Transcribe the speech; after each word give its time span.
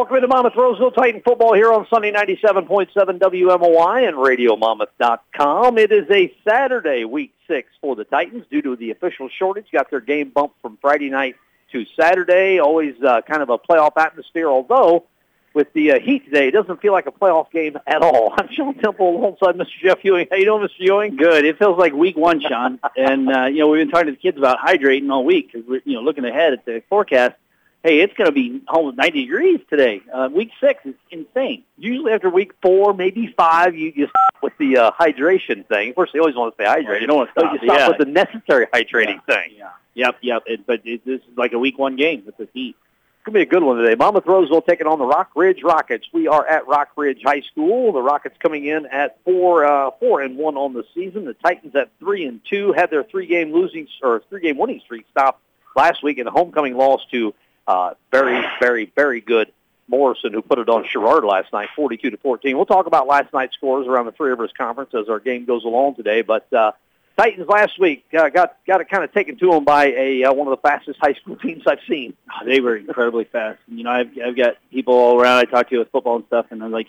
Welcome 0.00 0.16
into 0.16 0.28
Monmouth 0.28 0.56
Roseville 0.56 0.92
Titan 0.92 1.20
football 1.20 1.52
here 1.52 1.70
on 1.70 1.86
Sunday 1.90 2.10
97.7 2.10 2.88
WMOI 2.94 4.08
and 4.08 4.16
RadioMonmouth.com. 4.16 5.76
It 5.76 5.92
is 5.92 6.10
a 6.10 6.34
Saturday, 6.42 7.04
week 7.04 7.34
six 7.46 7.68
for 7.82 7.94
the 7.94 8.04
Titans 8.04 8.46
due 8.50 8.62
to 8.62 8.76
the 8.76 8.92
official 8.92 9.28
shortage. 9.28 9.66
Got 9.70 9.90
their 9.90 10.00
game 10.00 10.30
bumped 10.30 10.58
from 10.62 10.78
Friday 10.80 11.10
night 11.10 11.36
to 11.72 11.84
Saturday. 12.00 12.58
Always 12.60 12.94
uh, 13.02 13.20
kind 13.20 13.42
of 13.42 13.50
a 13.50 13.58
playoff 13.58 13.92
atmosphere, 13.98 14.48
although 14.48 15.04
with 15.52 15.70
the 15.74 15.92
uh, 15.92 16.00
heat 16.00 16.24
today, 16.24 16.48
it 16.48 16.52
doesn't 16.52 16.80
feel 16.80 16.94
like 16.94 17.04
a 17.04 17.12
playoff 17.12 17.50
game 17.50 17.76
at 17.86 18.00
all. 18.00 18.32
I'm 18.38 18.48
Sean 18.50 18.76
Temple 18.76 19.18
alongside 19.18 19.56
Mr. 19.56 19.82
Jeff 19.82 19.98
Ewing. 20.02 20.28
How 20.30 20.38
you 20.38 20.46
doing, 20.46 20.66
Mr. 20.66 20.78
Ewing? 20.78 21.16
Good. 21.16 21.44
It 21.44 21.58
feels 21.58 21.78
like 21.78 21.92
week 21.92 22.16
one, 22.16 22.40
Sean. 22.40 22.80
and, 22.96 23.30
uh, 23.30 23.44
you 23.44 23.58
know, 23.58 23.68
we've 23.68 23.82
been 23.82 23.90
talking 23.90 24.06
to 24.06 24.12
the 24.12 24.16
kids 24.16 24.38
about 24.38 24.60
hydrating 24.60 25.10
all 25.12 25.26
week 25.26 25.52
because 25.52 25.68
we're, 25.68 25.82
you 25.84 25.92
know, 25.92 26.00
looking 26.00 26.24
ahead 26.24 26.54
at 26.54 26.64
the 26.64 26.82
forecast 26.88 27.34
hey, 27.82 28.00
it's 28.00 28.12
going 28.14 28.26
to 28.26 28.32
be 28.32 28.62
almost 28.68 28.96
90 28.96 29.22
degrees 29.22 29.60
today. 29.68 30.02
Uh, 30.12 30.28
week 30.32 30.50
six 30.60 30.84
is 30.84 30.94
insane. 31.10 31.64
Usually 31.78 32.12
after 32.12 32.28
week 32.28 32.52
four, 32.62 32.92
maybe 32.92 33.32
five, 33.36 33.74
you, 33.74 33.92
you 33.94 34.08
stop 34.08 34.34
with 34.42 34.52
the 34.58 34.76
uh, 34.76 34.90
hydration 34.92 35.66
thing. 35.66 35.90
Of 35.90 35.94
course, 35.94 36.10
they 36.12 36.18
always 36.18 36.36
want 36.36 36.56
to 36.56 36.62
stay 36.62 36.68
hydrated. 36.68 37.00
You 37.00 37.06
don't 37.06 37.16
want 37.16 37.34
to 37.34 37.40
stop. 37.40 37.52
you 37.52 37.58
stop 37.66 37.78
yeah. 37.78 37.88
with 37.88 37.98
the 37.98 38.06
necessary 38.06 38.66
hydrating 38.66 39.20
yeah. 39.28 39.34
thing. 39.34 39.52
Yeah. 39.56 39.70
Yep, 39.94 40.16
yep. 40.20 40.42
It, 40.46 40.66
but 40.66 40.82
it, 40.84 41.04
this 41.04 41.20
is 41.20 41.36
like 41.36 41.52
a 41.52 41.58
week 41.58 41.78
one 41.78 41.96
game 41.96 42.22
with 42.26 42.36
the 42.36 42.48
heat. 42.52 42.76
It's 43.20 43.26
going 43.26 43.34
to 43.34 43.38
be 43.38 43.42
a 43.42 43.46
good 43.46 43.62
one 43.62 43.76
today. 43.76 43.94
Monmouth 43.96 44.24
Roseville 44.24 44.62
taking 44.62 44.86
on 44.86 44.98
the 44.98 45.04
Rock 45.04 45.32
Ridge 45.34 45.62
Rockets. 45.62 46.06
We 46.10 46.26
are 46.26 46.46
at 46.46 46.66
Rock 46.66 46.88
Ridge 46.96 47.20
High 47.22 47.42
School. 47.42 47.92
The 47.92 48.00
Rockets 48.00 48.36
coming 48.38 48.64
in 48.64 48.86
at 48.86 49.18
four, 49.24 49.66
uh, 49.66 49.90
four 50.00 50.22
and 50.22 50.38
one 50.38 50.56
on 50.56 50.72
the 50.72 50.84
season. 50.94 51.26
The 51.26 51.34
Titans 51.34 51.74
at 51.74 51.90
three 51.98 52.24
and 52.24 52.40
two 52.48 52.72
had 52.72 52.90
their 52.90 53.04
three-game 53.04 53.52
losing 53.52 53.88
or 54.02 54.22
three-game 54.30 54.56
winning 54.56 54.80
streak 54.80 55.04
stopped 55.10 55.42
last 55.76 56.02
week 56.02 56.16
in 56.16 56.26
a 56.26 56.30
homecoming 56.30 56.78
loss 56.78 57.02
to 57.10 57.34
uh, 57.66 57.94
very, 58.10 58.44
very, 58.60 58.92
very 58.94 59.20
good 59.20 59.52
Morrison, 59.90 60.32
who 60.32 60.40
put 60.40 60.58
it 60.58 60.68
on 60.68 60.86
Sherrard 60.86 61.24
last 61.24 61.52
night, 61.52 61.68
42 61.74 62.10
to 62.10 62.16
14. 62.16 62.56
We'll 62.56 62.64
talk 62.64 62.86
about 62.86 63.06
last 63.06 63.32
night's 63.32 63.54
scores 63.54 63.86
around 63.86 64.06
the 64.06 64.12
Three 64.12 64.30
Rivers 64.30 64.52
Conference 64.56 64.94
as 64.94 65.08
our 65.08 65.18
game 65.18 65.44
goes 65.44 65.64
along 65.64 65.96
today. 65.96 66.22
But 66.22 66.50
uh, 66.52 66.72
Titans 67.16 67.48
last 67.48 67.78
week 67.78 68.04
uh, 68.16 68.28
got 68.28 68.56
got 68.66 68.80
it 68.80 68.88
kind 68.88 69.04
of 69.04 69.12
taken 69.12 69.36
to 69.38 69.50
them 69.50 69.64
by 69.64 69.86
a 69.86 70.24
uh, 70.24 70.32
one 70.32 70.46
of 70.46 70.52
the 70.52 70.62
fastest 70.62 70.98
high 71.00 71.14
school 71.14 71.36
teams 71.42 71.64
I've 71.66 71.80
seen. 71.88 72.14
Oh, 72.30 72.46
they 72.46 72.60
were 72.60 72.76
incredibly 72.76 73.24
fast. 73.24 73.58
You 73.68 73.84
know, 73.84 73.90
I've 73.90 74.10
I've 74.24 74.36
got 74.36 74.56
people 74.70 74.94
all 74.94 75.20
around 75.20 75.38
I 75.38 75.44
talk 75.44 75.68
to 75.70 75.78
with 75.78 75.90
football 75.90 76.16
and 76.16 76.26
stuff, 76.26 76.46
and 76.50 76.62
I'm 76.62 76.70
like, 76.70 76.88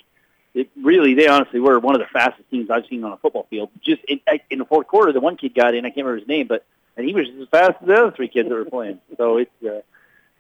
it 0.53 0.69
really, 0.81 1.15
they 1.15 1.27
honestly 1.27 1.59
were 1.59 1.79
one 1.79 1.95
of 1.95 2.01
the 2.01 2.07
fastest 2.07 2.49
teams 2.51 2.69
I've 2.69 2.85
seen 2.85 3.03
on 3.03 3.11
a 3.11 3.17
football 3.17 3.47
field. 3.49 3.71
Just 3.83 4.03
in, 4.05 4.19
in 4.49 4.59
the 4.59 4.65
fourth 4.65 4.87
quarter, 4.87 5.11
the 5.11 5.19
one 5.19 5.37
kid 5.37 5.55
got 5.55 5.73
in. 5.73 5.85
I 5.85 5.89
can't 5.89 6.05
remember 6.05 6.19
his 6.19 6.27
name, 6.27 6.47
but 6.47 6.65
and 6.95 7.07
he 7.07 7.13
was 7.13 7.27
as 7.41 7.47
fast 7.49 7.77
as 7.81 7.87
the 7.87 7.95
other 7.95 8.11
three 8.11 8.27
kids 8.27 8.47
that 8.47 8.55
were 8.55 8.65
playing. 8.65 8.99
So 9.17 9.37
it's. 9.37 9.63
Uh, 9.63 9.81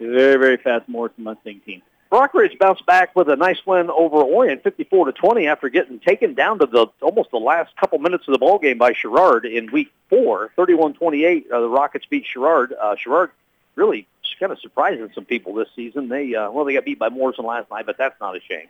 very, 0.07 0.37
very 0.37 0.57
fast 0.57 0.87
Morrison 0.87 1.23
Mustang 1.23 1.61
team. 1.65 1.81
Rockridge 2.11 2.59
bounced 2.59 2.85
back 2.85 3.15
with 3.15 3.29
a 3.29 3.37
nice 3.37 3.65
win 3.65 3.89
over 3.89 4.17
Orient, 4.17 4.63
54 4.63 5.05
to 5.05 5.11
20, 5.13 5.47
after 5.47 5.69
getting 5.69 5.99
taken 5.99 6.33
down 6.33 6.59
to 6.59 6.65
the 6.65 6.87
almost 7.01 7.31
the 7.31 7.37
last 7.37 7.75
couple 7.77 7.99
minutes 7.99 8.27
of 8.27 8.33
the 8.33 8.37
ball 8.37 8.59
game 8.59 8.77
by 8.77 8.91
Sherrard 8.91 9.45
in 9.45 9.71
week 9.71 9.93
four, 10.09 10.51
31-28. 10.57 11.49
Uh, 11.49 11.61
the 11.61 11.69
Rockets 11.69 12.05
beat 12.09 12.25
Sherrard. 12.25 12.73
Uh, 12.73 12.97
Sherrard 12.97 13.31
really 13.75 14.07
kind 14.41 14.51
of 14.51 14.59
surprising 14.59 15.09
some 15.13 15.23
people 15.23 15.53
this 15.53 15.69
season. 15.75 16.09
They 16.09 16.35
uh, 16.35 16.51
well, 16.51 16.65
they 16.65 16.73
got 16.73 16.83
beat 16.83 16.99
by 16.99 17.09
Morrison 17.09 17.45
last 17.45 17.69
night, 17.69 17.85
but 17.85 17.97
that's 17.97 18.19
not 18.19 18.35
a 18.35 18.41
shame. 18.41 18.67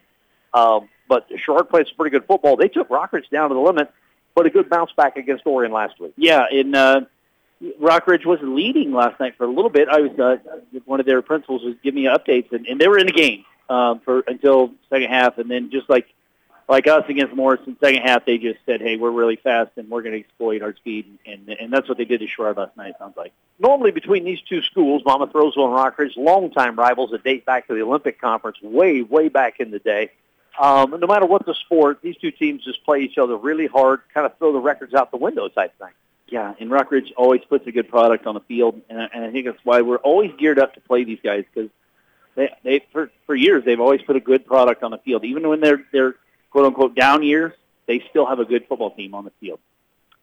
Um, 0.54 0.90
but 1.08 1.28
Sherrard 1.38 1.70
played 1.70 1.88
some 1.88 1.96
pretty 1.96 2.12
good 2.12 2.28
football. 2.28 2.58
They 2.58 2.68
took 2.68 2.90
Rockridge 2.90 3.30
down 3.32 3.50
to 3.50 3.56
the 3.56 3.62
limit, 3.62 3.92
but 4.36 4.46
a 4.46 4.50
good 4.50 4.70
bounce 4.70 4.92
back 4.92 5.16
against 5.16 5.48
Orient 5.48 5.74
last 5.74 6.00
week. 6.00 6.14
Yeah, 6.18 6.46
in 6.52 6.76
uh, 6.76 7.06
Rockridge 7.80 8.26
was 8.26 8.40
leading 8.42 8.92
last 8.92 9.20
night 9.20 9.36
for 9.38 9.44
a 9.44 9.52
little 9.52 9.70
bit. 9.70 9.88
I 9.88 10.02
was 10.02 10.20
uh, 10.20 10.38
one 10.86 11.00
of 11.00 11.06
their 11.06 11.22
principals 11.22 11.64
was 11.64 11.76
giving 11.84 12.04
me 12.04 12.10
updates, 12.10 12.52
and, 12.52 12.66
and 12.66 12.82
they 12.82 12.88
were 12.88 12.98
in 12.98 13.06
the 13.06 13.12
game 13.12 13.46
um, 13.70 14.00
for 14.00 14.22
until 14.22 14.72
second 14.90 15.10
half, 15.10 15.38
and 15.38 15.50
then 15.50 15.70
just 15.70 15.90
like 15.90 16.08
like 16.68 16.88
us 16.88 17.04
against 17.10 17.36
Morrison, 17.36 17.78
second 17.80 18.02
half 18.02 18.26
they 18.26 18.40
just 18.40 18.60
said, 18.66 18.82
"Hey, 18.82 18.98
we're 18.98 19.12
really 19.12 19.36
fast, 19.36 19.72
and 19.78 19.90
we're 19.90 20.02
going 20.02 20.14
to 20.14 20.20
exploit 20.20 20.64
our 20.64 20.76
speed," 20.76 21.20
and 21.26 21.50
and 21.50 21.72
that's 21.72 21.88
what 21.88 22.00
they 22.00 22.06
did 22.06 22.22
to 22.22 22.28
Sherrard 22.28 22.58
last 22.58 22.76
night. 22.78 22.96
Sounds 22.98 23.16
like 23.16 23.32
normally 23.60 23.92
between 23.92 24.24
these 24.24 24.42
two 24.42 24.64
schools, 24.64 25.04
Monmouth 25.06 25.34
Roseville 25.36 25.66
and 25.66 25.76
Rockridge, 25.76 26.18
longtime 26.18 26.76
rivals 26.76 27.12
that 27.12 27.24
date 27.24 27.46
back 27.46 27.68
to 27.68 27.76
the 27.76 27.82
Olympic 27.82 28.20
Conference 28.20 28.58
way 28.64 29.04
way 29.04 29.30
back 29.30 29.60
in 29.60 29.70
the 29.70 29.80
day. 29.80 30.12
Um, 30.60 31.00
no 31.00 31.08
matter 31.08 31.28
what 31.28 31.46
the 31.46 31.54
sport, 31.54 32.00
these 32.02 32.18
two 32.18 32.32
teams 32.32 32.64
just 32.66 32.84
play 32.84 33.02
each 33.02 33.18
other 33.18 33.38
really 33.38 33.68
hard, 33.68 34.02
kind 34.14 34.26
of 34.26 34.38
throw 34.38 34.52
the 34.52 34.60
records 34.60 34.94
out 34.94 35.12
the 35.12 35.18
window 35.18 35.48
type 35.48 35.78
thing 35.78 35.92
yeah, 36.32 36.54
and 36.60 36.72
Rockridge 36.72 37.12
always 37.18 37.42
puts 37.50 37.68
a 37.68 37.74
good 37.74 37.90
product 37.90 38.26
on 38.26 38.36
the 38.36 38.40
field, 38.42 38.82
and 38.90 39.02
I, 39.02 39.10
and 39.14 39.26
I 39.26 39.32
think 39.32 39.48
that's 39.48 39.60
why 39.66 39.82
we're 39.82 39.98
always 39.98 40.32
geared 40.38 40.60
up 40.60 40.74
to 40.76 40.80
play 40.82 41.04
these 41.04 41.20
guys 41.22 41.44
because 41.54 41.70
they 42.36 42.50
they 42.64 42.86
for 42.94 43.12
for 43.26 43.36
years 43.36 43.66
they've 43.66 43.80
always 43.80 44.02
put 44.02 44.16
a 44.16 44.22
good 44.22 44.46
product 44.46 44.82
on 44.82 44.92
the 44.92 44.98
field, 45.00 45.26
even 45.26 45.48
when 45.50 45.60
they're 45.60 45.84
they're 45.92 46.16
quote 46.50 46.66
unquote 46.66 46.96
down 46.96 47.22
years, 47.22 47.52
they 47.86 48.02
still 48.10 48.26
have 48.26 48.40
a 48.40 48.46
good 48.46 48.66
football 48.68 48.92
team 48.92 49.14
on 49.14 49.26
the 49.26 49.32
field. 49.42 49.60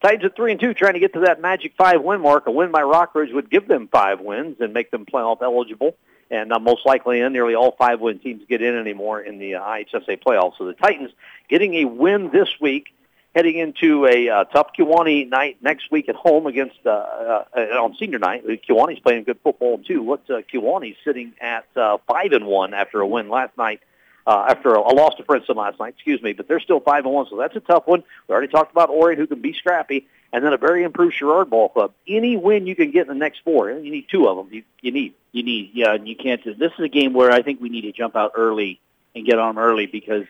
Titans 0.01 0.25
at 0.25 0.35
three 0.35 0.51
and 0.51 0.59
two, 0.59 0.73
trying 0.73 0.93
to 0.93 0.99
get 0.99 1.13
to 1.13 1.19
that 1.21 1.41
magic 1.41 1.73
five 1.77 2.01
win 2.01 2.21
mark. 2.21 2.47
A 2.47 2.51
win 2.51 2.71
by 2.71 2.81
Rockridge 2.81 3.31
would 3.31 3.51
give 3.51 3.67
them 3.67 3.87
five 3.87 4.19
wins 4.19 4.57
and 4.59 4.73
make 4.73 4.89
them 4.89 5.05
playoff 5.05 5.43
eligible. 5.43 5.95
And 6.31 6.51
uh, 6.51 6.59
most 6.59 6.85
likely, 6.85 7.19
in 7.19 7.33
nearly 7.33 7.53
all 7.53 7.71
five 7.71 7.99
win 7.99 8.17
teams 8.17 8.43
get 8.49 8.63
in 8.63 8.75
anymore 8.75 9.21
in 9.21 9.37
the 9.37 9.55
uh, 9.55 9.61
IHSA 9.61 10.23
playoffs. 10.23 10.57
So 10.57 10.65
the 10.65 10.73
Titans 10.73 11.11
getting 11.49 11.75
a 11.75 11.85
win 11.85 12.31
this 12.31 12.49
week 12.59 12.93
heading 13.39 13.57
into 13.57 14.05
a 14.05 14.27
uh, 14.27 14.43
tough 14.43 14.71
Kewanee 14.77 15.29
night 15.29 15.59
next 15.61 15.89
week 15.91 16.09
at 16.09 16.15
home 16.15 16.45
against 16.45 16.75
uh, 16.85 16.89
uh, 16.89 17.45
on 17.81 17.95
senior 17.97 18.19
night. 18.19 18.45
Kewanee's 18.45 18.99
playing 18.99 19.23
good 19.23 19.39
football 19.41 19.77
too. 19.77 20.03
What 20.03 20.29
uh, 20.29 20.41
Kewanee's 20.53 20.97
sitting 21.05 21.31
at 21.39 21.65
uh, 21.77 21.99
five 22.05 22.33
and 22.33 22.45
one 22.45 22.73
after 22.73 22.99
a 22.99 23.07
win 23.07 23.29
last 23.29 23.57
night. 23.57 23.79
Uh, 24.27 24.47
after 24.49 24.75
a, 24.75 24.79
a 24.81 24.93
loss 24.93 25.15
to 25.15 25.23
Princeton 25.23 25.55
last 25.55 25.79
night, 25.79 25.93
excuse 25.95 26.21
me, 26.21 26.33
but 26.33 26.49
they're 26.49 26.59
still 26.59 26.81
five 26.81 27.05
and 27.05 27.13
one, 27.13 27.25
so 27.29 27.37
that's 27.37 27.55
a 27.55 27.61
tough 27.61 27.87
one. 27.87 28.03
We 28.27 28.33
already 28.33 28.51
talked 28.51 28.71
about 28.71 28.89
Orient, 28.89 29.19
who 29.19 29.25
can 29.25 29.41
be 29.41 29.53
scrappy, 29.53 30.05
and 30.33 30.43
then 30.43 30.51
a 30.51 30.57
very 30.57 30.83
improved 30.83 31.15
Sherrard 31.15 31.49
Ball 31.49 31.69
Club. 31.69 31.93
Any 32.07 32.35
win 32.35 32.67
you 32.67 32.75
can 32.75 32.91
get 32.91 33.03
in 33.03 33.07
the 33.07 33.15
next 33.15 33.39
four, 33.45 33.71
you 33.71 33.89
need 33.89 34.07
two 34.11 34.27
of 34.27 34.35
them. 34.35 34.49
You, 34.53 34.63
you 34.81 34.91
need, 34.91 35.13
you 35.31 35.43
need, 35.43 35.71
yeah, 35.73 35.93
and 35.95 36.07
you 36.07 36.15
can't. 36.15 36.43
This 36.43 36.73
is 36.77 36.83
a 36.83 36.89
game 36.89 37.13
where 37.13 37.31
I 37.31 37.41
think 37.41 37.61
we 37.61 37.69
need 37.69 37.83
to 37.83 37.91
jump 37.93 38.15
out 38.15 38.33
early 38.35 38.79
and 39.15 39.25
get 39.25 39.39
on 39.39 39.57
early 39.57 39.87
because 39.87 40.25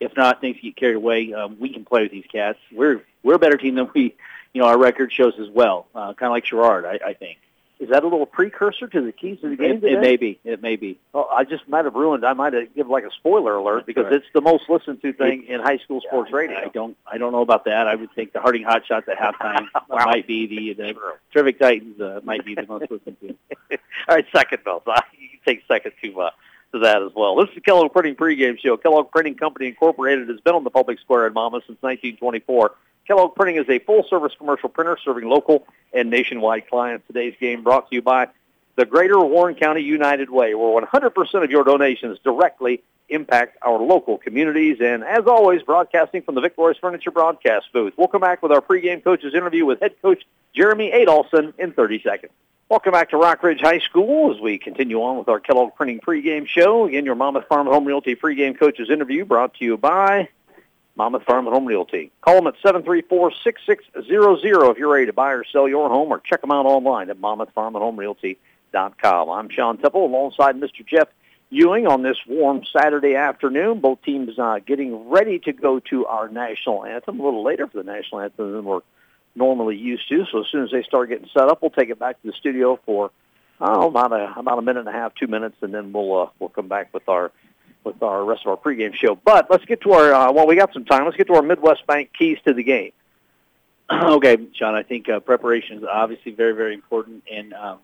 if 0.00 0.16
not, 0.16 0.40
things 0.40 0.56
get 0.62 0.76
carried 0.76 0.96
away. 0.96 1.32
Um, 1.32 1.56
we 1.58 1.72
can 1.72 1.84
play 1.84 2.02
with 2.02 2.12
these 2.12 2.26
cats. 2.30 2.58
We're 2.72 3.02
we're 3.22 3.34
a 3.34 3.38
better 3.38 3.56
team 3.56 3.74
than 3.74 3.90
we, 3.94 4.14
you 4.52 4.62
know, 4.62 4.68
our 4.68 4.78
record 4.78 5.12
shows 5.12 5.34
as 5.40 5.48
well. 5.48 5.86
Uh, 5.94 6.14
kind 6.14 6.30
of 6.30 6.32
like 6.32 6.46
Sherrard, 6.46 6.84
I, 6.84 6.98
I 7.08 7.14
think. 7.14 7.38
Is 7.78 7.90
that 7.90 8.04
a 8.04 8.08
little 8.08 8.24
precursor 8.24 8.86
to 8.86 9.02
the 9.02 9.12
keys 9.12 9.38
to 9.42 9.50
the 9.50 9.56
game? 9.56 9.84
It, 9.84 9.84
it 9.84 10.00
may 10.00 10.16
be. 10.16 10.40
It 10.44 10.62
may 10.62 10.76
be. 10.76 10.98
Oh, 11.12 11.24
I 11.24 11.44
just 11.44 11.68
might 11.68 11.84
have 11.84 11.94
ruined. 11.94 12.24
I 12.24 12.32
might 12.32 12.54
have 12.54 12.74
given 12.74 12.90
like 12.90 13.04
a 13.04 13.10
spoiler 13.10 13.54
alert 13.54 13.84
because 13.84 14.04
right. 14.04 14.14
it's 14.14 14.26
the 14.32 14.40
most 14.40 14.70
listened 14.70 15.02
to 15.02 15.12
thing 15.12 15.44
it, 15.46 15.54
in 15.54 15.60
high 15.60 15.76
school 15.78 16.00
sports 16.00 16.30
yeah, 16.30 16.38
radio. 16.38 16.56
I 16.56 16.68
don't. 16.68 16.96
I 17.06 17.18
don't 17.18 17.32
know 17.32 17.42
about 17.42 17.66
that. 17.66 17.86
I 17.86 17.94
would 17.94 18.10
think 18.14 18.32
the 18.32 18.40
Harding 18.40 18.62
Hot 18.62 18.86
Shots 18.86 19.06
at 19.08 19.18
halftime 19.18 19.66
wow. 19.90 20.06
might 20.06 20.26
be 20.26 20.46
the 20.46 20.72
the 20.72 20.94
Terrific 21.34 21.58
Titans 21.58 22.00
uh, 22.00 22.20
might 22.24 22.46
be 22.46 22.54
the 22.54 22.66
most 22.66 22.90
listened 22.90 23.18
to. 23.20 23.36
All 24.08 24.16
right, 24.16 24.26
second, 24.34 24.64
Bill. 24.64 24.82
You 25.18 25.38
take 25.44 25.62
second 25.68 25.92
to 26.02 26.20
uh, 26.22 26.30
to 26.76 26.84
that 26.84 27.02
as 27.02 27.12
well. 27.14 27.36
This 27.36 27.48
is 27.48 27.56
the 27.56 27.60
Kellogg 27.60 27.92
Printing 27.92 28.14
pregame 28.14 28.58
show. 28.58 28.76
Kellogg 28.76 29.10
Printing 29.10 29.34
Company 29.34 29.68
Incorporated 29.68 30.28
has 30.28 30.40
been 30.40 30.54
on 30.54 30.64
the 30.64 30.70
public 30.70 30.98
square 31.00 31.26
in 31.26 31.32
Monmouth 31.32 31.64
since 31.66 31.80
1924. 31.80 32.72
Kellogg 33.06 33.34
Printing 33.34 33.56
is 33.56 33.68
a 33.68 33.78
full-service 33.80 34.32
commercial 34.38 34.68
printer 34.68 34.98
serving 35.04 35.28
local 35.28 35.66
and 35.92 36.10
nationwide 36.10 36.68
clients. 36.68 37.06
Today's 37.06 37.34
game 37.40 37.62
brought 37.62 37.88
to 37.88 37.94
you 37.94 38.02
by 38.02 38.28
the 38.76 38.84
Greater 38.84 39.18
Warren 39.18 39.54
County 39.54 39.80
United 39.82 40.28
Way, 40.28 40.54
where 40.54 40.82
100% 40.82 41.44
of 41.44 41.50
your 41.50 41.64
donations 41.64 42.18
directly 42.22 42.82
impact 43.08 43.56
our 43.62 43.78
local 43.78 44.18
communities. 44.18 44.78
And 44.80 45.04
as 45.04 45.26
always, 45.26 45.62
broadcasting 45.62 46.22
from 46.22 46.34
the 46.34 46.40
Victoria's 46.40 46.78
Furniture 46.78 47.10
broadcast 47.10 47.66
booth. 47.72 47.94
We'll 47.96 48.08
come 48.08 48.20
back 48.20 48.42
with 48.42 48.52
our 48.52 48.60
pregame 48.60 49.02
coaches 49.02 49.34
interview 49.34 49.64
with 49.64 49.80
head 49.80 49.94
coach 50.02 50.24
Jeremy 50.54 50.90
Adolphson 50.90 51.54
in 51.58 51.72
30 51.72 52.02
seconds. 52.02 52.32
Welcome 52.68 52.90
back 52.90 53.10
to 53.10 53.16
Rockridge 53.16 53.60
High 53.60 53.78
School 53.78 54.34
as 54.34 54.40
we 54.40 54.58
continue 54.58 55.00
on 55.00 55.18
with 55.18 55.28
our 55.28 55.38
Kellogg 55.38 55.76
Printing 55.76 56.00
pregame 56.00 56.48
show. 56.48 56.86
Again, 56.86 57.04
your 57.04 57.14
Monmouth 57.14 57.46
Farm 57.46 57.68
and 57.68 57.74
Home 57.74 57.84
Realty 57.84 58.16
pregame 58.16 58.58
coaches 58.58 58.90
interview 58.90 59.24
brought 59.24 59.54
to 59.54 59.64
you 59.64 59.76
by 59.76 60.28
Monmouth 60.96 61.22
Farm 61.22 61.46
and 61.46 61.54
Home 61.54 61.64
Realty. 61.64 62.10
Call 62.22 62.34
them 62.34 62.48
at 62.48 62.56
734-6600 62.64 64.72
if 64.72 64.78
you're 64.78 64.92
ready 64.92 65.06
to 65.06 65.12
buy 65.12 65.30
or 65.30 65.44
sell 65.44 65.68
your 65.68 65.88
home 65.88 66.08
or 66.08 66.18
check 66.18 66.40
them 66.40 66.50
out 66.50 66.66
online 66.66 67.08
at 67.08 67.18
monmouthfarmandhomerealty.com. 67.18 69.30
I'm 69.30 69.48
Sean 69.48 69.78
Temple 69.78 70.04
alongside 70.04 70.56
Mr. 70.56 70.84
Jeff 70.84 71.06
Ewing 71.50 71.86
on 71.86 72.02
this 72.02 72.18
warm 72.26 72.64
Saturday 72.76 73.14
afternoon. 73.14 73.78
Both 73.78 74.02
teams 74.02 74.40
uh, 74.40 74.58
getting 74.66 75.08
ready 75.08 75.38
to 75.38 75.52
go 75.52 75.78
to 75.78 76.06
our 76.06 76.28
national 76.28 76.84
anthem 76.84 77.20
a 77.20 77.24
little 77.24 77.44
later 77.44 77.68
for 77.68 77.80
the 77.80 77.84
national 77.84 78.22
anthem 78.22 78.52
than 78.52 78.64
we're 78.64 78.80
normally 79.36 79.76
used 79.76 80.08
to. 80.08 80.24
So 80.30 80.40
as 80.40 80.46
soon 80.50 80.64
as 80.64 80.70
they 80.70 80.82
start 80.82 81.08
getting 81.08 81.28
set 81.32 81.48
up, 81.48 81.62
we'll 81.62 81.70
take 81.70 81.90
it 81.90 81.98
back 81.98 82.20
to 82.22 82.28
the 82.28 82.32
studio 82.32 82.80
for 82.84 83.10
oh, 83.60 83.88
about 83.88 84.12
a 84.12 84.34
about 84.38 84.58
a 84.58 84.62
minute 84.62 84.80
and 84.80 84.88
a 84.88 84.92
half, 84.92 85.14
two 85.14 85.26
minutes, 85.26 85.56
and 85.60 85.72
then 85.72 85.92
we'll 85.92 86.22
uh, 86.22 86.28
we'll 86.38 86.48
come 86.48 86.68
back 86.68 86.92
with 86.92 87.08
our 87.08 87.30
with 87.84 88.02
our 88.02 88.24
rest 88.24 88.42
of 88.44 88.50
our 88.50 88.56
pregame 88.56 88.94
show. 88.94 89.14
But 89.14 89.50
let's 89.50 89.64
get 89.64 89.82
to 89.82 89.92
our 89.92 90.12
uh, 90.12 90.32
well, 90.32 90.46
we 90.46 90.56
got 90.56 90.72
some 90.72 90.84
time. 90.84 91.04
Let's 91.04 91.16
get 91.16 91.26
to 91.28 91.34
our 91.34 91.42
Midwest 91.42 91.86
Bank 91.86 92.10
keys 92.16 92.38
to 92.46 92.54
the 92.54 92.62
game. 92.62 92.92
okay, 93.90 94.38
Sean. 94.54 94.74
I 94.74 94.82
think 94.82 95.08
uh, 95.08 95.20
preparation 95.20 95.78
is 95.78 95.84
obviously 95.84 96.32
very 96.32 96.52
very 96.52 96.74
important, 96.74 97.24
and 97.30 97.52
um, 97.54 97.78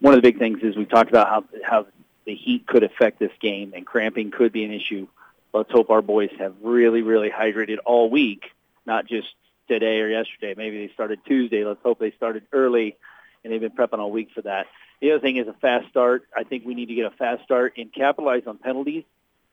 one 0.00 0.14
of 0.14 0.22
the 0.22 0.28
big 0.28 0.38
things 0.38 0.62
is 0.62 0.76
we 0.76 0.84
talked 0.84 1.10
about 1.10 1.28
how 1.28 1.44
how 1.64 1.86
the 2.24 2.34
heat 2.34 2.66
could 2.66 2.82
affect 2.82 3.18
this 3.18 3.32
game, 3.40 3.72
and 3.74 3.86
cramping 3.86 4.30
could 4.30 4.52
be 4.52 4.64
an 4.64 4.72
issue. 4.72 5.06
Let's 5.52 5.70
hope 5.70 5.90
our 5.90 6.02
boys 6.02 6.30
have 6.38 6.54
really, 6.60 7.00
really 7.00 7.30
hydrated 7.30 7.78
all 7.86 8.10
week, 8.10 8.50
not 8.84 9.06
just 9.06 9.28
today 9.68 10.00
or 10.00 10.08
yesterday. 10.08 10.54
Maybe 10.56 10.86
they 10.86 10.92
started 10.92 11.20
Tuesday. 11.26 11.64
Let's 11.64 11.82
hope 11.82 11.98
they 11.98 12.12
started 12.12 12.44
early, 12.52 12.96
and 13.42 13.52
they've 13.52 13.60
been 13.60 13.72
prepping 13.72 13.98
all 13.98 14.10
week 14.10 14.30
for 14.34 14.42
that. 14.42 14.66
The 15.00 15.12
other 15.12 15.20
thing 15.20 15.36
is 15.36 15.46
a 15.46 15.52
fast 15.54 15.88
start. 15.88 16.26
I 16.34 16.44
think 16.44 16.64
we 16.64 16.74
need 16.74 16.86
to 16.86 16.94
get 16.94 17.06
a 17.06 17.10
fast 17.10 17.44
start 17.44 17.74
and 17.76 17.92
capitalize 17.92 18.42
on 18.46 18.58
penalties. 18.58 19.04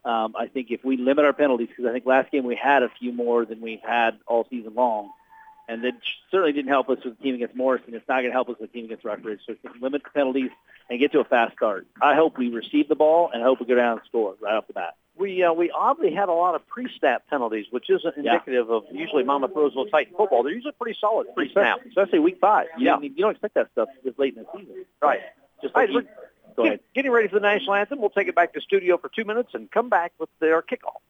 Um, 0.06 0.36
I 0.38 0.48
think 0.48 0.72
if 0.72 0.84
we 0.84 0.98
limit 0.98 1.26
our 1.26 1.34
penalties, 1.34 1.70
because 1.70 1.86
I 1.86 1.94
think 1.94 2.06
last 2.06 2.32
game 2.32 2.44
we 2.44 2.56
had 2.56 2.84
a 2.84 2.90
few 3.00 3.14
more 3.14 3.46
than 3.46 3.62
we've 3.62 3.82
had 3.82 4.20
all 4.28 4.46
season 4.50 4.76
long, 4.76 5.12
and 5.68 5.84
that 5.84 5.94
certainly 6.30 6.52
didn't 6.52 6.70
help 6.70 6.90
us 6.90 7.00
with 7.04 7.18
the 7.18 7.24
team 7.24 7.36
against 7.36 7.56
Morrison. 7.56 7.94
It's 7.94 8.08
not 8.08 8.16
going 8.16 8.28
to 8.28 8.32
help 8.32 8.50
us 8.50 8.56
with 8.60 8.72
the 8.72 8.78
team 8.78 8.86
against 8.86 9.06
Rockridge. 9.06 9.40
So 9.46 9.56
limit 9.82 10.04
the 10.04 10.10
penalties 10.10 10.52
and 10.90 11.00
get 11.00 11.14
to 11.14 11.20
a 11.20 11.24
fast 11.24 11.54
start. 11.54 11.88
I 12.02 12.16
hope 12.16 12.38
we 12.38 12.50
receive 12.50 12.90
the 12.90 12.96
ball 12.96 13.30
and 13.34 13.42
I 13.42 13.46
hope 13.46 13.60
we 13.62 13.66
go 13.66 13.76
down 13.76 13.94
and 13.94 14.02
score 14.08 14.36
right 14.42 14.56
off 14.56 14.68
the 14.68 14.74
bat. 14.74 14.96
We 15.18 15.44
uh, 15.44 15.54
we 15.54 15.70
oddly 15.70 16.14
had 16.14 16.30
a 16.30 16.34
lot 16.34 16.56
of 16.56 16.68
pre-snap 16.68 17.24
penalties, 17.30 17.68
which 17.70 17.90
isn't 17.90 18.18
indicative 18.18 18.68
yeah. 18.70 18.76
of 18.76 18.84
usually 18.92 19.24
Monmouth 19.24 19.52
Roseville 19.56 19.86
Titan 19.86 20.14
football. 20.18 20.42
They're 20.44 20.54
usually 20.54 20.74
pretty 20.74 20.98
solid 21.00 21.28
pre-snap, 21.36 21.80
especially 21.88 22.20
week 22.20 22.40
five. 22.42 22.68
You 22.78 22.88
yeah, 22.88 23.00
you 23.00 23.10
don't 23.10 23.32
expect 23.32 23.54
that 23.54 23.72
stuff 23.74 23.90
this 24.04 24.18
late 24.18 24.36
in 24.36 24.44
the 24.44 24.50
season. 24.58 24.86
Right. 25.02 25.22
Just 25.62 25.76
like 25.76 25.90
right, 25.90 26.08
go 26.56 26.66
ahead. 26.66 26.80
Getting 26.96 27.12
ready 27.12 27.28
for 27.28 27.36
the 27.36 27.42
national 27.42 27.76
anthem. 27.76 28.02
We'll 28.02 28.10
take 28.10 28.28
it 28.28 28.36
back 28.36 28.54
to 28.54 28.62
studio 28.62 28.98
for 28.98 29.10
two 29.10 29.24
minutes 29.24 29.50
and 29.54 29.70
come 29.70 29.90
back 29.90 30.14
with 30.18 30.30
their 30.40 30.62
kickoff. 30.62 31.02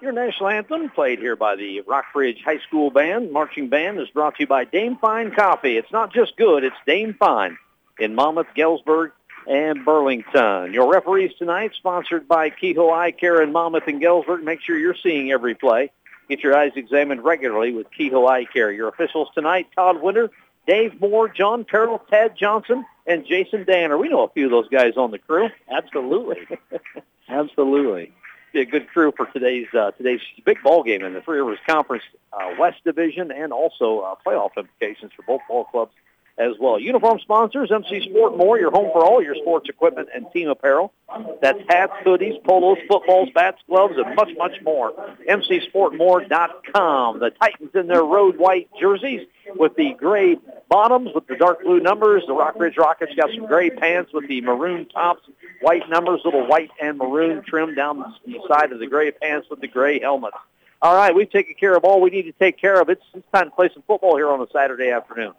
Your 0.00 0.12
national 0.12 0.50
anthem, 0.50 0.90
played 0.90 1.18
here 1.18 1.36
by 1.36 1.56
the 1.56 1.82
Rockridge 1.82 2.42
High 2.44 2.58
School 2.58 2.90
Band, 2.90 3.32
marching 3.32 3.68
band, 3.68 3.98
is 4.00 4.08
brought 4.10 4.34
to 4.36 4.42
you 4.42 4.46
by 4.46 4.64
Dame 4.64 4.96
Fine 4.96 5.30
Coffee. 5.30 5.78
It's 5.78 5.90
not 5.92 6.12
just 6.12 6.36
good, 6.36 6.64
it's 6.64 6.76
Dame 6.86 7.14
Fine 7.14 7.56
in 7.98 8.14
Monmouth, 8.14 8.48
Galesburg, 8.54 9.12
and 9.46 9.84
Burlington. 9.84 10.72
Your 10.72 10.90
referees 10.90 11.32
tonight, 11.38 11.72
sponsored 11.76 12.26
by 12.26 12.50
Kehoe 12.50 12.90
Eye 12.90 13.10
Care 13.10 13.42
in 13.42 13.52
Monmouth 13.52 13.86
and 13.86 14.00
Galesburg. 14.00 14.42
Make 14.42 14.60
sure 14.60 14.78
you're 14.78 14.96
seeing 15.02 15.30
every 15.30 15.54
play. 15.54 15.90
Get 16.28 16.42
your 16.42 16.56
eyes 16.56 16.72
examined 16.76 17.24
regularly 17.24 17.72
with 17.72 17.86
Kehoe 17.90 18.26
Eye 18.26 18.46
Care. 18.46 18.72
Your 18.72 18.88
officials 18.88 19.28
tonight, 19.34 19.68
Todd 19.74 20.00
Winter, 20.02 20.30
Dave 20.66 20.98
Moore, 21.00 21.28
John 21.28 21.64
Carroll, 21.64 22.00
Ted 22.10 22.36
Johnson, 22.36 22.84
and 23.06 23.26
Jason 23.26 23.64
Danner. 23.64 23.98
We 23.98 24.08
know 24.08 24.24
a 24.24 24.30
few 24.30 24.46
of 24.46 24.50
those 24.50 24.68
guys 24.68 24.96
on 24.96 25.10
the 25.10 25.18
crew. 25.18 25.48
Absolutely. 25.70 26.46
Absolutely. 27.28 28.12
Be 28.52 28.60
a 28.60 28.64
good 28.64 28.88
crew 28.88 29.12
for 29.16 29.26
today's 29.26 29.66
uh, 29.74 29.90
today's 29.92 30.20
big 30.44 30.62
ball 30.62 30.84
game 30.84 31.02
in 31.04 31.12
the 31.12 31.20
Three 31.20 31.38
Rivers 31.38 31.58
Conference 31.66 32.04
uh, 32.32 32.54
West 32.58 32.84
Division 32.84 33.32
and 33.32 33.52
also 33.52 34.00
uh, 34.00 34.14
playoff 34.24 34.50
implications 34.56 35.10
for 35.16 35.22
both 35.22 35.40
ball 35.48 35.64
clubs 35.64 35.92
as 36.36 36.52
well. 36.58 36.78
Uniform 36.78 37.18
sponsors, 37.20 37.70
MC 37.70 38.08
Sport 38.10 38.36
More, 38.36 38.58
your 38.58 38.70
home 38.70 38.90
for 38.92 39.04
all 39.04 39.22
your 39.22 39.36
sports 39.36 39.68
equipment 39.68 40.08
and 40.14 40.26
team 40.32 40.48
apparel. 40.48 40.92
That's 41.40 41.60
hats, 41.68 41.92
hoodies, 42.04 42.42
polos, 42.44 42.78
footballs, 42.88 43.28
bats, 43.34 43.62
gloves, 43.68 43.94
and 43.96 44.16
much, 44.16 44.30
much 44.36 44.60
more. 44.62 44.92
MCSportmore.com. 45.28 47.20
The 47.20 47.30
Titans 47.30 47.70
in 47.74 47.86
their 47.86 48.02
road 48.02 48.36
white 48.36 48.68
jerseys 48.80 49.26
with 49.56 49.76
the 49.76 49.94
gray 49.94 50.36
bottoms 50.68 51.10
with 51.14 51.26
the 51.28 51.36
dark 51.36 51.62
blue 51.62 51.78
numbers. 51.80 52.24
The 52.26 52.34
Rockridge 52.34 52.76
Rockets 52.76 53.14
got 53.14 53.30
some 53.34 53.46
gray 53.46 53.70
pants 53.70 54.12
with 54.12 54.26
the 54.26 54.40
maroon 54.40 54.86
tops, 54.86 55.22
white 55.60 55.88
numbers, 55.88 56.22
little 56.24 56.46
white 56.46 56.70
and 56.82 56.98
maroon 56.98 57.44
trim 57.46 57.74
down 57.74 57.98
the 58.26 58.40
side 58.48 58.72
of 58.72 58.80
the 58.80 58.86
gray 58.86 59.12
pants 59.12 59.48
with 59.48 59.60
the 59.60 59.68
gray 59.68 60.00
helmets. 60.00 60.36
All 60.82 60.94
right, 60.94 61.14
we've 61.14 61.30
taken 61.30 61.54
care 61.54 61.74
of 61.76 61.84
all 61.84 62.00
we 62.00 62.10
need 62.10 62.24
to 62.24 62.32
take 62.32 62.58
care 62.58 62.78
of. 62.80 62.90
It's, 62.90 63.04
it's 63.14 63.26
time 63.32 63.46
to 63.46 63.50
play 63.54 63.70
some 63.72 63.82
football 63.86 64.16
here 64.16 64.30
on 64.30 64.40
a 64.40 64.46
Saturday 64.52 64.90
afternoon 64.90 65.32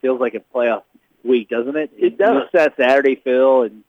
feels 0.00 0.20
like 0.20 0.34
a 0.34 0.42
playoff 0.54 0.82
week, 1.24 1.48
doesn't 1.48 1.76
it? 1.76 1.90
It 1.96 2.18
does. 2.18 2.44
It's 2.44 2.52
that 2.52 2.76
Saturday 2.76 3.16
feel, 3.16 3.62
and 3.62 3.84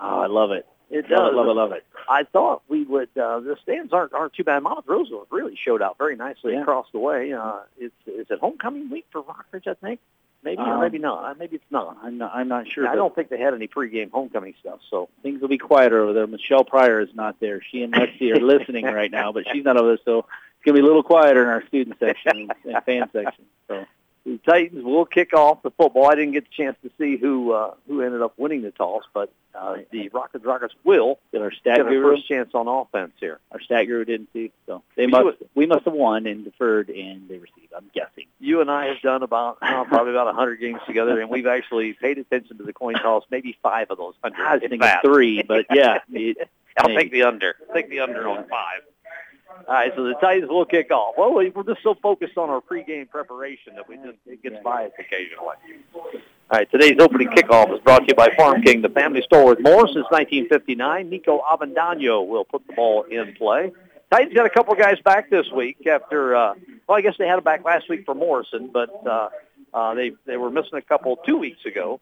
oh, 0.00 0.20
I 0.20 0.26
love 0.26 0.50
it. 0.52 0.66
It 0.90 1.08
does. 1.08 1.34
Love 1.34 1.46
it, 1.46 1.52
love 1.52 1.72
it. 1.72 1.84
I 2.08 2.24
thought 2.24 2.62
we 2.68 2.84
would. 2.84 3.10
Uh, 3.16 3.40
the 3.40 3.56
stands 3.62 3.92
aren't 3.92 4.14
aren't 4.14 4.32
too 4.32 4.44
bad. 4.44 4.62
Monmouth 4.62 4.86
Roseville 4.86 5.26
really 5.30 5.56
showed 5.62 5.82
out 5.82 5.98
very 5.98 6.16
nicely 6.16 6.54
yeah. 6.54 6.62
across 6.62 6.86
the 6.92 6.98
way. 6.98 7.32
Uh, 7.32 7.60
it's 7.76 7.94
is 8.06 8.26
it 8.30 8.38
homecoming 8.40 8.90
week 8.90 9.06
for 9.10 9.22
Rockridge? 9.22 9.66
I 9.66 9.74
think 9.74 10.00
maybe 10.42 10.62
um, 10.62 10.70
or 10.70 10.78
maybe 10.80 10.98
not. 10.98 11.24
Uh, 11.24 11.34
maybe 11.38 11.56
it's 11.56 11.70
not. 11.70 11.98
I'm 12.02 12.16
not. 12.16 12.34
I'm 12.34 12.48
not 12.48 12.68
sure. 12.68 12.84
Yeah, 12.84 12.92
I 12.92 12.94
don't 12.94 13.14
think 13.14 13.28
they 13.28 13.38
had 13.38 13.52
any 13.52 13.68
pregame 13.68 14.10
homecoming 14.10 14.54
stuff. 14.60 14.80
So 14.90 15.10
things 15.22 15.42
will 15.42 15.48
be 15.48 15.58
quieter 15.58 16.00
over 16.00 16.14
there. 16.14 16.26
Michelle 16.26 16.64
Pryor 16.64 17.00
is 17.00 17.10
not 17.14 17.38
there. 17.38 17.60
She 17.70 17.82
and 17.82 17.92
Lexi 17.92 18.34
are 18.34 18.40
listening 18.40 18.86
right 18.86 19.10
now, 19.10 19.32
but 19.32 19.44
she's 19.52 19.64
not 19.64 19.76
over 19.76 19.88
there. 19.88 19.98
So 20.06 20.20
it's 20.20 20.64
gonna 20.64 20.76
be 20.76 20.80
a 20.80 20.86
little 20.86 21.02
quieter 21.02 21.42
in 21.42 21.48
our 21.48 21.66
student 21.66 21.98
section 22.00 22.48
and 22.64 22.84
fan 22.84 23.10
section. 23.12 23.44
So 23.68 23.84
the 24.24 24.38
Titans 24.38 24.84
will 24.84 25.06
kick 25.06 25.32
off 25.32 25.62
the 25.62 25.70
football. 25.70 26.06
I 26.06 26.14
didn't 26.14 26.32
get 26.32 26.44
the 26.44 26.50
chance 26.56 26.76
to 26.82 26.90
see 26.98 27.16
who 27.16 27.52
uh, 27.52 27.74
who 27.86 28.02
ended 28.02 28.22
up 28.22 28.34
winning 28.36 28.62
the 28.62 28.70
toss, 28.70 29.04
but 29.12 29.32
uh, 29.54 29.78
the 29.90 30.08
Rockets 30.10 30.44
Rockets 30.44 30.74
will 30.84 31.18
get 31.32 31.42
our 31.42 31.50
stat 31.52 31.78
get 31.78 31.88
guru 31.88 32.14
first 32.14 32.28
chance 32.28 32.50
on 32.54 32.68
offense 32.68 33.12
here. 33.20 33.38
Our 33.52 33.60
stat 33.60 33.86
guru 33.86 34.04
didn't 34.04 34.28
see, 34.32 34.52
so 34.66 34.82
they 34.96 35.06
we 35.06 35.12
must 35.12 35.38
we 35.54 35.66
must 35.66 35.84
have 35.84 35.94
won 35.94 36.26
and 36.26 36.44
deferred, 36.44 36.90
and 36.90 37.28
they 37.28 37.38
received. 37.38 37.72
I'm 37.76 37.90
guessing. 37.94 38.26
You 38.40 38.60
and 38.60 38.70
I 38.70 38.86
have 38.86 39.00
done 39.02 39.22
about 39.22 39.58
uh, 39.62 39.84
probably 39.84 40.12
about 40.12 40.26
100 40.26 40.56
games 40.56 40.80
together, 40.86 41.20
and 41.20 41.30
we've 41.30 41.46
actually 41.46 41.92
paid 41.94 42.18
attention 42.18 42.58
to 42.58 42.64
the 42.64 42.72
coin 42.72 42.94
toss. 42.94 43.24
Maybe 43.30 43.56
five 43.62 43.90
of 43.90 43.98
those 43.98 44.14
hundred. 44.22 44.40
I 44.40 44.54
was 44.54 44.60
thinking 44.60 44.88
three, 45.02 45.42
but 45.42 45.66
yeah, 45.72 46.00
it, 46.10 46.48
I'll 46.78 46.88
take 46.88 47.12
the 47.12 47.22
under. 47.24 47.56
Take 47.74 47.90
the 47.90 48.00
under 48.00 48.28
on 48.28 48.48
five. 48.48 48.82
All 49.66 49.74
right, 49.74 49.92
so 49.94 50.04
the 50.04 50.14
Titans 50.14 50.50
will 50.50 50.64
kick 50.64 50.90
off. 50.90 51.14
Well, 51.18 51.34
we're 51.34 51.50
just 51.50 51.82
so 51.82 51.94
focused 51.94 52.38
on 52.38 52.48
our 52.48 52.60
pregame 52.60 53.08
preparation 53.08 53.74
that 53.74 53.88
we 53.88 53.96
just 53.96 54.18
it 54.26 54.42
gets 54.42 54.56
by 54.62 54.86
us 54.86 54.92
occasionally. 54.98 55.56
All 56.50 56.58
right, 56.58 56.70
today's 56.70 56.96
opening 57.00 57.28
kickoff 57.28 57.74
is 57.74 57.80
brought 57.80 58.00
to 58.00 58.06
you 58.08 58.14
by 58.14 58.30
Farm 58.36 58.62
King, 58.62 58.82
the 58.82 58.88
family 58.88 59.22
store 59.22 59.46
with 59.46 59.60
more 59.60 59.86
since 59.86 60.06
1959. 60.10 61.10
Nico 61.10 61.40
Avendano 61.40 62.26
will 62.26 62.44
put 62.44 62.66
the 62.66 62.72
ball 62.72 63.02
in 63.04 63.34
play. 63.34 63.72
Titans 64.10 64.34
got 64.34 64.46
a 64.46 64.50
couple 64.50 64.74
guys 64.74 64.98
back 65.04 65.28
this 65.28 65.50
week 65.54 65.86
after, 65.86 66.34
uh, 66.34 66.54
well, 66.86 66.96
I 66.96 67.02
guess 67.02 67.16
they 67.18 67.26
had 67.26 67.36
them 67.36 67.44
back 67.44 67.64
last 67.64 67.90
week 67.90 68.06
for 68.06 68.14
Morrison, 68.14 68.70
but 68.72 69.06
uh, 69.06 69.28
uh, 69.74 69.94
they 69.94 70.12
they 70.24 70.38
were 70.38 70.50
missing 70.50 70.78
a 70.78 70.82
couple 70.82 71.16
two 71.16 71.36
weeks 71.36 71.64
ago 71.66 72.00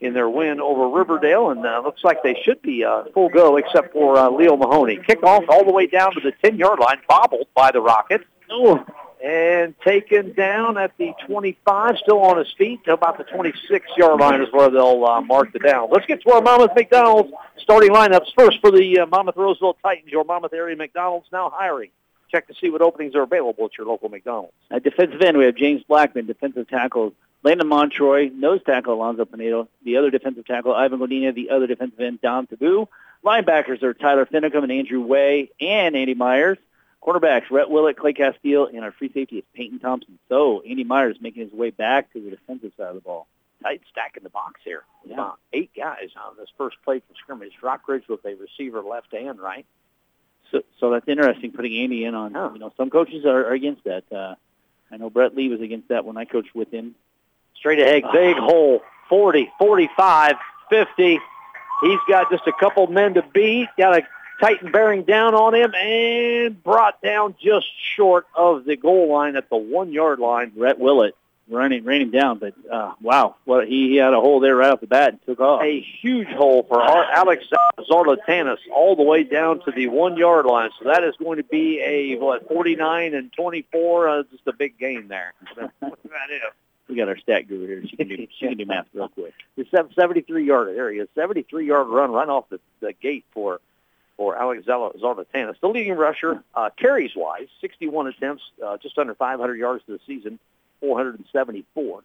in 0.00 0.14
their 0.14 0.28
win 0.28 0.60
over 0.60 0.88
Riverdale, 0.88 1.50
and 1.50 1.64
uh, 1.64 1.82
looks 1.84 2.02
like 2.02 2.22
they 2.22 2.40
should 2.42 2.62
be 2.62 2.84
uh, 2.84 3.04
full 3.12 3.28
go 3.28 3.56
except 3.56 3.92
for 3.92 4.16
uh, 4.16 4.30
Leo 4.30 4.56
Mahoney. 4.56 4.96
Kickoff 4.96 5.46
all 5.48 5.64
the 5.64 5.72
way 5.72 5.86
down 5.86 6.14
to 6.14 6.20
the 6.20 6.32
10-yard 6.42 6.78
line, 6.78 6.98
bobbled 7.06 7.48
by 7.54 7.70
the 7.70 7.80
Rockets. 7.80 8.24
Oh. 8.50 8.84
And 9.22 9.78
taken 9.80 10.32
down 10.32 10.78
at 10.78 10.96
the 10.96 11.12
25, 11.26 11.98
still 11.98 12.20
on 12.20 12.38
his 12.38 12.50
feet. 12.56 12.80
About 12.88 13.18
the 13.18 13.24
26-yard 13.24 14.18
line 14.18 14.40
is 14.40 14.48
where 14.50 14.70
they'll 14.70 15.04
uh, 15.04 15.20
mark 15.20 15.52
the 15.52 15.58
down. 15.58 15.90
Let's 15.92 16.06
get 16.06 16.22
to 16.22 16.32
our 16.32 16.40
Monmouth 16.40 16.70
McDonald's 16.74 17.30
starting 17.58 17.90
lineups. 17.90 18.28
First 18.34 18.60
for 18.62 18.70
the 18.70 19.00
uh, 19.00 19.06
Monmouth 19.06 19.36
Roseville 19.36 19.76
Titans, 19.82 20.10
your 20.10 20.24
Monmouth 20.24 20.54
area 20.54 20.74
McDonald's 20.74 21.28
now 21.30 21.52
hiring. 21.54 21.90
Check 22.30 22.48
to 22.48 22.54
see 22.54 22.70
what 22.70 22.80
openings 22.80 23.14
are 23.14 23.22
available 23.22 23.66
at 23.66 23.76
your 23.76 23.86
local 23.86 24.08
McDonald's. 24.08 24.54
At 24.70 24.84
defensive 24.84 25.20
end, 25.20 25.36
we 25.36 25.44
have 25.44 25.56
James 25.56 25.82
Blackman, 25.82 26.24
defensive 26.24 26.68
tackle 26.68 27.12
Landon 27.42 27.68
Montroy, 27.68 28.32
nose 28.32 28.60
tackle 28.64 28.94
Alonzo 28.94 29.24
Pinedo, 29.24 29.68
the 29.82 29.96
other 29.96 30.10
defensive 30.10 30.46
tackle 30.46 30.74
Ivan 30.74 30.98
Godina, 30.98 31.34
the 31.34 31.50
other 31.50 31.66
defensive 31.66 32.00
end 32.00 32.20
Dom 32.20 32.46
Taboo. 32.46 32.88
Linebackers 33.24 33.82
are 33.82 33.94
Tyler 33.94 34.26
Finicum 34.26 34.62
and 34.62 34.72
Andrew 34.72 35.00
Way 35.00 35.50
and 35.60 35.96
Andy 35.96 36.14
Myers. 36.14 36.58
Cornerbacks, 37.02 37.50
Rhett 37.50 37.70
Willett, 37.70 37.96
Clay 37.96 38.12
Castile, 38.12 38.66
and 38.66 38.84
our 38.84 38.92
free 38.92 39.10
safety 39.12 39.38
is 39.38 39.44
Peyton 39.54 39.78
Thompson. 39.78 40.18
So 40.28 40.60
Andy 40.60 40.84
Myers 40.84 41.16
making 41.20 41.44
his 41.44 41.52
way 41.52 41.70
back 41.70 42.12
to 42.12 42.20
the 42.20 42.30
defensive 42.30 42.72
side 42.76 42.88
of 42.88 42.94
the 42.94 43.00
ball. 43.00 43.26
Tight 43.62 43.80
stack 43.90 44.16
in 44.18 44.22
the 44.22 44.30
box 44.30 44.60
here. 44.64 44.82
Yeah. 45.06 45.20
Uh, 45.20 45.32
eight 45.52 45.70
guys 45.74 46.10
on 46.16 46.36
this 46.38 46.48
first 46.58 46.76
play 46.84 47.00
from 47.00 47.16
scrimmage. 47.16 47.52
Rockridge 47.62 48.06
with 48.08 48.24
a 48.26 48.34
receiver 48.34 48.82
left 48.82 49.12
and 49.14 49.38
right. 49.38 49.64
So, 50.50 50.62
so 50.78 50.90
that's 50.90 51.08
interesting, 51.08 51.52
putting 51.52 51.74
Andy 51.74 52.04
in 52.04 52.14
on. 52.14 52.36
Oh. 52.36 52.52
You 52.52 52.58
know, 52.58 52.72
some 52.76 52.90
coaches 52.90 53.24
are, 53.24 53.46
are 53.46 53.52
against 53.52 53.84
that. 53.84 54.04
Uh, 54.12 54.34
I 54.90 54.98
know 54.98 55.08
Brett 55.08 55.34
Lee 55.34 55.48
was 55.48 55.60
against 55.60 55.88
that 55.88 56.04
when 56.04 56.18
I 56.18 56.24
coached 56.26 56.54
with 56.54 56.70
him 56.70 56.94
Straight 57.60 57.78
ahead, 57.78 58.02
big 58.12 58.36
hole, 58.38 58.82
40, 59.08 59.52
45, 59.58 60.34
50. 60.68 61.20
He's 61.82 61.98
got 62.08 62.30
just 62.30 62.46
a 62.46 62.52
couple 62.58 62.86
men 62.88 63.14
to 63.14 63.22
beat. 63.32 63.68
Got 63.78 63.98
a 63.98 64.02
Titan 64.40 64.72
bearing 64.72 65.04
down 65.04 65.34
on 65.34 65.54
him 65.54 65.74
and 65.74 66.62
brought 66.62 67.00
down 67.02 67.34
just 67.42 67.66
short 67.94 68.26
of 68.34 68.64
the 68.64 68.76
goal 68.76 69.12
line 69.12 69.36
at 69.36 69.50
the 69.50 69.56
one-yard 69.56 70.18
line. 70.18 70.52
Rhett 70.56 70.78
Willett 70.78 71.14
running, 71.50 71.84
raining 71.84 72.10
down, 72.10 72.38
but 72.38 72.54
uh, 72.70 72.94
wow, 73.02 73.36
well, 73.44 73.60
he, 73.60 73.90
he 73.90 73.96
had 73.96 74.14
a 74.14 74.20
hole 74.20 74.40
there 74.40 74.56
right 74.56 74.70
off 74.70 74.80
the 74.80 74.86
bat 74.86 75.10
and 75.10 75.18
took 75.26 75.40
off. 75.40 75.62
A 75.62 75.80
huge 76.00 76.28
hole 76.28 76.62
for 76.62 76.82
Alex 76.82 77.44
Zarlatanis 77.90 78.58
all 78.74 78.96
the 78.96 79.02
way 79.02 79.24
down 79.24 79.60
to 79.64 79.72
the 79.72 79.88
one-yard 79.88 80.46
line. 80.46 80.70
So 80.78 80.88
that 80.88 81.04
is 81.04 81.14
going 81.16 81.38
to 81.38 81.44
be 81.44 81.80
a, 81.80 82.16
what, 82.18 82.48
49 82.48 83.14
and 83.14 83.32
24, 83.32 84.08
uh, 84.08 84.22
just 84.30 84.46
a 84.46 84.52
big 84.52 84.78
gain 84.78 85.08
there. 85.08 85.34
that 85.56 85.70
is 86.30 86.40
we 86.90 86.96
got 86.96 87.08
our 87.08 87.16
stat 87.18 87.48
guru 87.48 87.66
here. 87.66 87.82
She 87.88 87.96
can 87.96 88.08
do 88.08 88.26
she 88.38 88.48
can 88.48 88.56
do 88.58 88.66
math 88.66 88.86
real 88.92 89.08
quick. 89.14 89.32
The 89.56 89.64
73 89.94 90.44
yard 90.44 90.68
there 90.76 90.90
he 90.92 90.98
is. 90.98 91.08
73 91.14 91.66
yard 91.66 91.88
run 91.88 92.10
right 92.12 92.28
off 92.28 92.48
the, 92.50 92.60
the 92.80 92.92
gate 92.92 93.24
for 93.32 93.60
for 94.16 94.36
Alex 94.36 94.66
Zarlatanis. 94.66 95.54
The 95.62 95.68
leading 95.68 95.94
rusher, 95.94 96.42
uh, 96.54 96.68
carries 96.76 97.12
wise, 97.16 97.48
61 97.62 98.08
attempts, 98.08 98.42
uh, 98.62 98.76
just 98.76 98.98
under 98.98 99.14
500 99.14 99.54
yards 99.56 99.82
to 99.86 99.92
the 99.92 100.00
season, 100.06 100.38
474. 100.80 102.02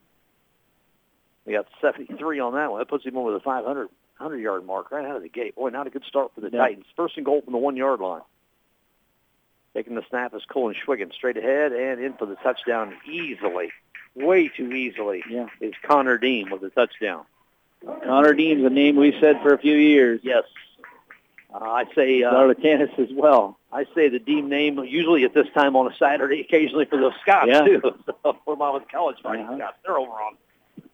We 1.44 1.52
got 1.52 1.66
73 1.82 2.40
on 2.40 2.54
that 2.54 2.70
one. 2.70 2.80
That 2.80 2.88
puts 2.88 3.04
him 3.04 3.18
over 3.18 3.32
the 3.32 3.40
500 3.40 3.88
100-yard 4.18 4.64
mark 4.64 4.90
right 4.92 5.04
out 5.04 5.16
of 5.16 5.22
the 5.22 5.28
gate. 5.28 5.56
Boy, 5.56 5.68
not 5.68 5.86
a 5.86 5.90
good 5.90 6.04
start 6.08 6.32
for 6.34 6.40
the 6.40 6.48
Yeah. 6.50 6.60
Titans. 6.60 6.86
First 6.96 7.18
and 7.18 7.26
goal 7.26 7.42
from 7.42 7.52
the 7.52 7.58
one-yard 7.58 8.00
line. 8.00 8.22
Taking 9.74 9.94
the 9.94 10.02
snap 10.08 10.32
is 10.34 10.40
Colin 10.48 10.74
Schwiggin 10.74 11.12
straight 11.12 11.36
ahead 11.36 11.72
and 11.72 12.00
in 12.02 12.14
for 12.14 12.24
the 12.24 12.36
touchdown 12.36 12.94
easily. 13.06 13.72
Way 14.16 14.48
too 14.48 14.72
easily 14.72 15.22
Yeah. 15.28 15.46
is 15.60 15.74
Connor 15.82 16.16
Dean 16.18 16.50
with 16.50 16.62
the 16.62 16.70
touchdown. 16.70 17.24
Connor 17.84 18.32
Dean's 18.34 18.64
a 18.64 18.70
name 18.70 18.96
we've 18.96 19.14
said 19.20 19.40
for 19.42 19.52
a 19.52 19.58
few 19.58 19.76
years. 19.76 20.20
Yes. 20.22 20.44
Uh, 21.54 21.58
I 21.58 21.84
say 21.94 22.22
uh, 22.22 22.30
Started 22.30 22.60
tennis 22.62 22.90
as 22.98 23.08
well. 23.12 23.58
I 23.70 23.84
say 23.94 24.08
the 24.08 24.18
Dean 24.18 24.48
name 24.48 24.78
usually 24.84 25.24
at 25.24 25.34
this 25.34 25.46
time 25.54 25.76
on 25.76 25.90
a 25.90 25.94
Saturday, 25.96 26.40
occasionally 26.40 26.86
for 26.86 26.98
those 26.98 27.12
Scots 27.22 27.48
Yeah. 27.48 27.64
too. 27.64 27.82
So 28.22 28.36
for 28.44 28.56
Monmouth 28.56 28.88
College 28.90 29.18
Fighting 29.22 29.44
Uh-huh. 29.44 29.56
Scots, 29.58 29.76
they're 29.84 29.98
over 29.98 30.10
on 30.12 30.36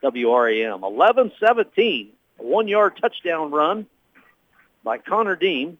WRAM. 0.03 0.81
11-17, 0.81 2.09
a 2.39 2.43
one-yard 2.43 2.97
touchdown 3.01 3.51
run 3.51 3.87
by 4.83 4.97
Connor 4.97 5.35
Dean. 5.37 5.77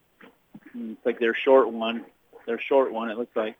It's 0.73 1.05
like 1.05 1.19
their 1.19 1.35
short 1.35 1.69
one. 1.69 2.05
Their 2.47 2.59
short 2.59 2.91
one, 2.93 3.09
it 3.11 3.17
looks 3.17 3.35
like. 3.35 3.55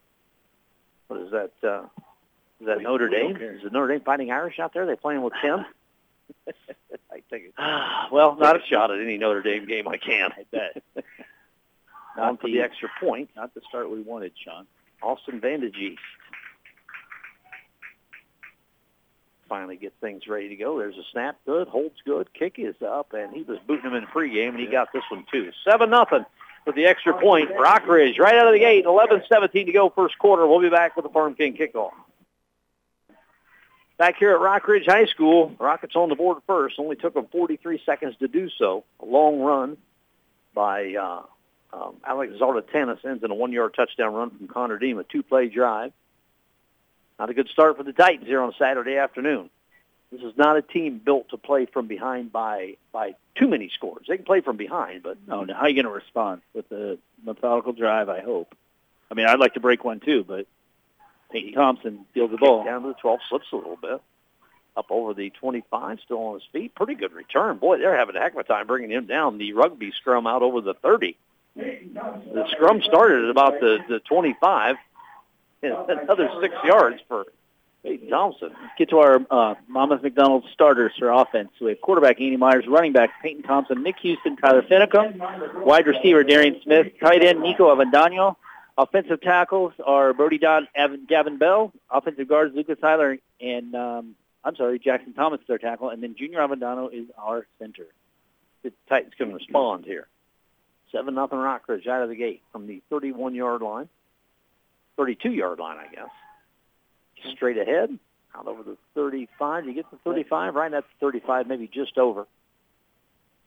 What 1.07 1.19
is 1.21 1.31
that? 1.31 1.51
Uh, 1.61 1.83
is 2.63 2.67
that 2.67 2.81
Notre 2.81 3.09
Dame? 3.09 3.35
Is 3.35 3.65
it 3.65 3.73
Notre 3.73 3.89
Dame 3.93 4.01
Fighting 4.05 4.31
Irish 4.31 4.57
out 4.57 4.73
there? 4.73 4.85
They 4.85 4.95
playing 4.95 5.21
with 5.21 5.33
Tim? 5.41 5.65
I 7.11 7.21
take 7.29 7.51
a, 7.57 8.07
well, 8.09 8.37
not 8.37 8.55
a 8.55 8.59
shot 8.69 8.89
at 8.89 8.99
any 9.01 9.17
Notre 9.17 9.41
Dame 9.41 9.65
game 9.65 9.85
I 9.87 9.97
can. 9.97 10.31
I 10.31 10.45
bet. 10.49 10.83
On 12.15 12.23
Not 12.33 12.41
for 12.41 12.47
the 12.47 12.53
the- 12.53 12.61
extra 12.61 12.89
point. 13.01 13.31
Not 13.35 13.53
the 13.53 13.61
start 13.67 13.89
we 13.91 14.01
wanted, 14.01 14.31
Sean. 14.43 14.65
Austin 15.01 15.41
Vandegeest 15.41 15.97
finally 19.49 19.75
get 19.75 19.93
things 19.99 20.25
ready 20.27 20.47
to 20.49 20.55
go. 20.55 20.79
There's 20.79 20.95
a 20.95 21.03
snap, 21.11 21.37
good, 21.45 21.67
holds 21.67 21.97
good, 22.05 22.33
kick 22.33 22.55
is 22.57 22.75
up, 22.81 23.13
and 23.13 23.33
he 23.33 23.43
was 23.43 23.59
booting 23.67 23.85
him 23.91 23.95
in 23.95 24.01
the 24.05 24.07
pregame, 24.07 24.49
and 24.49 24.59
he 24.59 24.67
got 24.67 24.93
this 24.93 25.03
one 25.11 25.25
too. 25.31 25.51
Seven 25.69 25.89
nothing 25.89 26.25
with 26.65 26.75
the 26.75 26.85
extra 26.85 27.13
point. 27.19 27.49
Rockridge 27.51 28.17
right 28.19 28.35
out 28.35 28.47
of 28.47 28.53
the 28.53 28.59
gate. 28.59 28.85
11-17 28.85 29.65
to 29.65 29.71
go 29.73 29.89
first 29.89 30.17
quarter. 30.17 30.47
We'll 30.47 30.61
be 30.61 30.69
back 30.69 30.95
with 30.95 31.03
the 31.03 31.09
Farm 31.11 31.35
King 31.35 31.57
kickoff. 31.57 31.91
Back 34.03 34.17
here 34.17 34.31
at 34.31 34.41
Rockridge 34.41 34.85
High 34.85 35.05
School, 35.05 35.55
Rockets 35.57 35.95
on 35.95 36.09
the 36.09 36.15
board 36.15 36.39
first. 36.45 36.75
Only 36.77 36.97
took 36.97 37.13
them 37.13 37.25
43 37.31 37.81
seconds 37.85 38.17
to 38.19 38.27
do 38.27 38.49
so. 38.59 38.83
A 38.99 39.05
long 39.05 39.39
run 39.39 39.77
by 40.53 40.95
uh, 40.95 41.21
um, 41.71 41.95
Alex 42.05 42.33
Zarlatanis 42.33 43.05
ends 43.05 43.23
in 43.23 43.31
a 43.31 43.33
one-yard 43.33 43.73
touchdown 43.73 44.13
run 44.13 44.29
from 44.31 44.49
Connor 44.49 44.77
Dean, 44.77 44.99
a 44.99 45.05
two-play 45.05 45.47
drive. 45.47 45.93
Not 47.17 47.29
a 47.29 47.33
good 47.33 47.47
start 47.47 47.77
for 47.77 47.83
the 47.83 47.93
Titans 47.93 48.27
here 48.27 48.41
on 48.41 48.49
a 48.49 48.53
Saturday 48.59 48.97
afternoon. 48.97 49.49
This 50.11 50.19
is 50.19 50.33
not 50.35 50.57
a 50.57 50.61
team 50.61 50.99
built 50.99 51.29
to 51.29 51.37
play 51.37 51.65
from 51.65 51.87
behind 51.87 52.33
by 52.33 52.75
by 52.91 53.15
too 53.35 53.47
many 53.47 53.71
scores. 53.73 54.07
They 54.09 54.17
can 54.17 54.25
play 54.25 54.41
from 54.41 54.57
behind, 54.57 55.03
but 55.03 55.17
Oh, 55.29 55.45
now 55.45 55.53
how 55.53 55.61
are 55.61 55.69
you 55.69 55.81
going 55.81 55.85
to 55.85 55.97
respond 55.97 56.41
with 56.53 56.67
the 56.67 56.99
methodical 57.25 57.71
drive? 57.71 58.09
I 58.09 58.19
hope. 58.19 58.53
I 59.09 59.13
mean, 59.13 59.27
I'd 59.27 59.39
like 59.39 59.53
to 59.53 59.61
break 59.61 59.85
one 59.85 60.01
too, 60.01 60.25
but 60.27 60.45
Peyton 61.33 61.53
Thompson 61.53 62.05
fields 62.13 62.31
the 62.31 62.37
ball. 62.37 62.63
down 62.63 62.83
to 62.83 62.89
the 62.89 62.93
12, 62.93 63.19
slips 63.27 63.47
a 63.51 63.55
little 63.55 63.77
bit. 63.81 64.01
Up 64.77 64.85
over 64.89 65.13
the 65.13 65.29
25, 65.31 65.99
still 66.03 66.17
on 66.19 66.35
his 66.35 66.43
feet. 66.51 66.73
Pretty 66.73 66.95
good 66.95 67.11
return. 67.11 67.57
Boy, 67.57 67.77
they're 67.77 67.97
having 67.97 68.15
a 68.15 68.19
heck 68.19 68.33
of 68.33 68.39
a 68.39 68.43
time 68.43 68.65
bringing 68.65 68.91
him 68.91 69.05
down. 69.05 69.37
The 69.37 69.53
rugby 69.53 69.91
scrum 69.91 70.25
out 70.25 70.41
over 70.41 70.61
the 70.61 70.73
30. 70.73 71.17
The 71.55 72.47
scrum 72.51 72.81
started 72.81 73.25
at 73.25 73.29
about 73.29 73.59
the, 73.59 73.79
the 73.87 73.99
25. 73.99 74.77
And 75.61 75.73
another 75.89 76.29
six 76.41 76.55
yards 76.63 76.99
for 77.07 77.25
Peyton 77.83 78.09
Thompson. 78.09 78.49
Let's 78.49 78.73
get 78.77 78.89
to 78.89 78.99
our 78.99 79.25
uh, 79.29 79.55
Monmouth 79.67 80.01
McDonald 80.01 80.45
starters 80.53 80.93
for 80.97 81.09
offense. 81.09 81.49
We 81.61 81.69
have 81.69 81.81
quarterback 81.81 82.19
Andy 82.19 82.37
Myers, 82.37 82.65
running 82.67 82.93
back 82.93 83.11
Peyton 83.21 83.43
Thompson, 83.43 83.83
Nick 83.83 83.97
Houston, 84.01 84.37
Tyler 84.37 84.63
Finicum, 84.63 85.63
wide 85.63 85.85
receiver 85.85 86.23
Darian 86.23 86.59
Smith, 86.63 86.87
tight 86.99 87.23
end 87.23 87.41
Nico 87.41 87.73
Avendano. 87.73 88.37
Offensive 88.77 89.21
tackles 89.21 89.73
are 89.85 90.13
Brody 90.13 90.39
Dodd, 90.39 90.67
Evan, 90.73 91.05
Gavin 91.07 91.37
Bell. 91.37 91.71
Offensive 91.91 92.27
guards 92.27 92.55
Lucas 92.55 92.79
Heiler 92.79 93.19
and 93.39 93.75
um, 93.75 94.15
I'm 94.43 94.55
sorry, 94.55 94.79
Jackson 94.79 95.13
Thomas 95.13 95.39
is 95.41 95.49
our 95.49 95.57
tackle, 95.57 95.89
and 95.89 96.03
then 96.03 96.15
Junior 96.17 96.39
Avendano 96.39 96.91
is 96.91 97.07
our 97.17 97.47
center. 97.59 97.85
The 98.63 98.73
Titans 98.89 99.13
can 99.17 99.33
respond 99.33 99.85
here. 99.85 100.07
Seven 100.91 101.15
nothing 101.15 101.39
Rockridge 101.39 101.87
out 101.87 102.03
of 102.03 102.09
the 102.09 102.15
gate 102.15 102.41
from 102.51 102.67
the 102.67 102.81
31 102.89 103.35
yard 103.35 103.61
line, 103.61 103.89
32 104.97 105.31
yard 105.31 105.59
line, 105.59 105.77
I 105.77 105.93
guess. 105.93 106.09
Straight 107.35 107.57
ahead, 107.57 107.97
out 108.35 108.47
over 108.47 108.63
the 108.63 108.77
35. 108.95 109.65
You 109.65 109.73
get 109.73 109.89
the 109.91 109.97
35 110.03 110.55
right 110.55 110.73
at 110.73 110.83
the 110.83 111.05
35, 111.05 111.47
maybe 111.47 111.67
just 111.67 111.97
over. 111.97 112.27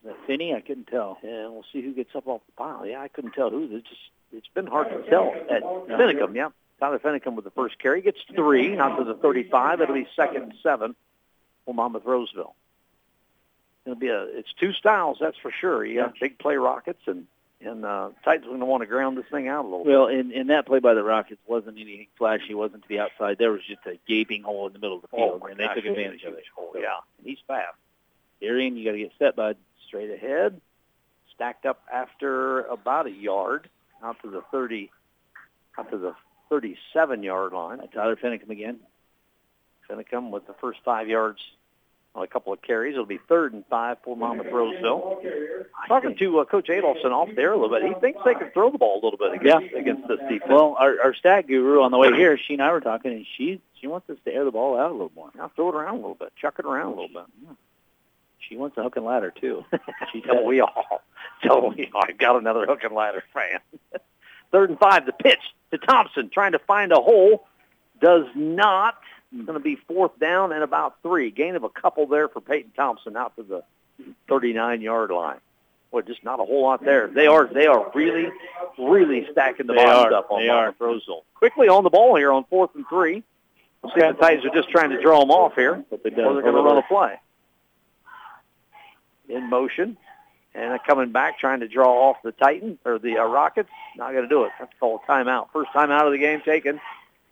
That 0.07 0.17
Finney? 0.27 0.55
I 0.55 0.61
couldn't 0.61 0.87
tell. 0.87 1.19
And 1.23 1.53
we'll 1.53 1.65
see 1.73 1.83
who 1.83 1.93
gets 1.93 2.15
up 2.15 2.27
off 2.27 2.43
the 2.47 2.53
pile. 2.53 2.87
Yeah, 2.87 3.01
I 3.01 3.09
couldn't 3.09 3.33
tell 3.33 3.51
who. 3.51 3.69
It's 3.73 3.89
just 3.89 4.01
it's 4.33 4.49
been 4.55 4.67
hard 4.67 4.89
to 4.91 5.09
tell 5.09 5.35
at 5.51 5.63
Finicum. 5.63 6.35
Yeah, 6.35 6.51
Tyler 6.81 6.99
Finicum 6.99 7.35
with 7.35 7.45
the 7.45 7.51
first 7.51 7.79
carry 7.79 8.03
gets 8.03 8.19
three, 8.35 8.77
out 8.79 8.99
to 8.99 9.05
the 9.05 9.15
35. 9.15 9.81
It'll 9.81 9.95
be 9.95 10.09
second 10.17 10.43
and 10.43 10.55
seven 10.63 10.95
for 11.65 11.75
Monmouth 11.75 12.05
Roseville. 12.05 12.55
It'll 13.85 13.99
be 13.99 14.09
a 14.09 14.25
it's 14.25 14.53
two 14.59 14.73
styles, 14.73 15.19
that's 15.21 15.39
for 15.39 15.51
sure. 15.51 15.85
You 15.85 16.01
got 16.01 16.15
big 16.21 16.39
play 16.39 16.57
rockets 16.57 17.03
and 17.07 17.27
and 17.61 17.85
uh, 17.85 18.11
Titans 18.25 18.47
are 18.47 18.49
going 18.49 18.61
to 18.61 18.67
want 18.67 18.83
to 18.83 18.87
ground 18.87 19.17
this 19.17 19.25
thing 19.31 19.49
out 19.49 19.65
a 19.65 19.69
little. 19.69 19.85
Well, 19.85 20.07
and, 20.09 20.31
and 20.33 20.51
that 20.51 20.67
play 20.67 20.79
by 20.79 20.93
the 20.93 21.03
Rockets 21.03 21.41
wasn't 21.47 21.79
anything 21.79 22.09
flashy. 22.19 22.55
Wasn't 22.55 22.83
to 22.83 22.89
the 22.89 23.01
outside. 23.01 23.39
There 23.39 23.51
was 23.51 23.63
just 23.67 23.81
a 23.87 23.99
gaping 24.07 24.43
hole 24.43 24.67
in 24.67 24.75
the 24.75 24.79
middle 24.79 24.97
of 24.97 25.03
the 25.03 25.09
field, 25.09 25.41
my 25.41 25.51
and 25.51 25.59
they 25.59 25.65
gosh, 25.65 25.77
took 25.77 25.87
advantage 25.87 26.23
of 26.25 26.35
it. 26.35 26.45
Oh, 26.59 26.73
yeah, 26.75 26.99
he's 27.25 27.39
fast. 27.47 27.77
Darian, 28.41 28.77
you 28.77 28.85
got 28.85 28.93
to 28.93 28.99
get 28.99 29.13
set, 29.19 29.37
bud. 29.37 29.57
Straight 29.97 30.11
ahead, 30.11 30.61
stacked 31.35 31.65
up 31.65 31.81
after 31.91 32.61
about 32.65 33.07
a 33.07 33.11
yard, 33.11 33.71
out 34.03 34.21
to 34.23 34.31
the 34.31 34.43
30, 34.53 34.91
out 35.79 35.91
to 35.91 35.97
the 35.97 36.15
37 36.51 37.23
yard 37.23 37.55
line. 37.55 37.81
Tyler 37.95 38.15
Finicum 38.17 38.51
again. 38.51 38.79
Finicum 39.89 40.31
with 40.31 40.47
the 40.47 40.53
first 40.61 40.81
five 40.85 41.09
yards 41.09 41.39
on 42.15 42.23
a 42.25 42.27
couple 42.27 42.53
of 42.53 42.61
carries. 42.61 42.93
It'll 42.93 43.07
be 43.07 43.19
third 43.27 43.55
and 43.55 43.65
five 43.71 43.97
for 44.05 44.15
Monmouth 44.15 44.53
Roseville. 44.53 45.23
Talking 45.89 46.15
to 46.19 46.41
uh, 46.41 46.45
Coach 46.45 46.67
Adolphson 46.69 47.13
off 47.13 47.31
there 47.35 47.55
a 47.55 47.57
little 47.59 47.75
bit, 47.75 47.89
he 47.89 47.99
thinks 47.99 48.21
they 48.23 48.35
can 48.35 48.51
throw 48.51 48.71
the 48.71 48.77
ball 48.77 49.01
a 49.01 49.03
little 49.03 49.19
bit 49.19 49.41
against, 49.41 49.75
against 49.75 50.09
this 50.09 50.19
defense. 50.29 50.51
Well, 50.51 50.77
our, 50.79 51.01
our 51.03 51.15
stat 51.15 51.47
guru 51.47 51.81
on 51.81 51.91
the 51.91 51.97
way 51.97 52.13
here, 52.13 52.37
she 52.37 52.53
and 52.53 52.63
I 52.63 52.71
were 52.71 52.83
talking, 52.83 53.13
and 53.13 53.27
she 53.39 53.63
she 53.81 53.87
wants 53.87 54.11
us 54.11 54.19
to 54.27 54.31
air 54.31 54.45
the 54.45 54.51
ball 54.51 54.79
out 54.79 54.91
a 54.91 54.93
little 54.93 55.13
more. 55.15 55.31
now 55.35 55.51
throw 55.57 55.71
it 55.71 55.75
around 55.75 55.95
a 55.95 56.01
little 56.01 56.17
bit, 56.17 56.35
chuck 56.39 56.57
it 56.59 56.67
around 56.67 56.89
a 56.89 57.01
little 57.01 57.09
bit. 57.09 57.57
She 58.39 58.57
wants 58.57 58.77
a 58.77 58.83
hook 58.83 58.97
and 58.97 59.05
ladder 59.05 59.33
too. 59.39 59.65
She 60.13 60.23
so 60.27 60.43
we 60.43 60.61
all, 60.61 61.03
so 61.43 61.73
we 61.77 61.91
all. 61.93 62.03
I've 62.09 62.19
got 62.19 62.37
another 62.37 62.65
hook 62.67 62.81
and 62.85 62.95
ladder 62.95 63.25
fan. 63.35 63.61
Third 64.53 64.71
and 64.71 64.79
five, 64.79 65.07
the 65.07 65.13
pitch 65.13 65.41
to 65.73 65.79
Thompson, 65.79 66.31
trying 66.31 66.53
to 66.53 66.59
find 66.61 66.93
a 66.93 66.97
hole, 67.01 67.47
does 68.01 68.27
not. 68.35 68.99
It's 69.33 69.45
going 69.45 69.59
to 69.59 69.63
be 69.63 69.77
fourth 69.89 70.19
down 70.21 70.53
and 70.53 70.63
about 70.63 70.97
three. 71.03 71.31
Gain 71.31 71.57
of 71.57 71.65
a 71.65 71.69
couple 71.69 72.07
there 72.07 72.29
for 72.29 72.41
Peyton 72.41 72.73
Thompson 72.77 73.17
out 73.17 73.35
to 73.37 73.43
the 73.43 73.65
39-yard 74.29 75.11
line. 75.11 75.41
Boy, 75.91 76.03
just 76.03 76.23
not 76.25 76.41
a 76.41 76.45
whole 76.45 76.63
lot 76.63 76.85
there. 76.85 77.09
They 77.09 77.27
are 77.27 77.47
they 77.53 77.67
are 77.67 77.91
really, 77.95 78.29
really 78.79 79.27
stacking 79.33 79.67
the 79.67 79.75
They 79.75 79.85
up 79.85 80.31
on 80.31 80.43
They 80.43 80.49
Monmouth 80.49 80.77
Roseville. 80.81 81.25
Quickly 81.35 81.69
on 81.69 81.85
the 81.85 81.91
ball 81.91 82.17
here 82.17 82.33
on 82.33 82.45
fourth 82.45 82.71
and 82.75 82.85
three. 82.89 83.23
See 83.95 84.01
the 84.01 84.13
Titans 84.15 84.45
are 84.45 84.55
just 84.55 84.69
trying 84.69 84.91
to 84.91 85.01
draw 85.01 85.21
them 85.21 85.31
off 85.31 85.55
here, 85.55 85.85
But 85.91 86.03
they 86.03 86.11
or 86.11 86.35
they're 86.35 86.43
going 86.43 86.55
to 86.55 86.63
run 86.63 86.79
a 86.79 86.83
play. 86.83 87.21
In 89.29 89.51
motion, 89.51 89.97
and 90.55 90.73
uh, 90.73 90.79
coming 90.87 91.11
back 91.13 91.39
trying 91.39 91.61
to 91.61 91.69
draw 91.69 92.09
off 92.11 92.17
the 92.23 92.33
Titan 92.33 92.79
or 92.85 92.99
the 92.99 93.19
uh, 93.19 93.25
Rockets. 93.25 93.69
Not 93.97 94.13
going 94.13 94.23
to 94.23 94.29
do 94.29 94.45
it. 94.45 94.53
That's 94.59 94.73
called 94.81 95.01
a 95.07 95.11
timeout. 95.11 95.49
First 95.53 95.71
timeout 95.73 96.07
of 96.07 96.13
the 96.13 96.19
game 96.19 96.41
taken 96.41 96.81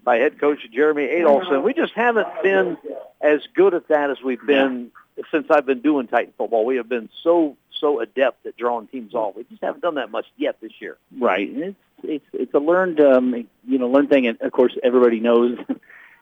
by 0.02 0.16
head 0.18 0.38
coach 0.38 0.58
Jeremy 0.72 1.06
Adolphson. 1.06 1.62
We 1.62 1.72
just 1.72 1.94
haven't 1.94 2.28
been 2.42 2.76
as 3.20 3.40
good 3.54 3.74
at 3.74 3.88
that 3.88 4.10
as 4.10 4.20
we've 4.22 4.44
been 4.44 4.90
since 5.30 5.46
I've 5.50 5.66
been 5.66 5.80
doing 5.80 6.06
Titan 6.06 6.34
football. 6.36 6.64
We 6.64 6.76
have 6.76 6.88
been 6.88 7.08
so 7.22 7.56
so 7.80 8.00
adept 8.00 8.46
at 8.46 8.56
drawing 8.56 8.86
teams 8.88 9.14
off. 9.14 9.36
We 9.36 9.44
just 9.44 9.62
haven't 9.62 9.80
done 9.80 9.96
that 9.96 10.10
much 10.10 10.26
yet 10.36 10.60
this 10.60 10.72
year. 10.80 10.96
Right. 11.18 11.48
And 11.48 11.62
It's 11.62 11.76
it's 12.02 12.26
it's 12.32 12.54
a 12.54 12.58
learned 12.58 13.00
um 13.00 13.46
you 13.66 13.78
know 13.78 13.88
learned 13.88 14.10
thing, 14.10 14.26
and 14.26 14.40
of 14.40 14.52
course 14.52 14.76
everybody 14.82 15.20
knows. 15.20 15.58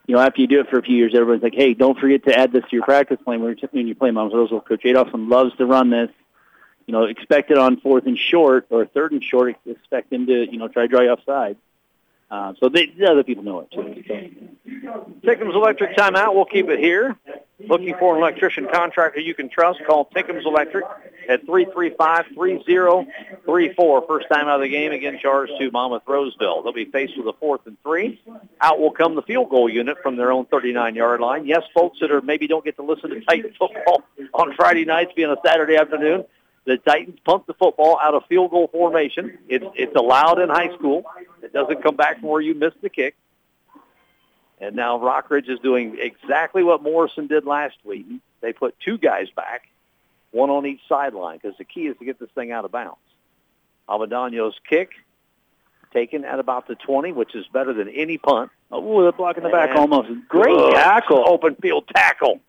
You 0.06 0.16
know, 0.16 0.21
after 0.21 0.40
you 0.40 0.47
do 0.49 0.61
it 0.61 0.68
for 0.68 0.78
a 0.78 0.82
few 0.82 0.97
years, 0.97 1.14
everyone's 1.14 1.42
like, 1.42 1.54
"Hey, 1.54 1.75
don't 1.75 1.99
forget 1.99 2.25
to 2.25 2.37
add 2.37 2.52
this 2.52 2.62
to 2.64 2.76
your 2.76 2.85
practice 2.85 3.18
plan 3.25 3.40
when 3.40 3.56
you're, 3.56 3.68
when 3.71 3.87
you 3.87 3.94
play 3.94 4.11
Moms 4.11 4.35
Roseville." 4.35 4.61
Coach 4.61 4.82
Adolphson 4.82 5.30
loves 5.30 5.56
to 5.56 5.66
run 5.66 5.90
this. 5.90 6.11
You 6.87 6.92
know, 6.92 7.04
expect 7.04 7.50
it 7.50 7.59
on 7.59 7.80
fourth 7.80 8.06
and 8.06 8.18
short 8.18 8.66
or 8.71 8.85
third 8.87 9.12
and 9.12 9.23
short. 9.23 9.56
Expect 9.64 10.12
him 10.12 10.26
to 10.26 10.50
you 10.50 10.59
know 10.59 10.68
try 10.68 10.82
to 10.82 10.88
draw 10.88 11.00
you 11.02 11.11
offside. 11.11 11.56
Uh, 12.32 12.54
so 12.59 12.71
they, 12.71 12.87
the 12.87 13.11
other 13.11 13.23
people 13.23 13.44
know 13.44 13.61
it 13.61 13.71
too. 13.71 14.02
So. 14.09 15.12
Tickham's 15.23 15.54
Electric 15.54 15.94
timeout. 15.97 16.35
We'll 16.35 16.47
keep 16.47 16.71
it 16.71 16.80
here. 16.80 17.14
Looking 17.61 17.94
for 17.99 18.16
an 18.16 18.23
electrician 18.23 18.68
contractor 18.73 19.21
you 19.21 19.35
can 19.35 19.50
trust? 19.50 19.80
Call 19.87 20.06
Tickham's 20.06 20.47
Electric 20.47 20.85
at 21.33 21.47
335-3034. 21.47 24.07
First 24.07 24.29
time 24.29 24.49
out 24.49 24.57
of 24.57 24.62
the 24.62 24.69
game, 24.69 24.93
again 24.93 25.19
charged 25.21 25.53
to 25.59 25.71
Monmouth 25.71 26.03
Roseville. 26.07 26.62
They'll 26.62 26.73
be 26.73 26.85
faced 26.85 27.17
with 27.17 27.27
a 27.27 27.33
fourth 27.39 27.67
and 27.67 27.77
three. 27.83 28.21
Out 28.61 28.79
will 28.79 28.91
come 28.91 29.15
the 29.15 29.23
field 29.23 29.51
goal 29.51 29.69
unit 29.69 29.99
from 30.03 30.17
their 30.17 30.31
own 30.31 30.45
39-yard 30.47 31.21
line. 31.21 31.47
Yes, 31.47 31.62
folks 31.75 31.99
that 32.01 32.11
are 32.11 32.21
maybe 32.21 32.47
don't 32.47 32.65
get 32.65 32.77
to 32.77 32.83
listen 32.83 33.11
to 33.11 33.21
Titan 33.23 33.53
football 33.59 34.03
on 34.35 34.55
Friday 34.55 34.85
nights, 34.85 35.12
being 35.17 35.31
a 35.31 35.37
Saturday 35.45 35.77
afternoon, 35.77 36.25
The 36.65 36.77
Titans 36.79 37.19
punt 37.25 37.47
the 37.47 37.55
football 37.55 37.99
out 38.01 38.15
of 38.15 38.25
field 38.27 38.51
goal 38.51 38.69
formation. 38.69 39.39
It's 39.49 39.65
it's 39.75 39.97
allowed 39.97 40.39
in 40.39 40.51
high 40.51 40.75
school. 40.75 41.05
It 41.43 41.53
doesn't 41.53 41.83
come 41.83 41.97
back 41.97 42.21
from 42.21 42.29
where 42.29 42.41
you 42.41 42.55
missed 42.55 42.81
the 42.83 42.91
kick. 42.91 43.17
And 44.61 44.77
now 44.77 44.99
Rockridge 44.99 45.51
is 45.51 45.59
doing 45.59 45.99
exactly 45.99 46.62
what 46.62 46.85
Morrison 46.85 47.27
did 47.27 47.45
last 47.45 47.75
week. 47.85 48.07
They 48.41 48.53
put 48.53 48.79
two 48.79 48.97
guys 48.97 49.29
back, 49.35 49.62
one 50.33 50.51
on 50.51 50.67
each 50.67 50.81
sideline, 50.89 51.39
because 51.41 51.57
the 51.59 51.65
key 51.65 51.87
is 51.87 51.97
to 51.99 52.05
get 52.05 52.19
this 52.19 52.31
thing 52.35 52.51
out 52.51 52.65
of 52.65 52.73
bounds. 52.73 52.99
Avendano's 53.89 54.59
kick 54.69 54.91
taken 55.93 56.25
at 56.25 56.39
about 56.39 56.67
the 56.67 56.75
20, 56.75 57.12
which 57.12 57.35
is 57.35 57.47
better 57.53 57.73
than 57.73 57.89
any 57.89 58.19
punt. 58.19 58.51
Oh, 58.71 59.05
the 59.05 59.12
block 59.12 59.37
in 59.37 59.43
the 59.43 59.51
back 59.51 59.71
And 59.71 59.79
almost. 59.79 60.09
Great 60.29 60.57
good 60.57 60.75
tackle. 60.75 61.25
Open 61.29 61.55
field 61.57 61.85
tackle 61.95 62.41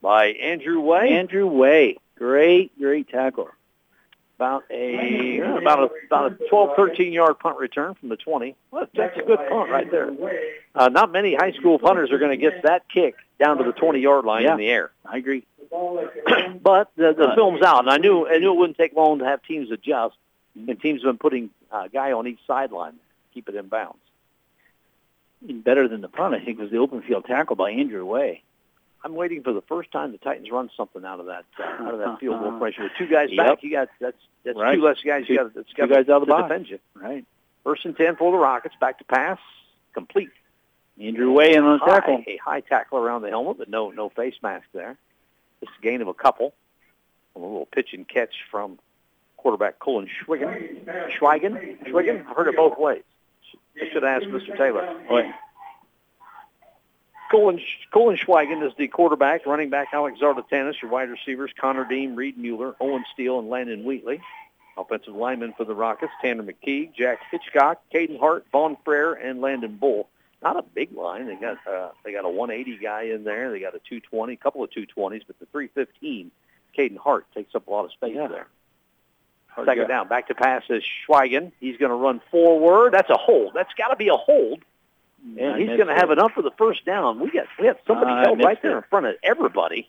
by 0.00 0.26
Andrew 0.26 0.80
Way. 0.80 1.10
Andrew 1.10 1.46
Way. 1.46 1.96
Great, 2.16 2.78
great 2.78 3.08
tackle. 3.08 3.48
About 4.42 4.64
a 4.70 5.38
about 5.38 5.78
a 5.78 5.88
about 6.06 6.32
a 6.32 6.48
12, 6.48 6.70
13 6.76 7.12
yard 7.12 7.38
punt 7.38 7.58
return 7.58 7.94
from 7.94 8.08
the 8.08 8.16
20. 8.16 8.56
Well, 8.72 8.86
that's 8.94 9.16
a 9.16 9.22
good 9.22 9.38
punt 9.48 9.70
right 9.70 9.88
there. 9.90 10.10
Uh, 10.74 10.88
not 10.88 11.12
many 11.12 11.34
high 11.34 11.52
school 11.52 11.78
punters 11.78 12.10
are 12.10 12.18
going 12.18 12.32
to 12.32 12.36
get 12.36 12.62
that 12.64 12.82
kick 12.92 13.14
down 13.38 13.58
to 13.58 13.64
the 13.64 13.72
20 13.72 14.00
yard 14.00 14.24
line 14.24 14.42
Yeah. 14.42 14.52
in 14.52 14.58
the 14.58 14.68
air. 14.68 14.90
I 15.06 15.18
agree. 15.18 15.44
but 15.70 16.90
the, 16.96 17.14
the 17.16 17.28
Uh, 17.30 17.34
film's 17.34 17.62
out, 17.62 17.80
and 17.80 17.90
I 17.90 17.98
knew 17.98 18.26
I 18.26 18.38
knew 18.38 18.52
it 18.52 18.56
wouldn't 18.56 18.76
take 18.78 18.94
long 18.94 19.20
to 19.20 19.24
have 19.24 19.42
teams 19.44 19.70
adjust. 19.70 20.16
And 20.54 20.78
teams 20.80 21.02
have 21.02 21.08
been 21.12 21.18
putting 21.18 21.50
a 21.70 21.88
guy 21.88 22.12
on 22.12 22.26
each 22.26 22.40
sideline, 22.46 22.92
to 22.92 22.98
keep 23.32 23.48
it 23.48 23.54
in 23.54 23.68
bounds. 23.68 23.96
Better 25.40 25.88
than 25.88 26.02
the 26.02 26.08
punt, 26.08 26.34
I 26.34 26.44
think, 26.44 26.58
was 26.58 26.70
the 26.70 26.76
open 26.78 27.00
field 27.02 27.24
tackle 27.24 27.56
by 27.56 27.70
Andrew 27.70 28.04
Way. 28.04 28.42
I'm 29.04 29.14
waiting 29.14 29.42
for 29.42 29.52
the 29.52 29.62
first 29.62 29.90
time 29.90 30.12
the 30.12 30.18
Titans 30.18 30.48
run 30.50 30.70
something 30.76 31.04
out 31.04 31.18
of 31.20 31.26
that 31.26 31.44
uh, 31.58 31.62
out 31.84 31.94
of 31.94 31.98
that 32.00 32.18
field 32.20 32.40
goal 32.40 32.58
pressure. 32.58 32.84
With 32.84 32.92
two 32.98 33.06
guys 33.08 33.28
Yep. 33.30 33.46
back, 33.46 33.62
you 33.62 33.70
got 33.70 33.88
that's 34.00 34.16
that's 34.44 34.56
Right. 34.58 34.74
two 34.76 34.82
less 34.82 34.98
guys. 35.04 35.28
You 35.28 35.36
got 35.38 35.54
that's 35.54 35.68
two 35.70 35.86
got 35.86 35.88
guys 35.90 36.08
out 36.08 36.22
of 36.22 36.26
the 36.26 36.26
to 36.26 36.32
box. 36.32 36.48
defend 36.48 36.68
you. 36.68 36.78
Right. 36.94 37.24
First 37.64 37.84
and 37.84 37.96
ten 37.96 38.16
for 38.16 38.30
the 38.32 38.38
Rockets. 38.38 38.74
Back 38.80 38.98
to 38.98 39.04
pass, 39.04 39.38
complete. 39.94 40.30
Andrew 41.00 41.32
Way 41.32 41.54
in 41.54 41.64
on 41.64 41.78
the 41.78 41.84
tackle. 41.86 42.22
A 42.26 42.36
high 42.36 42.60
tackle 42.60 42.98
around 42.98 43.22
the 43.22 43.30
helmet, 43.30 43.58
but 43.58 43.68
no 43.68 43.90
no 43.90 44.08
face 44.10 44.34
mask 44.42 44.66
there. 44.72 44.96
Just 45.60 45.72
a 45.78 45.82
gain 45.82 46.00
of 46.02 46.08
a 46.08 46.14
couple. 46.14 46.54
A 47.34 47.38
little 47.38 47.66
pitch 47.66 47.94
and 47.94 48.06
catch 48.06 48.34
from 48.50 48.78
quarterback 49.38 49.78
Colin 49.78 50.06
Schwigen. 50.06 50.84
Schweigen? 51.18 51.82
Schwigen? 51.88 52.26
I've 52.28 52.36
heard 52.36 52.48
it 52.48 52.56
both 52.56 52.78
ways. 52.78 53.02
I 53.80 53.88
should 53.92 54.04
ask 54.04 54.24
Mr. 54.26 54.56
Taylor. 54.56 55.00
Boy, 55.08 55.30
Schweigen 57.32 58.66
is 58.66 58.72
the 58.76 58.88
quarterback, 58.88 59.46
running 59.46 59.70
back 59.70 59.88
Alex 59.92 60.20
Zarlatanis, 60.20 60.80
your 60.82 60.90
wide 60.90 61.10
receivers 61.10 61.50
Connor 61.58 61.84
Dean, 61.84 62.14
Reed 62.14 62.36
Mueller, 62.38 62.74
Owen 62.80 63.04
Steele, 63.12 63.38
and 63.38 63.48
Landon 63.48 63.84
Wheatley. 63.84 64.20
Offensive 64.76 65.14
linemen 65.14 65.52
for 65.56 65.64
the 65.64 65.74
Rockets, 65.74 66.12
Tanner 66.22 66.42
McKeague, 66.42 66.94
Jack 66.94 67.18
Hitchcock, 67.30 67.82
Caden 67.92 68.18
Hart, 68.18 68.46
Vaughn 68.52 68.76
Frere, 68.84 69.12
and 69.14 69.40
Landon 69.40 69.76
Bull. 69.76 70.08
Not 70.42 70.56
a 70.56 70.62
big 70.62 70.92
line. 70.92 71.26
They 71.26 71.36
got 71.36 71.58
uh, 71.66 71.90
they 72.04 72.12
got 72.12 72.24
a 72.24 72.28
180 72.28 72.82
guy 72.82 73.02
in 73.02 73.22
there. 73.24 73.50
They 73.50 73.60
got 73.60 73.74
a 73.74 73.78
220, 73.80 74.32
a 74.32 74.36
couple 74.36 74.64
of 74.64 74.70
220s, 74.70 75.22
but 75.26 75.38
the 75.38 75.46
315, 75.52 76.30
Caden 76.76 76.96
Hart 76.96 77.26
takes 77.34 77.54
up 77.54 77.66
a 77.68 77.70
lot 77.70 77.84
of 77.84 77.92
space 77.92 78.14
Yeah. 78.16 78.28
there. 78.28 78.46
Second 79.66 79.88
down, 79.88 80.08
back 80.08 80.28
to 80.28 80.34
pass 80.34 80.62
is 80.70 80.82
Schweigen. 81.06 81.52
He's 81.60 81.76
going 81.76 81.90
to 81.90 81.94
run 81.94 82.22
forward. 82.30 82.94
That's 82.94 83.10
a 83.10 83.18
hold. 83.18 83.52
That's 83.54 83.72
got 83.74 83.88
to 83.88 83.96
be 83.96 84.08
a 84.08 84.16
hold. 84.16 84.62
And 85.24 85.52
I 85.54 85.58
he's 85.58 85.68
going 85.68 85.86
to 85.86 85.94
have 85.94 86.10
enough 86.10 86.32
for 86.32 86.42
the 86.42 86.50
first 86.58 86.84
down. 86.84 87.20
We 87.20 87.30
got 87.30 87.46
we 87.58 87.66
had 87.66 87.78
somebody 87.86 88.10
Uh, 88.10 88.22
held 88.24 88.42
right 88.44 88.60
there 88.62 88.72
it. 88.74 88.76
in 88.78 88.82
front 88.90 89.06
of 89.06 89.14
everybody 89.22 89.88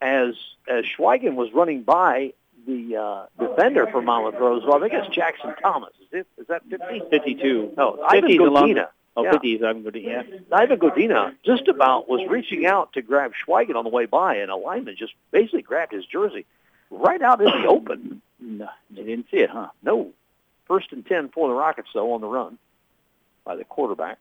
as 0.00 0.34
as 0.68 0.84
Schweigen 0.98 1.34
was 1.34 1.52
running 1.52 1.82
by 1.82 2.32
the 2.66 2.96
uh, 2.96 3.26
defender 3.38 3.86
for 3.86 4.02
Monmouth 4.02 4.34
Roseville. 4.40 4.74
I 4.74 4.80
think 4.80 4.92
it's 4.94 5.14
Jackson 5.14 5.54
Thomas. 5.62 5.92
Is 6.00 6.08
it? 6.20 6.26
Is 6.36 6.46
that 6.48 6.62
50? 6.68 7.02
52. 7.10 7.74
No, 7.76 7.98
Ivan 8.08 8.22
50 8.22 8.34
is 8.34 8.38
a 8.40 8.42
long- 8.44 8.68
Godina. 8.68 8.88
Oh, 9.18 9.22
Yeah. 9.24 9.30
50 9.32 9.52
is 9.54 9.62
Ivan 9.62 9.84
Godina. 9.84 10.04
Yeah. 10.04 10.38
Ivan 10.52 10.78
Godina 10.78 11.34
just 11.44 11.68
about 11.68 12.08
was 12.08 12.28
reaching 12.28 12.66
out 12.66 12.92
to 12.94 13.02
grab 13.02 13.32
Schweigen 13.46 13.76
on 13.76 13.84
the 13.84 13.90
way 13.90 14.04
by, 14.06 14.36
and 14.36 14.50
a 14.50 14.56
lineman 14.56 14.96
just 14.96 15.14
basically 15.30 15.62
grabbed 15.62 15.92
his 15.92 16.04
jersey 16.04 16.44
right 16.90 17.22
out 17.22 17.40
in 17.40 17.46
the 17.46 17.68
open. 17.68 18.20
No, 18.40 18.68
they 18.90 19.04
didn't 19.04 19.28
see 19.30 19.38
it, 19.38 19.48
huh? 19.50 19.68
No. 19.82 20.10
First 20.66 20.92
and 20.92 21.06
10 21.06 21.28
for 21.28 21.48
the 21.48 21.54
Rockets, 21.54 21.88
though, 21.94 22.12
on 22.12 22.20
the 22.20 22.26
run 22.26 22.58
by 23.44 23.54
the 23.56 23.64
quarterback. 23.64 24.18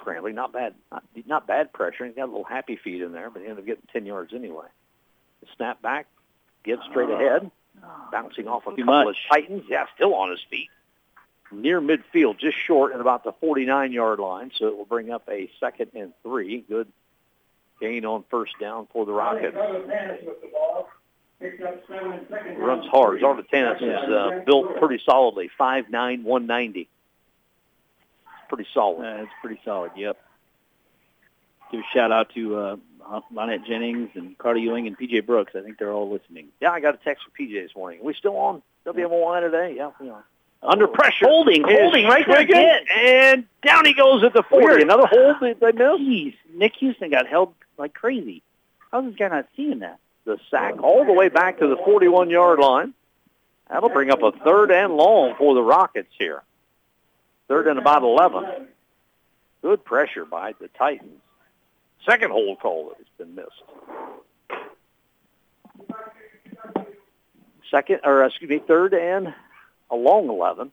Scrambling, 0.00 0.34
not 0.34 0.52
bad, 0.52 0.74
not, 0.90 1.04
not 1.26 1.46
bad 1.46 1.72
pressure. 1.72 2.06
He 2.06 2.12
got 2.12 2.24
a 2.24 2.26
little 2.26 2.44
happy 2.44 2.76
feet 2.76 3.02
in 3.02 3.12
there, 3.12 3.30
but 3.30 3.42
he 3.42 3.48
ended 3.48 3.60
up 3.60 3.66
getting 3.66 3.82
10 3.92 4.06
yards 4.06 4.32
anyway. 4.32 4.66
Snap 5.56 5.80
back, 5.82 6.06
gives 6.64 6.82
straight 6.90 7.10
ahead, 7.10 7.50
bouncing 8.12 8.48
off 8.48 8.66
a 8.66 8.70
couple 8.70 8.84
much. 8.84 9.08
of 9.08 9.14
Titans. 9.30 9.64
Yeah, 9.68 9.86
still 9.94 10.14
on 10.14 10.30
his 10.30 10.40
feet. 10.50 10.68
Near 11.50 11.80
midfield, 11.80 12.38
just 12.38 12.58
short 12.58 12.92
at 12.92 13.00
about 13.00 13.24
the 13.24 13.32
49-yard 13.32 14.18
line, 14.18 14.50
so 14.54 14.66
it 14.66 14.76
will 14.76 14.84
bring 14.84 15.10
up 15.10 15.28
a 15.30 15.50
second 15.58 15.90
and 15.94 16.12
three. 16.22 16.60
Good 16.60 16.88
gain 17.80 18.04
on 18.04 18.24
first 18.30 18.52
down 18.60 18.86
for 18.92 19.06
the 19.06 19.12
Rockets. 19.12 19.56
Runs 22.58 22.86
hard. 22.88 23.20
Zarlatanis 23.20 23.82
is 23.82 24.10
uh, 24.10 24.42
built 24.44 24.76
pretty 24.78 25.00
solidly, 25.04 25.50
5'9", 25.58 26.22
190. 26.24 26.88
Pretty 28.48 28.66
solid. 28.72 29.04
Uh, 29.04 29.22
it's 29.22 29.32
pretty 29.40 29.60
solid. 29.64 29.92
Yep. 29.96 30.18
Give 31.70 31.80
a 31.80 31.84
shout 31.94 32.12
out 32.12 32.30
to 32.34 32.56
uh, 32.56 32.76
Lonette 33.32 33.66
Jennings 33.66 34.10
and 34.14 34.36
Carter 34.38 34.58
Ewing 34.58 34.86
and 34.86 34.98
PJ 34.98 35.26
Brooks. 35.26 35.52
I 35.54 35.60
think 35.60 35.78
they're 35.78 35.92
all 35.92 36.10
listening. 36.10 36.48
Yeah, 36.60 36.70
I 36.70 36.80
got 36.80 36.94
a 36.94 36.98
text 36.98 37.24
from 37.24 37.32
PJ 37.38 37.52
this 37.62 37.76
morning. 37.76 38.00
we 38.02 38.14
still 38.14 38.36
on 38.36 38.62
WMOI 38.86 39.40
today? 39.40 39.74
Yeah, 39.76 39.90
we 40.00 40.08
are. 40.08 40.24
Under 40.62 40.88
pressure. 40.88 41.26
Holding, 41.26 41.62
holding 41.62 42.06
right 42.06 42.26
there 42.26 42.40
again. 42.40 42.80
And 42.96 43.44
down 43.64 43.84
he 43.84 43.94
goes 43.94 44.24
at 44.24 44.32
the 44.32 44.42
40. 44.42 44.64
Weird. 44.66 44.82
Another 44.82 45.06
hold 45.06 45.36
that 45.40 45.60
they 45.60 45.72
missed. 45.72 46.02
Jeez, 46.02 46.34
Nick 46.52 46.74
Houston 46.76 47.10
got 47.10 47.28
held 47.28 47.54
like 47.76 47.94
crazy. 47.94 48.42
How's 48.90 49.04
this 49.04 49.14
guy 49.14 49.28
not 49.28 49.46
seeing 49.56 49.80
that? 49.80 49.98
The 50.24 50.38
sack 50.50 50.82
all 50.82 51.04
the 51.04 51.12
way 51.12 51.28
back 51.28 51.58
to 51.60 51.68
the 51.68 51.76
41-yard 51.76 52.58
line. 52.58 52.92
That'll 53.70 53.88
bring 53.88 54.10
up 54.10 54.22
a 54.22 54.32
third 54.32 54.70
and 54.70 54.96
long 54.96 55.34
for 55.36 55.54
the 55.54 55.62
Rockets 55.62 56.12
here. 56.18 56.42
Third 57.48 57.66
and 57.66 57.78
about 57.78 58.02
11. 58.02 58.68
Good 59.62 59.84
pressure 59.84 60.26
by 60.26 60.52
the 60.60 60.68
Titans. 60.68 61.20
Second 62.06 62.30
hold 62.30 62.60
call 62.60 62.90
that 62.90 62.98
has 62.98 63.06
been 63.16 63.34
missed. 63.34 63.62
Second, 67.70 68.00
or 68.04 68.24
excuse 68.24 68.50
me, 68.50 68.58
third 68.58 68.94
and 68.94 69.34
a 69.90 69.96
long 69.96 70.28
11. 70.28 70.70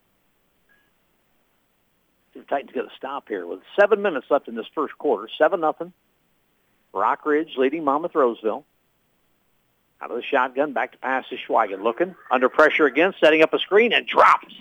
The 2.34 2.42
Titans 2.42 2.72
get 2.74 2.86
a 2.86 2.90
stop 2.96 3.30
here 3.30 3.48
with 3.48 3.62
seven 3.80 4.02
minutes 4.02 4.28
left 4.30 4.50
in 4.50 4.56
this 4.56 4.68
first 4.76 4.98
quarter. 4.98 5.30
Seven 5.38 5.62
nothing. 5.62 5.94
Rock 6.94 7.26
Ridge 7.26 7.54
leading 7.58 7.86
Monmouth 7.86 8.16
Roseville. 8.16 8.66
Out 10.02 10.12
of 10.12 10.18
the 10.18 10.24
shotgun, 10.24 10.74
back 10.74 10.92
to 10.92 10.98
pass 10.98 11.26
to 11.30 11.38
Schweigen. 11.38 11.82
Looking, 11.82 12.16
under 12.30 12.50
pressure 12.50 12.86
again, 12.86 13.14
setting 13.22 13.42
up 13.42 13.54
a 13.54 13.60
screen, 13.60 13.94
and 13.94 14.06
drops 14.06 14.54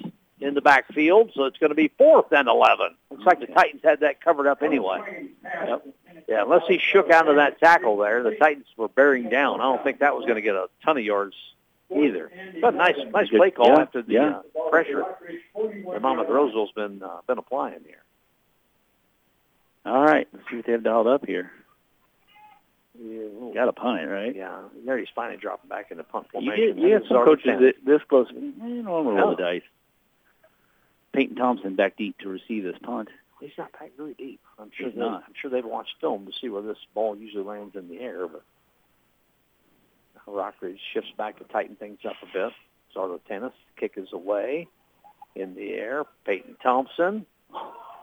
in 0.45 0.55
the 0.55 0.61
backfield. 0.61 1.33
So 1.35 1.45
it's 1.45 1.59
going 1.59 1.71
to 1.71 1.75
be 1.75 1.89
fourth 1.99 2.33
and 2.33 2.49
11. 2.49 2.95
Looks 3.11 3.25
like 3.25 3.41
the 3.41 3.47
Titans 3.47 3.83
had 3.83 4.01
that 4.01 4.21
covered 4.21 4.47
up 4.47 4.63
anyway. 4.63 5.29
Yep. 5.43 5.87
Yeah, 6.29 6.43
unless 6.43 6.63
he 6.69 6.79
shook 6.79 7.11
out 7.11 7.29
of 7.29 7.37
that 7.37 7.59
tackle 7.59 7.97
there, 7.97 8.23
the 8.23 8.37
Titans 8.37 8.67
were 8.77 8.89
bearing 8.89 9.29
down. 9.29 9.61
I 9.61 9.65
don't 9.65 9.83
think 9.83 9.99
that 10.01 10.15
was 10.15 10.25
going 10.25 10.37
to 10.37 10.43
get 10.43 10.55
a 10.55 10.69
ton 10.85 10.97
of 10.97 11.05
yards 11.05 11.35
either. 11.95 12.31
But 12.61 12.75
nice, 12.75 12.95
nice 13.13 13.29
play 13.29 13.51
call 13.51 13.69
Yeah, 13.69 13.81
after 13.81 14.03
the 14.03 14.13
yeah. 14.13 14.41
uh, 14.59 14.71
pressure 14.71 15.05
that 15.93 16.01
Monmouth 16.03 16.29
Roseville's 16.29 16.73
been 16.73 17.03
uh, 17.03 17.19
been 17.27 17.39
applying 17.39 17.81
here. 17.85 18.03
All 19.85 20.03
right, 20.03 20.27
let's 20.33 20.49
see 20.49 20.57
what 20.57 20.67
they 20.67 20.73
have 20.73 20.83
dialed 20.83 21.07
up 21.07 21.27
here. 21.27 21.51
Yeah, 22.99 23.25
Got 23.53 23.69
a 23.69 23.73
punt 23.73 24.09
right? 24.09 24.35
yeah, 24.35 24.61
there 24.87 24.97
he's 24.97 25.09
finally 25.15 25.37
dropping 25.37 25.69
back 25.69 25.91
into 25.91 26.05
punt 26.05 26.27
You 26.33 26.41
formation. 26.41 26.77
get, 26.77 26.83
you 26.83 26.89
get 27.01 27.09
some 27.09 27.25
coaches 27.25 27.59
that 27.61 27.75
this 27.85 28.01
close. 28.09 28.29
You 28.33 28.53
know, 28.83 28.97
I'm 28.97 29.05
gonna 29.05 29.21
roll 29.21 29.31
the 29.31 29.43
dice. 29.43 29.63
Peyton 31.15 31.37
Thompson 31.37 31.77
back 31.77 31.97
deep 31.97 32.19
to 32.19 32.29
receive 32.29 32.65
this 32.65 32.77
punt. 32.83 33.09
He's 33.41 33.51
not 33.57 33.73
packed 33.73 33.97
very 33.97 34.15
deep. 34.15 34.41
I'm 34.59 34.71
sure 34.77 34.87
He's 34.87 34.95
they, 34.95 35.01
not. 35.01 35.25
I'm 35.27 35.35
sure 35.41 35.51
they've 35.51 35.65
watched 35.65 35.95
film 36.01 36.27
to 36.27 36.33
see 36.41 36.49
where 36.49 36.63
this 36.63 36.79
ball 36.95 37.17
usually 37.17 37.45
lands 37.45 37.77
in 37.77 37.89
the 37.89 37.99
air, 37.99 38.27
but 38.27 38.43
Rockridge 40.27 40.79
shifts 40.93 41.11
back 41.17 41.39
to 41.39 41.45
tighten 41.45 41.77
things 41.77 41.99
up 42.05 42.17
a 42.23 42.27
bit. 42.33 42.53
Zarlatanis 42.97 43.53
kick 43.79 43.93
is 43.97 44.09
away 44.13 44.67
in 45.35 45.55
the 45.55 45.73
air. 45.73 46.05
Peyton 46.25 46.57
Thompson 46.63 47.27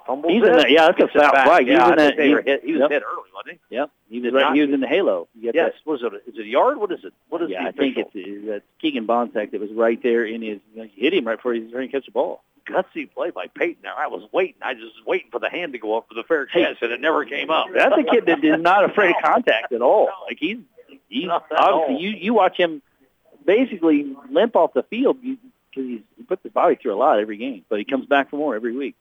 fumbles 0.05 0.31
He's 0.33 0.41
it. 0.43 0.47
in 0.49 0.57
that. 0.57 0.69
Yeah, 0.71 0.85
that's 0.91 0.99
a 1.01 1.07
foul 1.19 1.31
back. 1.31 1.61
He 1.63 1.71
Yeah, 1.71 1.89
was 1.89 1.99
I 1.99 2.09
in. 2.11 2.21
He, 2.21 2.33
were 2.33 2.41
hit. 2.41 2.63
He 2.63 2.71
was 2.73 2.79
yep, 2.81 2.91
hit 2.91 3.03
early, 3.03 3.29
wasn't 3.33 3.59
Yep. 3.69 3.89
He 4.09 4.19
was 4.19 4.33
right. 4.33 4.53
He 4.55 4.61
was 4.61 4.69
in 4.71 4.79
the 4.79 4.87
halo. 4.87 5.27
He? 5.39 5.45
Yes. 5.53 5.55
that? 5.55 5.73
Was 5.85 6.01
it? 6.03 6.13
Is 6.27 6.37
it 6.37 6.41
a 6.41 6.47
yard? 6.47 6.77
What 6.77 6.91
is 6.91 7.03
it? 7.03 7.13
What 7.29 7.41
is 7.41 7.49
Yeah, 7.49 7.63
the 7.63 7.69
I 7.69 7.71
think 7.71 7.97
official? 7.97 8.11
it's 8.15 8.47
uh, 8.47 8.51
that's 8.53 8.65
Keegan 8.81 9.07
Bonsack 9.07 9.51
that 9.51 9.61
was 9.61 9.71
right 9.73 10.01
there 10.01 10.25
in 10.25 10.41
his. 10.41 10.59
You 10.73 10.81
know, 10.83 10.89
he 10.93 11.01
hit 11.01 11.13
him 11.13 11.25
right 11.25 11.37
before 11.37 11.53
he 11.53 11.59
was 11.61 11.71
trying 11.71 11.87
to 11.87 11.91
catch 11.91 12.05
the 12.05 12.11
ball. 12.11 12.43
gutsy 12.67 13.11
play 13.11 13.31
by 13.31 13.47
Peyton 13.47 13.77
there. 13.83 13.93
I 13.97 14.07
was 14.07 14.23
waiting. 14.31 14.55
I 14.61 14.73
just 14.73 14.85
was 14.85 15.05
waiting 15.05 15.29
for 15.31 15.39
the 15.39 15.49
hand 15.49 15.73
to 15.73 15.79
go 15.79 15.97
up 15.97 16.07
for 16.07 16.13
the 16.13 16.23
fair 16.23 16.45
catch, 16.45 16.77
and 16.81 16.91
it 16.91 17.01
never 17.01 17.25
came 17.25 17.49
up. 17.49 17.67
That's 17.73 17.95
a 17.97 18.03
kid 18.03 18.25
that 18.27 18.43
is 18.43 18.61
not 18.61 18.85
afraid 18.85 19.11
of 19.15 19.21
contact 19.23 19.71
at 19.73 19.81
all. 19.81 20.09
Like 20.27 20.37
he's 20.39 20.57
he's 21.09 21.27
obviously 21.29 22.03
you 22.03 22.09
you 22.11 22.33
watch 22.33 22.55
him 22.57 22.81
basically 23.45 24.15
limp 24.29 24.55
off 24.55 24.73
the 24.73 24.83
field 24.83 25.17
because 25.21 25.39
he's 25.89 26.01
he 26.17 26.23
puts 26.23 26.43
his 26.43 26.51
body 26.51 26.75
through 26.75 26.93
a 26.93 26.97
lot 26.97 27.19
every 27.19 27.37
game, 27.37 27.65
but 27.69 27.79
he 27.79 27.85
comes 27.85 28.05
back 28.05 28.29
for 28.29 28.37
more 28.37 28.55
every 28.55 28.75
week. 28.75 28.95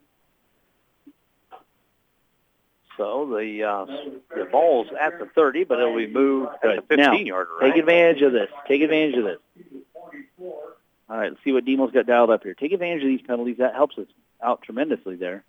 So 2.97 3.27
the 3.27 3.65
uh, 3.65 3.87
the 4.37 4.45
ball's 4.51 4.89
at 5.01 5.19
the 5.19 5.27
30, 5.27 5.65
but 5.65 5.79
it'll 5.79 5.97
be 5.97 6.07
moved 6.07 6.51
at 6.63 6.89
the 6.89 6.97
15 6.97 7.27
yard 7.27 7.49
line. 7.61 7.73
Take 7.73 7.81
advantage 7.81 8.23
of 8.23 8.33
this. 8.33 8.49
Take 8.67 8.83
advantage 8.83 9.17
of 9.17 9.25
this. 9.25 9.39
All 10.39 11.19
right, 11.19 11.31
let's 11.31 11.43
see 11.43 11.53
what 11.53 11.65
Demo's 11.65 11.93
got 11.93 12.07
dialed 12.07 12.31
up 12.31 12.43
here. 12.45 12.55
Take 12.55 12.73
advantage 12.73 13.03
of 13.03 13.09
these 13.09 13.23
penalties. 13.23 13.57
That 13.59 13.75
helps 13.75 13.99
us 13.99 14.07
out 14.43 14.63
tremendously 14.63 15.17
there. 15.17 15.45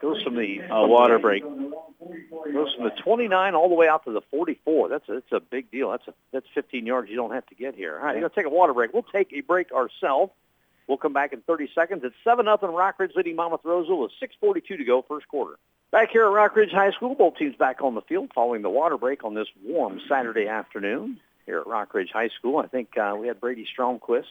Goes 0.00 0.20
from 0.22 0.34
the 0.34 0.60
uh, 0.62 0.84
water 0.84 1.20
break. 1.20 1.44
Goes 1.44 2.74
from 2.74 2.84
the 2.84 2.92
29 3.04 3.54
all 3.54 3.68
the 3.68 3.76
way 3.76 3.86
out 3.86 4.04
to 4.04 4.12
the 4.12 4.20
44. 4.32 4.88
That's 4.88 5.08
a, 5.08 5.12
that's 5.12 5.32
a 5.32 5.38
big 5.38 5.70
deal. 5.70 5.92
That's 5.92 6.08
a, 6.08 6.14
that's 6.32 6.46
15 6.54 6.84
yards 6.84 7.08
you 7.08 7.14
don't 7.14 7.30
have 7.30 7.46
to 7.46 7.54
get 7.54 7.76
here. 7.76 7.96
All 7.98 8.06
right, 8.06 8.12
you're 8.12 8.20
going 8.22 8.30
to 8.30 8.34
take 8.34 8.46
a 8.46 8.50
water 8.50 8.74
break. 8.74 8.92
We'll 8.92 9.04
take 9.04 9.32
a 9.32 9.42
break 9.42 9.70
ourselves. 9.70 10.32
We'll 10.88 10.98
come 10.98 11.12
back 11.12 11.32
in 11.32 11.40
30 11.42 11.70
seconds. 11.72 12.02
It's 12.04 12.16
7 12.24 12.44
nothing 12.44 12.70
Rockridge 12.70 13.14
leading 13.14 13.36
Monmouth 13.36 13.60
Roseville 13.62 14.00
with 14.00 14.10
6.42 14.20 14.66
to 14.66 14.84
go 14.84 15.02
first 15.02 15.28
quarter. 15.28 15.56
Back 15.92 16.10
here 16.10 16.24
at 16.24 16.30
Rockridge 16.32 16.72
High 16.72 16.90
School, 16.92 17.14
both 17.14 17.36
teams 17.36 17.54
back 17.54 17.82
on 17.82 17.94
the 17.94 18.00
field 18.00 18.30
following 18.34 18.62
the 18.62 18.70
water 18.70 18.96
break 18.96 19.24
on 19.24 19.34
this 19.34 19.46
warm 19.62 20.00
Saturday 20.08 20.48
afternoon 20.48 21.20
here 21.44 21.58
at 21.60 21.66
Rockridge 21.66 22.10
High 22.10 22.30
School. 22.30 22.58
I 22.58 22.66
think 22.66 22.96
uh, 22.96 23.14
we 23.18 23.26
had 23.26 23.40
Brady 23.40 23.66
Stromquist, 23.78 24.24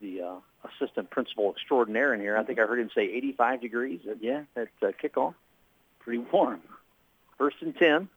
the 0.00 0.22
uh, 0.22 0.34
assistant 0.66 1.10
principal 1.10 1.50
extraordinaire 1.52 2.14
in 2.14 2.20
here. 2.20 2.38
I 2.38 2.42
think 2.42 2.58
I 2.58 2.62
heard 2.62 2.80
him 2.80 2.90
say 2.94 3.02
85 3.02 3.60
degrees 3.60 4.00
at, 4.10 4.22
yeah, 4.22 4.44
at 4.56 4.68
uh, 4.82 4.92
kickoff. 5.02 5.34
Pretty 6.00 6.20
warm. 6.32 6.62
First 7.36 7.56
and 7.60 7.76
10 7.76 8.08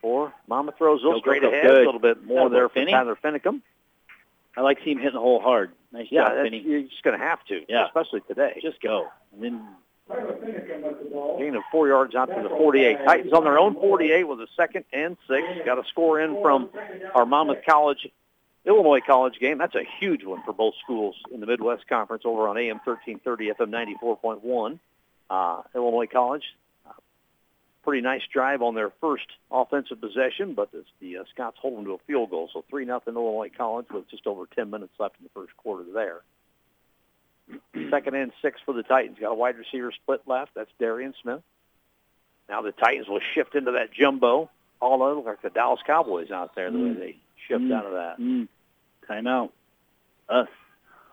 for 0.00 0.32
Mama 0.48 0.72
throws 0.76 1.02
Go, 1.02 1.20
straight 1.20 1.44
ahead. 1.44 1.62
Good. 1.62 1.82
A 1.82 1.84
little 1.84 2.00
bit 2.00 2.24
more 2.24 2.50
there 2.50 2.68
for 2.68 2.74
Finney. 2.74 2.90
Tyler 2.92 3.16
Finicum. 3.22 3.60
I 4.56 4.62
like 4.62 4.78
seeing 4.84 4.96
him 4.96 5.02
hitting 5.04 5.14
the 5.14 5.20
hole 5.20 5.40
hard. 5.40 5.70
Nice 5.92 6.08
yeah, 6.10 6.28
job, 6.28 6.42
Finney. 6.42 6.58
you're 6.66 6.82
just 6.82 7.02
going 7.04 7.16
to 7.16 7.24
have 7.24 7.44
to, 7.44 7.60
Yeah. 7.68 7.86
especially 7.86 8.22
today. 8.22 8.58
Just 8.60 8.80
go. 8.80 9.06
And 9.32 9.42
then 9.42 9.68
Gain 10.08 11.54
of 11.54 11.62
four 11.70 11.88
yards 11.88 12.14
out 12.14 12.26
to 12.26 12.42
the 12.42 12.48
48. 12.48 12.98
Titans 13.04 13.32
on 13.32 13.44
their 13.44 13.58
own 13.58 13.74
48 13.74 14.24
with 14.24 14.40
a 14.40 14.46
second 14.56 14.84
and 14.92 15.16
six. 15.28 15.46
Got 15.64 15.78
a 15.78 15.84
score 15.88 16.20
in 16.20 16.40
from 16.40 16.70
our 17.14 17.26
Monmouth 17.26 17.64
College, 17.68 18.08
Illinois 18.64 19.00
College 19.00 19.38
game. 19.38 19.58
That's 19.58 19.74
a 19.74 19.84
huge 20.00 20.24
one 20.24 20.42
for 20.44 20.52
both 20.52 20.74
schools 20.82 21.16
in 21.32 21.40
the 21.40 21.46
Midwest 21.46 21.86
Conference 21.88 22.22
over 22.24 22.48
on 22.48 22.56
AM 22.56 22.80
1330, 22.84 23.52
FM 23.52 24.00
94.1. 24.00 24.78
Uh, 25.30 25.62
Illinois 25.74 26.06
College, 26.06 26.44
uh, 26.86 26.92
pretty 27.84 28.00
nice 28.00 28.22
drive 28.32 28.62
on 28.62 28.74
their 28.74 28.90
first 29.00 29.26
offensive 29.50 30.00
possession, 30.00 30.54
but 30.54 30.72
the, 30.72 30.84
the 31.00 31.18
uh, 31.18 31.24
Scots 31.34 31.58
hold 31.60 31.76
them 31.76 31.84
to 31.84 31.92
a 31.92 31.98
field 32.06 32.30
goal. 32.30 32.48
So 32.50 32.64
3 32.70 32.86
nothing 32.86 33.14
Illinois 33.14 33.50
College 33.54 33.86
with 33.92 34.08
just 34.08 34.26
over 34.26 34.46
10 34.46 34.70
minutes 34.70 34.94
left 34.98 35.16
in 35.20 35.24
the 35.24 35.30
first 35.38 35.54
quarter 35.58 35.84
there. 35.92 36.22
Second 37.90 38.14
and 38.14 38.32
six 38.42 38.60
for 38.64 38.72
the 38.74 38.82
Titans. 38.82 39.18
Got 39.20 39.30
a 39.32 39.34
wide 39.34 39.56
receiver 39.56 39.92
split 39.92 40.22
left. 40.26 40.50
That's 40.54 40.70
Darian 40.78 41.14
Smith. 41.22 41.40
Now 42.48 42.62
the 42.62 42.72
Titans 42.72 43.08
will 43.08 43.20
shift 43.34 43.54
into 43.54 43.72
that 43.72 43.92
jumbo. 43.92 44.50
All 44.80 45.02
over 45.02 45.30
like 45.30 45.42
the 45.42 45.50
Dallas 45.50 45.80
Cowboys 45.86 46.30
out 46.30 46.54
there, 46.54 46.70
the 46.70 46.78
way 46.78 46.92
they 46.92 47.16
shift 47.48 47.62
Mm. 47.62 47.74
out 47.76 47.86
of 47.86 47.92
that. 47.92 48.18
mm, 48.20 48.46
timeout. 49.08 49.50
Us. 50.28 50.48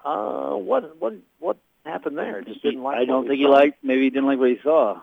Uh, 0.03 0.51
what 0.55 0.97
what 1.01 1.13
what 1.39 1.57
happened 1.85 2.17
there? 2.17 2.41
Just 2.41 2.61
didn't 2.61 2.83
like. 2.83 2.97
I 2.97 3.05
don't 3.05 3.27
think 3.27 3.39
he 3.39 3.47
liked. 3.47 3.83
Maybe 3.83 4.03
he 4.03 4.09
didn't 4.11 4.27
like 4.27 4.37
what 4.37 4.49
he 4.49 4.59
saw. 4.61 5.01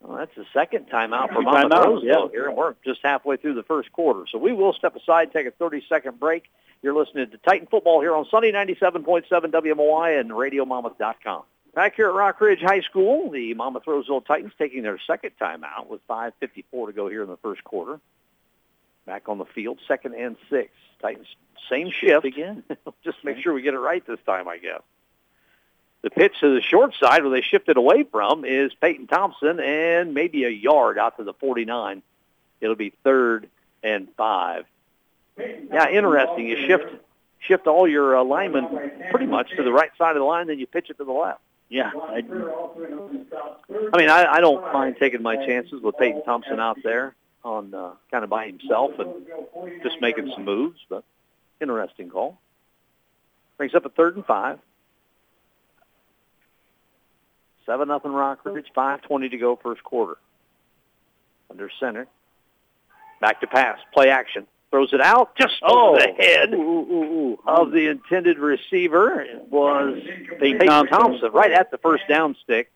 Well, 0.00 0.18
that's 0.18 0.34
the 0.36 0.44
second 0.52 0.88
timeout 0.88 1.32
for 1.32 1.42
Timeout, 1.42 1.70
Monmouth 1.70 1.84
Roseville 1.86 2.24
yeah. 2.26 2.30
here, 2.30 2.48
and 2.48 2.56
we're 2.56 2.74
just 2.84 3.00
halfway 3.02 3.36
through 3.36 3.54
the 3.54 3.62
first 3.62 3.92
quarter. 3.92 4.24
So 4.30 4.38
we 4.38 4.52
will 4.52 4.72
step 4.72 4.94
aside, 4.94 5.32
take 5.32 5.46
a 5.46 5.50
30-second 5.50 6.20
break. 6.20 6.44
You're 6.82 6.94
listening 6.94 7.30
to 7.30 7.38
Titan 7.38 7.66
Football 7.70 8.00
here 8.00 8.14
on 8.14 8.26
Sunday 8.30 8.52
97.7 8.52 9.26
WMOI 9.28 10.20
and 10.20 10.30
RadioMonmouth.com. 10.30 11.42
Back 11.74 11.96
here 11.96 12.08
at 12.08 12.14
Rock 12.14 12.40
Ridge 12.40 12.60
High 12.60 12.80
School, 12.80 13.30
the 13.30 13.52
Monmouth 13.54 13.86
Roseville 13.86 14.22
Titans 14.22 14.52
taking 14.58 14.82
their 14.82 14.98
second 15.06 15.32
timeout 15.40 15.88
with 15.88 16.06
5.54 16.08 16.86
to 16.86 16.92
go 16.92 17.08
here 17.08 17.22
in 17.22 17.28
the 17.28 17.36
first 17.38 17.64
quarter. 17.64 18.00
Back 19.04 19.28
on 19.28 19.38
the 19.38 19.44
field, 19.44 19.78
second 19.86 20.14
and 20.14 20.36
six. 20.48 20.70
Titans, 21.02 21.26
same 21.68 21.90
shift. 21.90 22.24
again. 22.24 22.64
Just 23.04 23.22
make 23.24 23.38
sure 23.38 23.52
we 23.52 23.62
get 23.62 23.74
it 23.74 23.78
right 23.78 24.04
this 24.06 24.18
time, 24.24 24.48
I 24.48 24.58
guess. 24.58 24.80
The 26.02 26.10
pitch 26.10 26.34
to 26.40 26.54
the 26.54 26.60
short 26.60 26.94
side 26.94 27.22
where 27.22 27.30
they 27.30 27.40
shifted 27.40 27.76
away 27.76 28.04
from 28.04 28.44
is 28.44 28.72
Peyton 28.80 29.06
Thompson 29.06 29.58
and 29.58 30.14
maybe 30.14 30.44
a 30.44 30.50
yard 30.50 30.98
out 30.98 31.16
to 31.16 31.24
the 31.24 31.32
49. 31.34 32.02
It'll 32.60 32.76
be 32.76 32.92
third 33.02 33.48
and 33.82 34.08
five. 34.16 34.66
Yeah, 35.38 35.88
interesting. 35.88 36.46
You 36.46 36.66
shift 36.66 36.86
shift 37.40 37.66
all 37.66 37.86
your 37.86 38.16
uh, 38.16 38.24
linemen 38.24 38.68
pretty 39.10 39.26
much 39.26 39.50
to 39.56 39.62
the 39.62 39.72
right 39.72 39.90
side 39.98 40.16
of 40.16 40.20
the 40.20 40.24
line, 40.24 40.46
then 40.46 40.58
you 40.58 40.66
pitch 40.66 40.90
it 40.90 40.98
to 40.98 41.04
the 41.04 41.12
left. 41.12 41.40
Yeah. 41.68 41.90
I, 41.94 42.22
I 43.92 43.96
mean, 43.96 44.08
I, 44.08 44.26
I 44.34 44.40
don't 44.40 44.72
mind 44.72 44.96
taking 44.98 45.22
my 45.22 45.36
chances 45.36 45.82
with 45.82 45.96
Peyton 45.98 46.22
Thompson 46.24 46.60
out 46.60 46.78
there 46.82 47.14
on 47.44 47.74
uh, 47.74 47.92
kind 48.10 48.24
of 48.24 48.30
by 48.30 48.46
himself 48.46 48.92
and 48.98 49.26
just 49.82 50.00
making 50.00 50.30
some 50.34 50.44
moves, 50.44 50.78
but 50.88 51.04
interesting 51.60 52.10
call. 52.10 52.38
Brings 53.56 53.74
up 53.74 53.84
a 53.84 53.88
third 53.88 54.16
and 54.16 54.26
five. 54.26 54.58
Seven 57.66 57.88
nothing 57.88 58.12
Rockridge. 58.12 58.66
Five 58.74 59.02
twenty 59.02 59.28
to 59.28 59.36
go 59.36 59.56
first 59.56 59.82
quarter. 59.82 60.16
Under 61.50 61.70
center. 61.80 62.06
Back 63.20 63.40
to 63.40 63.46
pass. 63.46 63.78
Play 63.92 64.08
action. 64.10 64.46
Throws 64.70 64.92
it 64.92 65.00
out 65.00 65.36
just 65.36 65.54
oh, 65.62 65.90
over 65.90 66.00
the 66.00 66.12
head 66.22 66.52
Ooh, 66.52 66.60
ooh, 66.60 67.02
ooh, 67.02 67.38
of 67.46 67.70
the 67.70 67.88
intended 67.88 68.38
receiver. 68.38 69.20
It 69.20 69.44
was 69.48 70.02
Peyton 70.40 70.86
Thompson. 70.88 71.30
Right 71.32 71.52
at 71.52 71.70
the 71.70 71.78
first 71.78 72.02
down 72.08 72.36
stick. 72.42 72.70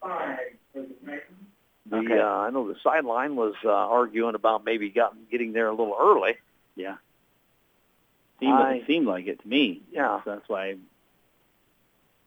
The, 0.72 1.96
Okay. 1.96 2.20
uh, 2.20 2.24
I 2.24 2.50
know 2.50 2.68
the 2.68 2.76
sideline 2.84 3.34
was 3.34 3.54
uh, 3.64 3.70
arguing 3.70 4.36
about 4.36 4.64
maybe 4.64 4.88
got, 4.90 5.14
getting 5.28 5.52
there 5.52 5.66
a 5.66 5.72
little 5.72 5.96
early. 5.98 6.36
Yeah. 6.76 6.96
Seemed, 8.38 8.52
I- 8.52 8.74
it 8.74 8.86
seemed 8.86 9.06
like 9.08 9.26
it 9.26 9.42
to 9.42 9.48
me. 9.48 9.82
Yeah. 9.90 10.22
So 10.24 10.30
that's 10.30 10.48
why 10.48 10.76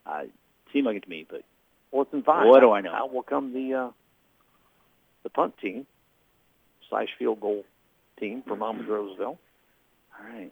I, 0.06 0.12
I 0.12 0.28
seemed 0.74 0.86
like 0.86 0.98
it 0.98 1.04
to 1.04 1.10
me. 1.10 1.26
But 1.28 1.44
Fourth 1.94 2.08
and 2.12 2.26
five. 2.26 2.48
What 2.48 2.62
do 2.62 2.72
I 2.72 2.82
know? 2.82 2.92
Out 2.92 3.14
will 3.14 3.22
come 3.22 3.54
the 3.54 3.76
uh, 3.76 3.92
the 5.22 5.30
punt 5.30 5.54
team 5.62 5.86
slash 6.90 7.10
field 7.20 7.40
goal 7.40 7.66
team 8.20 8.42
for 8.48 8.56
Monmouth 8.56 8.88
Roseville. 8.88 9.38
all 10.20 10.28
right. 10.28 10.52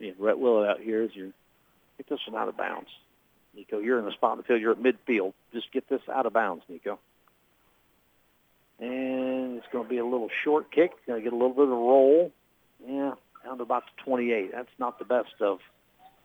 Yeah, 0.00 0.12
Rhett 0.18 0.40
Willett 0.40 0.68
out 0.68 0.80
here 0.80 1.02
is 1.04 1.10
your 1.14 1.30
Get 1.96 2.08
this 2.08 2.20
one 2.26 2.40
out 2.40 2.48
of 2.48 2.56
bounds. 2.56 2.88
Nico, 3.54 3.78
you're 3.78 3.98
in 3.98 4.06
the 4.06 4.12
spot 4.12 4.32
in 4.32 4.38
the 4.38 4.44
field. 4.44 4.60
You're 4.60 4.72
at 4.72 4.78
midfield. 4.78 5.34
Just 5.52 5.70
get 5.70 5.86
this 5.88 6.00
out 6.10 6.24
of 6.24 6.32
bounds, 6.32 6.64
Nico. 6.66 6.98
And 8.80 9.58
it's 9.58 9.66
going 9.70 9.84
to 9.84 9.90
be 9.90 9.98
a 9.98 10.04
little 10.04 10.30
short 10.42 10.72
kick. 10.72 10.92
Going 11.06 11.20
to 11.20 11.22
get 11.22 11.34
a 11.34 11.36
little 11.36 11.52
bit 11.52 11.64
of 11.64 11.72
a 11.72 11.74
roll. 11.74 12.32
Yeah, 12.84 13.12
down 13.44 13.58
to 13.58 13.62
about 13.62 13.82
the 13.84 14.02
28. 14.02 14.50
That's 14.50 14.68
not 14.78 14.98
the 14.98 15.04
best 15.04 15.34
of 15.42 15.58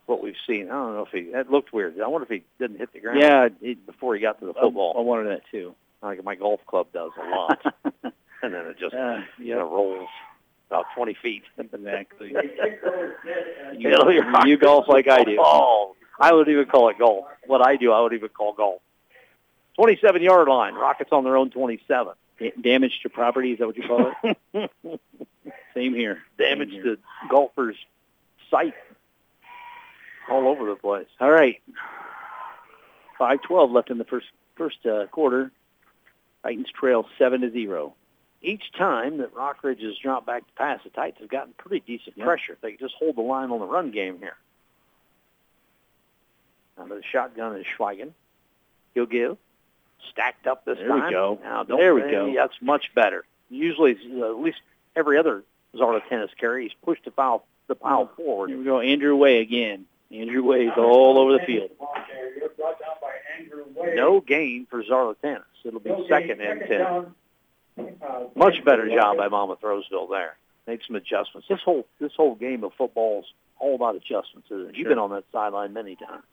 what 0.05 0.21
we've 0.21 0.35
seen. 0.47 0.67
I 0.69 0.73
don't 0.73 0.93
know 0.95 1.05
if 1.05 1.11
he, 1.11 1.31
that 1.31 1.51
looked 1.51 1.73
weird. 1.73 1.99
I 1.99 2.07
wonder 2.07 2.25
if 2.25 2.29
he 2.29 2.43
didn't 2.59 2.77
hit 2.77 2.93
the 2.93 2.99
ground 2.99 3.19
yeah. 3.19 3.49
It, 3.61 3.85
before 3.85 4.15
he 4.15 4.21
got 4.21 4.39
to 4.39 4.45
the 4.45 4.53
football. 4.53 4.95
I 4.97 5.01
wanted 5.01 5.29
that 5.29 5.41
too. 5.51 5.75
like 6.01 6.23
my 6.23 6.35
golf 6.35 6.61
club 6.67 6.87
does 6.93 7.11
a 7.21 7.29
lot. 7.29 7.59
and 8.43 8.53
then 8.53 8.65
it 8.67 8.77
just 8.79 8.93
Uh, 8.93 9.21
you 9.37 9.55
know, 9.55 9.69
rolls 9.69 10.09
about 10.69 10.85
20 10.95 11.15
feet. 11.21 11.43
Exactly. 11.57 12.29
you, 13.77 13.89
know, 13.89 14.09
you're- 14.09 14.49
you 14.49 14.57
golf 14.57 14.85
like 14.87 15.07
I 15.07 15.23
do. 15.23 15.37
Oh, 15.39 15.95
I 16.19 16.33
would 16.33 16.47
even 16.49 16.65
call 16.65 16.89
it 16.89 16.97
golf. 16.97 17.25
What 17.47 17.65
I 17.65 17.75
do, 17.75 17.91
I 17.91 18.01
would 18.01 18.13
even 18.13 18.29
call 18.29 18.53
golf. 18.53 18.81
27-yard 19.77 20.47
line. 20.47 20.73
Rockets 20.73 21.11
on 21.11 21.23
their 21.23 21.35
own 21.37 21.49
27. 21.49 22.13
Da- 22.39 22.53
damage 22.61 22.99
to 23.03 23.09
property 23.09 23.51
is 23.51 23.59
that 23.59 23.67
what 23.67 23.77
you 23.77 23.83
call 23.87 24.11
it? 24.23 24.71
Same 25.73 25.93
here. 25.93 26.19
Damage 26.37 26.69
Same 26.71 26.81
here. 26.83 26.95
to 26.95 27.01
golfers' 27.29 27.75
sight 28.49 28.73
all 30.29 30.47
over 30.47 30.65
the 30.65 30.75
place. 30.75 31.07
All 31.19 31.31
right. 31.31 31.61
Five 33.17 33.41
twelve 33.43 33.71
left 33.71 33.89
in 33.89 33.97
the 33.97 34.05
first 34.05 34.27
first 34.55 34.85
uh, 34.85 35.07
quarter. 35.07 35.51
Titans 36.43 36.67
trail 36.71 37.05
seven 37.17 37.41
to 37.41 37.51
zero. 37.51 37.93
Each 38.41 38.71
time 38.77 39.17
that 39.17 39.33
Rockridge 39.33 39.81
has 39.81 39.97
dropped 39.97 40.27
back 40.27 40.45
to 40.45 40.53
pass, 40.53 40.79
the 40.83 40.89
Titans 40.91 41.21
have 41.21 41.29
gotten 41.29 41.53
pretty 41.57 41.83
decent 41.85 42.17
Yep. 42.17 42.25
pressure. 42.25 42.57
They 42.61 42.73
just 42.73 42.93
hold 42.95 43.15
the 43.15 43.21
line 43.21 43.49
on 43.51 43.59
the 43.59 43.65
run 43.65 43.91
game 43.91 44.19
here. 44.19 44.35
Now 46.77 46.85
the 46.87 47.01
shotgun 47.11 47.55
is 47.57 47.65
Schweigen. 47.77 48.11
He'll 48.93 49.05
give. 49.05 49.37
Stacked 50.11 50.45
up 50.45 50.65
this 50.65 50.77
There 50.77 50.93
we 50.93 51.09
go. 51.09 51.39
Now, 51.41 51.63
don't 51.63 51.79
There 51.79 51.95
we 51.95 52.01
go. 52.01 52.33
That's 52.35 52.53
much 52.61 52.93
better. 52.93 53.25
Usually, 53.49 53.97
uh, 54.21 54.25
at 54.29 54.39
least 54.39 54.59
every 54.95 55.17
other 55.17 55.43
Zarlatanis 55.73 56.29
carry, 56.37 56.63
he's 56.63 56.73
pushed 56.83 57.05
the 57.05 57.11
foul, 57.11 57.45
the 57.67 57.75
pile 57.75 58.11
forward. 58.15 58.49
Here 58.49 58.57
we 58.59 58.63
go. 58.65 58.79
Andrew 58.81 59.15
Way 59.15 59.39
again. 59.39 59.85
Andrew 60.11 60.43
Way 60.43 60.65
is 60.65 60.73
all 60.77 61.17
over 61.17 61.33
the 61.33 61.45
field. 61.45 61.71
No 63.95 64.21
gain 64.21 64.67
for 64.69 64.83
Zarlatanis. 64.83 65.43
It'll 65.63 65.79
be 65.79 65.95
second 66.07 66.41
and 66.41 66.61
ten. 66.61 67.95
Much 68.35 68.63
better 68.63 68.87
job 68.87 69.17
by 69.17 69.27
Monmouth 69.27 69.63
Roseville 69.63 70.07
there. 70.07 70.37
Made 70.67 70.81
some 70.85 70.95
adjustments. 70.95 71.47
This 71.49 71.59
whole 71.63 71.87
this 71.99 72.13
whole 72.15 72.35
game 72.35 72.63
of 72.63 72.73
football's 72.77 73.25
all 73.59 73.75
about 73.75 73.95
adjustments, 73.95 74.47
isn't 74.51 74.69
it? 74.69 74.75
You've 74.75 74.87
been 74.87 74.99
on 74.99 75.11
that 75.11 75.25
sideline 75.31 75.73
many 75.73 75.95
times. 75.95 76.23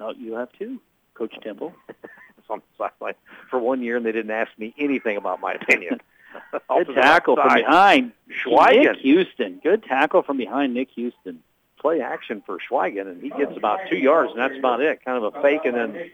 No, 0.00 0.10
you 0.10 0.34
have 0.34 0.52
too, 0.52 0.80
Coach 1.14 1.34
Temple. 1.42 1.72
on 2.52 2.60
the 2.78 2.84
sideline 2.84 3.14
for 3.50 3.58
one 3.58 3.82
year, 3.82 3.96
and 3.96 4.06
they 4.06 4.12
didn't 4.12 4.30
ask 4.30 4.50
me 4.58 4.74
anything 4.78 5.16
about 5.16 5.40
my 5.40 5.54
opinion. 5.54 6.00
Good 6.68 6.94
tackle 6.94 7.36
from 7.36 7.54
behind. 7.54 8.12
Schweigen. 8.44 8.84
Nick 8.84 8.96
Houston. 8.98 9.60
Good 9.62 9.82
tackle 9.82 10.22
from 10.22 10.36
behind 10.36 10.74
Nick 10.74 10.88
Houston. 10.94 11.42
Play 11.82 12.00
action 12.00 12.42
for 12.46 12.58
Schweigen, 12.58 13.08
and 13.08 13.20
he 13.20 13.28
gets 13.30 13.56
about 13.56 13.80
two 13.90 13.96
yards, 13.96 14.30
and 14.30 14.38
that's 14.40 14.56
about 14.56 14.80
it. 14.80 15.04
Kind 15.04 15.22
of 15.22 15.34
a 15.34 15.42
fake, 15.42 15.64
and 15.64 15.74
then 15.74 16.10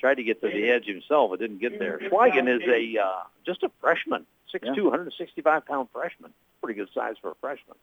tried 0.00 0.16
to 0.16 0.24
get 0.24 0.40
to 0.42 0.48
the 0.48 0.68
edge 0.70 0.86
himself, 0.86 1.30
but 1.30 1.38
didn't 1.38 1.60
get 1.60 1.78
there. 1.78 2.00
Schweigen 2.10 2.48
is 2.48 2.62
a 2.68 3.00
uh, 3.00 3.22
just 3.46 3.62
a 3.62 3.70
freshman, 3.80 4.26
6'2", 4.52 4.76
Yeah. 4.76 4.82
165 4.82 5.64
pound 5.66 5.88
freshman. 5.92 6.32
Pretty 6.60 6.76
good 6.78 6.88
size 6.92 7.14
for 7.22 7.30
a 7.30 7.34
freshman. 7.36 7.76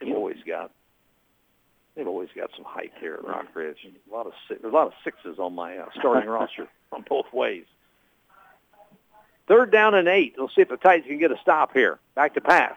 They've 0.00 0.12
always 0.14 0.38
got 0.44 0.72
they've 1.94 2.08
always 2.08 2.30
got 2.34 2.50
some 2.56 2.64
height 2.64 2.92
here 3.00 3.14
at 3.14 3.24
Rock 3.24 3.46
Ridge. 3.54 3.86
A 4.10 4.12
lot 4.12 4.26
of 4.26 4.32
there's 4.48 4.64
a 4.64 4.68
lot 4.68 4.88
of 4.88 4.92
sixes 5.04 5.38
on 5.38 5.54
my 5.54 5.78
uh, 5.78 5.86
starting 5.98 6.28
roster 6.28 6.66
on 6.90 7.04
both 7.08 7.32
ways. 7.32 7.64
Third 9.46 9.70
down 9.70 9.94
and 9.94 10.08
eight. 10.08 10.34
We'll 10.36 10.48
see 10.48 10.62
if 10.62 10.68
the 10.68 10.76
Titans 10.76 11.06
can 11.06 11.18
get 11.18 11.30
a 11.30 11.38
stop 11.40 11.72
here. 11.74 12.00
Back 12.16 12.34
to 12.34 12.40
pass. 12.40 12.74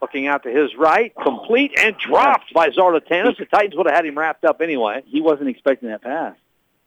Looking 0.00 0.26
out 0.28 0.44
to 0.44 0.50
his 0.50 0.74
right, 0.76 1.12
complete 1.22 1.72
and 1.78 1.96
dropped 1.98 2.52
by 2.54 2.70
Zarlatanis. 2.70 3.36
The 3.38 3.46
Titans 3.46 3.74
would 3.76 3.86
have 3.86 3.96
had 3.96 4.06
him 4.06 4.16
wrapped 4.18 4.44
up 4.44 4.60
anyway. 4.60 5.02
He 5.06 5.20
wasn't 5.20 5.48
expecting 5.48 5.88
that 5.88 6.02
pass. 6.02 6.36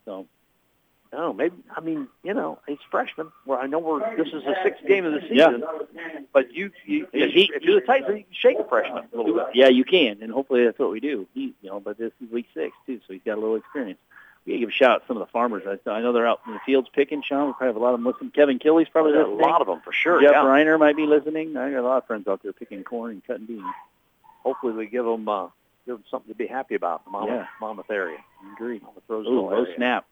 So 0.05 0.27
No, 1.11 1.33
maybe. 1.33 1.55
I 1.75 1.81
mean, 1.81 2.07
you 2.23 2.33
know, 2.33 2.59
he's 2.67 2.77
freshman. 2.89 3.31
Where 3.43 3.59
I 3.59 3.67
know 3.67 3.79
we're 3.79 3.99
this 4.15 4.27
is 4.27 4.43
the 4.45 4.55
sixth 4.63 4.85
game 4.87 5.05
of 5.05 5.11
the 5.13 5.21
season, 5.27 5.61
but 6.31 6.53
you, 6.53 6.71
you 6.85 7.05
Yeah, 7.11 7.25
if, 7.25 7.31
he- 7.33 7.51
if 7.53 7.63
you're 7.63 7.79
the 7.81 7.85
Titans, 7.85 8.17
you 8.19 8.23
can 8.23 8.33
shake 8.33 8.59
a 8.59 8.63
freshman 8.63 9.03
a 9.13 9.17
little 9.17 9.33
bit. 9.35 9.47
yeah, 9.55 9.67
you 9.67 9.83
can, 9.83 10.19
and 10.23 10.31
hopefully 10.31 10.63
that's 10.63 10.79
what 10.79 10.89
we 10.91 11.01
do. 11.01 11.27
He, 11.33 11.53
you 11.61 11.69
know, 11.69 11.81
but 11.81 11.97
this 11.97 12.13
is 12.23 12.31
week 12.31 12.47
six 12.53 12.73
too, 12.85 13.01
so 13.05 13.13
he's 13.13 13.21
got 13.25 13.37
a 13.37 13.41
little 13.41 13.57
experience. 13.57 13.99
We 14.45 14.53
gotta 14.53 14.59
give 14.61 14.69
a 14.69 14.71
shout 14.71 14.91
out 14.91 15.01
to 15.01 15.07
some 15.07 15.17
of 15.17 15.27
the 15.27 15.31
farmers. 15.31 15.63
I, 15.67 15.89
I 15.89 16.01
know 16.01 16.13
they're 16.13 16.27
out 16.27 16.41
in 16.47 16.53
the 16.53 16.59
fields 16.65 16.89
picking. 16.93 17.21
Sean, 17.21 17.47
we 17.47 17.53
probably 17.53 17.67
have 17.67 17.75
a 17.75 17.79
lot 17.79 17.93
of 17.93 17.99
them 17.99 18.11
listening. 18.11 18.31
Kevin 18.31 18.57
Killy's 18.59 18.89
probably 18.89 19.11
There's 19.13 19.27
a 19.27 19.29
lot 19.29 19.61
of 19.61 19.67
them 19.67 19.81
for 19.83 19.93
sure. 19.93 20.19
Jeff 20.21 20.31
yeah. 20.31 20.43
Reiner 20.43 20.79
might 20.79 20.95
be 20.95 21.05
listening. 21.05 21.55
I 21.55 21.69
got 21.71 21.79
a 21.79 21.87
lot 21.87 21.97
of 21.97 22.07
friends 22.07 22.27
out 22.27 22.41
there 22.41 22.51
picking 22.53 22.83
corn 22.83 23.11
and 23.11 23.25
cutting 23.27 23.45
beans. 23.45 23.61
Hopefully, 24.43 24.73
we 24.73 24.87
give 24.87 25.05
them 25.05 25.29
uh, 25.29 25.47
give 25.85 25.95
them 25.97 26.03
something 26.09 26.29
to 26.33 26.35
be 26.37 26.47
happy 26.47 26.73
about. 26.75 27.05
The 27.05 27.11
Monmouth, 27.11 27.35
Yeah. 27.35 27.45
Monmouth 27.59 27.91
area, 27.91 28.17
Agree. 28.53 28.79
Monmouth 28.79 29.03
Oh, 29.09 29.15
Roseville 29.15 29.33
no 29.51 29.61
area. 29.63 29.75
snap. 29.75 30.05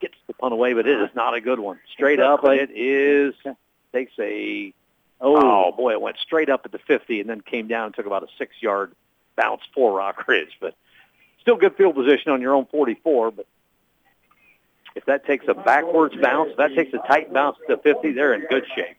Gets 0.00 0.14
the 0.26 0.34
punt 0.34 0.52
away, 0.52 0.72
but 0.72 0.88
it 0.88 1.00
is 1.00 1.10
not 1.14 1.34
a 1.34 1.40
good 1.40 1.60
one. 1.60 1.78
Straight 1.92 2.16
Good 2.16 2.24
up, 2.26 2.40
it 2.44 2.70
is 2.74 3.34
Okay. 3.46 3.56
takes 3.92 4.12
a 4.18 4.72
Oh, 5.20 5.36
Oh 5.68 5.72
boy, 5.76 5.92
it 5.92 6.00
went 6.00 6.16
straight 6.18 6.48
up 6.48 6.62
at 6.64 6.72
the 6.72 6.78
50 6.78 7.20
and 7.20 7.28
then 7.30 7.40
came 7.42 7.68
down 7.68 7.86
and 7.86 7.94
took 7.94 8.06
about 8.06 8.22
a 8.24 8.28
six-yard 8.38 8.92
bounce 9.36 9.60
for 9.74 9.92
Rock 9.96 10.26
Ridge. 10.26 10.56
But 10.60 10.74
still 11.40 11.56
good 11.56 11.76
field 11.76 11.94
position 11.94 12.32
on 12.32 12.40
your 12.40 12.54
own 12.54 12.64
44. 12.66 13.30
But 13.30 13.46
if 14.96 15.04
that 15.06 15.24
takes 15.26 15.46
a 15.48 15.54
backwards 15.54 16.14
bounce, 16.20 16.50
if 16.52 16.56
that 16.58 16.74
takes 16.74 16.92
a 16.94 16.98
tight 17.06 17.32
bounce 17.32 17.56
to 17.68 17.76
50, 17.78 18.12
they're 18.12 18.34
in 18.34 18.46
good 18.48 18.64
shape. 18.74 18.96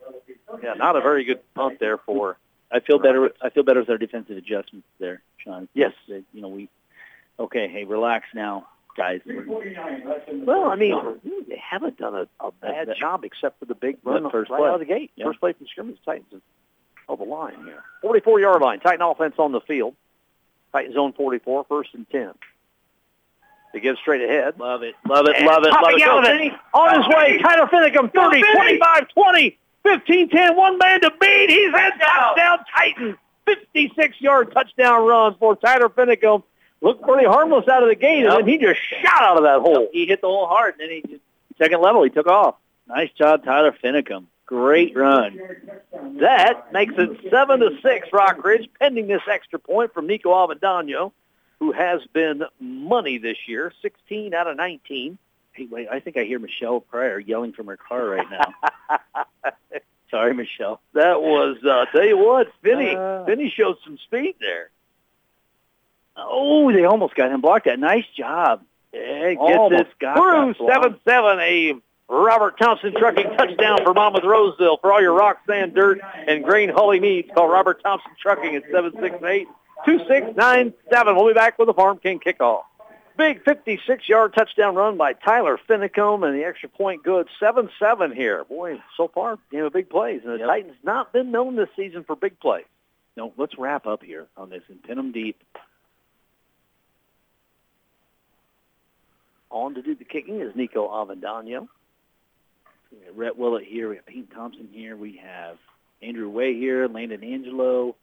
Yeah, 0.64 0.74
not 0.74 0.96
a 0.96 1.02
very 1.02 1.24
good 1.24 1.40
punt 1.54 1.80
there 1.80 1.98
for. 1.98 2.38
I 2.72 2.80
feel 2.80 3.00
better. 3.00 3.32
I 3.42 3.50
feel 3.50 3.64
better 3.64 3.82
with 3.82 3.90
our 3.90 3.98
defensive 3.98 4.38
adjustments 4.38 4.88
there, 5.00 5.22
Sean. 5.38 5.68
Yes. 5.74 5.92
You 6.08 6.24
know 6.34 6.48
we. 6.48 6.70
Okay, 7.40 7.68
hey, 7.68 7.84
relax 7.86 8.28
now, 8.36 8.68
guys. 8.96 9.22
Well, 9.26 10.66
I 10.70 10.76
mean, 10.76 10.96
they 11.48 11.58
haven't 11.62 11.98
done 11.98 12.16
a, 12.16 12.28
a 12.46 12.52
bad 12.52 12.88
That- 12.88 12.98
job 12.98 13.24
except 13.26 13.60
for 13.60 13.66
the 13.66 13.76
big 13.76 13.98
run 14.04 14.30
first 14.30 14.50
right 14.52 14.60
play. 14.60 14.68
out 14.70 14.76
of 14.76 14.80
the 14.80 14.86
gate. 14.86 15.12
Yeah. 15.16 15.26
First 15.26 15.40
play 15.40 15.54
from 15.54 15.68
scrimmage, 15.68 15.98
Titans 16.06 16.42
held 17.08 17.20
the 17.20 17.24
line 17.26 17.56
here. 17.66 17.84
44-yard 18.04 18.62
line. 18.62 18.80
Titan 18.80 19.02
offense 19.02 19.36
on 19.38 19.52
the 19.52 19.62
field. 19.62 19.96
Titan 20.72 20.94
zone 20.94 21.14
44, 21.14 21.66
first 21.68 21.90
and 21.94 22.10
10. 22.10 22.32
They 23.74 23.80
give 23.80 23.98
straight 23.98 24.22
ahead. 24.22 24.60
Love 24.60 24.84
it, 24.84 24.96
love 25.08 25.26
it, 25.28 25.42
love 25.44 25.64
it, 25.64 25.70
love 25.72 25.84
it. 25.94 26.02
out 26.02 26.06
Go, 26.06 26.20
of 26.20 26.26
Finney. 26.26 26.54
On 26.74 26.96
his 26.98 27.08
way, 27.16 27.38
Tyler 27.40 27.68
Finicum, 27.68 28.14
30, 28.14 28.42
25, 28.54 29.08
20, 29.10 29.58
15, 29.84 30.30
10, 30.30 30.56
one 30.58 30.78
man 30.78 31.02
to 31.02 31.12
beat. 31.20 31.50
He's 31.50 31.68
in 31.68 31.72
touchdown 32.00 32.60
Titan. 32.76 33.18
56-yard 33.48 34.52
touchdown 34.54 35.06
run 35.08 35.36
for 35.40 35.56
Tyler 35.56 35.90
Finicum. 35.90 36.44
Looked 36.82 37.04
pretty 37.04 37.28
harmless 37.28 37.68
out 37.68 37.84
of 37.84 37.90
the 37.90 37.96
gate, 37.96 38.24
Yep. 38.24 38.32
and 38.32 38.40
then 38.42 38.48
he 38.48 38.58
just 38.58 38.80
shot 39.02 39.22
out 39.22 39.38
of 39.38 39.44
that 39.44 39.60
hole. 39.62 39.88
He 39.92 40.06
hit 40.08 40.22
the 40.22 40.28
hole 40.28 40.48
hard, 40.48 40.76
and 40.80 40.82
then 40.82 40.90
he 40.90 41.02
just 41.02 41.22
second 41.58 41.82
level. 41.82 42.04
He 42.04 42.10
took 42.10 42.28
off. 42.28 42.56
Nice 42.88 43.12
job, 43.12 43.44
Tyler 43.46 43.72
Finicum. 43.84 44.26
Great 44.48 44.96
run. 44.98 45.40
That 46.20 46.74
makes 46.74 46.94
it 46.98 47.10
7 47.30 47.60
to 47.62 47.78
six. 47.82 48.10
Rockridge, 48.10 48.68
pending 48.80 49.08
this 49.08 49.22
extra 49.32 49.60
point 49.60 49.94
from 49.94 50.08
Nico 50.08 50.30
Avendano, 50.32 51.12
who 51.62 51.72
has 51.72 52.02
been 52.12 52.42
money 52.60 53.20
this 53.20 53.38
year, 53.48 53.72
16 53.84 54.34
out 54.34 54.48
of 54.48 54.58
19. 54.58 55.20
Hey, 55.54 55.68
wait, 55.70 55.88
I 55.92 56.00
think 56.00 56.18
I 56.18 56.24
hear 56.24 56.40
Michelle 56.40 56.80
Pryor 56.80 57.20
yelling 57.20 57.54
from 57.54 57.68
her 57.68 57.78
car 57.78 58.04
right 58.04 58.28
now. 58.32 59.00
Sorry, 60.10 60.34
Michelle. 60.34 60.82
That 60.94 61.22
was, 61.22 61.58
uh, 61.64 61.86
tell 61.92 62.04
you 62.04 62.18
what, 62.18 62.52
Finney, 62.64 62.96
Uh. 62.96 63.26
Finney 63.26 63.54
showed 63.56 63.78
some 63.86 64.00
speed 64.00 64.36
there. 64.40 64.72
Oh, 66.18 66.72
they 66.72 66.84
almost 66.84 67.14
got 67.14 67.32
him 67.32 67.42
blocked. 67.42 67.66
That 67.66 67.78
nice 67.80 68.08
job. 68.18 68.64
Yeah, 68.92 69.36
Almost 69.38 69.82
it 69.82 70.00
got 70.00 70.18
through 70.18 70.68
seven 70.68 71.00
seven. 71.08 71.40
A 71.40 71.76
Robert 72.10 72.58
Thompson 72.58 72.94
trucking 72.98 73.38
touchdown 73.38 73.80
for 73.84 73.94
Monmouth 73.94 74.24
Roseville 74.26 74.78
for 74.78 74.92
all 74.92 75.02
your 75.02 75.14
rock, 75.14 75.38
sand, 75.48 75.76
dirt, 75.76 76.02
and 76.28 76.44
grain 76.44 76.70
Hully 76.70 77.00
needs. 77.00 77.30
Call 77.34 77.48
Robert 77.48 77.82
Thompson 77.84 78.12
Trucking 78.20 78.56
at 78.56 78.64
seven 78.72 78.92
six 79.00 79.16
eight 79.24 79.48
two 79.86 80.00
six 80.08 80.28
nine 80.36 80.74
seven. 80.92 81.16
We'll 81.16 81.28
be 81.28 81.34
back 81.34 81.58
with 81.60 81.68
the 81.68 81.74
Farm 81.74 82.00
King 82.00 82.20
kickoff. 82.20 82.64
Big 83.18 83.44
56-yard 83.44 84.34
touchdown 84.34 84.74
run 84.74 84.98
by 84.98 85.14
Tyler 85.14 85.60
Finicum, 85.70 86.26
and 86.26 86.36
the 86.36 86.44
extra 86.46 86.70
point 86.70 87.04
good. 87.04 87.28
7-7 87.42 88.16
here. 88.16 88.46
Boy, 88.46 88.82
so 88.98 89.10
far, 89.10 89.38
game 89.52 89.66
of 89.66 89.74
big 89.74 89.90
plays. 89.90 90.22
And 90.24 90.34
the 90.34 90.40
Yep. 90.40 90.48
Titans 90.48 90.78
not 90.84 91.14
been 91.14 91.30
known 91.30 91.56
this 91.56 91.70
season 91.76 92.04
for 92.04 92.16
big 92.16 92.40
plays. 92.40 92.66
No, 93.18 93.34
let's 93.38 93.58
wrap 93.58 93.86
up 93.86 94.02
here 94.02 94.28
on 94.38 94.50
this 94.50 94.64
and 94.70 94.82
pin 94.82 94.96
them 94.96 95.12
deep. 95.12 95.42
On 99.50 99.74
to 99.76 99.82
do 99.82 99.94
the 99.94 100.06
kicking 100.06 100.40
is 100.40 100.56
Nico 100.56 100.88
Avendano. 100.88 101.68
We 102.92 103.06
have 103.06 103.18
Rhett 103.18 103.38
Willett 103.38 103.66
here. 103.66 103.90
We 103.90 103.98
have 103.98 104.06
Peyton 104.06 104.28
Thompson 104.34 104.70
here. 104.72 104.96
We 104.96 105.18
have 105.18 105.58
Andrew 106.02 106.30
Way 106.30 106.56
here. 106.56 106.88
Landon 106.88 107.24
Angelo. 107.24 107.96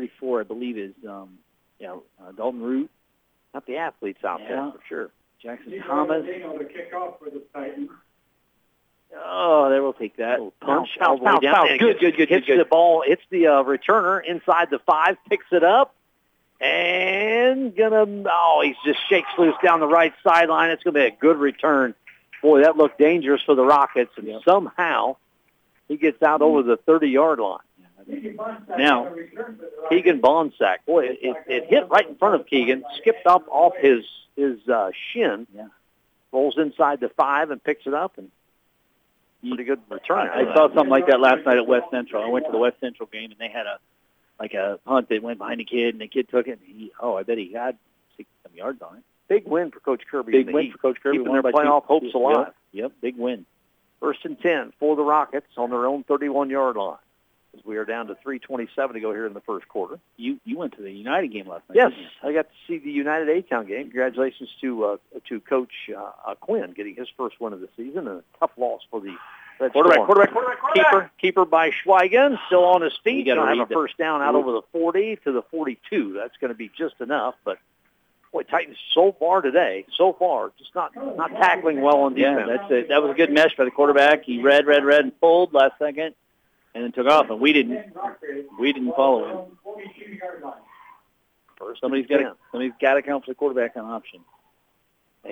34, 0.00 0.40
I 0.40 0.44
believe, 0.44 0.76
is 0.76 0.92
um, 1.08 1.38
yeah, 1.80 1.96
uh, 2.22 2.32
Dalton 2.36 2.60
Root. 2.62 2.90
Not 3.54 3.64
the 3.66 3.78
athletes 3.78 4.22
out 4.22 4.40
Yeah. 4.40 4.48
there, 4.48 4.72
for 4.72 4.80
sure. 4.86 5.10
Jackson 5.42 5.80
Thomas. 5.86 6.24
the 6.26 6.64
kickoff 6.64 7.18
for 7.18 7.30
the 7.30 7.42
Titans. 7.54 7.88
Oh, 9.24 9.70
there 9.70 9.82
we'll 9.82 9.92
take 9.94 10.16
that. 10.16 10.32
Little 10.38 10.52
Punch 10.60 10.88
bounce, 10.98 11.08
all 11.08 11.16
the 11.18 11.24
way 11.24 11.32
down. 11.40 11.54
bounce. 11.54 11.70
Yeah, 11.70 11.76
Good, 11.78 12.00
good, 12.00 12.16
good, 12.16 12.28
hits 12.28 12.46
good, 12.46 12.60
the 12.60 12.64
ball, 12.66 13.02
hits 13.06 13.22
the 13.30 13.46
uh, 13.46 13.62
returner 13.62 14.22
inside 14.22 14.68
the 14.70 14.80
five, 14.80 15.16
picks 15.30 15.46
it 15.52 15.64
up, 15.64 15.94
and 16.60 17.74
gonna 17.74 18.04
oh 18.30 18.62
he 18.64 18.74
just 18.84 19.00
shakes 19.08 19.28
loose 19.38 19.54
down 19.64 19.80
the 19.80 19.86
right 19.88 20.12
sideline. 20.22 20.70
It's 20.70 20.82
gonna 20.82 20.94
be 20.94 21.06
a 21.06 21.10
good 21.10 21.38
return. 21.38 21.94
Boy, 22.42 22.62
that 22.62 22.76
looked 22.76 22.98
dangerous 22.98 23.40
for 23.46 23.54
the 23.54 23.64
Rockets, 23.64 24.12
and 24.18 24.26
Yep. 24.26 24.40
somehow 24.46 25.16
he 25.88 25.96
gets 25.96 26.22
out 26.22 26.42
over 26.42 26.62
the 26.62 26.76
30-yard 26.76 27.38
line. 27.38 27.60
Now, 28.78 29.12
Keegan 29.88 30.20
Bonsack, 30.20 30.78
boy, 30.86 31.06
it, 31.06 31.18
it, 31.22 31.36
it 31.48 31.64
hit 31.68 31.88
right 31.88 32.08
in 32.08 32.16
front 32.16 32.34
of 32.40 32.46
Keegan, 32.46 32.84
skipped 32.98 33.26
up 33.26 33.46
off 33.48 33.72
his 33.78 34.04
his 34.36 34.58
uh, 34.68 34.90
shin, 35.12 35.46
Yeah. 35.54 35.68
rolls 36.30 36.56
inside 36.58 37.00
the 37.00 37.08
five 37.08 37.50
and 37.50 37.62
picks 37.62 37.86
it 37.86 37.94
up, 37.94 38.18
and 38.18 38.30
pretty 39.40 39.64
good 39.64 39.80
return. 39.88 40.28
I 40.28 40.44
saw 40.54 40.68
something 40.68 40.88
like 40.90 41.06
that 41.06 41.20
last 41.20 41.46
night 41.46 41.56
at 41.56 41.66
West 41.66 41.86
Central. 41.90 42.22
I 42.22 42.28
went 42.28 42.44
to 42.46 42.52
the 42.52 42.58
West 42.58 42.78
Central 42.80 43.08
game, 43.10 43.30
and 43.30 43.40
they 43.40 43.48
had 43.48 43.66
a 43.66 43.78
like 44.38 44.52
a 44.52 44.78
punt 44.84 45.08
that 45.08 45.22
went 45.22 45.38
behind 45.38 45.60
the 45.60 45.64
kid, 45.64 45.94
and 45.94 46.00
the 46.00 46.08
kid 46.08 46.28
took 46.28 46.46
it. 46.46 46.58
And 46.60 46.60
he, 46.66 46.92
oh, 47.00 47.16
I 47.16 47.22
bet 47.22 47.38
he 47.38 47.52
had 47.54 47.78
six 48.16 48.28
some 48.42 48.54
yards 48.54 48.82
on 48.82 48.98
it. 48.98 49.02
Big 49.28 49.46
win 49.46 49.70
for 49.70 49.80
Coach 49.80 50.02
Kirby. 50.10 50.30
Big 50.32 50.50
win 50.54 50.64
Heat. 50.66 50.72
for 50.72 50.78
Coach 50.78 50.98
Kirby. 51.02 51.18
Keeping 51.18 51.32
their 51.32 51.42
playoff 51.42 51.84
hopes 51.86 52.06
Yep, 52.06 52.14
alive. 52.14 52.52
Yep, 52.72 52.92
big 53.00 53.16
win. 53.16 53.46
First 54.00 54.24
and 54.26 54.38
10 54.38 54.74
for 54.78 54.94
the 54.94 55.02
Rockets 55.02 55.46
on 55.56 55.70
their 55.70 55.86
own 55.86 56.04
31-yard 56.04 56.76
line. 56.76 56.96
As 57.56 57.64
we 57.64 57.76
are 57.76 57.84
down 57.84 58.08
to 58.08 58.14
3.27 58.26 58.92
to 58.92 59.00
go 59.00 59.12
here 59.12 59.26
in 59.26 59.34
the 59.34 59.40
first 59.40 59.68
quarter. 59.68 59.98
You 60.16 60.38
you 60.44 60.58
went 60.58 60.76
to 60.76 60.82
the 60.82 60.90
United 60.90 61.28
game 61.32 61.48
last 61.48 61.62
night. 61.68 61.76
Yes, 61.76 61.92
I 62.22 62.32
got 62.32 62.42
to 62.48 62.54
see 62.66 62.78
the 62.78 62.90
United 62.90 63.28
A-Town 63.28 63.66
game. 63.66 63.84
Congratulations 63.84 64.50
to 64.60 64.84
uh, 64.84 64.96
to 65.28 65.40
Coach 65.40 65.72
uh, 65.96 66.10
uh, 66.26 66.34
Quinn 66.36 66.72
getting 66.72 66.94
his 66.96 67.08
first 67.16 67.40
win 67.40 67.52
of 67.52 67.60
the 67.60 67.68
season 67.76 68.08
and 68.08 68.18
a 68.20 68.24
tough 68.38 68.52
loss 68.56 68.82
for 68.90 69.00
the 69.00 69.14
Red 69.58 69.72
Quarterback, 69.72 69.94
Storm. 69.96 70.06
quarterback, 70.06 70.32
quarterback, 70.32 70.60
quarterback. 70.60 70.90
Keeper, 70.90 71.10
keeper 71.18 71.44
by 71.46 71.70
Schweigen, 71.70 72.38
still 72.46 72.64
on 72.64 72.82
his 72.82 72.92
feet. 73.02 73.26
gotta 73.26 73.40
Gonna 73.40 73.56
have 73.56 73.70
a 73.70 73.74
first 73.74 73.96
down 73.96 74.20
out 74.22 74.34
over 74.34 74.52
the 74.52 74.62
40 74.72 75.16
to 75.24 75.32
the 75.32 75.42
42. 75.50 76.12
That's 76.12 76.36
going 76.38 76.50
to 76.50 76.54
be 76.54 76.70
just 76.76 77.00
enough. 77.00 77.36
But 77.44 77.58
boy, 78.32 78.42
Titans 78.42 78.76
so 78.94 79.16
far 79.18 79.40
today, 79.40 79.86
so 79.96 80.12
far, 80.12 80.52
just 80.58 80.74
not 80.74 80.94
not 80.94 81.30
tackling 81.30 81.80
well 81.80 82.00
on 82.02 82.14
defense. 82.14 82.48
Yeah, 82.48 82.56
that's 82.56 82.70
it. 82.70 82.88
That 82.88 83.02
was 83.02 83.12
a 83.12 83.14
good 83.14 83.32
mesh 83.32 83.56
by 83.56 83.64
the 83.64 83.70
quarterback. 83.70 84.24
He 84.24 84.42
read, 84.42 84.66
read, 84.66 84.84
read, 84.84 85.00
and 85.00 85.18
pulled 85.20 85.54
last 85.54 85.78
second. 85.78 86.14
And 86.76 86.84
then 86.84 86.92
took 86.92 87.06
off, 87.06 87.30
and 87.30 87.40
we 87.40 87.54
didn't. 87.54 87.96
We 88.60 88.70
didn't 88.70 88.94
follow 88.94 89.48
him. 89.64 89.74
First 91.58 91.80
Somebody's 91.80 92.06
got 92.06 92.18
to 92.18 92.36
somebody's 92.52 92.74
got 92.78 92.94
to 92.94 93.02
count 93.02 93.24
for 93.24 93.30
the 93.30 93.34
quarterback 93.34 93.76
on 93.76 93.86
option. 93.86 94.20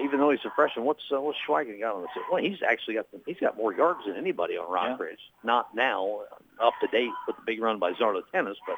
Even 0.03 0.19
though 0.19 0.31
he's 0.31 0.45
a 0.47 0.51
freshman, 0.57 0.87
what's 0.87 1.03
uh, 1.13 1.21
what's 1.21 1.39
Schweigen 1.47 1.79
got 1.79 1.97
on 1.97 2.03
this? 2.03 2.11
Well, 2.33 2.43
he's 2.43 2.63
actually 2.67 2.95
got 2.95 3.13
the, 3.13 3.21
he's 3.27 3.37
got 3.37 3.59
more 3.59 3.75
yards 3.75 4.01
than 4.07 4.17
anybody 4.17 4.57
on 4.57 4.73
Rock 4.73 4.99
Yeah. 4.99 5.17
Not 5.45 5.75
now, 5.75 6.23
uh, 6.61 6.67
up 6.67 6.73
to 6.81 6.87
date 6.87 7.11
with 7.27 7.37
the 7.37 7.43
big 7.45 7.61
run 7.61 7.79
by 7.79 7.93
Zarla 7.93 8.23
Tennis, 8.33 8.57
but 8.67 8.77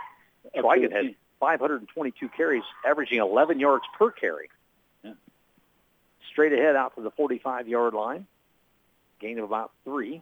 Schweigen 0.61 0.91
had 0.91 1.15
522 1.39 2.29
carries, 2.31 2.65
averaging 2.85 3.21
11 3.21 3.61
yards 3.61 3.85
per 3.97 4.11
carry. 4.11 4.51
Yeah. 5.05 5.13
Straight 6.33 6.53
ahead 6.53 6.75
out 6.75 6.97
to 6.97 7.03
the 7.03 7.13
45-yard 7.13 7.95
line, 7.95 8.27
gain 9.21 9.39
of 9.39 9.45
about 9.45 9.71
three 9.85 10.21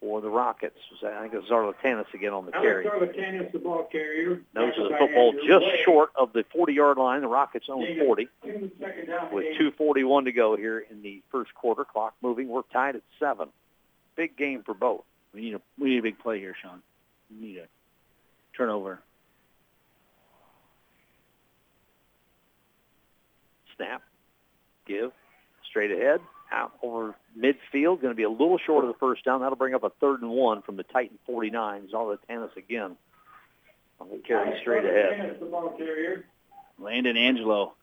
for 0.00 0.20
the 0.20 0.30
Rockets. 0.30 0.78
I 1.04 1.20
think 1.20 1.34
it's 1.34 1.48
Zarlatanis 1.48 2.12
again 2.14 2.32
on 2.32 2.46
the 2.46 2.52
carry. 2.52 2.86
Alex 2.86 3.14
Zarlatanis, 3.16 3.52
the 3.52 3.58
ball 3.58 3.84
carrier. 3.84 4.40
Nose 4.54 4.72
of 4.78 4.90
the 4.90 4.96
football 4.98 5.34
just 5.46 5.66
short 5.84 6.10
of 6.16 6.32
the 6.32 6.44
40-yard 6.44 6.96
line. 6.96 7.20
The 7.20 7.28
Rockets 7.28 7.66
own 7.68 7.86
40 7.98 8.28
In 8.44 8.60
the 8.62 8.70
second 8.80 9.06
down 9.06 9.32
with 9.32 9.58
2.41 9.58 10.24
to 10.24 10.32
go 10.32 10.56
here 10.56 10.78
in 10.78 11.02
the 11.02 11.22
first 11.30 11.54
quarter. 11.54 11.84
Clock 11.84 12.14
moving. 12.22 12.48
We're 12.48 12.62
tied 12.72 12.96
at 12.96 13.02
seven. 13.18 13.48
Big 14.16 14.36
game 14.36 14.62
for 14.62 14.74
both. 14.74 15.04
We 15.34 15.42
need 15.42 15.54
a 15.54 15.60
we 15.78 15.90
need 15.90 15.98
a 15.98 16.02
big 16.02 16.18
play 16.18 16.40
here, 16.40 16.56
Sean. 16.60 16.82
We 17.30 17.46
need 17.46 17.58
a 17.58 17.66
turnover. 18.56 19.00
Snap, 23.76 24.02
give, 24.86 25.12
straight 25.64 25.90
ahead, 25.90 26.20
out 26.52 26.72
over 26.82 27.14
midfield. 27.38 28.00
Going 28.00 28.12
to 28.12 28.14
be 28.14 28.22
a 28.22 28.30
little 28.30 28.58
short 28.58 28.84
of 28.84 28.88
the 28.88 28.98
first 28.98 29.24
down. 29.24 29.40
That'll 29.40 29.56
bring 29.56 29.74
up 29.74 29.84
a 29.84 29.90
third 30.00 30.22
and 30.22 30.30
one 30.30 30.62
from 30.62 30.76
the 30.76 30.82
Titan 30.82 31.18
49. 31.26 31.90
Zala 31.90 32.18
Tanis 32.28 32.56
again 32.56 32.96
on 34.00 34.08
the 34.10 34.18
carry 34.18 34.58
straight 34.60 34.84
ahead. 34.84 35.12
Zarlatanis, 35.12 35.40
the 35.40 35.46
ball 35.46 35.74
carrier. 35.76 36.24
Landon 36.78 37.16
Angelo. 37.16 37.74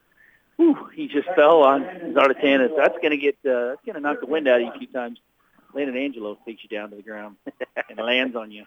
Whew, 0.56 0.88
he 0.94 1.06
just 1.06 1.28
fell 1.36 1.62
on 1.62 1.82
Zarlatanis. 1.82 2.76
That's 2.76 2.96
going 2.98 3.12
to 3.12 3.16
get 3.16 3.36
uh, 3.46 3.68
that's 3.68 3.84
going 3.86 3.94
to 3.94 4.00
knock 4.00 4.20
the 4.20 4.26
wind 4.26 4.48
out 4.48 4.60
of 4.60 4.66
you 4.66 4.72
a 4.72 4.78
few 4.78 4.88
times. 4.88 5.18
Landon 5.72 5.96
Angelo 5.96 6.36
takes 6.44 6.62
you 6.62 6.68
down 6.68 6.90
to 6.90 6.96
the 6.96 7.02
ground 7.02 7.36
and 7.88 7.98
lands 7.98 8.34
on 8.34 8.50
you. 8.50 8.64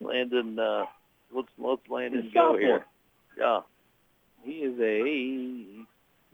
Landon, 0.00 0.58
uh, 0.58 0.84
let's 1.32 1.48
let's 1.58 1.82
Landon 1.88 2.30
go 2.32 2.56
here. 2.56 2.84
Yeah, 3.36 3.60
He 4.44 4.52
is 4.52 4.78
a 4.78 5.86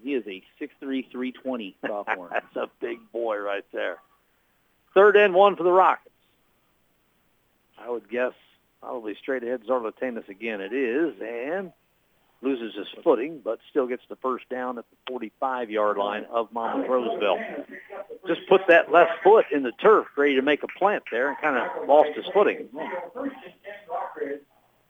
he 0.05 0.15
is 0.15 0.25
a 0.29 0.43
six 0.59 0.73
three 0.79 1.09
three 1.11 1.33
twenty 1.33 1.77
sophomore. 1.87 2.29
That's 2.31 2.57
a 2.57 2.69
big 2.81 2.99
boy 3.13 3.39
right 3.39 3.65
there. 3.73 3.97
Third 4.93 5.17
and 5.17 5.35
one 5.35 5.57
for 5.57 5.65
the 5.65 5.73
Rockets. 5.73 6.11
I 7.79 7.91
would 7.91 8.09
guess 8.09 8.33
probably 8.81 9.17
straight 9.21 9.43
ahead 9.43 9.63
Zarlatanis 9.67 10.29
again. 10.29 10.61
It 10.61 10.73
is, 10.73 11.15
and 11.21 11.73
loses 12.43 12.75
his 12.75 12.87
footing, 13.03 13.41
but 13.43 13.59
still 13.71 13.87
gets 13.87 14.03
the 14.09 14.17
first 14.17 14.47
down 14.51 14.79
at 14.79 14.85
the 14.91 15.13
45-yard 15.13 15.97
line 15.97 16.27
of 16.31 16.53
Monmouth 16.53 16.89
Roseville. 16.89 17.39
Just 18.27 18.43
put 18.49 18.61
that 18.69 18.93
left 18.93 19.13
foot 19.23 19.47
in 19.51 19.63
the 19.63 19.73
turf, 19.81 20.07
ready 20.17 20.35
to 20.37 20.43
make 20.43 20.63
a 20.63 20.69
plant 20.79 21.03
there, 21.11 21.31
and 21.31 21.39
kind 21.39 21.57
of 21.57 21.89
lost 21.89 22.11
his 22.15 22.27
footing. 22.35 22.69
First 23.15 23.35
and 23.45 23.55
ten, 23.65 23.75
Rockridge. 23.89 24.41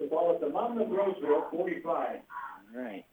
The 0.01 0.07
ball 0.07 0.35
at 0.35 0.41
the 0.41 0.49
Monmouth 0.49 0.89
Roseville, 0.91 1.47
45. 1.53 1.87
All 1.87 2.83
right. 2.83 3.05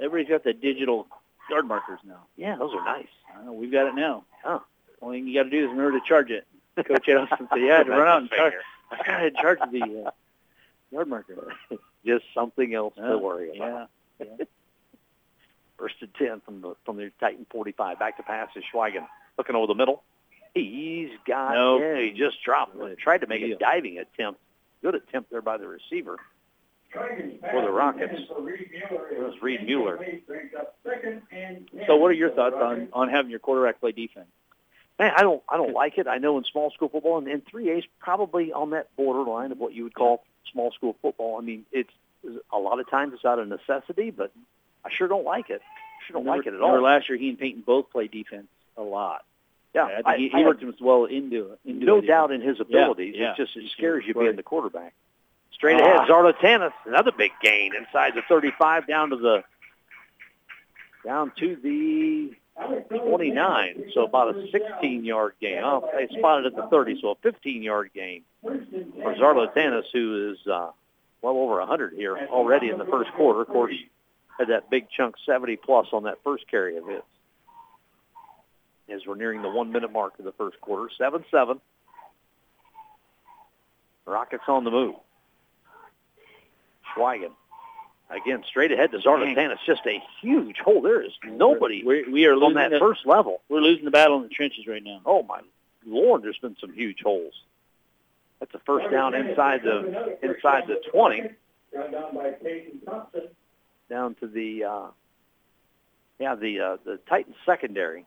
Everybody's 0.00 0.30
got 0.30 0.44
the 0.44 0.54
digital 0.54 1.06
yard 1.50 1.66
markers 1.66 2.00
now. 2.04 2.24
Yeah, 2.36 2.56
those 2.56 2.72
are 2.74 2.84
nice. 2.84 3.06
Know, 3.44 3.52
we've 3.52 3.72
got 3.72 3.86
it 3.88 3.94
now. 3.94 4.24
Huh. 4.42 4.58
Only 5.00 5.18
thing 5.20 5.28
you 5.28 5.34
got 5.38 5.44
to 5.44 5.50
do 5.50 5.64
is 5.64 5.70
remember 5.70 5.98
to 5.98 6.04
charge 6.06 6.30
it. 6.30 6.46
Coach 6.76 7.04
said, 7.06 7.28
"Yeah, 7.56 7.82
to 7.82 7.90
run 7.90 8.08
out 8.08 8.20
and 8.22 8.30
charge. 8.30 8.54
I 8.90 8.96
got 9.06 9.18
to 9.20 9.30
charge 9.32 9.58
the 9.72 10.04
uh, 10.06 10.10
yard 10.90 11.08
marker." 11.08 11.52
Just 12.06 12.24
something 12.34 12.74
else 12.74 12.94
Yeah, 12.96 13.08
to 13.08 13.18
worry 13.18 13.56
about. 13.56 13.90
Yeah. 14.20 14.26
yeah. 14.38 14.44
First 15.76 15.96
and 16.00 16.12
10 16.14 16.40
from 16.40 16.60
the 16.60 16.74
from 16.84 16.96
the 16.96 17.10
Titan 17.20 17.46
45. 17.50 17.98
Back 17.98 18.16
to 18.16 18.22
pass 18.22 18.48
is 18.56 18.64
Schweigen. 18.72 19.06
Looking 19.36 19.54
over 19.56 19.66
the 19.68 19.74
middle. 19.74 20.02
He's 20.54 21.10
got, 21.26 21.54
Nope. 21.54 21.82
yeah, 21.82 22.00
he 22.00 22.10
just 22.10 22.42
dropped. 22.42 22.76
Tried 22.98 23.20
to 23.20 23.26
make 23.28 23.42
a 23.42 23.54
diving 23.56 23.98
attempt. 23.98 24.40
Good 24.82 24.94
attempt 24.96 25.30
there 25.30 25.42
by 25.42 25.56
the 25.58 25.68
receiver. 25.68 26.16
For 26.92 27.62
the 27.62 27.70
Rockets. 27.70 28.14
for 28.28 28.40
Reed 28.42 28.70
Mueller 28.72 29.08
It 29.10 29.18
was 29.18 29.34
Reed 29.42 29.64
Mueller. 29.66 29.96
Brings 30.26 30.52
up 30.58 30.76
second 30.84 31.22
and 31.30 31.68
ten. 31.70 31.86
So, 31.86 31.96
what 31.96 32.08
are 32.10 32.14
your 32.14 32.30
thoughts 32.30 32.56
on 32.60 32.88
on 32.92 33.08
having 33.10 33.30
your 33.30 33.40
quarterback 33.40 33.80
play 33.80 33.92
defense? 33.92 34.26
Man, 34.98 35.12
I 35.16 35.22
don't 35.22 35.42
I 35.48 35.56
don't 35.56 35.74
like 35.74 35.98
it. 35.98 36.06
I 36.08 36.18
know 36.18 36.38
in 36.38 36.44
small 36.44 36.70
school 36.70 36.88
football 36.88 37.18
and, 37.18 37.28
and 37.28 37.42
3A 37.44 37.78
is 37.78 37.84
probably 38.00 38.52
on 38.52 38.70
that 38.70 38.88
borderline 38.96 39.52
of 39.52 39.58
what 39.58 39.72
you 39.74 39.84
would 39.84 39.94
call 39.94 40.24
small 40.52 40.72
school 40.72 40.96
football. 41.02 41.38
I 41.38 41.42
mean, 41.42 41.66
it's 41.72 41.90
a 42.52 42.58
lot 42.58 42.80
of 42.80 42.90
times 42.90 43.12
it's 43.14 43.24
out 43.24 43.38
of 43.38 43.46
necessity, 43.48 44.10
but 44.10 44.32
I 44.84 44.90
sure 44.90 45.06
don't 45.08 45.24
like 45.24 45.50
it. 45.50 45.60
I 45.62 46.06
Sure 46.06 46.14
don't 46.14 46.26
like 46.26 46.46
it 46.46 46.54
at 46.54 46.60
all. 46.60 46.80
last 46.82 47.08
year, 47.08 47.18
he 47.18 47.28
and 47.28 47.38
Peyton 47.38 47.62
both 47.66 47.90
played 47.90 48.10
defense 48.10 48.46
a 48.78 48.82
lot. 48.82 49.24
Yeah, 49.74 49.84
I 49.84 49.94
think 49.96 50.06
I- 50.06 50.16
he, 50.16 50.28
he 50.30 50.38
have 50.38 50.46
worked 50.46 50.62
him 50.62 50.70
as 50.70 50.80
well 50.80 51.04
into 51.04 51.52
it. 51.52 51.60
Into 51.68 51.84
no 51.84 51.98
it. 51.98 52.06
doubt 52.06 52.32
in 52.32 52.40
his 52.40 52.58
abilities. 52.60 53.14
yeah. 53.16 53.32
It 53.32 53.36
just 53.36 53.54
it 53.56 53.70
scares 53.76 54.04
you 54.06 54.14
right. 54.14 54.24
being 54.24 54.36
the 54.36 54.42
quarterback. 54.42 54.94
Straight 55.58 55.80
Ah. 55.80 55.84
ahead, 55.96 56.08
Zarlatanis, 56.08 56.72
another 56.86 57.12
big 57.12 57.32
gain 57.42 57.74
inside 57.74 58.14
the 58.14 58.22
35 58.22 58.86
down 58.86 59.10
to 59.10 59.16
the 59.16 59.44
down 61.04 61.32
to 61.38 61.56
the 61.56 62.34
29. 62.88 63.90
So 63.94 64.04
about 64.04 64.34
a 64.36 64.38
16-yard 64.52 65.34
gain. 65.40 65.62
Oh, 65.62 65.88
they 65.94 66.08
spotted 66.18 66.46
at 66.46 66.56
the 66.56 66.66
30, 66.68 67.00
so 67.00 67.10
a 67.10 67.16
15-yard 67.16 67.90
gain 67.94 68.22
for 68.42 69.14
Zarlatanis, 69.14 69.84
who 69.92 70.32
is 70.32 70.46
uh, 70.46 70.70
well 71.22 71.36
over 71.36 71.58
100 71.58 71.94
here 71.94 72.16
already 72.30 72.68
in 72.68 72.78
the 72.78 72.84
first 72.84 73.12
quarter. 73.12 73.42
Of 73.42 73.48
course, 73.48 73.74
had 74.38 74.48
that 74.48 74.70
big 74.70 74.88
chunk 74.90 75.16
70 75.24 75.56
plus 75.56 75.86
on 75.92 76.04
that 76.04 76.18
first 76.24 76.48
carry 76.48 76.76
of 76.76 76.86
his. 76.86 77.02
As 78.88 79.06
we're 79.06 79.16
nearing 79.16 79.42
the 79.42 79.50
one-minute 79.50 79.92
mark 79.92 80.18
of 80.18 80.24
the 80.24 80.32
first 80.32 80.60
quarter, 80.60 80.88
7-7. 81.00 81.60
Rockets 84.06 84.44
on 84.48 84.64
the 84.64 84.70
move. 84.70 84.94
Schweigen. 86.94 87.32
Again, 88.10 88.42
straight 88.48 88.72
ahead 88.72 88.90
to 88.92 88.98
Zarlatanis. 88.98 89.58
Just 89.66 89.82
a 89.86 90.02
huge 90.22 90.56
hole. 90.58 90.80
There 90.80 91.02
is 91.02 91.12
nobody 91.26 91.82
We're, 91.84 92.10
we 92.10 92.24
are 92.24 92.32
on 92.32 92.54
that 92.54 92.70
the, 92.70 92.78
first 92.78 93.06
level. 93.06 93.42
We're 93.50 93.60
losing 93.60 93.84
the 93.84 93.90
battle 93.90 94.16
in 94.16 94.22
the 94.22 94.28
trenches 94.30 94.66
right 94.66 94.82
now. 94.82 95.02
Oh, 95.04 95.22
my 95.22 95.40
Lord, 95.84 96.22
there's 96.22 96.38
been 96.38 96.56
some 96.60 96.72
huge 96.72 97.00
holes. 97.02 97.34
That's 98.40 98.54
a 98.54 98.60
first 98.60 98.90
down 98.90 99.14
inside 99.14 99.62
the 99.62 100.18
inside 100.22 100.64
the 100.68 100.80
20, 100.90 101.22
down 101.72 102.14
by 102.14 102.30
Peyton 102.42 102.80
Thompson. 102.86 103.22
down 103.90 104.14
to 104.16 104.26
the 104.28 104.64
uh, 104.64 104.86
yeah 106.18 106.34
the 106.34 106.60
uh, 106.60 106.76
the 106.84 106.98
Titans 107.08 107.36
secondary. 107.44 108.06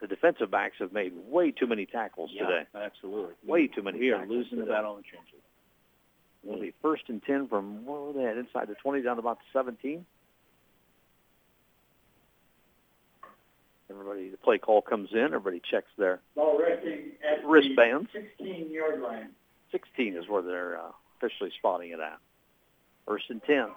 The 0.00 0.06
defensive 0.06 0.50
backs 0.50 0.76
have 0.80 0.92
made 0.92 1.12
way 1.28 1.50
too 1.50 1.66
many 1.66 1.86
tackles 1.86 2.30
today. 2.30 2.64
absolutely. 2.74 3.34
Way 3.46 3.68
too 3.68 3.82
many. 3.82 3.98
We 3.98 4.10
are 4.12 4.26
losing 4.26 4.58
the 4.58 4.66
battle 4.66 4.96
in 4.96 5.02
the 5.02 5.08
trenches. 5.08 5.40
It'll 6.46 6.60
be 6.60 6.74
first 6.82 7.04
and 7.08 7.22
10 7.22 7.48
from, 7.48 7.86
what 7.86 8.02
were 8.02 8.12
they 8.12 8.26
at, 8.26 8.36
inside 8.36 8.68
the 8.68 8.74
20 8.74 9.02
down 9.02 9.16
to 9.16 9.20
about 9.20 9.38
the 9.38 9.58
17. 9.58 10.04
Everybody, 13.90 14.28
the 14.28 14.36
play 14.36 14.58
call 14.58 14.82
comes 14.82 15.10
in. 15.12 15.18
Everybody 15.18 15.60
checks 15.70 15.90
their 15.96 16.20
Ball 16.34 16.58
resting 16.58 17.12
at 17.28 17.42
the 17.42 17.48
wristbands. 17.48 18.08
16-yard 18.14 19.00
line. 19.00 19.28
16 19.70 20.16
is 20.16 20.28
where 20.28 20.42
they're 20.42 20.78
uh, 20.78 20.90
officially 21.18 21.52
spotting 21.58 21.90
it 21.90 22.00
at. 22.00 22.18
First 23.06 23.30
and 23.30 23.42
10. 23.42 23.68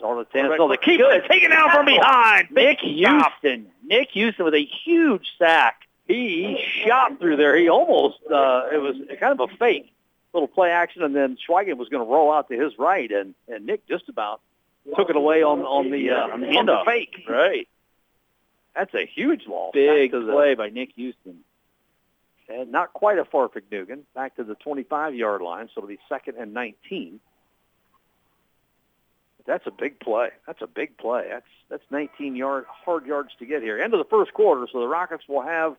Zarlatanis. 0.00 0.30
Quarterback 0.30 0.58
So 0.58 0.68
they 0.68 0.76
keep 0.76 1.00
it 1.00 1.28
taken 1.30 1.50
down 1.50 1.70
from 1.70 1.86
behind. 1.86 2.50
Nick 2.50 2.78
Houston. 2.80 3.66
Nick 3.84 4.10
Houston 4.12 4.44
with 4.44 4.54
a 4.54 4.64
huge 4.84 5.26
sack. 5.38 5.82
He 6.06 6.64
shot 6.86 7.18
through 7.18 7.36
there. 7.36 7.56
He 7.56 7.68
almost, 7.68 8.18
uh, 8.30 8.68
it 8.72 8.80
was 8.80 8.96
kind 9.20 9.38
of 9.38 9.50
a 9.50 9.54
fake 9.56 9.92
little 10.32 10.48
play 10.48 10.70
action, 10.70 11.02
and 11.02 11.14
then 11.14 11.36
Schweigen 11.48 11.76
was 11.76 11.88
going 11.88 12.04
to 12.06 12.10
roll 12.12 12.32
out 12.32 12.48
to 12.48 12.58
his 12.58 12.72
right, 12.78 13.10
and, 13.10 13.34
and 13.48 13.66
Nick 13.66 13.86
just 13.88 14.08
about 14.08 14.40
took 14.96 15.10
it 15.10 15.16
away 15.16 15.42
on, 15.42 15.60
on 15.60 15.90
the, 15.90 16.10
uh, 16.10 16.32
on 16.32 16.40
the 16.40 16.46
on 16.56 16.66
the 16.66 16.82
fake. 16.86 17.24
Right. 17.28 17.68
That's 18.74 18.94
a 18.94 19.06
huge 19.06 19.46
loss. 19.46 19.72
Big 19.74 20.12
Back 20.12 20.20
to 20.20 20.26
the- 20.26 20.32
play 20.32 20.54
by 20.54 20.68
Nick 20.70 20.92
Houston. 20.96 21.40
And 22.50 22.72
not 22.72 22.94
quite 22.94 23.18
a 23.18 23.24
Farfig 23.24 23.64
Nugan, 23.70 24.04
back 24.14 24.36
to 24.36 24.44
the 24.44 24.54
25-yard 24.54 25.42
line, 25.42 25.66
so 25.66 25.80
it'll 25.80 25.88
be 25.88 25.98
second 26.08 26.38
and 26.38 26.54
19. 26.54 27.20
That's 29.44 29.66
a 29.66 29.70
big 29.70 30.00
play. 30.00 30.30
That's 30.46 30.62
a 30.62 30.66
big 30.66 30.96
play. 30.96 31.26
That's 31.30 31.46
that's 31.70 31.82
19 31.90 32.36
yard 32.36 32.64
hard 32.68 33.06
yards 33.06 33.30
to 33.38 33.46
get 33.46 33.62
here. 33.62 33.78
End 33.78 33.92
of 33.94 33.98
the 33.98 34.08
first 34.08 34.32
quarter, 34.34 34.66
so 34.70 34.80
the 34.80 34.86
Rockets 34.86 35.24
will 35.26 35.42
have 35.42 35.76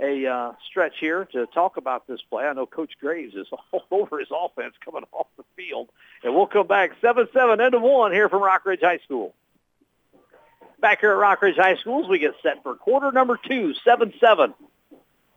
a 0.00 0.26
uh, 0.26 0.52
stretch 0.68 0.94
here 0.98 1.26
to 1.32 1.46
talk 1.46 1.76
about 1.76 2.06
this 2.06 2.20
play. 2.30 2.44
I 2.44 2.52
know 2.52 2.66
Coach 2.66 2.92
Graves 3.00 3.34
is 3.34 3.46
all 3.72 3.84
over 3.90 4.18
his 4.18 4.28
offense 4.30 4.74
coming 4.84 5.04
off 5.12 5.26
the 5.36 5.44
field, 5.56 5.88
and 6.22 6.34
we'll 6.34 6.46
come 6.46 6.66
back 6.66 7.00
7-7 7.02 7.60
end 7.60 7.74
of 7.74 7.82
one 7.82 8.12
here 8.12 8.28
from 8.28 8.42
Rockridge 8.42 8.82
High 8.82 8.98
School. 8.98 9.34
Back 10.80 11.00
here 11.00 11.12
at 11.12 11.18
Rockridge 11.18 11.56
High 11.56 11.76
School 11.76 12.04
as 12.04 12.10
we 12.10 12.18
get 12.18 12.34
set 12.42 12.62
for 12.62 12.74
quarter 12.74 13.12
number 13.12 13.38
two, 13.48 13.74
7-7. 13.86 14.54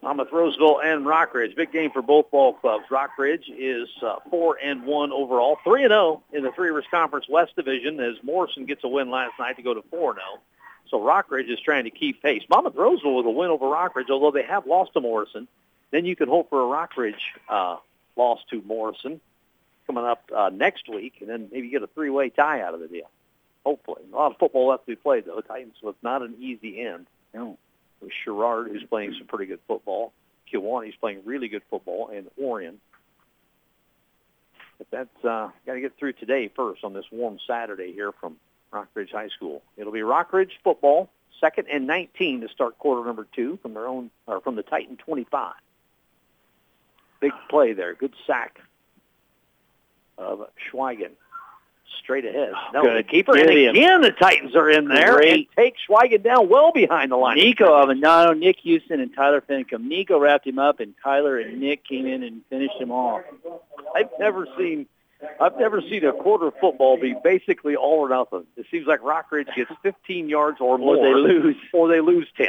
Monmouth 0.05 0.31
Roseville 0.31 0.81
and 0.81 1.03
Rockridge. 1.03 1.55
Big 1.55 1.71
game 1.71 1.89
for 1.89 2.03
both 2.03 2.29
ball 2.29 2.53
clubs. 2.53 2.85
Rockridge 2.91 3.45
is 3.49 3.89
uh, 4.03 4.17
four 4.29 4.55
and 4.63 4.83
one 4.83 5.11
overall, 5.11 5.57
three 5.63 5.83
and 5.83 5.89
zero 5.89 6.21
in 6.31 6.43
the 6.43 6.51
Three 6.51 6.67
Rivers 6.67 6.85
Conference 6.91 7.25
West 7.27 7.55
Division 7.55 7.99
as 7.99 8.13
Morrison 8.21 8.65
gets 8.65 8.83
a 8.83 8.87
win 8.87 9.09
last 9.09 9.33
night 9.39 9.55
to 9.55 9.63
go 9.63 9.73
to 9.73 9.81
four 9.89 10.11
and 10.11 10.19
zero. 10.19 10.41
So 10.95 11.01
Rockridge 11.01 11.51
is 11.51 11.59
trying 11.59 11.83
to 11.83 11.89
keep 11.89 12.21
pace. 12.21 12.43
Monmouth 12.49 12.75
Roseville 12.75 13.17
with 13.17 13.25
a 13.25 13.29
win 13.29 13.49
over 13.49 13.65
Rockridge, 13.65 14.09
although 14.09 14.31
they 14.31 14.43
have 14.43 14.65
lost 14.65 14.93
to 14.93 15.01
Morrison. 15.01 15.45
Then 15.91 16.05
you 16.05 16.15
can 16.15 16.29
hope 16.29 16.49
for 16.49 16.61
a 16.61 16.65
Rockridge 16.65 17.19
uh, 17.49 17.79
loss 18.15 18.39
to 18.51 18.61
Morrison 18.61 19.19
coming 19.87 20.05
up 20.05 20.31
uh, 20.33 20.51
next 20.53 20.87
week, 20.87 21.15
and 21.19 21.27
then 21.27 21.49
maybe 21.51 21.67
get 21.69 21.83
a 21.83 21.87
three-way 21.87 22.29
tie 22.29 22.61
out 22.61 22.73
of 22.73 22.79
the 22.79 22.87
deal. 22.87 23.09
Hopefully, 23.65 24.03
a 24.09 24.15
lot 24.15 24.31
of 24.31 24.37
football 24.37 24.69
left 24.69 24.85
to 24.85 24.93
be 24.93 24.95
played 24.95 25.25
though. 25.25 25.41
Titans 25.41 25.75
with 25.83 25.97
not 26.01 26.21
an 26.21 26.35
easy 26.39 26.79
end. 26.79 27.07
No. 27.33 27.57
With 27.99 28.11
Sherrard, 28.23 28.69
who's 28.69 28.83
playing 28.83 29.15
some 29.17 29.27
pretty 29.27 29.47
good 29.47 29.59
football. 29.67 30.13
Kewanee's 30.49 30.95
playing 30.95 31.23
really 31.25 31.49
good 31.49 31.63
football, 31.69 32.07
and 32.07 32.29
Orion. 32.41 32.79
But 34.77 34.87
that's 34.91 35.25
uh, 35.25 35.49
got 35.65 35.73
to 35.73 35.81
get 35.81 35.97
through 35.97 36.13
today 36.13 36.49
first 36.55 36.85
on 36.85 36.93
this 36.93 37.05
warm 37.11 37.37
Saturday 37.45 37.91
here 37.91 38.13
from 38.13 38.37
Rockridge 38.75 39.11
High 39.11 39.29
School. 39.29 39.63
It'll 39.77 39.93
be 39.93 39.99
Rockridge 40.01 40.51
football, 40.63 41.09
second 41.39 41.67
and 41.71 41.87
19 41.87 42.41
to 42.41 42.49
start 42.49 42.77
quarter 42.77 43.05
number 43.05 43.25
two 43.33 43.57
from 43.61 43.73
their 43.73 43.87
own 43.87 44.11
or 44.27 44.41
from 44.41 44.55
the 44.55 44.63
Titan 44.63 44.97
25. 44.97 45.53
Big 47.21 47.31
play 47.49 47.73
there, 47.73 47.93
good 47.93 48.13
sack 48.27 48.59
of 50.17 50.47
Schweigen. 50.71 51.11
Straight 52.01 52.25
ahead. 52.25 52.51
Oh, 52.53 52.69
no, 52.73 52.81
Good. 52.83 52.97
the 52.97 53.03
keeper. 53.09 53.33
Get 53.33 53.49
and 53.49 53.57
him. 53.57 53.75
again, 53.75 54.01
the 54.01 54.11
Titans 54.11 54.55
are 54.55 54.69
in 54.69 54.87
there 54.87 55.13
Great. 55.15 55.33
and 55.33 55.45
take 55.55 55.75
Schweigen 55.87 56.23
down 56.23 56.49
well 56.49 56.71
behind 56.71 57.11
the 57.11 57.15
line. 57.15 57.37
Nico 57.37 57.65
Avendano, 57.65 58.37
Nick 58.37 58.57
Houston, 58.63 58.99
and 58.99 59.13
Tyler 59.15 59.41
Finicum. 59.41 59.83
Nico 59.85 60.19
wrapped 60.19 60.45
him 60.45 60.59
up, 60.59 60.79
and 60.79 60.93
Tyler 61.03 61.39
and 61.39 61.59
Nick 61.59 61.83
came 61.87 62.05
in 62.05 62.21
and 62.23 62.41
finished 62.49 62.75
him 62.79 62.91
off. 62.91 63.21
I've 63.95 64.09
never 64.19 64.47
seen 64.57 64.87
I've 65.39 65.57
never 65.57 65.81
seen 65.81 66.05
a 66.05 66.13
quarter 66.13 66.47
of 66.47 66.53
football 66.59 66.97
be 66.99 67.15
basically 67.23 67.75
all 67.75 67.99
or 67.99 68.09
nothing. 68.09 68.45
It 68.57 68.65
seems 68.71 68.87
like 68.87 69.01
Rockridge 69.01 69.53
gets 69.55 69.71
15 69.83 70.29
yards 70.29 70.57
or 70.61 70.77
more, 70.77 70.97
Or 70.97 71.03
they 71.03 71.13
lose. 71.13 71.55
or 71.73 71.87
they 71.87 72.01
lose 72.01 72.27
10. 72.37 72.47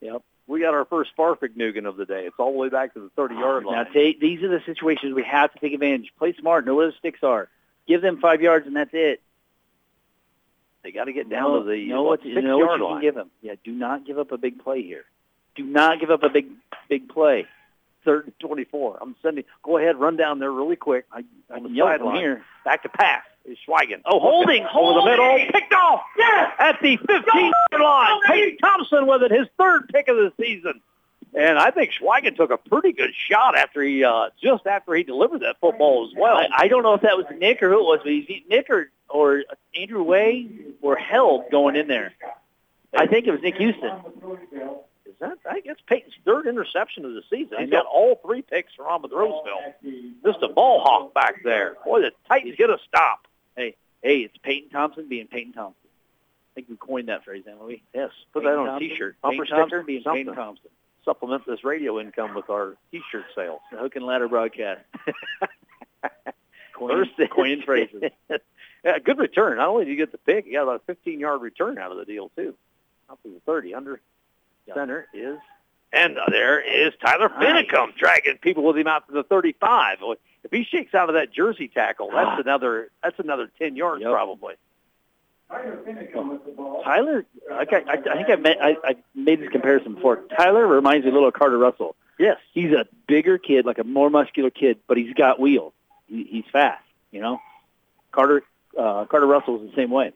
Yep. 0.00 0.22
We 0.46 0.60
got 0.60 0.72
our 0.72 0.86
first 0.86 1.10
Sparfig 1.16 1.86
of 1.86 1.96
the 1.96 2.06
day. 2.06 2.24
It's 2.26 2.36
all 2.38 2.52
the 2.52 2.58
way 2.58 2.68
back 2.70 2.94
to 2.94 3.00
the 3.00 3.10
30-yard 3.22 3.64
Now, 3.64 3.70
line. 3.70 3.92
take, 3.92 4.18
these 4.20 4.42
are 4.42 4.48
the 4.48 4.62
situations 4.64 5.14
we 5.14 5.22
have 5.24 5.52
to 5.52 5.58
take 5.58 5.74
advantage. 5.74 6.10
Play 6.18 6.34
smart. 6.40 6.64
Know 6.64 6.74
where 6.76 6.86
the 6.86 6.94
sticks 6.98 7.22
are. 7.22 7.48
Give 7.86 8.00
them 8.00 8.18
five 8.18 8.40
yards, 8.40 8.66
and 8.66 8.74
that's 8.74 8.90
it. 8.94 9.20
They 10.82 10.92
got 10.92 11.04
to 11.04 11.12
get 11.12 11.28
down 11.28 11.52
know, 11.52 11.62
to 11.64 11.68
the 11.68 11.86
know 11.88 12.02
what, 12.04 12.24
you 12.24 12.40
know 12.40 12.58
what 12.58 12.78
you 12.78 12.84
line. 12.84 12.94
can 12.94 13.00
give 13.02 13.14
them. 13.14 13.30
Yeah, 13.42 13.54
do 13.62 13.72
not 13.72 14.06
give 14.06 14.18
up 14.18 14.32
a 14.32 14.38
big 14.38 14.62
play 14.62 14.82
here. 14.82 15.04
Do 15.54 15.64
not 15.64 16.00
give 16.00 16.10
up 16.10 16.22
a 16.22 16.28
big 16.30 16.46
big 16.88 17.08
play. 17.08 17.46
Third 18.04 18.24
and 18.26 18.38
24. 18.40 18.98
I'm 19.00 19.14
sending. 19.22 19.44
Go 19.62 19.76
ahead, 19.78 19.96
run 19.96 20.16
down 20.16 20.38
there 20.38 20.52
really 20.52 20.76
quick. 20.76 21.06
I, 21.12 21.24
I 21.50 21.56
On 21.56 21.62
the 21.64 21.68
can 21.68 21.74
yell 21.76 21.86
from 21.88 21.98
sideline. 21.98 22.16
here. 22.16 22.44
Back 22.64 22.82
to 22.84 22.88
pass 22.88 23.22
is 23.44 23.58
Schweigen. 23.66 24.02
Oh, 24.04 24.20
holding 24.20 24.62
holding. 24.64 24.98
over 24.98 25.04
the 25.04 25.10
middle, 25.10 25.52
picked 25.52 25.72
off. 25.74 26.02
Yes! 26.16 26.52
at 26.58 26.76
the 26.82 26.96
15-yard 26.98 27.82
line. 27.82 28.20
Peyton 28.26 28.58
Thompson 28.58 29.06
with 29.06 29.22
it, 29.22 29.30
his 29.30 29.46
third 29.58 29.88
pick 29.92 30.08
of 30.08 30.16
the 30.16 30.32
season. 30.40 30.80
And 31.34 31.58
I 31.58 31.70
think 31.70 31.90
Schweigen 31.92 32.36
took 32.36 32.50
a 32.50 32.56
pretty 32.56 32.92
good 32.92 33.10
shot 33.14 33.56
after 33.56 33.82
he 33.82 34.02
uh, 34.04 34.30
just 34.42 34.66
after 34.66 34.94
he 34.94 35.02
delivered 35.02 35.40
that 35.40 35.56
football 35.60 36.08
as 36.08 36.14
well. 36.18 36.36
I, 36.36 36.46
I 36.64 36.68
don't 36.68 36.82
know 36.82 36.94
if 36.94 37.02
that 37.02 37.16
was 37.16 37.26
Nick 37.38 37.62
or 37.62 37.68
who 37.70 37.80
it 37.80 37.84
was, 37.84 38.00
but 38.02 38.12
he's, 38.12 38.42
Nick 38.48 38.70
or, 38.70 38.90
or 39.10 39.42
Andrew 39.78 40.02
Way 40.02 40.48
were 40.80 40.96
held 40.96 41.50
going 41.50 41.76
in 41.76 41.86
there. 41.88 42.14
I 42.96 43.06
think 43.06 43.26
it 43.26 43.30
was 43.32 43.40
Nick 43.42 43.56
Houston. 43.56 43.92
Is 45.08 45.14
that 45.20 45.38
I 45.48 45.62
it's 45.64 45.80
Peyton's 45.86 46.14
third 46.24 46.46
interception 46.46 47.04
of 47.04 47.14
the 47.14 47.22
season. 47.30 47.58
He's 47.58 47.70
got 47.70 47.86
all 47.86 48.20
three 48.24 48.42
picks 48.42 48.74
from 48.74 48.86
Monmouth 48.86 49.12
Roseville. 49.12 49.74
Just 50.24 50.42
a 50.42 50.48
ball 50.48 50.80
hawk 50.80 51.14
back 51.14 51.42
there. 51.42 51.76
Boy, 51.84 52.00
the 52.02 52.12
Titans 52.28 52.56
get 52.56 52.68
a 52.68 52.78
stop. 52.86 53.26
Hey, 53.56 53.74
hey, 54.02 54.18
it's 54.18 54.36
Peyton 54.42 54.70
Thompson 54.70 55.08
being 55.08 55.26
Peyton 55.26 55.52
Thompson. 55.54 55.88
I 55.88 56.54
think 56.54 56.68
we 56.68 56.76
coined 56.76 57.08
that 57.08 57.24
phrase, 57.24 57.44
haven't 57.46 57.66
we? 57.66 57.82
Yes, 57.94 58.10
put 58.32 58.42
Peyton 58.42 58.52
that 58.52 58.60
on 58.60 58.66
a 58.66 58.70
Thompson, 58.70 58.88
T-shirt. 58.88 59.16
Peyton 59.24 59.46
Thompson 59.46 59.86
being 59.86 60.02
something. 60.02 60.24
Peyton 60.24 60.36
Thompson. 60.36 60.70
Supplement 61.04 61.46
this 61.46 61.64
radio 61.64 61.98
income 62.00 62.34
with 62.34 62.50
our 62.50 62.76
T-shirt 62.90 63.24
sales. 63.34 63.60
The 63.72 63.78
hook 63.80 63.96
and 63.96 64.04
ladder 64.04 64.28
broadcast. 64.28 64.82
Coin, 66.74 66.90
First 66.90 67.64
phrases. 67.64 68.02
yeah, 68.84 68.98
good 68.98 69.18
return. 69.18 69.56
Not 69.56 69.68
only 69.68 69.86
did 69.86 69.90
you 69.90 69.96
get 69.96 70.12
the 70.12 70.18
pick, 70.18 70.46
you 70.46 70.52
got 70.52 70.62
about 70.62 70.82
a 70.86 70.92
15-yard 70.92 71.40
return 71.40 71.78
out 71.78 71.90
of 71.90 71.98
the 71.98 72.04
deal 72.04 72.30
too. 72.36 72.54
Up 73.10 73.20
to 73.22 73.28
the 73.28 73.40
30. 73.40 73.74
Under. 73.74 74.00
Center 74.74 75.06
is, 75.14 75.38
and 75.92 76.18
uh, 76.18 76.24
there 76.30 76.60
is 76.60 76.92
Tyler 77.04 77.28
Nice. 77.28 77.64
Finicum 77.66 77.96
dragging 77.96 78.38
people 78.38 78.62
with 78.64 78.76
him 78.76 78.86
out 78.86 79.06
to 79.08 79.12
the 79.14 79.22
35. 79.22 79.98
If 80.44 80.50
he 80.52 80.64
shakes 80.64 80.94
out 80.94 81.08
of 81.08 81.14
that 81.14 81.32
jersey 81.32 81.68
tackle, 81.68 82.10
that's 82.12 82.28
Ah. 82.32 82.40
another 82.40 82.90
that's 83.02 83.18
another 83.18 83.50
10 83.58 83.76
yards 83.76 84.02
Yep. 84.02 84.12
probably. 84.12 84.54
Tyler 85.50 85.78
Finicum 85.86 86.30
with 86.32 86.44
the 86.44 86.52
ball. 86.52 86.82
Tyler, 86.84 87.24
like 87.50 87.72
I, 87.72 87.78
I, 87.78 87.92
I 87.92 87.96
think 88.16 88.30
I, 88.30 88.36
met, 88.36 88.58
I, 88.62 88.76
I 88.84 88.96
made 89.14 89.40
this 89.40 89.48
comparison 89.48 89.94
before. 89.94 90.16
Tyler 90.36 90.66
reminds 90.66 91.04
me 91.04 91.10
a 91.10 91.14
little 91.14 91.28
of 91.28 91.34
Carter 91.34 91.56
Russell. 91.58 91.96
Yes. 92.18 92.36
He's 92.52 92.72
a 92.72 92.86
bigger 93.06 93.38
kid, 93.38 93.64
like 93.64 93.78
a 93.78 93.84
more 93.84 94.10
muscular 94.10 94.50
kid, 94.50 94.78
but 94.86 94.96
he's 94.98 95.14
got 95.14 95.40
wheels. 95.40 95.72
He, 96.06 96.24
he's 96.24 96.44
fast, 96.52 96.82
you 97.12 97.20
know. 97.20 97.40
Carter 98.12 98.42
uh, 98.78 99.06
Carter 99.06 99.26
Russell 99.26 99.62
is 99.62 99.70
the 99.70 99.76
same 99.76 99.90
way. 99.90 100.12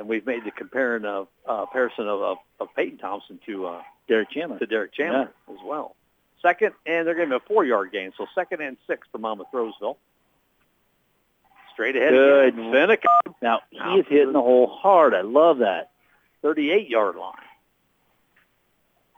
And 0.00 0.08
we've 0.08 0.24
made 0.24 0.46
the 0.46 0.50
comparing 0.50 1.04
of 1.04 1.28
uh, 1.46 1.66
comparison 1.66 2.08
of, 2.08 2.22
of, 2.22 2.38
of 2.58 2.68
Peyton 2.74 2.96
Thompson 2.96 3.38
to 3.44 3.66
uh, 3.66 3.82
Derek 4.08 4.30
Chandler. 4.30 4.58
to 4.58 4.64
Derek 4.64 4.94
Chandler 4.94 5.30
as 5.50 5.58
well. 5.62 5.94
Second, 6.40 6.72
and 6.86 7.06
they're 7.06 7.14
going 7.14 7.28
to 7.28 7.34
have 7.34 7.42
a 7.42 7.46
four-yard 7.46 7.92
gain, 7.92 8.10
so 8.16 8.24
second 8.34 8.62
and 8.62 8.78
six 8.86 9.06
for 9.12 9.18
Monmouth 9.18 9.48
Roseville. 9.52 9.98
Straight 11.74 11.96
ahead 11.96 12.12
Good. 12.12 12.54
Finicum, 12.54 13.34
Now 13.42 13.60
he 13.70 14.00
is 14.00 14.06
hitting 14.08 14.32
the 14.32 14.40
hole 14.40 14.66
hard. 14.68 15.12
I 15.12 15.20
love 15.20 15.58
that. 15.58 15.90
38-yard 16.42 17.16
line. 17.16 17.34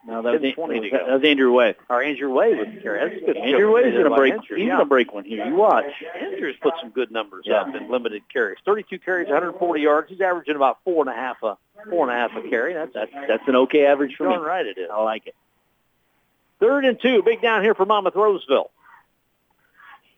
Now 0.05 0.20
that 0.22 0.32
was, 0.32 0.42
10, 0.42 0.55
20 0.55 0.90
that, 0.90 1.07
that 1.07 1.12
was 1.14 1.22
Andrew 1.24 1.53
Way. 1.53 1.76
Our 1.88 2.03
Andrew 2.03 2.32
Way 2.32 2.55
with 2.57 2.74
the 2.74 2.80
carry. 2.80 3.09
That's 3.09 3.24
good. 3.24 3.36
Andrew 3.36 3.72
Way 3.72 3.82
is 3.82 3.92
going 3.92 4.05
to 4.05 4.11
break. 4.16 4.32
Andrew, 4.32 4.57
He's 4.57 4.66
yeah. 4.66 4.72
going 4.72 4.80
to 4.80 4.88
break 4.88 5.12
one 5.14 5.24
here. 5.24 5.44
You 5.46 5.55
watch. 5.55 5.84
Andrew's 6.20 6.57
put 6.61 6.74
some 6.80 6.90
good 6.90 7.12
numbers 7.12 7.44
Yeah. 7.46 7.61
up 7.62 7.74
in 7.74 7.88
limited 7.88 8.22
carries. 8.32 8.59
32 8.64 8.98
carries, 8.98 9.28
140 9.28 9.80
yards. 9.80 10.09
He's 10.11 10.20
averaging 10.20 10.57
about 10.57 10.78
four 10.84 11.03
and 11.03 11.09
a 11.09 11.14
half 11.14 11.36
a 11.44 11.57
four 11.88 12.09
and 12.09 12.16
a 12.16 12.20
half 12.20 12.32
a 12.36 12.48
carry. 12.48 12.74
That's 12.74 12.92
That's 12.92 13.12
that's 13.28 13.46
an 13.48 13.55
okay 13.57 13.86
average 13.86 14.16
for 14.16 14.24
me. 14.28 14.34
darn 14.34 14.44
right 14.44 14.66
it 14.66 14.76
is. 14.78 14.88
I 14.92 15.00
like 15.03 15.28
it. 15.28 15.34
Third 16.59 16.84
and 16.84 17.00
two, 17.00 17.22
big 17.22 17.40
down 17.42 17.62
here 17.62 17.74
for 17.74 17.86
Monmouth 17.86 18.14
Roseville. 18.16 18.70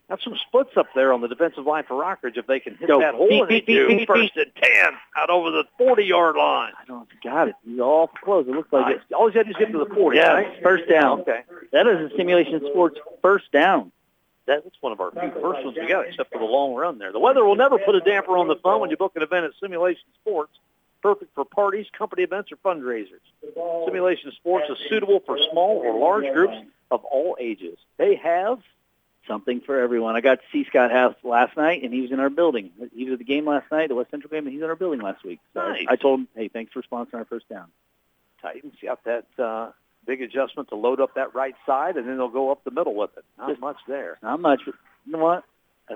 Got 0.09 0.21
some 0.23 0.35
splits 0.47 0.77
up 0.77 0.87
there 0.95 1.15
on 1.15 1.23
the 1.23 1.29
defensive 1.29 1.65
line 1.65 1.85
for 1.89 1.95
Rockridge 1.95 2.37
if 2.37 2.47
they 2.47 2.61
can 2.61 2.77
hit 2.77 2.89
Go. 2.89 3.01
that 3.01 3.15
hole. 3.15 3.43
And 3.43 3.51
they 3.51 3.61
do. 3.63 4.05
First 4.07 4.37
and 4.37 4.51
ten 4.63 4.93
out 5.17 5.31
over 5.31 5.51
the 5.51 5.65
40-yard 5.81 6.37
line. 6.37 6.73
I 6.79 6.85
don't 6.87 6.99
know 6.99 7.07
if 7.09 7.15
you 7.25 7.31
got 7.31 7.49
it. 7.49 7.55
He's 7.65 7.81
all 7.81 8.09
close. 8.09 8.47
It 8.47 8.51
looks 8.51 8.71
like 8.71 8.97
it. 8.97 9.03
Uh, 9.11 9.17
all 9.17 9.31
you 9.31 9.39
have 9.39 9.47
to 9.47 9.53
do 9.55 9.59
is 9.59 9.65
get 9.67 9.73
to 9.73 9.79
the 9.79 9.95
40, 9.95 10.17
Yeah, 10.19 10.33
right? 10.33 10.63
first 10.63 10.89
down. 10.91 11.21
Okay. 11.23 11.41
That 11.73 11.87
is 11.87 12.13
a 12.13 12.17
simulation 12.17 12.61
sports 12.71 12.99
first 13.23 13.51
down. 13.51 13.93
That's 14.47 14.67
one 14.83 14.93
of 14.93 15.01
our 15.01 15.11
few 15.11 15.31
first 15.41 15.65
ones 15.65 15.75
we 15.81 15.89
got, 15.89 16.07
except 16.07 16.31
for 16.31 16.39
the 16.39 16.45
long 16.45 16.75
run 16.75 16.99
there. 16.99 17.11
The 17.11 17.19
weather 17.19 17.43
will 17.43 17.57
never 17.57 17.79
put 17.79 17.95
a 17.95 18.01
damper 18.01 18.37
on 18.37 18.47
the 18.47 18.57
fun 18.57 18.81
when 18.81 18.91
you 18.91 18.99
book 18.99 19.13
an 19.17 19.23
event 19.23 19.47
at 19.47 19.53
Simulation 19.59 20.05
Sports. 20.21 20.53
Perfect 21.01 21.35
for 21.35 21.47
parties, 21.47 21.87
company 21.97 22.25
events, 22.25 22.51
or 22.53 22.57
fundraisers. 22.57 23.21
Simulation 23.87 24.33
Sports 24.33 24.67
is 24.69 24.77
suitable 24.91 25.21
for 25.25 25.39
small 25.51 25.79
or 25.79 25.99
large 25.99 26.31
groups 26.35 26.57
of 26.91 27.03
all 27.07 27.39
ages. 27.41 27.79
They 27.97 28.17
have 28.17 28.59
Something 29.27 29.61
for 29.63 29.81
everyone. 29.81 30.17
I 30.17 30.21
got 30.21 30.37
to 30.37 30.45
see 30.53 30.65
Scott 30.69 30.91
House 30.91 31.15
last 31.23 31.57
night, 31.57 31.83
and 31.83 31.93
he 31.95 32.03
was 32.03 32.13
in 32.13 32.21
our 32.21 32.29
building. 32.29 32.71
He 32.95 33.05
was 33.05 33.15
at 33.15 33.19
the 33.19 33.25
game 33.25 33.47
last 33.47 33.71
night, 33.73 33.89
the 33.89 33.95
West 33.95 34.11
Central 34.11 34.31
game, 34.31 34.45
and 34.47 34.53
he's 34.53 34.63
in 34.63 34.69
our 34.69 34.77
building 34.77 35.01
last 35.01 35.25
week. 35.25 35.41
So 35.55 35.61
Nice. 35.67 35.87
I 35.89 35.97
told 35.97 36.21
him, 36.21 36.29
hey, 36.35 36.49
thanks 36.49 36.73
for 36.73 36.83
sponsoring 36.83 37.15
our 37.15 37.25
first 37.25 37.49
down. 37.49 37.69
Titans 38.43 38.75
got 38.83 39.03
that 39.05 39.27
uh, 39.39 39.71
big 40.07 40.21
adjustment 40.21 40.69
to 40.69 40.77
load 40.77 41.01
up 41.01 41.15
that 41.15 41.35
right 41.35 41.55
side, 41.65 41.97
and 41.97 42.07
then 42.07 42.19
they'll 42.19 42.29
go 42.29 42.51
up 42.53 42.65
the 42.65 42.71
middle 42.71 42.95
with 42.95 43.17
it. 43.17 43.25
Not 43.39 43.49
Just- 43.49 43.61
much 43.61 43.79
there. 43.89 44.19
Not 44.23 44.41
much, 44.41 44.61
but 44.67 44.75
you 45.07 45.13
know 45.13 45.19
what? 45.19 45.45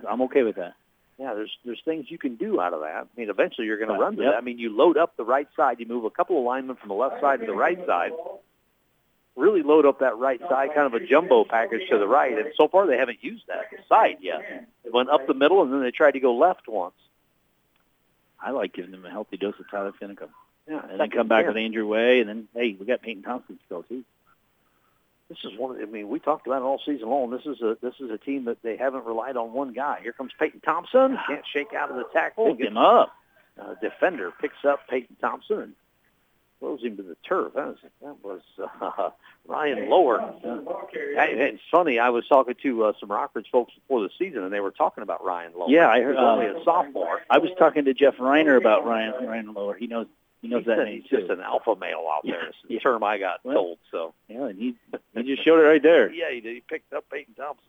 I'm 0.09 0.23
okay 0.23 0.43
with 0.43 0.57
that. 0.57 0.75
Yeah, 1.19 1.35
there's 1.35 1.51
there's 1.65 1.81
things 1.85 2.07
you 2.11 2.19
can 2.19 2.37
do 2.37 2.61
out 2.61 2.73
of 2.73 2.81
that. 2.81 2.95
I 2.95 3.21
mean, 3.21 3.29
eventually 3.29 3.67
you're 3.67 3.79
going 3.79 3.91
to 3.91 3.99
run 3.99 4.15
to 4.17 4.23
yep. 4.23 4.33
that. 4.33 4.37
I 4.37 4.41
mean, 4.41 4.59
you 4.59 4.71
load 4.71 4.97
up 4.97 5.17
the 5.17 5.25
right 5.25 5.49
side, 5.57 5.81
you 5.81 5.87
move 5.87 6.05
a 6.05 6.11
couple 6.11 6.39
of 6.39 6.45
linemen 6.45 6.77
from 6.77 6.89
the 6.91 6.95
left 6.95 7.21
side 7.21 7.41
to 7.41 7.47
the 7.47 7.55
right 7.55 7.79
side, 7.87 8.13
really 9.39 9.63
load 9.63 9.87
up 9.87 10.01
that 10.01 10.17
right 10.19 10.41
side, 10.49 10.71
kind 10.75 10.87
of 10.87 10.95
a 10.95 11.07
jumbo 11.07 11.45
package 11.45 11.89
to 11.91 11.99
the 11.99 12.07
right. 12.07 12.37
And 12.37 12.53
so 12.57 12.69
far 12.69 12.87
they 12.87 12.97
haven't 12.99 13.23
used 13.23 13.45
that 13.49 13.67
side 13.89 14.19
yet. 14.21 14.67
They 14.85 14.91
went 14.91 15.09
up 15.11 15.27
the 15.27 15.35
middle 15.35 15.63
and 15.63 15.73
then 15.73 15.83
they 15.83 15.91
tried 15.91 16.13
to 16.13 16.21
go 16.21 16.35
left 16.37 16.69
once. 16.69 16.95
I 18.41 18.51
like 18.51 18.73
giving 18.73 18.91
them 18.93 19.05
a 19.05 19.11
healthy 19.11 19.37
dose 19.37 19.55
of 19.59 19.71
Tyler 19.71 19.93
Finicum. 20.01 20.29
Yeah, 20.69 20.81
And 20.91 21.01
then 21.01 21.11
come 21.11 21.29
back 21.29 21.47
with 21.47 21.57
Andrew 21.57 21.87
Way, 21.87 22.21
and 22.21 22.29
then, 22.29 22.49
hey, 22.55 22.77
we 22.79 22.85
got 22.85 23.01
Peyton 23.01 23.23
Thompson 23.23 23.59
still, 23.67 23.83
too. 23.85 24.05
This 25.31 25.39
is 25.45 25.59
one. 25.59 25.77
Of, 25.77 25.83
I 25.83 25.91
mean, 25.91 26.09
we 26.09 26.19
talked 26.21 26.47
about 26.47 26.63
it 26.63 26.65
all 26.65 26.81
season 26.85 27.09
long. 27.09 27.31
This 27.31 27.45
is 27.47 27.61
a 27.61 27.77
this 27.83 27.95
is 28.01 28.11
a 28.11 28.17
team 28.19 28.45
that 28.47 28.63
they 28.63 28.77
haven't 28.77 29.05
relied 29.05 29.37
on 29.37 29.53
one 29.53 29.73
guy. 29.75 30.01
Here 30.03 30.13
comes 30.13 30.33
Peyton 30.39 30.61
Thompson. 30.61 31.19
Can't 31.27 31.45
shake 31.53 31.75
out 31.75 31.91
of 31.91 31.97
the 31.97 32.05
tackle. 32.13 32.47
Pick 32.49 32.59
Gets 32.59 32.69
him 32.71 32.77
up. 32.79 33.13
uh, 33.61 33.75
defender 33.83 34.31
picks 34.41 34.65
up 34.65 34.87
Peyton 34.89 35.17
Thompson 35.21 35.61
and 35.61 35.75
throws 36.61 36.83
him 36.83 36.97
to 36.97 37.03
the 37.03 37.17
turf. 37.27 37.53
That 37.55 37.67
was, 37.69 37.77
that 38.03 38.17
was 38.25 38.41
uh, 38.81 39.11
Ryan 39.47 39.89
Lower. 39.89 40.35
it's 40.43 41.63
funny. 41.71 41.99
I 41.99 42.11
was 42.11 42.27
talking 42.29 42.55
to 42.63 42.85
uh, 42.85 42.93
some 42.99 43.09
Rockridge 43.09 43.49
folks 43.51 43.73
before 43.75 44.01
the 44.03 44.11
season, 44.19 44.43
and 44.43 44.53
they 44.53 44.61
were 44.61 44.71
talking 44.73 45.03
about 45.03 45.25
Ryan 45.25 45.53
Lower. 45.57 45.71
Yeah, 45.71 45.89
I 45.89 46.01
heard. 46.01 46.17
He's 46.17 46.23
only 46.25 46.47
uh, 46.47 46.55
a 46.61 46.65
sophomore. 46.65 47.21
I 47.31 47.39
was 47.39 47.51
talking 47.59 47.85
to 47.87 47.95
Jeff 47.95 48.17
Reiner 48.17 48.57
about 48.57 48.85
Ryan 48.85 49.15
Ryan 49.27 49.55
Lower. 49.55 49.75
He 49.77 49.87
knows 49.87 50.07
he 50.43 50.49
knows 50.49 50.65
He 50.65 50.71
that 50.71 50.79
said 50.79 50.85
name 50.87 51.01
he's 51.03 51.11
too. 51.11 51.19
just 51.19 51.31
an 51.31 51.41
alpha 51.41 51.75
male 51.77 52.05
out 52.13 52.21
Yeah, 52.25 52.33
there. 52.35 52.47
It's 52.49 52.57
the 52.69 52.75
yeah. 52.75 52.81
term 52.81 53.03
I 53.03 53.19
got 53.19 53.41
Well, 53.45 53.55
told. 53.55 53.79
So 53.91 54.15
yeah, 54.29 54.47
and 54.47 54.59
he 54.59 54.75
he 55.15 55.23
just 55.23 55.45
showed 55.45 55.59
it 55.61 55.67
right 55.69 55.83
there. 55.83 56.13
yeah, 56.13 56.31
he 56.33 56.41
did. 56.41 56.55
He 56.55 56.61
picked 56.61 56.93
up 56.93 57.05
Peyton 57.11 57.35
Thompson. 57.35 57.65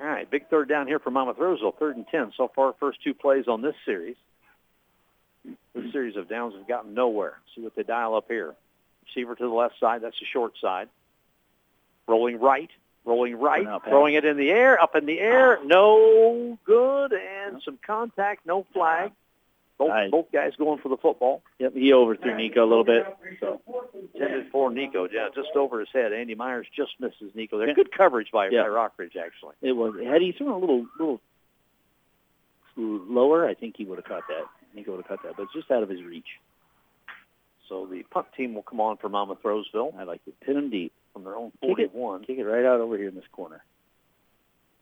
All 0.00 0.06
right, 0.06 0.30
big 0.30 0.48
third 0.48 0.68
down 0.68 0.86
here 0.86 0.98
for 0.98 1.10
Monmouth 1.10 1.36
Roseville, 1.38 1.72
third 1.78 1.96
and 1.96 2.06
ten. 2.08 2.32
So 2.36 2.50
far, 2.54 2.74
first 2.80 3.02
two 3.04 3.12
plays 3.14 3.46
on 3.48 3.60
this 3.60 3.74
series. 3.84 4.16
This 5.74 5.92
series 5.92 6.16
of 6.16 6.28
downs 6.28 6.54
have 6.54 6.66
gotten 6.66 6.94
nowhere. 6.94 7.38
See 7.54 7.60
what 7.62 7.74
they 7.76 7.82
dial 7.84 8.14
up 8.16 8.26
here. 8.28 8.54
Receiver 9.06 9.34
to 9.36 9.42
the 9.44 9.48
left 9.54 9.78
side. 9.78 10.02
That's 10.02 10.18
the 10.18 10.26
short 10.26 10.54
side. 10.60 10.88
Rolling 12.08 12.40
right. 12.40 12.70
Rolling 13.04 13.36
right. 13.38 13.66
Throwing 13.84 14.14
it 14.14 14.24
in 14.24 14.36
the 14.36 14.50
air. 14.50 14.80
Up 14.82 14.96
in 14.96 15.06
the 15.06 15.20
air. 15.20 15.58
Ah. 15.60 15.64
No 15.64 16.58
good. 16.64 17.12
And 17.12 17.62
some 17.62 17.78
contact. 17.86 18.46
No 18.46 18.66
flag. 18.72 19.12
Both, 19.78 19.88
Nice. 19.88 20.10
both 20.10 20.30
guys 20.30 20.52
going 20.58 20.78
for 20.78 20.90
the 20.90 20.98
football. 20.98 21.42
Yep, 21.58 21.72
he 21.72 21.94
overthrew 21.94 22.36
Nico 22.36 22.62
a 22.62 22.68
little 22.68 22.84
bit. 22.84 23.06
So 23.40 23.62
Intended 24.14 24.50
for 24.52 24.70
Nico. 24.70 25.08
Yeah, 25.10 25.28
just 25.34 25.56
over 25.56 25.80
his 25.80 25.88
head. 25.90 26.12
Andy 26.12 26.34
Myers 26.34 26.66
just 26.76 27.00
misses 27.00 27.34
Nico 27.34 27.56
there. 27.56 27.72
Good 27.72 27.90
coverage 27.90 28.30
by, 28.30 28.50
Yeah. 28.50 28.64
by 28.64 28.68
Rockridge, 28.68 29.16
actually. 29.16 29.54
it 29.62 29.72
was 29.72 29.94
had 30.04 30.20
he 30.20 30.32
thrown 30.32 30.50
a 30.50 30.58
little 30.58 30.86
little 30.98 31.20
lower, 32.76 33.46
I 33.48 33.54
think 33.54 33.76
he 33.78 33.84
would 33.86 33.96
have 33.98 34.04
caught 34.04 34.24
that. 34.28 34.44
Nico 34.74 34.92
would 34.92 34.98
have 34.98 35.08
caught 35.08 35.22
that, 35.24 35.36
but 35.36 35.44
it's 35.44 35.52
just 35.52 35.70
out 35.70 35.82
of 35.82 35.88
his 35.88 36.02
reach. 36.02 36.38
So 37.68 37.86
the 37.86 38.02
punt 38.10 38.26
team 38.36 38.54
will 38.54 38.62
come 38.62 38.80
on 38.80 38.96
for 38.96 39.08
Monmouth 39.08 39.38
Roseville 39.44 39.94
I 39.98 40.02
like 40.02 40.24
to 40.24 40.32
pin 40.44 40.56
him 40.56 40.70
deep, 40.70 40.92
from 41.12 41.24
their 41.24 41.36
own 41.36 41.52
Kick 41.60 41.78
it. 41.78 41.92
41. 41.92 42.24
kick 42.24 42.38
it 42.38 42.44
right 42.44 42.64
out 42.64 42.80
over 42.80 42.96
here 42.96 43.08
in 43.08 43.14
this 43.14 43.24
corner. 43.32 43.62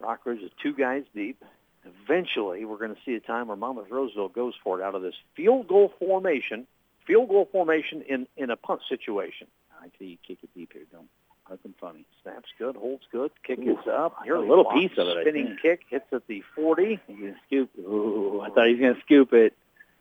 Rockridge 0.03 0.43
is 0.43 0.51
two 0.63 0.73
guys 0.73 1.03
deep. 1.15 1.43
Eventually, 1.85 2.65
we're 2.65 2.79
going 2.79 2.95
to 2.95 3.01
see 3.05 3.15
a 3.15 3.21
time 3.21 3.49
where 3.49 3.57
Monmouth 3.57 3.91
Roseville 3.91 4.29
goes 4.29 4.55
for 4.63 4.81
it 4.81 4.85
out 4.85 4.95
of 4.95 5.03
this 5.03 5.15
field 5.37 5.69
goal 5.69 5.93
formation, 5.99 6.67
field 7.07 7.29
goal 7.29 7.49
formation 7.51 8.03
in, 8.03 8.27
in 8.37 8.51
a 8.51 8.57
punt 8.57 8.81
situation. 8.89 9.47
I 9.81 9.89
see 9.99 10.07
you 10.07 10.17
kick 10.27 10.39
it 10.43 10.51
deep 10.55 10.73
here. 10.73 10.83
Don't 10.93 11.09
nothing 11.49 11.75
funny. 11.81 12.05
Snaps 12.23 12.49
good, 12.59 12.77
holds 12.77 13.05
good, 13.11 13.31
kick 13.47 13.59
Ooh, 13.61 13.73
is 13.73 13.87
up. 13.91 14.17
You're 14.25 14.37
a 14.37 14.49
little 14.49 14.67
piece 14.67 14.93
of 14.99 15.09
it, 15.09 15.19
Spinning 15.23 15.57
kick 15.61 15.81
hits 15.89 16.05
at 16.13 16.27
the 16.27 16.43
40. 16.55 17.01
He's 17.07 17.17
gonna 17.17 17.35
scoop. 17.47 17.71
Ooh, 17.79 18.41
I 18.41 18.51
thought 18.51 18.67
he 18.67 18.75
was 18.75 18.81
gonna 18.81 19.01
scoop 19.05 19.33
it. 19.33 19.55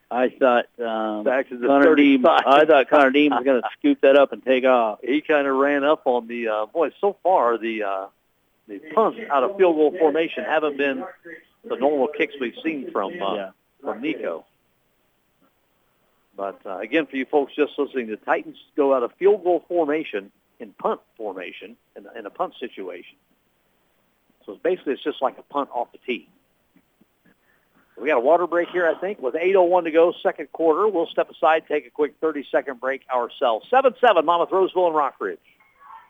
I 0.09 0.29
thought 0.29 0.67
um, 0.79 1.23
Back 1.25 1.49
to 1.49 1.57
the 1.57 1.67
Connor 1.67 1.95
Dean. 1.95 2.25
I 2.25 2.65
thought 2.65 2.89
Connor 2.89 3.11
Dean 3.11 3.31
was 3.31 3.43
gonna 3.43 3.61
scoop 3.77 4.01
that 4.01 4.15
up 4.15 4.31
and 4.31 4.43
take 4.43 4.63
off. 4.63 4.99
He 5.03 5.21
kind 5.21 5.47
of 5.47 5.55
ran 5.55 5.83
up 5.83 6.03
on 6.05 6.27
the 6.27 6.47
uh, 6.47 6.65
boy. 6.67 6.91
So 7.01 7.17
far, 7.23 7.57
the 7.57 7.83
uh, 7.83 8.07
the 8.67 8.79
punts 8.95 9.19
out 9.29 9.43
of 9.43 9.57
field 9.57 9.75
goal 9.75 9.93
formation 9.97 10.45
haven't 10.45 10.77
been 10.77 11.03
the 11.63 11.75
normal 11.75 12.07
kicks 12.07 12.33
we've 12.39 12.55
seen 12.63 12.89
from 12.91 13.21
uh, 13.21 13.35
yeah. 13.35 13.49
from 13.81 14.01
Nico. 14.01 14.45
But 16.37 16.61
uh, 16.65 16.77
again, 16.77 17.07
for 17.07 17.17
you 17.17 17.25
folks 17.25 17.53
just 17.55 17.73
listening, 17.77 18.07
the 18.07 18.17
Titans 18.17 18.57
go 18.75 18.93
out 18.93 19.03
of 19.03 19.11
field 19.15 19.43
goal 19.43 19.65
formation 19.67 20.31
in 20.59 20.71
punt 20.73 21.01
formation 21.17 21.75
in, 21.95 22.05
in 22.17 22.25
a 22.25 22.29
punt 22.29 22.53
situation. 22.59 23.15
So 24.45 24.53
it's 24.53 24.61
basically, 24.61 24.93
it's 24.93 25.03
just 25.03 25.21
like 25.21 25.37
a 25.37 25.43
punt 25.43 25.69
off 25.73 25.91
the 25.91 25.97
tee. 26.05 26.29
We 27.99 28.07
got 28.07 28.17
a 28.17 28.21
water 28.21 28.45
break 28.45 28.69
here, 28.69 28.87
I 28.87 28.99
think, 28.99 29.21
with 29.21 29.33
8.01 29.33 29.85
to 29.85 29.91
go, 29.91 30.13
second 30.21 30.51
quarter. 30.51 30.87
We'll 30.87 31.07
step 31.07 31.31
aside, 31.31 31.63
take 31.67 31.87
a 31.87 31.89
quick 31.89 32.19
30-second 32.21 32.79
break 32.79 33.01
ourselves. 33.13 33.67
7-7, 33.71 34.23
Monmouth 34.23 34.51
Roseville 34.51 34.87
and 34.87 34.95
Rockridge. 34.95 35.39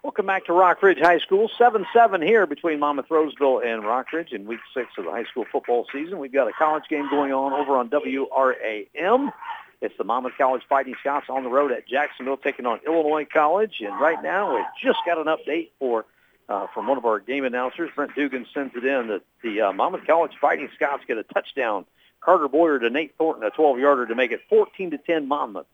Welcome 0.03 0.25
back 0.25 0.45
to 0.45 0.51
Rockridge 0.51 1.01
High 1.01 1.19
School. 1.19 1.49
7-7 1.59 2.23
here 2.23 2.45
between 2.45 2.79
Monmouth 2.79 3.09
Roseville 3.09 3.59
and 3.59 3.83
Rockridge 3.83 4.33
in 4.33 4.45
week 4.45 4.59
six 4.73 4.89
of 4.97 5.05
the 5.05 5.11
high 5.11 5.23
school 5.25 5.45
football 5.51 5.85
season. 5.91 6.19
We've 6.19 6.31
got 6.31 6.47
a 6.47 6.53
college 6.53 6.83
game 6.89 7.09
going 7.09 7.31
on 7.31 7.53
over 7.53 7.77
on 7.77 7.89
WRAM. 7.89 9.31
It's 9.79 9.95
the 9.97 10.03
Monmouth 10.03 10.33
College 10.37 10.63
Fighting 10.67 10.95
Scots 10.99 11.27
on 11.29 11.43
the 11.43 11.49
road 11.49 11.71
at 11.71 11.87
Jacksonville 11.87 12.37
taking 12.37 12.65
on 12.65 12.79
Illinois 12.85 13.25
College. 13.25 13.81
And 13.81 13.99
right 13.99 14.21
now, 14.21 14.55
we 14.55 14.63
just 14.81 14.99
got 15.05 15.19
an 15.19 15.25
update 15.25 15.69
for 15.79 16.05
uh, 16.49 16.67
from 16.73 16.87
one 16.87 16.97
of 16.97 17.05
our 17.05 17.19
game 17.19 17.43
announcers. 17.43 17.89
Brent 17.95 18.15
Dugan 18.15 18.45
sends 18.53 18.75
it 18.75 18.85
in 18.85 19.07
that 19.07 19.21
the 19.43 19.61
uh, 19.61 19.73
Monmouth 19.73 20.05
College 20.05 20.33
Fighting 20.39 20.69
Scots 20.75 21.03
get 21.07 21.17
a 21.17 21.23
touchdown. 21.23 21.85
Carter 22.21 22.47
Boyer 22.47 22.79
to 22.79 22.89
Nate 22.89 23.15
Thornton, 23.17 23.43
a 23.43 23.51
12-yarder 23.51 24.07
to 24.07 24.15
make 24.15 24.31
it 24.31 24.41
14 24.49 24.91
to 24.91 24.97
10 24.97 25.27
Monmouth 25.27 25.67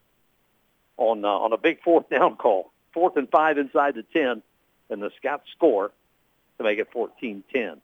on 0.97 1.23
uh, 1.23 1.27
on 1.27 1.53
a 1.53 1.57
big 1.57 1.81
fourth 1.81 2.09
down 2.09 2.35
call. 2.35 2.71
Fourth 2.93 3.17
and 3.17 3.29
five 3.29 3.57
inside 3.57 3.95
the 3.95 4.03
10, 4.03 4.43
and 4.89 5.01
the 5.01 5.11
Scots 5.17 5.49
score 5.51 5.91
to 6.57 6.63
make 6.63 6.77
it 6.77 6.91
14-10. 6.93 7.79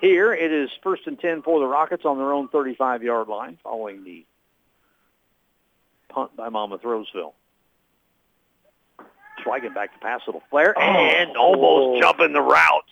Here 0.00 0.34
it 0.34 0.52
is 0.52 0.70
first 0.82 1.06
and 1.06 1.18
10 1.18 1.42
for 1.42 1.60
the 1.60 1.66
Rockets 1.66 2.04
on 2.04 2.18
their 2.18 2.32
own 2.32 2.48
35-yard 2.48 3.28
line 3.28 3.58
following 3.62 4.02
the 4.02 4.26
punt 6.08 6.36
by 6.36 6.48
Monmouth 6.48 6.84
Roseville. 6.84 7.34
Schweigen 9.44 9.74
back 9.74 9.92
to 9.94 9.98
pass, 10.00 10.22
little 10.26 10.42
flare, 10.50 10.78
and 10.78 11.36
almost 11.36 11.96
Oh. 11.96 12.00
jumping 12.00 12.32
the 12.32 12.40
route 12.42 12.84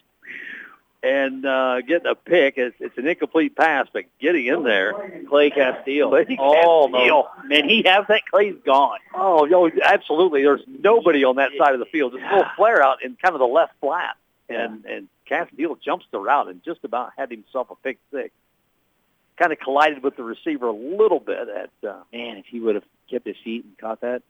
and 1.03 1.44
uh, 1.44 1.80
getting 1.82 2.07
a 2.07 2.14
pick. 2.14 2.55
It's, 2.59 2.76
it's 2.78 2.96
an 2.96 3.07
incomplete 3.07 3.57
pass, 3.57 3.88
but 3.92 4.05
getting 4.20 4.46
in 4.46 4.62
there. 4.62 4.92
Clay 5.28 5.50
Castile. 5.50 6.11
Clay 6.11 6.36
oh 6.38 6.88
Castile. 6.92 7.30
man, 7.48 7.68
he 7.68 7.82
has 7.86 8.07
that. 8.09 8.22
Clay's 8.30 8.55
gone. 8.64 8.98
Oh, 9.14 9.44
yo, 9.46 9.68
absolutely. 9.82 10.42
There's 10.42 10.62
nobody 10.66 11.24
on 11.24 11.36
that 11.36 11.50
side 11.59 11.74
of 11.74 11.80
the 11.80 11.86
field. 11.86 12.12
Just 12.12 12.24
a 12.24 12.36
little 12.36 12.50
flare 12.57 12.82
out 12.82 13.03
in 13.03 13.16
kind 13.20 13.34
of 13.34 13.40
the 13.40 13.46
left 13.46 13.72
flat. 13.80 14.16
And 14.48 14.84
and 14.84 15.09
Castile 15.26 15.76
jumps 15.76 16.05
the 16.11 16.18
route 16.20 16.48
and 16.48 16.62
just 16.62 16.84
about 16.84 17.12
had 17.16 17.30
himself 17.30 17.70
a 17.70 17.74
pick 17.76 17.98
six. 18.12 18.30
Kind 19.38 19.50
of 19.50 19.59
collided 19.59 20.03
with 20.03 20.16
the 20.16 20.22
receiver 20.22 20.66
a 20.68 20.72
little 20.72 21.18
bit 21.20 21.48
at 21.48 21.70
uh, 21.88 22.03
Man, 22.12 22.36
if 22.36 22.44
he 22.46 22.61
would 22.61 22.74
have 22.74 22.84
kept 23.11 23.26
his 23.26 23.36
feet 23.42 23.64
and 23.64 23.76
caught 23.78 24.03
that, 24.03 24.22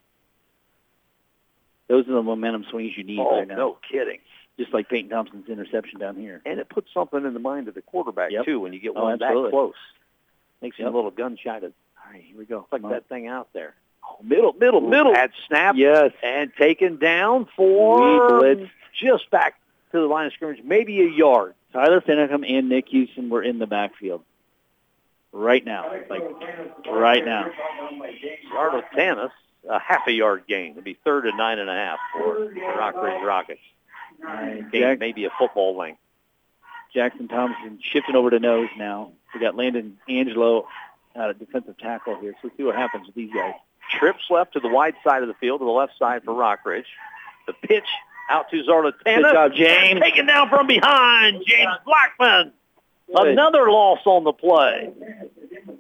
those 1.93 2.09
are 2.09 2.13
the 2.13 2.23
momentum 2.23 2.65
swings 2.71 2.97
you 2.97 3.05
need 3.05 3.19
oh 3.21 3.39
right 3.39 3.47
now. 3.49 3.57
no 3.57 3.79
kidding. 3.91 4.19
Just 4.59 4.73
like 4.75 4.89
Peyton 4.89 5.11
Thompson's 5.11 5.49
interception 5.49 5.99
down 5.99 6.17
here. 6.17 6.41
And 6.47 6.59
it 6.61 6.69
puts 6.69 6.93
something 6.93 7.25
in 7.25 7.33
the 7.35 7.41
mind 7.41 7.69
of 7.69 7.75
the 7.75 7.83
quarterback 7.83 8.31
Yep. 8.31 8.45
too 8.45 8.61
when 8.61 8.73
you 8.73 8.79
get 8.81 8.93
Oh, 8.97 9.05
one 9.05 9.19
that 9.19 9.33
close. 9.33 9.75
Makes 10.61 10.77
him 10.77 10.85
Yep. 10.87 10.93
a 10.93 10.97
little 10.97 11.11
gun 11.11 11.37
shy 11.43 11.59
to 11.61 11.67
All 11.67 12.13
right, 12.13 12.23
here 12.23 12.37
we 12.39 12.45
go. 12.45 12.67
flick 12.71 12.83
Come 12.83 12.87
on. 12.87 12.93
that 12.93 13.07
thing 13.09 13.27
out 13.29 13.49
there. 13.53 13.75
Oh, 14.05 14.17
middle, 14.23 14.53
middle, 14.55 14.85
Ooh. 14.85 14.89
middle. 14.91 15.15
At 15.15 15.31
snap 15.47 15.77
Yes. 15.77 16.13
and 16.23 16.53
taken 16.57 16.97
down 16.97 17.47
for 17.57 18.01
We 18.01 18.55
blitzed. 18.57 18.71
just 18.95 19.31
back 19.31 19.59
to 19.93 20.01
the 20.01 20.07
line 20.07 20.27
of 20.27 20.33
scrimmage, 20.33 20.63
maybe 20.65 21.01
a 21.03 21.07
yard. 21.09 21.55
Tyler 21.73 22.01
Finicum 22.01 22.45
and 22.49 22.69
Nick 22.69 22.89
Houston 22.89 23.29
were 23.31 23.43
in 23.43 23.59
the 23.59 23.67
backfield. 23.67 24.23
Right 25.33 25.65
now. 25.65 25.91
Like 26.11 26.23
right 26.87 27.25
now. 27.25 27.51
Yard 28.53 28.75
of 28.75 28.85
Tanis, 28.95 29.31
a 29.69 29.79
half 29.79 30.07
a 30.07 30.13
yard 30.13 30.45
gain. 30.49 30.73
It'd 30.73 30.85
be 30.85 30.99
third 31.05 31.27
and 31.27 31.37
nine 31.37 31.59
and 31.59 31.71
a 31.71 31.75
half 31.75 31.99
for 32.13 32.51
the 32.53 32.61
Rockridge 32.61 33.25
Rockets. 33.25 33.61
Right, 34.23 34.71
Gain 34.71 34.83
Jack, 34.83 34.99
maybe 34.99 35.25
a 35.25 35.31
football 35.39 35.77
length. 35.77 35.99
Jackson 36.95 37.29
Thompson 37.29 37.79
shifting 37.83 38.15
over 38.15 38.31
to 38.31 38.39
nose 38.39 38.69
now. 38.77 39.13
We 39.35 39.41
got 39.41 39.57
Landon 39.57 39.99
Angelo 40.09 40.67
out 41.17 41.31
of 41.31 41.39
defensive 41.39 41.79
tackle 41.79 42.21
here. 42.21 42.33
So 42.35 42.49
let's 42.49 42.57
see 42.57 42.63
what 42.65 42.77
happens 42.77 43.07
with 43.07 43.15
these 43.15 43.33
guys. 43.33 43.55
Trips 43.99 44.25
left 44.31 44.53
to 44.55 44.61
the 44.61 44.69
wide 44.69 44.95
side 45.03 45.23
of 45.23 45.29
the 45.29 45.35
field, 45.35 45.61
to 45.61 45.65
the 45.65 45.71
left 45.71 45.93
side 45.99 46.23
for 46.25 46.33
Rockridge. 46.33 46.85
The 47.47 47.55
pitch 47.55 47.89
out 48.31 48.51
to 48.51 48.63
Zarda 48.63 48.93
Good 49.05 49.23
job, 49.23 49.53
James. 49.55 50.01
Taken 50.01 50.27
down 50.27 50.49
from 50.49 50.67
behind, 50.67 51.43
James 51.47 51.77
Blackman. 51.85 52.53
Good. 53.15 53.29
Another 53.29 53.71
loss 53.71 54.01
on 54.05 54.25
the 54.25 54.33
play. 54.33 54.91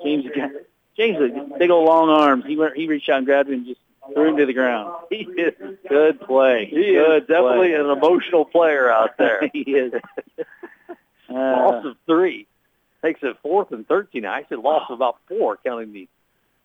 James 0.02 0.26
got 0.34 0.50
James 0.96 1.18
big 1.58 1.70
old 1.70 1.86
long 1.86 2.08
arms. 2.10 2.44
He 2.46 2.56
went, 2.56 2.76
he 2.76 2.86
reached 2.86 3.08
out 3.08 3.18
and 3.18 3.26
grabbed 3.26 3.48
him 3.48 3.54
and 3.56 3.66
just 3.66 3.80
threw 4.12 4.30
him 4.30 4.36
to 4.36 4.46
the 4.46 4.52
ground. 4.52 4.92
He 5.10 5.18
is, 5.24 5.54
Good 5.88 6.20
play. 6.20 6.66
he 6.66 6.92
Good 6.94 7.22
is 7.22 7.28
definitely 7.28 7.68
play. 7.70 7.74
an 7.74 7.86
emotional 7.90 8.44
player 8.44 8.90
out 8.90 9.16
there. 9.18 9.42
he 9.52 9.60
is. 9.60 9.92
loss 11.30 11.84
Uh, 11.84 11.88
of 11.90 11.96
three. 12.06 12.46
Takes 13.02 13.20
it 13.22 13.36
fourth 13.42 13.72
and 13.72 13.86
13. 13.86 14.24
I 14.24 14.44
said 14.48 14.58
loss 14.58 14.88
of 14.90 14.94
about 14.96 15.16
four, 15.28 15.58
counting 15.64 15.92
the 15.92 16.08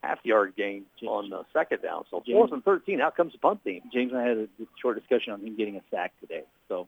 half-yard 0.04 0.54
gain 0.56 0.86
on 1.06 1.30
the 1.30 1.44
second 1.54 1.82
down. 1.82 2.06
So 2.12 2.24
fourth 2.32 2.52
and 2.52 2.64
13, 2.64 3.02
out 3.02 3.16
comes 3.18 3.34
the 3.34 3.40
punt 3.40 3.64
team. 3.64 3.82
James 3.92 4.12
and 4.12 4.22
I 4.22 4.28
had 4.28 4.38
a 4.38 4.48
short 4.80 5.00
discussion 5.00 5.34
on 5.34 5.42
him 5.42 5.56
getting 5.56 5.78
a 5.78 5.82
sack 5.90 6.14
today. 6.22 6.44
So 6.70 6.88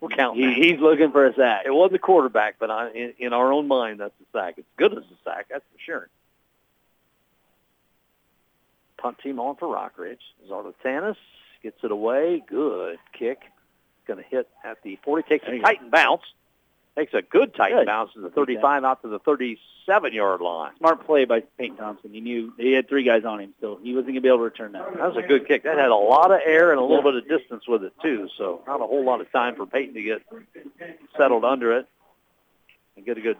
We're 0.00 0.10
counting 0.10 0.48
he, 0.54 0.70
he's 0.70 0.80
looking 0.80 1.10
for 1.12 1.26
a 1.26 1.34
sack. 1.34 1.64
It 1.66 1.70
wasn't 1.74 1.92
the 1.94 1.98
quarterback, 1.98 2.56
but 2.60 2.70
I, 2.70 2.90
in, 2.90 3.14
in 3.18 3.32
our 3.32 3.52
own 3.52 3.66
mind, 3.68 4.00
that's 4.00 4.14
a 4.20 4.38
sack. 4.38 4.54
It's 4.58 4.68
good 4.76 4.92
as 4.92 5.04
a 5.04 5.18
sack, 5.24 5.46
that's 5.50 5.64
for 5.72 5.80
sure. 5.80 6.08
Punt 9.04 9.18
team 9.18 9.38
on 9.38 9.54
for 9.56 9.68
Rockridge. 9.68 10.16
Zarlatanis 10.48 11.16
gets 11.62 11.76
it 11.84 11.90
away. 11.90 12.42
Good 12.48 12.96
kick. 13.12 13.42
Going 14.06 14.16
to 14.16 14.24
hit 14.26 14.48
at 14.64 14.82
the 14.82 14.98
40. 15.04 15.28
Takes 15.28 15.46
a 15.46 15.58
go. 15.58 15.88
Bounce. 15.90 16.22
Takes 16.96 17.12
a 17.12 17.20
good 17.20 17.54
tight 17.54 17.72
Good. 17.72 17.84
bounce 17.86 18.14
to 18.14 18.20
the 18.20 18.30
35 18.30 18.82
out 18.82 19.02
to 19.02 19.08
the 19.08 19.20
37-yard 19.20 20.40
line. 20.40 20.72
Smart 20.78 21.04
play 21.04 21.26
by 21.26 21.40
Peyton 21.58 21.76
Thompson. 21.76 22.14
He 22.14 22.20
knew 22.22 22.54
he 22.56 22.72
had 22.72 22.88
three 22.88 23.02
guys 23.02 23.26
on 23.26 23.40
him, 23.40 23.52
so 23.60 23.78
he 23.82 23.90
wasn't 23.92 24.06
going 24.06 24.14
to 24.14 24.20
be 24.22 24.28
able 24.28 24.38
to 24.38 24.44
return 24.44 24.72
that. 24.72 24.90
That 24.96 25.14
was 25.14 25.22
a 25.22 25.26
good 25.26 25.46
kick. 25.46 25.64
That 25.64 25.76
had 25.76 25.90
a 25.90 25.94
lot 25.94 26.30
of 26.30 26.40
air 26.42 26.70
and 26.70 26.80
a 26.80 26.82
little 26.84 27.02
bit 27.02 27.16
of 27.16 27.28
distance 27.28 27.68
with 27.68 27.84
it 27.84 27.92
too, 28.00 28.28
so 28.38 28.62
not 28.66 28.80
a 28.80 28.86
whole 28.86 29.04
lot 29.04 29.20
of 29.20 29.30
time 29.32 29.54
for 29.54 29.66
Peyton 29.66 29.92
to 29.94 30.02
get 30.02 30.22
settled 31.18 31.44
under 31.44 31.76
it 31.76 31.86
and 32.96 33.04
get 33.04 33.18
a 33.18 33.20
good 33.20 33.36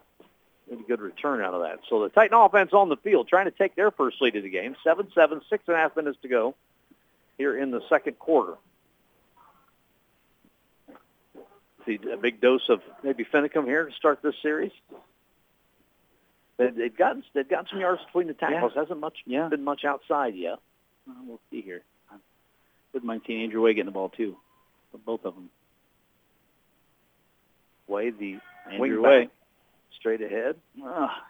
get 0.74 0.84
a 0.84 0.88
good 0.88 1.00
return 1.00 1.40
out 1.40 1.54
of 1.54 1.62
that. 1.62 1.80
So 1.88 2.02
the 2.02 2.08
Titan 2.08 2.36
offense 2.38 2.72
on 2.72 2.88
the 2.88 2.96
field 2.96 3.28
trying 3.28 3.46
to 3.46 3.50
take 3.50 3.74
their 3.76 3.90
first 3.90 4.20
lead 4.20 4.36
of 4.36 4.42
the 4.42 4.50
game. 4.50 4.76
7-7, 4.84 5.40
six 5.48 5.64
and 5.66 5.76
a 5.76 5.78
half 5.78 5.96
minutes 5.96 6.18
to 6.22 6.28
go 6.28 6.54
here 7.38 7.56
in 7.56 7.70
the 7.70 7.80
second 7.88 8.18
quarter. 8.18 8.54
See 11.86 11.98
a 12.12 12.16
big 12.16 12.40
dose 12.40 12.68
of 12.70 12.80
maybe 13.02 13.24
Finicum 13.24 13.64
here 13.66 13.84
to 13.86 13.92
start 13.94 14.20
this 14.22 14.34
series. 14.42 14.72
They- 16.56 16.70
They've 16.70 16.96
gotten 16.96 17.24
they've 17.34 17.48
got 17.48 17.68
some 17.68 17.80
yards 17.80 18.02
between 18.06 18.28
the 18.28 18.34
tackles. 18.34 18.72
Hasn't 18.74 19.00
much 19.00 19.18
Yeah. 19.26 19.48
been 19.48 19.64
much 19.64 19.84
outside 19.84 20.34
yet. 20.34 20.60
Well, 21.06 21.16
we'll 21.26 21.40
see 21.50 21.60
here. 21.60 21.82
I 22.10 22.14
wouldn't 22.92 23.06
mind 23.06 23.22
seeing 23.26 23.42
Andrew 23.42 23.60
Way 23.62 23.74
getting 23.74 23.86
the 23.86 23.92
ball 23.92 24.08
too, 24.08 24.36
both 25.04 25.24
of 25.26 25.34
them. 25.34 25.50
Way 27.86 28.10
the 28.10 28.38
Andrew 28.66 28.78
wing 28.80 29.02
Way. 29.02 29.24
back 29.24 29.30
straight 30.04 30.20
ahead. 30.20 30.56
Ah, 30.84 31.24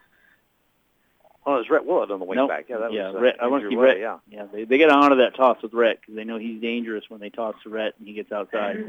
Oh, 1.46 1.56
it's 1.56 1.68
Rhett 1.68 1.84
Willett 1.84 2.10
on 2.10 2.20
the 2.20 2.24
wing 2.24 2.36
Nope. 2.38 2.48
back. 2.48 2.64
Yeah, 2.70 2.78
that 2.78 2.90
Yeah, 2.92 3.08
was 3.08 3.16
uh, 3.16 3.20
Rhett- 3.20 3.36
I 3.38 3.46
wanna 3.48 3.56
Andrew 3.64 3.70
see 3.72 3.76
Way, 3.76 3.84
Rhett. 3.84 3.98
Yeah. 4.00 4.16
yeah, 4.30 4.46
they 4.50 4.64
they 4.64 4.78
got 4.78 4.86
to 4.86 4.94
honor 4.94 5.16
that 5.16 5.34
toss 5.36 5.60
with 5.62 5.74
Rhett 5.74 6.00
because 6.00 6.14
they 6.14 6.24
know 6.24 6.38
he's 6.38 6.58
dangerous 6.60 7.04
when 7.10 7.20
they 7.20 7.28
toss 7.28 7.54
to 7.64 7.68
Rhett 7.68 7.92
and 7.98 8.08
he 8.08 8.14
gets 8.14 8.32
outside. 8.32 8.82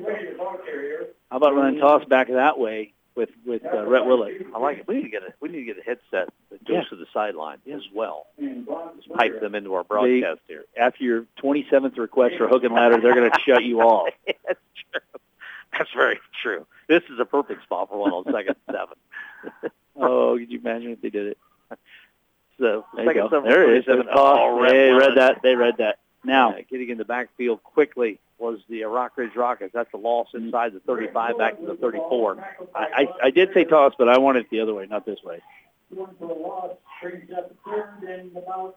How 1.30 1.36
about 1.38 1.54
running 1.54 1.82
toss 1.82 2.06
back 2.06 2.30
that 2.30 2.58
way 2.58 2.94
with 3.14 3.30
with 3.46 3.66
uh, 3.66 3.86
Rhett 3.86 4.06
Willett? 4.06 4.48
I 4.56 4.60
like 4.60 4.78
it. 4.80 4.88
We 4.88 4.96
need 4.96 5.04
to 5.04 5.10
get 5.10 5.24
a 5.24 5.34
we 5.42 5.50
need 5.50 5.66
to 5.66 5.74
get 5.74 5.80
a 5.80 5.84
headset 5.84 6.30
that 6.50 6.64
goes 6.66 6.78
Yeah. 6.78 6.84
to 6.92 6.96
the 6.96 7.08
sideline 7.14 7.58
as 7.70 7.82
well. 7.94 8.26
Just 8.40 9.10
pipe 9.14 9.42
them 9.42 9.54
into 9.54 9.74
our 9.74 9.84
broadcast 9.84 10.40
here. 10.48 10.64
After 10.78 11.04
your 11.04 11.26
27th 11.44 11.98
request 11.98 12.36
for 12.38 12.48
hook 12.48 12.64
and 12.64 12.74
ladder, 12.74 13.02
they're 13.02 13.16
going 13.16 13.30
to 13.30 13.40
shut 13.46 13.66
you 13.66 13.82
off. 13.82 14.08
That's 14.48 14.60
true. 14.94 15.02
That's 15.78 15.92
very 15.96 16.20
true. 16.42 16.66
This 16.88 17.04
is 17.12 17.20
a 17.20 17.26
perfect 17.26 17.64
spot 17.64 17.90
for 17.90 17.98
one 17.98 18.12
on 18.12 18.24
second 18.32 18.56
seven. 18.68 18.98
Oh, 19.98 20.36
could 20.38 20.52
you 20.52 20.60
imagine 20.60 20.92
if 20.92 21.02
they 21.02 21.10
did 21.10 21.28
it? 21.28 21.38
So 22.60 22.86
There 22.96 23.04
you 23.06 23.10
second 23.10 23.22
go. 23.24 23.30
seven, 23.30 23.50
There 23.50 23.74
it 23.74 23.78
is. 23.80 23.86
47. 23.86 24.06
Toss. 24.14 24.38
Oh, 24.42 24.62
they 24.68 24.90
read 24.92 25.16
that. 25.16 25.40
They 25.42 25.56
read 25.56 25.76
that. 25.78 26.00
Now, 26.26 26.52
Uh, 26.52 26.56
getting 26.70 26.90
in 26.90 26.98
the 26.98 27.06
backfield 27.06 27.64
quickly 27.64 28.20
was 28.38 28.60
the 28.68 28.84
uh, 28.84 28.88
Rockridge 28.90 29.36
Rockets. 29.38 29.72
That's 29.74 29.94
a 29.94 29.98
loss 29.98 30.28
inside 30.34 30.74
the 30.74 30.82
35 30.82 31.38
back 31.38 31.58
to 31.62 31.66
the 31.66 31.76
34. 31.76 32.46
I, 32.76 32.80
I 32.84 33.08
I 33.28 33.30
did 33.30 33.52
say 33.54 33.64
toss, 33.64 33.94
but 33.98 34.10
I 34.10 34.18
want 34.18 34.38
it 34.38 34.48
the 34.50 34.60
other 34.60 34.74
way, 34.74 34.86
not 34.86 35.06
this 35.06 35.24
way. 35.24 35.40
Going 35.96 36.14
for 36.20 36.30
a 36.30 36.34
loss, 36.34 36.72
brings 37.02 37.32
up 37.32 37.54
third 37.66 38.04
and 38.10 38.36
about 38.36 38.76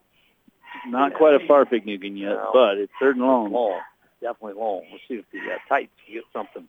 Not 0.87 1.15
quite 1.15 1.33
a 1.33 1.39
Farpig 1.39 1.85
Nugan 1.85 2.17
yet, 2.17 2.29
No. 2.29 2.51
but 2.53 2.77
it's 2.77 2.93
third 2.99 3.17
and 3.17 3.25
long. 3.25 3.51
Long. 3.51 3.81
Definitely 4.21 4.53
long. 4.61 4.83
Let's 4.91 5.03
see 5.09 5.15
if 5.15 5.25
the 5.33 5.39
uh, 5.39 5.57
Titans 5.67 5.91
get 6.09 6.23
something. 6.31 6.67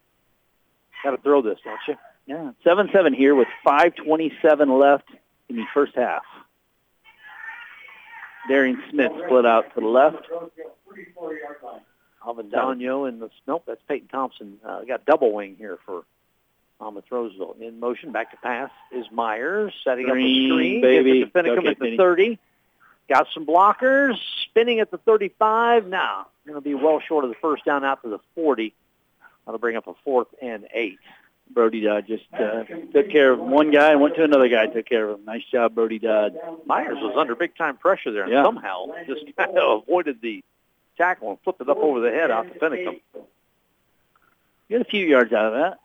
Got 1.05 1.12
to 1.12 1.16
throw 1.18 1.42
this, 1.42 1.59
don't 1.64 1.78
you? 1.88 1.96
Yeah, 2.26 2.53
seven 2.62 2.88
seven 2.92 3.12
here 3.14 3.34
with 3.34 3.48
five 3.64 3.94
twenty 3.96 4.32
seven 4.42 4.68
left 4.78 5.09
in 5.48 5.57
the 5.57 5.64
first 5.74 5.94
half. 5.96 6.22
Darian 8.48 8.82
Smith 8.90 9.12
split 9.26 9.46
out 9.46 9.74
to 9.74 9.80
the 9.80 9.86
left. 9.86 10.26
Thirty-four 10.88 11.34
yard 11.34 11.57
line. 11.62 11.80
Avendano 12.24 13.09
and 13.09 13.20
the 13.22 13.30
nope, 13.46 13.64
that's 13.66 13.80
Peyton 13.88 14.09
Thompson. 14.09 14.59
Uh, 14.64 14.82
got 14.84 15.05
double 15.07 15.32
wing 15.32 15.57
here 15.59 15.78
for 15.86 16.03
Monmouth 16.80 17.05
Roseville. 17.11 17.57
In 17.61 17.80
motion, 17.80 18.12
back 18.12 18.30
to 18.32 18.36
pass 18.38 18.70
is 18.92 19.07
Myers 19.11 19.72
setting 19.84 20.07
Screen, 20.07 20.53
up 20.53 20.55
a 20.55 20.57
screen. 20.57 20.80
baby. 20.82 21.18
Gives 21.20 21.30
it 21.30 21.32
to 21.32 21.42
Finicum 21.42 21.59
Okay, 21.59 21.68
at 21.68 21.78
the. 21.78 21.96
30. 21.96 22.38
Got 23.09 23.26
some 23.34 23.46
blockers. 23.46 24.14
Spinning 24.44 24.80
at 24.80 24.90
the 24.90 24.98
35. 24.98 25.86
Now 25.86 26.26
going 26.46 26.55
to 26.57 26.61
be 26.61 26.74
well 26.74 27.01
short 27.01 27.24
of 27.24 27.30
the 27.30 27.36
first 27.40 27.64
down 27.64 27.84
out 27.84 28.03
to 28.03 28.09
the 28.09 28.18
40. 28.34 28.74
That'll 29.51 29.59
bring 29.59 29.74
up 29.74 29.88
a 29.88 29.94
fourth 30.05 30.28
and 30.40 30.68
eight. 30.72 31.01
Brody 31.53 31.80
Dodd 31.80 32.07
just 32.07 32.22
uh, 32.32 32.62
took 32.94 33.11
care 33.11 33.32
of 33.32 33.40
one 33.40 33.72
guy 33.72 33.90
and 33.90 34.01
went 34.01 34.14
to 34.14 34.22
another 34.22 34.48
guy. 34.48 34.66
Took 34.68 34.86
care 34.86 35.09
of 35.09 35.18
him. 35.18 35.24
Nice 35.24 35.42
job, 35.51 35.74
Brody 35.74 35.98
Dodd. 35.98 36.36
Myers 36.66 36.98
was 37.01 37.16
under 37.18 37.34
big 37.34 37.57
time 37.57 37.76
pressure 37.76 38.12
there 38.12 38.22
and 38.22 38.32
Yeah. 38.32 38.44
somehow 38.44 38.86
just 39.09 39.24
kind 39.36 39.59
of 39.59 39.82
avoided 39.82 40.20
the 40.22 40.44
tackle 40.96 41.30
and 41.30 41.40
flipped 41.42 41.61
it 41.61 41.68
up 41.68 41.78
over 41.78 41.98
the 41.98 42.12
head 42.12 42.30
out 42.30 42.46
the 42.55 42.61
Finicum. 42.61 43.01
Get 44.68 44.82
a 44.82 44.84
few 44.84 45.05
yards 45.05 45.32
out 45.32 45.46
of 45.46 45.55
that. 45.55 45.80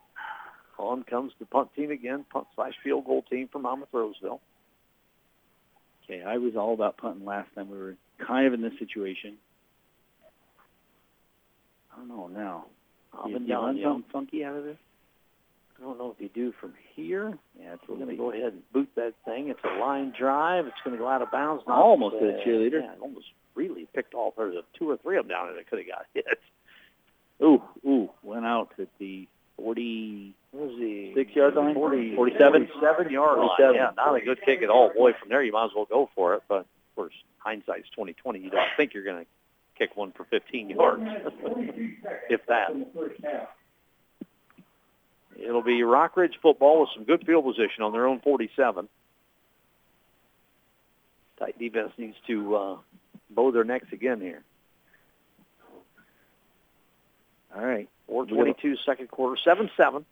On 0.78 1.02
comes 1.02 1.32
the 1.40 1.46
punt 1.46 1.74
team 1.74 1.90
again, 1.90 2.24
punt 2.30 2.46
slash 2.54 2.74
field 2.84 3.04
goal 3.04 3.22
team 3.28 3.48
from 3.48 3.62
Monmouth 3.62 3.88
Roseville. 3.90 4.40
Okay, 6.04 6.22
I 6.22 6.36
was 6.36 6.54
all 6.54 6.72
about 6.72 6.98
punting 6.98 7.24
last 7.24 7.52
time. 7.56 7.68
We 7.68 7.78
were 7.78 7.96
kind 8.24 8.46
of 8.46 8.54
in 8.54 8.60
this 8.60 8.78
situation. 8.78 9.38
I 11.92 11.96
don't 11.98 12.08
know 12.08 12.28
now. 12.28 12.66
Up 13.18 13.28
You- 13.28 13.36
and 13.36 13.46
you 13.48 13.54
down, 13.54 13.76
you 13.76 13.82
know. 13.84 13.92
something 13.94 14.10
funky 14.12 14.44
out 14.44 14.56
of 14.56 14.64
this? 14.64 14.76
I 15.78 15.82
don't 15.82 15.98
know 15.98 16.10
if 16.16 16.20
you 16.20 16.30
do 16.30 16.52
from 16.52 16.72
here. 16.94 17.36
Yeah, 17.60 17.74
it's 17.74 17.82
We're 17.86 17.96
going 17.96 18.08
to 18.08 18.16
go 18.16 18.30
ahead 18.32 18.54
and 18.54 18.72
boot 18.72 18.88
that 18.96 19.12
thing. 19.26 19.48
It's 19.50 19.60
a 19.62 19.78
line 19.78 20.10
drive. 20.18 20.66
It's 20.66 20.76
going 20.82 20.96
to 20.96 20.98
go 20.98 21.06
out 21.08 21.20
of 21.20 21.30
bounds. 21.30 21.64
Not, 21.66 21.78
Almost 21.78 22.18
to 22.18 22.26
the 22.26 22.40
cheerleader. 22.46 22.80
Yeah, 22.82 22.94
almost 23.00 23.26
really 23.54 23.86
picked 23.94 24.14
off. 24.14 24.34
There's 24.38 24.56
a 24.56 24.62
two 24.78 24.88
or 24.88 24.96
three 24.96 25.18
of 25.18 25.24
them 25.28 25.36
down 25.36 25.46
there 25.48 25.56
that 25.56 25.68
could 25.68 25.78
have 25.80 25.88
got 25.88 26.06
hit. 26.14 26.40
Ooh, 27.42 27.62
ooh, 27.86 28.08
went 28.22 28.46
out 28.46 28.70
at 28.78 28.88
the 28.98 29.28
40. 29.58 30.34
What 30.52 30.68
was 30.70 30.78
the 30.78 31.12
Six 31.14 31.36
yard 31.36 31.54
line? 31.54 31.74
40, 31.74 32.14
47? 32.16 32.68
47 32.80 33.12
yard 33.12 33.38
line. 33.38 33.74
Yeah, 33.74 33.90
not 33.96 34.14
a 34.14 34.20
good 34.22 34.38
kick 34.46 34.62
at 34.62 34.70
all. 34.70 34.90
Boy, 34.96 35.12
from 35.20 35.28
there 35.28 35.42
you 35.42 35.52
might 35.52 35.66
as 35.66 35.70
well 35.76 35.84
go 35.84 36.08
for 36.14 36.34
it. 36.34 36.42
But 36.48 36.60
of 36.60 36.66
course, 36.94 37.12
hindsight's 37.38 37.90
2020. 37.90 38.38
You 38.38 38.48
don't 38.50 38.62
think 38.78 38.94
you're 38.94 39.04
going 39.04 39.24
to 39.24 39.26
kick 39.78 39.96
one 39.96 40.12
for 40.12 40.24
15 40.24 40.70
yards, 40.70 41.02
if 42.30 42.40
that. 42.46 42.68
It'll 45.38 45.62
be 45.62 45.80
Rockridge 45.82 46.34
football 46.40 46.80
with 46.80 46.90
some 46.94 47.04
good 47.04 47.24
field 47.26 47.44
position 47.44 47.82
on 47.82 47.92
their 47.92 48.06
own 48.06 48.20
47. 48.20 48.88
Tight 51.38 51.58
defense 51.58 51.92
needs 51.98 52.16
to 52.26 52.56
uh, 52.56 52.76
bow 53.30 53.52
their 53.52 53.64
necks 53.64 53.88
again 53.92 54.20
here. 54.20 54.42
All 57.54 57.64
right. 57.64 57.88
422 58.06 58.76
second 58.86 59.10
quarter, 59.10 59.40
7-7. 59.46 60.04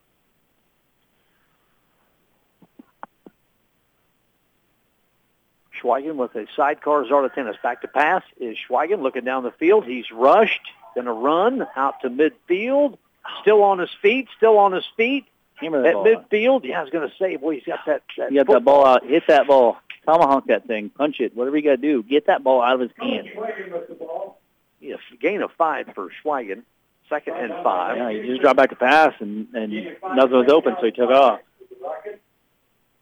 Schweigen 5.85 6.17
with 6.17 6.35
a 6.35 6.47
sidecar 6.57 7.05
Zarlatanis. 7.05 7.61
Back 7.63 7.83
to 7.83 7.89
pass 7.89 8.23
is 8.41 8.57
Schweigen 8.69 9.03
looking 9.03 9.25
down 9.25 9.43
the 9.43 9.53
field. 9.53 9.85
He's 9.85 10.11
rushed, 10.11 10.61
going 10.95 11.07
to 11.07 11.13
run 11.13 11.67
out 11.77 12.01
to 12.01 12.11
midfield. 12.11 12.97
Still 13.41 13.63
on 13.63 13.79
his 13.79 13.91
feet, 14.03 14.29
still 14.37 14.59
on 14.59 14.73
his 14.73 14.85
feet. 14.97 15.27
Hammer 15.57 15.83
that 15.83 15.91
At 15.91 15.95
midfield, 15.97 16.65
yeah, 16.65 16.81
I 16.81 16.83
was 16.83 16.91
going 16.91 17.09
to 17.09 17.15
say, 17.17 17.37
boy, 17.37 17.55
he's 17.55 17.65
got 17.65 17.81
that. 17.87 18.03
that 18.19 18.33
You 18.33 18.45
got 18.45 18.53
that 18.53 18.65
ball 18.65 18.87
out. 18.87 19.07
Hit 19.07 19.25
that 19.29 19.47
ball. 19.47 19.79
Tomahawk 20.05 20.47
that 20.47 20.67
thing. 20.67 20.91
Punch 20.91 21.21
it. 21.21 21.35
Whatever 21.35 21.57
you 21.57 21.63
got 21.63 21.71
to 21.71 21.77
do. 21.77 22.03
Get 22.03 22.27
that 22.27 22.43
ball 22.45 22.61
out 22.61 22.75
of 22.75 22.81
his 22.81 22.91
hand. 22.99 23.29
Schweigen 23.35 23.73
with 23.73 23.89
the 23.89 23.95
ball. 23.95 24.41
Yes, 24.81 24.99
gain 25.21 25.41
of 25.41 25.51
five 25.53 25.89
for 25.95 26.11
Schweigen. 26.23 26.63
Second 27.09 27.37
and 27.37 27.53
five. 27.63 27.97
Yeah, 27.97 28.11
he 28.11 28.29
just 28.29 28.43
dropped 28.43 28.57
back 28.57 28.71
to 28.71 28.77
pass, 28.77 29.15
and, 29.21 29.47
and 29.55 29.73
nothing 30.15 30.33
was 30.33 30.51
open, 30.51 30.75
so 30.79 30.87
he 30.87 30.93
took 30.93 31.11
off. 31.11 31.41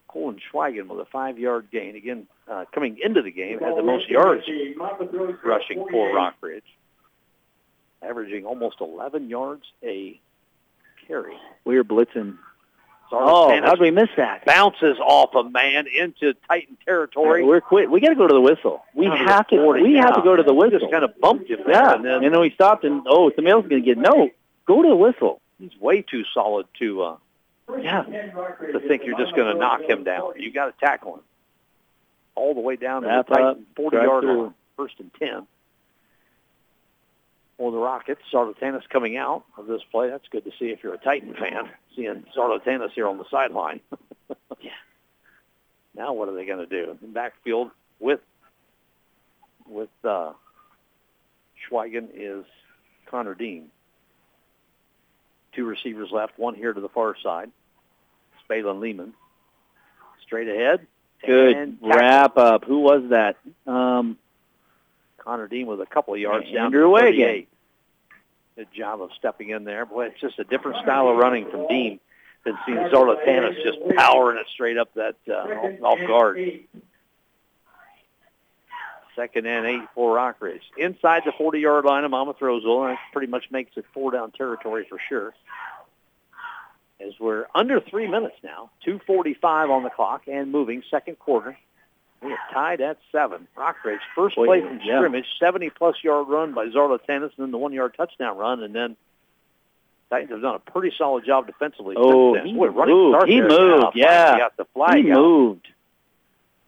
Colin 0.09 0.39
Schweigen 0.53 0.89
with 0.89 1.01
a 1.01 1.07
five-yard 1.07 1.69
gain. 1.73 1.97
Again, 1.97 2.27
uh, 2.53 2.65
coming 2.75 2.99
into 3.03 3.23
the 3.23 3.31
game, 3.31 3.59
had 3.61 3.77
the 3.77 3.83
most 3.83 4.09
yards 4.09 4.45
rushing 5.45 5.85
for 5.91 6.11
Rockridge, 6.15 6.63
averaging 8.03 8.45
almost 8.45 8.77
11 8.81 9.29
yards 9.29 9.63
a 9.83 10.21
carry. 11.07 11.35
We 11.65 11.77
were 11.77 11.85
blitzing. 11.85 12.37
Oh, 13.15 13.49
Tanis 13.51 13.65
how'd 13.67 13.81
we 13.81 13.91
miss 13.91 14.09
that? 14.17 14.47
bounces 14.47 14.97
off 14.99 15.35
a 15.35 15.45
man 15.49 15.85
into 15.87 16.33
Titan 16.49 16.79
territory. 16.85 17.45
We're 17.45 17.61
quit. 17.61 17.91
We 17.91 18.01
got 18.01 18.09
to 18.09 18.15
go 18.15 18.27
to 18.27 18.33
the 18.33 18.41
whistle. 18.41 18.83
We 18.95 19.07
Down 19.07 19.19
to 19.19 19.25
have 19.25 19.47
to. 19.49 19.57
40 19.57 19.83
We 19.83 19.95
have 19.97 20.15
to 20.15 20.23
go 20.23 20.35
to 20.35 20.43
the 20.43 20.53
He 20.53 20.59
whistle. 20.59 20.79
just 20.81 20.91
kind 20.91 21.05
of 21.05 21.21
bumped 21.21 21.51
him 21.51 21.59
there, 21.67 21.75
yeah, 21.75 21.95
and 21.95 22.05
then 22.05 22.25
and 22.25 22.33
then 22.35 22.41
we 22.41 22.51
stopped, 22.53 22.85
and 22.85 23.03
oh, 23.07 23.31
somebody 23.37 23.51
else 23.53 23.65
is 23.65 23.71
going 23.71 23.83
to 23.83 23.87
get 23.87 23.99
no. 23.99 24.31
Go 24.67 24.83
to 24.83 24.89
the 24.89 24.97
whistle. 24.97 25.43
he's 25.59 25.77
way 25.79 26.01
too 26.01 26.23
solid 26.33 26.67
to 26.79 27.03
uh, 27.03 27.17
Yeah. 27.79 28.03
to 28.05 28.81
think 28.89 29.03
you're 29.05 29.19
just 29.19 29.37
going 29.37 29.53
to 29.53 29.59
knock 29.61 29.83
him 29.83 30.05
down. 30.05 30.33
You 30.39 30.51
got 30.51 30.67
to 30.67 30.75
tackle 30.85 31.17
him 31.17 31.21
all 32.35 32.55
the 32.55 32.61
way 32.61 32.77
down 32.77 33.03
to 33.03 33.09
Wrap 33.09 33.29
the 33.29 33.35
Titan 33.35 33.49
up, 33.49 33.59
40 33.77 33.97
drive 33.97 34.07
yard 34.07 34.23
through. 34.23 34.43
line, 34.43 34.55
first 34.77 34.95
and 34.99 35.11
10. 35.15 35.47
For 37.59 37.71
the 37.71 37.79
Rockets, 37.79 38.23
Zarlatanis 38.33 38.89
coming 38.89 39.17
out 39.17 39.45
of 39.57 39.67
this 39.67 39.83
play. 39.91 40.09
That's 40.11 40.27
good 40.29 40.45
to 40.45 40.51
see 40.59 40.67
if 40.67 40.83
you're 40.83 40.95
a 40.95 40.99
Titan 40.99 41.35
fan, 41.35 41.69
seeing 41.95 42.25
Zarlatanis 42.37 42.91
here 42.93 43.07
on 43.07 43.19
the 43.19 43.25
sideline. 43.31 43.81
Yeah. 44.61 44.71
Now 45.97 46.13
what 46.13 46.29
are 46.29 46.35
they 46.35 46.47
going 46.47 46.67
to 46.67 46.67
do? 46.67 46.97
In 47.03 47.13
backfield 47.13 47.71
with 47.99 48.21
with 49.69 49.89
uh, 50.05 50.33
Schweigen 51.69 52.09
is 52.15 52.45
Connor 53.07 53.35
Dean. 53.35 53.71
Two 55.53 55.65
receivers 55.65 56.11
left, 56.13 56.39
one 56.39 56.55
here 56.55 56.73
to 56.73 56.81
the 56.81 56.89
far 56.89 57.17
side. 57.23 57.51
Balin 58.49 58.81
Lehman. 58.81 59.15
Straight 60.23 60.49
ahead. 60.49 60.87
Good 61.25 61.79
wrap 61.81 62.37
up. 62.37 62.65
Who 62.65 62.81
was 62.81 63.11
that? 63.11 63.37
Um, 63.67 64.19
Connor 65.19 65.49
Dean 65.49 65.67
with 65.67 65.81
a 65.81 65.87
couple 65.87 66.15
of 66.15 66.21
yards 66.21 66.47
down 66.51 66.67
Andrew 66.67 66.83
to 66.83 66.89
Way 66.89 67.47
Good 68.57 68.69
job 68.75 69.01
of 69.01 69.11
stepping 69.19 69.49
in 69.51 69.65
there. 69.65 69.87
Boy, 69.87 70.07
it's 70.07 70.21
just 70.21 70.39
a 70.39 70.45
different 70.45 70.83
style 70.83 71.09
of 71.09 71.17
running 71.17 71.51
from 71.51 71.67
Dean 71.69 72.01
than 72.45 72.59
seeing 72.67 72.79
Zarlatanis 72.79 73.63
just 73.63 73.79
powering 73.97 74.37
it 74.39 74.47
straight 74.53 74.77
up 74.77 74.93
that 74.95 75.17
uh, 75.29 75.33
off, 75.33 75.83
off 75.83 75.99
guard. 76.07 76.61
Second 79.17 79.47
and 79.47 79.67
eight 79.67 79.89
for 79.95 80.17
Rockridge. 80.17 80.63
Inside 80.77 81.23
the 81.25 81.33
40-yard 81.33 81.85
line 81.85 82.05
of 82.05 82.11
Monmouth 82.11 82.41
Roseville, 82.41 82.85
and 82.85 82.93
that 82.93 82.99
pretty 83.13 83.31
much 83.31 83.51
makes 83.51 83.77
it 83.77 83.85
four-down 83.93 84.33
territory 84.33 84.87
for 84.89 84.99
sure. 85.09 85.35
As 87.05 87.19
we're 87.19 87.47
under 87.55 87.81
three 87.81 88.07
minutes 88.07 88.37
now, 88.45 88.71
2.45 88.87 89.71
on 89.71 89.83
the 89.83 89.91
clock 89.91 90.23
and 90.29 90.53
moving, 90.53 90.83
second 90.91 91.19
quarter. 91.19 91.57
We 92.23 92.33
are 92.33 92.39
tied 92.53 92.81
at 92.81 92.99
seven. 93.11 93.49
Rockridge, 93.57 93.99
first 94.15 94.37
play 94.37 94.61
from 94.61 94.81
yeah. 94.85 94.99
scrimmage, 94.99 95.27
70-plus 95.41 95.97
yard 96.05 96.29
run 96.29 96.55
by 96.55 96.67
Zarlatanis, 96.67 97.09
and 97.09 97.33
then 97.39 97.51
the 97.51 97.59
one-yard 97.59 97.95
touchdown 97.97 98.37
run, 98.39 98.63
and 98.63 98.73
then 98.73 98.97
Titans 100.09 100.31
have 100.31 100.43
done 100.43 100.55
a 100.55 100.71
pretty 100.71 100.95
solid 100.97 101.25
job 101.25 101.47
defensively. 101.47 101.97
Oh, 101.99 102.35
he 102.35 102.53
Boy, 102.53 102.71
moved. 102.71 103.27
He 103.27 103.41
moved, 103.41 103.51
now. 103.51 103.93
yeah. 103.95 104.39
Got 104.39 104.57
the 104.57 104.67
flag 104.67 105.05
he 105.05 105.11
out. 105.11 105.17
moved. 105.17 105.69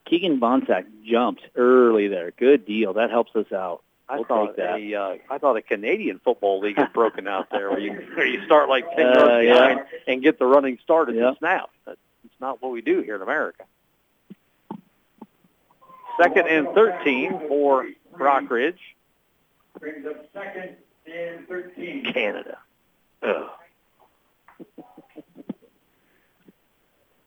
Keegan 0.07 0.41
Bonsack 0.41 0.87
jumped 1.05 1.43
early 1.55 2.09
there. 2.09 2.31
Good 2.33 2.67
deal. 2.67 2.95
That 2.95 3.11
helps 3.11 3.37
us 3.37 3.53
out. 3.53 3.83
I 4.09 4.17
We'll 4.17 4.25
thought 4.25 4.59
a 4.59 4.95
uh, 4.95 5.17
I 5.31 5.39
thought 5.39 5.57
a 5.57 5.63
Canadian 5.63 6.19
football 6.23 6.61
league 6.61 6.77
had 6.77 6.93
broken 6.93 7.27
out 7.27 7.49
there, 7.51 7.71
where 7.71 7.79
you 7.81 7.93
where 8.15 8.27
you 8.27 8.45
start 8.45 8.69
like 8.69 8.85
ten 8.97 9.07
Uh, 9.07 9.39
yards 9.39 9.47
yeah. 9.47 9.55
behind 9.69 9.81
and 10.07 10.23
get 10.23 10.39
the 10.39 10.45
running 10.47 10.79
start 10.83 11.09
at 11.09 11.15
Yeah. 11.15 11.31
the 11.31 11.37
snap. 11.39 11.71
That's 11.87 11.99
it's 12.25 12.35
not 12.41 12.61
what 12.61 12.71
we 12.73 12.83
do 12.83 13.01
here 13.01 13.17
in 13.17 13.23
America. 13.23 13.65
Second 16.21 16.49
and 16.49 16.69
thirteen 16.75 17.31
for 17.49 17.89
Rockridge, 18.13 18.79
Brings 19.81 20.07
up 20.07 20.27
second 20.33 20.77
and 21.07 21.49
13. 21.49 22.13
Canada. 22.13 22.59
Ugh. 23.23 23.51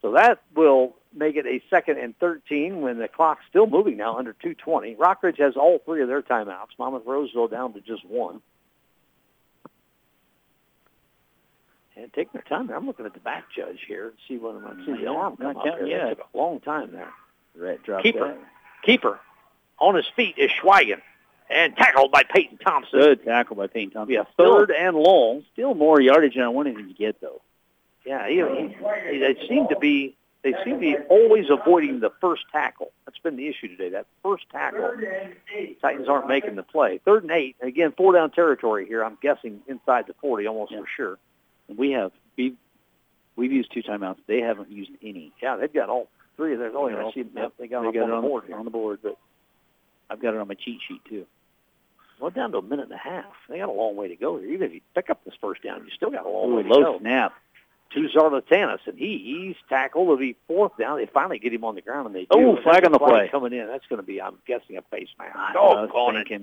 so 0.02 0.12
that 0.12 0.42
will 0.56 0.96
make 1.18 1.36
it 1.36 1.46
a 1.46 1.62
second 1.70 1.98
and 1.98 2.18
13 2.20 2.82
when 2.82 2.98
the 3.00 3.08
clock's 3.08 3.44
still 3.50 3.68
moving 3.68 3.98
now 3.98 4.18
under 4.18 4.34
220. 4.34 4.96
Rockridge 4.96 5.38
has 5.40 5.56
all 5.56 5.80
three 5.80 6.02
of 6.02 6.08
their 6.08 6.22
timeouts. 6.22 6.78
Monmouth 6.80 7.04
Roseville 7.06 7.48
down 7.48 7.74
to 7.74 7.82
just 7.82 8.06
one. 8.06 8.42
And 11.96 12.14
taking 12.14 12.32
their 12.34 12.44
time. 12.44 12.68
there. 12.68 12.76
I'm 12.76 12.86
looking 12.86 13.06
at 13.06 13.14
the 13.14 13.20
back 13.20 13.46
judge 13.56 13.80
here 13.88 14.12
to 14.12 14.16
see 14.28 14.38
when 14.38 14.58
I 14.58 14.86
see 14.86 14.92
the 14.94 15.00
Yeah, 15.04 15.10
arm 15.10 15.38
come 15.38 15.54
not 15.54 15.68
up 15.68 15.78
here. 15.80 15.88
Yet. 15.88 16.10
took 16.18 16.28
a 16.34 16.38
long 16.38 16.60
time 16.60 16.92
there. 16.92 17.12
Right, 17.56 17.82
drop 17.82 18.04
Keeper. 18.04 18.34
back. 18.34 18.38
Keeper 18.84 19.20
on 19.80 19.96
his 19.96 20.06
feet 20.16 20.36
is 20.38 20.52
Schweigen 20.62 21.02
and 21.50 21.76
tackled 21.76 22.12
by 22.12 22.22
Peyton 22.24 22.60
Thompson. 22.60 23.00
Good 23.00 23.24
tackle 23.24 23.56
by 23.56 23.66
Peyton 23.68 23.92
Thompson. 23.92 24.14
Yeah, 24.14 24.24
third 24.38 24.70
and 24.72 24.96
long. 24.96 25.44
Still 25.54 25.74
more 25.74 26.00
yardage 26.00 26.36
than 26.36 26.44
I 26.44 26.50
wanted 26.50 26.78
him 26.78 26.88
to 26.88 26.94
get, 26.94 27.20
though. 27.20 27.42
Yeah, 28.06 28.28
he, 28.28 28.36
he, 28.36 29.18
they 29.20 29.36
seem 29.50 29.68
to 29.70 29.78
be 29.80 30.16
they 30.44 30.54
seem 30.64 30.76
to 30.76 30.80
be 30.80 30.96
always 31.10 31.50
avoiding 31.50 32.00
the 32.00 32.12
first 32.22 32.44
tackle. 32.52 32.92
That's 33.06 33.18
been 33.20 33.36
the 33.36 33.48
issue 33.48 33.68
today. 33.68 33.90
That 33.90 34.06
first 34.24 34.46
tackle. 34.52 34.80
Third 34.82 35.04
and 35.04 35.34
eight. 35.56 35.82
Titans 35.82 36.08
aren't 36.08 36.28
making 36.28 36.56
the 36.56 36.64
play. 36.64 37.00
Third 37.04 37.24
and 37.24 37.32
eight. 37.32 37.56
Again, 37.62 37.94
four 37.98 38.14
down 38.14 38.32
territory 38.32 38.86
here. 38.88 39.04
I'm 39.04 39.18
guessing 39.22 39.62
inside 39.68 40.06
the 40.08 40.14
40, 40.22 40.48
almost 40.48 40.72
Yeah. 40.72 40.82
for 40.82 40.88
sure. 40.96 41.18
And 41.68 41.78
we 41.78 41.92
have 41.92 42.12
we've 42.38 42.56
we've 43.36 43.52
used 43.52 43.72
two 43.74 43.84
timeouts. 43.84 44.18
They 44.28 44.40
haven't 44.42 44.72
used 44.72 44.92
any. 45.02 45.32
Yeah, 45.42 45.56
they've 45.58 45.74
got 45.74 45.90
all 45.90 46.08
three 46.38 46.54
of 46.54 46.60
theirs. 46.60 46.74
Oh, 46.76 46.88
yeah, 46.88 47.06
I 47.06 47.12
see, 47.12 47.26
Yep. 47.36 47.54
they 47.58 47.68
got, 47.68 47.82
They 47.84 47.90
it 47.90 47.94
got 47.94 48.04
up 48.04 48.10
it 48.10 48.12
on 48.12 48.12
on 48.12 48.22
the 48.24 48.28
board 48.28 48.44
here. 48.48 48.58
on 48.58 48.66
the 48.66 48.72
board, 48.72 49.00
but 49.04 49.18
I've 50.10 50.22
got 50.22 50.34
it 50.34 50.40
on 50.40 50.48
my 50.48 50.54
cheat 50.54 50.80
sheet 50.88 51.04
too. 51.06 51.26
Well, 52.20 52.32
down 52.32 52.52
to 52.54 52.58
a 52.60 52.62
minute 52.64 52.86
and 52.86 52.94
a 52.94 52.98
half. 52.98 53.26
They 53.50 53.58
got 53.60 53.70
a 53.70 53.72
long 53.72 53.96
way 53.96 54.08
to 54.08 54.16
go 54.16 54.38
here. 54.38 54.50
Even 54.50 54.68
if 54.68 54.74
you 54.74 54.82
pick 54.96 55.10
up 55.10 55.24
this 55.26 55.36
first 55.40 55.62
down, 55.64 55.84
you 55.84 55.92
still 55.96 56.10
got 56.10 56.26
a 56.26 56.30
long 56.30 56.52
Ooh, 56.52 56.56
way 56.56 56.64
to 56.64 56.70
low 56.70 56.94
go. 56.94 57.00
snap. 57.00 57.34
To 57.94 58.10
Zarlatanis, 58.10 58.80
and 58.86 58.98
he 58.98 59.18
he's 59.18 59.56
tackled. 59.70 60.08
It'll 60.08 60.18
be 60.18 60.36
fourth 60.48 60.78
down. 60.78 60.98
They 60.98 61.06
finally 61.06 61.40
get 61.40 61.54
him 61.54 61.64
on 61.64 61.76
the 61.76 61.82
ground, 61.82 62.08
and 62.08 62.16
they 62.16 62.22
do. 62.22 62.28
Oh, 62.32 62.62
flag 62.62 62.86
on 62.86 62.92
the 62.92 63.00
play. 63.00 63.30
coming 63.30 63.54
in. 63.54 63.68
That's 63.68 63.86
going 63.88 64.02
to 64.02 64.06
be, 64.06 64.22
I'm 64.22 64.38
guessing, 64.46 64.78
a 64.78 64.82
face 64.84 65.08
mask. 65.18 65.56
Oh, 65.58 65.88
calling 65.90 66.18
it. 66.18 66.42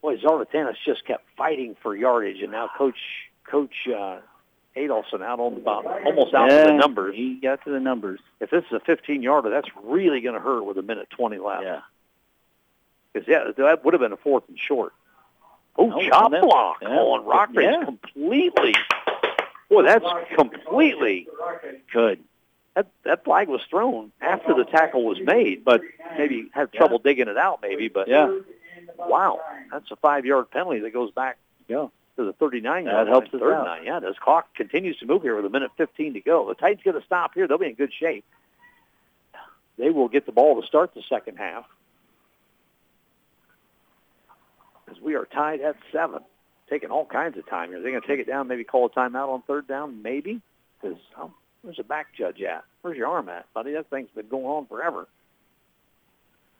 Boy, 0.00 0.16
Zarlatanis 0.16 0.76
just 0.84 1.04
kept 1.04 1.24
fighting 1.36 1.76
for 1.82 1.94
yardage, 1.94 2.40
and 2.40 2.52
now 2.52 2.70
Coach 2.76 2.98
Coach 3.44 3.74
uh, 3.88 4.18
Adolphson 4.76 5.22
out 5.22 5.40
on 5.40 5.54
about 5.54 5.86
almost 6.04 6.34
out 6.34 6.48
to 6.48 6.54
the 6.54 6.72
numbers. 6.72 7.14
He 7.16 7.34
got 7.34 7.64
to 7.64 7.70
the 7.70 7.80
numbers. 7.80 8.20
If 8.40 8.50
this 8.50 8.64
is 8.64 8.72
a 8.72 8.80
15 8.80 9.22
yarder, 9.22 9.50
that's 9.50 9.68
really 9.82 10.20
going 10.20 10.34
to 10.34 10.40
hurt 10.40 10.62
with 10.64 10.78
a 10.78 10.82
minute 10.82 11.08
20 11.10 11.38
left. 11.38 11.64
Yeah. 11.64 11.80
Because 13.12 13.28
yeah, 13.28 13.50
that 13.56 13.84
would 13.84 13.94
have 13.94 14.00
been 14.00 14.12
a 14.12 14.16
fourth 14.16 14.44
and 14.48 14.58
short. 14.58 14.92
Oh, 15.78 16.00
chop 16.08 16.30
that- 16.30 16.42
block 16.42 16.78
yeah. 16.82 16.88
on 16.88 17.24
Rockridge 17.24 17.62
Yeah. 17.80 17.84
completely. 17.84 18.74
Boy, 19.68 19.82
that's 19.82 20.04
completely 20.34 21.28
Good. 21.92 22.22
that 22.74 22.86
that 23.02 23.24
flag 23.24 23.48
was 23.48 23.62
thrown 23.68 24.12
after 24.20 24.54
the 24.54 24.64
tackle 24.64 25.04
was 25.04 25.18
made, 25.20 25.64
but 25.64 25.80
maybe 26.16 26.48
had 26.52 26.72
trouble 26.72 26.98
digging 26.98 27.28
it 27.28 27.36
out, 27.36 27.60
maybe. 27.62 27.88
But 27.88 28.06
Yeah. 28.08 28.38
wow, 28.96 29.40
that's 29.72 29.90
a 29.90 29.96
five-yard 29.96 30.50
penalty 30.50 30.78
that 30.80 30.90
goes 30.90 31.10
back 31.10 31.38
Yeah. 31.68 31.88
to 32.16 32.24
the 32.24 32.32
39 32.34 32.84
That 32.84 32.92
yard 32.92 33.08
helps 33.08 33.32
line, 33.32 33.42
us 33.42 33.46
third 33.48 33.54
out. 33.54 33.64
nine. 33.66 33.84
Yeah, 33.84 33.98
this 33.98 34.16
clock 34.18 34.54
continues 34.54 34.98
to 34.98 35.06
move 35.06 35.22
here 35.22 35.34
with 35.34 35.44
a 35.46 35.50
minute 35.50 35.72
15 35.76 36.14
to 36.14 36.20
go. 36.20 36.46
The 36.46 36.54
Titans 36.54 36.82
get 36.84 36.94
a 36.94 37.02
stop 37.02 37.34
here; 37.34 37.46
they'll 37.48 37.58
be 37.58 37.66
in 37.66 37.74
good 37.74 37.92
shape. 37.92 38.24
They 39.78 39.90
will 39.90 40.08
get 40.08 40.24
the 40.26 40.32
ball 40.32 40.60
to 40.60 40.66
start 40.66 40.94
the 40.94 41.02
second 41.02 41.36
half 41.38 41.66
as 44.90 45.00
we 45.00 45.14
are 45.14 45.24
tied 45.26 45.60
at 45.60 45.76
seven. 45.92 46.20
Taking 46.68 46.90
all 46.90 47.06
kinds 47.06 47.38
of 47.38 47.46
time 47.48 47.68
here. 47.68 47.80
They're 47.80 47.92
going 47.92 48.02
to 48.02 48.08
take 48.08 48.18
it 48.18 48.26
down, 48.26 48.48
maybe 48.48 48.64
call 48.64 48.86
a 48.86 48.90
timeout 48.90 49.28
on 49.28 49.42
third 49.42 49.68
down, 49.68 50.02
maybe. 50.02 50.40
Because 50.80 50.98
um, 51.16 51.32
where's 51.62 51.76
the 51.76 51.84
back 51.84 52.08
judge 52.16 52.42
at? 52.42 52.64
Where's 52.82 52.96
your 52.96 53.06
arm 53.06 53.28
at, 53.28 53.46
buddy? 53.54 53.72
That 53.72 53.88
thing's 53.88 54.08
been 54.14 54.28
going 54.28 54.46
on 54.46 54.66
forever. 54.66 55.06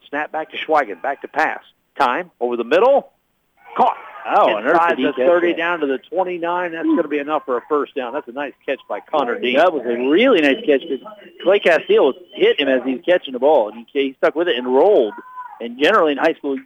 Snap 0.09 0.31
back 0.31 0.51
to 0.51 0.57
Schweigen, 0.57 1.01
back 1.01 1.21
to 1.23 1.27
pass. 1.27 1.61
Time 1.99 2.31
over 2.39 2.55
the 2.55 2.63
middle. 2.63 3.11
Caught. 3.75 3.97
Oh, 4.29 4.57
Inside 4.57 4.97
the 4.97 5.13
30 5.15 5.51
that? 5.51 5.57
down 5.57 5.79
to 5.79 5.87
the 5.87 5.99
29. 5.99 6.71
That's 6.71 6.83
going 6.83 7.01
to 7.01 7.07
be 7.07 7.19
enough 7.19 7.45
for 7.45 7.57
a 7.57 7.61
first 7.69 7.95
down. 7.95 8.13
That's 8.13 8.27
a 8.27 8.33
nice 8.33 8.53
catch 8.65 8.79
by 8.89 8.99
Connor 8.99 9.39
Dean. 9.39 9.55
That 9.55 9.71
was 9.71 9.83
a 9.85 10.09
really 10.09 10.41
nice 10.41 10.63
catch 10.65 10.81
because 10.81 11.05
Clay 11.43 11.59
Castile 11.59 12.13
hit 12.33 12.59
him 12.59 12.67
as 12.67 12.83
he 12.83 12.95
was 12.95 13.05
catching 13.05 13.33
the 13.33 13.39
ball, 13.39 13.69
and 13.69 13.85
he, 13.91 14.07
he 14.07 14.13
stuck 14.17 14.35
with 14.35 14.49
it 14.49 14.57
and 14.57 14.67
rolled. 14.67 15.13
And 15.61 15.79
generally 15.81 16.11
in 16.11 16.17
high 16.17 16.33
school, 16.33 16.57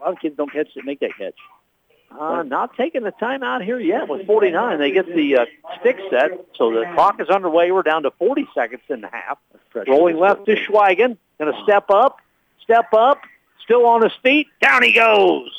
a 0.00 0.04
lot 0.04 0.12
of 0.14 0.20
kids 0.20 0.36
don't 0.36 0.52
catch 0.52 0.68
it, 0.76 0.84
make 0.84 1.00
that 1.00 1.16
catch. 1.18 1.34
Uh, 2.18 2.42
not 2.42 2.76
taking 2.76 3.02
the 3.04 3.12
timeout 3.12 3.62
here 3.64 3.78
yet 3.78 4.08
with 4.08 4.26
49. 4.26 4.78
They 4.80 4.90
get 4.90 5.06
the 5.06 5.36
uh, 5.36 5.44
stick 5.78 5.96
set, 6.10 6.32
so 6.56 6.72
the 6.72 6.84
clock 6.94 7.20
is 7.20 7.28
underway. 7.28 7.70
We're 7.70 7.82
down 7.82 8.02
to 8.02 8.10
40 8.12 8.48
seconds 8.52 8.82
and 8.88 9.04
a 9.04 9.08
half. 9.12 9.38
Rolling 9.86 10.16
left 10.18 10.44
to 10.46 10.56
Schweigen. 10.56 11.16
Going 11.38 11.52
to 11.54 11.62
step 11.62 11.88
up, 11.88 12.16
step 12.62 12.92
up, 12.92 13.20
still 13.62 13.86
on 13.86 14.02
his 14.02 14.12
feet. 14.24 14.48
Down 14.60 14.82
he 14.82 14.92
goes. 14.92 15.50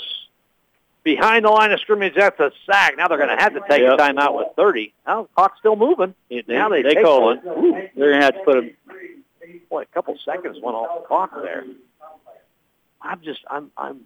Behind 1.03 1.45
the 1.45 1.49
line 1.49 1.71
of 1.71 1.79
scrimmage, 1.79 2.13
that's 2.15 2.39
a 2.41 2.51
sack. 2.69 2.95
Now 2.97 3.07
they're 3.07 3.17
going 3.17 3.35
to 3.35 3.41
have 3.41 3.53
to 3.53 3.61
take 3.69 3.81
Yep. 3.81 3.93
a 3.93 3.97
timeout 3.97 4.35
with 4.37 4.47
30. 4.57 4.93
Now 5.07 5.23
the 5.23 5.27
clock's 5.29 5.57
still 5.59 5.75
moving. 5.77 6.13
They, 6.29 6.43
Now 6.47 6.67
they, 6.69 6.81
they 6.83 6.95
call 6.95 7.31
it. 7.31 7.39
Ooh, 7.47 7.71
They're 7.95 8.09
going 8.11 8.19
to 8.19 8.25
have 8.25 8.33
to 8.35 8.41
put 8.43 8.57
him. 8.57 8.75
boy, 9.69 9.83
a 9.83 9.85
couple 9.85 10.15
seconds 10.23 10.57
went 10.61 10.75
off 10.75 11.01
the 11.01 11.07
clock 11.07 11.31
there. 11.41 11.63
I'm 13.01 13.21
just, 13.21 13.39
I'm, 13.49 13.71
I'm, 13.77 14.01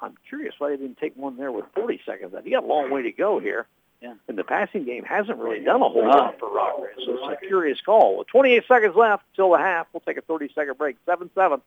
I'm 0.00 0.14
curious 0.28 0.54
why 0.58 0.70
they 0.70 0.76
didn't 0.76 0.98
take 0.98 1.16
one 1.16 1.36
there 1.36 1.50
with 1.52 1.64
40 1.74 2.00
seconds 2.06 2.32
left. 2.32 2.46
You 2.46 2.52
got 2.52 2.64
a 2.64 2.66
long 2.66 2.90
way 2.90 3.02
to 3.02 3.12
go 3.12 3.38
here. 3.38 3.66
Yeah. 4.00 4.14
And 4.28 4.38
the 4.38 4.44
passing 4.44 4.84
game 4.84 5.02
hasn't 5.04 5.38
really 5.38 5.58
done 5.58 5.82
a 5.82 5.88
whole 5.88 6.06
lot 6.06 6.38
for 6.38 6.48
Rockridge, 6.48 7.04
so 7.04 7.18
it's 7.30 7.42
a 7.42 7.46
curious 7.46 7.80
call. 7.80 8.18
With 8.18 8.28
28 8.28 8.64
seconds 8.68 8.94
left 8.94 9.24
till 9.34 9.50
the 9.50 9.58
half, 9.58 9.88
we'll 9.92 10.00
take 10.00 10.16
a 10.16 10.22
30-second 10.22 10.78
break. 10.78 10.96
7-7. 11.04 11.60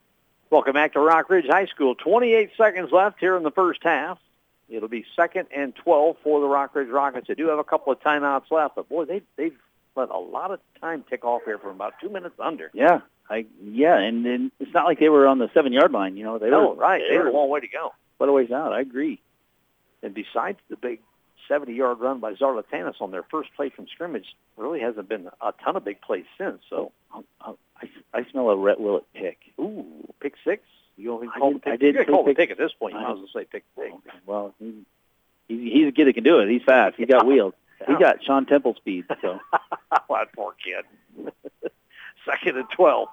Welcome 0.49 0.73
back 0.73 0.93
to 0.93 0.99
Rockridge 0.99 1.49
High 1.49 1.65
School. 1.65 1.93
28 1.95 2.51
seconds 2.57 2.91
left 2.93 3.19
here 3.19 3.35
in 3.35 3.43
the 3.43 3.51
first 3.51 3.81
half. 3.83 4.17
It'll 4.69 4.87
be 4.87 5.05
second 5.17 5.47
and 5.53 5.75
12 5.75 6.17
for 6.23 6.39
the 6.39 6.47
Rockridge 6.47 6.89
Rockets. 6.89 7.27
They 7.27 7.33
do 7.35 7.49
have 7.49 7.59
a 7.59 7.65
couple 7.65 7.91
of 7.91 7.99
timeouts 7.99 8.49
left, 8.49 8.75
but 8.75 8.87
boy, 8.87 9.03
they, 9.03 9.21
they've 9.35 9.57
let 9.97 10.09
a 10.09 10.17
lot 10.17 10.51
of 10.51 10.61
time 10.79 11.03
tick 11.09 11.25
off 11.25 11.41
here 11.43 11.57
from 11.57 11.71
about 11.71 11.95
two 11.99 12.07
minutes 12.09 12.35
under. 12.39 12.71
Yeah. 12.73 13.01
I 13.29 13.45
yeah, 13.63 13.97
and 13.97 14.25
then 14.25 14.51
it's 14.59 14.73
not 14.73 14.85
like 14.85 14.99
they 14.99 15.09
were 15.09 15.25
on 15.27 15.37
the 15.39 15.49
seven 15.53 15.71
yard 15.73 15.91
line. 15.91 16.17
You 16.17 16.23
know, 16.25 16.37
they 16.37 16.49
No, 16.49 16.69
were 16.69 16.75
right. 16.75 17.01
They 17.01 17.15
They 17.15 17.17
were 17.17 17.27
a 17.27 17.33
long 17.33 17.49
way 17.49 17.59
to 17.61 17.67
go. 17.67 17.93
Quite 18.21 18.29
a 18.29 18.33
ways 18.33 18.51
out. 18.51 18.71
I 18.71 18.81
agree. 18.81 19.19
And 20.03 20.13
besides 20.13 20.59
the 20.69 20.75
big 20.75 20.99
70-yard 21.49 21.99
run 21.99 22.19
by 22.19 22.33
Zarlatanis 22.35 23.01
on 23.01 23.09
their 23.09 23.23
first 23.23 23.49
play 23.55 23.69
from 23.69 23.87
scrimmage, 23.87 24.35
really 24.57 24.79
hasn't 24.79 25.09
been 25.09 25.27
a 25.41 25.51
ton 25.63 25.75
of 25.75 25.83
big 25.83 26.01
plays 26.01 26.25
since. 26.37 26.61
So, 26.69 26.91
I, 27.11 27.21
I, 27.41 27.89
I 28.13 28.23
smell 28.29 28.51
a 28.51 28.55
Rhett 28.55 28.79
Willett 28.79 29.11
pick. 29.15 29.39
ooh, 29.59 29.87
pick 30.19 30.35
six. 30.45 30.61
You 30.97 31.07
don't 31.07 31.33
call 31.33 31.53
did- 31.53 31.63
pick. 31.63 31.73
I 31.73 31.77
did 31.77 32.07
call 32.07 32.23
the 32.23 32.29
pick- 32.29 32.37
pick 32.37 32.51
at 32.51 32.59
this 32.59 32.71
point. 32.73 32.93
You 32.93 32.99
I 32.99 33.03
might 33.05 33.11
as 33.13 33.17
well 33.17 33.27
say 33.33 33.45
pick 33.45 33.63
six. 33.75 33.91
Well, 34.27 34.53
he, 34.59 34.85
he's, 35.47 35.73
he's 35.73 35.87
a 35.87 35.91
kid 35.91 36.05
that 36.05 36.13
can 36.13 36.23
do 36.23 36.41
it. 36.41 36.47
He's 36.47 36.61
fast. 36.61 36.97
He's 36.97 37.07
got 37.07 37.25
wheels. 37.25 37.55
He 37.87 37.95
got 37.95 38.23
Sean 38.23 38.45
Temple 38.45 38.75
speed. 38.75 39.05
So 39.23 39.39
that 39.91 40.33
poor 40.35 40.53
kid. 40.63 40.85
Second 42.23 42.57
and 42.57 42.69
12 42.69 43.07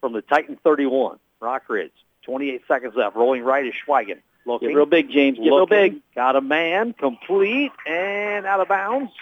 from 0.00 0.12
the 0.12 0.22
Titan 0.22 0.60
31. 0.62 1.18
Rockridge. 1.42 1.90
28 2.22 2.62
seconds 2.68 2.94
left. 2.94 3.16
Rolling 3.16 3.42
right 3.42 3.66
is 3.66 3.72
Schweigen. 3.84 4.18
Looking. 4.48 4.68
get 4.68 4.74
real 4.76 4.86
big, 4.86 5.10
James. 5.10 5.38
Get 5.38 5.44
real 5.44 5.66
big. 5.66 6.00
Got 6.14 6.36
a 6.36 6.40
man. 6.40 6.92
Complete 6.94 7.72
and 7.86 8.46
out 8.46 8.60
of 8.60 8.68
bounds. 8.68 9.12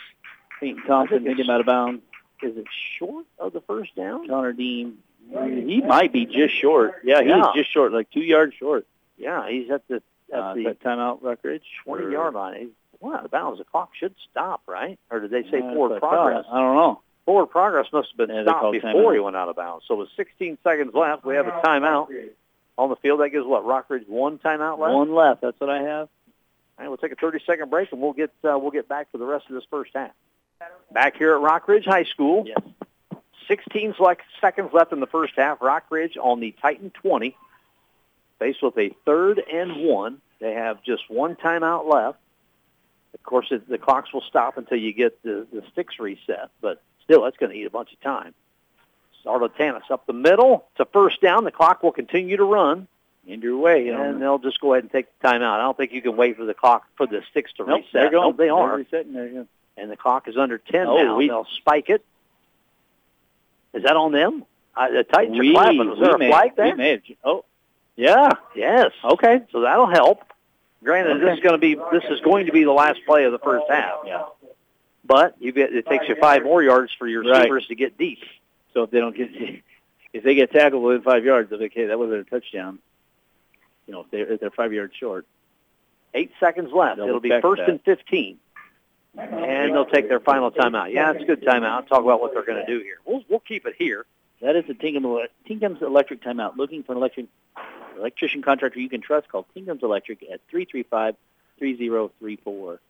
Peyton 0.60 0.82
Thompson 0.86 1.24
hit 1.26 1.38
him 1.38 1.50
out 1.50 1.60
of 1.60 1.66
bounds. 1.66 2.02
Is 2.42 2.56
it 2.56 2.66
short 2.98 3.26
of 3.38 3.52
the 3.52 3.60
first 3.62 3.94
down? 3.96 4.28
Connor 4.28 4.52
Dean. 4.52 4.98
He 5.30 5.80
might 5.82 6.12
be 6.12 6.24
just 6.26 6.54
short. 6.54 6.94
Yeah, 7.04 7.22
he 7.22 7.28
Yeah. 7.28 7.50
just 7.54 7.70
short, 7.72 7.92
like 7.92 8.10
two 8.10 8.20
yards 8.20 8.54
short. 8.54 8.86
Yeah, 9.18 9.48
he's 9.48 9.70
at 9.70 9.86
the 9.88 10.02
at 10.32 10.38
Uh, 10.40 10.54
the 10.54 10.76
timeout, 10.84 11.20
Rockridge. 11.22 11.62
20 11.84 12.10
yard 12.12 12.34
line. 12.34 12.56
He's 12.60 12.68
well, 13.00 13.14
out 13.16 13.24
of 13.24 13.30
bounds. 13.30 13.58
The 13.58 13.64
clock 13.64 13.90
should 13.94 14.14
stop, 14.30 14.62
right? 14.66 14.98
Or 15.10 15.20
did 15.20 15.30
they 15.30 15.42
say 15.50 15.58
Uh, 15.58 15.72
forward 15.72 16.00
what 16.00 16.04
I 16.04 16.14
progress? 16.16 16.46
I 16.50 16.58
don't 16.60 16.74
know. 16.76 17.00
Forward 17.24 17.46
progress 17.46 17.86
must 17.92 18.08
have 18.10 18.16
been 18.28 18.34
Yeah, 18.34 18.42
stopped 18.42 18.72
before 18.72 19.12
he 19.14 19.20
went 19.20 19.36
out 19.36 19.48
of 19.48 19.56
bounds. 19.56 19.84
So 19.86 19.94
with 19.96 20.08
16 20.16 20.58
seconds 20.64 20.94
left, 20.94 21.24
we 21.24 21.34
have 21.36 21.46
a 21.48 21.60
timeout 21.62 22.08
on 22.78 22.88
the 22.90 22.96
field. 22.96 23.20
That 23.20 23.30
gives 23.30 23.46
what 23.46 23.64
Rockridge 23.64 24.06
one 24.08 24.38
timeout 24.38 24.78
left. 24.78 24.94
One 24.94 25.14
left. 25.14 25.40
That's 25.40 25.58
what 25.60 25.70
I 25.70 25.82
have. 25.82 26.08
All 26.78 26.84
right, 26.84 26.88
we'll 26.88 26.98
take 26.98 27.12
a 27.12 27.16
30 27.16 27.40
second 27.46 27.70
break 27.70 27.90
and 27.92 28.00
we'll 28.00 28.12
get 28.12 28.30
uh, 28.44 28.58
we'll 28.58 28.70
get 28.70 28.88
back 28.88 29.10
for 29.10 29.18
the 29.18 29.24
rest 29.24 29.46
of 29.48 29.54
this 29.54 29.64
first 29.70 29.92
half. 29.94 30.10
Back 30.92 31.16
here 31.16 31.34
at 31.34 31.40
Rockridge 31.42 31.84
High 31.84 32.04
School, 32.04 32.44
Yes. 32.46 32.58
16 33.48 33.94
seconds 34.40 34.70
left 34.72 34.92
in 34.92 35.00
the 35.00 35.06
first 35.06 35.34
half. 35.36 35.58
Rockridge 35.60 36.16
on 36.20 36.40
the 36.40 36.54
Titan 36.60 36.90
20, 36.90 37.36
faced 38.38 38.62
with 38.62 38.76
a 38.78 38.90
third 39.04 39.40
and 39.52 39.84
one. 39.86 40.20
They 40.40 40.52
have 40.54 40.82
just 40.82 41.08
one 41.08 41.36
timeout 41.36 41.90
left. 41.90 42.18
Of 43.14 43.22
course, 43.22 43.46
it, 43.50 43.68
the 43.68 43.78
clocks 43.78 44.12
will 44.12 44.24
stop 44.28 44.58
until 44.58 44.78
you 44.78 44.92
get 44.92 45.22
the, 45.22 45.46
the 45.52 45.62
sticks 45.72 45.98
reset, 45.98 46.50
but 46.60 46.82
still, 47.04 47.22
that's 47.24 47.36
going 47.38 47.52
to 47.52 47.58
eat 47.58 47.66
a 47.66 47.70
bunch 47.70 47.92
of 47.92 48.00
time. 48.00 48.34
Zarlatanis 49.26 49.90
up 49.90 50.06
the 50.06 50.12
middle. 50.12 50.64
It's 50.72 50.80
a 50.80 50.84
first 50.92 51.20
down. 51.20 51.44
The 51.44 51.50
clock 51.50 51.82
will 51.82 51.92
continue 51.92 52.36
to 52.36 52.44
run. 52.44 52.86
In 53.26 53.40
your 53.42 53.58
way. 53.58 53.86
You 53.86 53.94
And 54.00 54.22
they'll 54.22 54.38
just 54.38 54.60
go 54.60 54.72
ahead 54.74 54.84
and 54.84 54.92
take 54.92 55.06
the 55.20 55.26
timeout. 55.28 55.42
I 55.54 55.58
don't 55.58 55.76
think 55.76 55.92
you 55.92 56.00
can 56.00 56.16
wait 56.16 56.36
for 56.36 56.44
the 56.44 56.54
clock 56.54 56.84
for 56.96 57.06
the 57.08 57.22
sticks 57.30 57.52
to 57.54 57.64
Nope, 57.66 57.78
reset. 57.78 57.92
they're 57.92 58.10
going. 58.10 58.28
Nope, 58.28 58.36
they 58.36 58.44
They're 58.44 58.54
are. 58.54 58.76
resetting 58.76 59.12
there. 59.14 59.26
Yeah. 59.26 59.42
And 59.76 59.90
the 59.90 59.96
clock 59.96 60.28
is 60.28 60.36
under 60.36 60.58
10 60.58 60.86
Oh, 60.86 60.96
now. 60.96 61.16
we- 61.16 61.26
They'll 61.26 61.44
spike 61.56 61.90
it. 61.90 62.04
Is 63.74 63.82
that 63.82 63.96
on 63.96 64.12
them? 64.12 64.44
Uh, 64.76 64.90
the 64.90 65.02
Titans 65.04 65.38
we, 65.38 65.50
are 65.50 65.54
clapping. 65.54 65.90
Was 65.90 65.98
there 65.98 66.14
a 66.14 66.18
flag 66.18 66.50
we 66.52 66.56
there? 66.56 66.76
may 66.76 66.90
have, 66.90 67.00
oh, 67.24 67.44
yeah. 67.96 68.30
Yes. 68.54 68.92
Okay. 69.04 69.40
So 69.50 69.62
that'll 69.62 69.86
help. 69.90 70.20
Granted, 70.84 71.20
this 71.20 71.34
is 71.38 71.40
going 71.40 71.54
to 71.54 71.58
be 71.58 71.74
this 71.90 72.04
is 72.10 72.20
going 72.20 72.46
to 72.46 72.52
be 72.52 72.62
the 72.64 72.72
last 72.72 73.00
play 73.06 73.24
of 73.24 73.32
the 73.32 73.38
first 73.40 73.64
half. 73.68 74.00
Yeah. 74.06 74.24
But 75.04 75.34
you 75.40 75.50
get 75.52 75.74
it 75.74 75.86
takes 75.86 76.08
you 76.08 76.14
five 76.16 76.44
more 76.44 76.62
yards 76.62 76.92
for 76.98 77.06
your 77.08 77.22
Right. 77.22 77.38
receivers 77.40 77.66
to 77.68 77.74
get 77.74 77.96
deep. 77.98 78.18
So 78.76 78.82
if 78.82 78.90
they 78.90 79.00
don't 79.00 79.16
get 79.16 79.30
if 80.12 80.22
they 80.22 80.34
get 80.34 80.52
tackled 80.52 80.82
within 80.82 81.02
five 81.02 81.24
yards, 81.24 81.48
they're 81.48 81.58
like, 81.58 81.72
hey, 81.74 81.86
that 81.86 81.98
wasn't 81.98 82.20
a 82.20 82.24
touchdown. 82.24 82.78
You 83.86 83.94
know, 83.94 84.00
if 84.02 84.10
they're, 84.10 84.32
if 84.32 84.40
they're 84.40 84.50
five 84.50 84.72
yards 84.72 84.94
short. 84.94 85.26
Eight 86.12 86.30
seconds 86.38 86.70
left. 86.72 86.98
They'll 86.98 87.08
It'll 87.08 87.20
be 87.20 87.32
first 87.40 87.60
that. 87.60 87.70
and 87.70 87.80
15. 87.82 88.38
And 89.16 89.74
they'll 89.74 89.86
take 89.86 90.08
their 90.08 90.20
final 90.20 90.50
timeout. 90.50 90.92
Yeah, 90.92 91.12
it's 91.12 91.22
a 91.22 91.26
good 91.26 91.42
timeout. 91.42 91.88
Talk 91.88 92.02
about 92.02 92.20
what 92.20 92.34
they're 92.34 92.44
going 92.44 92.64
to 92.64 92.66
do 92.66 92.82
here. 92.82 92.98
We'll, 93.06 93.24
we'll 93.30 93.40
keep 93.40 93.64
it 93.66 93.74
here. 93.78 94.04
That 94.42 94.56
is 94.56 94.64
the 94.66 94.74
Tingham's 94.74 95.80
Electric 95.80 96.22
timeout. 96.22 96.56
Looking 96.56 96.82
for 96.82 96.92
an 96.92 96.98
electric, 96.98 97.26
electrician 97.96 98.42
contractor 98.42 98.78
you 98.78 98.90
can 98.90 99.00
trust, 99.00 99.28
call 99.28 99.46
Tingham's 99.54 99.82
Electric 99.82 100.22
at 100.30 100.40
three 100.50 100.66
three 100.66 100.82
five 100.82 101.16
three 101.58 101.78
zero 101.78 102.10
three 102.18 102.36
four 102.36 102.80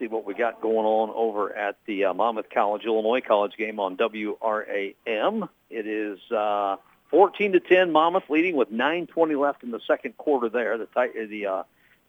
see 0.00 0.08
what 0.08 0.24
we 0.24 0.34
got 0.34 0.60
going 0.60 0.86
on 0.86 1.10
over 1.14 1.54
at 1.54 1.76
the 1.86 2.06
uh, 2.06 2.14
Monmouth 2.14 2.46
College 2.52 2.84
Illinois 2.84 3.20
College 3.20 3.52
game 3.56 3.78
on 3.78 3.96
WRAM. 3.96 5.48
It 5.68 5.86
is 5.86 6.18
uh, 6.32 6.76
14 7.10 7.52
to 7.52 7.60
10. 7.60 7.92
Monmouth 7.92 8.28
leading 8.28 8.56
with 8.56 8.72
9:20 8.72 9.38
left 9.38 9.62
in 9.62 9.70
the 9.70 9.80
second 9.86 10.16
quarter. 10.16 10.48
There, 10.48 10.76
the 10.78 10.88
the 11.28 11.46
uh, 11.46 11.62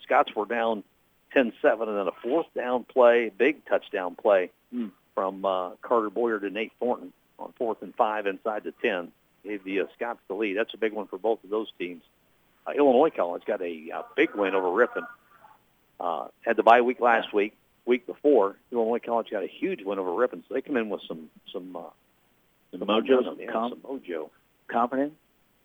Scots 0.04 0.36
were 0.36 0.46
down 0.46 0.84
10-7, 1.36 1.54
and 1.64 1.98
then 1.98 2.08
a 2.08 2.12
fourth 2.24 2.48
down 2.56 2.84
play, 2.86 3.30
big 3.30 3.64
touchdown 3.66 4.16
play 4.16 4.50
Hmm. 4.72 4.88
from 5.14 5.44
uh, 5.46 5.72
Carter 5.82 6.10
Boyer 6.10 6.40
to 6.40 6.50
Nate 6.50 6.72
Thornton 6.80 7.12
on 7.38 7.54
fourth 7.58 7.82
and 7.82 7.94
five 7.96 8.26
inside 8.26 8.64
the 8.64 8.74
10. 8.82 9.12
Gave 9.44 9.64
the 9.64 9.82
uh, 9.82 9.86
Scots 9.96 10.20
the 10.28 10.34
lead. 10.34 10.56
That's 10.56 10.74
a 10.74 10.78
big 10.78 10.94
one 10.94 11.08
for 11.08 11.18
both 11.18 11.44
of 11.44 11.50
those 11.50 11.68
teams. 11.78 12.04
Uh, 12.66 12.72
Illinois 12.72 13.10
College 13.10 13.44
got 13.46 13.62
a 13.62 13.92
uh, 13.94 14.04
big 14.16 14.34
win 14.36 14.56
over 14.56 14.72
Ripon. 14.72 15.06
Uh, 16.00 16.28
had 16.46 16.56
the 16.56 16.64
bye 16.64 16.82
week 16.82 17.00
last 17.00 17.34
week 17.34 17.54
week 17.86 18.06
before, 18.06 18.56
Illinois 18.72 19.00
College 19.04 19.28
got 19.32 19.44
a 19.44 19.48
huge 19.48 19.82
win 19.84 20.00
over 20.00 20.14
Ripon, 20.14 20.44
so 20.48 20.54
they 20.54 20.62
come 20.62 20.78
in 20.78 20.90
with 20.90 21.02
some 21.08 21.30
some 21.54 21.76
uh, 21.76 21.82
some 22.72 22.82
mojo, 22.82 23.24
some 23.24 23.38
yeah, 23.40 23.52
comp- 23.52 23.82
some 23.82 24.00
mojo. 24.00 24.30
Confident? 24.68 25.14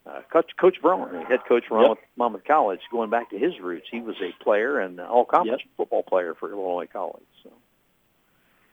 Uh, 0.05 0.21
Coach 0.31 0.51
Coach 0.59 0.77
the 0.81 1.25
head 1.27 1.39
coach 1.47 1.63
from 1.67 1.83
Yep. 1.83 1.97
Monmouth, 2.15 2.43
College, 2.47 2.79
going 2.91 3.09
back 3.09 3.29
to 3.31 3.37
his 3.37 3.59
roots, 3.61 3.87
he 3.91 3.99
was 3.99 4.15
a 4.21 4.31
player 4.43 4.79
and 4.79 4.99
all 5.01 5.25
conference 5.25 5.63
football 5.75 6.03
player 6.03 6.33
for 6.33 6.49
Illinois 6.49 6.87
College. 6.91 7.25
So 7.43 7.51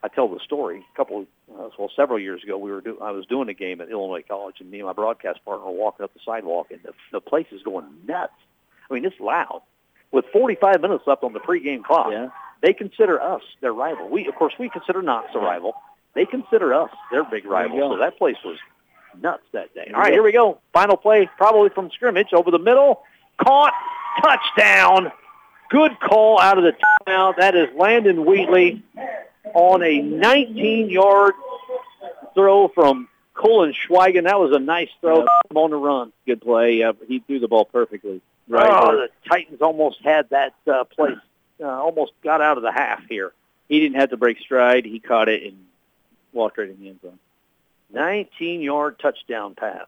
I 0.02 0.08
tell 0.08 0.28
the 0.28 0.38
story. 0.44 0.84
A 0.92 0.96
couple, 0.96 1.26
uh, 1.52 1.70
well, 1.76 1.90
several 1.96 2.20
years 2.20 2.42
ago, 2.44 2.56
we 2.56 2.70
were 2.70 2.80
do, 2.80 2.98
I 3.00 3.10
was 3.10 3.26
doing 3.26 3.48
a 3.48 3.54
game 3.54 3.80
at 3.80 3.88
Illinois 3.90 4.22
College, 4.26 4.56
and 4.60 4.70
me 4.70 4.78
and 4.78 4.86
my 4.86 4.92
broadcast 4.92 5.44
partner 5.44 5.66
were 5.66 5.72
walking 5.72 6.04
up 6.04 6.14
the 6.14 6.20
sidewalk, 6.24 6.68
and 6.70 6.80
the, 6.84 6.92
the 7.10 7.20
place 7.20 7.46
is 7.50 7.62
going 7.62 7.86
nuts. 8.06 8.32
I 8.88 8.94
mean, 8.94 9.04
it's 9.04 9.18
loud. 9.18 9.62
With 10.12 10.26
45 10.32 10.80
minutes 10.82 11.02
left 11.06 11.24
on 11.24 11.32
the 11.32 11.40
pregame 11.40 11.82
clock, 11.82 12.08
Yeah. 12.12 12.28
They 12.64 12.72
consider 12.72 13.20
us 13.20 13.42
their 13.60 13.74
rival. 13.74 14.08
We, 14.08 14.26
of 14.26 14.34
course, 14.36 14.54
we 14.58 14.70
consider 14.70 15.02
Knox 15.02 15.28
a 15.34 15.38
rival. 15.38 15.74
They 16.14 16.24
consider 16.24 16.72
us 16.72 16.90
their 17.12 17.22
big 17.22 17.44
rival. 17.44 17.78
So 17.92 17.98
that 17.98 18.16
place 18.16 18.36
was 18.42 18.56
nuts 19.20 19.42
that 19.52 19.74
day. 19.74 19.90
All 19.94 20.00
right, 20.00 20.12
here 20.12 20.22
we 20.22 20.32
go. 20.32 20.58
Final 20.72 20.96
play, 20.96 21.28
probably 21.36 21.68
from 21.68 21.90
scrimmage, 21.90 22.32
over 22.32 22.50
the 22.50 22.58
middle, 22.58 23.02
caught, 23.36 23.74
touchdown. 24.22 25.12
Good 25.68 26.00
call 26.00 26.40
out 26.40 26.56
of 26.56 26.64
the 26.64 26.72
timeout. 27.06 27.36
That 27.36 27.54
is 27.54 27.68
Landon 27.76 28.24
Wheatley 28.24 28.82
on 29.52 29.82
a 29.82 30.00
19-yard 30.00 31.34
throw 32.32 32.68
from 32.68 33.08
Colin 33.34 33.74
Schweigen. 33.74 34.24
That 34.24 34.40
was 34.40 34.52
a 34.52 34.58
nice 34.58 34.88
throw 35.02 35.26
on 35.54 35.70
the 35.70 35.76
run. 35.76 36.14
Good 36.26 36.40
play. 36.40 36.76
Yeah, 36.76 36.92
he 37.06 37.18
threw 37.18 37.40
the 37.40 37.48
ball 37.48 37.66
perfectly. 37.66 38.22
Oh, 38.50 38.92
the 38.92 39.08
Titans 39.28 39.60
almost 39.60 40.00
had 40.02 40.30
that 40.30 40.54
uh, 40.70 40.84
place, 40.84 41.18
uh, 41.60 41.66
almost 41.66 42.12
got 42.22 42.40
out 42.40 42.56
of 42.56 42.62
the 42.62 42.72
half 42.72 43.02
here. 43.08 43.32
he 43.68 43.80
didn't 43.80 44.00
have 44.00 44.10
to 44.10 44.16
break 44.16 44.38
stride. 44.40 44.84
He 44.84 44.98
caught 45.00 45.28
it 45.28 45.42
and 45.44 45.56
walked 46.32 46.58
right 46.58 46.68
in 46.68 46.78
the 46.80 46.88
end 46.88 47.00
zone. 47.02 47.18
19-yard 47.94 48.98
touchdown 48.98 49.54
pass. 49.54 49.86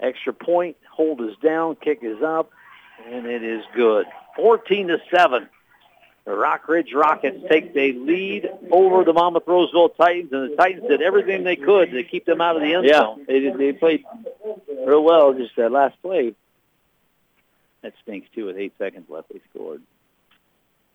Extra 0.00 0.32
point, 0.32 0.76
hold 0.90 1.20
is 1.20 1.36
down, 1.42 1.76
kick 1.76 2.00
is 2.02 2.22
up, 2.22 2.50
and 3.08 3.24
it 3.26 3.42
is 3.44 3.62
good. 3.74 4.06
14 4.36 4.88
to 4.88 4.98
7. 5.14 5.48
The 6.24 6.30
Rockridge 6.30 6.94
Rockets 6.94 7.38
take 7.48 7.74
the 7.74 7.92
lead 7.92 8.48
over 8.70 9.02
the 9.04 9.12
Monmouth 9.12 9.42
Roseville 9.46 9.88
Titans, 9.90 10.32
and 10.32 10.52
the 10.52 10.56
Titans 10.56 10.88
did 10.88 11.02
everything 11.02 11.42
they 11.42 11.56
could 11.56 11.90
to 11.92 12.02
keep 12.04 12.24
them 12.26 12.40
out 12.40 12.54
of 12.56 12.62
the 12.62 12.74
end 12.74 12.84
Yeah, 12.86 13.00
zone. 13.00 13.24
they 13.26 13.50
they 13.50 13.72
played 13.72 14.04
real 14.86 15.02
well. 15.02 15.34
Just 15.34 15.56
that 15.56 15.72
last 15.72 16.00
play. 16.00 16.34
That 17.82 17.94
stinks 18.02 18.28
too. 18.34 18.46
With 18.46 18.56
eight 18.56 18.74
seconds 18.78 19.10
left, 19.10 19.28
they 19.32 19.40
scored. 19.50 19.82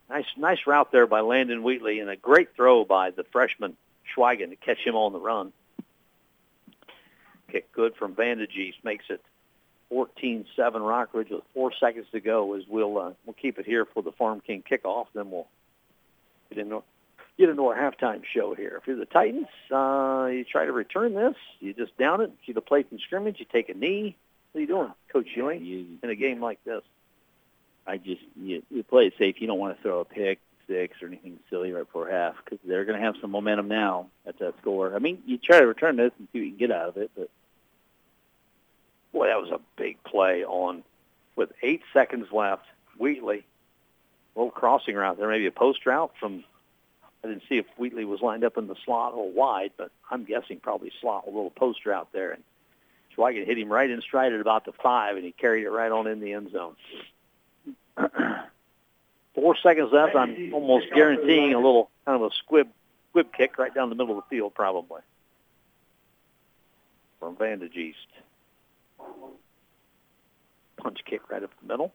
Nice, 0.09 0.25
nice 0.38 0.59
route 0.65 0.91
there 0.91 1.05
by 1.05 1.19
Landon 1.19 1.63
Wheatley, 1.63 1.99
and 1.99 2.09
a 2.09 2.15
great 2.15 2.55
throw 2.55 2.85
by 2.85 3.11
the 3.11 3.25
freshman 3.25 3.75
Schweigen 4.15 4.49
to 4.49 4.55
catch 4.55 4.79
him 4.79 4.95
on 4.95 5.11
the 5.11 5.19
run. 5.19 5.51
Kick 7.51 7.71
good 7.73 7.95
from 7.95 8.15
Vandages 8.15 8.75
makes 8.83 9.05
it 9.09 9.21
14-7 9.91 10.45
Rockridge 10.57 11.29
with 11.29 11.43
four 11.53 11.71
seconds 11.77 12.07
to 12.11 12.19
go. 12.19 12.53
As 12.53 12.63
we'll 12.67 12.97
uh, 12.97 13.11
we'll 13.25 13.33
keep 13.33 13.59
it 13.59 13.65
here 13.65 13.85
for 13.85 14.01
the 14.01 14.11
Farm 14.11 14.41
King 14.45 14.63
kickoff, 14.69 15.07
then 15.13 15.31
we'll 15.31 15.47
get 16.49 16.59
into 16.59 16.83
get 17.38 17.49
into 17.49 17.65
our 17.67 17.75
halftime 17.75 18.23
show 18.33 18.53
here. 18.53 18.79
If 18.81 18.88
you're 18.88 18.97
the 18.97 19.05
Titans, 19.05 19.47
uh, 19.71 20.29
you 20.31 20.43
try 20.43 20.65
to 20.65 20.71
return 20.71 21.13
this, 21.13 21.35
you 21.59 21.73
just 21.73 21.97
down 21.97 22.21
it, 22.21 22.31
see 22.45 22.53
the 22.53 22.61
play 22.61 22.83
from 22.83 22.99
scrimmage, 22.99 23.39
you 23.39 23.45
take 23.51 23.69
a 23.69 23.73
knee. 23.73 24.15
What 24.58 24.62
are 24.62 24.66
you 24.66 24.68
doing, 24.76 24.93
Coach 25.14 25.28
Ewing, 25.36 25.64
You, 25.64 25.86
in 26.01 26.10
a 26.10 26.16
game 26.16 26.41
like 26.41 26.58
this? 26.64 26.82
I 27.86 27.97
just 27.97 28.24
you, 28.36 28.64
you 28.72 28.82
play 28.82 29.05
it 29.05 29.14
safe. 29.20 29.39
You 29.39 29.45
don't 29.45 29.60
want 29.60 29.78
to 29.78 29.84
throw 29.84 29.99
a 29.99 30.05
pick 30.05 30.39
six 30.66 30.99
or 30.99 31.10
anything 31.10 31.38
silly 31.47 31.72
right 31.72 31.86
before 31.86 32.10
half 32.10 32.34
because 32.43 32.58
they're 32.66 32.84
going 32.84 32.99
to 32.99 33.05
have 33.05 33.14
some 33.22 33.30
momentum 33.30 33.68
now 33.68 34.08
at 34.26 34.39
that 34.39 34.55
score. 34.60 34.95
I 34.95 34.97
mean, 34.97 35.22
you 35.28 35.38
try 35.38 35.60
to 35.60 35.68
return 35.68 35.95
this 35.95 36.12
and 36.18 36.28
see 36.34 36.39
what 36.39 36.45
you 36.45 36.51
can 36.53 36.58
get 36.58 36.72
out 36.72 36.89
of 36.89 36.97
it, 36.97 37.12
but 37.16 37.30
Boy, 39.14 39.28
that 39.28 39.39
was 39.39 39.51
a 39.51 39.60
big 39.80 40.03
play 40.03 40.43
on 40.43 40.82
with 41.36 41.51
eight 41.62 41.84
seconds 41.93 42.26
left. 42.32 42.66
Wheatley, 42.97 43.45
little 44.36 44.49
crossing 44.49 44.95
route 44.95 45.20
there, 45.20 45.30
maybe 45.30 45.45
a 45.45 45.51
post 45.51 45.86
route 45.86 46.14
from. 46.20 46.43
I 47.24 47.28
didn't 47.28 47.43
see 47.47 47.60
if 47.60 47.68
Wheatley 47.78 48.05
was 48.05 48.22
lined 48.22 48.43
up 48.43 48.58
in 48.58 48.66
the 48.66 48.76
slot 48.86 49.14
or 49.14 49.30
wide, 49.30 49.74
but 49.78 49.91
I'm 50.10 50.24
guessing 50.24 50.60
probably 50.60 50.91
slot 50.99 51.26
a 51.28 51.30
little 51.30 51.51
post 51.51 51.86
route 51.86 52.08
there. 52.12 52.32
And 52.32 52.43
Schweigen 53.18 53.45
hit 53.45 53.57
him 53.57 53.70
right 53.70 53.89
in 53.89 54.01
stride 54.01 54.34
at 54.34 54.39
about 54.41 54.65
the 54.65 54.72
five, 54.72 55.15
and 55.15 55.26
he 55.26 55.32
carried 55.32 55.63
it 55.63 55.70
right 55.70 55.91
on 55.91 56.07
in 56.07 56.20
the 56.20 56.34
end 56.34 56.51
zone. 56.51 56.76
Four 59.34 59.55
seconds 59.61 59.89
left. 59.91 60.15
I'm 60.15 60.53
almost 60.53 60.88
guaranteeing 60.93 61.53
a 61.53 61.57
little 61.57 61.89
kind 62.05 62.22
of 62.22 62.32
a 62.32 62.36
squib 62.36 62.68
squib 63.09 63.34
kick 63.34 63.57
right 63.57 63.74
down 63.74 63.89
the 63.89 63.95
middle 63.95 64.18
of 64.18 64.24
the 64.24 64.36
field, 64.36 64.53
probably 64.53 65.01
from 67.20 67.36
Vantage 67.36 67.76
East. 67.76 67.97
Punch 70.78 70.99
kick 71.05 71.30
right 71.30 71.43
up 71.43 71.49
the 71.61 71.68
middle. 71.68 71.91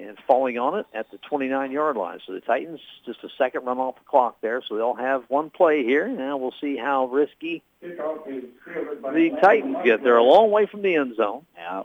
And 0.00 0.16
falling 0.26 0.56
on 0.58 0.78
it 0.78 0.86
at 0.94 1.10
the 1.10 1.18
29-yard 1.30 1.96
line. 1.96 2.20
So 2.26 2.32
the 2.32 2.40
Titans, 2.40 2.80
just 3.04 3.22
a 3.22 3.28
second 3.36 3.66
run 3.66 3.78
off 3.78 3.96
the 3.96 4.04
clock 4.04 4.40
there. 4.40 4.62
So 4.66 4.76
they'll 4.76 4.94
have 4.94 5.24
one 5.28 5.50
play 5.50 5.84
here. 5.84 6.08
Now 6.08 6.36
we'll 6.38 6.54
see 6.60 6.76
how 6.76 7.06
risky 7.06 7.62
the 7.82 9.38
Titans 9.42 9.76
get. 9.84 10.02
They're 10.02 10.16
a 10.16 10.22
long 10.24 10.50
way 10.50 10.66
from 10.66 10.82
the 10.82 10.94
end 10.96 11.16
zone. 11.16 11.44
Yeah. 11.56 11.82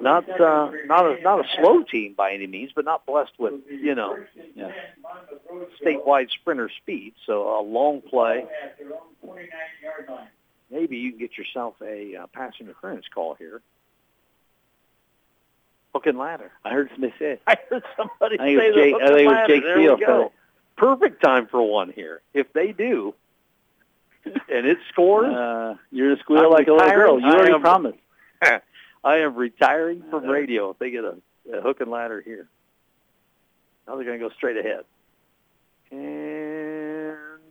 Not 0.00 0.28
uh, 0.28 0.70
not 0.84 1.06
a 1.06 1.22
not 1.22 1.40
a 1.40 1.48
slow 1.56 1.82
team 1.82 2.12
by 2.14 2.32
any 2.34 2.46
means, 2.46 2.72
but 2.74 2.84
not 2.84 3.06
blessed 3.06 3.32
with 3.38 3.54
you 3.70 3.94
know 3.94 4.18
Yeah. 4.54 4.70
statewide 5.82 6.28
sprinter 6.30 6.70
speed. 6.82 7.14
So 7.26 7.58
a 7.58 7.62
long 7.62 8.02
play. 8.02 8.44
Maybe 10.70 10.98
you 10.98 11.10
can 11.12 11.18
get 11.18 11.38
yourself 11.38 11.74
a 11.82 12.16
uh, 12.16 12.26
pass 12.28 12.52
interference 12.60 13.06
call 13.14 13.34
here. 13.34 13.62
Hook 15.94 16.06
and 16.06 16.18
ladder. 16.18 16.50
I 16.64 16.70
heard 16.70 16.90
Smith 16.96 17.12
say. 17.18 17.38
I 17.46 17.56
heard 17.68 17.82
somebody 17.96 18.38
I 18.38 18.46
say 18.56 18.70
the 18.70 18.74
Jake- 18.74 18.92
hook 18.94 19.02
I 19.02 19.06
think 19.08 19.18
it 19.20 19.26
was 19.26 19.32
ladder. 19.34 19.54
Jake 19.54 19.62
There 19.62 19.78
we 19.94 20.00
go. 20.06 20.32
Perfect 20.76 21.22
time 21.22 21.46
for 21.48 21.62
one 21.62 21.92
here. 21.94 22.22
If 22.32 22.52
they 22.54 22.72
do, 22.72 23.14
and 24.24 24.66
it 24.66 24.78
scores, 24.90 25.32
Uh, 25.34 25.76
you're 25.90 26.14
to 26.16 26.20
squeal 26.22 26.44
I'm 26.46 26.50
like 26.50 26.66
a 26.68 26.72
little 26.72 26.88
girl. 26.90 27.16
retiring. 27.16 27.20
You 27.24 27.30
already 27.38 27.52
am- 27.54 27.60
promised. 27.60 27.98
I 29.04 29.16
am 29.18 29.34
retiring 29.34 30.02
from 30.10 30.24
radio 30.26 30.70
if 30.70 30.78
they 30.78 30.90
get 30.90 31.04
a, 31.04 31.16
a 31.52 31.60
hook 31.60 31.80
and 31.80 31.90
ladder 31.90 32.20
here. 32.20 32.48
Now 33.86 33.96
they're 33.96 34.04
going 34.04 34.18
to 34.20 34.28
go 34.28 34.32
straight 34.34 34.56
ahead. 34.56 34.84
And 35.90 36.00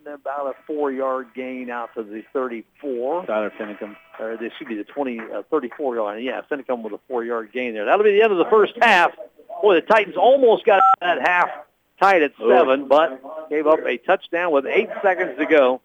about 0.07 0.47
a 0.47 0.53
four-yard 0.65 1.27
gain 1.35 1.69
out 1.69 1.93
to 1.95 2.03
the 2.03 2.23
34. 2.33 3.25
Tyler 3.25 3.51
Finicum. 3.59 3.95
Or 4.19 4.37
this 4.37 4.51
should 4.57 4.67
be 4.67 4.75
the 4.75 4.83
20, 4.83 5.19
uh, 5.19 5.43
34 5.49 5.95
yard 5.95 6.05
line. 6.05 6.23
Yeah, 6.23 6.41
Finicum 6.49 6.83
with 6.83 6.93
a 6.93 6.99
four-yard 7.07 7.51
gain 7.51 7.73
there. 7.73 7.85
That'll 7.85 8.03
be 8.03 8.11
the 8.11 8.21
end 8.21 8.31
of 8.31 8.37
the 8.37 8.49
first 8.49 8.73
half. 8.81 9.11
Boy, 9.61 9.75
the 9.75 9.81
Titans 9.81 10.17
almost 10.17 10.65
got 10.65 10.81
that 11.01 11.21
half 11.21 11.49
tied 12.01 12.23
at 12.23 12.31
seven, 12.37 12.87
but 12.87 13.49
gave 13.49 13.67
up 13.67 13.79
a 13.85 13.97
touchdown 13.97 14.51
with 14.51 14.65
eight 14.65 14.89
seconds 15.01 15.37
to 15.37 15.45
go. 15.45 15.81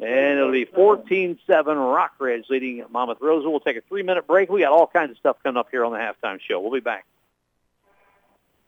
And 0.00 0.38
it'll 0.38 0.52
be 0.52 0.66
14-7 0.66 1.38
Rockridge 1.48 2.48
leading 2.50 2.84
Monmouth 2.90 3.18
Roseville. 3.20 3.50
We'll 3.50 3.60
take 3.60 3.76
a 3.76 3.80
three-minute 3.82 4.26
break. 4.26 4.50
We 4.50 4.60
got 4.60 4.72
all 4.72 4.86
kinds 4.86 5.10
of 5.10 5.16
stuff 5.18 5.36
coming 5.42 5.58
up 5.58 5.68
here 5.70 5.84
on 5.84 5.92
the 5.92 5.98
halftime 5.98 6.38
show. 6.40 6.60
We'll 6.60 6.72
be 6.72 6.80
back. 6.80 7.06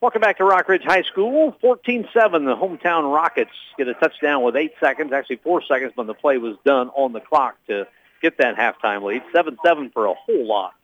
Welcome 0.05 0.21
back 0.21 0.37
to 0.37 0.45
Rockridge 0.45 0.85
High 0.85 1.01
School. 1.01 1.57
14-7, 1.63 2.13
the 2.13 2.55
hometown 2.55 3.11
Rockets 3.11 3.51
get 3.79 3.89
a 3.89 3.95
touchdown 3.95 4.43
with 4.43 4.55
eight 4.55 4.75
seconds, 4.79 5.15
actually 5.15 5.37
four 5.37 5.63
seconds 5.63 5.93
when 5.95 6.07
the 6.07 6.13
play 6.13 6.37
was 6.37 6.59
done 6.63 6.91
on 6.91 7.15
the 7.15 7.21
clock 7.21 7.57
to 7.69 7.87
get 8.21 8.37
that 8.37 8.55
halftime 8.57 9.03
lead. 9.03 9.23
7-7 9.35 9.95
for 9.95 10.05
a 10.05 10.13
whole 10.13 10.47
lot 10.47 10.75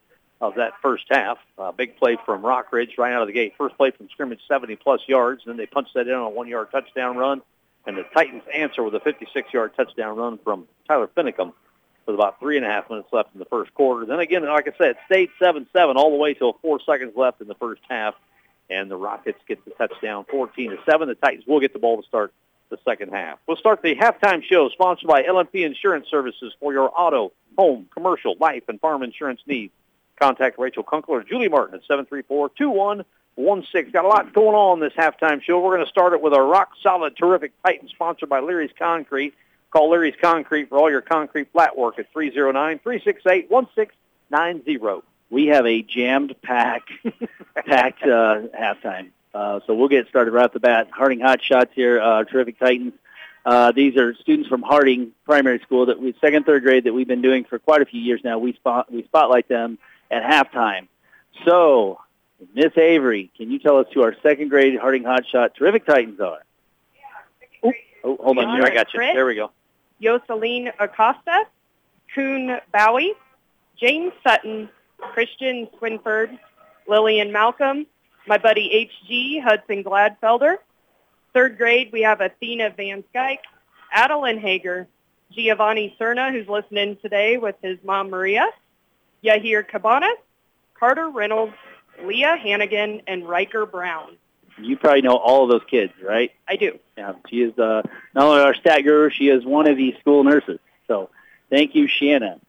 of 0.41 0.55
that 0.55 0.73
first 0.81 1.05
half. 1.11 1.37
Uh, 1.59 1.71
big 1.71 1.99
play 1.99 2.17
from 2.25 2.41
Rockridge 2.41 2.97
right 2.97 3.13
out 3.13 3.21
of 3.21 3.27
the 3.27 3.35
gate. 3.35 3.53
First 3.59 3.77
play 3.77 3.91
from 3.91 4.09
scrimmage, 4.09 4.41
70-plus 4.51 5.03
yards. 5.07 5.43
Then 5.45 5.59
they 5.59 5.67
punched 5.67 5.93
that 5.97 6.09
in 6.09 6.15
on 6.15 6.23
a 6.23 6.31
one-yard 6.31 6.69
touchdown 6.73 7.19
run. 7.19 7.43
And 7.87 7.99
the 7.99 8.07
Titans 8.15 8.45
answer 8.55 8.83
with 8.83 8.95
a 8.95 9.01
56-yard 9.01 9.73
touchdown 9.77 10.17
run 10.17 10.39
from 10.39 10.67
Tyler 10.89 11.11
Finicum 11.15 11.53
with 12.07 12.15
about 12.15 12.41
three 12.41 12.57
and 12.57 12.65
a 12.65 12.71
half 12.71 12.89
minutes 12.89 13.09
left 13.13 13.35
in 13.35 13.39
the 13.39 13.45
first 13.45 13.75
quarter. 13.75 14.07
Then 14.07 14.19
again, 14.19 14.47
like 14.47 14.67
I 14.67 14.73
said, 14.79 14.97
stayed 15.05 15.29
7-7 15.39 15.97
all 15.97 16.11
the 16.11 16.17
way 16.17 16.33
till 16.33 16.55
four 16.63 16.81
seconds 16.81 17.13
left 17.17 17.43
in 17.43 17.49
the 17.49 17.55
first 17.57 17.83
half. 17.87 18.15
And 18.71 18.91
the 18.91 18.97
Rockets 18.97 19.41
get 19.49 19.65
the 19.65 19.73
touchdown 19.73 20.25
14 20.31 20.71
to 20.71 20.79
7. 20.89 21.09
The 21.09 21.17
Titans 21.17 21.45
will 21.47 21.61
get 21.61 21.73
the 21.73 21.81
ball 21.81 22.01
to 22.01 22.07
start 22.07 22.33
the 22.71 22.79
second 22.85 23.13
half. 23.13 23.41
We'll 23.47 23.57
start 23.57 23.83
the 23.83 23.97
halftime 23.97 24.45
show 24.45 24.69
sponsored 24.69 25.09
by 25.09 25.25
LMP 25.25 25.67
Insurance 25.67 26.07
Services 26.09 26.55
for 26.61 26.73
your 26.73 26.93
auto, 26.97 27.33
home, 27.59 27.89
commercial, 27.93 28.37
life, 28.39 28.63
and 28.69 28.81
farm 28.81 29.03
insurance 29.03 29.41
needs. 29.45 29.73
Contact 30.21 30.57
Rachel 30.59 30.85
Kunkel 30.85 31.15
or 31.15 31.25
Julie 31.25 31.49
Martin 31.49 31.75
at 31.75 31.83
734-2116. 31.89 33.93
Got 33.93 34.05
a 34.05 34.09
lot 34.09 34.33
going 34.33 34.55
on 34.55 34.79
this 34.81 34.93
halftime 34.93 35.43
show. 35.43 35.59
We're 35.59 35.75
going 35.77 35.87
to 35.87 35.91
start 35.91 36.13
it 36.13 36.23
with 36.23 36.33
a 36.33 36.41
rock-solid, 36.41 37.17
terrific 37.17 37.53
Titan 37.65 37.89
sponsored 37.89 38.29
by 38.29 38.39
Leary's 38.41 38.71
Concrete. 38.79 39.35
Call 39.71 39.91
Leary's 39.91 40.15
Concrete 40.21 40.69
for 40.69 40.79
all 40.79 40.91
your 40.91 41.01
concrete 41.01 41.51
flat 41.53 41.77
work 41.77 41.99
at 41.99 42.13
309-368-1690. 42.13 45.03
We 45.31 45.47
have 45.47 45.65
a 45.65 45.83
jammed 45.83 46.35
pack, 46.43 46.83
packed 47.67 48.03
uh, 48.03 48.43
halftime. 48.59 49.11
Uh, 49.33 49.61
so 49.67 49.75
we'll 49.75 49.89
get 49.89 50.09
started 50.09 50.33
right 50.33 50.45
off 50.45 50.53
the 50.53 50.61
bat. 50.61 50.89
Harding 50.93 51.21
Hot 51.21 51.41
Shots 51.43 51.71
here, 51.75 52.01
uh, 52.01 52.25
terrific 52.25 52.59
Titans. 52.59 52.95
Uh, 53.47 53.73
these 53.73 53.97
are 53.97 54.15
students 54.17 54.49
from 54.49 54.63
Harding 54.63 55.13
Primary 55.25 55.61
School 55.61 55.87
that 55.87 56.01
we 56.01 56.15
second, 56.21 56.45
third 56.45 56.63
grade 56.63 56.85
that 56.85 56.93
we've 56.93 57.09
been 57.09 57.23
doing 57.23 57.45
for 57.45 57.59
quite 57.59 57.81
a 57.81 57.87
few 57.87 58.01
years 58.01 58.21
now. 58.23 58.39
We 58.39 58.53
spot 58.55 58.93
we 58.93 59.05
spotlight 59.05 59.49
them 59.49 59.79
at 60.11 60.23
halftime. 60.23 60.89
So, 61.47 62.01
Miss 62.55 62.77
Avery, 62.77 63.31
can 63.37 63.51
you 63.51 63.59
tell 63.59 63.79
us 63.79 63.87
who 63.95 64.03
our 64.03 64.15
second 64.23 64.49
grade 64.49 64.79
Harding 64.79 65.05
Hot 65.05 65.25
Shot 65.27 65.55
terrific 65.55 65.87
Titans 65.87 66.21
are? 66.21 66.45
Oh, 67.63 67.73
oh, 68.05 68.17
hold 68.21 68.39
on. 68.39 68.57
Here, 68.57 68.65
I 68.65 68.75
got 68.75 68.93
you. 68.93 68.99
Chris? 68.99 69.15
There 69.15 69.27
we 69.27 69.37
go. 69.37 69.51
Yoseline 70.03 70.73
Acosta, 70.79 71.45
Kuhn 72.15 72.59
Bowie, 72.73 73.15
James 73.79 74.13
Sutton, 74.23 74.69
Christian 75.01 75.69
Swinford, 75.81 76.39
Lillian 76.89 77.33
Malcolm, 77.33 77.87
my 78.27 78.39
buddy 78.39 78.71
H.G. 78.73 79.41
Hudson 79.41 79.83
Gladfelder. 79.85 80.57
Third 81.33 81.59
grade, 81.59 81.91
we 81.93 82.03
have 82.03 82.21
Athena 82.21 82.71
Van 82.77 83.05
Skyke, 83.15 83.39
Adeline 83.93 84.39
Hager, 84.39 84.89
Giovanni 85.33 85.95
Cerna, 86.01 86.33
who's 86.33 86.49
listening 86.49 86.97
today 87.03 87.37
with 87.37 87.55
his 87.63 87.79
mom 87.85 88.11
Maria, 88.11 88.47
Yahir 89.25 89.67
Cabanas, 89.67 90.17
Carter 90.79 91.09
Reynolds, 91.09 91.55
Leah 92.03 92.37
Hannigan, 92.37 93.03
and 93.07 93.29
Riker 93.29 93.67
Brown. 93.67 94.17
You 94.59 94.77
probably 94.77 95.03
know 95.03 95.17
all 95.17 95.45
of 95.45 95.51
those 95.51 95.69
kids, 95.71 95.93
right? 96.03 96.33
I 96.49 96.57
do. 96.57 96.79
Yeah, 96.99 97.13
she 97.29 97.43
is 97.43 97.59
uh, 97.59 97.83
not 98.15 98.25
only 98.25 98.43
our 98.43 98.55
stat 98.55 98.83
guru, 98.83 99.11
she 99.11 99.29
is 99.29 99.45
one 99.45 99.69
of 99.69 99.77
the 99.77 99.95
school 100.01 100.25
nurses. 100.25 100.59
So 100.87 101.11
thank 101.49 101.75
you, 101.75 101.87
Shannon. 101.87 102.41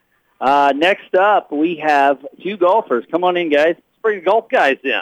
Uh, 0.41 0.73
next 0.75 1.13
up, 1.13 1.51
we 1.51 1.75
have 1.77 2.17
two 2.41 2.57
golfers. 2.57 3.05
Come 3.11 3.23
on 3.23 3.37
in, 3.37 3.49
guys. 3.49 3.75
Let's 3.77 3.81
bring 4.01 4.19
the 4.19 4.25
golf 4.25 4.49
guys 4.49 4.77
in. 4.83 4.99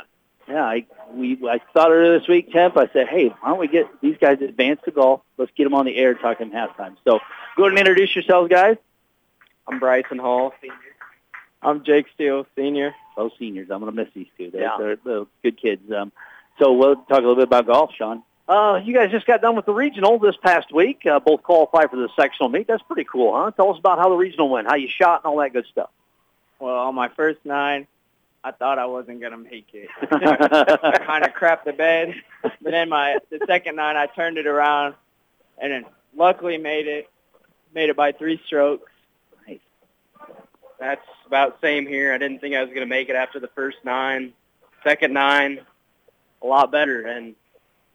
Yeah, 0.50 0.64
I 0.66 0.86
we 1.14 1.40
I 1.50 1.60
thought 1.74 1.92
earlier 1.92 2.20
this 2.20 2.28
week, 2.28 2.52
Temp. 2.52 2.76
I 2.76 2.90
said, 2.92 3.08
hey, 3.08 3.30
why 3.30 3.50
don't 3.50 3.60
we 3.60 3.68
get 3.70 3.88
these 4.02 4.18
guys 4.20 4.42
advanced 4.42 4.84
to 4.84 4.92
golf? 4.92 5.22
Let's 5.38 5.52
get 5.56 5.64
them 5.64 5.74
on 5.76 5.86
the 5.86 5.96
air 5.96 6.14
talking 6.14 6.52
halftime. 6.52 6.98
So 7.06 7.20
go 7.56 7.64
ahead 7.64 7.72
and 7.72 7.80
introduce 7.80 8.14
yourselves, 8.16 8.50
guys. 8.50 8.76
I'm 9.68 9.80
Bryson 9.80 10.18
Hall, 10.20 10.54
senior. 10.62 10.76
I'm 11.62 11.84
Jake 11.86 12.08
Steele, 12.16 12.46
senior. 12.56 12.94
Both 13.16 13.34
seniors. 13.40 13.70
I'm 13.72 13.80
going 13.80 13.96
to 13.96 13.96
miss 14.04 14.12
these 14.14 14.28
two. 14.38 14.50
They're, 14.52 14.62
Yeah. 14.62 14.76
they're, 14.78 14.96
they're 15.06 15.26
good 15.44 15.58
kids. 15.62 15.90
Um, 15.92 16.12
so 16.60 16.74
we'll 16.74 16.96
talk 16.96 17.12
a 17.12 17.22
little 17.22 17.36
bit 17.36 17.44
about 17.46 17.66
golf, 17.68 17.92
Sean. 17.98 18.24
Uh, 18.50 18.82
you 18.84 18.96
guys 18.96 19.12
just 19.12 19.28
got 19.28 19.44
done 19.44 19.56
with 19.56 19.68
the 19.68 19.74
regional 19.74 20.18
this 20.18 20.36
past 20.42 20.74
week. 20.74 21.06
Uh, 21.06 21.20
both 21.20 21.44
qualified 21.44 21.92
for 21.92 21.98
the 21.98 22.10
sectional 22.16 22.50
meet. 22.50 22.66
That's 22.66 22.82
pretty 22.82 23.04
cool, 23.04 23.32
huh? 23.32 23.52
Tell 23.52 23.72
us 23.72 23.78
about 23.78 24.00
how 24.00 24.10
the 24.10 24.16
regional 24.16 24.50
went, 24.50 24.68
how 24.68 24.76
you 24.76 24.88
shot, 24.90 25.22
and 25.24 25.32
all 25.32 25.38
that 25.38 25.54
good 25.54 25.68
stuff. 25.72 25.92
Well, 26.58 26.74
on 26.74 26.96
my 26.96 27.10
first 27.10 27.38
nine, 27.46 27.86
I 28.44 28.50
thought 28.50 28.80
I 28.80 28.88
wasn't 28.88 29.22
gonna 29.22 29.38
make 29.38 29.68
it. 29.74 29.88
I 30.02 30.98
kind 31.06 31.24
of 31.26 31.34
crapped 31.34 31.66
the 31.66 31.74
bed. 31.74 32.16
But 32.42 32.72
then 32.72 32.90
my 32.90 33.20
the 33.30 33.40
second 33.46 33.76
nine, 33.76 33.96
I 33.96 34.08
turned 34.08 34.40
it 34.40 34.48
around, 34.48 34.96
and 35.62 35.72
then 35.72 35.86
luckily 36.18 36.58
made 36.58 36.88
it. 36.88 37.08
Made 37.76 37.92
it 37.92 37.96
by 37.96 38.14
three 38.14 38.42
strokes. 38.48 38.92
Nice. 39.48 39.60
That's 40.80 41.06
about 41.28 41.62
same 41.62 41.86
here. 41.86 42.14
I 42.16 42.18
didn't 42.18 42.40
think 42.40 42.56
I 42.56 42.64
was 42.64 42.74
gonna 42.74 42.88
make 42.88 43.10
it 43.10 43.16
after 43.16 43.40
the 43.40 43.50
first 43.50 43.78
nine. 43.84 44.34
Second 44.84 45.14
nine, 45.14 45.60
a 46.42 46.48
lot 46.48 46.72
better, 46.72 47.06
and 47.06 47.36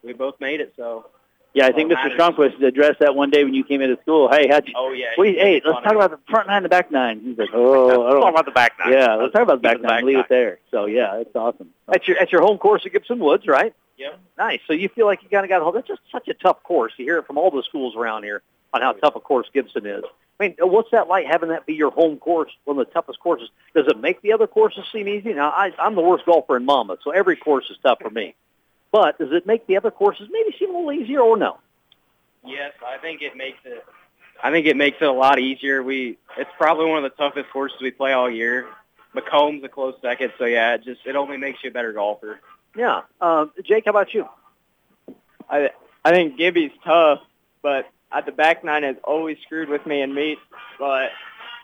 we 0.04 0.12
both 0.12 0.40
made 0.40 0.60
it. 0.60 0.74
So. 0.76 1.06
Yeah, 1.54 1.66
I 1.66 1.72
think 1.72 1.88
Well, 1.88 1.98
Mr. 1.98 2.16
Stromquist 2.16 2.60
addressed 2.64 2.98
that 2.98 3.14
one 3.14 3.30
day 3.30 3.44
when 3.44 3.54
you 3.54 3.62
came 3.62 3.80
into 3.80 3.96
school. 4.02 4.28
Hey, 4.28 4.48
how'd 4.48 4.66
you? 4.66 4.74
Oh 4.76 4.92
yeah. 4.92 5.10
Wait, 5.16 5.36
hey, 5.36 5.62
let's 5.64 5.84
talk 5.84 5.94
about 5.94 6.10
the 6.10 6.18
front 6.28 6.48
nine 6.48 6.56
and 6.56 6.64
the 6.64 6.68
back 6.68 6.90
nine. 6.90 7.20
He's 7.20 7.38
like, 7.38 7.50
oh, 7.52 7.84
I 7.84 7.86
Let's 7.86 7.96
don't 7.96 8.20
talk 8.22 8.30
about 8.32 8.44
the 8.44 8.50
back 8.50 8.72
nine. 8.80 8.92
Yeah, 8.92 9.14
let's 9.14 9.32
talk 9.32 9.42
about 9.42 9.62
the 9.62 9.68
Keep 9.68 9.82
back 9.82 9.88
nine. 9.88 10.04
Leave 10.04 10.18
it 10.18 10.28
there. 10.28 10.58
So 10.72 10.86
yeah, 10.86 11.14
it's 11.18 11.34
awesome. 11.36 11.70
At 11.88 12.08
your 12.08 12.18
at 12.18 12.32
your 12.32 12.40
home 12.40 12.58
course 12.58 12.82
at 12.84 12.92
Gibson 12.92 13.20
Woods, 13.20 13.46
right? 13.46 13.72
Yeah. 13.96 14.14
Nice. 14.36 14.60
So 14.66 14.72
you 14.72 14.88
feel 14.88 15.06
like 15.06 15.22
you 15.22 15.28
kind 15.28 15.44
of 15.44 15.48
got 15.48 15.60
a 15.60 15.62
hold. 15.62 15.76
That's 15.76 15.86
just 15.86 16.00
such 16.10 16.26
a 16.26 16.34
tough 16.34 16.60
course. 16.64 16.92
You 16.96 17.04
hear 17.04 17.18
it 17.18 17.26
from 17.28 17.38
all 17.38 17.52
the 17.52 17.62
schools 17.62 17.94
around 17.94 18.24
here 18.24 18.42
on 18.72 18.82
how 18.82 18.92
tough 18.92 19.14
a 19.14 19.20
course 19.20 19.46
Gibson 19.54 19.86
is. 19.86 20.02
I 20.40 20.48
mean, 20.48 20.56
what's 20.58 20.90
that 20.90 21.06
like 21.06 21.26
having 21.26 21.50
that 21.50 21.64
be 21.64 21.74
your 21.74 21.92
home 21.92 22.18
course, 22.18 22.50
one 22.64 22.78
of 22.78 22.86
the 22.86 22.92
toughest 22.92 23.20
courses? 23.20 23.48
Does 23.74 23.86
it 23.86 23.98
make 24.00 24.20
the 24.20 24.32
other 24.32 24.48
courses 24.48 24.84
seem 24.90 25.06
easy? 25.06 25.32
Now, 25.32 25.50
I, 25.50 25.72
I'm 25.78 25.94
the 25.94 26.00
worst 26.00 26.26
golfer 26.26 26.56
in 26.56 26.64
Monmouth, 26.64 26.98
so 27.04 27.12
every 27.12 27.36
course 27.36 27.66
is 27.70 27.76
tough 27.82 27.98
for 28.00 28.10
me. 28.10 28.34
But 28.94 29.18
does 29.18 29.32
it 29.32 29.44
make 29.44 29.66
the 29.66 29.76
other 29.76 29.90
courses 29.90 30.28
maybe 30.30 30.56
seem 30.56 30.70
a 30.72 30.78
little 30.78 30.92
easier 30.92 31.18
or 31.18 31.36
no? 31.36 31.58
Yes, 32.46 32.74
I 32.86 32.96
think 32.98 33.22
it 33.22 33.36
makes 33.36 33.58
it. 33.64 33.84
I 34.40 34.52
think 34.52 34.66
it 34.66 34.76
makes 34.76 34.98
it 35.00 35.06
a 35.06 35.12
lot 35.12 35.40
easier. 35.40 35.82
We 35.82 36.16
it's 36.38 36.50
probably 36.56 36.86
one 36.86 37.04
of 37.04 37.10
the 37.10 37.16
toughest 37.16 37.50
courses 37.50 37.76
we 37.80 37.90
play 37.90 38.12
all 38.12 38.30
year. 38.30 38.68
Macomb's 39.12 39.64
a 39.64 39.68
close 39.68 39.96
second, 40.00 40.32
so 40.38 40.44
yeah, 40.44 40.74
it 40.74 40.84
just 40.84 41.00
it 41.06 41.16
only 41.16 41.38
makes 41.38 41.58
you 41.64 41.70
a 41.70 41.72
better 41.72 41.92
golfer. 41.92 42.38
Yeah. 42.76 43.00
Uh, 43.20 43.46
Jake, 43.64 43.86
how 43.86 43.90
about 43.90 44.14
you? 44.14 44.28
I 45.50 45.70
I 46.04 46.12
think 46.12 46.38
Gibby's 46.38 46.70
tough, 46.84 47.18
but 47.62 47.90
at 48.12 48.26
the 48.26 48.32
back 48.32 48.62
nine 48.62 48.84
has 48.84 48.94
always 49.02 49.38
screwed 49.42 49.68
with 49.68 49.84
me 49.86 50.02
in 50.02 50.14
meets. 50.14 50.40
But 50.78 51.10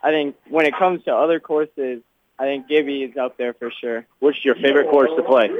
I 0.02 0.10
think 0.10 0.34
when 0.48 0.66
it 0.66 0.74
comes 0.74 1.04
to 1.04 1.14
other 1.14 1.38
courses, 1.38 2.02
I 2.40 2.44
think 2.44 2.68
Gibby 2.68 3.02
is 3.02 3.16
up 3.18 3.36
there 3.36 3.52
for 3.52 3.70
sure. 3.70 4.06
What's 4.18 4.42
your 4.44 4.54
favorite 4.54 4.88
course 4.88 5.10
to 5.14 5.22
play? 5.22 5.50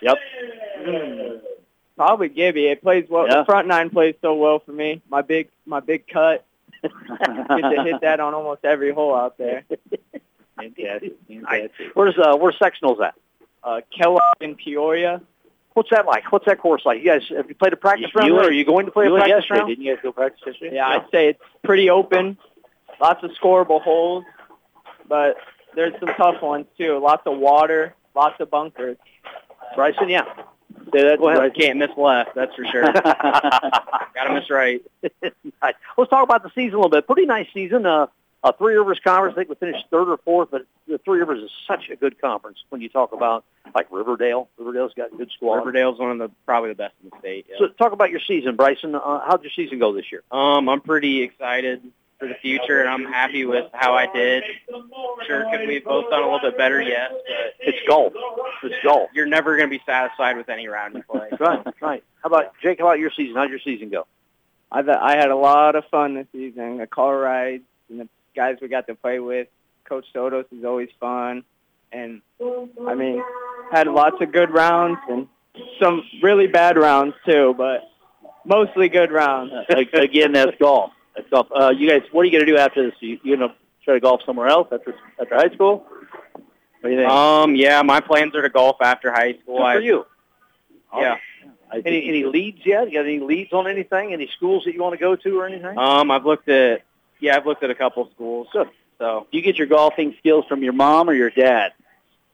Yep. 0.00 0.16
Probably 1.96 2.28
Gibby. 2.28 2.66
It 2.68 2.82
plays 2.82 3.06
well. 3.08 3.26
Yeah. 3.26 3.38
The 3.38 3.44
front 3.46 3.66
nine 3.68 3.90
plays 3.90 4.14
so 4.22 4.34
well 4.34 4.60
for 4.60 4.72
me. 4.72 5.02
My 5.10 5.22
big 5.22 5.48
my 5.64 5.80
big 5.80 6.06
cut. 6.06 6.44
Get 6.82 6.90
to 6.92 7.82
hit 7.84 8.00
that 8.02 8.20
on 8.20 8.32
almost 8.34 8.64
every 8.64 8.92
hole 8.92 9.14
out 9.14 9.38
there. 9.38 9.64
Fantastic. 10.56 11.14
Fantastic. 11.28 11.72
Where's 11.94 12.16
uh, 12.18 12.36
where's 12.36 12.56
sectionals 12.58 13.00
at? 13.02 13.14
Uh, 13.64 13.80
Kellogg 13.96 14.20
in 14.40 14.54
Peoria. 14.54 15.20
What's 15.74 15.90
that 15.90 16.06
like? 16.06 16.30
What's 16.30 16.46
that 16.46 16.58
course 16.60 16.82
like? 16.84 16.98
You 17.00 17.06
guys 17.06 17.22
have 17.30 17.48
you 17.48 17.54
played 17.54 17.72
a 17.72 17.76
practice 17.76 18.10
You- 18.14 18.20
round? 18.20 18.32
you 18.32 18.38
Are 18.38 18.52
you 18.52 18.64
going 18.64 18.86
to 18.86 18.92
play 18.92 19.06
a 19.06 19.10
practice 19.10 19.28
yesterday, 19.30 19.58
round? 19.58 19.68
didn't 19.70 19.84
you 19.84 19.94
guys 19.94 20.02
go 20.02 20.12
practice 20.12 20.42
yesterday? 20.46 20.76
Yeah, 20.76 20.86
I'd 20.88 21.10
say 21.10 21.28
it's 21.30 21.40
pretty 21.64 21.90
open. 21.90 22.38
Lots 23.00 23.22
of 23.24 23.30
scoreable 23.32 23.82
holes, 23.82 24.24
but 25.08 25.36
there's 25.74 25.92
some 26.00 26.10
tough 26.16 26.42
ones 26.42 26.66
too. 26.78 26.98
Lots 26.98 27.22
of 27.26 27.38
water, 27.38 27.94
lots 28.14 28.40
of 28.40 28.50
bunkers. 28.50 28.96
Bryson, 29.74 30.08
yeah. 30.08 30.24
Say 30.92 31.02
that. 31.02 31.18
Go 31.18 31.28
ahead. 31.28 31.38
Bryce. 31.38 31.52
Can't 31.58 31.78
miss 31.78 31.90
left, 31.96 32.34
that's 32.34 32.54
for 32.54 32.64
sure. 32.64 32.82
Gotta 32.92 34.34
miss 34.34 34.50
right. 34.50 34.82
nice. 35.62 35.74
Let's 35.96 36.10
talk 36.10 36.22
about 36.22 36.42
the 36.42 36.50
season 36.54 36.74
a 36.74 36.76
little 36.76 36.90
bit. 36.90 37.06
Pretty 37.06 37.26
nice 37.26 37.46
season. 37.52 37.86
Uh, 37.86 38.06
uh, 38.42 38.52
Three 38.52 38.76
Rivers 38.76 39.00
Conference, 39.02 39.34
I 39.34 39.40
think 39.40 39.48
we 39.48 39.54
finished 39.56 39.86
third 39.90 40.08
or 40.08 40.18
fourth, 40.18 40.50
but 40.52 40.66
the 40.86 40.98
Three 40.98 41.18
Rivers 41.18 41.42
is 41.42 41.50
such 41.66 41.88
a 41.90 41.96
good 41.96 42.20
conference 42.20 42.58
when 42.68 42.80
you 42.80 42.88
talk 42.88 43.12
about 43.12 43.44
like 43.74 43.88
Riverdale. 43.90 44.48
Riverdale's 44.56 44.92
got 44.94 45.12
a 45.12 45.16
good 45.16 45.30
squad. 45.32 45.56
Riverdale's 45.56 45.98
one 45.98 46.12
of 46.12 46.18
the 46.18 46.30
probably 46.44 46.70
the 46.70 46.76
best 46.76 46.94
in 47.02 47.10
the 47.10 47.18
state. 47.18 47.46
Yeah. 47.48 47.56
So 47.58 47.68
talk 47.68 47.92
about 47.92 48.10
your 48.10 48.20
season, 48.20 48.54
Bryson. 48.54 48.94
Uh, 48.94 49.20
how'd 49.26 49.42
your 49.42 49.50
season 49.50 49.78
go 49.78 49.92
this 49.92 50.12
year? 50.12 50.22
um, 50.30 50.68
I'm 50.68 50.80
pretty 50.80 51.22
excited 51.22 51.82
for 52.18 52.28
the 52.28 52.34
future, 52.40 52.80
and 52.80 52.88
I'm 52.88 53.04
happy 53.04 53.44
with 53.44 53.66
how 53.74 53.94
I 53.94 54.06
did. 54.12 54.42
Sure, 55.26 55.44
could 55.50 55.66
we 55.68 55.74
have 55.74 55.84
both 55.84 56.08
done 56.10 56.22
a 56.22 56.24
little 56.24 56.40
bit 56.50 56.56
better? 56.56 56.80
Yes, 56.80 57.10
but 57.12 57.54
It's 57.60 57.78
golf. 57.88 58.12
It's 58.62 58.74
golf. 58.82 59.10
you're 59.14 59.26
never 59.26 59.56
going 59.56 59.68
to 59.68 59.76
be 59.78 59.82
satisfied 59.84 60.36
with 60.36 60.48
any 60.48 60.66
round 60.68 60.94
you 60.94 61.02
play. 61.02 61.28
Right. 61.38 61.66
Right. 61.80 62.04
How 62.22 62.28
about 62.28 62.54
Jake? 62.62 62.78
How 62.78 62.86
about 62.86 62.98
your 62.98 63.10
season? 63.16 63.36
How'd 63.36 63.50
your 63.50 63.58
season 63.60 63.90
go? 63.90 64.06
I 64.72 64.80
I 64.80 65.16
had 65.16 65.30
a 65.30 65.36
lot 65.36 65.76
of 65.76 65.84
fun 65.90 66.14
this 66.14 66.26
season. 66.32 66.78
The 66.78 66.86
car 66.86 67.16
rides 67.18 67.64
and 67.90 68.00
the 68.00 68.08
guys 68.34 68.56
we 68.60 68.68
got 68.68 68.86
to 68.88 68.94
play 68.94 69.18
with. 69.20 69.48
Coach 69.84 70.06
Sotos 70.14 70.46
is 70.50 70.64
always 70.64 70.88
fun, 70.98 71.44
and 71.92 72.20
I 72.88 72.94
mean, 72.94 73.22
had 73.70 73.86
lots 73.86 74.16
of 74.20 74.32
good 74.32 74.50
rounds 74.50 74.98
and 75.08 75.28
some 75.80 76.02
really 76.22 76.48
bad 76.48 76.76
rounds 76.76 77.14
too, 77.24 77.54
but 77.56 77.82
mostly 78.44 78.88
good 78.88 79.12
rounds. 79.12 79.52
Again, 79.92 80.32
that's 80.32 80.56
golf. 80.58 80.90
That's 81.16 81.28
golf. 81.30 81.48
Uh, 81.50 81.70
you 81.70 81.88
guys, 81.88 82.02
what 82.12 82.22
are 82.22 82.24
you 82.26 82.32
going 82.32 82.44
to 82.44 82.52
do 82.52 82.58
after 82.58 82.84
this? 82.84 82.94
You, 83.00 83.18
you 83.22 83.36
going 83.36 83.48
to 83.48 83.54
try 83.84 83.94
to 83.94 84.00
golf 84.00 84.20
somewhere 84.24 84.48
else 84.48 84.68
after 84.70 84.94
after 85.20 85.34
high 85.34 85.52
school? 85.54 85.86
What 86.32 86.42
do 86.82 86.90
you 86.90 86.96
think? 86.98 87.10
Um, 87.10 87.56
yeah, 87.56 87.82
my 87.82 88.00
plans 88.00 88.34
are 88.34 88.42
to 88.42 88.50
golf 88.50 88.76
after 88.80 89.10
high 89.10 89.34
school. 89.42 89.58
Good 89.58 89.64
I, 89.64 89.74
for 89.76 89.80
you. 89.80 90.06
Yeah. 90.96 91.16
I 91.70 91.82
Any 91.84 92.08
any 92.08 92.24
leads 92.24 92.64
yet? 92.64 92.86
You 92.90 92.98
got 92.98 93.06
any 93.06 93.18
leads 93.18 93.52
on 93.52 93.66
anything? 93.66 94.12
Any 94.12 94.28
schools 94.36 94.64
that 94.64 94.74
you 94.74 94.80
want 94.80 94.92
to 94.92 94.98
go 94.98 95.16
to 95.16 95.40
or 95.40 95.46
anything? 95.46 95.76
Um, 95.76 96.10
I've 96.10 96.24
looked 96.24 96.48
at 96.48 96.82
yeah, 97.18 97.36
I've 97.36 97.46
looked 97.46 97.64
at 97.64 97.70
a 97.70 97.74
couple 97.74 98.08
schools. 98.14 98.48
Good. 98.52 98.68
So, 98.98 99.26
Do 99.30 99.36
you 99.36 99.42
get 99.42 99.56
your 99.56 99.66
golfing 99.66 100.14
skills 100.18 100.46
from 100.48 100.62
your 100.62 100.72
mom 100.72 101.10
or 101.10 101.12
your 101.12 101.30
dad? 101.30 101.72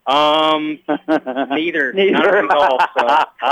Um, 0.06 0.78
neither, 1.50 1.92
Neither. 1.92 2.12
none 2.12 2.48
golf. 2.48 2.82
So 2.98 3.06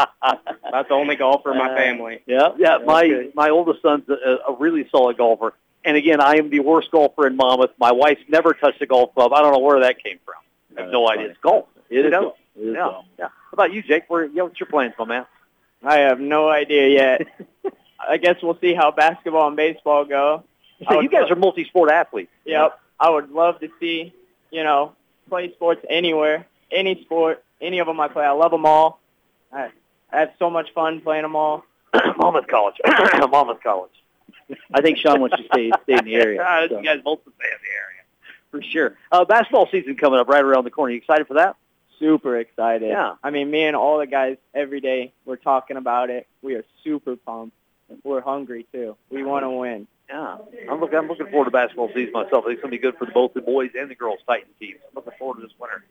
that's 0.73 0.89
the 0.89 0.95
only 0.95 1.17
golfer 1.17 1.53
in 1.53 1.59
my 1.59 1.71
Uh, 1.73 1.77
family. 1.77 2.21
Yeah. 2.27 2.49
Yeah, 2.59 2.79
my 2.85 3.05
Okay. 3.05 3.31
my 3.35 3.51
oldest 3.51 3.83
son's 3.83 4.09
a, 4.09 4.39
a 4.49 4.57
really 4.59 4.89
solid 4.91 5.17
golfer, 5.17 5.55
and 5.85 5.97
again, 5.97 6.21
I 6.21 6.37
am 6.37 6.51
the 6.51 6.61
worst 6.61 6.91
golfer 6.91 7.27
in 7.27 7.37
Monmouth. 7.37 7.71
My 7.79 7.93
wife's 7.93 8.23
never 8.29 8.53
touched 8.55 8.83
a 8.83 8.87
golf 8.87 9.15
club. 9.15 9.33
I 9.33 9.41
don't 9.43 9.53
know 9.53 9.61
where 9.61 9.81
that 9.81 10.03
came 10.03 10.19
from. 10.25 10.35
I 10.77 10.83
have 10.83 10.91
no 10.93 11.07
That's 11.07 11.13
idea. 11.13 11.23
funny. 11.25 11.31
It's 11.31 11.41
golf. 11.41 11.67
It 11.91 12.07
is 12.07 12.11
golf. 12.11 12.35
It 12.57 12.61
is 12.61 12.75
Yeah, 12.75 12.81
golf. 12.81 13.05
yeah. 13.19 13.29
How 13.29 13.53
about 13.55 13.73
you, 13.73 13.83
Jake? 13.83 14.05
Where, 14.09 14.25
yeah, 14.27 14.43
what's 14.43 14.59
your 14.61 14.69
plans, 14.69 14.95
my 14.99 15.05
man? 15.05 15.27
I 15.83 15.99
have 15.99 16.21
no 16.21 16.49
idea 16.49 16.89
yet. 16.89 17.27
I 18.09 18.17
guess 18.17 18.37
we'll 18.43 18.59
see 18.61 18.75
how 18.75 18.91
basketball 18.91 19.49
and 19.49 19.57
baseball 19.57 20.05
go. 20.05 20.45
So 20.89 21.01
you 21.01 21.09
guys 21.09 21.31
are 21.31 21.37
multi-sport 21.37 21.91
athletes. 21.91 22.31
Yep. 22.45 22.79
I 22.99 23.11
would 23.11 23.31
love 23.31 23.61
to 23.61 23.69
see, 23.81 24.15
you 24.51 24.63
know, 24.65 24.93
play 25.31 25.53
sports 25.53 25.81
anywhere, 25.89 26.47
any 26.71 27.03
sport, 27.03 27.43
any 27.61 27.79
of 27.79 27.87
them 27.87 27.99
I 28.01 28.09
play. 28.09 28.25
I 28.25 28.33
love 28.33 28.51
them 28.51 28.67
all. 28.67 29.01
I, 29.53 29.71
I 30.13 30.21
have 30.21 30.33
so 30.39 30.51
much 30.51 30.73
fun 30.75 31.01
playing 31.01 31.23
them 31.23 31.37
all. 31.37 31.65
Monmouth 32.19 32.47
College. 32.49 32.77
Monmouth 33.31 33.63
College. 33.63 33.91
I 34.75 34.81
think 34.81 34.99
Sean 34.99 35.21
wants 35.21 35.37
to 35.37 35.45
stay 35.45 35.71
stay 35.85 35.95
in 35.99 36.05
the 36.05 36.15
area. 36.15 36.41
Ah, 36.47 36.67
so. 36.69 36.79
You 36.79 36.85
guys 36.85 37.01
both 37.03 37.21
stay 37.23 37.29
in 37.29 37.35
the 37.39 37.75
area 37.75 38.01
for 38.51 38.63
sure. 38.63 38.97
Uh, 39.11 39.25
basketball 39.25 39.69
season 39.71 39.97
coming 39.97 40.19
up 40.19 40.29
right 40.29 40.45
around 40.45 40.65
the 40.65 40.71
corner. 40.71 40.93
You 40.93 40.99
excited 40.99 41.27
for 41.27 41.35
that? 41.35 41.57
Super 41.99 42.39
excited. 42.39 42.89
Yeah. 42.89 43.15
I 43.23 43.31
mean, 43.31 43.51
me 43.51 43.65
and 43.65 43.77
all 43.77 43.99
the 43.99 44.07
guys 44.07 44.39
every 44.55 44.81
day, 44.81 45.13
we're 45.25 45.37
talking 45.37 45.77
about 45.77 46.11
it. 46.11 46.27
We 46.43 46.55
are 46.55 46.65
super 46.83 47.17
pumped. 47.17 47.57
We're 48.05 48.21
hungry 48.21 48.67
too. 48.73 48.97
We 49.11 49.23
want 49.23 49.45
to 49.45 49.51
win. 49.51 49.87
Yeah, 50.13 50.39
I'm 50.69 50.81
looking. 50.81 50.99
I'm 50.99 51.07
looking 51.09 51.27
forward 51.29 51.45
to 51.45 51.51
basketball 51.53 51.89
season 51.95 52.13
myself. 52.13 52.45
I 52.45 52.49
think 52.49 52.53
it's 52.55 52.63
going 52.63 52.73
to 52.73 52.79
be 52.79 52.79
good 52.79 52.97
for 52.97 53.07
both 53.07 53.33
the 53.35 53.41
boys 53.41 53.71
and 53.79 53.89
the 53.91 53.95
girls 53.95 54.19
Titan 54.27 54.49
teams. 54.59 54.81
I'm 54.89 54.95
looking 54.97 55.13
forward 55.19 55.37
to 55.37 55.43
this 55.43 55.53
winter. 55.59 55.85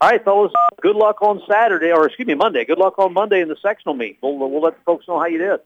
All 0.00 0.10
right, 0.10 0.22
fellas. 0.24 0.52
Good 0.80 0.94
luck 0.96 1.22
on 1.22 1.42
Saturday, 1.50 1.90
or 1.90 2.06
excuse 2.06 2.26
me, 2.26 2.34
Monday. 2.34 2.64
Good 2.64 2.78
luck 2.78 2.98
on 2.98 3.12
Monday 3.12 3.40
in 3.40 3.48
the 3.48 3.56
sectional 3.60 3.94
meet. 3.96 4.18
We'll 4.22 4.36
we'll 4.36 4.60
let 4.62 4.76
the 4.76 4.82
folks 4.84 5.08
know 5.08 5.18
how 5.18 5.26
you 5.26 5.38
did. 5.38 5.60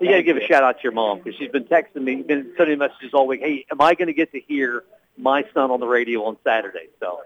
You 0.00 0.08
got 0.10 0.16
to 0.16 0.22
give 0.22 0.36
a 0.36 0.46
shout 0.46 0.62
out 0.62 0.76
to 0.78 0.82
your 0.82 0.92
mom 0.92 1.18
because 1.18 1.36
she's 1.38 1.50
been 1.50 1.64
texting 1.64 2.02
me, 2.02 2.22
been 2.22 2.52
sending 2.56 2.78
messages 2.78 3.12
all 3.12 3.26
week. 3.26 3.40
Hey, 3.40 3.66
am 3.70 3.80
I 3.80 3.94
going 3.94 4.08
to 4.08 4.12
get 4.14 4.30
to 4.32 4.40
hear 4.40 4.84
my 5.18 5.44
son 5.54 5.70
on 5.70 5.80
the 5.80 5.86
radio 5.86 6.24
on 6.24 6.36
Saturday? 6.44 6.88
So 7.00 7.20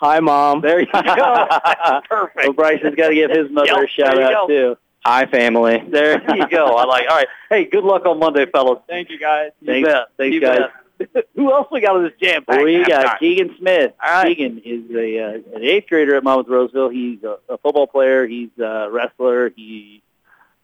Hi, 0.00 0.20
mom. 0.20 0.60
there 0.60 0.80
you 0.80 0.86
go. 0.86 1.48
Perfect. 2.08 2.36
Well, 2.44 2.52
Bryson's 2.52 2.94
got 2.94 3.08
to 3.08 3.14
give 3.14 3.30
his 3.30 3.50
mother 3.50 3.66
Yep, 3.68 3.84
a 3.84 3.88
shout 3.88 4.22
out 4.22 4.46
go. 4.48 4.48
too. 4.48 4.78
Hi, 5.06 5.26
family. 5.26 5.82
There 5.90 6.22
you 6.34 6.48
go. 6.48 6.66
I 6.76 6.84
like. 6.86 7.06
All 7.08 7.16
right. 7.16 7.28
Hey, 7.50 7.66
good 7.66 7.84
luck 7.84 8.06
on 8.06 8.18
Monday, 8.18 8.46
fellas. 8.46 8.78
Thank 8.88 9.10
you 9.10 9.18
guys. 9.18 9.50
You 9.60 9.66
Thanks. 9.66 9.88
bet. 9.88 10.06
Thanks, 10.16 10.34
You 10.34 10.40
guys. 10.40 10.58
bet. 10.98 11.26
Who 11.34 11.52
else 11.52 11.66
we 11.70 11.80
got 11.80 11.96
on 11.96 12.04
this 12.04 12.12
jam? 12.22 12.44
Well, 12.48 12.64
we 12.64 12.84
got 12.84 13.18
Keegan 13.18 13.54
Smith. 13.58 13.92
All 14.02 14.10
right. 14.10 14.28
Keegan 14.36 14.62
is 14.64 14.90
a 14.96 15.18
uh, 15.18 15.56
an 15.56 15.62
eighth 15.62 15.88
grader 15.88 16.14
at 16.14 16.24
Monmouth 16.24 16.46
Roseville. 16.48 16.88
He's 16.88 17.22
a, 17.22 17.36
a 17.48 17.58
football 17.58 17.86
player. 17.86 18.26
He's 18.26 18.48
a 18.58 18.88
wrestler. 18.90 19.50
He, 19.50 20.02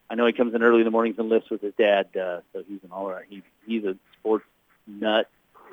I 0.09 0.15
know 0.15 0.25
he 0.27 0.33
comes 0.33 0.55
in 0.55 0.63
early 0.63 0.79
in 0.81 0.85
the 0.85 0.91
mornings 0.91 1.17
and 1.19 1.29
lifts 1.29 1.51
with 1.51 1.61
his 1.61 1.75
dad. 1.77 2.07
Uh, 2.17 2.41
so 2.53 2.63
he's 2.67 2.83
an 2.85 2.91
all 2.93 3.11
right. 3.11 3.27
He, 3.29 3.43
he's 3.67 3.85
a 3.85 3.97
sports 4.21 4.47
nut, 4.87 5.29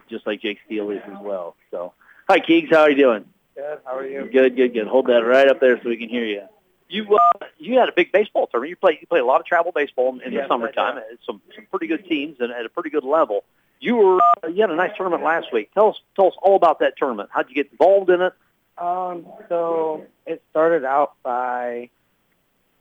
just 0.09 0.25
like 0.27 0.41
Jake 0.41 0.57
Steele 0.65 0.89
is 0.89 1.01
as 1.05 1.21
well. 1.21 1.55
So, 1.71 1.93
hi, 2.27 2.39
Keegs. 2.39 2.71
How 2.71 2.81
are 2.81 2.89
you 2.89 2.97
doing? 2.97 3.25
Good. 3.55 3.79
How 3.85 3.95
are 3.95 4.05
you? 4.05 4.27
Good, 4.29 4.55
good, 4.57 4.73
good. 4.73 4.87
Hold 4.87 5.07
that 5.07 5.23
right 5.23 5.47
up 5.47 5.59
there 5.61 5.81
so 5.81 5.87
we 5.87 5.97
can 5.97 6.09
hear 6.09 6.25
you. 6.25 6.41
You 6.89 7.17
uh, 7.17 7.45
you 7.57 7.79
had 7.79 7.89
a 7.89 7.91
big 7.91 8.11
baseball 8.11 8.47
tournament. 8.47 8.69
You 8.69 8.75
play 8.75 8.97
you 9.01 9.07
play 9.07 9.19
a 9.19 9.25
lot 9.25 9.41
of 9.41 9.45
travel 9.45 9.71
baseball 9.73 10.13
in, 10.13 10.21
in 10.21 10.33
Yes, 10.33 10.43
the 10.43 10.47
summertime. 10.47 11.01
Some 11.25 11.41
some 11.55 11.65
pretty 11.69 11.87
good 11.87 12.05
teams 12.07 12.37
and 12.39 12.51
at 12.51 12.65
a 12.65 12.69
pretty 12.69 12.89
good 12.89 13.03
level. 13.03 13.43
You 13.79 13.95
were 13.97 14.19
uh, 14.43 14.47
you 14.47 14.61
had 14.61 14.71
a 14.71 14.75
nice 14.75 14.91
tournament 14.95 15.23
last 15.23 15.51
week. 15.51 15.73
Tell 15.73 15.89
us 15.89 16.01
tell 16.15 16.27
us 16.27 16.33
all 16.41 16.55
about 16.55 16.79
that 16.79 16.93
tournament. 16.97 17.29
How'd 17.31 17.49
you 17.49 17.55
get 17.55 17.71
involved 17.71 18.09
in 18.09 18.21
it? 18.21 18.33
Um, 18.77 19.25
so 19.49 20.05
it 20.25 20.43
started 20.51 20.85
out 20.85 21.15
by 21.23 21.89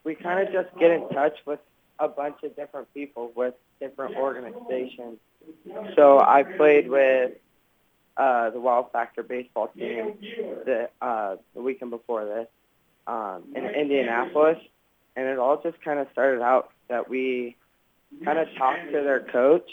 we 0.05 0.15
kind 0.15 0.47
of 0.47 0.53
just 0.53 0.77
get 0.78 0.91
in 0.91 1.09
touch 1.09 1.37
with 1.45 1.61
a 1.99 2.09
bunch 2.09 2.43
of 2.45 2.55
different 2.55 2.93
people 2.95 3.33
with 3.35 3.55
different 3.81 4.16
organizations. 4.16 5.19
So 5.97 6.20
I 6.20 6.43
played 6.45 6.89
with 6.89 7.33
uh, 8.16 8.51
the 8.51 8.61
Wild 8.61 8.93
Factor 8.93 9.23
baseball 9.23 9.69
team 9.69 10.15
the 10.65 10.89
uh, 11.03 11.37
the 11.55 11.61
weekend 11.61 11.91
before 11.91 12.24
this 12.24 12.47
um, 13.07 13.45
in 13.55 13.65
Indianapolis, 13.65 14.59
and 15.15 15.27
it 15.27 15.39
all 15.39 15.61
just 15.62 15.81
kind 15.83 15.99
of 15.99 16.09
started 16.12 16.43
out 16.43 16.70
that 16.89 17.09
we 17.09 17.57
kind 18.24 18.39
of 18.39 18.49
talked 18.57 18.87
to 18.87 18.93
their 18.93 19.20
coach, 19.20 19.69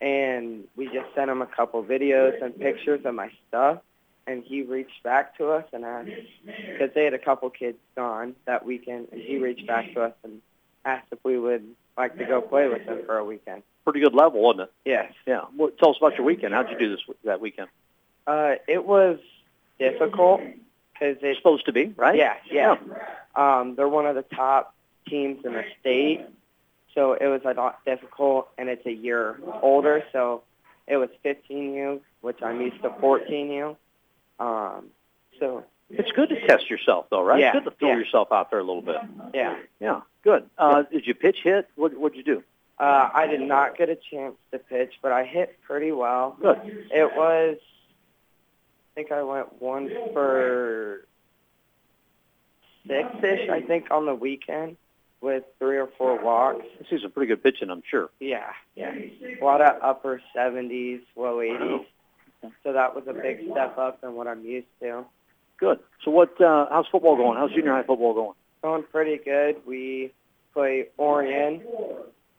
and 0.00 0.64
we 0.76 0.86
just 0.86 1.14
sent 1.14 1.30
him 1.30 1.42
a 1.42 1.46
couple 1.46 1.82
videos 1.84 2.42
and 2.42 2.58
pictures 2.58 3.00
of 3.04 3.14
my 3.14 3.30
stuff 3.48 3.80
and 4.26 4.42
he 4.44 4.62
reached 4.62 5.02
back 5.02 5.36
to 5.38 5.50
us 5.50 5.64
and 5.72 5.84
asked 5.84 6.10
because 6.44 6.90
they 6.94 7.04
had 7.04 7.14
a 7.14 7.18
couple 7.18 7.48
kids 7.50 7.78
gone 7.94 8.34
that 8.46 8.64
weekend, 8.64 9.08
and 9.12 9.20
he 9.20 9.38
reached 9.38 9.66
back 9.66 9.92
to 9.94 10.02
us 10.02 10.12
and 10.22 10.40
asked 10.84 11.06
if 11.12 11.18
we 11.24 11.38
would 11.38 11.64
like 11.96 12.16
to 12.18 12.24
go 12.24 12.40
play 12.40 12.68
with 12.68 12.84
them 12.86 13.02
for 13.06 13.18
a 13.18 13.24
weekend. 13.24 13.62
Pretty 13.84 14.00
good 14.00 14.14
level, 14.14 14.40
wasn't 14.40 14.62
it? 14.62 14.72
Yes. 14.84 15.12
Yeah. 15.26 15.42
Well, 15.56 15.70
tell 15.78 15.90
us 15.90 15.96
about 15.98 16.16
your 16.16 16.24
weekend. 16.24 16.54
How'd 16.54 16.70
you 16.70 16.78
do 16.78 16.90
this 16.90 17.00
that 17.24 17.40
weekend? 17.40 17.68
Uh, 18.26 18.54
it 18.66 18.84
was 18.84 19.18
difficult 19.78 20.40
because 20.94 21.16
It's 21.22 21.38
supposed 21.38 21.66
to 21.66 21.72
be, 21.72 21.92
right? 21.96 22.16
yeah, 22.16 22.34
yeah. 22.50 22.76
Um, 23.36 23.74
they're 23.76 23.88
one 23.88 24.06
of 24.06 24.14
the 24.14 24.22
top 24.22 24.74
teams 25.08 25.44
in 25.44 25.52
the 25.52 25.64
state, 25.80 26.22
so 26.94 27.12
it 27.14 27.26
was 27.26 27.42
a 27.44 27.52
lot 27.52 27.84
difficult, 27.84 28.48
and 28.56 28.68
it's 28.68 28.86
a 28.86 28.92
year 28.92 29.38
older, 29.62 30.04
so 30.12 30.42
it 30.86 30.96
was 30.96 31.08
15U, 31.24 32.00
which 32.20 32.42
I'm 32.42 32.60
used 32.60 32.80
to 32.82 32.90
14U. 32.90 33.76
Um, 34.38 34.86
so 35.40 35.64
It's 35.90 36.10
good 36.12 36.28
to 36.30 36.46
test 36.46 36.70
yourself, 36.70 37.06
though, 37.10 37.22
right? 37.22 37.40
Yeah, 37.40 37.48
It's 37.56 37.64
good 37.64 37.70
to 37.70 37.76
throw 37.76 37.88
yeah. 37.90 37.96
yourself 37.98 38.32
out 38.32 38.50
there 38.50 38.60
a 38.60 38.64
little 38.64 38.82
bit. 38.82 38.96
Yeah. 39.34 39.56
Yeah, 39.80 40.00
good. 40.22 40.48
Uh, 40.56 40.82
did 40.82 41.06
you 41.06 41.14
pitch 41.14 41.38
hit? 41.42 41.68
What 41.74 41.94
what'd 41.96 42.16
you 42.16 42.22
do? 42.24 42.42
Uh, 42.78 43.08
I 43.14 43.26
did 43.28 43.40
not 43.40 43.76
get 43.76 43.88
a 43.88 43.94
chance 43.96 44.34
to 44.50 44.58
pitch, 44.58 44.94
but 45.02 45.12
I 45.12 45.24
hit 45.24 45.56
pretty 45.62 45.92
well. 45.92 46.36
Good. 46.40 46.58
It 46.90 47.14
was, 47.16 47.58
think 48.94 49.12
I 49.12 49.22
went 49.22 49.60
one 49.60 49.90
for 50.12 51.06
six-ish, 52.86 53.48
I 53.50 53.60
think, 53.60 53.90
on 53.90 54.06
the 54.06 54.14
weekend 54.14 54.76
with 55.20 55.44
three 55.58 55.78
or 55.78 55.88
four 55.96 56.22
walks. 56.22 56.64
This 56.78 56.88
is 56.92 57.02
some 57.02 57.10
pretty 57.10 57.28
good 57.28 57.42
pitching, 57.42 57.70
I'm 57.70 57.82
sure. 57.90 58.10
Yeah, 58.20 58.50
yeah. 58.74 58.92
A 59.40 59.44
lot 59.44 59.60
of 59.60 59.82
upper 59.82 60.20
70s, 60.36 61.00
low 61.16 61.36
80s. 61.36 61.86
So 62.62 62.74
that 62.74 62.94
was 62.94 63.04
a 63.08 63.14
big 63.14 63.38
step 63.50 63.78
up 63.78 64.02
than 64.02 64.14
what 64.14 64.26
I'm 64.26 64.44
used 64.44 64.66
to. 64.80 65.04
Good. 65.58 65.78
So 66.04 66.10
what? 66.10 66.38
Uh, 66.40 66.66
how's 66.70 66.86
football 66.92 67.16
going? 67.16 67.38
How's 67.38 67.52
junior 67.52 67.72
high 67.72 67.84
football 67.84 68.12
going? 68.12 68.34
Going 68.62 68.82
pretty 68.92 69.18
good. 69.24 69.66
We 69.66 70.12
play 70.52 70.88
Orion 70.98 71.62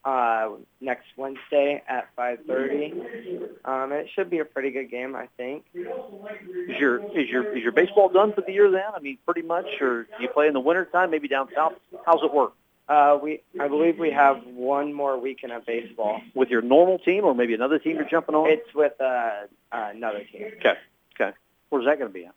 uh, 0.06 0.50
next 0.80 1.08
Wednesday 1.18 1.82
at 1.90 2.08
5:30. 2.16 3.50
Um, 3.66 3.92
it 3.92 4.08
should 4.16 4.30
be 4.30 4.40
a 4.40 4.46
pretty 4.46 4.70
good 4.72 4.90
game, 4.92 5.16
I 5.16 5.28
think. 5.36 5.66
Is 5.74 6.78
your 6.80 7.00
is 7.18 7.28
your 7.30 7.58
is 7.58 7.64
your 7.64 7.72
baseball 7.72 8.10
done 8.10 8.32
for 8.34 8.42
the 8.42 8.52
year 8.54 8.70
then? 8.70 8.84
I 8.96 9.00
mean, 9.00 9.18
pretty 9.26 9.42
much, 9.42 9.66
or 9.82 10.04
do 10.04 10.10
you 10.24 10.30
play 10.30 10.48
in 10.48 10.54
the 10.54 10.60
winter 10.60 10.86
time, 10.86 11.10
maybe 11.12 11.28
down 11.28 11.48
south? 11.56 11.74
How's 12.06 12.22
it 12.24 12.32
work 12.34 12.54
Uh, 12.88 13.18
we, 13.22 13.42
I 13.60 13.68
believe 13.68 13.98
we 13.98 14.12
have 14.12 14.38
one 14.46 14.94
more 14.94 15.20
weekend 15.20 15.52
of 15.54 15.66
baseball. 15.66 16.22
with 16.36 16.50
your 16.50 16.62
normal 16.62 17.00
team, 17.00 17.24
or 17.24 17.34
maybe 17.34 17.56
another 17.56 17.80
team 17.80 17.96
you're 17.96 18.08
jumping 18.10 18.36
on? 18.36 18.48
It's 18.50 18.74
with 18.76 18.94
uh, 19.02 19.48
another 19.72 20.24
team, 20.32 20.44
okay. 20.60 20.76
Okay. 21.20 21.36
Where's 21.70 21.86
that 21.86 21.98
going 21.98 22.12
to 22.12 22.14
be 22.14 22.26
at? 22.26 22.36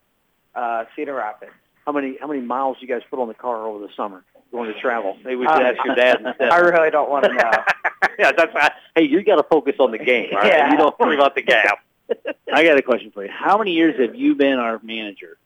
uh, 0.54 0.84
Cedar 0.96 1.14
Rapids. 1.14 1.52
How 1.84 1.92
many 1.92 2.16
how 2.20 2.26
many 2.26 2.40
miles 2.40 2.76
you 2.80 2.88
guys 2.88 3.02
put 3.10 3.18
on 3.20 3.28
the 3.28 3.34
car 3.34 3.66
over 3.66 3.78
the 3.86 3.92
summer 3.96 4.22
going 4.52 4.72
to 4.72 4.80
travel? 4.80 5.16
Maybe 5.24 5.36
we 5.36 5.44
should 5.46 5.62
Uh, 5.62 5.72
ask 5.74 5.84
your 5.84 5.94
dad 5.94 6.20
instead. 6.24 6.50
I 6.52 6.58
really 6.58 6.90
don't 6.90 7.10
want 7.10 7.24
to 7.24 7.32
know. 7.32 7.50
yeah, 8.18 8.32
that's 8.32 8.54
right. 8.54 8.72
Hey, 8.94 9.02
you 9.04 9.22
got 9.22 9.36
to 9.36 9.42
focus 9.44 9.74
on 9.78 9.90
the 9.90 9.98
game. 9.98 10.30
All 10.32 10.38
right? 10.38 10.46
Yeah. 10.52 10.70
You 10.72 10.76
don't 10.78 10.98
worry 10.98 11.14
about 11.16 11.34
the 11.34 11.42
gap. 11.42 11.78
I 12.52 12.64
got 12.64 12.78
a 12.78 12.82
question 12.82 13.10
for 13.10 13.24
you. 13.24 13.30
How 13.30 13.58
many 13.58 13.72
years 13.72 13.98
have 14.00 14.14
you 14.14 14.34
been 14.34 14.58
our 14.58 14.80
manager 14.82 15.36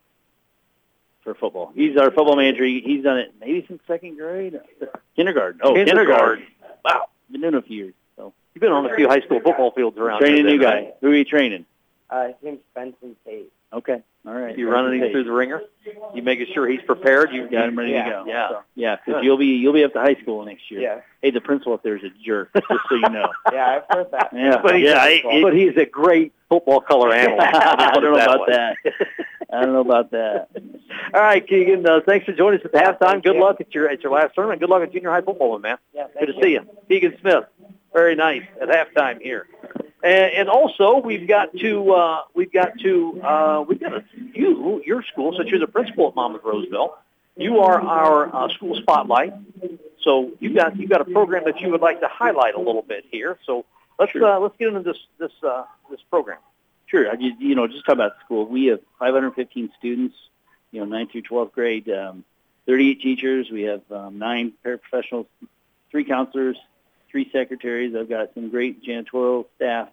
for 1.22 1.34
football? 1.34 1.72
He's 1.74 1.96
our 1.96 2.10
football 2.10 2.36
manager. 2.36 2.64
He's 2.64 3.02
done 3.02 3.18
it 3.18 3.34
maybe 3.40 3.64
since 3.66 3.80
second 3.86 4.16
grade, 4.16 4.60
kindergarten. 5.16 5.60
Oh, 5.64 5.74
kindergarten. 5.74 6.46
Wow, 6.84 7.06
been 7.30 7.40
doing 7.40 7.54
it 7.54 7.58
a 7.58 7.62
few 7.62 7.76
years. 7.76 7.94
So 8.16 8.32
You've 8.54 8.60
been 8.60 8.72
on 8.72 8.86
a 8.86 8.94
few 8.94 9.08
high 9.08 9.20
school 9.20 9.40
football 9.40 9.72
fields 9.72 9.98
around. 9.98 10.20
training 10.20 10.46
a 10.46 10.48
here 10.50 10.58
new 10.58 10.62
guy. 10.62 10.74
right? 10.74 10.94
Who 11.00 11.08
are 11.10 11.14
you 11.16 11.24
training? 11.24 11.64
Uh, 12.10 12.26
his 12.28 12.34
name's 12.42 12.60
Benson 12.74 13.16
Tate. 13.24 13.52
Okay, 13.72 14.02
all 14.26 14.34
right. 14.34 14.56
You 14.56 14.70
running 14.70 15.00
him 15.02 15.10
through 15.10 15.24
the 15.24 15.32
ringer? 15.32 15.62
You 16.14 16.22
making 16.22 16.46
sure 16.54 16.68
he's 16.68 16.80
prepared? 16.82 17.32
You 17.32 17.48
Got 17.50 17.68
him 17.68 17.78
ready 17.78 17.92
Yeah. 17.92 18.04
to 18.04 18.10
go. 18.10 18.24
Yeah. 18.26 18.48
So, 18.50 18.58
yeah, 18.76 18.96
because 19.04 19.24
you'll 19.24 19.36
be 19.36 19.46
you'll 19.46 19.72
be 19.72 19.82
up 19.84 19.92
to 19.94 20.00
high 20.00 20.14
school 20.22 20.44
next 20.44 20.70
year. 20.70 20.80
Yeah, 20.80 21.00
Hey, 21.22 21.30
the 21.30 21.40
principal 21.40 21.72
up 21.74 21.82
there 21.82 21.96
is 21.96 22.04
a 22.04 22.10
jerk. 22.24 22.50
Just 22.54 22.66
so 22.88 22.94
you 22.94 23.08
know. 23.10 23.28
yeah, 23.52 23.80
I've 23.90 23.96
heard 23.96 24.10
that. 24.12 24.30
Yeah, 24.32 24.60
But 24.62 24.76
he's, 24.76 24.84
yeah. 24.84 25.04
a, 25.04 25.22
I- 25.38 25.42
but 25.42 25.54
he's 25.54 25.76
a 25.76 25.86
great 25.86 26.32
football 26.48 26.80
color 26.80 27.12
analyst. 27.12 27.40
I 27.54 27.90
don't 27.94 28.04
know 28.04 28.14
about 28.14 28.40
way. 28.40 28.46
that. 28.50 28.76
I 29.52 29.60
don't 29.64 29.72
know 29.74 29.80
about 29.80 30.10
that. 30.12 30.48
All 31.14 31.20
right, 31.20 31.46
Keegan. 31.46 31.86
Uh, 31.86 32.00
thanks 32.06 32.24
for 32.24 32.32
joining 32.32 32.60
us 32.60 32.64
at 32.64 32.72
the 32.72 32.78
halftime. 32.78 32.98
thank 33.12 33.24
Good 33.24 33.34
you. 33.34 33.40
luck 33.42 33.60
at 33.60 33.74
your 33.74 33.88
at 33.88 34.02
your 34.02 34.12
last 34.12 34.34
tournament. 34.34 34.60
Good 34.60 34.70
luck 34.70 34.82
at 34.82 34.92
junior 34.92 35.10
high 35.10 35.20
football, 35.20 35.58
man. 35.58 35.78
Yeah, 35.94 36.06
Good 36.18 36.26
to 36.32 36.40
see 36.42 36.52
you, 36.52 36.60
Keegan 36.88 37.16
Smith. 37.20 37.44
Very 37.92 38.14
nice 38.14 38.42
at 38.60 38.68
halftime 38.68 39.20
here. 39.20 39.46
And, 40.02 40.32
and 40.34 40.48
also, 40.48 40.96
we've 40.98 41.28
got 41.28 41.56
to 41.58 41.92
uh, 41.92 42.20
we've 42.34 42.52
got 42.52 42.78
to 42.80 43.22
uh, 43.22 43.64
we've 43.68 43.80
got 43.80 43.94
a 43.94 44.04
you 44.34 44.82
your 44.84 45.02
school 45.04 45.34
since 45.36 45.50
you're 45.50 45.60
the 45.60 45.66
principal 45.66 46.08
at 46.08 46.14
Monmouth 46.14 46.42
Roseville. 46.44 46.96
You 47.36 47.60
are 47.60 47.80
our 47.80 48.34
uh, 48.34 48.48
school 48.50 48.74
spotlight. 48.76 49.32
So 50.02 50.32
you 50.40 50.54
got 50.54 50.76
you 50.76 50.88
got 50.88 51.00
a 51.00 51.04
program 51.04 51.44
that 51.44 51.60
you 51.60 51.70
would 51.70 51.80
like 51.80 52.00
to 52.00 52.08
highlight 52.08 52.54
a 52.54 52.60
little 52.60 52.82
bit 52.82 53.04
here. 53.10 53.38
So 53.46 53.64
let's 53.98 54.12
Sure. 54.12 54.24
uh, 54.24 54.38
let's 54.40 54.56
get 54.58 54.68
into 54.68 54.80
this 54.82 54.98
this 55.18 55.32
uh, 55.42 55.64
this 55.90 56.00
program. 56.10 56.38
Sure. 56.86 57.10
I 57.10 57.14
just, 57.16 57.40
you 57.40 57.54
know, 57.54 57.66
just 57.66 57.86
talk 57.86 57.94
about 57.94 58.12
school. 58.24 58.44
We 58.46 58.66
have 58.66 58.80
515 58.98 59.70
students, 59.78 60.14
you 60.72 60.84
know, 60.84 60.86
9th 60.94 61.12
through 61.12 61.22
12th 61.22 61.52
grade, 61.52 61.88
um, 61.88 62.22
38 62.66 63.00
teachers. 63.00 63.50
We 63.50 63.62
have 63.62 63.80
um, 63.90 64.18
nine 64.18 64.52
paraprofessionals, 64.62 65.26
three 65.90 66.04
counselors, 66.04 66.58
three 67.12 67.30
secretaries. 67.30 67.94
I've 67.94 68.08
got 68.08 68.34
some 68.34 68.48
great 68.50 68.82
janitorial 68.82 69.46
staff. 69.56 69.88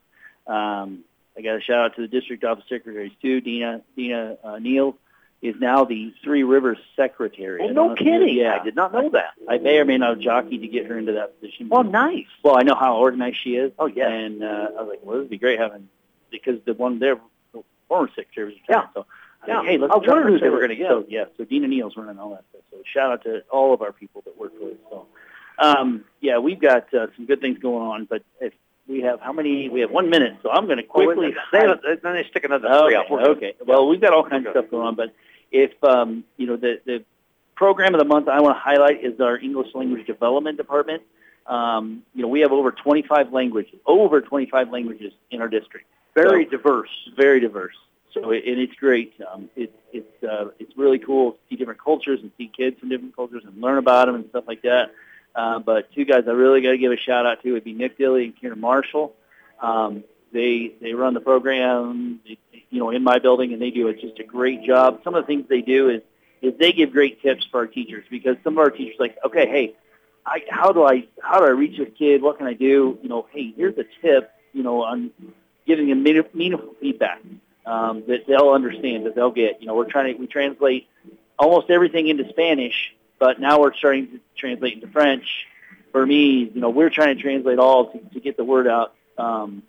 Um, 0.48 1.04
I 1.38 1.41
got 1.41 1.58
a 1.58 1.62
shout 1.62 1.86
out 1.86 1.96
to 1.98 2.02
the 2.02 2.08
district 2.08 2.44
office 2.44 2.64
secretaries 2.68 3.12
too. 3.22 3.40
Dina 3.41 3.82
Dina 3.96 4.38
uh, 4.44 4.58
Neal 4.58 4.98
is 5.41 5.56
now 5.60 5.86
the 5.86 6.14
Three 6.24 6.44
Rivers 6.44 6.80
secretary. 6.98 7.62
Oh, 7.64 7.68
no 7.68 7.90
you- 7.91 7.96
kidding! 7.96 8.36
Yeah, 8.36 8.58
I 8.60 8.64
did 8.64 8.76
not 8.76 8.91
know 8.91 9.10
that. 9.12 9.32
I 9.48 9.58
may 9.58 9.78
or 9.78 9.86
may 9.86 9.98
not 9.98 10.10
have 10.16 10.20
jockeyed 10.20 10.62
to 10.62 10.68
get 10.68 10.88
her 10.88 10.98
into 10.98 11.14
that 11.14 11.40
position. 11.40 11.70
Oh, 11.72 11.82
nice. 11.84 12.26
Well, 12.44 12.58
I 12.58 12.64
know 12.64 12.76
how 12.76 12.98
organized 12.98 13.38
she 13.41 13.56
is. 13.56 13.72
Oh, 13.80 13.86
yeah. 13.86 14.10
And 14.10 14.44
uh, 14.44 14.68
I 14.78 14.82
was 14.82 14.90
like, 14.90 15.00
well, 15.04 15.16
this 15.18 15.24
would 15.24 15.30
be 15.30 15.38
great 15.38 15.60
having 15.60 15.88
because 16.32 16.60
the 16.66 16.74
one 16.74 17.00
there, 17.00 17.20
the 17.54 17.64
former 17.88 18.10
secretary 18.16 18.48
was 18.48 18.56
retired. 18.68 18.90
So, 18.94 19.06
Yeah. 19.48 19.60
think, 19.60 19.70
hey, 19.70 19.78
let's 19.78 19.94
I 19.94 19.98
wondered 19.98 20.30
who 20.30 20.40
they 20.40 20.50
were 20.50 20.60
gonna 20.60 20.76
get. 20.76 20.90
So 20.90 21.06
yeah, 21.08 21.26
so 21.38 21.46
Dina 21.46 21.68
Neal's 21.70 21.96
running 21.96 22.20
all 22.20 22.32
that 22.32 22.44
stuff. 22.50 22.62
So 22.72 22.78
shout 22.86 23.12
out 23.12 23.24
to 23.24 23.44
all 23.50 23.74
of 23.74 23.82
our 23.82 23.94
people 23.94 24.22
that 24.26 24.38
work 24.38 24.52
with 24.60 24.74
us. 24.74 24.78
So, 24.90 25.06
um, 25.60 26.03
yeah, 26.22 26.38
we've 26.38 26.60
got 26.60 26.94
uh, 26.94 27.07
some 27.15 27.26
good 27.26 27.41
things 27.41 27.57
going 27.60 27.81
on. 27.88 28.06
But 28.06 28.23
if 28.40 28.53
we 28.88 29.02
have 29.02 29.19
how 29.22 29.34
many? 29.34 29.69
We 29.69 29.81
have 29.81 29.91
one 29.91 30.10
minute, 30.10 30.38
so 30.41 30.49
I'm 30.52 30.65
going 30.65 30.77
to 30.77 30.84
quickly. 30.84 31.34
Say 31.52 31.60
it, 31.69 32.02
then 32.03 32.14
they 32.14 32.26
stick 32.30 32.44
another 32.44 32.68
three 32.68 32.77
Okay, 32.77 32.95
up. 32.95 33.06
We're 33.10 33.19
good. 33.19 33.38
okay. 33.38 33.53
Well, 33.65 33.88
we've 33.88 34.02
got 34.02 34.14
all 34.14 34.27
kinds 34.27 34.45
of 34.48 34.52
stuff 34.52 34.65
going 34.72 34.88
on, 34.88 34.95
but 34.95 35.14
if 35.52 35.72
um, 35.84 36.23
you 36.38 36.48
know 36.48 36.56
the 36.57 36.80
the 36.86 37.03
program 37.56 37.94
of 37.94 37.99
the 37.99 38.06
month 38.06 38.27
I 38.30 38.40
want 38.41 38.56
to 38.56 38.60
highlight 38.60 39.03
is 39.03 39.19
our 39.19 39.38
English 39.38 39.73
language 39.76 40.07
development 40.07 40.57
department. 40.57 41.03
Um, 41.45 42.03
you 42.14 42.22
know, 42.22 42.27
we 42.27 42.41
have 42.41 42.52
over 42.52 42.72
25 42.72 43.34
languages, 43.34 43.73
over 43.88 44.22
25 44.22 44.69
languages 44.69 45.11
in 45.31 45.41
our 45.41 45.48
district. 45.48 45.88
Very 46.15 46.45
So- 46.45 46.52
diverse. 46.52 46.90
Very 47.18 47.40
diverse. 47.40 47.76
So 48.14 48.31
it, 48.31 48.44
and 48.48 48.60
it's 48.60 48.73
great. 48.76 49.14
Um, 49.31 49.49
it, 49.56 49.72
it's 49.94 50.23
uh, 50.23 50.49
it's 50.57 50.76
really 50.76 50.98
cool 50.99 51.34
to 51.34 51.38
see 51.49 51.56
different 51.56 51.80
cultures 51.84 52.19
and 52.22 52.31
see 52.38 52.48
kids 52.56 52.80
from 52.80 52.90
different 52.90 53.15
cultures 53.15 53.44
and 53.45 53.61
learn 53.61 53.77
about 53.77 54.07
them 54.07 54.15
and 54.15 54.27
stuff 54.30 54.45
like 54.48 54.64
that. 54.64 54.91
Uh, 55.40 55.57
but 55.57 55.90
two 55.94 56.03
guys 56.03 56.26
I 56.28 56.32
really 56.32 56.60
got 56.60 56.72
to 56.72 56.78
give 56.78 56.91
a 56.91 56.98
shout 56.98 57.26
out 57.26 57.41
to 57.44 57.53
would 57.53 57.64
be 57.64 57.72
Nick 57.72 57.98
Dilly 57.98 58.26
and 58.26 58.36
Kieran 58.36 58.60
Marshall. 58.60 59.16
Um, 59.61 60.03
they 60.34 60.74
they 60.82 60.94
run 60.94 61.14
the 61.14 61.22
program, 61.22 62.20
you 62.26 62.80
know, 62.80 62.90
in 62.90 63.03
my 63.03 63.20
building, 63.20 63.53
and 63.53 63.61
they 63.61 63.72
do 63.72 63.88
a, 63.88 63.94
just 63.94 64.20
a 64.20 64.26
great 64.26 64.64
job. 64.66 64.99
Some 65.06 65.16
of 65.16 65.24
the 65.24 65.28
things 65.28 65.45
they 65.48 65.61
do 65.61 65.90
is 65.90 66.02
is 66.41 66.53
they 66.60 66.74
give 66.74 66.91
great 66.91 67.22
tips 67.22 67.45
for 67.49 67.61
our 67.61 67.68
teachers 67.68 68.03
because 68.11 68.36
some 68.44 68.56
of 68.56 68.60
our 68.60 68.70
teachers 68.70 68.98
like, 68.99 69.18
okay, 69.24 69.48
hey, 69.48 69.76
I, 70.26 70.41
how 70.49 70.74
do 70.74 70.84
I 70.84 71.07
how 71.22 71.40
do 71.40 71.45
I 71.45 71.52
reach 71.52 71.78
this 71.78 71.90
kid? 71.98 72.22
What 72.22 72.38
can 72.38 72.45
I 72.45 72.53
do? 72.53 72.99
You 73.02 73.07
know, 73.07 73.26
hey, 73.32 73.53
here's 73.56 73.78
a 73.78 73.86
tip. 74.02 74.32
You 74.52 74.64
know, 74.64 74.84
on 74.84 75.11
giving 75.66 75.88
them 75.88 76.03
meaningful 76.03 76.76
feedback 76.82 77.22
um, 77.66 78.03
that 78.10 78.28
they'll 78.28 78.49
understand, 78.49 79.06
that 79.06 79.16
they'll 79.16 79.32
get. 79.32 79.61
You 79.61 79.68
know, 79.68 79.76
we're 79.76 79.90
trying 79.90 80.14
to 80.14 80.20
we 80.20 80.28
translate 80.28 80.90
almost 81.38 81.70
everything 81.70 82.10
into 82.10 82.28
Spanish, 82.28 82.94
but 83.20 83.40
now 83.40 83.60
we're 83.60 83.74
starting 83.74 84.08
to 84.08 84.20
translate 84.38 84.74
into 84.76 84.88
French, 84.88 85.26
Burmese. 85.91 86.52
You 86.54 86.62
know, 86.62 86.70
we're 86.70 86.90
trying 86.90 87.16
to 87.16 87.22
translate 87.22 87.60
all 87.60 87.91
to, 87.91 88.00
to 88.00 88.20
get 88.20 88.38
the 88.38 88.44
word 88.44 88.68
out. 88.68 88.94
Um, 89.18 89.64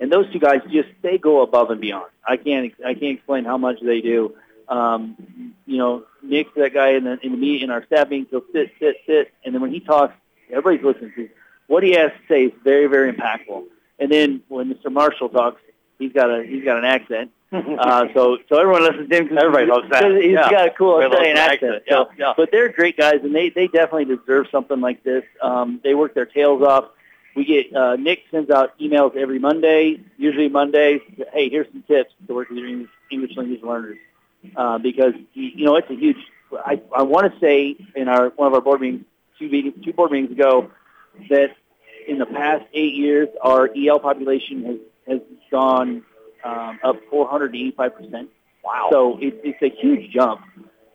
and 0.00 0.12
those 0.12 0.32
two 0.32 0.38
guys 0.38 0.60
just 0.70 0.88
they 1.02 1.18
go 1.18 1.42
above 1.42 1.70
and 1.70 1.80
beyond. 1.80 2.10
I 2.26 2.36
can't 2.36 2.72
I 2.84 2.94
can't 2.94 3.16
explain 3.16 3.44
how 3.44 3.58
much 3.58 3.80
they 3.82 4.00
do. 4.00 4.34
Um, 4.68 5.54
you 5.66 5.78
know, 5.78 6.04
Nick's 6.22 6.50
that 6.56 6.74
guy 6.74 6.90
in 6.90 7.04
the 7.04 7.18
in 7.24 7.32
the 7.32 7.38
meet 7.38 7.62
in 7.62 7.70
our 7.70 7.84
staff 7.86 8.08
meetings. 8.08 8.28
He'll 8.30 8.44
sit, 8.52 8.70
sit, 8.78 8.96
sit, 9.06 9.32
and 9.44 9.54
then 9.54 9.60
when 9.62 9.72
he 9.72 9.80
talks, 9.80 10.14
everybody's 10.50 10.84
listening 10.84 11.12
to 11.16 11.28
what 11.66 11.82
he 11.82 11.92
has 11.92 12.10
to 12.10 12.18
say 12.28 12.44
is 12.44 12.52
very, 12.64 12.86
very 12.86 13.12
impactful. 13.12 13.64
And 13.98 14.10
then 14.10 14.42
when 14.48 14.72
Mr. 14.72 14.90
Marshall 14.90 15.28
talks, 15.28 15.60
he's 15.98 16.12
got 16.12 16.30
a 16.30 16.44
he's 16.44 16.64
got 16.64 16.78
an 16.78 16.84
accent. 16.84 17.30
uh, 17.52 18.06
so 18.14 18.38
so 18.48 18.58
everyone 18.58 18.82
listens 18.82 19.08
to 19.08 19.16
him 19.16 19.24
because 19.24 19.38
Everybody 19.42 19.66
loves 19.66 19.88
that. 19.90 20.04
He's 20.20 20.32
Yeah. 20.32 20.50
got 20.50 20.66
a 20.68 20.70
cool 20.70 21.02
Australian 21.02 21.36
accent. 21.38 21.62
accent. 21.76 21.82
So, 21.88 22.08
Yeah, 22.10 22.26
yeah. 22.26 22.32
But 22.36 22.50
they're 22.50 22.68
great 22.70 22.96
guys, 22.96 23.20
and 23.22 23.34
they 23.34 23.48
they 23.50 23.68
definitely 23.68 24.04
deserve 24.16 24.48
something 24.50 24.80
like 24.80 25.02
this. 25.02 25.24
Um, 25.42 25.80
they 25.82 25.94
work 25.94 26.14
their 26.14 26.26
tails 26.26 26.62
off. 26.62 26.86
We 27.34 27.44
get 27.44 27.74
uh, 27.74 27.96
Nick 27.96 28.24
sends 28.30 28.50
out 28.50 28.78
emails 28.78 29.16
every 29.16 29.38
Monday, 29.38 30.00
usually 30.16 30.48
Mondays. 30.48 31.00
Hey, 31.32 31.48
here's 31.48 31.68
some 31.72 31.82
tips 31.84 32.12
to 32.26 32.34
work 32.34 32.48
with 32.50 32.58
your 32.58 32.68
English, 32.68 32.90
English 33.10 33.36
language 33.36 33.62
learners 33.62 33.98
uh, 34.56 34.78
because 34.78 35.14
you 35.34 35.64
know 35.64 35.76
it's 35.76 35.88
a 35.90 35.94
huge. 35.94 36.18
I 36.52 36.80
I 36.94 37.02
want 37.02 37.32
to 37.32 37.40
say 37.40 37.76
in 37.94 38.08
our 38.08 38.28
one 38.30 38.48
of 38.48 38.54
our 38.54 38.60
board 38.60 38.80
meetings 38.80 39.04
two 39.38 39.48
meetings, 39.48 39.82
two 39.84 39.92
board 39.92 40.10
meetings 40.10 40.32
ago 40.32 40.70
that 41.30 41.54
in 42.06 42.18
the 42.18 42.26
past 42.26 42.64
eight 42.74 42.94
years 42.94 43.28
our 43.42 43.70
EL 43.76 44.00
population 44.00 44.64
has 44.64 44.76
has 45.06 45.20
gone 45.50 46.02
um, 46.44 46.78
up 46.84 46.96
485 47.10 47.96
percent. 47.96 48.28
Wow. 48.64 48.88
So 48.92 49.18
it, 49.20 49.40
it's 49.44 49.62
a 49.62 49.70
huge 49.80 50.10
jump 50.10 50.42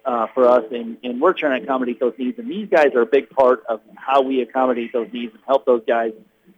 uh, 0.06 0.28
for 0.34 0.48
us, 0.48 0.66
and, 0.72 0.98
and 1.04 1.20
we're 1.22 1.34
trying 1.34 1.60
to 1.60 1.64
accommodate 1.64 2.00
those 2.00 2.14
needs. 2.18 2.38
And 2.38 2.50
these 2.50 2.68
guys 2.70 2.94
are 2.96 3.02
a 3.02 3.06
big 3.06 3.30
part 3.30 3.64
of 3.68 3.82
how 3.96 4.22
we 4.22 4.42
accommodate 4.42 4.94
those 4.94 5.08
needs 5.12 5.34
and 5.34 5.42
help 5.46 5.66
those 5.66 5.82
guys 5.88 6.14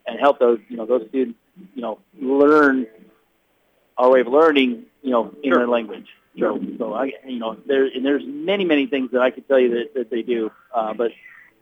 and 0.08 0.20
help 0.20 0.40
those 0.40 0.60
you 0.68 0.78
know 0.78 0.86
those 0.86 1.08
students 1.10 1.40
you 1.74 1.82
know 1.82 2.00
learn 2.20 2.88
our 3.98 4.12
way 4.12 4.22
of 4.22 4.28
learning 4.28 4.86
you 5.06 5.12
know, 5.12 5.32
in 5.44 5.52
Sure. 5.52 5.60
their 5.60 5.68
language. 5.68 6.08
So, 6.38 6.60
so 6.78 6.94
I, 6.94 7.14
you 7.26 7.40
know, 7.40 7.56
there 7.66 7.86
and 7.86 8.04
there's 8.04 8.24
many, 8.26 8.66
many 8.66 8.88
things 8.88 9.12
that 9.12 9.22
I 9.22 9.30
could 9.32 9.48
tell 9.48 9.60
you 9.60 9.70
that, 9.70 9.94
that 9.94 10.10
they 10.10 10.22
do. 10.22 10.52
Uh, 10.74 10.94
but 10.94 11.12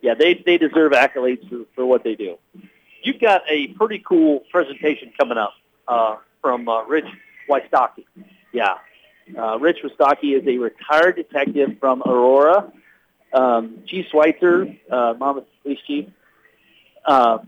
yeah, 0.01 0.15
they 0.15 0.33
they 0.33 0.57
deserve 0.57 0.93
accolades 0.93 1.47
for, 1.47 1.65
for 1.75 1.85
what 1.85 2.03
they 2.03 2.15
do. 2.15 2.37
You've 3.03 3.19
got 3.19 3.43
a 3.49 3.67
pretty 3.67 3.99
cool 3.99 4.43
presentation 4.49 5.11
coming 5.15 5.37
up 5.37 5.53
uh, 5.87 6.15
from 6.43 6.67
uh, 6.69 6.83
Rich 6.83 7.07
Wistocki. 7.49 8.05
Yeah. 8.51 8.75
Uh, 9.35 9.57
Rich 9.57 9.77
Wistocki 9.83 10.37
is 10.39 10.45
a 10.45 10.57
retired 10.57 11.15
detective 11.15 11.77
from 11.79 12.03
Aurora. 12.05 12.71
Um, 13.33 13.79
Chief 13.87 14.05
Schweitzer, 14.11 14.75
uh, 14.91 15.13
police 15.63 15.79
chief, 15.87 16.05
uh, 17.05 17.39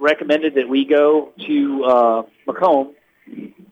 recommended 0.00 0.54
that 0.54 0.68
we 0.68 0.84
go 0.84 1.32
to 1.46 1.84
uh, 1.84 2.22
Macomb 2.46 2.94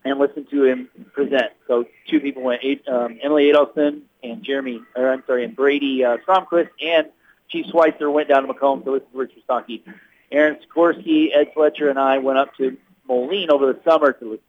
and 0.05 0.19
listen 0.19 0.47
to 0.51 0.65
him 0.65 0.89
present. 1.13 1.53
So 1.67 1.87
two 2.09 2.21
people 2.21 2.43
went, 2.43 2.63
um, 2.87 3.19
Emily 3.23 3.51
Adolphson 3.51 4.03
and 4.23 4.45
Jeremy, 4.45 4.83
or 4.95 5.11
I'm 5.11 5.25
sorry, 5.27 5.45
and 5.45 5.57
Brady 5.57 6.05
uh, 6.05 6.19
Stromquist 6.19 6.69
and 6.81 7.09
Chief 7.49 7.67
Schweitzer 7.71 8.11
went 8.11 8.29
down 8.29 8.43
to 8.43 8.49
Macomb 8.49 8.85
to 8.85 8.93
listen 8.93 9.11
to 9.13 9.19
Rich 9.19 9.33
Wistocki. 9.37 9.83
Aaron 10.31 10.57
Sikorsky, 10.57 11.35
Ed 11.35 11.53
Fletcher, 11.55 11.89
and 11.89 11.99
I 11.99 12.19
went 12.19 12.39
up 12.39 12.55
to 12.57 12.77
Moline 13.09 13.51
over 13.51 13.73
the 13.73 13.81
summer 13.89 14.13
to 14.13 14.25
listen 14.25 14.45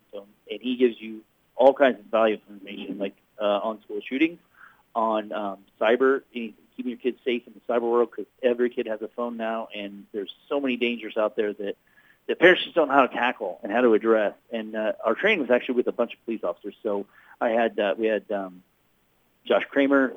and 0.49 0.61
he 0.61 0.76
gives 0.76 0.99
you 0.99 1.22
all 1.56 1.74
kinds 1.74 1.99
of 1.99 2.06
valuable 2.06 2.44
information, 2.49 2.98
like 2.99 3.15
uh, 3.41 3.60
on 3.64 3.82
school 3.82 3.99
shootings, 4.07 4.40
on 4.95 5.32
um, 5.32 5.57
cyber, 5.80 6.22
keeping 6.32 6.56
your 6.78 6.98
kids 6.98 7.18
safe 7.26 7.44
in 7.48 7.53
the 7.53 7.74
cyber 7.74 7.82
world, 7.82 8.10
because 8.11 8.32
every 8.41 8.69
kid 8.69 8.88
has 8.88 9.02
a 9.02 9.07
phone 9.10 9.38
now, 9.38 9.68
and 9.76 10.06
there's 10.11 10.34
so 10.48 10.60
many 10.60 10.78
dangers 10.78 11.18
out 11.18 11.36
there 11.36 11.53
that 11.53 11.76
that 12.28 12.40
parents 12.40 12.64
just 12.64 12.76
don't 12.76 12.90
know 12.90 12.94
how 12.94 13.07
to 13.07 13.14
tackle 13.14 13.60
and 13.64 13.72
how 13.72 13.82
to 13.82 13.94
address. 13.94 14.34
And 14.52 14.76
uh, 14.76 14.94
our 15.03 15.15
training 15.15 15.40
was 15.40 15.49
actually 15.49 15.76
with 15.76 15.88
a 15.88 15.94
bunch 15.94 16.14
of 16.14 16.24
police 16.26 16.44
officers. 16.44 16.76
So 16.84 17.06
I 17.40 17.49
had 17.49 17.80
uh, 17.80 17.95
we 17.98 18.07
had 18.07 18.30
um, 18.32 18.64
Josh 19.45 19.64
Kramer, 19.69 20.14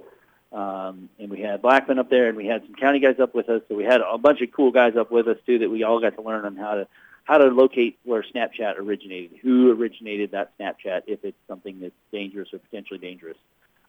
um, 0.53 1.09
and 1.19 1.31
we 1.31 1.41
had 1.41 1.63
Blackman 1.63 1.99
up 1.99 2.11
there, 2.11 2.29
and 2.29 2.37
we 2.37 2.47
had 2.47 2.63
some 2.65 2.75
county 2.75 2.99
guys 2.99 3.21
up 3.21 3.35
with 3.35 3.49
us. 3.49 3.63
So 3.69 3.77
we 3.77 3.85
had 3.85 4.01
a 4.01 4.19
bunch 4.19 4.41
of 4.41 4.51
cool 4.51 4.73
guys 4.73 4.97
up 4.97 5.11
with 5.11 5.29
us 5.29 5.39
too 5.47 5.61
that 5.61 5.71
we 5.71 5.85
all 5.85 6.01
got 6.01 6.17
to 6.17 6.23
learn 6.23 6.45
on 6.45 6.57
how 6.57 6.75
to 6.75 6.89
how 7.25 7.39
to 7.39 7.47
locate 7.47 7.99
where 8.05 8.23
Snapchat 8.23 8.79
originated, 8.79 9.39
who 9.43 9.71
originated 9.73 10.33
that 10.33 10.57
Snapchat, 10.59 11.03
if 11.07 11.25
it's 11.25 11.37
something 11.49 11.81
that's 11.81 11.95
dangerous 12.13 12.49
or 12.53 12.59
potentially 12.59 12.99
dangerous. 12.99 13.37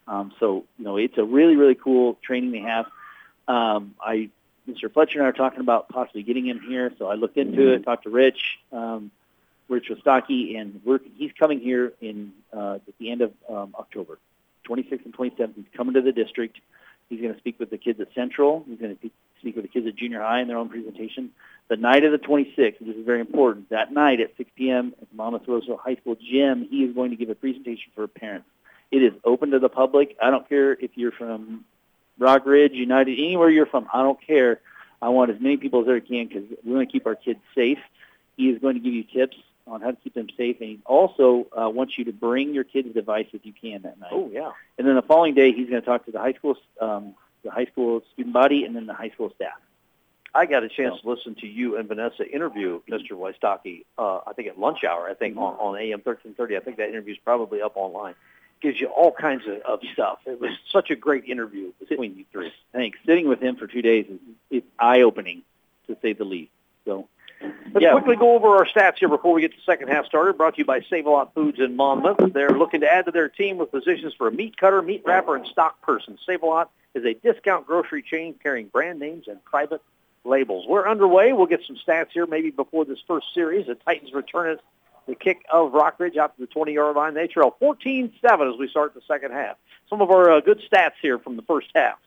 Um, 0.08 0.34
so 0.40 0.66
you 0.78 0.86
know, 0.86 0.98
it's 0.98 1.18
a 1.18 1.24
really 1.24 1.56
really 1.56 1.76
cool 1.76 2.18
training 2.24 2.52
they 2.52 2.60
have. 2.60 2.86
Um, 3.48 3.96
I 4.02 4.30
Mr. 4.70 4.92
Fletcher 4.92 5.20
and 5.20 5.26
I 5.26 5.30
are 5.30 5.34
talking 5.34 5.60
about 5.60 5.90
possibly 5.90 6.24
getting 6.24 6.46
him 6.46 6.60
here, 6.60 6.92
so 6.98 7.08
I 7.08 7.16
looked 7.16 7.38
into 7.38 7.74
it, 7.74 7.84
talked 7.84 8.04
to 8.04 8.10
Rich, 8.10 8.60
um, 8.72 9.12
Rich 9.68 9.90
Wistocki, 9.90 10.60
and 10.60 10.82
we're, 10.86 11.00
he's 11.16 11.32
coming 11.38 11.60
here 11.60 11.94
in 12.02 12.32
uh, 12.56 12.76
at 12.76 12.98
the 13.00 13.12
end 13.12 13.22
of 13.22 13.34
um, 13.50 13.76
October, 13.78 14.20
26th 14.68 15.06
and 15.06 15.14
27th. 15.14 15.56
He's 15.56 15.66
coming 15.76 15.96
to 15.96 16.02
the 16.02 16.12
district. 16.12 16.60
He's 17.10 17.22
going 17.22 17.34
to 17.34 17.40
speak 17.40 17.60
with 17.60 17.70
the 17.70 17.78
kids 17.78 18.00
at 18.00 18.14
Central. 18.14 18.64
He's 18.68 18.80
going 18.80 18.96
to 18.96 19.10
speak 19.40 19.56
with 19.56 19.66
the 19.66 19.70
kids 19.70 19.88
at 19.88 19.96
junior 19.96 20.22
high 20.22 20.42
in 20.42 20.48
their 20.48 20.58
own 20.58 20.70
presentation. 20.70 21.32
The 21.72 21.78
night 21.78 22.04
of 22.04 22.12
the 22.12 22.18
26th, 22.18 22.80
this 22.82 22.98
is 22.98 23.06
very 23.06 23.22
important, 23.22 23.70
that 23.70 23.94
night 23.94 24.20
at 24.20 24.36
6 24.36 24.52
p.m. 24.58 24.94
at 25.02 25.08
the 25.10 25.40
Roseville 25.48 25.78
High 25.78 25.96
School 25.96 26.16
gym, 26.16 26.68
he 26.70 26.84
is 26.84 26.94
going 26.94 27.12
to 27.12 27.16
give 27.16 27.30
a 27.30 27.36
presentation 27.36 27.94
for 27.96 28.10
parents. 28.10 28.46
It 28.92 28.98
is 28.98 29.14
open 29.24 29.52
to 29.52 29.60
the 29.60 29.70
public. 29.70 30.18
I 30.22 30.32
don't 30.32 30.50
care 30.50 30.74
if 30.74 30.92
you're 30.96 31.14
from 31.14 31.64
Rock 32.20 32.46
Ridge, 32.46 32.74
United, 32.74 33.14
anywhere 33.14 33.50
you're 33.50 33.68
from, 33.68 33.88
I 33.94 34.04
don't 34.04 34.20
care. 34.22 34.60
I 35.02 35.08
want 35.08 35.32
as 35.32 35.40
many 35.40 35.56
people 35.56 35.82
as 35.84 35.88
I 35.88 36.06
can 36.06 36.28
because 36.28 36.44
we 36.66 36.74
want 36.74 36.90
to 36.90 36.92
keep 36.92 37.08
our 37.08 37.16
kids 37.16 37.40
safe. 37.56 37.80
He 38.36 38.50
is 38.50 38.60
going 38.60 38.74
to 38.74 38.82
give 38.82 38.94
you 38.94 39.06
tips 39.06 39.38
on 39.66 39.80
how 39.80 39.92
to 39.92 39.98
keep 40.04 40.14
them 40.14 40.28
safe, 40.36 40.58
and 40.60 40.72
he 40.72 40.80
also 40.86 41.48
uh, 41.58 41.70
wants 41.70 41.98
you 41.98 42.04
to 42.04 42.12
bring 42.12 42.54
your 42.54 42.66
kid's 42.66 42.94
device 42.94 43.28
if 43.32 43.46
you 43.46 43.54
can 43.54 43.84
that 43.84 43.98
night. 43.98 44.12
Oh, 44.12 44.30
yeah. 44.30 44.52
And 44.78 44.86
then 44.86 44.96
the 44.96 45.04
following 45.04 45.36
day, 45.36 45.54
he's 45.54 45.70
going 45.70 45.82
to 45.82 45.88
talk 45.88 46.04
to 46.08 46.12
the 46.12 46.20
high 46.20 46.34
school, 46.34 46.58
um, 46.82 47.16
the 47.46 47.52
high 47.52 47.68
school 47.68 48.02
student 48.12 48.34
body, 48.34 48.66
and 48.66 48.76
then 48.76 48.88
the 48.88 48.94
high 48.94 49.12
school 49.12 49.32
staff. 49.38 49.54
I 50.34 50.46
got 50.46 50.64
a 50.64 50.70
chance 50.70 51.02
to 51.02 51.10
listen 51.10 51.36
to 51.36 51.48
you 51.48 51.78
and 51.78 51.88
Vanessa 51.88 52.28
interview 52.28 52.82
Mr. 52.90 53.12
Wistocki, 53.12 53.86
uh, 53.98 54.20
I 54.26 54.34
think 54.34 54.48
at 54.48 54.58
lunch 54.58 54.84
hour, 54.84 55.10
I 55.10 55.14
think 55.14 55.38
on, 55.38 55.56
on 55.56 55.78
AM 55.78 56.02
1330. 56.04 56.58
I 56.58 56.60
think 56.62 56.78
that 56.78 56.90
interview's 56.90 57.18
probably 57.24 57.62
up 57.62 57.74
online. 57.76 58.16
Gives 58.62 58.80
you 58.80 58.88
all 58.88 59.12
kinds 59.12 59.44
of, 59.48 59.62
of 59.62 59.80
stuff. 59.92 60.20
It 60.26 60.40
was 60.40 60.52
such 60.72 60.92
a 60.92 60.96
great 60.96 61.26
interview 61.26 61.74
between 61.80 62.16
you 62.16 62.26
three. 62.32 62.54
Thanks. 62.72 62.98
Sitting 63.06 63.28
with 63.28 63.42
him 63.42 63.56
for 63.56 63.68
two 63.68 63.82
days 63.82 64.06
is 64.08 64.20
it's 64.50 64.68
eye-opening, 64.78 65.42
to 65.88 65.98
say 66.02 66.14
the 66.14 66.26
least. 66.26 66.52
So, 66.86 67.08
Let's 67.74 67.84
yeah. 67.84 67.94
quickly 67.94 68.16
go 68.18 68.36
over 68.36 68.50
our 68.50 68.66
stats 68.66 68.98
here 69.00 69.10
before 69.10 69.34
we 69.34 69.42
get 69.42 69.52
the 69.52 69.62
second 69.66 69.88
half 69.88 70.06
started. 70.06 70.38
Brought 70.38 70.56
to 70.56 70.60
you 70.60 70.66
by 70.66 70.82
Save-A-Lot 70.82 71.34
Foods 71.34 71.60
in 71.60 71.76
Monmouth. 71.76 72.34
They're 72.34 72.50
looking 72.50 72.82
to 72.82 72.88
add 72.92 73.06
to 73.06 73.12
their 73.12 73.30
team 73.30 73.58
with 73.58 73.72
positions 73.72 74.14
for 74.14 74.28
a 74.28 74.32
meat 74.32 74.58
cutter, 74.58 74.82
meat 74.82 75.02
wrapper, 75.06 75.36
and 75.36 75.48
stock 75.48 75.82
person. 75.82 76.20
Save-A-Lot 76.26 76.70
is 76.94 77.04
a 77.06 77.14
discount 77.14 77.66
grocery 77.66 78.04
chain 78.04 78.36
carrying 78.44 78.68
brand 78.68 79.00
names 79.00 79.28
and 79.28 79.44
private 79.44 79.82
labels. 80.24 80.66
We're 80.68 80.88
underway. 80.88 81.34
We'll 81.34 81.48
get 81.48 81.62
some 81.66 81.78
stats 81.78 82.12
here 82.12 82.26
maybe 82.26 82.52
before 82.52 82.86
this 82.86 83.00
first 83.08 83.28
series. 83.34 83.68
The 83.68 83.76
Titans 83.76 84.14
return 84.14 84.52
it 84.52 84.62
the 85.08 85.16
kick 85.16 85.44
of 85.52 85.72
Rockridge 85.72 86.18
out 86.18 86.36
to 86.38 86.42
the 86.42 86.48
20-yard 86.48 86.96
line. 86.96 87.14
They 87.14 87.28
trail 87.28 87.56
14-7 87.62 88.12
as 88.24 88.60
we 88.60 88.68
start 88.70 88.94
the 88.94 89.02
second 89.08 89.32
half. 89.32 89.58
Some 89.90 90.02
of 90.02 90.12
our 90.12 90.32
uh, 90.32 90.40
good 90.42 90.62
stats 90.72 90.94
here 91.02 91.20
from 91.20 91.36
the 91.36 91.42
first 91.42 91.68
half. 91.74 91.98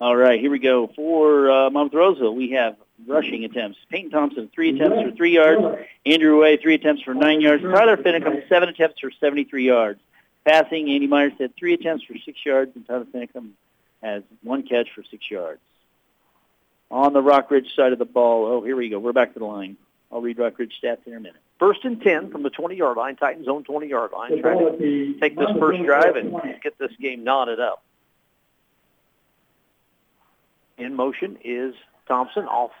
All 0.00 0.16
right, 0.16 0.38
here 0.38 0.50
we 0.50 0.58
go. 0.58 0.88
For 0.88 1.50
uh, 1.50 1.70
Monmouth 1.70 2.34
we 2.34 2.50
have 2.50 2.76
rushing 3.06 3.44
attempts. 3.44 3.78
Peyton 3.90 4.10
Thompson, 4.10 4.50
three 4.54 4.70
attempts 4.74 5.02
for 5.02 5.10
three 5.16 5.32
yards. 5.34 5.62
Andrew 6.04 6.40
Way, 6.40 6.56
three 6.56 6.74
attempts 6.74 7.02
for 7.02 7.14
nine 7.14 7.40
yards. 7.40 7.62
Tyler 7.62 7.96
Finicum, 7.96 8.46
seven 8.48 8.68
attempts 8.68 9.00
for 9.00 9.10
73 9.10 9.66
yards. 9.66 10.00
Passing, 10.44 10.90
Andy 10.90 11.06
Myers 11.06 11.32
had 11.38 11.56
three 11.56 11.74
attempts 11.74 12.04
for 12.04 12.14
six 12.24 12.38
yards, 12.44 12.76
and 12.76 12.86
Tyler 12.86 13.06
Finicum 13.06 13.50
has 14.02 14.22
one 14.42 14.62
catch 14.62 14.90
for 14.94 15.02
six 15.10 15.30
yards. 15.30 15.60
On 16.90 17.12
the 17.12 17.20
Rockridge 17.22 17.74
side 17.74 17.92
of 17.92 17.98
the 17.98 18.04
ball, 18.04 18.46
oh, 18.46 18.62
here 18.64 18.76
we 18.76 18.88
go. 18.88 18.98
We're 18.98 19.12
back 19.12 19.32
to 19.34 19.38
the 19.38 19.44
line. 19.44 19.76
I'll 20.12 20.20
read 20.20 20.36
Rockridge 20.38 20.72
stats 20.82 21.06
in 21.06 21.14
a 21.14 21.20
minute. 21.20 21.40
First 21.58 21.84
and 21.84 22.00
10 22.00 22.30
from 22.30 22.42
the 22.42 22.50
20-yard 22.50 22.96
line, 22.96 23.16
Titans 23.16 23.48
own 23.48 23.64
20-yard 23.64 24.12
line, 24.12 24.40
trying 24.40 24.58
to 24.58 25.14
take 25.20 25.36
this 25.36 25.48
first 25.58 25.82
drive 25.82 26.16
and 26.16 26.32
get 26.62 26.78
this 26.78 26.92
game 27.00 27.24
knotted 27.24 27.58
up. 27.58 27.82
In 30.78 30.94
motion 30.94 31.38
is 31.42 31.74
Thompson 32.06 32.44
off 32.44 32.72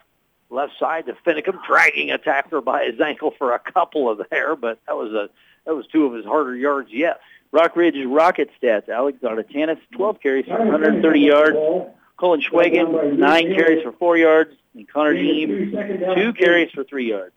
left 0.50 0.78
side 0.78 1.06
to 1.06 1.14
Finicum, 1.26 1.58
dragging 1.66 2.10
a 2.10 2.18
tackler 2.18 2.60
by 2.60 2.84
his 2.84 3.00
ankle 3.00 3.32
for 3.36 3.54
a 3.54 3.58
couple 3.58 4.08
of 4.10 4.20
there, 4.30 4.54
but 4.54 4.78
that 4.86 4.94
was 4.94 5.12
a 5.12 5.30
that 5.64 5.74
was 5.74 5.86
two 5.88 6.04
of 6.04 6.12
his 6.12 6.24
harder 6.24 6.54
yards 6.54 6.90
yet. 6.92 7.20
Rockridge 7.52 7.96
Rocket 8.06 8.50
stats. 8.62 8.88
Alex 8.88 9.18
Zarlatanis, 9.22 9.78
12 9.92 10.20
carries 10.20 10.44
for 10.44 10.58
130 10.58 11.20
yards. 11.20 11.56
Colin 12.16 12.40
Schweigen, 12.40 13.18
nine 13.18 13.54
carries 13.54 13.82
for 13.82 13.92
four 13.92 14.16
yards. 14.16 14.52
And 14.74 14.88
Connor 14.88 15.14
Dean, 15.14 15.72
two 16.14 16.32
carries 16.32 16.70
for 16.70 16.84
three 16.84 17.08
yards. 17.08 17.32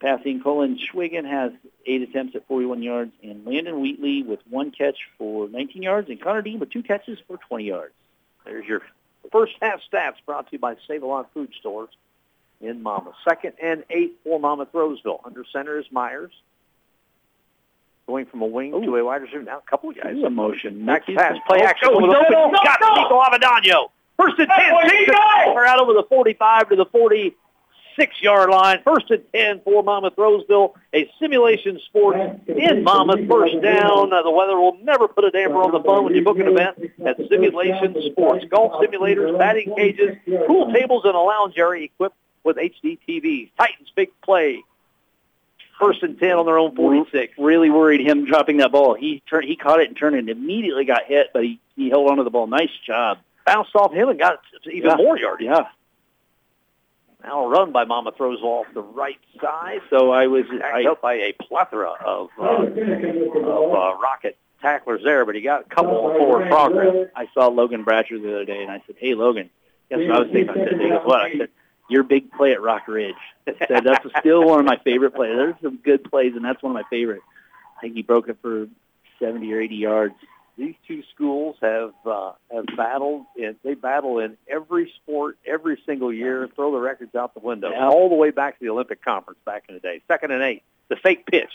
Passing, 0.00 0.42
Colin 0.42 0.78
Schweigen 0.78 1.28
has 1.28 1.52
eight 1.84 2.02
attempts 2.02 2.34
at 2.34 2.46
41 2.48 2.82
yards. 2.82 3.12
And 3.22 3.46
Landon 3.46 3.80
Wheatley 3.80 4.22
with 4.22 4.40
one 4.48 4.70
catch 4.70 4.96
for 5.18 5.48
19 5.48 5.82
yards. 5.82 6.08
And 6.08 6.20
Connor 6.20 6.42
Dean 6.42 6.58
with 6.58 6.70
two 6.70 6.82
catches 6.82 7.18
for 7.26 7.36
20 7.36 7.64
yards. 7.64 7.92
There's 8.44 8.66
your 8.66 8.82
first 9.30 9.52
half 9.60 9.80
stats 9.92 10.16
brought 10.24 10.46
to 10.46 10.52
you 10.52 10.58
by 10.58 10.76
Save-A-Lot 10.88 11.30
Food 11.34 11.52
Stores 11.58 11.90
in 12.60 12.82
Monmouth. 12.82 13.14
Second 13.28 13.54
and 13.62 13.84
eight 13.90 14.18
for 14.24 14.40
Monmouth 14.40 14.68
Roseville. 14.72 15.20
Under 15.24 15.44
center 15.52 15.78
is 15.78 15.86
Myers. 15.90 16.32
Going 18.10 18.26
from 18.26 18.42
a 18.42 18.46
wing 18.46 18.74
Ooh. 18.74 18.84
to 18.84 18.96
a 18.96 19.04
wide 19.04 19.22
receiver. 19.22 19.44
Now 19.44 19.58
a 19.58 19.70
couple 19.70 19.88
of 19.90 19.96
guys. 19.96 20.16
Ooh, 20.16 20.26
a 20.26 20.30
motion. 20.30 20.84
Back 20.84 21.06
pass. 21.06 21.36
Play 21.46 21.60
Oh, 21.62 21.64
action. 21.64 21.88
oh, 21.92 21.98
no, 22.00 22.06
open. 22.10 22.26
no, 22.32 22.50
no, 22.50 22.58
Got 22.64 22.78
no. 22.80 22.94
Nico 23.02 23.20
Avendano. 23.22 23.90
First 24.18 24.36
and 24.40 24.48
10. 24.48 24.48
That's 24.48 24.90
Takes 24.90 25.08
what 25.54 25.62
it 25.62 25.68
out 25.68 25.80
over 25.80 25.92
the 25.92 26.02
45 26.08 26.70
to 26.70 26.76
the 26.76 26.86
46-yard 26.86 28.50
line. 28.50 28.80
First 28.84 29.12
and 29.12 29.22
10 29.32 29.60
for 29.62 29.84
Monmouth 29.84 30.14
Roseville. 30.18 30.74
A 30.92 31.08
simulation 31.20 31.78
sport 31.86 32.16
in 32.48 32.82
Monmouth. 32.82 33.28
First 33.28 33.62
down. 33.62 34.12
Uh, 34.12 34.22
the 34.24 34.30
weather 34.32 34.58
will 34.58 34.76
never 34.82 35.06
put 35.06 35.24
a 35.24 35.30
damper 35.30 35.62
on 35.62 35.70
the 35.70 35.80
fun 35.84 36.02
when 36.02 36.12
you 36.16 36.24
book 36.24 36.38
an 36.40 36.48
event 36.48 36.78
at 37.06 37.16
Simulation 37.28 37.94
Sports. 38.10 38.44
Golf 38.50 38.72
simulators, 38.82 39.38
batting 39.38 39.72
cages, 39.76 40.16
pool 40.48 40.72
tables, 40.72 41.02
and 41.04 41.14
a 41.14 41.18
lounge 41.20 41.54
area 41.56 41.84
equipped 41.84 42.16
with 42.42 42.56
HD 42.56 42.98
TVs. 43.08 43.50
Titans 43.56 43.92
big 43.94 44.08
play. 44.22 44.64
First 45.80 46.02
and 46.02 46.18
10 46.18 46.32
on 46.32 46.44
their 46.46 46.58
own 46.58 46.76
46. 46.76 47.32
Really 47.38 47.70
worried 47.70 48.06
him 48.06 48.26
dropping 48.26 48.58
that 48.58 48.70
ball. 48.70 48.94
He 48.94 49.22
turned, 49.28 49.46
he 49.48 49.56
caught 49.56 49.80
it 49.80 49.88
and 49.88 49.96
turned 49.96 50.14
and 50.16 50.28
immediately 50.28 50.84
got 50.84 51.04
hit, 51.06 51.28
but 51.32 51.42
he, 51.42 51.58
he 51.74 51.88
held 51.88 52.08
onto 52.10 52.22
the 52.22 52.30
ball. 52.30 52.46
Nice 52.46 52.68
job. 52.86 53.18
Bounced 53.46 53.74
off 53.74 53.92
him 53.92 54.08
and 54.10 54.18
got 54.18 54.40
even 54.70 54.90
Yeah. 54.90 54.96
more 54.96 55.18
yards. 55.18 55.42
Yeah. 55.42 55.68
Now 57.24 57.44
a 57.44 57.48
run 57.48 57.72
by 57.72 57.84
Mama 57.84 58.12
throws 58.16 58.40
off 58.42 58.66
the 58.74 58.82
right 58.82 59.18
side. 59.40 59.80
So 59.90 60.10
I 60.10 60.26
was, 60.26 60.44
I, 60.62 60.84
up 60.84 61.00
by 61.02 61.14
a 61.14 61.32
plethora 61.32 61.90
of, 62.04 62.28
uh, 62.38 62.44
of 62.44 62.68
uh, 62.74 63.98
rocket 64.00 64.36
tacklers 64.62 65.02
there, 65.04 65.24
but 65.24 65.34
he 65.34 65.40
got 65.40 65.62
a 65.62 65.64
couple 65.74 66.10
of 66.10 66.16
forward 66.16 66.48
progress. 66.48 67.08
I 67.16 67.26
saw 67.34 67.48
Logan 67.48 67.84
Bratcher 67.84 68.20
the 68.22 68.34
other 68.36 68.44
day, 68.44 68.62
and 68.62 68.70
I 68.70 68.82
said, 68.86 68.96
"Hey, 68.98 69.14
Logan, 69.14 69.50
guess 69.90 69.98
what 69.98 70.10
I 70.12 70.18
was 70.20 70.28
thinking?" 70.30 70.50
I 70.50 70.64
said, 70.68 70.80
"He 70.80 70.88
what?" 70.90 71.20
I 71.22 71.32
said, 71.38 71.48
"Your 71.90 72.02
big 72.02 72.32
play 72.32 72.52
at 72.52 72.62
Rock 72.62 72.88
Ridge." 72.88 73.14
I 73.46 73.54
said, 73.66 73.84
"That's 73.84 74.06
still 74.20 74.44
one 74.44 74.60
of 74.60 74.66
my 74.66 74.78
favorite 74.78 75.14
plays. 75.14 75.36
There's 75.36 75.54
some 75.62 75.76
good 75.76 76.04
plays, 76.04 76.34
and 76.36 76.44
that's 76.44 76.62
one 76.62 76.70
of 76.72 76.74
my 76.74 76.88
favorite." 76.88 77.22
I 77.76 77.80
think 77.82 77.94
he 77.94 78.02
broke 78.02 78.28
it 78.28 78.38
for 78.42 78.68
70 79.18 79.52
or 79.52 79.60
80 79.60 79.74
yards. 79.76 80.14
These 80.58 80.74
two 80.86 81.02
schools 81.14 81.56
have 81.62 81.94
uh, 82.04 82.32
have 82.52 82.66
battled. 82.76 83.24
In, 83.36 83.56
they 83.64 83.74
battle 83.74 84.18
in 84.18 84.36
every 84.46 84.92
sport 84.96 85.38
every 85.46 85.80
single 85.86 86.12
year. 86.12 86.48
Throw 86.54 86.72
the 86.72 86.78
records 86.78 87.14
out 87.14 87.32
the 87.34 87.40
window, 87.40 87.70
Yeah. 87.70 87.88
all 87.88 88.08
the 88.10 88.14
way 88.14 88.30
back 88.30 88.58
to 88.58 88.64
the 88.64 88.70
Olympic 88.70 89.02
conference 89.02 89.40
back 89.46 89.64
in 89.68 89.74
the 89.74 89.80
day. 89.80 90.02
Second 90.08 90.32
and 90.32 90.42
eight, 90.42 90.62
the 90.88 90.96
fake 90.96 91.24
pitch 91.26 91.50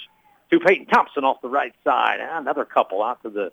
to 0.51 0.59
Peyton 0.59 0.87
Thompson 0.87 1.23
off 1.23 1.41
the 1.41 1.49
right 1.49 1.73
side. 1.83 2.17
Ah, 2.21 2.39
Another 2.39 2.65
couple 2.65 3.03
out 3.03 3.21
to 3.23 3.29
the 3.29 3.51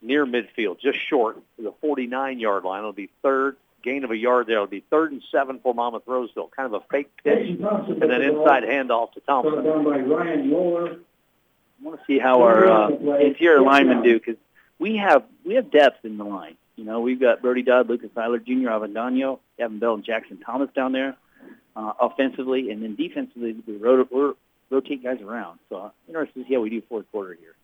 near 0.00 0.24
midfield, 0.24 0.80
just 0.80 0.98
short 0.98 1.36
to 1.56 1.62
the 1.62 1.72
49-yard 1.86 2.64
line. 2.64 2.78
It'll 2.78 2.92
be 2.94 3.10
third 3.22 3.56
gain 3.82 4.04
of 4.04 4.10
a 4.10 4.16
yard 4.16 4.46
there. 4.46 4.56
It'll 4.56 4.66
be 4.66 4.84
third 4.90 5.12
and 5.12 5.22
seven 5.30 5.58
for 5.62 5.74
Monmouth 5.74 6.02
Roseville. 6.06 6.50
Kind 6.54 6.72
of 6.74 6.82
a 6.82 6.84
fake 6.90 7.10
pitch 7.22 7.48
and 7.58 8.02
then 8.10 8.22
inside 8.22 8.62
handoff 8.64 9.12
to 9.12 9.20
Brought 9.20 9.42
Thompson. 9.42 9.64
down 9.64 9.84
by 9.84 9.98
Ryan 9.98 10.50
Yoler. 10.50 10.94
I 10.98 11.84
want 11.86 11.98
to 12.00 12.06
see 12.06 12.18
how 12.18 12.42
our 12.42 12.66
uh, 12.66 12.88
interior 13.18 13.60
linemen 13.62 14.02
do 14.02 14.18
because 14.18 14.36
we 14.78 14.96
have 14.96 15.24
we 15.44 15.54
have 15.54 15.70
depth 15.70 16.04
in 16.04 16.18
the 16.18 16.24
line. 16.24 16.56
You 16.76 16.84
know, 16.84 17.00
we've 17.00 17.20
got 17.20 17.42
Brody 17.42 17.62
Dodd, 17.62 17.88
Lucas 17.88 18.10
Eiler 18.16 18.42
Jr., 18.44 18.68
Avendano, 18.68 19.38
Gavin 19.58 19.78
Bell, 19.78 19.94
and 19.94 20.04
Jackson 20.04 20.38
Thomas 20.38 20.70
down 20.74 20.92
there 20.92 21.16
uh, 21.76 21.92
offensively, 22.00 22.70
and 22.70 22.82
then 22.82 22.94
defensively 22.96 23.54
we 23.66 23.76
rot- 23.76 24.10
we're, 24.10 24.34
rotate 24.70 25.02
guys 25.02 25.20
around. 25.20 25.58
So 25.68 25.76
uh, 25.76 25.90
interested 26.08 26.40
to 26.42 26.48
see 26.48 26.54
how 26.54 26.60
we 26.60 26.70
do 26.70 26.82
fourth 26.88 27.10
quarter 27.12 27.34
here. 27.34 27.54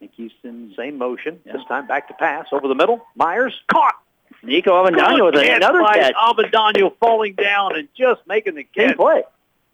Nick 0.00 0.12
Houston, 0.16 0.74
Same 0.76 0.98
motion. 0.98 1.40
Yeah. 1.46 1.54
This 1.54 1.64
time 1.66 1.86
back 1.86 2.08
to 2.08 2.14
pass 2.14 2.46
over 2.52 2.68
the 2.68 2.74
middle. 2.74 3.06
Myers 3.14 3.58
caught. 3.68 3.94
Nico 4.42 4.70
Avendano 4.72 5.26
with 5.26 5.34
Catch 5.42 5.56
another 5.56 5.82
by 5.82 5.94
catch. 5.96 6.14
Avendano 6.14 6.92
falling 6.98 7.34
down 7.34 7.76
and 7.76 7.88
just 7.96 8.20
making 8.26 8.54
the 8.54 8.66
Same 8.76 8.88
catch 8.88 8.96
play. 8.96 9.22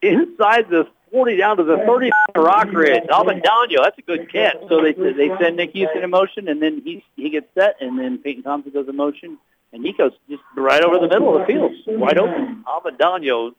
inside 0.03 0.69
the 0.71 0.87
40 1.11 1.37
down 1.37 1.57
to 1.59 1.63
the 1.65 1.77
30 1.79 2.11
Rockridge. 2.35 3.07
Avendano, 3.09 3.83
that's 3.85 3.99
a 3.99 4.03
good 4.03 4.31
catch. 4.33 4.57
So 4.69 4.81
they 4.83 4.93
they 4.93 5.29
send 5.39 5.57
Nick 5.57 5.73
Houston 5.73 6.03
in 6.03 6.11
motion, 6.11 6.49
and 6.49 6.63
then 6.63 6.81
he 6.85 7.05
he 7.17 7.31
gets 7.31 7.47
set, 7.55 7.77
and 7.81 7.99
then 7.99 8.19
Peyton 8.19 8.43
Thompson 8.43 8.73
goes 8.73 8.89
in 8.89 8.97
motion, 8.97 9.37
and 9.73 9.83
Nico's 9.83 10.13
just 10.31 10.43
right 10.57 10.83
over 10.83 10.99
the 10.99 11.09
middle 11.09 11.35
of 11.37 11.47
the 11.47 11.53
field, 11.53 11.73
wide 11.87 12.19
open. 12.19 12.65
Avendano 12.67 13.53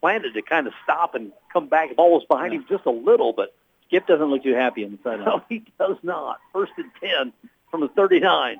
planted 0.00 0.32
to 0.34 0.42
kind 0.42 0.66
of 0.66 0.72
stop 0.82 1.14
and 1.14 1.32
come 1.52 1.66
back. 1.68 1.90
The 1.90 1.94
ball 1.94 2.12
was 2.12 2.24
behind 2.28 2.54
him 2.54 2.64
just 2.68 2.86
a 2.86 2.90
little, 2.90 3.32
but 3.32 3.54
Skip 3.86 4.06
doesn't 4.06 4.26
look 4.26 4.42
too 4.42 4.54
happy 4.54 4.84
on 4.84 4.92
the 4.92 4.98
sideline. 5.04 5.26
no, 5.26 5.42
he 5.48 5.62
does 5.78 5.96
not. 6.02 6.40
First 6.52 6.72
and 6.78 6.90
10 7.00 7.32
from 7.70 7.80
the 7.82 7.88
39. 7.88 8.56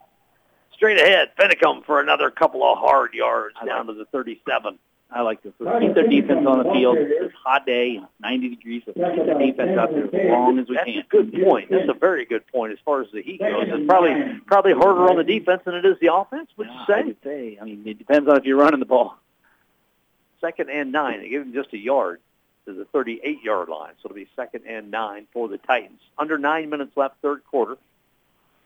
Straight 0.74 0.98
ahead, 1.00 1.30
Finicum 1.38 1.84
for 1.84 2.00
another 2.00 2.30
couple 2.30 2.62
of 2.64 2.78
hard 2.78 3.14
yards 3.14 3.54
I 3.60 3.66
down 3.66 3.86
to 3.86 3.94
the 3.94 4.04
37. 4.06 4.78
I 5.10 5.20
like 5.20 5.42
this. 5.42 5.52
So 5.58 5.78
keep 5.78 5.94
their 5.94 6.08
defense 6.08 6.44
on 6.46 6.58
the 6.58 6.72
field. 6.72 6.96
It's 6.98 7.32
a 7.32 7.48
hot 7.48 7.64
day, 7.66 8.00
90 8.20 8.48
degrees. 8.48 8.82
So 8.84 8.92
keep 8.92 9.02
the 9.26 9.34
defense 9.38 9.78
out 9.78 9.90
there 9.92 10.06
as 10.06 10.30
long 10.30 10.58
as 10.58 10.68
we 10.68 10.74
That's 10.74 10.86
can. 10.86 10.98
a 10.98 11.04
good 11.08 11.32
point. 11.44 11.70
That's 11.70 11.88
a 11.88 11.94
very 11.94 12.24
good 12.24 12.44
point 12.48 12.72
as 12.72 12.78
far 12.84 13.02
as 13.02 13.08
the 13.12 13.22
heat 13.22 13.38
goes. 13.38 13.66
It's 13.68 13.86
probably 13.86 14.40
probably 14.46 14.72
harder 14.72 15.08
on 15.08 15.16
the 15.16 15.22
defense 15.24 15.62
than 15.64 15.74
it 15.76 15.84
is 15.84 15.96
the 16.00 16.12
offense. 16.12 16.48
Would 16.56 16.66
you 16.66 16.72
I 16.72 16.86
say? 16.86 17.02
would 17.04 17.16
say. 17.22 17.58
I 17.60 17.64
mean, 17.64 17.82
it 17.86 17.98
depends 17.98 18.28
on 18.28 18.36
if 18.36 18.44
you're 18.44 18.56
running 18.58 18.80
the 18.80 18.86
ball. 18.86 19.16
Second 20.40 20.70
and 20.70 20.90
nine. 20.90 21.20
They 21.20 21.28
give 21.28 21.42
him 21.42 21.52
just 21.52 21.72
a 21.72 21.78
yard 21.78 22.20
to 22.66 22.72
the 22.72 22.84
38-yard 22.86 23.68
line, 23.68 23.92
so 24.02 24.06
it'll 24.06 24.14
be 24.16 24.26
second 24.34 24.64
and 24.66 24.90
nine 24.90 25.26
for 25.32 25.48
the 25.48 25.58
Titans. 25.58 26.00
Under 26.18 26.38
nine 26.38 26.70
minutes 26.70 26.96
left, 26.96 27.16
third 27.22 27.44
quarter. 27.44 27.76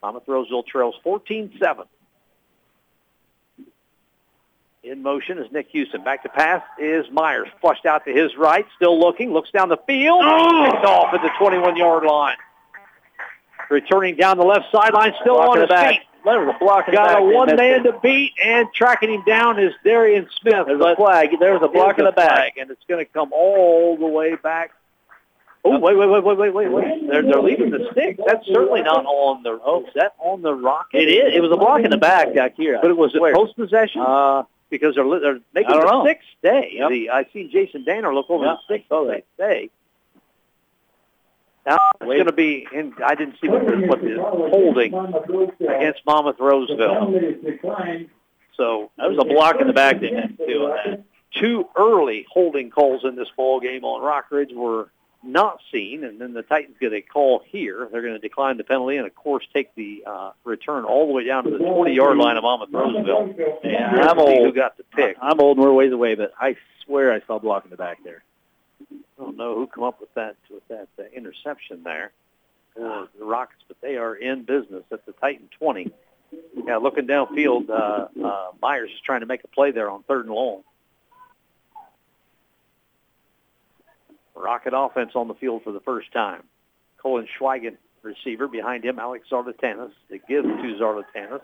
Monmouth 0.03 0.23
Roseville 0.27 0.63
trails 0.63 0.95
14-7. 1.05 1.85
In 4.85 5.03
motion 5.03 5.39
is 5.39 5.51
Nick 5.51 5.69
Houston. 5.71 6.05
Back 6.05 6.23
to 6.23 6.29
pass 6.29 6.63
is 6.79 7.05
Myers. 7.11 7.49
Flushed 7.61 7.85
out 7.85 8.05
to 8.05 8.13
his 8.13 8.37
right. 8.37 8.65
Still 8.77 8.99
looking. 8.99 9.33
Looks 9.33 9.51
down 9.51 9.69
the 9.69 9.79
field. 9.87 10.23
Picked 10.23 10.85
off 10.85 11.13
at 11.13 11.21
the 11.23 11.31
21-yard 11.41 12.05
line. 12.05 12.37
Returning 13.71 14.17
down 14.17 14.39
the 14.39 14.45
left 14.45 14.67
sideline. 14.71 15.15
Still 15.21 15.39
on 15.39 15.59
his 15.59 15.69
back. 15.69 15.91
feet. 15.91 16.01
There 16.25 16.59
block 16.59 16.89
in 16.89 16.95
the 16.95 16.97
Got 16.99 17.23
a 17.23 17.25
one-man 17.25 17.85
to 17.85 17.99
beat, 18.03 18.33
and 18.45 18.69
tracking 18.75 19.11
him 19.13 19.23
down 19.25 19.59
is 19.59 19.73
Darian 19.85 20.29
Smith. 20.41 20.67
There's 20.67 20.81
a 20.81 20.97
flag. 20.97 21.31
There 21.39 21.53
was 21.55 21.63
a 21.63 21.69
block 21.69 21.99
in 21.99 22.05
the 22.05 22.13
back. 22.13 22.57
and 22.59 22.71
it's 22.71 22.83
going 22.89 23.05
to 23.05 23.11
come 23.11 23.33
all 23.33 23.97
the 23.97 24.07
way 24.07 24.35
back. 24.35 24.73
Oh, 25.65 25.79
wait, 25.79 25.97
wait, 25.97 26.09
wait, 26.09 26.25
wait, 26.25 26.39
wait, 26.39 26.55
wait, 26.55 26.69
wait. 26.71 27.09
They're, 27.09 27.23
they're 27.23 27.43
leaving 27.43 27.71
the 27.71 27.89
stick. 27.93 28.19
That's 28.27 28.47
certainly 28.47 28.83
not 28.83 29.05
on 29.07 29.43
the, 29.43 29.59
oh, 29.65 29.85
is 29.87 29.93
that 29.95 30.15
on 30.19 30.43
the 30.43 30.55
Rocket? 30.55 31.01
It 31.01 31.09
is. 31.09 31.35
It 31.35 31.41
was 31.41 31.51
a 31.51 31.57
block 31.57 31.81
in 31.81 31.91
the 31.91 31.97
back, 31.97 32.35
back 32.35 32.57
here. 32.57 32.79
But 32.81 32.91
it 32.91 32.97
was 32.97 33.15
a 33.15 33.21
Where? 33.21 33.35
post-possession? 33.35 34.01
Uh, 34.01 34.45
because 34.71 34.95
they're, 34.95 35.21
they're 35.21 35.41
making 35.55 35.79
the 35.81 35.85
know. 35.85 36.05
sticks 36.05 36.25
stay. 36.39 36.73
Yep. 36.75 36.91
The, 36.91 37.11
I 37.11 37.27
seen 37.33 37.51
Jason 37.51 37.85
Danner 37.85 38.15
look 38.15 38.27
over 38.29 38.45
Yeah, 38.45 38.57
the 38.69 38.75
sixth 38.75 38.87
I 38.91 38.95
saw 38.95 39.01
and 39.09 39.11
that. 39.11 39.25
they. 39.37 39.71
Now 41.67 41.77
it's 42.01 42.07
going 42.07 42.27
to 42.27 42.33
be, 42.33 42.67
in, 42.73 42.95
I 43.05 43.15
didn't 43.15 43.37
see 43.41 43.49
what 43.49 43.67
the, 43.67 43.77
what 43.87 44.01
the 44.01 44.17
holding 44.19 44.95
against 45.61 46.01
Monmouth 46.07 46.37
Roseville. 46.41 47.13
So 48.57 48.91
that 48.97 49.09
was 49.11 49.19
a 49.21 49.25
block 49.25 49.61
in 49.61 49.67
the 49.67 49.73
back 49.73 50.01
they 50.01 50.09
on 50.09 50.77
that. 50.85 51.05
two 51.39 51.69
early 51.77 52.27
holding 52.31 52.71
calls 52.71 53.05
in 53.05 53.17
this 53.17 53.29
ball 53.37 53.61
game 53.61 53.85
on 53.85 54.01
Rockridge 54.03 54.55
were 54.55 54.91
not 55.23 55.61
seen, 55.73 56.05
and 56.05 56.21
then 56.21 56.33
the 56.33 56.43
Titans 56.43 56.77
get 56.81 56.93
a 56.93 57.03
call 57.03 57.43
here. 57.45 57.89
They're 57.91 58.03
going 58.03 58.15
to 58.15 58.21
decline 58.21 58.57
the 58.57 58.65
penalty 58.65 58.97
and, 58.97 59.07
of 59.07 59.15
course, 59.15 59.47
take 59.53 59.75
the 59.75 60.05
uh, 60.07 60.31
return 60.45 60.85
all 60.85 61.07
the 61.07 61.13
way 61.13 61.25
down 61.25 61.45
to 61.45 61.51
the 61.51 61.59
20-yard 61.59 62.17
line 62.17 62.37
of 62.37 62.45
Monmouth 62.45 62.69
Roseville. 62.73 63.35
Yeah, 63.65 63.91
I'm 63.91 64.19
see 64.19 64.43
Who 64.43 64.53
got 64.53 64.77
the 64.77 64.85
pick? 64.85 65.17
I'm 65.21 65.41
old 65.41 65.57
and 65.57 65.67
we're 65.67 65.73
ways 65.73 65.93
away, 65.93 66.15
but 66.15 66.33
I 66.39 66.57
swear 66.85 67.13
I 67.13 67.21
saw 67.27 67.37
a 67.37 67.41
block 67.41 67.65
in 67.65 67.71
the 67.71 67.77
back 67.77 68.03
there. 68.05 68.23
I 68.91 68.95
don't 69.19 69.37
know 69.37 69.57
who 69.57 69.67
come 69.67 69.85
up 69.85 70.01
with 70.01 70.15
that 70.15 70.37
with 70.49 70.67
that 70.69 70.89
uh, 70.99 71.03
interception 71.13 71.83
there 71.83 72.13
for 72.75 73.09
the 73.19 73.25
Rockets, 73.25 73.63
but 73.67 73.81
they 73.81 73.97
are 73.97 74.15
in 74.15 74.45
business 74.45 74.85
at 74.93 75.05
the 75.05 75.13
Titan 75.13 75.49
20. 75.59 75.93
Yeah, 76.65 76.77
looking 76.77 77.07
downfield, 77.07 77.71
uh, 77.71 78.09
uh, 78.25 78.49
Myers 78.61 78.91
is 78.91 79.01
trying 79.01 79.21
to 79.21 79.27
make 79.27 79.43
a 79.45 79.49
play 79.49 79.71
there 79.73 79.91
on 79.91 80.03
third 80.05 80.27
and 80.27 80.35
long. 80.35 80.63
Rocket 84.39 84.73
offense 84.75 85.13
on 85.15 85.29
the 85.29 85.35
field 85.35 85.63
for 85.65 85.73
the 85.73 85.81
first 85.81 86.13
time. 86.13 86.43
Colin 86.99 87.29
Schweigen, 87.39 87.77
receiver. 88.03 88.49
Behind 88.49 88.85
him, 88.85 88.99
Alex 88.99 89.27
Zarlatanis. 89.31 89.93
They 90.11 90.21
give 90.29 90.45
to 90.45 90.77
Zarlatanis. 90.81 91.41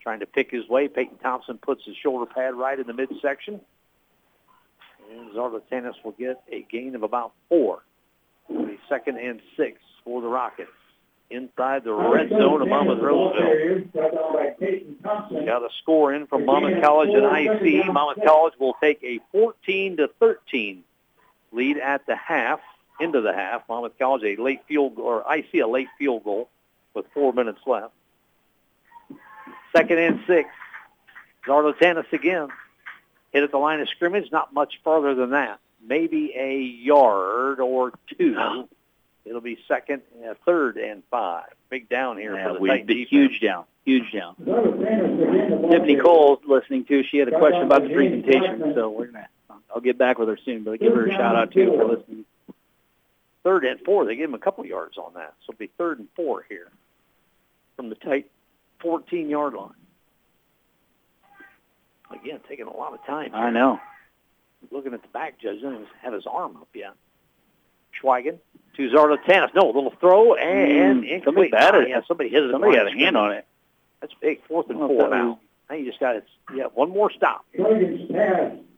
Trying 0.00 0.20
to 0.20 0.26
pick 0.26 0.50
his 0.50 0.68
way. 0.68 0.88
Peyton 0.88 1.18
Thompson 1.18 1.58
puts 1.58 1.84
his 1.84 1.96
shoulder 1.96 2.26
pad 2.26 2.54
right 2.54 2.78
in 2.78 2.86
the 2.86 2.92
midsection. 2.92 3.60
And 5.10 5.30
Zarlatanis 5.30 5.94
will 6.04 6.12
get 6.12 6.42
a 6.50 6.62
gain 6.62 6.94
of 6.94 7.02
about 7.02 7.32
four. 7.48 7.82
It'll 8.48 8.68
second 8.88 9.18
and 9.18 9.40
six 9.56 9.80
for 10.04 10.20
the 10.20 10.28
Rockets. 10.28 10.70
Inside 11.30 11.84
the 11.84 11.94
red 11.94 12.28
zone 12.28 12.60
of 12.60 12.68
Monmouth 12.68 13.00
Roseville. 13.00 13.84
Got 15.46 15.62
a 15.62 15.68
score 15.80 16.12
in 16.12 16.26
from 16.26 16.44
Monmouth 16.44 16.82
College 16.82 17.08
and 17.14 17.24
IC. 17.24 17.86
Monmouth 17.86 18.22
College 18.26 18.54
will 18.58 18.74
take 18.82 19.02
a 19.02 19.18
14 19.32 19.96
to 19.96 20.08
13 20.20 20.84
lead 21.52 21.78
at 21.78 22.06
the 22.06 22.16
half, 22.16 22.60
into 23.00 23.20
the 23.20 23.32
half. 23.32 23.62
Monmouth 23.68 23.98
College 23.98 24.22
a 24.38 24.42
late 24.42 24.60
field 24.66 24.98
or 24.98 25.26
I 25.28 25.44
see 25.52 25.58
a 25.60 25.68
late 25.68 25.88
field 25.98 26.24
goal 26.24 26.48
with 26.94 27.06
four 27.14 27.32
minutes 27.32 27.60
left. 27.66 27.92
Second 29.74 29.98
and 29.98 30.20
six. 30.26 30.48
Zarlatanis 31.46 32.12
again. 32.12 32.48
Hit 33.32 33.42
at 33.42 33.50
the 33.50 33.58
line 33.58 33.80
of 33.80 33.88
scrimmage, 33.88 34.30
not 34.30 34.52
much 34.52 34.74
farther 34.84 35.14
than 35.14 35.30
that. 35.30 35.58
Maybe 35.84 36.32
a 36.36 36.58
yard 36.60 37.60
or 37.60 37.92
two. 38.18 38.36
It'll 39.24 39.40
be 39.40 39.56
second, 39.68 40.02
uh, 40.28 40.34
third 40.44 40.76
and 40.76 41.02
five. 41.10 41.46
Big 41.70 41.88
down 41.88 42.18
here 42.18 42.34
Yeah, 42.34 42.48
for 42.48 42.54
the 42.54 42.60
we 42.60 42.68
Titan 42.68 42.86
big, 42.86 42.96
defense. 43.08 43.10
huge 43.10 43.40
down, 43.40 43.64
huge 43.84 44.12
down. 44.12 44.34
Tiffany 45.70 45.96
Cole's 45.96 46.40
listening 46.46 46.84
too. 46.84 47.02
She 47.08 47.18
had 47.18 47.28
a 47.28 47.38
question 47.38 47.62
about 47.62 47.82
the 47.84 47.94
presentation, 47.94 48.72
so 48.74 48.90
we're 48.90 49.06
gonna. 49.06 49.28
I'll 49.74 49.80
get 49.80 49.98
back 49.98 50.18
with 50.18 50.28
her 50.28 50.38
soon, 50.44 50.64
but 50.64 50.78
give 50.80 50.92
her 50.94 51.06
a 51.06 51.10
shout 51.10 51.36
out 51.36 51.52
too 51.52 51.66
for 51.76 51.84
listening. 51.86 52.24
Third 53.44 53.64
and 53.64 53.80
four. 53.80 54.04
They 54.04 54.14
gave 54.16 54.26
him 54.28 54.34
a 54.34 54.38
couple 54.38 54.64
yards 54.66 54.98
on 54.98 55.14
that. 55.14 55.34
So 55.46 55.52
it'll 55.52 55.58
be 55.58 55.70
third 55.78 55.98
and 55.98 56.08
four 56.14 56.44
here 56.48 56.68
from 57.76 57.88
the 57.88 57.94
tight 57.96 58.30
14-yard 58.84 59.54
line. 59.54 59.70
Again, 62.10 62.40
taking 62.48 62.66
a 62.66 62.76
lot 62.76 62.92
of 62.92 63.04
time. 63.06 63.30
I 63.34 63.50
know. 63.50 63.80
Looking 64.70 64.92
at 64.94 65.02
the 65.02 65.08
back, 65.08 65.40
Judge 65.40 65.56
doesn't 65.62 65.72
even 65.74 65.86
have 66.02 66.12
his 66.12 66.26
arm 66.26 66.56
up 66.56 66.68
yet. 66.74 66.92
Schweigen 68.00 68.38
to 68.76 68.90
Zarlatanis. 68.90 69.54
No, 69.54 69.62
a 69.62 69.72
little 69.72 69.94
throw 69.98 70.34
and, 70.34 71.02
Mm, 71.04 71.14
and 71.14 71.24
somebody 71.24 71.48
incomplete. 71.48 71.50
batted 71.52 71.82
it. 71.84 71.88
Yeah, 71.88 72.00
somebody 72.06 72.28
hit 72.28 72.44
it. 72.44 72.52
Somebody 72.52 72.76
line 72.76 72.86
had 72.86 72.94
a 72.94 72.98
hand 72.98 73.16
on 73.16 73.32
it. 73.32 73.46
That's 74.00 74.14
big. 74.20 74.42
Fourth 74.46 74.68
and 74.70 74.76
I 74.78 74.80
don't 74.80 74.90
know 74.96 75.00
four 75.00 75.10
now. 75.10 75.28
was- 75.30 75.38
Now 75.70 75.76
you 75.76 75.86
just 75.86 75.98
got 76.00 76.16
it. 76.16 76.24
Yeah, 76.54 76.64
one 76.74 76.90
more 76.90 77.10
stop. 77.10 77.44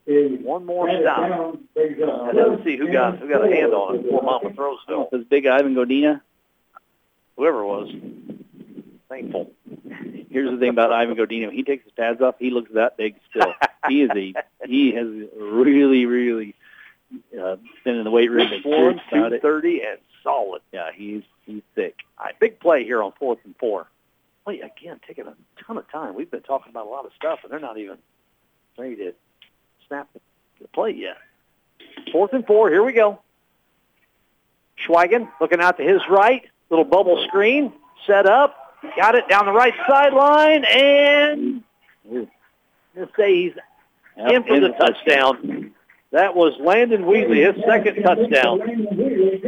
One 0.07 0.67
more 0.67 0.87
One 0.87 1.01
stop. 1.03 1.31
Now, 1.31 1.57
let's 1.75 2.65
see 2.65 2.77
who 2.77 2.93
got 2.93 3.19
who 3.19 3.29
got 3.29 3.47
a 3.47 3.51
hand 3.55 3.73
on 3.73 3.97
it 3.97 4.11
for 4.11 4.23
Monmouth 4.23 4.53
I 4.53 4.55
don't 4.55 4.57
know 4.57 4.65
Roseville. 4.65 5.09
if 5.13 5.21
it's 5.21 5.29
big 5.31 5.47
Ivan 5.47 5.75
Godina. 5.75 6.21
Whoever 7.37 7.61
it 7.61 7.67
was. 7.67 7.95
Thankful. 9.09 9.51
Here's 10.31 10.51
the 10.51 10.59
thing 10.59 10.69
about 10.69 10.93
Ivan 10.93 11.17
Godina: 11.17 11.51
he 11.53 11.63
takes 11.63 11.85
his 11.85 11.93
pads 11.93 12.21
off, 12.21 12.35
he 12.39 12.51
looks 12.51 12.71
that 12.75 12.97
big 12.97 13.17
still. 13.31 13.55
he 13.89 14.03
is 14.03 14.11
a 14.15 14.35
he 14.67 14.93
has 14.93 15.07
really 15.39 16.05
really 16.05 16.55
uh, 17.41 17.57
been 17.85 17.97
in 17.97 18.05
the 18.05 18.11
weight 18.11 18.31
room. 18.31 18.49
Six 18.51 18.63
and 18.65 19.25
about 19.25 19.41
thirty, 19.41 19.83
and 19.83 19.99
solid. 20.23 20.61
Yeah, 20.73 20.91
he's 20.95 21.23
he's 21.47 21.63
thick. 21.75 22.01
All 22.19 22.27
right, 22.27 22.39
big 22.39 22.61
play 22.61 22.85
here 22.85 23.03
on 23.03 23.13
fourth 23.19 23.39
and 23.45 23.55
four. 23.57 23.87
Wait, 24.47 24.63
again, 24.63 25.01
taking 25.07 25.27
a 25.27 25.35
ton 25.67 25.79
of 25.79 25.91
time. 25.91 26.15
We've 26.15 26.31
been 26.31 26.43
talking 26.43 26.71
about 26.71 26.87
a 26.87 26.91
lot 26.91 27.07
of 27.07 27.13
stuff, 27.17 27.41
and 27.43 27.51
they're 27.51 27.59
not 27.59 27.79
even 27.79 27.97
ready 28.77 28.97
to 28.97 29.15
snap 29.95 30.09
the, 30.61 30.69
play 30.69 30.91
yet. 30.91 31.17
Fourth 32.13 32.33
and 32.33 32.47
four. 32.47 32.71
Here 32.71 32.83
we 32.83 32.93
go. 32.93 33.21
Schweigen 34.87 35.31
looking 35.41 35.61
out 35.61 35.77
to 35.79 35.85
his 35.85 36.01
right. 36.11 36.43
Little 36.71 36.85
bubble 36.85 37.25
screen 37.29 37.73
set 38.07 38.27
up. 38.27 38.57
Got 38.97 39.15
it 39.15 39.29
down 39.29 39.47
the 39.47 39.53
right 39.53 39.73
sideline, 39.87 40.65
and 40.65 41.63
let's 42.95 43.17
say 43.17 43.35
he's 43.35 43.53
Yep, 44.17 44.31
in 44.31 44.43
for 44.45 44.61
the 44.61 44.69
the 44.69 44.75
touchdown. 44.75 45.73
That 46.13 46.37
was 46.37 46.53
Landon 46.61 47.07
Wheatley, 47.07 47.41
his 47.41 47.57
second 47.67 48.03
touchdown. 48.03 48.61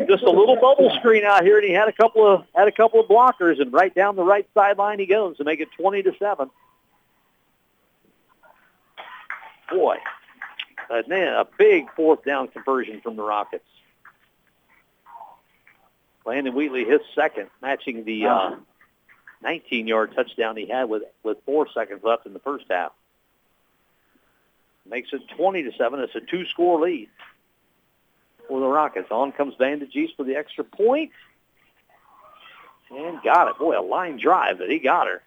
Just 0.08 0.24
a 0.24 0.30
little 0.30 0.56
bubble 0.56 0.90
screen 0.98 1.22
out 1.24 1.44
here, 1.44 1.58
and 1.58 1.66
he 1.66 1.72
had 1.72 1.86
a 1.86 1.92
couple 1.92 2.26
of 2.26 2.44
had 2.54 2.66
a 2.66 2.72
couple 2.72 2.98
of 2.98 3.06
blockers, 3.06 3.60
and 3.60 3.72
right 3.72 3.94
down 3.94 4.16
the 4.16 4.24
right 4.24 4.48
sideline 4.54 4.98
he 4.98 5.06
goes 5.06 5.36
to 5.36 5.44
make 5.44 5.60
it 5.60 5.68
twenty 5.78 6.02
to 6.02 6.12
seven. 6.18 6.50
Boy, 9.70 9.96
a, 10.90 11.40
a 11.40 11.46
big 11.58 11.90
fourth 11.94 12.24
down 12.24 12.48
conversion 12.48 13.00
from 13.00 13.16
the 13.16 13.22
Rockets. 13.22 13.64
Landon 16.24 16.54
Wheatley, 16.54 16.84
his 16.84 17.00
second, 17.14 17.50
matching 17.62 18.04
the 18.04 18.26
uh, 18.26 18.56
19-yard 19.44 20.12
touchdown 20.14 20.56
he 20.56 20.66
had 20.66 20.88
with 20.88 21.04
with 21.22 21.38
four 21.46 21.68
seconds 21.72 22.02
left 22.02 22.26
in 22.26 22.32
the 22.32 22.40
first 22.40 22.64
half. 22.68 22.92
Makes 24.88 25.12
it 25.12 25.22
20 25.36 25.64
to 25.64 25.72
seven. 25.76 26.00
It's 26.00 26.14
a 26.14 26.20
two-score 26.20 26.80
lead 26.80 27.08
for 28.48 28.60
the 28.60 28.66
Rockets. 28.66 29.10
On 29.10 29.32
comes 29.32 29.54
Bandage 29.54 29.94
East 29.94 30.14
for 30.16 30.24
the 30.24 30.36
extra 30.36 30.64
point. 30.64 31.10
point, 32.88 33.06
and 33.06 33.22
got 33.22 33.48
it. 33.48 33.58
Boy, 33.58 33.78
a 33.78 33.82
line 33.82 34.18
drive, 34.18 34.58
but 34.58 34.68
he 34.68 34.78
got 34.78 35.06
her. 35.06 35.22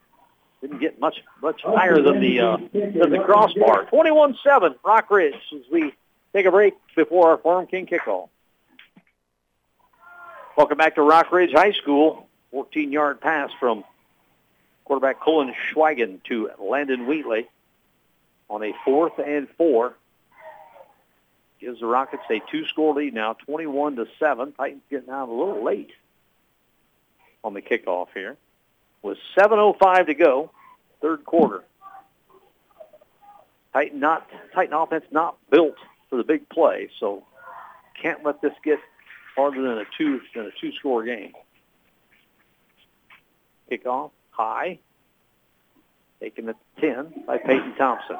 Didn't 0.62 0.80
get 0.80 1.00
much 1.00 1.16
much 1.42 1.62
higher 1.64 2.02
than 2.02 2.20
the 2.20 2.40
uh, 2.42 2.58
than 2.74 3.12
the 3.12 3.22
crossbar. 3.26 3.86
21-7, 3.86 4.76
Rock 4.84 5.10
Ridge. 5.10 5.36
As 5.54 5.62
we 5.72 5.94
take 6.34 6.46
a 6.46 6.52
break 6.52 6.74
before 6.96 7.32
our 7.32 7.38
Farm 7.38 7.66
King 7.66 7.86
kickoff. 7.86 8.30
Welcome 10.58 10.78
back 10.78 10.96
to 10.96 11.02
Rock 11.02 11.32
Ridge 11.32 11.54
High 11.54 11.72
School. 11.72 12.28
14-yard 12.54 13.22
pass 13.22 13.52
from 13.60 13.86
quarterback 14.84 15.22
Colin 15.22 15.54
Schweigen 15.72 16.22
to 16.26 16.50
Landon 16.60 17.08
Wheatley 17.08 17.48
on 18.50 18.64
a 18.64 18.74
fourth 18.84 19.20
and 19.20 19.48
four. 19.58 19.94
Gives 21.62 21.80
the 21.80 21.86
Rockets 21.86 22.24
a 22.30 22.42
two-score 22.52 22.96
lead 22.96 23.14
now, 23.14 23.34
21 23.34 23.98
to 23.98 24.08
seven. 24.18 24.54
Titans 24.54 24.82
getting 24.90 25.10
out 25.10 25.30
a 25.30 25.32
little 25.32 25.64
late 25.64 25.92
on 27.44 27.54
the 27.54 27.62
kickoff 27.62 28.08
here. 28.14 28.36
With 29.02 29.18
7:05 29.38 30.08
to 30.08 30.14
go, 30.14 30.52
third 31.02 31.26
quarter. 31.26 31.64
Titan 33.74 34.00
not 34.00 34.28
Titan 34.54 34.74
offense 34.74 35.06
not 35.12 35.38
built 35.50 35.76
for 36.10 36.18
the 36.18 36.24
big 36.24 36.50
play, 36.50 36.90
so 37.00 37.24
can't 38.02 38.24
let 38.24 38.42
this 38.42 38.54
get 38.64 38.80
farther 39.36 39.62
than 39.62 39.78
a 39.78 39.86
two 39.98 40.22
than 40.36 40.46
a 40.46 40.52
two-score 40.60 41.04
game. 41.04 41.34
Kickoff 43.72 44.12
high, 44.32 44.80
taken 46.20 46.50
at 46.50 46.56
10 46.82 47.24
by 47.28 47.38
Peyton 47.38 47.76
Thompson. 47.78 48.18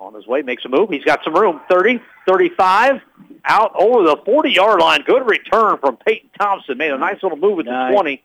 On 0.00 0.12
his 0.14 0.26
way, 0.26 0.42
makes 0.42 0.64
a 0.64 0.68
move. 0.68 0.90
He's 0.90 1.04
got 1.04 1.20
some 1.22 1.32
room. 1.32 1.60
30, 1.70 2.02
35, 2.26 3.00
out 3.44 3.70
over 3.76 4.02
the 4.02 4.16
40-yard 4.16 4.80
line. 4.80 5.02
Good 5.06 5.24
return 5.24 5.78
from 5.78 5.96
Peyton 5.98 6.28
Thompson. 6.36 6.76
Made 6.76 6.90
a 6.90 6.98
nice 6.98 7.22
little 7.22 7.38
move 7.38 7.60
at 7.60 7.66
the 7.66 7.70
Nice. 7.70 7.94
20 7.94 8.22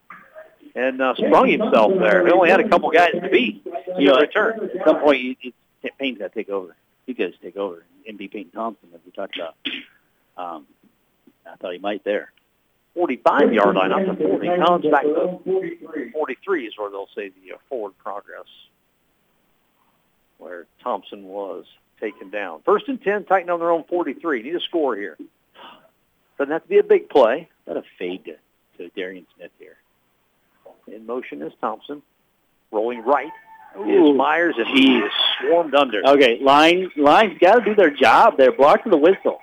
and 0.78 1.02
uh, 1.02 1.16
sprung 1.16 1.48
himself 1.48 1.92
there. 2.00 2.26
He 2.26 2.32
only 2.32 2.52
had 2.52 2.60
a 2.60 2.70
couple 2.70 2.92
guys 2.92 3.12
to 3.12 3.30
beat. 3.30 3.66
You 3.98 4.10
know, 4.10 4.20
return. 4.20 4.70
At 4.76 4.86
some 4.86 5.00
point, 5.00 5.22
you, 5.22 5.36
you, 5.42 5.52
Payne's 6.00 6.20
got 6.20 6.32
to 6.32 6.36
take 6.36 6.50
over. 6.50 6.76
He 7.08 7.14
got 7.14 7.34
to 7.34 7.38
take 7.42 7.58
over 7.58 7.84
and 8.08 8.18
be 8.18 8.28
Peyton 8.28 8.52
Thompson, 8.52 8.90
as 8.94 9.00
we 9.04 9.12
talked 9.12 9.38
about. 9.38 9.56
Um, 10.38 10.68
I 11.52 11.56
thought 11.56 11.74
he 11.74 11.80
might 11.80 12.04
there. 12.04 12.32
45-yard 12.96 13.76
line 13.76 13.92
up 13.92 14.06
to 14.06 14.28
40. 14.28 14.48
Now 14.48 14.76
it's 14.76 14.88
back 14.88 15.04
to 15.04 16.10
43 16.14 16.68
is 16.68 16.78
where 16.78 16.90
they'll 16.92 17.10
say 17.16 17.30
the 17.30 17.56
uh, 17.56 17.58
forward 17.70 17.98
progress, 17.98 18.46
where 20.38 20.66
Thompson 20.84 21.24
was 21.24 21.66
taken 22.00 22.30
down. 22.30 22.62
First 22.66 22.88
and 22.88 23.02
10, 23.02 23.26
Titan 23.26 23.50
on 23.50 23.60
their 23.60 23.72
own 23.72 23.84
43. 23.86 24.44
Need 24.44 24.56
a 24.56 24.60
score 24.60 24.96
here. 24.96 25.18
Doesn't 26.38 26.52
have 26.52 26.64
to 26.64 26.70
be 26.70 26.78
a 26.78 26.84
big 26.84 27.10
play. 27.10 27.50
Got 27.66 27.78
a 27.78 27.84
fade 27.98 28.26
to, 28.26 28.36
to 28.78 28.90
Darian 28.96 29.26
Smith 29.36 29.52
here. 29.58 29.78
In 30.88 31.06
motion 31.06 31.42
is 31.42 31.54
Thompson. 31.62 32.02
Rolling 32.72 33.04
right 33.04 33.32
Ooh. 33.78 34.12
is 34.12 34.18
Myers, 34.18 34.56
and 34.58 34.68
he 34.68 34.98
is 34.98 35.12
swarmed 35.40 35.76
under. 35.76 36.06
Okay, 36.06 36.40
line 36.42 36.92
line's 36.98 37.38
got 37.40 37.60
to 37.60 37.66
do 37.66 37.76
their 37.76 37.92
job. 37.92 38.36
They're 38.38 38.52
blocking 38.52 38.92
the 38.92 38.98
whistle. 38.98 39.40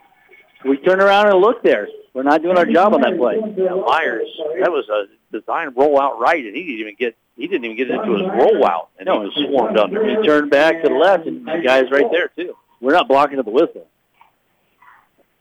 We 0.64 0.78
turn 0.78 1.00
around 1.00 1.28
and 1.28 1.38
look 1.40 1.62
there. 1.62 1.88
We're 2.14 2.22
not 2.22 2.42
doing 2.42 2.56
our 2.56 2.64
job 2.64 2.94
on 2.94 3.00
that 3.02 3.16
play. 3.16 3.36
Yeah, 3.56 3.74
Myers, 3.74 4.28
that 4.60 4.70
was 4.70 4.88
a 4.88 5.36
design 5.36 5.72
rollout 5.72 6.18
right, 6.18 6.44
and 6.44 6.54
he 6.54 6.62
didn't 6.62 6.80
even 6.80 6.94
get 6.98 7.16
he 7.36 7.46
didn't 7.48 7.64
even 7.64 7.76
get 7.76 7.90
into 7.90 8.12
his 8.12 8.22
rollout, 8.22 8.88
and 8.98 9.06
No, 9.06 9.20
he 9.20 9.26
was 9.26 9.34
swarmed 9.48 9.76
under. 9.78 10.06
He 10.06 10.26
turned 10.26 10.50
back 10.50 10.82
to 10.82 10.88
the 10.88 10.94
left, 10.94 11.26
and 11.26 11.46
the 11.46 11.60
guy's 11.64 11.90
right 11.90 12.06
there 12.10 12.28
too. 12.28 12.54
We're 12.80 12.92
not 12.92 13.08
blocking 13.08 13.38
at 13.38 13.44
the 13.44 13.50
whistle. 13.50 13.86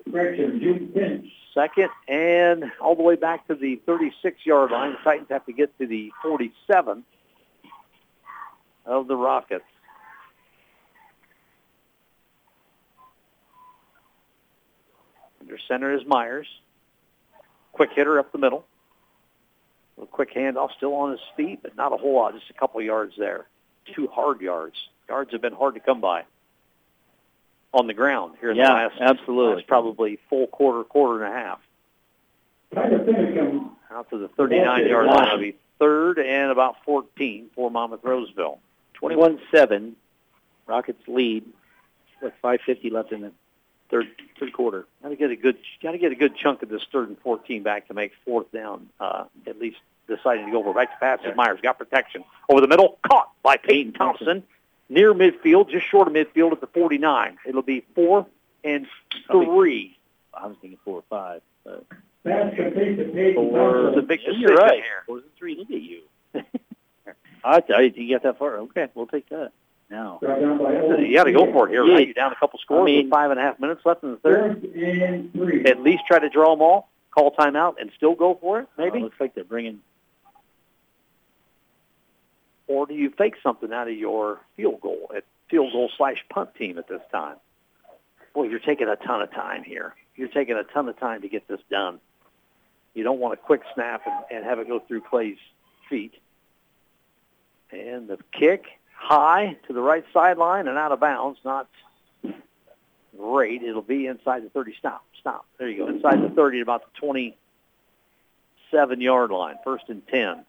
Correction, 0.09 0.59
Jim 0.59 0.91
Finch. 0.93 1.31
Second 1.53 1.89
and 2.07 2.71
all 2.81 2.95
the 2.95 3.03
way 3.03 3.15
back 3.15 3.47
to 3.47 3.55
the 3.55 3.79
36-yard 3.87 4.71
line. 4.71 4.91
The 4.91 4.97
Titans 5.03 5.27
have 5.29 5.45
to 5.45 5.53
get 5.53 5.77
to 5.77 5.85
the 5.85 6.11
47 6.23 7.03
of 8.85 9.07
the 9.07 9.15
Rockets. 9.15 9.63
Under 15.41 15.57
center 15.67 15.93
is 15.93 16.01
Myers. 16.07 16.47
Quick 17.73 17.91
hitter 17.95 18.17
up 18.17 18.31
the 18.31 18.37
middle. 18.37 18.65
A 20.01 20.07
quick 20.07 20.33
handoff, 20.33 20.69
still 20.75 20.95
on 20.95 21.11
his 21.11 21.19
feet, 21.37 21.59
but 21.61 21.75
not 21.75 21.93
a 21.93 21.97
whole 21.97 22.15
lot, 22.15 22.33
just 22.33 22.49
a 22.49 22.53
couple 22.53 22.81
yards 22.81 23.13
there. 23.17 23.45
Two 23.93 24.07
hard 24.07 24.41
yards. 24.41 24.75
Yards 25.07 25.31
have 25.33 25.41
been 25.41 25.53
hard 25.53 25.75
to 25.75 25.79
come 25.79 26.01
by 26.01 26.23
on 27.73 27.87
the 27.87 27.93
ground 27.93 28.35
here 28.39 28.51
in 28.51 28.57
Yeah, 28.57 28.67
the 28.67 28.73
last, 28.73 28.95
absolutely. 29.19 29.55
last 29.55 29.67
probably 29.67 30.19
full 30.29 30.47
quarter, 30.47 30.83
quarter 30.83 31.23
and 31.23 31.33
a 31.33 31.37
half. 31.37 31.59
Try 32.73 32.89
to 32.89 33.03
finish 33.03 33.35
him. 33.35 33.71
Out 33.91 34.09
to 34.09 34.17
the 34.17 34.27
39-yard 34.29 35.05
line. 35.07 35.27
It'll 35.27 35.37
be 35.39 35.55
third 35.79 36.19
and 36.19 36.51
about 36.51 36.75
14 36.85 37.49
for 37.55 37.69
Monmouth 37.69 38.03
Roseville. 38.03 38.59
21-7. 39.01 39.93
Rockets 40.65 41.01
lead 41.07 41.45
with 42.21 42.33
5:50 42.43 42.91
left 42.91 43.11
in 43.11 43.21
the 43.21 43.31
third 43.89 44.07
third 44.39 44.53
quarter. 44.53 44.85
Got 45.01 45.09
to 45.09 45.15
get 45.17 45.29
a 45.31 45.35
good, 45.35 45.57
got 45.81 45.91
to 45.91 45.97
get 45.97 46.11
a 46.13 46.15
good 46.15 46.35
chunk 46.37 46.63
of 46.63 46.69
this 46.69 46.83
third 46.91 47.09
and 47.09 47.19
14 47.19 47.63
back 47.63 47.87
to 47.89 47.93
make 47.93 48.13
fourth 48.23 48.49
down. 48.53 48.87
Uh, 48.99 49.25
at 49.45 49.59
least 49.59 49.77
deciding 50.07 50.45
to 50.45 50.51
go 50.51 50.63
for 50.63 50.73
back 50.73 50.91
to 50.91 50.97
pass. 50.99 51.19
as 51.25 51.35
Myers 51.35 51.59
got 51.61 51.77
protection 51.77 52.23
over 52.49 52.61
the 52.61 52.67
middle, 52.67 52.97
caught 53.07 53.29
by 53.43 53.57
Peyton 53.57 53.91
Thompson 53.93 54.43
near 54.93 55.13
midfield, 55.13 55.69
just 55.69 55.85
short 55.87 56.07
of 56.07 56.13
midfield 56.13 56.51
at 56.51 56.61
the 56.61 56.67
49. 56.67 57.37
It'll 57.45 57.61
be 57.61 57.83
four 57.95 58.25
and 58.63 58.85
three. 59.31 59.97
I 60.33 60.47
was 60.47 60.55
thinking 60.61 60.79
four 60.85 60.97
or 60.97 61.03
five. 61.09 61.41
But 61.63 61.85
Pass 62.23 62.53
complete 62.55 62.95
to 62.95 63.05
Peyton 63.05 63.49
For 63.51 63.73
the 63.73 63.81
Thompson. 63.83 64.05
big 64.07 64.19
decision 64.21 64.41
You're 64.41 64.55
right. 64.55 64.73
here. 64.75 65.03
Four 65.05 65.17
and 65.17 65.35
three. 65.37 65.55
Look 65.55 65.69
at 65.71 65.81
you. 65.81 66.01
I 67.43 67.59
tell 67.59 67.81
you, 67.81 67.91
you 67.95 68.15
got 68.15 68.23
that 68.23 68.39
far. 68.39 68.57
Okay, 68.59 68.87
we'll 68.95 69.07
take 69.07 69.27
that. 69.29 69.51
Now, 69.89 70.17
Brought 70.21 70.39
down 70.39 70.57
by 70.57 70.77
Old. 70.77 70.99
You 71.01 71.13
got 71.13 71.25
to 71.25 71.33
go 71.33 71.51
for 71.51 71.67
it 71.67 71.71
here, 71.71 71.83
Yeah. 71.85 71.95
right? 71.95 72.07
You're 72.07 72.13
down 72.13 72.31
a 72.31 72.35
couple 72.35 72.57
scores 72.59 72.81
I 72.81 72.85
mean- 72.85 73.05
with 73.05 73.11
five 73.11 73.31
and 73.31 73.39
a 73.39 73.43
half 73.43 73.59
minutes 73.59 73.81
left 73.85 74.03
in 74.03 74.11
the 74.11 74.17
third. 74.17 74.63
And 74.63 75.31
three. 75.33 75.65
At 75.65 75.81
least 75.81 76.03
try 76.07 76.19
to 76.19 76.29
draw 76.29 76.51
them 76.55 76.61
all, 76.61 76.89
call 77.11 77.31
timeout, 77.35 77.75
and 77.79 77.91
still 77.97 78.15
go 78.15 78.35
for 78.39 78.61
it, 78.61 78.67
maybe 78.77 78.91
maybe? 78.91 79.03
looks 79.03 79.19
like 79.19 79.35
they're 79.35 79.43
bringing. 79.43 79.81
Or 82.67 82.85
do 82.85 82.93
you 82.93 83.11
fake 83.17 83.35
something 83.43 83.71
out 83.71 83.87
of 83.87 83.95
your 83.95 84.39
field 84.55 84.81
goal 84.81 85.11
at 85.15 85.23
field 85.49 85.71
goal 85.73 85.89
slash 85.97 86.23
punt 86.29 86.55
team 86.55 86.77
at 86.77 86.87
this 86.87 87.01
time? 87.11 87.37
Boy, 88.33 88.45
you're 88.45 88.59
taking 88.59 88.87
a 88.87 88.95
ton 88.95 89.21
of 89.21 89.31
time 89.31 89.63
here. 89.63 89.93
You're 90.15 90.29
taking 90.29 90.55
a 90.55 90.63
ton 90.63 90.87
of 90.89 90.99
time 90.99 91.21
to 91.21 91.29
get 91.29 91.47
this 91.47 91.59
done. 91.69 91.99
You 92.93 93.03
don't 93.03 93.19
want 93.19 93.33
a 93.33 93.37
quick 93.37 93.61
snap 93.73 94.03
and, 94.05 94.25
and 94.31 94.45
have 94.45 94.59
it 94.59 94.67
go 94.67 94.79
through 94.79 95.01
Clay's 95.01 95.37
feet. 95.89 96.13
And 97.71 98.07
the 98.07 98.17
kick 98.31 98.65
high 98.95 99.57
to 99.67 99.73
the 99.73 99.81
right 99.81 100.05
sideline 100.13 100.67
and 100.67 100.77
out 100.77 100.91
of 100.91 100.99
bounds. 100.99 101.39
Not 101.43 101.67
great. 103.17 103.63
It'll 103.63 103.81
be 103.81 104.05
inside 104.07 104.43
the 104.43 104.49
30. 104.49 104.75
Stop. 104.77 105.03
Stop. 105.19 105.45
There 105.57 105.69
you 105.69 105.85
go. 105.85 105.87
Inside 105.87 106.21
the 106.21 106.29
30 106.29 106.59
at 106.59 106.63
about 106.63 106.83
the 106.93 107.33
27-yard 108.71 109.31
line. 109.31 109.55
First 109.63 109.85
and 109.89 110.05
10. 110.07 110.45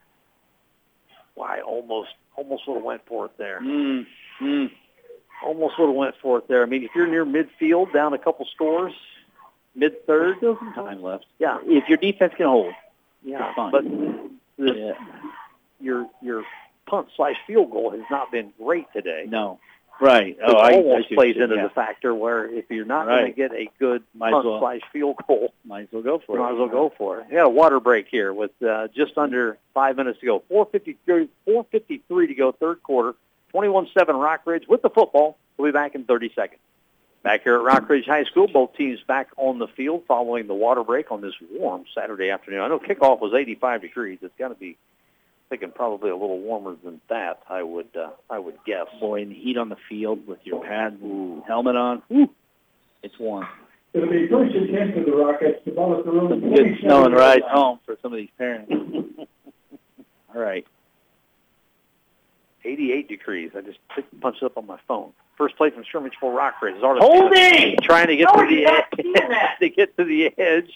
Why 1.35 1.61
almost 1.61 2.11
almost 2.36 2.66
would 2.66 2.74
have 2.77 2.85
went 2.85 3.02
for 3.06 3.27
it 3.27 3.32
there. 3.39 3.61
Mm, 3.61 4.06
mm. 4.40 4.70
Almost 5.44 5.78
would 5.78 5.86
have 5.86 5.94
went 5.94 6.15
for 6.23 6.39
it 6.39 6.48
there. 6.48 6.62
I 6.62 6.66
mean, 6.66 6.85
if 6.85 6.90
you're 6.94 7.06
near 7.06 7.24
midfield, 7.24 7.93
down 7.93 8.12
a 8.12 8.19
couple 8.19 8.47
scores, 8.55 8.93
mid 9.74 10.05
third, 10.06 10.36
Still 10.39 10.56
some 10.59 10.73
time 10.74 11.02
left. 11.02 11.27
yeah, 11.39 11.59
If 11.65 11.89
your 11.89 11.98
defense 11.98 12.35
can 12.36 12.47
hold, 12.47 12.73
Yeah, 13.24 13.52
but 13.56 13.85
this, 14.59 14.77
Yeah. 14.77 14.93
your 15.81 16.09
your 16.23 16.44
punt 16.86 17.09
slash 17.16 17.36
field 17.47 17.70
goal 17.70 17.90
has 17.90 18.02
not 18.11 18.31
been 18.31 18.52
great 18.59 18.86
today. 18.93 19.24
No. 19.28 19.59
Right. 20.01 20.37
Oh, 20.45 20.57
I, 20.57 20.71
I 20.71 20.73
almost 20.75 21.11
what 21.11 21.16
plays 21.16 21.37
into 21.37 21.49
saying, 21.55 21.62
the 21.62 21.69
factor 21.71 22.15
where 22.15 22.47
if 22.47 22.65
you're 22.69 22.85
not 22.85 23.07
Right. 23.07 23.21
going 23.21 23.33
to 23.33 23.37
get 23.37 23.53
a 23.53 23.71
good 23.79 24.03
Might 24.15 24.33
punt 24.33 24.45
well. 24.47 24.59
slash 24.61 24.81
field 24.93 25.16
goal. 25.27 25.53
Might 25.65 25.83
as 25.83 25.89
well 25.93 26.03
go 26.03 26.19
for 26.27 26.37
it. 26.37 26.41
might 26.41 26.53
as 26.53 26.59
well 26.59 26.69
go 26.69 26.93
for 26.99 27.21
it. 27.21 27.27
Yeah, 27.31 27.45
water 27.47 27.79
break 27.81 28.09
here 28.09 28.33
with 28.33 28.51
uh, 28.62 28.89
just 28.89 29.16
under 29.16 29.57
five 29.73 29.97
minutes 29.97 30.19
to 30.21 30.27
go. 30.27 30.43
453, 30.49 31.29
453 31.45 32.27
to 32.27 32.35
go, 32.35 32.53
third 32.53 32.83
quarter. 32.83 33.15
21-7 33.55 33.89
Rockridge 33.95 34.66
with 34.69 34.83
the 34.83 34.91
football. 34.91 35.39
We'll 35.57 35.69
be 35.69 35.73
back 35.73 35.95
in 35.95 36.05
30 36.05 36.33
seconds. 36.35 36.61
Back 37.23 37.45
here 37.45 37.55
at 37.57 37.62
Rockridge 37.62 38.05
High 38.07 38.25
School, 38.25 38.49
both 38.49 38.77
teams 38.77 39.01
back 39.07 39.29
on 39.37 39.59
the 39.59 39.69
field 39.69 40.03
following 40.09 40.47
the 40.49 40.55
water 40.55 40.83
break 40.85 41.11
on 41.12 41.21
this 41.23 41.35
warm 41.53 41.85
Saturday 41.95 42.31
afternoon. 42.31 42.61
I 42.61 42.69
know 42.69 42.79
kickoff 42.81 43.21
was 43.21 43.33
85 43.33 43.81
degrees. 43.81 44.19
It's 44.23 44.35
got 44.39 44.49
to 44.49 44.55
be 44.57 44.77
thinking 45.49 45.71
probably 45.75 46.11
a 46.11 46.16
little 46.16 46.39
warmer 46.41 46.77
than 46.83 47.01
that. 47.09 47.43
I 47.49 47.62
would 47.62 47.89
uh, 47.97 48.11
I 48.31 48.39
would 48.39 48.57
guess. 48.66 48.87
Boy, 49.01 49.23
and 49.23 49.31
the 49.31 49.35
heat 49.37 49.57
on 49.57 49.69
the 49.69 49.77
field 49.89 50.27
with 50.27 50.39
your 50.45 50.62
pads 50.62 50.97
and 51.03 51.43
helmet 51.45 51.77
on. 51.77 52.03
Whew, 52.09 52.31
it's 53.03 53.19
warm. 53.19 53.47
It'll 53.93 54.11
be 54.11 54.27
first 54.29 54.55
and 54.57 54.69
ten 54.75 54.93
for 54.93 55.09
the 55.09 55.16
Rockets. 55.16 55.61
The 55.65 55.71
ball 55.73 55.99
at 55.99 56.05
the 56.05 56.11
room. 56.11 56.29
Some 56.31 56.55
good 56.55 56.79
snow 56.81 57.05
and 57.05 57.15
rides 57.15 57.45
home 57.49 57.79
for 57.87 57.97
some 58.03 58.12
of 58.12 58.16
these 58.16 58.31
parents. 58.39 58.73
All 60.35 60.41
right. 60.41 60.66
88 62.65 63.09
degrees. 63.09 63.51
I 63.55 63.61
just 63.61 63.79
punched 64.21 64.43
it 64.43 64.47
up 64.47 64.57
on 64.57 64.66
my 64.66 64.79
phone. 64.89 65.12
First 65.37 65.57
play 65.57 65.71
from 65.71 65.85
scrimmage 65.85 66.15
for 66.19 66.33
Rockridge. 66.33 66.81
Zarda 66.81 66.99
Holding! 67.01 67.77
trying 67.83 68.07
to 68.07 68.16
get 68.16 68.29
How 68.31 68.43
to 68.43 68.49
the 68.49 68.62
not 68.62 68.85
edge. 68.99 69.59
to 69.61 69.69
get 69.69 69.97
to 69.99 70.05
the 70.05 70.33
edge. 70.39 70.71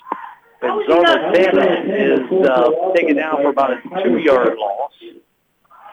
And 0.60 0.70
How 0.70 0.80
is 0.80 0.86
he 0.86 0.92
not 0.94 1.18
Zarda 1.18 1.34
seeing 1.34 1.50
Tannen 1.50 2.42
is 2.42 2.48
uh, 2.48 2.92
taken 2.94 3.16
down 3.16 3.36
for 3.42 3.48
about 3.50 3.70
a 3.72 4.02
two-yard 4.02 4.56
loss. 4.58 4.92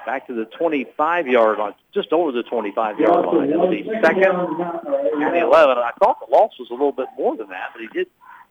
Back 0.05 0.27
to 0.27 0.33
the 0.33 0.45
25-yard 0.59 1.57
line, 1.57 1.73
just 1.93 2.13
over 2.13 2.31
the 2.31 2.43
25-yard 2.43 3.25
line. 3.25 3.49
It'll 3.49 3.69
be 3.69 3.83
second 4.03 4.23
and 4.25 5.35
11. 5.37 5.77
I 5.77 5.91
thought 5.99 6.19
the 6.27 6.31
loss 6.31 6.51
was 6.59 6.69
a 6.69 6.73
little 6.73 6.91
bit 6.91 7.07
more 7.17 7.35
than 7.35 7.49
that, 7.49 7.69
but 7.73 7.81
he 7.81 7.87
did. 7.87 8.07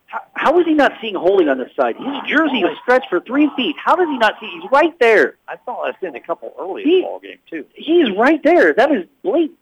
How, 0.06 0.20
how 0.34 0.58
is 0.60 0.66
he 0.66 0.74
not 0.74 0.92
seeing 1.00 1.14
holding 1.14 1.48
on 1.48 1.58
this 1.58 1.70
side? 1.76 1.96
His 1.96 2.16
jersey 2.28 2.62
was 2.64 2.76
stretched 2.82 3.08
for 3.08 3.20
three 3.20 3.48
feet. 3.56 3.76
How 3.82 3.94
does 3.96 4.08
he 4.08 4.18
not 4.18 4.34
see? 4.40 4.50
He's 4.60 4.70
right 4.70 4.96
there. 5.00 5.36
I 5.48 5.56
thought 5.56 5.84
I 5.88 5.98
seen 6.00 6.14
a 6.16 6.20
couple 6.20 6.52
early 6.58 6.82
in 6.82 6.88
He- 6.88 6.96
the 7.00 7.02
ball 7.06 7.20
game 7.20 7.38
too. 7.48 7.64
He's 7.74 8.10
right 8.16 8.42
there. 8.42 8.72
That 8.74 8.90
is 8.92 9.06
blatant. 9.22 9.58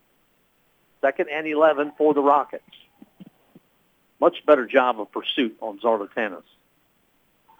Second 1.03 1.29
and 1.31 1.47
11 1.47 1.93
for 1.99 2.15
the 2.15 2.23
Rockets. 2.23 2.65
Much 4.23 4.47
better 4.47 4.65
job 4.67 5.01
of 5.01 5.11
pursuit 5.11 5.57
on 5.61 5.81
Zarlatanis. 5.81 6.45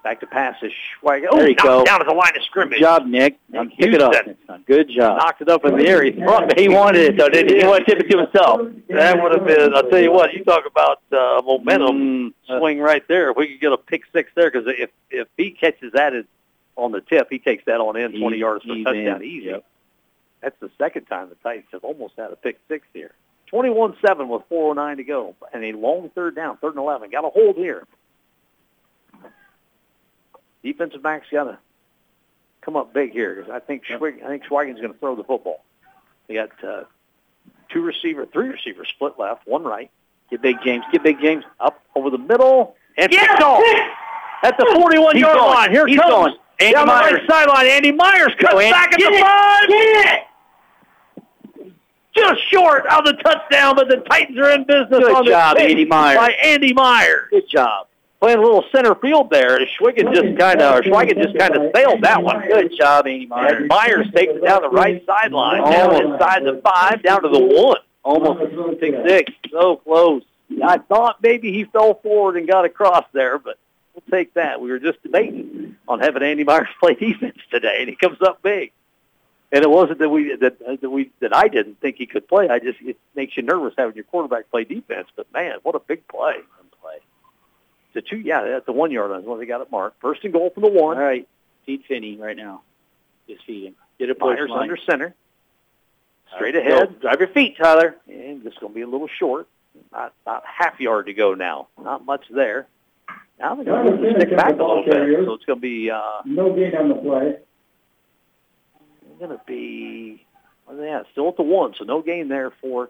Back 0.05 0.21
to 0.21 0.27
pass 0.29 0.55
is 0.63 0.71
Schweigen. 1.03 1.27
Oh, 1.29 1.39
There 1.39 1.49
you 1.49 1.57
go. 1.57 1.83
down 1.85 2.01
at 2.01 2.07
the 2.07 2.15
line 2.15 2.37
of 2.37 2.43
scrimmage. 2.45 2.79
Good 2.79 2.85
job, 2.85 3.05
Nick. 3.07 3.37
Now 3.49 3.65
pick 3.65 3.93
it 3.93 4.01
up 4.01 4.13
next 4.13 4.47
time. 4.47 4.63
Good 4.65 4.89
job. 4.89 5.19
Knocked 5.19 5.43
it 5.43 5.49
up 5.49 5.65
in 5.65 5.77
the 5.77 5.85
air. 5.89 6.05
He, 6.05 6.13
thought, 6.13 6.57
He 6.57 6.69
wanted 6.69 7.01
it 7.03 7.17
though, 7.17 7.29
didn't 7.29 7.53
he? 7.55 7.61
He 7.63 7.67
wanted 7.67 7.87
to 7.87 7.95
tip 7.97 8.05
it 8.05 8.11
to 8.13 8.19
himself. 8.19 8.61
That 8.91 9.21
would 9.21 9.33
have 9.33 9.45
been, 9.45 9.75
I'll 9.75 9.89
tell 9.91 9.99
you 10.01 10.13
what, 10.13 10.33
you 10.35 10.45
talk 10.45 10.65
about 10.67 11.01
uh, 11.11 11.43
momentum 11.45 11.97
Mm, 11.99 12.33
uh, 12.49 12.59
swing 12.61 12.79
right 12.79 13.03
there. 13.09 13.31
If 13.33 13.37
we 13.37 13.49
could 13.49 13.61
get 13.61 13.73
a 13.73 13.77
pick 13.77 14.03
six 14.13 14.31
there, 14.37 14.49
because 14.53 14.73
if, 14.79 14.91
if 15.11 15.27
he 15.37 15.51
catches 15.51 15.93
that 15.95 16.13
on 16.77 16.93
the 16.93 17.01
tip, 17.01 17.27
he 17.29 17.41
takes 17.41 17.65
that 17.65 17.81
on 17.81 17.97
in 17.97 18.13
20 18.13 18.21
He's- 18.37 18.39
yards 18.41 18.65
for 18.65 18.73
a 18.75 18.85
touchdown 18.85 19.17
in. 19.23 19.29
easy. 19.29 19.47
Yep. 19.47 19.65
That's 20.43 20.61
the 20.61 20.71
second 20.79 21.07
time 21.07 21.29
the 21.29 21.35
Titans 21.43 21.67
have 21.73 21.83
almost 21.85 22.15
had 22.17 22.31
a 22.31 22.37
pick 22.37 22.61
six 22.69 22.87
here. 22.95 23.11
21-7 23.53 24.29
with 24.29 24.43
4.09 24.51 24.97
to 24.97 25.05
go. 25.05 25.35
And 25.53 25.65
a 25.65 25.73
long 25.73 26.11
third 26.15 26.35
down, 26.35 26.57
third 26.59 26.71
and 26.71 26.79
11. 26.79 27.11
Got 27.11 27.25
a 27.25 27.29
hold 27.31 27.57
here. 27.57 27.87
Defensive 30.63 31.03
back's 31.03 31.27
got 31.31 31.45
to 31.45 31.59
come 32.61 32.77
up 32.77 32.95
big 32.95 33.13
here 33.13 33.35
because 33.35 33.51
I 33.51 33.59
think 33.59 33.85
Schwig, 33.85 34.23
I 34.23 34.29
think 34.29 34.45
Schweigen's 34.45 34.81
going 34.81 34.93
to 34.93 34.99
throw 34.99 35.17
the 35.17 35.25
football. 35.25 35.65
They 36.29 36.35
got 36.35 36.51
uh, 36.65 36.85
two 37.69 37.83
receiver, 37.83 38.27
three 38.27 38.49
receivers 38.49 38.89
split 38.89 39.19
left, 39.19 39.47
one 39.47 39.65
right. 39.65 39.91
Get 40.31 40.41
big, 40.41 40.57
James. 40.65 40.85
Get 40.93 41.03
big, 41.03 41.21
James. 41.21 41.45
Up 41.59 41.83
over 41.97 42.11
the 42.11 42.19
middle 42.19 42.77
and 42.97 43.13
Yeah! 43.13 43.27
picked 43.27 43.43
off 43.43 43.63
at 44.45 44.57
the 44.57 44.71
41 44.75 45.19
yard 45.19 45.37
line. 45.37 45.71
Here 45.73 45.87
He's 45.87 45.99
comes 45.99 46.11
going. 46.11 46.35
Andy 46.61 46.75
down 46.75 46.87
the 46.87 46.93
Myers. 46.93 47.13
right 47.13 47.29
sideline. 47.29 47.67
Andy 47.67 47.93
Myers 47.93 48.33
cuts 48.39 48.53
Go, 48.55 48.59
Andy. 48.61 48.71
back 48.71 48.93
at 48.93 48.99
Get 49.01 49.11
the 49.11 49.19
it. 49.19 49.21
five. 49.21 49.69
Get 49.69 50.15
it. 50.15 50.23
Just 52.15 52.41
short 52.51 52.87
of 52.87 53.05
the 53.05 53.15
touchdown, 53.15 53.75
but 53.77 53.89
the 53.89 53.97
Titans 54.09 54.39
are 54.39 54.51
in 54.53 54.65
business 54.65 54.89
Good 54.91 55.15
on 55.15 55.27
job, 55.27 55.57
the 55.57 55.63
Andy 55.63 55.85
Myers. 55.87 56.17
by 56.19 56.33
Andy 56.43 56.73
Myers. 56.75 57.29
Good 57.31 57.49
job. 57.49 57.87
Playing 58.21 58.39
a 58.39 58.43
little 58.43 58.65
center 58.71 58.95
field 58.97 59.31
there. 59.31 59.57
and 59.57 59.67
Schwigen 59.81 60.15
just 60.15 60.39
kind 60.39 60.61
of, 60.61 60.79
or 60.79 60.83
Schweigen 60.83 61.21
just 61.23 61.37
kind 61.39 61.57
of 61.57 61.73
sailed 61.75 62.03
that 62.03 62.23
one. 62.23 62.47
Good 62.47 62.73
job, 62.77 63.07
Andy 63.07 63.27
Myers. 63.27 63.67
Myers 63.69 64.07
takes 64.15 64.33
it 64.35 64.45
down 64.45 64.63
the 64.63 64.69
right 64.69 65.03
sideline, 65.07 65.63
down 65.71 65.95
inside 66.13 66.45
the 66.45 66.61
five, 66.63 67.03
down 67.03 67.23
to 67.23 67.29
the 67.29 67.41
one. 67.41 67.79
Almost 68.05 68.81
pick 68.81 68.95
six. 69.07 69.33
So 69.51 69.77
close. 69.77 70.23
I 70.63 70.79
thought 70.79 71.17
maybe 71.23 71.51
he 71.53 71.65
fell 71.65 71.95
forward 71.95 72.37
and 72.37 72.47
got 72.47 72.65
across 72.65 73.05
there, 73.13 73.39
but 73.39 73.59
we'll 73.95 74.03
take 74.11 74.35
that. 74.35 74.61
We 74.61 74.71
were 74.71 74.79
just 74.79 75.03
debating 75.03 75.77
on 75.89 75.99
having 76.01 76.23
Andy 76.23 76.45
Myers 76.45 76.69
play 76.79 76.95
defense 77.01 77.39
today, 77.51 77.79
and 77.81 77.89
he 77.89 77.97
comes 77.97 78.19
up 78.21 78.43
big. 78.43 78.71
And 79.55 79.63
it 79.63 79.69
wasn't 79.71 79.99
that 79.99 80.09
we 80.09 80.35
that 80.37 80.59
that 80.81 80.91
we 80.91 81.11
that 81.21 81.37
I 81.37 81.47
didn't 81.49 81.79
think 81.81 81.97
he 81.97 82.07
could 82.07 82.27
play. 82.27 82.49
I 82.49 82.59
just 82.59 82.79
it 82.81 82.97
makes 83.15 83.37
you 83.37 83.43
nervous 83.43 83.75
having 83.77 83.95
your 83.95 84.05
quarterback 84.05 84.51
play 84.51 84.65
defense. 84.65 85.09
But 85.15 85.31
man, 85.33 85.57
what 85.63 85.75
a 85.75 85.81
big 85.81 86.09
play! 86.09 86.37
Play. 86.81 86.97
The 87.93 88.01
two, 88.01 88.17
yeah, 88.17 88.43
that's 88.43 88.65
the 88.67 88.73
one 88.73 88.91
yard 88.91 89.11
line. 89.11 89.21
is 89.21 89.27
what 89.27 89.39
they 89.39 89.45
got 89.47 89.61
it 89.61 89.71
marked. 89.71 90.01
First 90.01 90.25
and 90.25 90.33
goal 90.33 90.51
from 90.51 90.63
the 90.63 90.71
one. 90.71 90.97
right. 90.97 91.29
Feed 91.67 91.85
Finney 91.87 92.17
right 92.17 92.37
now. 92.37 92.63
Just 93.29 93.45
feed 93.45 93.67
him. 93.67 93.75
Get 93.99 94.09
a 94.11 94.15
push 94.15 94.37
Myers 94.37 94.51
line. 94.51 94.63
under 94.63 94.77
center, 94.79 95.15
straight 96.35 96.57
All 96.57 96.63
right, 96.63 96.73
ahead. 96.73 96.89
go. 96.95 97.09
Drive 97.09 97.21
your 97.21 97.29
feet, 97.29 97.57
Tyler. 97.57 97.95
And 98.09 98.43
just 98.43 98.59
going 98.59 98.73
to 98.73 98.75
be 98.75 98.81
a 98.81 98.87
little 98.89 99.07
short. 99.19 99.47
Not, 99.93 100.15
not 100.27 100.43
half 100.47 100.81
yard 100.81 101.07
to 101.07 101.15
go 101.15 101.35
now. 101.35 101.69
Not 101.81 102.05
much 102.05 102.25
there. 102.31 102.67
Now 103.39 103.55
they're 103.55 103.65
going 103.65 104.03
to 104.03 104.15
stick 104.17 104.37
back 104.37 104.53
a 104.55 104.57
little 104.57 104.83
bit. 104.85 105.25
So 105.27 105.35
it's 105.35 105.45
going 105.45 105.59
to 105.59 105.63
be 105.63 105.91
uh, 105.91 106.23
No 106.25 106.53
gain 106.55 106.75
on 106.75 106.89
the 106.89 106.95
play. 106.97 107.37
Going 109.23 109.39
to 109.39 109.45
be, 109.47 110.25
what 110.65 110.75
are 110.75 110.81
they 110.81 110.91
at? 110.91 111.07
Still 111.13 111.29
at 111.29 111.37
the 111.37 111.43
one, 111.43 111.75
so 111.79 111.85
no 111.85 112.03
gain 112.03 112.29
there 112.29 112.51
for 112.61 112.89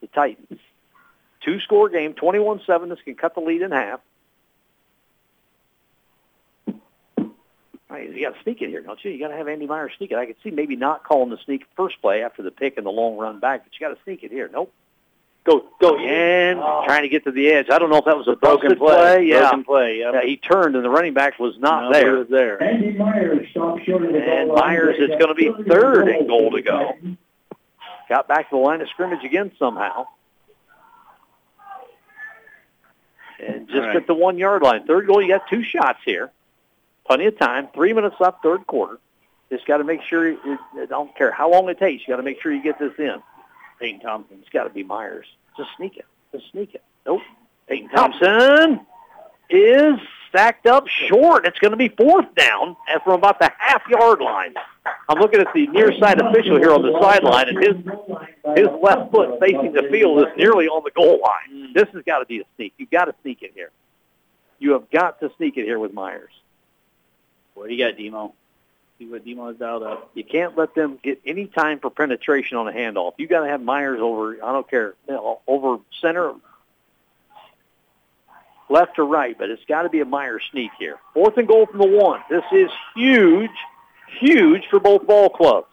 the 0.00 0.06
Titans. 0.08 0.60
Two 1.44 1.60
score 1.60 1.88
game, 1.88 2.14
21-7. 2.14 2.88
This 2.88 2.98
can 3.04 3.14
cut 3.14 3.34
the 3.34 3.40
lead 3.40 3.62
in 3.62 3.70
half. 3.70 4.00
All 7.90 7.96
right, 7.96 8.12
you 8.12 8.26
got 8.26 8.36
to 8.36 8.42
sneak 8.42 8.60
it 8.60 8.68
here, 8.68 8.82
don't 8.82 9.02
you? 9.02 9.12
You 9.12 9.20
got 9.20 9.28
to 9.28 9.36
have 9.36 9.48
Andy 9.48 9.66
Myers 9.66 9.92
sneak 9.96 10.10
it. 10.10 10.18
I 10.18 10.26
could 10.26 10.36
see 10.42 10.50
maybe 10.50 10.76
not 10.76 11.04
calling 11.04 11.30
the 11.30 11.38
sneak 11.44 11.64
first 11.76 12.00
play 12.02 12.22
after 12.22 12.42
the 12.42 12.50
pick 12.50 12.76
and 12.76 12.84
the 12.84 12.90
long 12.90 13.16
run 13.16 13.40
back, 13.40 13.64
but 13.64 13.72
you 13.72 13.86
got 13.86 13.94
to 13.94 14.02
sneak 14.04 14.22
it 14.24 14.30
here. 14.30 14.50
Nope. 14.52 14.72
Go, 15.48 15.64
go, 15.80 15.96
and 15.96 16.58
trying 16.84 17.02
to 17.02 17.08
get 17.08 17.24
to 17.24 17.30
the 17.32 17.48
edge. 17.48 17.70
I 17.70 17.78
don't 17.78 17.88
know 17.88 17.96
if 17.96 18.04
that 18.04 18.18
was 18.18 18.28
a 18.28 18.36
Broken 18.36 18.68
busted 18.70 18.78
play. 18.78 19.24
Yeah. 19.24 19.40
Broken 19.40 19.64
play. 19.64 19.98
Yep. 20.00 20.14
yeah, 20.14 20.20
he 20.22 20.36
turned 20.36 20.76
and 20.76 20.84
the 20.84 20.90
running 20.90 21.14
back 21.14 21.38
was 21.38 21.54
not 21.58 21.84
No, 21.84 21.92
there. 21.92 22.16
Was 22.18 22.28
there. 22.28 22.62
Andy 22.62 22.92
Myers 22.92 23.48
stopped 23.50 23.86
short 23.86 24.04
of 24.04 24.12
the 24.12 24.18
goal 24.18 24.28
And 24.28 24.48
line. 24.50 24.58
Myers 24.58 24.96
is 24.98 25.10
gonna 25.18 25.34
be 25.34 25.50
third 25.66 26.08
and 26.08 26.28
goal 26.28 26.50
to 26.50 26.60
go. 26.60 26.92
Got 28.10 28.28
back 28.28 28.50
to 28.50 28.56
the 28.56 28.60
line 28.60 28.82
of 28.82 28.88
scrimmage 28.90 29.24
again 29.24 29.50
somehow. 29.58 30.06
And 33.40 33.68
just 33.68 33.80
All 33.80 33.86
right. 33.86 33.96
at 33.96 34.06
the 34.06 34.14
one 34.14 34.36
yard 34.36 34.62
line. 34.62 34.86
Third 34.86 35.06
goal, 35.06 35.22
you 35.22 35.28
got 35.28 35.48
two 35.48 35.62
shots 35.62 36.00
here. 36.04 36.30
Plenty 37.06 37.26
of 37.26 37.38
time. 37.38 37.68
Three 37.74 37.92
minutes 37.94 38.16
left, 38.20 38.42
third 38.42 38.66
quarter. 38.66 38.98
Just 39.50 39.64
got 39.66 39.78
to 39.78 39.84
make 39.84 40.02
sure, 40.02 40.28
you, 40.28 40.58
I 40.78 40.84
don't 40.86 41.14
care 41.16 41.30
how 41.30 41.50
long 41.50 41.68
it 41.70 41.78
takes, 41.78 42.02
you 42.06 42.12
got 42.12 42.18
to 42.18 42.22
make 42.22 42.42
sure 42.42 42.52
you 42.52 42.62
get 42.62 42.78
this 42.78 42.92
in. 42.98 43.22
Peyton 43.80 44.00
Thompson. 44.00 44.38
It's 44.40 44.50
got 44.50 44.64
to 44.64 44.70
be 44.70 44.82
Myers. 44.82 45.26
Just 45.58 45.70
sneak 45.76 45.96
it. 45.96 46.06
Just 46.32 46.50
sneak 46.52 46.74
it. 46.74 46.82
Nope. 47.04 47.20
Peyton 47.68 47.90
Thompson 47.90 48.80
is 49.50 49.94
stacked 50.28 50.66
up 50.66 50.86
short. 50.86 51.46
It's 51.46 51.58
going 51.58 51.72
to 51.72 51.76
be 51.76 51.88
fourth 51.88 52.32
down 52.34 52.76
at 52.88 53.02
from 53.02 53.14
about 53.14 53.40
the 53.40 53.50
half 53.58 53.82
yard 53.88 54.20
line. 54.20 54.54
I'm 55.08 55.18
looking 55.18 55.40
at 55.40 55.48
the 55.52 55.66
near 55.66 55.92
side 55.98 56.20
official 56.20 56.58
here 56.58 56.72
on 56.72 56.82
the 56.82 56.98
sideline, 57.00 57.48
and 57.48 57.58
his 57.58 57.74
his 58.56 58.68
left 58.82 59.10
foot 59.10 59.40
facing 59.40 59.72
the 59.72 59.88
field 59.90 60.20
is 60.20 60.32
nearly 60.36 60.66
on 60.66 60.82
the 60.84 60.92
goal 60.92 61.20
line. 61.20 61.70
Mm. 61.70 61.74
This 61.74 61.88
has 61.92 62.02
got 62.04 62.20
to 62.20 62.26
be 62.26 62.40
a 62.40 62.44
sneak. 62.56 62.74
You've 62.78 62.90
got 62.90 63.06
to 63.06 63.14
sneak 63.22 63.42
it 63.42 63.52
here. 63.54 63.70
You 64.60 64.72
have 64.72 64.90
got 64.90 65.20
to 65.20 65.30
sneak 65.36 65.56
it 65.56 65.64
here 65.64 65.78
with 65.78 65.92
Myers. 65.92 66.32
What 67.54 67.68
do 67.68 67.74
you 67.74 67.84
got, 67.84 67.98
Demo? 67.98 68.34
See 68.98 69.06
what 69.06 69.24
Demo 69.24 69.46
has 69.46 69.56
dialed 69.56 69.84
up. 69.84 70.10
You 70.14 70.24
can't 70.24 70.58
let 70.58 70.74
them 70.74 70.98
get 71.02 71.20
any 71.24 71.46
time 71.46 71.78
for 71.78 71.88
penetration 71.88 72.56
on 72.56 72.66
a 72.66 72.72
handoff. 72.72 73.12
You 73.16 73.28
got 73.28 73.44
to 73.44 73.48
have 73.48 73.62
Myers 73.62 74.00
over. 74.00 74.42
I 74.42 74.52
don't 74.52 74.68
care 74.68 74.94
over 75.46 75.78
center, 76.00 76.32
left 78.68 78.98
or 78.98 79.04
right, 79.04 79.38
but 79.38 79.50
it's 79.50 79.64
got 79.66 79.82
to 79.82 79.88
be 79.88 80.00
a 80.00 80.04
Myers 80.04 80.42
sneak 80.50 80.72
here. 80.78 80.96
Fourth 81.14 81.36
and 81.36 81.46
goal 81.46 81.66
from 81.66 81.78
the 81.78 81.86
one. 81.86 82.20
This 82.28 82.42
is 82.52 82.70
huge, 82.96 83.50
huge 84.18 84.66
for 84.68 84.80
both 84.80 85.06
ball 85.06 85.28
clubs. 85.28 85.68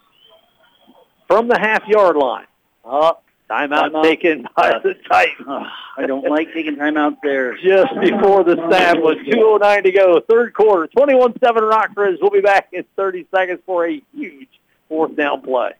From 1.26 1.48
the 1.48 1.58
half 1.58 1.84
yard 1.88 2.14
line. 2.14 2.46
Uh, 2.84 3.14
Timeout, 3.50 3.90
Timeout. 3.92 4.02
taken 4.02 4.46
by 4.56 4.78
the 4.82 4.90
uh, 4.90 4.94
Titans. 5.08 5.46
Oh, 5.48 5.62
I 5.98 6.06
don't 6.06 6.28
like 6.28 6.52
taking 6.52 6.76
timeouts 6.76 7.18
there. 7.22 7.56
Just 7.56 7.94
before 8.00 8.42
the 8.44 8.56
snap 8.68 8.96
with 9.00 9.18
2.09 9.26 9.82
to 9.84 9.92
go. 9.92 10.20
Third 10.28 10.52
quarter, 10.54 10.88
21-7 10.96 11.34
Rockridge. 11.40 12.18
We'll 12.20 12.30
be 12.30 12.40
back 12.40 12.68
in 12.72 12.84
30 12.96 13.26
seconds 13.34 13.60
for 13.64 13.86
a 13.86 14.02
huge 14.14 14.48
fourth 14.88 15.16
down 15.16 15.42
play. 15.42 15.72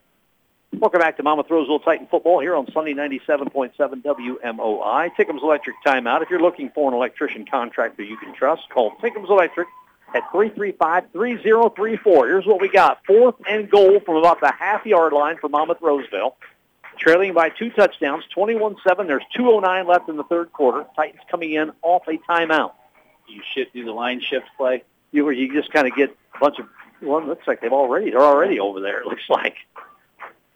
Welcome 0.79 1.01
back 1.01 1.17
to 1.17 1.23
Monmouth 1.23 1.47
Roseville 1.49 1.79
Titan 1.81 2.07
football 2.11 2.41
here 2.41 2.55
on 2.55 2.71
Sunday 2.73 2.93
97.7 2.93 3.73
WMOI. 3.77 5.11
Tickham's 5.17 5.43
Electric 5.43 5.77
Timeout. 5.87 6.23
If 6.23 6.29
you're 6.29 6.43
looking 6.43 6.71
for 6.75 6.89
an 6.91 6.95
electrician 6.95 7.47
contractor 7.51 8.03
you 8.03 8.17
can 8.19 8.35
trust, 8.35 8.63
call 8.69 8.93
Tickham's 9.01 9.31
Electric 9.31 9.69
at 10.15 10.23
335-3034. 10.33 12.05
Here's 12.27 12.47
what 12.47 12.61
we 12.61 12.69
got. 12.69 12.99
Fourth 13.07 13.37
and 13.49 13.71
goal 13.71 14.01
from 14.01 14.17
about 14.17 14.41
the 14.41 14.53
half-yard 14.59 15.13
line 15.13 15.37
for 15.41 15.49
Monmouth 15.49 15.79
Roseville. 15.81 16.37
Trailing 16.99 17.35
by 17.35 17.51
two 17.51 17.71
touchdowns, 17.71 18.25
21-7. 18.37 18.77
There's 19.07 19.23
2.09 19.37 19.87
left 19.87 20.09
in 20.09 20.17
the 20.17 20.25
third 20.25 20.53
quarter. 20.53 20.85
Titans 20.97 21.21
coming 21.31 21.53
in 21.53 21.73
off 21.83 22.03
a 22.09 22.17
timeout. 22.31 22.73
You 23.29 23.43
shift, 23.55 23.75
do 23.75 23.85
the 23.85 23.93
line 23.93 24.21
shift 24.21 24.47
play. 24.57 24.83
You, 25.13 25.29
you 25.31 25.53
just 25.53 25.73
kind 25.73 25.87
of 25.87 25.95
get 25.97 26.11
a 26.35 26.39
bunch 26.39 26.59
of, 26.59 26.67
well, 27.03 27.19
it 27.19 27.27
looks 27.27 27.47
like 27.47 27.61
they've 27.61 27.73
already, 27.73 28.11
they're 28.11 28.21
already 28.23 28.59
over 28.61 28.81
there, 28.81 29.01
it 29.01 29.07
looks 29.07 29.29
like. 29.29 29.57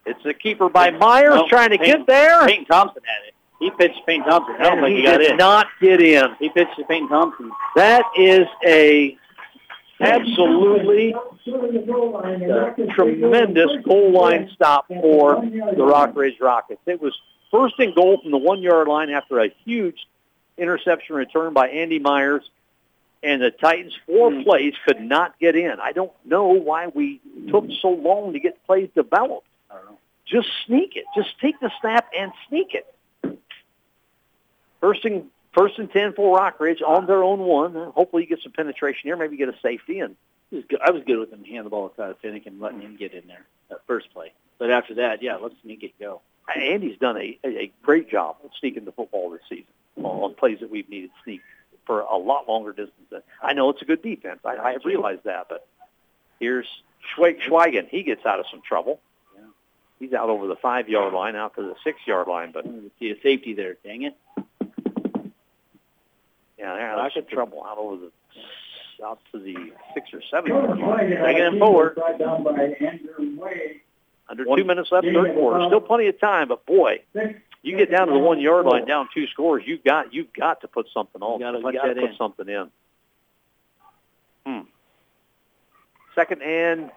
It's 0.06 0.24
a 0.24 0.32
keeper 0.32 0.68
by 0.68 0.90
Myers 0.90 1.34
No, 1.34 1.48
trying 1.48 1.70
to 1.70 1.78
Peyton- 1.78 1.98
get 2.00 2.06
there. 2.06 2.46
Peyton 2.46 2.64
Thompson 2.64 3.02
had 3.04 3.28
it. 3.28 3.34
He 3.58 3.70
pitched 3.72 4.00
Peyton 4.06 4.24
Thompson. 4.24 4.54
I 4.58 4.62
don't 4.62 4.78
and 4.78 4.86
think 4.86 4.94
he 4.96 5.00
he 5.02 5.06
got 5.06 5.18
did 5.18 5.30
in. 5.32 5.36
not 5.36 5.66
get 5.82 6.00
in. 6.00 6.34
He 6.38 6.48
pitched 6.48 6.76
to 6.76 6.84
Peyton 6.84 7.08
Thompson. 7.08 7.50
That 7.76 8.04
is 8.16 8.46
a 8.66 9.18
absolutely 10.01 11.14
tremendous 12.94 13.70
goal 13.85 14.12
line 14.12 14.51
stop 14.55 14.86
for 14.89 15.40
the 15.40 15.82
Rockridge 15.82 16.40
Rockets. 16.40 16.81
It 16.86 17.01
was 17.01 17.18
first 17.51 17.74
and 17.78 17.94
goal 17.94 18.20
from 18.20 18.31
the 18.31 18.39
one-yard 18.39 18.89
line 18.89 19.10
after 19.10 19.40
a 19.40 19.48
huge 19.64 20.06
interception 20.56 21.16
return 21.16 21.52
by 21.52 21.68
Andy 21.68 21.98
Myers, 21.98 22.48
and 23.22 23.43
the 23.43 23.51
Titans, 23.51 23.97
four 24.06 24.31
Hmm. 24.31 24.43
plays, 24.43 24.74
could 24.86 25.01
not 25.01 25.39
get 25.39 25.56
in. 25.56 25.78
I 25.81 25.93
don't 25.93 26.12
know 26.24 26.47
why 26.48 26.86
we 26.89 27.20
took 27.48 27.66
so 27.81 27.90
long 27.90 28.32
to 28.32 28.40
get 28.40 28.64
plays 28.66 28.89
developed. 28.94 29.47
I 29.70 29.74
don't 29.74 29.85
know. 29.86 29.98
Just 30.24 30.48
sneak 30.66 30.97
it. 30.97 31.05
Just 31.14 31.39
take 31.40 31.59
the 31.60 31.70
snap 31.81 32.09
and 32.16 32.32
sneak 32.48 32.74
it. 32.74 32.86
First 34.81 35.05
and 35.05 35.31
first 35.52 35.78
and 35.78 35.90
ten 35.90 36.12
for 36.12 36.39
Rockridge 36.39 36.82
on 36.82 37.06
their 37.06 37.22
own 37.22 37.40
one. 37.40 37.74
Hopefully, 37.74 38.22
you 38.22 38.28
get 38.28 38.43
some 38.43 38.52
penetration 38.52 39.02
here. 39.05 39.16
Maybe 39.16 39.36
get 39.36 39.48
a 39.48 39.59
safety 39.62 40.01
and. 40.01 40.16
I 40.85 40.90
was 40.90 41.05
good 41.06 41.20
with 41.20 41.32
him 41.32 41.44
handing 41.44 41.62
the 41.62 41.70
ball 41.70 41.90
to 41.90 42.16
Finnick 42.24 42.44
and 42.44 42.59
letting 42.59 42.81
him 42.81 42.97
get 42.97 43.14
in 43.14 43.28
there 43.28 43.47
that 43.68 43.82
first 43.86 44.12
play. 44.12 44.32
But 44.59 44.72
after 44.72 44.94
that, 44.97 45.22
yeah, 45.22 45.36
let's 45.36 45.55
sneak 45.62 45.82
it 45.82 45.93
go. 45.98 46.22
Andy's 46.55 46.98
done 46.98 47.16
a, 47.16 47.39
a, 47.44 47.72
great 47.82 48.10
job 48.10 48.36
of 48.44 48.51
sneaking 48.59 48.85
the 48.85 48.93
football 48.93 49.31
this 49.31 49.40
season 49.48 49.66
on, 50.02 50.35
plays 50.35 50.59
that 50.60 50.70
we've 50.70 50.89
needed 50.89 51.10
sneak 51.24 51.40
for 51.86 52.01
a 52.01 52.16
lot 52.16 52.48
longer 52.48 52.72
distance. 52.72 53.24
I 53.43 53.52
know 53.52 53.70
it's 53.70 53.82
a 53.82 53.85
good 53.85 54.02
defense. 54.02 54.40
I, 54.44 54.56
I 54.56 54.77
realize 54.85 55.18
that, 55.24 55.47
but 55.48 55.66
here's 56.39 56.66
Schwe- 57.16 57.40
Schweigen. 57.40 57.89
He 57.89 58.02
gets 58.02 58.27
out 58.27 58.40
of 58.40 58.47
some 58.51 58.62
trouble. 58.66 59.01
He's 59.98 60.14
out 60.14 60.31
over 60.31 60.47
the 60.47 60.56
five-yard 60.56 61.12
line, 61.12 61.36
out 61.36 61.56
to 61.56 61.62
the 61.62 61.74
six-yard 61.85 62.27
line, 62.27 62.52
but 62.52 62.64
See 62.98 63.10
a 63.10 63.20
safety 63.20 63.52
there. 63.52 63.77
Dang 63.85 64.02
it. 64.02 64.16
Yeah, 66.60 66.74
they're 66.74 66.90
out 66.90 67.16
of 67.16 67.28
trouble 67.28 67.64
out 67.66 67.78
over 67.78 67.96
the 67.96 68.10
out 69.04 69.18
to 69.32 69.38
the 69.38 69.54
six 69.94 70.12
or 70.12 70.20
seven 70.30 70.50
George 70.50 70.66
yard 70.66 70.78
line. 70.78 70.88
White 70.88 71.08
had 71.10 71.24
Taking 71.26 71.42
a 71.42 71.48
him 71.48 71.58
forward. 71.58 71.94
brought 71.94 72.18
down 72.18 72.44
by 72.44 72.50
Andrew 72.52 73.36
Wade. 73.40 73.80
Under 74.28 74.44
two 74.44 74.64
minutes 74.64 74.92
left, 74.92 75.06
third 75.06 75.34
quarter. 75.34 75.64
Still 75.66 75.80
plenty 75.80 76.06
of 76.08 76.20
time, 76.20 76.48
but 76.48 76.64
boy, 76.66 77.00
you 77.62 77.76
get 77.76 77.90
down 77.90 78.06
to 78.08 78.12
the 78.12 78.18
one 78.18 78.40
yard 78.40 78.66
line, 78.66 78.84
down 78.86 79.08
two 79.14 79.26
scores. 79.28 79.64
You 79.66 79.78
got 79.78 80.12
you've 80.14 80.32
got 80.34 80.60
to 80.60 80.68
put 80.68 80.86
something 80.94 81.20
on. 81.22 81.40
You 81.40 81.46
gotta 81.46 81.58
You 81.58 81.72
gotta 81.72 81.94
put 81.94 82.10
in. 82.10 82.16
something 82.16 82.48
in. 82.48 82.70
Hmm. 84.46 84.60
Second 86.14 86.42
and 86.42 86.90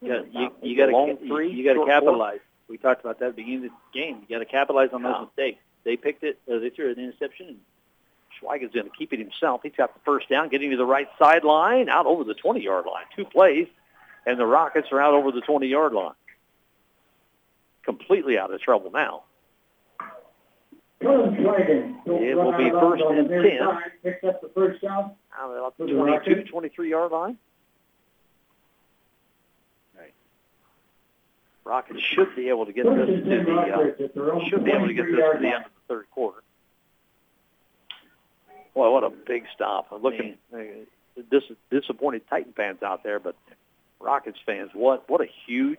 You 0.00 0.08
got 0.08 0.34
you, 0.34 0.50
you 0.62 0.76
got 0.76 0.86
to 0.86 1.16
three, 1.28 1.52
you 1.52 1.64
got 1.64 1.72
to 1.74 1.76
short 1.80 1.88
capitalize. 1.88 2.40
We 2.68 2.78
talked 2.78 3.00
about 3.00 3.18
that 3.20 3.26
at 3.30 3.36
the 3.36 3.42
beginning 3.42 3.66
of 3.66 3.72
the 3.92 3.98
game. 4.00 4.24
You 4.28 4.36
got 4.36 4.40
to 4.40 4.50
capitalize 4.50 4.90
on 4.92 5.02
those 5.02 5.26
mistakes. 5.26 5.58
They 5.84 5.96
picked 5.96 6.22
it. 6.24 6.38
Uh, 6.50 6.58
they 6.58 6.70
threw 6.70 6.90
an 6.90 6.98
interception. 6.98 7.48
And 7.48 7.58
Schweigen's 8.40 8.72
going 8.72 8.86
to 8.86 8.96
keep 8.96 9.12
it 9.12 9.18
himself. 9.18 9.60
He's 9.62 9.72
got 9.76 9.94
the 9.94 10.00
first 10.04 10.28
down, 10.28 10.48
getting 10.48 10.70
to 10.70 10.76
the 10.76 10.86
right 10.86 11.08
sideline, 11.18 11.88
out 11.88 12.06
over 12.06 12.24
the 12.24 12.34
20-yard 12.34 12.86
line. 12.86 13.04
Two 13.14 13.24
plays, 13.24 13.68
and 14.26 14.38
the 14.38 14.46
Rockets 14.46 14.88
are 14.92 15.00
out 15.00 15.14
over 15.14 15.30
the 15.32 15.42
20-yard 15.42 15.92
line. 15.92 16.14
Completely 17.84 18.38
out 18.38 18.52
of 18.52 18.60
trouble 18.60 18.90
now. 18.90 19.24
It 21.00 22.36
will 22.36 22.56
be 22.56 22.70
first 22.70 23.02
and 23.08 23.28
10. 23.28 23.42
Picks 24.02 24.24
up 24.24 24.42
the 24.42 24.50
first 24.54 24.82
down. 24.82 25.12
Out 25.38 25.74
the 25.78 25.86
22, 25.86 26.44
23-yard 26.52 27.10
line. 27.10 27.38
Rockets 31.64 32.00
should 32.00 32.34
be 32.34 32.48
able 32.48 32.66
to 32.66 32.72
get 32.72 32.84
this 32.84 33.06
to 33.06 33.22
the 33.22 34.22
uh, 34.22 34.48
should 34.48 34.64
be 34.64 34.72
able 34.72 34.88
to 34.88 34.94
get 34.94 35.06
this 35.06 35.14
to 35.14 35.38
the 35.40 35.46
end 35.46 35.64
of 35.66 35.70
the 35.70 35.94
third 35.94 36.10
quarter. 36.10 36.42
Boy, 38.74 38.90
what 38.90 39.04
a 39.04 39.10
big 39.10 39.44
stop! 39.54 39.88
I'm 39.92 40.02
looking, 40.02 40.36
uh, 40.54 40.58
dis- 41.30 41.50
disappointed 41.70 42.22
Titan 42.30 42.52
fans 42.52 42.82
out 42.82 43.02
there, 43.02 43.18
but 43.18 43.34
Rockets 44.00 44.38
fans, 44.46 44.70
what 44.74 45.08
what 45.08 45.20
a 45.20 45.26
huge 45.46 45.78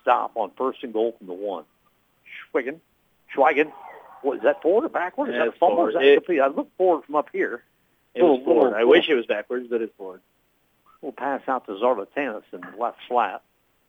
stop 0.00 0.32
on 0.36 0.50
first 0.56 0.82
and 0.84 0.92
goal 0.92 1.14
from 1.18 1.26
the 1.26 1.32
one. 1.34 1.64
Schwigen, 2.54 2.78
Schweigen, 3.34 3.72
what 4.22 4.36
is 4.36 4.42
that 4.44 4.62
forward 4.62 4.84
or 4.84 4.88
backward? 4.88 5.28
Is 5.30 5.32
Yeah, 5.34 5.40
that 5.40 5.48
it's 5.48 5.58
fumble? 5.58 5.78
Or 5.80 5.88
is 5.90 5.94
that 5.94 6.04
It- 6.04 6.16
complete? 6.16 6.40
I 6.40 6.46
look 6.46 6.68
forward 6.76 7.04
from 7.04 7.16
up 7.16 7.28
here. 7.32 7.62
it 8.14 8.22
was 8.22 8.42
forward. 8.44 8.64
little- 8.70 8.78
I 8.78 8.84
wish 8.84 9.08
it 9.08 9.14
was 9.14 9.26
backwards, 9.26 9.68
but 9.68 9.80
it's 9.82 9.94
forward. 9.96 10.20
We'll 11.00 11.12
pass 11.12 11.42
out 11.48 11.66
to 11.66 11.72
Zarlatanis 11.72 12.42
in 12.52 12.60
the 12.60 12.76
left 12.76 12.98
flat. 13.08 13.42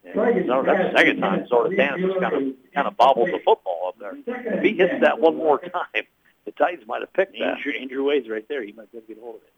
And 0.03 0.13
Schweigen's 0.15 0.47
that's 0.65 0.91
the 0.93 0.97
second 0.97 1.19
time 1.21 1.31
minutes 1.33 1.51
of 1.51 1.65
Zarlatanis 1.67 2.19
kind 2.19 2.33
of 2.35 2.73
kind 2.73 2.87
of 2.87 2.97
bobbled 2.97 3.29
the 3.29 3.39
football 3.39 3.87
up 3.89 3.97
there. 3.99 4.15
If 4.57 4.63
he 4.63 4.73
hits 4.73 5.01
that 5.01 5.19
one 5.19 5.35
more 5.37 5.57
time, 5.59 6.03
the 6.45 6.51
Titans 6.51 6.87
might 6.87 7.01
have 7.01 7.13
picked 7.13 7.33
that. 7.33 7.57
Andrew, 7.57 7.73
Andrew 7.79 8.03
Wade's 8.03 8.29
right 8.29 8.47
there. 8.47 8.63
He 8.63 8.71
might 8.71 8.91
be 8.91 8.97
able 8.97 9.07
to 9.07 9.13
get 9.13 9.21
a 9.21 9.25
hold 9.25 9.35
of 9.37 9.41
it. 9.43 9.53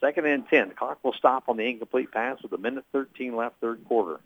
Second 0.00 0.26
and 0.26 0.48
10. 0.48 0.68
The 0.68 0.74
clock 0.74 0.98
will 1.02 1.14
stop 1.14 1.44
on 1.48 1.56
the 1.56 1.68
incomplete 1.68 2.12
pass 2.12 2.42
with 2.42 2.52
a 2.52 2.58
minute 2.58 2.84
13 2.92 3.34
left, 3.34 3.60
third 3.60 3.84
quarter. 3.86 4.20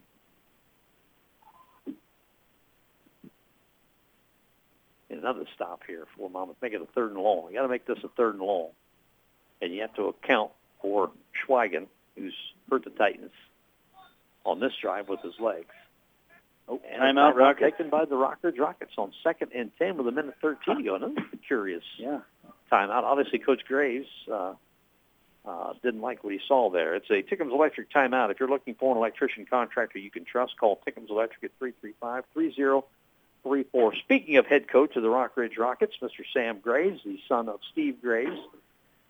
And 5.08 5.18
another 5.18 5.44
stop 5.54 5.82
here 5.86 6.06
for 6.16 6.30
Monmouth. 6.30 6.56
Make 6.62 6.72
it 6.72 6.82
a 6.82 6.86
third 6.86 7.12
and 7.12 7.20
long. 7.20 7.48
You 7.48 7.54
got 7.56 7.62
to 7.62 7.68
make 7.68 7.86
this 7.86 7.98
a 8.04 8.08
third 8.08 8.34
and 8.34 8.42
long. 8.42 8.70
And 9.60 9.74
you 9.74 9.82
have 9.82 9.94
to 9.94 10.04
account 10.04 10.52
for 10.80 11.10
Schweigen, 11.44 11.86
who's 12.16 12.34
hurt 12.70 12.84
the 12.84 12.90
Titans 12.90 13.32
on 14.44 14.60
this 14.60 14.72
drive 14.80 15.08
with 15.08 15.20
his 15.20 15.34
legs. 15.40 15.74
Oh, 16.70 16.80
And 16.88 17.18
timeout, 17.18 17.34
Rockets. 17.34 17.72
taken 17.76 17.90
by 17.90 18.04
the 18.04 18.14
Rockers 18.16 18.56
Rockets 18.58 18.92
on 18.96 19.12
second 19.24 19.50
and 19.54 19.72
10 19.78 19.96
with 19.96 20.06
a 20.06 20.12
minute 20.12 20.36
13 20.40 20.76
to 20.76 20.82
go. 20.84 20.94
Another 20.94 21.14
curious 21.46 21.82
Yeah. 21.98 22.20
timeout. 22.70 23.02
Obviously, 23.02 23.40
Coach 23.40 23.64
Graves 23.66 24.06
uh, 24.30 24.54
uh, 25.44 25.72
didn't 25.82 26.00
like 26.00 26.22
what 26.22 26.32
he 26.32 26.40
saw 26.46 26.70
there. 26.70 26.94
It's 26.94 27.10
a 27.10 27.22
Tickham's 27.22 27.52
Electric 27.52 27.90
timeout. 27.90 28.30
If 28.30 28.38
you're 28.38 28.48
looking 28.48 28.74
for 28.76 28.92
an 28.92 28.98
electrician 28.98 29.46
contractor 29.46 29.98
you 29.98 30.10
can 30.10 30.24
trust, 30.24 30.56
call 30.58 30.76
Tickham's 30.84 31.10
Electric 31.10 31.44
at 31.44 31.58
335-3034. 31.58 32.82
Speaking 34.04 34.36
of 34.36 34.46
head 34.46 34.68
coach 34.68 34.94
of 34.96 35.02
the 35.02 35.08
Rockridge 35.08 35.58
Rockets, 35.58 35.94
Mr. 36.00 36.22
Sam 36.32 36.60
Graves, 36.60 37.00
the 37.04 37.18
son 37.28 37.48
of 37.48 37.58
Steve 37.72 38.00
Graves, 38.00 38.38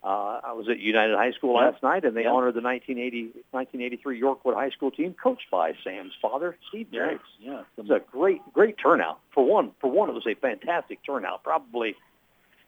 uh, 0.03 0.41
I 0.43 0.53
was 0.53 0.69
at 0.69 0.79
United 0.79 1.15
High 1.17 1.33
School 1.33 1.55
Yeah. 1.55 1.67
last 1.71 1.83
night, 1.83 2.05
and 2.05 2.17
they 2.17 2.23
Yeah. 2.25 2.33
honored 2.33 2.55
the 2.55 2.61
1980, 2.63 3.33
1983 3.53 4.19
Yorkwood 4.21 4.55
High 4.55 4.71
School 4.71 4.91
team, 4.91 5.15
coached 5.15 5.51
by 5.51 5.75
Sam's 5.85 6.15
father, 6.23 6.57
Steve 6.69 6.89
Yeah. 6.91 7.19
Yeah. 7.39 7.61
It 7.77 7.83
was 7.83 7.91
a 7.91 8.01
great, 8.01 8.41
great 8.53 8.79
turnout. 8.79 9.21
For 9.33 9.45
one, 9.45 9.73
for 9.81 9.91
one, 9.91 10.09
it 10.09 10.15
was 10.15 10.27
a 10.27 10.35
fantastic 10.35 11.03
turnout. 11.05 11.43
Probably, 11.43 11.97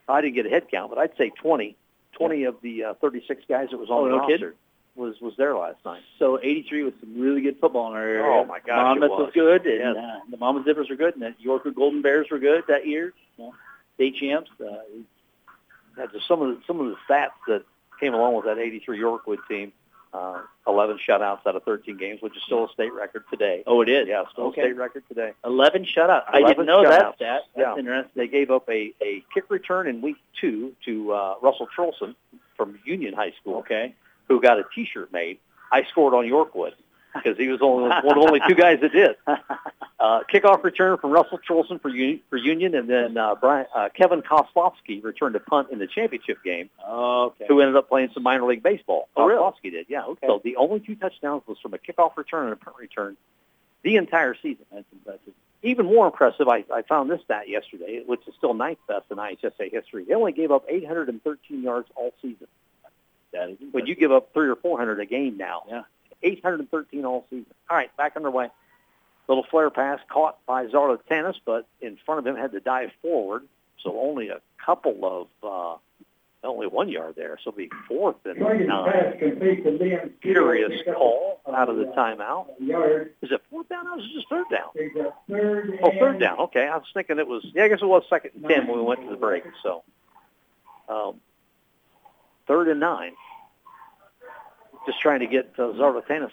I 0.08 0.20
didn't 0.20 0.34
get 0.34 0.46
a 0.46 0.50
head 0.50 0.68
count, 0.70 0.90
but 0.90 0.98
I'd 0.98 1.16
say 1.16 1.30
20, 1.30 1.74
20 2.12 2.44
of 2.44 2.60
the 2.60 2.84
uh, 2.84 2.94
36 2.94 3.42
guys 3.48 3.70
that 3.70 3.78
was 3.78 3.88
on 3.88 4.00
Oh, 4.00 4.04
the 4.04 4.10
no 4.10 4.18
roster 4.18 4.36
kidding? 4.38 4.52
was 4.94 5.18
was 5.22 5.34
there 5.38 5.56
last 5.56 5.82
night. 5.86 6.02
So 6.18 6.38
83 6.42 6.82
was 6.82 6.92
some 7.00 7.18
really 7.18 7.40
good 7.40 7.58
football 7.58 7.88
in 7.88 7.94
our 7.94 8.02
area. 8.06 8.24
Oh, 8.26 8.44
my 8.44 8.58
gosh, 8.58 8.68
it 8.96 9.00
Monmouth 9.00 9.10
was. 9.10 9.20
was 9.26 9.32
good, 9.32 9.66
and 9.66 9.96
Yes. 9.96 10.04
uh, 10.04 10.20
the 10.28 10.36
Monmouth 10.36 10.66
Zippers 10.66 10.90
were 10.90 10.96
good, 10.96 11.14
and 11.16 11.22
the 11.22 11.32
Yorkwood 11.42 11.74
Golden 11.74 12.02
Bears 12.02 12.28
were 12.30 12.38
good 12.38 12.64
that 12.68 12.86
year. 12.86 13.14
Know, 13.38 13.54
state 13.94 14.16
champs. 14.16 14.50
Uh, 14.60 14.82
Just 16.12 16.26
some 16.28 16.42
of 16.42 16.48
the, 16.56 16.62
some 16.66 16.80
of 16.80 16.86
the 16.86 16.96
stats 17.08 17.30
that 17.48 17.64
came 18.00 18.14
along 18.14 18.34
with 18.34 18.44
that 18.46 18.58
83 18.58 18.98
Yorkwood 18.98 19.38
team. 19.48 19.72
Uh, 20.14 20.42
11 20.66 20.98
shutouts 21.08 21.46
out 21.46 21.56
of 21.56 21.62
13 21.64 21.96
games, 21.96 22.20
which 22.20 22.36
is 22.36 22.42
still 22.44 22.66
a 22.66 22.68
state 22.74 22.92
record 22.92 23.24
today. 23.30 23.62
oh, 23.66 23.80
it 23.80 23.88
is. 23.88 24.06
Yeah, 24.06 24.24
still 24.30 24.48
Okay. 24.48 24.60
a 24.60 24.64
state 24.64 24.76
record 24.76 25.04
today. 25.08 25.32
11 25.42 25.86
shutouts. 25.86 26.24
I 26.28 26.42
didn't 26.42 26.66
know 26.66 26.82
that 26.82 27.14
stat. 27.16 27.16
That's 27.18 27.42
Yeah. 27.56 27.76
interesting. 27.78 28.10
They 28.14 28.28
gave 28.28 28.50
up 28.50 28.68
a, 28.68 28.92
a 29.02 29.24
kick 29.32 29.44
return 29.48 29.86
in 29.88 30.02
week 30.02 30.16
two 30.38 30.74
to 30.84 31.12
uh, 31.12 31.34
Russell 31.40 31.66
Trolson 31.74 32.14
from 32.58 32.78
Union 32.84 33.14
High 33.14 33.32
School. 33.40 33.56
Okay. 33.60 33.94
who 34.28 34.40
got 34.40 34.58
a 34.58 34.64
T-shirt 34.74 35.12
made. 35.12 35.38
I 35.72 35.84
scored 35.90 36.12
on 36.14 36.24
Yorkwood. 36.26 36.72
Because 37.14 37.36
he 37.36 37.48
was 37.48 37.60
only 37.62 37.88
one 37.88 37.92
of 37.92 38.14
the 38.14 38.20
only 38.20 38.40
two 38.46 38.54
guys 38.54 38.80
that 38.80 38.92
did. 38.92 39.16
Uh, 40.02 40.20
kickoff 40.24 40.64
return 40.64 40.98
from 40.98 41.12
Russell 41.12 41.38
Trolson 41.48 41.80
for, 41.80 41.88
Un- 41.88 42.18
for 42.28 42.36
Union, 42.36 42.74
and 42.74 42.90
then 42.90 43.16
uh, 43.16 43.36
Brian, 43.36 43.66
uh, 43.72 43.88
Kevin 43.94 44.20
Koslowski 44.20 45.00
returned 45.00 45.34
to 45.34 45.38
punt 45.38 45.68
in 45.70 45.78
the 45.78 45.86
championship 45.86 46.42
game, 46.42 46.70
okay. 46.84 47.44
who 47.46 47.60
ended 47.60 47.76
up 47.76 47.88
playing 47.88 48.10
some 48.12 48.24
minor 48.24 48.44
league 48.44 48.64
baseball. 48.64 49.08
Oh, 49.16 49.26
really? 49.26 49.40
Koslowski 49.40 49.70
did, 49.70 49.86
yeah. 49.88 50.02
Okay. 50.04 50.26
So 50.26 50.40
the 50.42 50.56
only 50.56 50.80
two 50.80 50.96
touchdowns 50.96 51.44
was 51.46 51.56
from 51.60 51.72
a 51.72 51.78
kickoff 51.78 52.16
return 52.16 52.46
and 52.46 52.52
a 52.52 52.56
punt 52.56 52.76
return 52.78 53.16
the 53.84 53.94
entire 53.94 54.34
season. 54.34 54.64
That's 54.72 54.84
impressive. 54.92 55.34
Even 55.62 55.86
more 55.86 56.06
impressive, 56.06 56.48
I, 56.48 56.64
I 56.74 56.82
found 56.82 57.08
this 57.08 57.20
stat 57.22 57.48
yesterday, 57.48 58.02
which 58.04 58.26
is 58.26 58.34
still 58.36 58.54
ninth 58.54 58.80
best 58.88 59.04
in 59.12 59.18
IHSA 59.18 59.70
history. 59.70 60.02
They 60.02 60.14
only 60.14 60.32
gave 60.32 60.50
up 60.50 60.64
813 60.68 61.62
yards 61.62 61.88
all 61.94 62.12
season. 62.20 62.48
That 63.32 63.50
is 63.50 63.58
When 63.70 63.86
you 63.86 63.94
give 63.94 64.10
up 64.10 64.32
three 64.32 64.48
or 64.48 64.56
400 64.56 64.98
a 64.98 65.06
game 65.06 65.36
now, 65.36 65.62
Yeah. 65.68 65.82
813 66.22 67.04
all 67.04 67.26
season. 67.30 67.46
All 67.70 67.76
right, 67.76 67.94
back 67.96 68.16
underway. 68.16 68.48
Little 69.28 69.44
flare 69.50 69.70
pass 69.70 70.00
caught 70.08 70.38
by 70.46 70.66
Zarla 70.66 70.98
Tennis, 71.08 71.36
but 71.44 71.66
in 71.80 71.96
front 72.04 72.18
of 72.18 72.26
him 72.26 72.36
had 72.36 72.52
to 72.52 72.60
dive 72.60 72.90
forward, 73.00 73.44
so 73.82 73.98
only 74.00 74.28
a 74.28 74.40
couple 74.64 74.98
of, 75.04 75.28
uh, 75.42 75.78
only 76.44 76.66
one 76.66 76.88
yard 76.88 77.14
there, 77.16 77.38
so 77.42 77.50
it'll 77.50 77.56
be 77.56 77.70
fourth 77.86 78.16
and 78.24 78.40
nine. 78.40 78.66
pass 78.90 79.14
complete 79.20 79.62
to 79.62 79.70
Liam. 79.70 80.10
Curious 80.22 80.82
call 80.92 81.40
out 81.54 81.68
of 81.68 81.76
the 81.76 81.84
timeout. 81.84 82.46
Is 83.22 83.30
it 83.30 83.40
fourth 83.48 83.68
down 83.68 83.86
or 83.86 83.98
is 84.00 84.04
it 84.06 84.12
just 84.14 84.28
third 84.28 84.46
down? 84.50 84.70
Third. 85.30 85.78
Oh, 85.84 85.90
third 86.00 86.18
down. 86.18 86.38
Okay, 86.40 86.66
I 86.66 86.76
was 86.76 86.86
thinking 86.92 87.20
it 87.20 87.28
was. 87.28 87.44
Yeah, 87.54 87.64
I 87.64 87.68
guess 87.68 87.80
it 87.80 87.86
was 87.86 88.02
second 88.10 88.32
and 88.34 88.48
ten 88.48 88.66
when 88.66 88.78
we 88.78 88.84
went 88.84 89.02
to 89.02 89.08
the 89.10 89.16
break. 89.16 89.44
So, 89.62 89.84
um, 90.88 91.20
third 92.48 92.66
and 92.68 92.80
nine. 92.80 93.12
Just 94.86 95.00
trying 95.00 95.20
to 95.20 95.26
get 95.26 95.52
uh, 95.58 95.72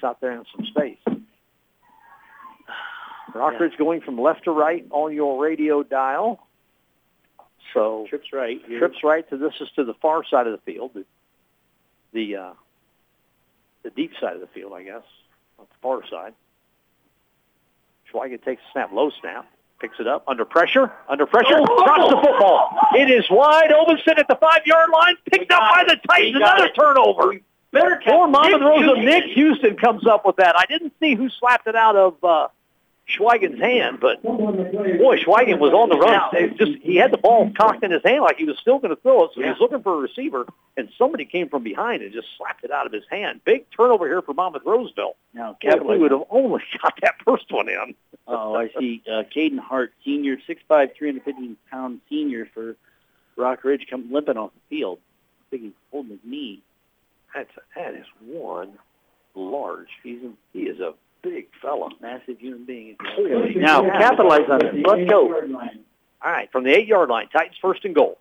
out 0.04 0.22
there 0.22 0.32
in 0.32 0.44
some 0.56 0.66
space. 0.66 0.98
Rockridge 3.34 3.78
going 3.78 4.02
from 4.02 4.20
left 4.20 4.46
to 4.46 4.52
right 4.52 4.86
on 4.92 5.14
your 5.14 5.42
radio 5.42 5.84
dial. 5.84 6.48
So 7.74 8.08
trips 8.10 8.34
right. 8.34 8.60
Here. 8.68 8.80
trips 8.80 9.04
right 9.04 9.28
to 9.30 9.38
this 9.38 9.54
is 9.62 9.70
to 9.76 9.84
the 9.84 9.94
far 9.96 10.24
side 10.26 10.48
of 10.48 10.54
the 10.54 10.72
field, 10.72 10.92
the 10.96 11.06
the, 12.12 12.36
uh, 12.36 12.54
the 13.84 13.92
deep 13.92 14.14
side 14.20 14.34
of 14.34 14.42
the 14.42 14.48
field, 14.48 14.74
I 14.74 14.82
guess, 14.82 15.04
on 15.60 15.66
the 15.70 15.76
far 15.80 16.02
side. 16.10 16.34
Schweigen 18.12 18.44
takes 18.44 18.64
a 18.68 18.72
snap, 18.72 18.92
low 18.92 19.12
snap, 19.22 19.46
picks 19.80 20.00
it 20.00 20.08
up 20.08 20.24
under 20.28 20.44
pressure, 20.44 20.92
under 21.08 21.28
pressure, 21.28 21.58
drops 21.58 22.10
the 22.10 22.20
football. 22.24 22.76
It 22.96 23.12
is 23.12 23.26
wide 23.30 23.72
open, 23.72 24.00
sit 24.04 24.18
at 24.18 24.28
the 24.28 24.38
five 24.38 24.62
yard 24.66 24.90
line, 24.92 25.16
picked 25.32 25.52
up 25.52 25.62
by 25.72 25.84
the 25.88 25.98
Titans, 26.10 26.34
We 26.34 26.42
another 26.42 26.66
it. 26.66 26.74
turnover. 26.80 27.34
Better 27.72 28.00
Monmouth 28.06 28.52
Nick 28.52 28.62
Rosa, 28.62 28.84
Houston. 28.84 29.06
Nick 29.06 29.24
Houston 29.36 29.76
comes 29.78 30.08
up 30.08 30.26
with 30.26 30.38
that. 30.38 30.58
I 30.58 30.66
didn't 30.66 30.94
see 31.00 31.16
who 31.16 31.30
slapped 31.30 31.68
it 31.68 31.76
out 31.76 31.96
of 31.96 32.24
uh, 32.24 32.48
Schweigen's 33.08 33.60
hand, 33.60 34.00
but 34.00 34.22
Boy, 34.24 35.18
Schweigen 35.18 35.60
was 35.60 35.74
on 35.74 35.90
the 35.90 35.98
run. 35.98 36.30
It 36.34 36.58
just 36.58 36.84
he 36.84 36.96
had 36.96 37.12
the 37.12 37.18
ball 37.18 37.52
cocked 37.56 37.84
in 37.84 37.92
his 37.92 38.04
hand 38.04 38.22
like 38.22 38.38
he 38.38 38.46
was 38.46 38.58
still 38.60 38.80
going 38.80 38.96
to 38.96 39.02
throw 39.02 39.26
it, 39.26 39.32
so 39.34 39.42
he 39.42 39.50
was 39.50 39.58
looking 39.60 39.82
for 39.82 39.96
a 39.96 39.98
receiver, 39.98 40.46
and 40.78 40.90
somebody 40.98 41.26
came 41.26 41.50
from 41.50 41.64
behind 41.64 42.04
and 42.04 42.14
just 42.14 42.28
slapped 42.38 42.64
it 42.64 42.72
out 42.72 42.86
of 42.86 42.92
his 42.92 43.04
hand. 43.10 43.42
Big 43.46 43.66
turnover 43.76 44.08
here 44.08 44.22
for 44.22 44.34
Monmouth 44.34 44.64
Roseville. 44.66 45.16
Now, 45.34 45.58
we 45.64 45.98
would 45.98 46.12
have 46.12 46.24
only 46.30 46.64
got 46.82 47.00
that 47.02 47.16
first 47.26 47.52
one 47.52 47.70
in. 47.70 47.96
Oh, 48.28 48.56
I 48.56 48.70
see. 48.80 49.02
Uh, 49.08 49.24
Caden 49.36 49.60
Hart, 49.60 49.92
senior, 50.06 50.38
6'5", 50.38 50.58
315 50.68 51.58
pound 51.72 52.02
senior 52.10 52.48
for 52.54 52.76
Rockridge, 53.38 53.90
come 53.90 54.12
limping 54.12 54.38
off 54.38 54.52
the 54.54 54.78
field. 54.78 55.00
I 55.42 55.50
think 55.50 55.64
he's 55.64 55.72
holding 55.92 56.12
his 56.12 56.20
knee. 56.24 56.62
That's 57.36 57.50
that 57.76 57.94
is 57.94 58.06
one 58.26 58.74
large. 59.36 59.88
He's 60.04 60.22
a, 60.24 60.32
he 60.54 60.64
is 60.64 60.80
a 60.80 60.94
big 61.22 61.48
fella. 61.62 61.90
Massive 62.02 62.40
human 62.40 62.66
being. 62.66 62.96
Holy 63.02 63.56
Now, 63.56 63.82
capitalize 63.84 64.50
on 64.50 64.66
it. 64.66 64.76
Let's 64.88 65.10
go. 65.10 65.34
All 66.22 66.32
right, 66.32 66.52
from 66.52 66.64
the 66.64 66.72
eight 66.76 66.88
yard 66.88 67.10
line, 67.10 67.30
Titans 67.32 67.56
first 67.62 67.86
and 67.86 67.96
goal. 67.96 68.18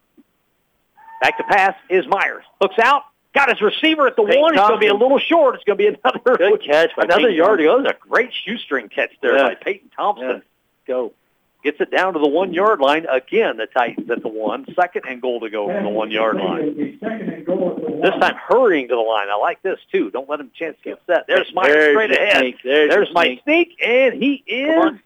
Back 1.20 1.36
to 1.38 1.44
pass 1.44 1.74
is 1.90 2.04
Myers. 2.06 2.44
Looks 2.60 2.78
out, 2.78 3.02
got 3.34 3.48
his 3.48 3.60
receiver 3.60 4.06
at 4.06 4.14
the 4.14 4.22
Peyton 4.22 4.40
one. 4.40 4.54
It's 4.54 4.60
going 4.60 4.74
to 4.74 4.78
be 4.78 4.86
a 4.86 4.94
little 4.94 5.18
short. 5.18 5.56
It's 5.56 5.64
going 5.64 5.76
to 5.78 5.82
be 5.82 5.88
another 5.88 6.36
Good 6.36 6.62
catch 6.62 6.90
by 6.96 7.02
another 7.04 7.22
Peyton 7.22 7.34
yard 7.36 7.58
to 7.58 7.64
go. 7.64 7.82
That's 7.82 7.96
a 7.96 8.08
great 8.08 8.30
shoestring 8.44 8.88
catch 8.88 9.10
there 9.20 9.36
Yeah. 9.36 9.48
by 9.48 9.54
Peyton 9.56 9.90
Thompson. 9.96 10.28
Yeah. 10.28 10.38
Go. 10.86 11.12
Gets 11.64 11.80
it 11.80 11.90
down 11.90 12.12
to 12.14 12.20
the 12.20 12.28
one 12.28 12.54
yard 12.54 12.78
line 12.80 13.04
again. 13.10 13.56
The 13.56 13.66
Titans 13.66 14.08
at 14.10 14.22
the 14.22 14.28
one, 14.28 14.64
second 14.76 15.02
and 15.08 15.20
goal 15.20 15.40
to 15.40 15.50
go 15.50 15.66
from 15.66 15.82
the 15.84 15.90
one 15.90 16.10
yard 16.12 16.36
line. 16.36 16.98
Second 17.00 17.28
and 17.30 17.44
goal 17.44 17.74
at 17.76 17.82
the 17.84 17.90
one. 17.90 18.00
This 18.00 18.10
time 18.20 18.36
hurrying 18.48 18.86
to 18.88 18.94
the 18.94 19.00
line. 19.00 19.26
I 19.28 19.34
like 19.36 19.60
this 19.62 19.78
too. 19.90 20.10
Don't 20.12 20.28
let 20.28 20.38
him 20.38 20.52
chance 20.54 20.76
get 20.84 21.00
set. 21.08 21.26
There's 21.26 21.52
Myers 21.52 21.72
There's 21.74 21.92
straight 21.94 22.12
ahead. 22.12 22.36
snake. 22.38 22.56
There's, 22.62 22.90
There's 22.90 23.08
Mike 23.12 23.40
snake. 23.42 23.72
Sneak, 23.76 23.82
and 23.88 24.14
he 24.22 24.44
is. 24.46 24.76
on. 24.84 25.00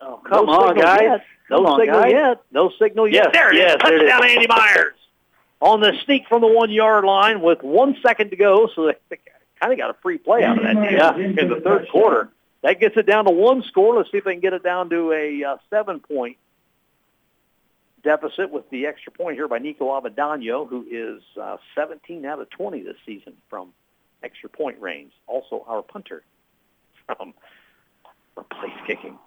Oh, 0.00 0.20
come 0.26 0.46
no 0.46 0.52
on, 0.52 0.76
guys. 0.78 1.02
Yet. 1.02 1.24
No 1.50 1.56
Come 1.58 1.66
on, 1.66 1.80
signal 1.80 2.02
guys. 2.02 2.12
yet. 2.12 2.42
No 2.50 2.70
signal 2.78 3.08
yet. 3.08 3.24
Yes, 3.24 3.30
there 3.34 3.50
it 3.52 3.56
is. 3.56 3.60
yes, 3.60 3.76
there 3.84 3.94
it 3.96 4.02
is. 4.04 4.10
Touchdown, 4.10 4.30
Andy 4.30 4.46
Myers. 4.48 4.94
On 5.60 5.80
the 5.80 5.92
sneak 6.04 6.28
from 6.28 6.40
the 6.40 6.46
one 6.46 6.70
yard 6.70 7.04
line 7.04 7.40
with 7.42 7.62
one 7.62 7.96
second 8.02 8.30
to 8.30 8.36
go, 8.36 8.68
so 8.74 8.86
they 9.10 9.18
kind 9.60 9.72
of 9.72 9.78
got 9.78 9.90
a 9.90 9.94
free 10.02 10.16
play 10.18 10.44
out 10.44 10.56
of 10.56 10.64
that. 10.64 10.90
Yeah, 10.92 11.16
in 11.16 11.34
the 11.34 11.56
third 11.56 11.62
touchdown. 11.64 11.86
quarter. 11.90 12.28
That 12.62 12.80
gets 12.80 12.96
it 12.96 13.06
down 13.06 13.24
to 13.26 13.30
one 13.30 13.62
score. 13.62 13.96
Let's 13.96 14.10
see 14.10 14.18
if 14.18 14.24
they 14.24 14.32
can 14.32 14.40
get 14.40 14.52
it 14.52 14.62
down 14.64 14.90
to 14.90 15.12
a 15.12 15.44
uh, 15.44 15.56
seven-point 15.70 16.36
deficit 18.02 18.50
with 18.50 18.68
the 18.70 18.86
extra 18.86 19.12
point 19.12 19.36
here 19.36 19.48
by 19.48 19.58
Nico 19.58 19.86
Avendano, 19.88 20.68
who 20.68 20.86
is 20.90 21.22
uh, 21.40 21.56
17 21.74 22.24
out 22.24 22.40
of 22.40 22.48
20 22.50 22.82
this 22.82 22.96
season 23.06 23.34
from 23.48 23.72
extra 24.22 24.48
point 24.48 24.80
range. 24.80 25.12
Also 25.26 25.64
our 25.68 25.82
punter 25.82 26.22
from, 27.06 27.34
from 28.34 28.44
place 28.44 28.72
kicking. 28.86 29.18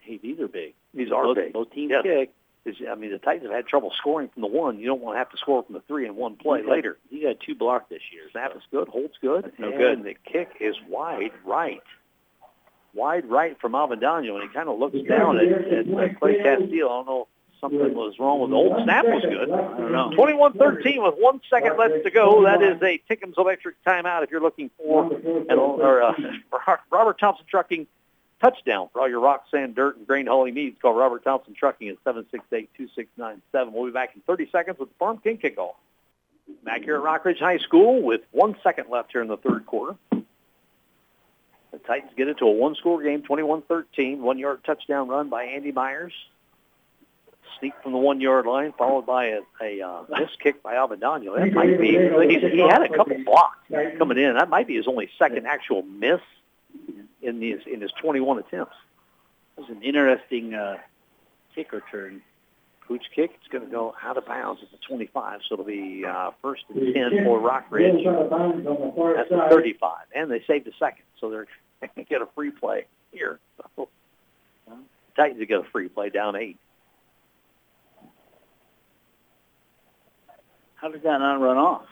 Hey, 0.00 0.18
these 0.18 0.38
are 0.40 0.48
big. 0.48 0.74
These 0.94 1.10
are 1.12 1.24
both, 1.24 1.36
big. 1.36 1.52
Both 1.52 1.70
teams 1.72 1.90
Yes. 1.92 2.02
kick. 2.02 2.32
Is- 2.64 2.76
I 2.90 2.94
mean, 2.96 3.10
the 3.12 3.18
Titans 3.18 3.44
have 3.46 3.52
had 3.54 3.66
trouble 3.66 3.92
scoring 3.96 4.28
from 4.28 4.42
the 4.42 4.48
one. 4.48 4.78
You 4.80 4.86
don't 4.86 5.00
want 5.00 5.14
to 5.14 5.18
have 5.18 5.30
to 5.30 5.36
score 5.36 5.62
from 5.62 5.74
the 5.74 5.80
three 5.82 6.06
in 6.06 6.16
one 6.16 6.36
play 6.36 6.62
got- 6.62 6.70
later. 6.70 6.98
He 7.10 7.20
got 7.22 7.38
two 7.40 7.54
blocked 7.54 7.90
this 7.90 8.02
year. 8.12 8.22
Snap 8.32 8.54
is 8.56 8.62
good, 8.70 8.88
holds 8.88 9.14
good, 9.20 9.44
That's 9.44 9.58
no 9.58 9.68
and 9.68 9.78
good. 9.78 10.04
the 10.04 10.14
kick 10.30 10.56
is 10.60 10.74
wide 10.88 11.32
right. 11.44 11.82
Wide 12.96 13.26
right 13.26 13.60
from 13.60 13.72
Avendano, 13.72 14.34
and 14.34 14.42
he 14.42 14.48
kind 14.48 14.68
of 14.68 14.78
looks 14.78 14.98
down 15.08 15.38
at, 15.38 15.44
at 15.44 15.86
uh, 15.88 16.18
Clay 16.18 16.42
Castillo. 16.42 16.86
I 16.86 16.96
don't 16.96 17.06
know 17.06 17.28
something 17.60 17.94
was 17.94 18.18
wrong 18.18 18.40
with 18.40 18.50
the 18.50 18.56
old 18.56 18.84
snap 18.84 19.04
was 19.04 19.22
good. 19.22 19.50
I 19.50 19.78
don't 19.78 19.92
know. 19.92 20.10
21-13 20.16 21.02
with 21.02 21.14
one 21.18 21.40
second 21.48 21.76
left 21.78 22.04
to 22.04 22.10
go. 22.10 22.44
That 22.44 22.62
is 22.62 22.80
a 22.82 22.98
Tickham's 23.08 23.36
Electric 23.38 23.82
timeout 23.84 24.22
if 24.22 24.30
you're 24.30 24.40
looking 24.40 24.70
for 24.76 25.12
an, 25.12 25.58
or, 25.58 26.02
uh, 26.02 26.12
Robert 26.90 27.18
Thompson 27.18 27.46
Trucking 27.48 27.86
touchdown 28.40 28.88
for 28.92 29.00
all 29.00 29.08
your 29.08 29.20
rock, 29.20 29.46
sand, 29.50 29.74
dirt, 29.74 29.96
and 29.96 30.06
grain 30.06 30.26
hauling 30.26 30.54
needs. 30.54 30.76
Call 30.80 30.94
Robert 30.94 31.24
Thompson 31.24 31.54
Trucking 31.54 31.88
at 31.88 32.04
768-2697. 32.04 33.72
We'll 33.72 33.86
be 33.86 33.92
back 33.92 34.14
in 34.14 34.20
30 34.22 34.50
seconds 34.50 34.78
with 34.78 34.90
the 34.90 34.94
Farm 34.98 35.18
King 35.18 35.38
kickoff. 35.38 35.74
Back 36.64 36.82
here 36.82 36.96
at 36.96 37.02
Rockridge 37.02 37.40
High 37.40 37.58
School 37.58 38.02
with 38.02 38.20
one 38.30 38.56
second 38.62 38.88
left 38.88 39.12
here 39.12 39.22
in 39.22 39.28
the 39.28 39.36
third 39.36 39.66
quarter. 39.66 39.96
The 41.76 41.86
Titans 41.86 42.12
get 42.16 42.26
it 42.28 42.38
to 42.38 42.46
a 42.46 42.50
one-score 42.50 43.02
game, 43.02 43.22
21-13. 43.22 44.20
One-yard 44.20 44.64
touchdown 44.64 45.08
run 45.08 45.28
by 45.28 45.44
Andy 45.44 45.72
Myers. 45.72 46.14
Sneak 47.58 47.74
from 47.82 47.92
the 47.92 47.98
one-yard 47.98 48.46
line, 48.46 48.72
followed 48.78 49.04
by 49.04 49.26
a, 49.26 49.40
a 49.60 49.86
uh, 49.86 50.04
missed 50.18 50.40
kick 50.40 50.62
by 50.62 50.74
Avendano. 50.74 51.36
That 51.36 51.52
might 51.52 51.78
be. 51.78 51.88
He's, 51.88 52.40
he 52.40 52.60
had 52.60 52.82
a 52.82 52.88
couple 52.88 53.22
blocks 53.24 53.58
coming 53.98 54.16
in. 54.16 54.36
That 54.36 54.48
might 54.48 54.66
be 54.66 54.76
his 54.76 54.88
only 54.88 55.10
second 55.18 55.46
actual 55.46 55.82
miss 55.82 56.20
in 57.20 57.42
his 57.42 57.60
in 57.70 57.82
his 57.82 57.92
21 58.00 58.38
attempts. 58.38 58.76
It 59.58 59.60
was 59.60 59.70
an 59.70 59.82
interesting 59.82 60.54
uh, 60.54 60.78
kick 61.54 61.72
return. 61.72 62.22
Pooch 62.88 63.04
kick. 63.14 63.32
It's 63.38 63.48
going 63.48 63.64
to 63.64 63.70
go 63.70 63.94
out 64.02 64.16
of 64.16 64.26
bounds 64.26 64.62
at 64.62 64.70
the 64.70 64.78
25, 64.86 65.40
so 65.46 65.54
it'll 65.54 65.64
be 65.64 66.04
uh, 66.06 66.30
first 66.40 66.64
and 66.70 66.94
10 66.94 67.24
for 67.24 67.38
Rockridge. 67.40 68.02
That's 69.16 69.28
the 69.28 69.46
35, 69.50 69.90
and 70.14 70.30
they 70.30 70.42
saved 70.46 70.66
a 70.68 70.72
second, 70.78 71.04
so 71.20 71.28
they're 71.30 71.46
get 72.08 72.22
a 72.22 72.26
free 72.34 72.50
play 72.50 72.86
here. 73.12 73.38
So, 73.76 73.88
Titans 75.16 75.42
get 75.48 75.58
a 75.60 75.64
free 75.64 75.88
play 75.88 76.10
down 76.10 76.36
eight. 76.36 76.58
How 80.74 80.88
did 80.90 81.02
that 81.04 81.18
not 81.18 81.40
run 81.40 81.56
off? 81.56 81.86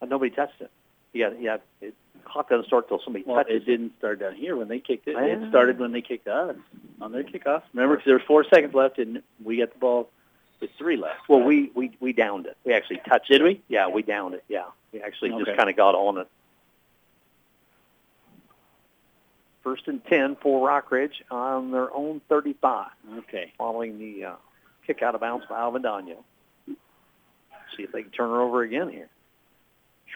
And 0.00 0.10
nobody 0.10 0.30
touched 0.34 0.60
it. 0.60 0.70
Yeah, 1.12 1.30
yeah. 1.38 1.58
It, 1.80 1.94
clock 2.24 2.48
doesn't 2.48 2.66
start 2.66 2.88
till 2.88 3.00
somebody 3.04 3.24
Well, 3.26 3.36
touches 3.36 3.62
it 3.62 3.66
didn't 3.66 3.92
start 3.98 4.18
down 4.18 4.34
here 4.34 4.56
when 4.56 4.68
they 4.68 4.80
kicked 4.80 5.06
it. 5.06 5.14
Ah. 5.16 5.22
It 5.24 5.48
started 5.48 5.78
when 5.78 5.92
they 5.92 6.02
kicked 6.02 6.26
us 6.26 6.56
on 7.00 7.12
their 7.12 7.22
kickoff. 7.22 7.62
Remember, 7.72 7.96
'cause 7.96 8.04
there 8.06 8.14
was 8.16 8.24
four 8.26 8.44
seconds 8.44 8.74
left, 8.74 8.98
and 8.98 9.22
we 9.44 9.58
got 9.58 9.72
the 9.72 9.78
ball 9.78 10.10
with 10.60 10.70
three 10.76 10.96
left. 10.96 11.28
Well, 11.28 11.40
we, 11.42 11.70
we, 11.74 11.92
we 12.00 12.12
downed 12.12 12.46
it. 12.46 12.56
We 12.64 12.72
actually 12.72 13.00
touched 13.08 13.28
Did 13.28 13.42
it. 13.42 13.44
we? 13.44 13.62
Yeah, 13.68 13.88
we 13.88 14.02
downed 14.02 14.34
it. 14.34 14.44
Yeah. 14.48 14.64
We 14.92 15.00
actually 15.02 15.32
Okay. 15.32 15.44
just 15.44 15.56
kind 15.56 15.70
of 15.70 15.76
got 15.76 15.94
on 15.94 16.18
it. 16.18 16.28
First 19.64 19.88
and 19.88 20.04
10 20.04 20.36
for 20.42 20.68
Rockridge 20.68 21.14
on 21.30 21.70
their 21.70 21.92
own 21.92 22.20
35, 22.28 22.88
Okay. 23.20 23.52
following 23.56 23.98
the 23.98 24.26
uh, 24.26 24.32
kick 24.86 25.02
out 25.02 25.14
of 25.14 25.22
bounds 25.22 25.46
by 25.48 25.56
Avendano. 25.56 26.16
See 26.68 27.82
if 27.82 27.90
they 27.90 28.02
can 28.02 28.10
turn 28.12 28.28
her 28.28 28.42
over 28.42 28.62
again 28.62 28.90
here. 28.90 29.08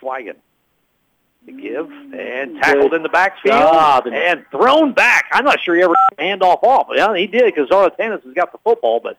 Schweigen 0.00 0.36
to 1.46 1.52
give 1.52 1.90
and 1.90 2.60
tackled 2.60 2.90
Good 2.90 2.96
in 2.96 3.02
the 3.02 3.08
backfield 3.08 3.56
job. 3.58 4.06
and 4.06 4.44
thrown 4.50 4.92
back. 4.92 5.26
I'm 5.32 5.44
not 5.44 5.60
sure 5.60 5.74
he 5.74 5.82
ever 5.82 5.94
the 6.16 6.22
handoff 6.22 6.62
off. 6.62 6.88
Yeah, 6.94 7.16
he 7.16 7.26
did 7.26 7.44
because 7.46 7.68
Zara 7.68 7.90
Zarlatanis 7.92 8.22
has 8.24 8.34
got 8.34 8.52
the 8.52 8.58
football, 8.58 9.00
but 9.00 9.16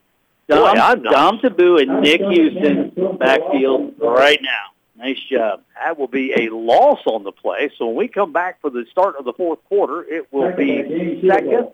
Dom, 0.48 0.58
Boy, 0.76 0.80
I'm 0.80 1.02
Dom 1.02 1.38
Taboo 1.40 1.78
and 1.78 2.00
Nick 2.02 2.20
Houston 2.20 2.92
backfield 3.18 3.94
right 4.00 4.38
now. 4.42 4.66
Nice 5.00 5.20
job. 5.30 5.62
that 5.74 5.98
will 5.98 6.08
be 6.08 6.32
a 6.36 6.50
loss 6.50 7.00
on 7.06 7.24
the 7.24 7.32
play. 7.32 7.70
So 7.76 7.86
when 7.86 7.96
we 7.96 8.08
come 8.08 8.32
back 8.32 8.60
for 8.60 8.70
the 8.70 8.84
start 8.90 9.16
of 9.16 9.24
the 9.24 9.32
fourth 9.32 9.64
quarter, 9.64 10.02
it 10.02 10.32
will 10.32 10.54
be 10.54 11.22
second 11.26 11.70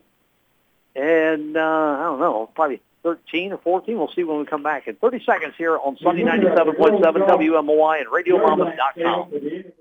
and 0.97 1.57
uh, 1.57 1.61
I 1.61 2.03
don't 2.05 2.21
know, 2.21 2.51
probably 2.55 2.81
13 3.03 3.53
or 3.53 3.59
14. 3.59 3.99
We'll 3.99 4.11
see 4.13 4.25
when 4.25 4.39
we 4.39 4.47
come 4.47 4.63
back 4.63 4.89
in 4.89 4.97
30 4.97 5.25
seconds 5.25 5.55
here 5.57 5.77
on 5.77 5.99
Sunday 5.99 6.23
97.7 6.23 7.03
WMOI 7.03 8.01
and 8.01 8.09
RadioMamas.com. 8.09 9.73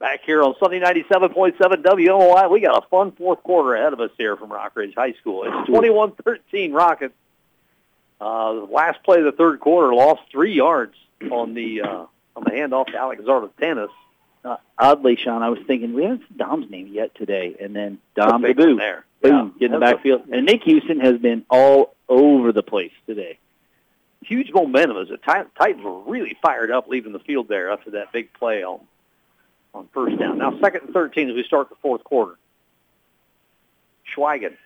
Back 0.00 0.22
here 0.24 0.42
on 0.42 0.54
Sunday 0.58 0.80
97.7 0.80 1.56
WMOI, 1.58 2.50
we 2.50 2.60
got 2.60 2.84
a 2.84 2.88
fun 2.88 3.12
fourth 3.12 3.42
quarter 3.42 3.74
ahead 3.74 3.92
of 3.92 4.00
us 4.00 4.10
here 4.18 4.36
from 4.36 4.50
Rockridge 4.50 4.94
High 4.94 5.12
School. 5.12 5.44
It's 5.44 5.70
21-13 5.70 6.74
Rockets. 6.74 7.14
Uh, 8.20 8.52
the 8.54 8.60
last 8.62 9.02
play 9.02 9.18
of 9.18 9.24
the 9.24 9.32
third 9.32 9.60
quarter 9.60 9.94
lost 9.94 10.22
three 10.30 10.54
yards 10.54 10.94
on 11.30 11.54
the 11.54 11.82
uh, 11.82 12.06
on 12.36 12.44
the 12.44 12.50
handoff 12.50 12.86
to 12.86 12.96
Alex 12.96 13.22
Zarlatanis. 13.22 13.88
Uh, 14.44 14.56
oddly, 14.78 15.16
Sean, 15.16 15.42
I 15.42 15.50
was 15.50 15.58
thinking 15.66 15.92
we 15.92 16.02
haven't 16.04 16.22
seen 16.28 16.36
Dom's 16.38 16.70
name 16.70 16.88
yet 16.88 17.14
today, 17.14 17.56
and 17.60 17.76
then 17.76 17.98
Dom 18.14 18.42
one 18.42 18.54
Taboo, 18.54 18.76
there. 18.76 19.04
boom, 19.20 19.52
Yeah. 19.54 19.58
get 19.58 19.66
in 19.66 19.72
the 19.72 19.78
backfield. 19.80 20.22
And 20.32 20.46
Nick 20.46 20.62
Houston 20.64 21.00
has 21.00 21.18
been 21.18 21.44
all 21.50 21.94
over 22.08 22.52
the 22.52 22.62
place 22.62 22.92
today. 23.06 23.38
huge 24.22 24.52
momentum 24.52 24.96
as 24.98 25.08
the 25.08 25.16
Titans 25.16 25.82
were 25.82 26.00
really 26.00 26.36
fired 26.42 26.70
up 26.70 26.86
leaving 26.88 27.12
the 27.12 27.18
field 27.20 27.48
there 27.48 27.70
after 27.72 27.92
that 27.92 28.12
big 28.12 28.32
play 28.34 28.62
on 28.62 28.80
on 29.74 29.88
first 29.94 30.18
down. 30.18 30.36
Now 30.38 30.58
second 30.60 30.82
and 30.84 30.92
13 30.94 31.30
as 31.30 31.34
we 31.36 31.42
start 31.44 31.68
the 31.70 31.74
fourth 31.76 32.04
quarter. 32.04 32.36
Schweigen 34.14 34.56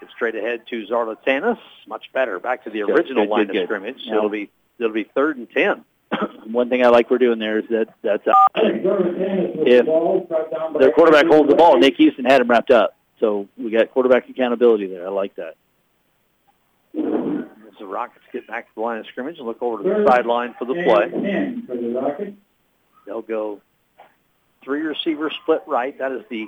gets 0.00 0.12
straight 0.14 0.34
ahead 0.34 0.66
to 0.68 0.86
Zarlatanis. 0.86 1.58
Much 1.86 2.12
better. 2.12 2.38
Back 2.38 2.64
to 2.64 2.70
the 2.70 2.82
original 2.82 3.24
good, 3.24 3.30
line 3.30 3.46
good, 3.46 3.50
of 3.50 3.54
good. 3.54 3.64
scrimmage. 3.66 4.06
Now- 4.06 4.18
It'll 4.18 4.28
be 4.30 4.50
it'll 4.78 4.92
be 4.92 5.04
third 5.04 5.36
and 5.38 5.50
10. 5.50 5.84
One 6.46 6.68
thing 6.68 6.84
I 6.84 6.88
like 6.88 7.10
we're 7.10 7.18
doing 7.18 7.38
there 7.38 7.58
is 7.58 7.66
that 7.70 7.88
that's 8.02 8.26
uh, 8.26 8.32
If 8.54 9.86
their 10.78 10.92
quarterback 10.92 11.26
holds 11.26 11.50
the 11.50 11.56
ball. 11.56 11.78
Nick 11.78 11.96
Houston 11.96 12.24
had 12.24 12.40
him 12.40 12.48
wrapped 12.48 12.70
up, 12.70 12.96
so 13.20 13.48
we 13.56 13.70
got 13.70 13.90
quarterback 13.90 14.28
accountability 14.28 14.86
there. 14.86 15.06
I 15.06 15.10
like 15.10 15.34
that. 15.36 15.54
As 16.96 17.78
the 17.78 17.86
Rockets 17.86 18.24
get 18.32 18.46
back 18.46 18.66
to 18.68 18.74
the 18.74 18.80
line 18.80 18.98
of 18.98 19.06
scrimmage 19.06 19.38
and 19.38 19.46
look 19.46 19.62
over 19.62 19.82
to 19.82 19.88
the 19.88 20.06
sideline 20.08 20.54
for 20.58 20.64
the 20.64 20.74
play. 20.74 21.92
Rockets. 21.94 22.36
They'll 23.06 23.22
go 23.22 23.60
three 24.64 24.80
receiver 24.80 25.30
split 25.42 25.62
right. 25.66 25.98
That 25.98 26.12
is 26.12 26.22
the 26.30 26.46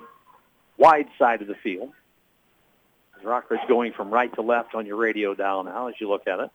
wide 0.76 1.08
side 1.18 1.42
of 1.42 1.48
the 1.48 1.54
field. 1.54 1.92
Rockridge 3.24 3.66
going 3.68 3.92
from 3.92 4.10
right 4.10 4.32
to 4.34 4.42
left 4.42 4.74
on 4.74 4.86
your 4.86 4.96
radio 4.96 5.34
dial 5.34 5.62
now 5.64 5.88
as 5.88 5.94
you 6.00 6.08
look 6.08 6.26
at 6.26 6.40
it. 6.40 6.50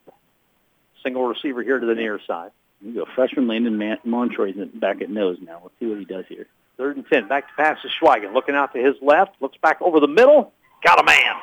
Single 1.04 1.26
receiver 1.26 1.62
here 1.62 1.80
to 1.80 1.86
the 1.86 1.96
near 1.96 2.20
side. 2.26 2.52
We 2.86 2.92
go 2.92 3.06
freshman 3.16 3.48
Landon 3.48 3.78
Man- 3.78 3.98
Montroy's 4.06 4.56
back 4.76 5.02
at 5.02 5.10
nose 5.10 5.38
now. 5.42 5.60
Let's 5.64 5.74
see 5.80 5.88
what 5.88 5.98
he 5.98 6.06
does 6.06 6.26
here. 6.30 6.46
Third 6.78 6.98
and 6.98 7.08
ten. 7.08 7.28
Back 7.28 7.48
to 7.48 7.54
pass 7.56 7.82
to 7.82 7.88
Schweigen. 7.88 8.34
Looking 8.34 8.54
out 8.54 8.74
to 8.74 8.80
his 8.80 8.96
left. 9.02 9.42
Looks 9.42 9.58
back 9.58 9.82
over 9.82 10.00
the 10.00 10.08
middle. 10.08 10.54
Got 10.84 11.00
a 11.00 11.04
man. 11.04 11.36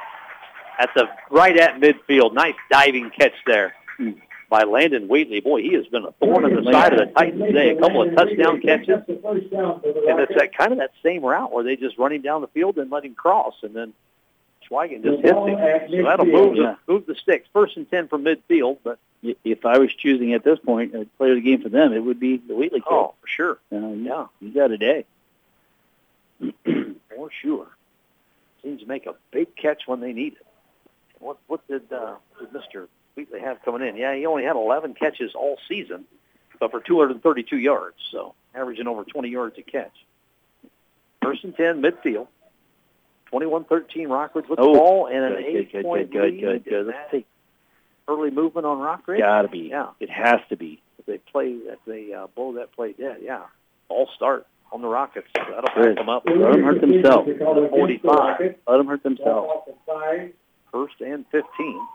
At 0.79 0.91
the 0.95 1.09
right 1.31 1.57
at 1.59 1.81
midfield. 1.81 2.33
Nice 2.33 2.55
diving 2.71 3.11
catch 3.11 3.33
there 3.47 3.75
by 4.49 4.63
Landon 4.63 5.09
Wheatley. 5.09 5.41
Boy, 5.41 5.63
he 5.63 5.73
has 5.75 5.87
been 5.87 6.05
a 6.05 6.13
thorn 6.13 6.45
in 6.45 6.63
the 6.65 6.71
side 6.71 6.93
of 6.93 6.99
the 7.01 7.07
Titans 7.15 7.43
today. 7.43 7.71
A 7.71 7.81
couple 7.81 8.03
of 8.03 8.15
touchdown 8.15 8.61
catches. 8.61 9.01
And 9.09 10.21
it's 10.21 10.35
that 10.37 10.51
kind 10.57 10.73
of 10.73 10.79
that 10.79 10.93
same 11.03 11.25
route 11.25 11.53
where 11.53 11.65
they 11.65 11.77
just 11.77 11.99
run 11.99 12.13
him 12.13 12.23
down 12.23 12.41
the 12.43 12.49
field 12.49 12.79
and 12.79 12.91
let 12.91 13.05
him 13.05 13.15
cross, 13.15 13.55
and 13.63 13.75
then 13.75 13.93
Schweigen 14.71 15.03
just 15.03 15.23
hits 15.23 15.35
him. 15.37 15.59
So 15.91 16.03
that'll 16.05 16.27
move 16.27 16.57
the, 16.57 16.77
move 16.87 17.07
the 17.07 17.15
sticks. 17.15 17.49
First 17.53 17.77
and 17.77 17.91
ten 17.91 18.07
from 18.09 18.25
midfield, 18.25 18.79
but 18.85 18.99
If 19.23 19.65
I 19.65 19.79
was 19.79 19.93
choosing 19.95 20.35
at 20.35 20.43
this 20.43 20.59
point 20.59 20.95
a 20.97 21.05
player 21.17 21.33
of 21.33 21.37
the 21.37 21.43
game 21.43 21.63
for 21.63 21.69
them, 21.69 21.93
it 21.93 22.01
would 22.01 22.19
be 22.19 22.39
the 22.39 22.55
Wheatley 22.57 22.81
kid. 22.81 22.89
oh, 22.91 23.15
for 23.21 23.27
sure, 23.29 23.59
Uh, 23.71 23.89
yeah, 23.93 24.27
he's 24.41 24.53
got 24.55 24.71
a 24.73 24.79
day. 24.79 25.05
for 26.65 27.31
sure. 27.41 27.69
Seems 28.63 28.81
to 28.81 28.87
make 28.87 29.07
a 29.07 29.15
big 29.31 29.55
catch 29.57 29.83
when 29.87 30.01
they 30.01 30.13
need 30.13 30.35
it. 30.35 30.47
What 31.21 31.39
what 31.47 31.67
did 31.69 31.93
uh, 31.93 32.17
did 32.41 32.51
Mr. 32.53 32.89
Wheatley 33.15 33.41
have 33.41 33.63
coming 33.65 33.87
in? 33.87 33.97
Yeah, 33.97 34.15
he 34.15 34.27
only 34.27 34.45
had 34.45 34.57
11 34.57 34.95
catches 34.95 35.35
all 35.35 35.57
season, 35.69 36.05
but 36.59 36.71
for 36.71 36.81
232 36.81 37.59
yards, 37.59 37.97
so 38.11 38.35
averaging 38.55 38.87
over 38.89 39.05
20 39.05 39.29
yards 39.29 39.57
a 39.59 39.63
catch. 39.63 39.93
First 41.23 41.45
and 41.45 41.55
10, 41.57 41.81
midfield. 41.81 42.27
21-13 43.33 44.09
Rockridge 44.09 44.47
with 44.49 44.59
Oh, 44.59 44.73
the 44.73 44.79
ball 44.79 45.07
and 45.07 45.25
an 45.25 45.33
good, 45.33 45.43
good, 45.45 45.53
good, 45.73 45.79
eight-point 45.79 46.11
good, 46.11 46.19
good, 46.21 46.33
lead. 46.33 46.41
good, 46.43 46.65
good. 46.65 46.87
Let's 46.89 47.11
take- 47.11 47.27
early 48.09 48.31
movement 48.31 48.67
on 48.67 48.79
Rockridge. 48.79 49.19
Gotta 49.21 49.49
be. 49.49 49.69
Yeah. 49.71 49.91
It 50.01 50.11
has 50.11 50.41
to 50.49 50.57
be. 50.57 50.81
If 50.99 51.07
they 51.07 51.19
play, 51.19 51.49
if 51.49 51.79
they 51.87 52.13
uh, 52.13 52.29
blow 52.29 52.55
that 52.55 52.73
play 52.73 52.93
dead, 52.93 53.19
yeah. 53.23 53.43
All 53.89 54.09
start 54.15 54.47
on 54.73 54.83
the 54.83 54.89
Rockets. 54.89 55.27
That'll 55.35 55.63
Good. 55.75 55.97
back 55.97 56.05
them 56.05 56.09
up. 56.09 56.25
Let 56.27 56.53
them 56.53 56.63
hurt 56.63 56.81
themselves. 56.81 57.29
45. 57.39 58.41
Let 58.67 58.77
them 58.77 58.87
hurt 58.87 59.03
themselves. 59.03 59.51
First 60.73 61.01
and 61.01 61.27
15. 61.31 61.87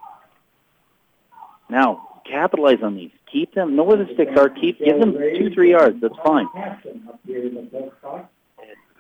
Now, 1.70 2.22
capitalize 2.30 2.82
on 2.84 2.96
these. 2.96 3.12
Keep 3.32 3.56
them. 3.56 3.76
Know 3.76 3.84
where 3.84 3.98
the 3.98 4.14
sticks 4.14 4.38
are. 4.38 4.50
Keep. 4.50 4.80
Give 4.80 5.00
them 5.00 5.14
two, 5.14 5.50
three 5.54 5.72
yards. 5.72 6.00
That's 6.02 6.16
fine. 6.24 6.48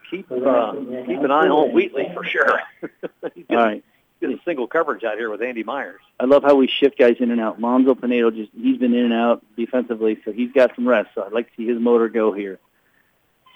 Keep 0.09 0.31
uh, 0.31 0.73
keep 1.05 1.19
an 1.19 1.31
eye 1.31 1.47
on 1.47 1.73
Wheatley 1.73 2.09
for 2.13 2.23
sure. 2.23 2.61
He's 3.35 3.45
All 3.49 3.57
right. 3.57 3.83
Getting 4.19 4.39
single 4.45 4.67
coverage 4.67 5.03
out 5.03 5.17
here 5.17 5.29
with 5.29 5.41
Andy 5.41 5.63
Myers. 5.63 6.01
I 6.19 6.25
love 6.25 6.43
how 6.43 6.55
we 6.55 6.67
shift 6.67 6.97
guys 6.97 7.17
in 7.19 7.31
and 7.31 7.39
out. 7.39 7.59
Lonzo 7.61 7.95
Pinedo 7.95 8.31
just 8.31 8.51
he's 8.59 8.77
been 8.77 8.93
in 8.93 9.05
and 9.05 9.13
out 9.13 9.43
defensively, 9.55 10.19
so 10.25 10.31
he's 10.31 10.51
got 10.51 10.75
some 10.75 10.87
rest. 10.87 11.09
So 11.15 11.23
I'd 11.23 11.33
like 11.33 11.49
to 11.49 11.55
see 11.57 11.67
his 11.67 11.79
motor 11.79 12.09
go 12.09 12.31
here. 12.33 12.59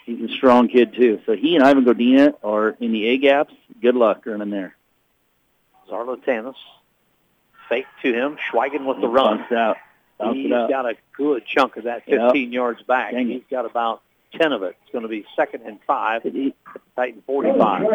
He's 0.05 0.29
a 0.29 0.33
strong 0.33 0.67
kid 0.67 0.93
too. 0.95 1.19
So 1.25 1.35
he 1.35 1.55
and 1.55 1.63
Ivan 1.63 1.85
Godina 1.85 2.33
are 2.43 2.69
in 2.79 2.91
the 2.91 3.07
A 3.07 3.17
gaps. 3.17 3.53
Good 3.81 3.95
luck 3.95 4.25
running 4.25 4.49
there. 4.49 4.75
Zarlatanis 5.89 6.55
fake 7.69 7.85
to 8.01 8.13
him. 8.13 8.38
Schweigen 8.51 8.85
with 8.85 8.99
the 9.01 9.07
run. 9.07 9.45
Out. 9.53 9.77
He's 10.33 10.49
got 10.49 10.85
a 10.85 10.95
good 11.17 11.45
chunk 11.45 11.77
of 11.77 11.85
that 11.85 12.03
Yep. 12.07 12.33
15 12.33 12.51
yards 12.51 12.83
back. 12.83 13.13
He's 13.15 13.43
got 13.49 13.65
about 13.65 14.01
10 14.39 14.51
of 14.53 14.63
it. 14.63 14.75
It's 14.83 14.91
going 14.91 15.03
to 15.03 15.07
be 15.09 15.25
second 15.35 15.61
and 15.65 15.79
five. 15.85 16.23
He- 16.23 16.53
Titan 16.95 17.21
45. 17.25 17.85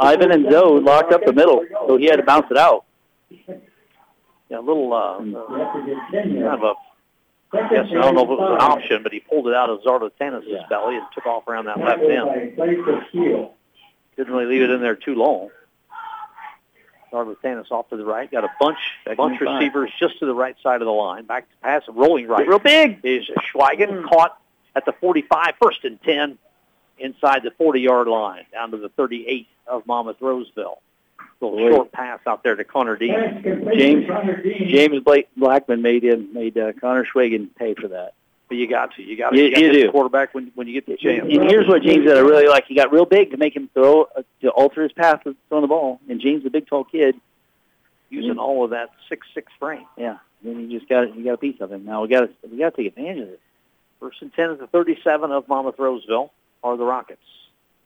Ivan 0.00 0.32
and 0.32 0.50
Zoe 0.50 0.80
locked 0.80 1.12
up 1.12 1.24
the 1.24 1.32
middle, 1.32 1.64
so 1.86 1.96
he 1.96 2.06
had 2.06 2.16
to 2.16 2.22
bounce 2.22 2.46
it 2.50 2.56
out. 2.56 2.84
Yeah, 4.50 4.58
a 4.58 4.60
little 4.60 4.92
uh, 4.92 5.18
uh, 5.18 5.82
kind 6.12 6.44
of 6.46 6.62
a 6.62 6.74
I 7.56 7.68
guess 7.68 7.86
I 7.88 7.94
don't 7.94 8.14
know 8.16 8.24
if 8.24 8.30
it 8.30 8.38
was 8.38 8.58
an 8.60 8.66
option, 8.68 9.02
but 9.04 9.12
he 9.12 9.20
pulled 9.20 9.46
it 9.46 9.54
out 9.54 9.70
of 9.70 9.80
Zarlatanis' 9.82 10.42
Yeah. 10.46 10.62
belly 10.68 10.96
and 10.96 11.04
took 11.14 11.24
off 11.26 11.46
around 11.46 11.66
that 11.66 11.78
left 11.78 12.02
end. 12.02 12.56
Didn't 14.16 14.32
really 14.32 14.46
leave 14.46 14.62
it 14.62 14.70
in 14.70 14.80
there 14.80 14.96
too 14.96 15.14
long. 15.14 15.50
Zarlatanis 17.12 17.70
off 17.70 17.88
to 17.90 17.96
the 17.96 18.04
right, 18.04 18.28
got 18.30 18.42
a 18.44 18.48
bunch, 18.60 18.78
Second 19.04 19.16
bunch 19.16 19.40
and 19.40 19.54
receivers 19.54 19.90
just 20.00 20.18
to 20.18 20.26
the 20.26 20.34
right 20.34 20.56
side 20.64 20.80
of 20.82 20.86
the 20.86 20.92
line. 20.92 21.26
Back 21.26 21.48
to 21.48 21.56
pass, 21.62 21.82
rolling 21.88 22.26
right. 22.26 22.46
Real 22.46 22.58
big. 22.58 22.98
Is 23.04 23.30
Schweigen 23.54 24.02
caught 24.08 24.36
at 24.76 24.84
the 24.84 24.92
45, 24.92 25.54
first 25.62 25.84
and 25.84 26.00
10 26.02 26.38
inside 26.98 27.42
the 27.42 27.50
40-yard 27.50 28.08
line, 28.08 28.44
down 28.52 28.70
to 28.70 28.76
the 28.76 28.88
38 28.90 29.46
of 29.66 29.86
Monmouth 29.86 30.16
Roseville. 30.20 30.78
Little 31.40 31.58
Boy. 31.58 31.70
short 31.70 31.92
pass 31.92 32.20
out 32.26 32.42
there 32.42 32.54
to 32.56 32.64
Connor 32.64 32.96
Dean. 32.96 33.42
James 33.76 34.06
James 34.70 35.00
Blake 35.02 35.28
Blackman 35.36 35.82
made 35.82 36.04
him 36.04 36.32
made 36.32 36.56
uh, 36.56 36.72
Connor 36.80 37.04
Schwagen 37.04 37.48
pay 37.56 37.74
for 37.74 37.88
that. 37.88 38.14
But 38.48 38.56
you 38.58 38.68
got 38.68 38.94
to, 38.96 39.02
you 39.02 39.16
got 39.16 39.30
to, 39.30 39.36
You- 39.38 39.44
you, 39.46 39.50
got 39.52 39.60
you 39.62 39.72
do. 39.72 39.82
the 39.86 39.92
quarterback 39.92 40.34
when 40.34 40.52
when 40.54 40.66
you 40.68 40.74
get 40.74 40.86
the 40.86 40.96
chance. 40.96 41.22
And 41.30 41.50
here's 41.50 41.66
what 41.66 41.82
James 41.82 42.06
did 42.06 42.16
I 42.16 42.20
really 42.20 42.46
like. 42.46 42.66
He 42.66 42.74
got 42.74 42.92
real 42.92 43.04
big 43.04 43.30
to 43.32 43.36
make 43.36 43.54
him 43.56 43.68
throw 43.74 44.02
uh, 44.16 44.22
to 44.42 44.48
alter 44.50 44.82
his 44.84 44.92
path 44.92 45.26
of 45.26 45.34
throwing 45.48 45.62
the 45.62 45.68
ball. 45.68 46.00
And 46.08 46.20
James, 46.20 46.44
the 46.44 46.50
big 46.50 46.66
tall 46.66 46.84
kid, 46.84 47.16
using 48.10 48.38
all 48.38 48.64
of 48.64 48.70
that 48.70 48.90
six 49.08 49.26
six 49.34 49.52
frame. 49.58 49.86
yeah. 49.96 50.18
Then 50.42 50.70
you 50.70 50.78
just 50.78 50.88
got 50.90 51.14
you 51.16 51.24
got 51.24 51.32
a 51.34 51.38
piece 51.38 51.60
of 51.60 51.72
him. 51.72 51.84
Now 51.84 52.02
we 52.02 52.08
got 52.08 52.20
to 52.20 52.28
we 52.50 52.58
got 52.58 52.74
to 52.74 52.76
take 52.82 52.86
advantage 52.96 53.22
of 53.22 53.28
it. 53.30 53.40
First 54.04 54.20
and 54.20 54.34
ten 54.34 54.50
at 54.50 54.58
the 54.58 54.66
37 54.66 55.32
of 55.32 55.48
Monmouth 55.48 55.78
Roseville 55.78 56.30
are 56.62 56.76
the 56.76 56.84
Rockets. 56.84 57.22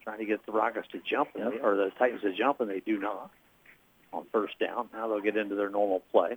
Trying 0.03 0.19
to 0.19 0.25
get 0.25 0.45
the 0.47 0.51
Rockets 0.51 0.89
to 0.91 0.99
jump, 1.09 1.29
and 1.37 1.53
they, 1.53 1.59
or 1.61 1.77
the 1.77 1.93
Titans 1.97 2.23
to 2.23 2.33
jump, 2.33 2.61
and 2.61 2.69
they 2.69 2.81
do 2.81 2.99
not 2.99 3.31
on 4.13 4.25
first 4.33 4.59
down. 4.59 4.89
Now 4.93 5.07
they'll 5.07 5.21
get 5.21 5.37
into 5.37 5.55
their 5.55 5.71
normal 5.71 6.03
play. 6.11 6.37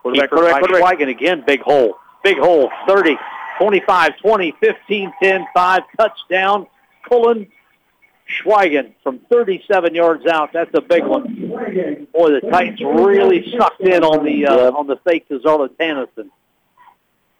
Quarterback, 0.00 0.30
quarterback, 0.30 0.58
quarterback. 0.64 0.98
Schweigen 0.98 1.08
again, 1.10 1.44
big 1.46 1.60
hole. 1.60 1.94
Big 2.24 2.36
hole, 2.38 2.72
30, 2.88 3.16
25, 3.60 4.18
20, 4.18 4.54
15, 4.58 5.12
10, 5.22 5.46
5, 5.54 5.82
touchdown. 5.96 6.66
Cullen 7.08 7.46
Schweigen 8.28 8.94
from 9.04 9.20
37 9.30 9.94
yards 9.94 10.26
out. 10.26 10.52
That's 10.52 10.74
a 10.74 10.80
big 10.80 11.04
one. 11.04 11.52
Boy, 12.12 12.32
the 12.32 12.40
Titans 12.50 12.80
really 12.80 13.48
sucked 13.56 13.82
in 13.82 14.02
on 14.02 14.24
the 14.24 14.46
uh, 14.46 14.56
Yep. 14.64 14.74
on 14.74 14.86
the 14.88 14.96
fake 15.04 15.28
to 15.28 15.38
Zarlatanis 15.38 16.08
and 16.16 16.32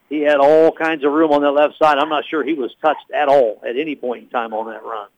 he 0.09 0.21
had 0.21 0.39
all 0.39 0.71
kinds 0.73 1.05
of 1.05 1.13
room 1.13 1.33
on 1.33 1.43
that 1.43 1.53
left 1.53 1.79
side. 1.79 1.99
I'm 1.99 2.09
not 2.09 2.25
sure 2.27 2.45
he 2.45 2.55
was 2.55 2.75
touched 2.83 3.11
at 3.15 3.29
all 3.29 3.61
at 3.67 3.77
any 3.77 3.97
point 3.97 4.25
in 4.25 4.29
time 4.29 4.53
on 4.53 4.67
that 4.67 4.85
run. 4.85 5.09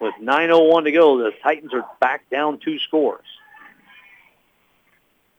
With 0.00 0.14
9.01 0.20 0.84
to 0.84 0.92
go, 0.92 1.18
the 1.18 1.32
Titans 1.42 1.72
are 1.72 1.86
back 2.00 2.28
down 2.30 2.58
two 2.58 2.78
scores. 2.78 3.24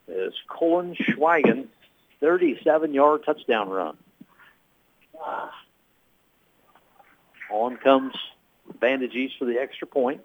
It's 0.07 0.35
Colin 0.47 0.95
Schweigen, 0.95 1.67
37-yard 2.21 3.23
touchdown 3.25 3.69
run. 3.69 3.97
Ah. 5.19 5.51
On 7.51 7.77
comes 7.77 8.13
Bandage 8.79 9.13
East 9.13 9.35
for 9.39 9.45
the 9.45 9.59
extra 9.59 9.87
point. 9.87 10.21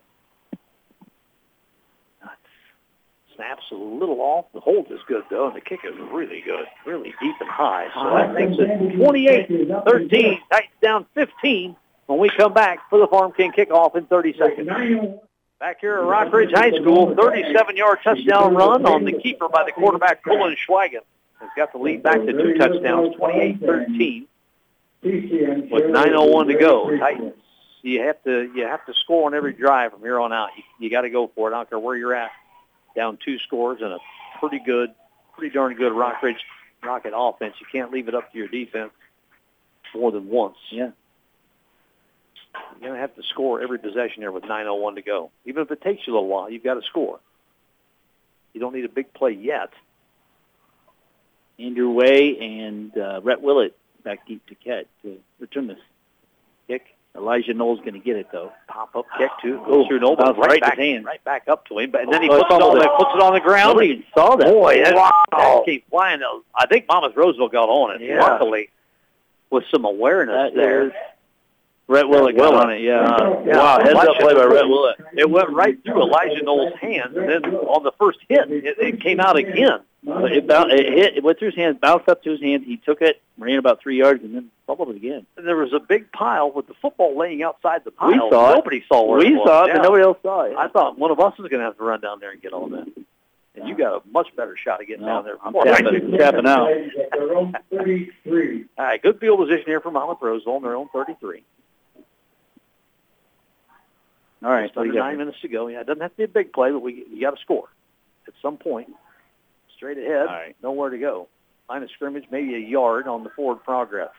Snaps 3.36 3.62
a 3.70 3.74
little 3.74 4.20
off. 4.20 4.46
The 4.52 4.60
hold 4.60 4.90
is 4.90 5.00
good, 5.06 5.24
though, 5.30 5.48
and 5.48 5.56
the 5.56 5.60
kick 5.60 5.80
is 5.84 5.94
really 6.12 6.40
good, 6.40 6.66
really 6.84 7.14
deep 7.20 7.36
and 7.40 7.48
high. 7.48 7.88
So 7.94 8.14
that 8.16 8.34
makes 8.34 8.56
it 8.58 8.68
28-13. 8.98 10.38
Titans 10.50 10.72
down 10.82 11.06
15 11.14 11.76
when 12.06 12.18
we 12.18 12.28
come 12.28 12.52
back 12.52 12.88
for 12.90 12.98
the 12.98 13.06
Farm 13.06 13.32
King 13.32 13.52
kickoff 13.52 13.96
in 13.96 14.06
30 14.06 14.36
seconds. 14.36 14.68
Back 15.58 15.80
here 15.80 15.98
at 15.98 16.04
Rockridge 16.04 16.54
High 16.54 16.70
School, 16.70 17.14
37-yard 17.14 17.98
touchdown 18.02 18.54
run 18.54 18.86
on 18.86 19.04
the 19.04 19.12
keeper 19.12 19.48
by 19.48 19.64
the 19.64 19.72
quarterback, 19.72 20.24
Colin 20.24 20.56
Schweigen. 20.56 21.00
Has 21.38 21.48
got 21.56 21.72
the 21.72 21.78
lead 21.78 22.02
back 22.02 22.16
to 22.16 22.32
two 22.32 22.54
touchdowns, 22.58 23.14
28-13 23.16 24.26
with 25.02 25.84
9:01 25.84 26.46
to 26.48 26.54
go. 26.58 26.98
Titans, 26.98 27.34
you 27.82 28.02
have 28.02 28.22
to 28.24 28.50
you 28.54 28.64
have 28.64 28.84
to 28.86 28.94
score 28.94 29.26
on 29.26 29.34
every 29.34 29.52
drive 29.52 29.92
from 29.92 30.00
here 30.00 30.20
on 30.20 30.32
out. 30.32 30.50
You, 30.56 30.62
you 30.78 30.90
got 30.90 31.02
to 31.02 31.10
go 31.10 31.30
for 31.34 31.50
it. 31.50 31.54
I 31.54 31.58
don't 31.58 31.70
care 31.70 31.78
where 31.78 31.96
you're 31.96 32.14
at. 32.14 32.30
Down 33.00 33.16
two 33.24 33.38
scores 33.38 33.80
and 33.80 33.94
a 33.94 33.98
pretty 34.40 34.58
good, 34.62 34.90
pretty 35.34 35.54
darn 35.54 35.74
good 35.74 35.92
Rockridge 35.94 36.36
Rocket 36.82 37.14
offense. 37.16 37.54
You 37.58 37.66
can't 37.72 37.90
leave 37.90 38.08
it 38.08 38.14
up 38.14 38.30
to 38.30 38.36
your 38.36 38.48
defense 38.48 38.90
more 39.94 40.12
than 40.12 40.28
once. 40.28 40.58
Yeah. 40.70 40.90
You're 42.72 42.90
going 42.90 42.92
to 42.92 43.00
have 43.00 43.14
to 43.16 43.22
score 43.22 43.62
every 43.62 43.78
possession 43.78 44.20
there 44.20 44.30
with 44.30 44.44
9:01 44.44 44.96
to 44.96 45.02
go. 45.02 45.30
Even 45.46 45.62
if 45.62 45.70
it 45.70 45.80
takes 45.80 46.06
you 46.06 46.12
a 46.12 46.14
little 46.14 46.28
while, 46.28 46.50
you've 46.50 46.62
got 46.62 46.74
to 46.74 46.82
score. 46.82 47.20
You 48.52 48.60
don't 48.60 48.74
need 48.74 48.84
a 48.84 48.90
big 48.90 49.14
play 49.14 49.32
yet. 49.32 49.70
Andrew 51.58 51.92
Wade 51.92 52.36
and 52.36 52.98
uh, 52.98 53.22
Rhett 53.22 53.40
Willett 53.40 53.74
back 54.04 54.26
deep 54.26 54.44
to 54.48 54.54
catch 54.54 54.84
to 55.04 55.18
return 55.38 55.68
this 55.68 55.78
kick. 56.68 56.84
Elijah 57.16 57.52
Knowles 57.54 57.80
going 57.80 57.94
to 57.94 57.98
get 57.98 58.16
it 58.16 58.28
though. 58.32 58.52
Pop 58.68 58.94
up 58.94 59.04
kick 59.18 59.30
to 59.42 59.60
Oh, 59.66 59.78
goes 59.78 59.86
through 59.88 60.00
Noble 60.00 60.24
right, 60.24 60.36
right 60.36 60.60
back 60.60 60.78
hand. 60.78 61.04
right 61.04 61.22
back 61.24 61.48
up 61.48 61.66
to 61.66 61.78
him, 61.78 61.90
but 61.90 62.02
and 62.02 62.12
then 62.12 62.22
he 62.22 62.28
Oh, 62.30 62.38
puts 62.38 62.54
it, 62.54 62.62
on, 62.62 62.76
it. 62.80 62.90
puts 62.96 63.10
it 63.14 63.20
on 63.20 63.34
the 63.34 63.40
ground. 63.40 63.70
Nobody 63.70 63.88
even 63.90 64.04
saw 64.14 64.36
that. 64.36 64.46
Boy, 64.46 64.82
that, 64.84 64.94
wow. 64.94 65.10
that 65.32 65.62
came 65.66 65.82
flying. 65.90 66.20
I 66.54 66.66
think 66.66 66.86
Monmouth 66.88 67.16
Roseville 67.16 67.48
got 67.48 67.68
on 67.68 67.96
it. 67.96 68.06
Yeah. 68.06 68.20
Luckily, 68.20 68.70
with 69.50 69.64
some 69.72 69.84
awareness 69.84 70.52
That 70.52 70.54
there. 70.54 70.86
is- 70.86 70.92
Rhett 71.88 72.08
Willett 72.08 72.36
got 72.36 72.52
Willett. 72.52 72.66
on 72.68 72.72
it. 72.74 72.80
Yeah. 72.82 73.00
Uh, 73.00 73.42
yeah. 73.44 73.56
Wow. 73.58 73.80
Heads 73.80 73.98
up 73.98 74.16
play 74.20 74.32
by 74.34 74.44
Rhett 74.44 74.68
Willett. 74.68 74.96
It 75.16 75.28
went 75.28 75.50
right 75.50 75.76
through 75.84 76.00
Elijah 76.02 76.40
Knowles' 76.44 76.72
hands, 76.80 77.16
and 77.16 77.28
then 77.28 77.44
on 77.56 77.82
the 77.82 77.90
first 77.98 78.20
hit, 78.28 78.48
it, 78.48 78.76
it 78.78 79.00
came 79.00 79.18
out 79.18 79.36
again. 79.36 79.80
But 80.02 80.32
it, 80.32 80.46
bou- 80.46 80.68
it 80.70 80.86
hit. 80.94 81.16
It 81.18 81.22
went 81.22 81.38
through 81.38 81.48
his 81.50 81.56
hands, 81.56 81.76
bounced 81.80 82.08
up 82.08 82.22
to 82.24 82.30
his 82.30 82.40
hands. 82.40 82.64
He 82.66 82.78
took 82.78 83.02
it, 83.02 83.20
ran 83.38 83.58
about 83.58 83.80
three 83.82 83.98
yards, 83.98 84.24
and 84.24 84.34
then 84.34 84.50
fumbled 84.66 84.88
it 84.90 84.96
again. 84.96 85.26
And 85.36 85.46
there 85.46 85.56
was 85.56 85.74
a 85.74 85.78
big 85.80 86.10
pile 86.10 86.50
with 86.50 86.66
the 86.68 86.74
football 86.80 87.18
laying 87.18 87.42
outside 87.42 87.84
the 87.84 87.90
pile. 87.90 88.08
We 88.10 88.16
saw 88.30 88.52
it. 88.52 88.54
Nobody 88.56 88.84
saw 88.88 89.04
where 89.04 89.18
we 89.18 89.26
it 89.26 89.32
was. 89.36 89.46
saw 89.46 89.64
it, 89.64 89.68
Yeah. 89.68 89.74
but 89.76 89.82
nobody 89.82 90.02
else 90.02 90.16
saw 90.22 90.42
it. 90.42 90.56
I 90.56 90.68
thought 90.68 90.98
one 90.98 91.10
of 91.10 91.20
us 91.20 91.36
was 91.38 91.48
going 91.50 91.60
to 91.60 91.66
have 91.66 91.76
to 91.76 91.84
run 91.84 92.00
down 92.00 92.18
there 92.18 92.30
and 92.30 92.40
get 92.40 92.52
all 92.54 92.68
that. 92.70 92.86
And 93.56 93.68
you 93.68 93.76
got 93.76 93.96
a 94.02 94.08
much 94.10 94.28
better 94.36 94.56
shot 94.56 94.80
of 94.80 94.86
getting 94.86 95.04
No, 95.04 95.16
down 95.16 95.24
there. 95.24 95.36
I'm 95.44 95.52
before 95.52 95.68
I 95.68 95.80
tapping- 95.82 96.12
tapping 96.16 96.46
out. 96.46 96.70
At 96.72 97.10
their 97.12 97.34
own 97.36 97.54
33. 97.70 98.64
All 98.78 98.84
right, 98.86 99.02
good 99.02 99.20
field 99.20 99.38
position 99.40 99.64
here 99.66 99.80
for 99.80 99.90
Monmouth 99.90 100.18
Roseville 100.22 100.54
on 100.54 100.62
their 100.62 100.76
own 100.76 100.88
33. 100.94 101.42
All 104.42 104.50
right. 104.50 104.62
Just 104.64 104.74
So 104.74 104.80
under 104.80 104.92
you 104.94 104.98
got 104.98 105.08
nine 105.08 105.18
minutes 105.18 105.38
to 105.42 105.48
go. 105.48 105.66
Yeah, 105.66 105.80
it 105.80 105.86
doesn't 105.86 106.00
have 106.00 106.12
to 106.12 106.16
be 106.16 106.24
a 106.24 106.28
big 106.28 106.52
play, 106.52 106.70
but 106.70 106.80
we 106.80 107.04
you 107.12 107.20
got 107.20 107.34
to 107.36 107.40
score 107.42 107.68
at 108.26 108.32
some 108.40 108.56
point. 108.56 108.88
Straight 109.80 109.96
ahead, 109.96 110.26
All 110.28 110.34
right. 110.34 110.56
nowhere 110.62 110.90
to 110.90 110.98
go. 110.98 111.26
Line 111.70 111.82
of 111.82 111.90
scrimmage, 111.92 112.24
maybe 112.30 112.54
a 112.54 112.58
yard 112.58 113.08
on 113.08 113.24
the 113.24 113.30
forward 113.30 113.64
progress. 113.64 114.10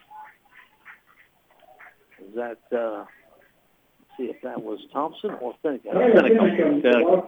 Is 2.19 2.33
that? 2.33 2.57
Uh, 2.75 3.05
let's 3.05 4.17
see 4.17 4.23
if 4.23 4.41
that 4.41 4.63
was 4.63 4.79
Thompson 4.91 5.29
or 5.39 5.53
Finicum. 5.63 5.93
Finicum. 5.93 6.81
the 6.81 7.03
ball. 7.03 7.27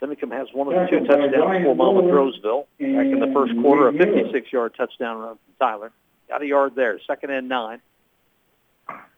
Finicum 0.00 0.32
has 0.32 0.48
one 0.54 0.68
of 0.68 0.74
the 0.74 0.86
two 0.88 1.04
touchdowns 1.06 1.64
for 1.64 1.74
Monmouth 1.74 2.10
Roseville 2.10 2.66
back 2.78 3.04
in 3.04 3.20
the 3.20 3.30
first 3.34 3.52
quarter. 3.60 3.88
A 3.88 3.92
56-yard 3.92 4.76
touchdown 4.78 5.18
run 5.18 5.34
from 5.34 5.54
Tyler. 5.58 5.92
Got 6.30 6.40
a 6.40 6.46
yard 6.46 6.72
there. 6.74 6.98
Second 7.06 7.32
and 7.32 7.50
nine. 7.50 7.82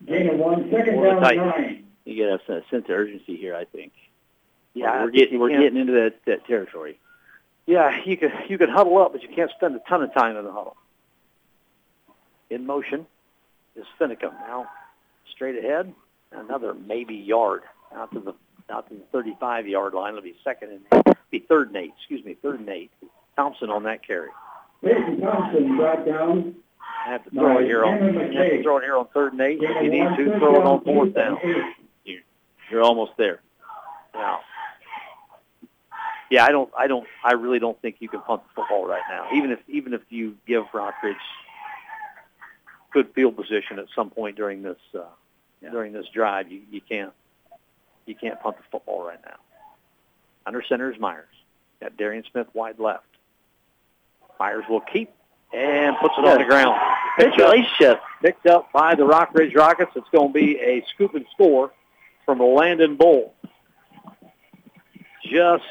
Gain 0.05 0.29
of 0.29 0.39
one, 0.39 0.69
second 0.69 0.95
For 0.95 1.15
the 1.15 1.21
down 1.21 1.47
nine. 1.47 1.85
You 2.03 2.21
got 2.21 2.45
to 2.45 2.53
have 2.53 2.63
a 2.63 2.69
sense 2.69 2.83
of 2.85 2.91
urgency 2.91 3.37
here. 3.37 3.55
I 3.55 3.63
think. 3.63 3.93
Yeah, 4.73 5.03
we're 5.03 5.11
getting 5.11 5.39
we're 5.39 5.49
getting 5.49 5.77
into 5.77 5.93
that 5.93 6.15
that 6.25 6.45
territory. 6.45 6.99
Yeah, 7.65 8.01
you 8.05 8.17
can 8.17 8.31
you 8.49 8.57
can 8.57 8.69
huddle 8.69 8.97
up, 8.99 9.11
but 9.11 9.21
you 9.21 9.29
can't 9.33 9.51
spend 9.51 9.75
a 9.75 9.79
ton 9.87 10.01
of 10.03 10.13
time 10.13 10.37
in 10.37 10.45
the 10.45 10.51
huddle. 10.51 10.75
In 12.49 12.65
motion 12.65 13.05
is 13.75 13.85
Finicum 13.99 14.33
now, 14.33 14.67
straight 15.33 15.57
ahead, 15.57 15.93
another 16.31 16.73
maybe 16.73 17.15
yard 17.15 17.63
out 17.95 18.11
to 18.13 18.19
the 18.19 18.33
out 18.69 18.87
to 18.89 18.95
the 18.95 19.03
35 19.11 19.67
yard 19.67 19.93
line. 19.93 20.11
It'll 20.13 20.23
be 20.23 20.35
second 20.43 20.81
and 20.93 21.15
be 21.29 21.39
third 21.39 21.67
and 21.67 21.77
eight. 21.77 21.93
Excuse 21.97 22.23
me, 22.23 22.35
third 22.41 22.59
and 22.59 22.69
eight. 22.69 22.91
Thompson 23.35 23.69
on 23.69 23.83
that 23.83 24.05
carry. 24.05 24.29
Mason 24.81 25.19
Thompson 25.21 25.77
brought 25.77 26.05
down. 26.05 26.55
I 27.05 27.11
have 27.11 27.23
to 27.25 27.29
throw 27.31 27.59
it 27.59 27.65
here 27.65 27.83
on. 27.83 27.99
Have 27.99 28.33
to 28.33 28.63
throw 28.63 28.77
it 28.77 28.83
here 28.83 28.97
on 28.97 29.07
third 29.13 29.33
and 29.33 29.41
eight. 29.41 29.59
If 29.61 29.83
you 29.83 29.89
need 29.91 30.17
to, 30.17 30.39
throw 30.39 30.55
it 30.55 30.65
on 30.65 30.83
fourth 30.83 31.13
down. 31.13 31.37
You're 32.69 32.83
almost 32.83 33.11
there. 33.17 33.41
Yeah. 34.15 34.37
Yeah, 36.31 36.45
I 36.45 36.49
don't, 36.51 36.71
I 36.77 36.87
don't, 36.87 37.05
I 37.23 37.33
really 37.33 37.59
don't 37.59 37.79
think 37.81 37.97
you 37.99 38.07
can 38.07 38.21
punt 38.21 38.41
the 38.47 38.61
football 38.61 38.87
right 38.87 39.03
now. 39.09 39.27
Even 39.35 39.51
if, 39.51 39.59
even 39.67 39.93
if 39.93 40.01
you 40.09 40.37
give 40.47 40.63
Rockridge 40.73 41.15
good 42.93 43.09
field 43.13 43.35
position 43.35 43.77
at 43.79 43.85
some 43.95 44.09
point 44.09 44.37
during 44.37 44.63
this, 44.63 44.77
uh, 44.95 44.99
Yeah. 45.61 45.71
during 45.71 45.91
this 45.91 46.05
drive, 46.13 46.49
you, 46.49 46.61
you 46.71 46.79
can't, 46.81 47.11
you 48.05 48.15
can't 48.15 48.39
punt 48.41 48.55
the 48.57 48.63
football 48.71 49.05
right 49.05 49.19
now. 49.25 49.35
Under 50.45 50.63
center 50.67 50.89
is 50.91 50.99
Myers. 50.99 51.27
Got 51.81 51.97
Darian 51.97 52.23
Smith 52.31 52.47
wide 52.53 52.79
left. 52.79 53.03
Myers 54.39 54.63
will 54.69 54.81
keep 54.81 55.11
and 55.53 55.95
puts 56.01 56.13
it 56.17 56.25
on 56.25 56.37
the 56.39 56.45
ground. 56.45 56.79
Pitch 57.17 57.33
relationship. 57.37 57.99
Picked 58.21 58.47
up 58.47 58.71
by 58.71 58.95
the 58.95 59.03
Rockridge 59.03 59.53
Rockets. 59.53 59.91
It's 59.95 60.07
going 60.13 60.29
to 60.29 60.33
be 60.33 60.57
a 60.59 60.83
scoop 60.95 61.13
and 61.13 61.25
score 61.33 61.71
from 62.25 62.39
Landon 62.39 62.95
Bull. 62.95 63.33
Just 65.23 65.63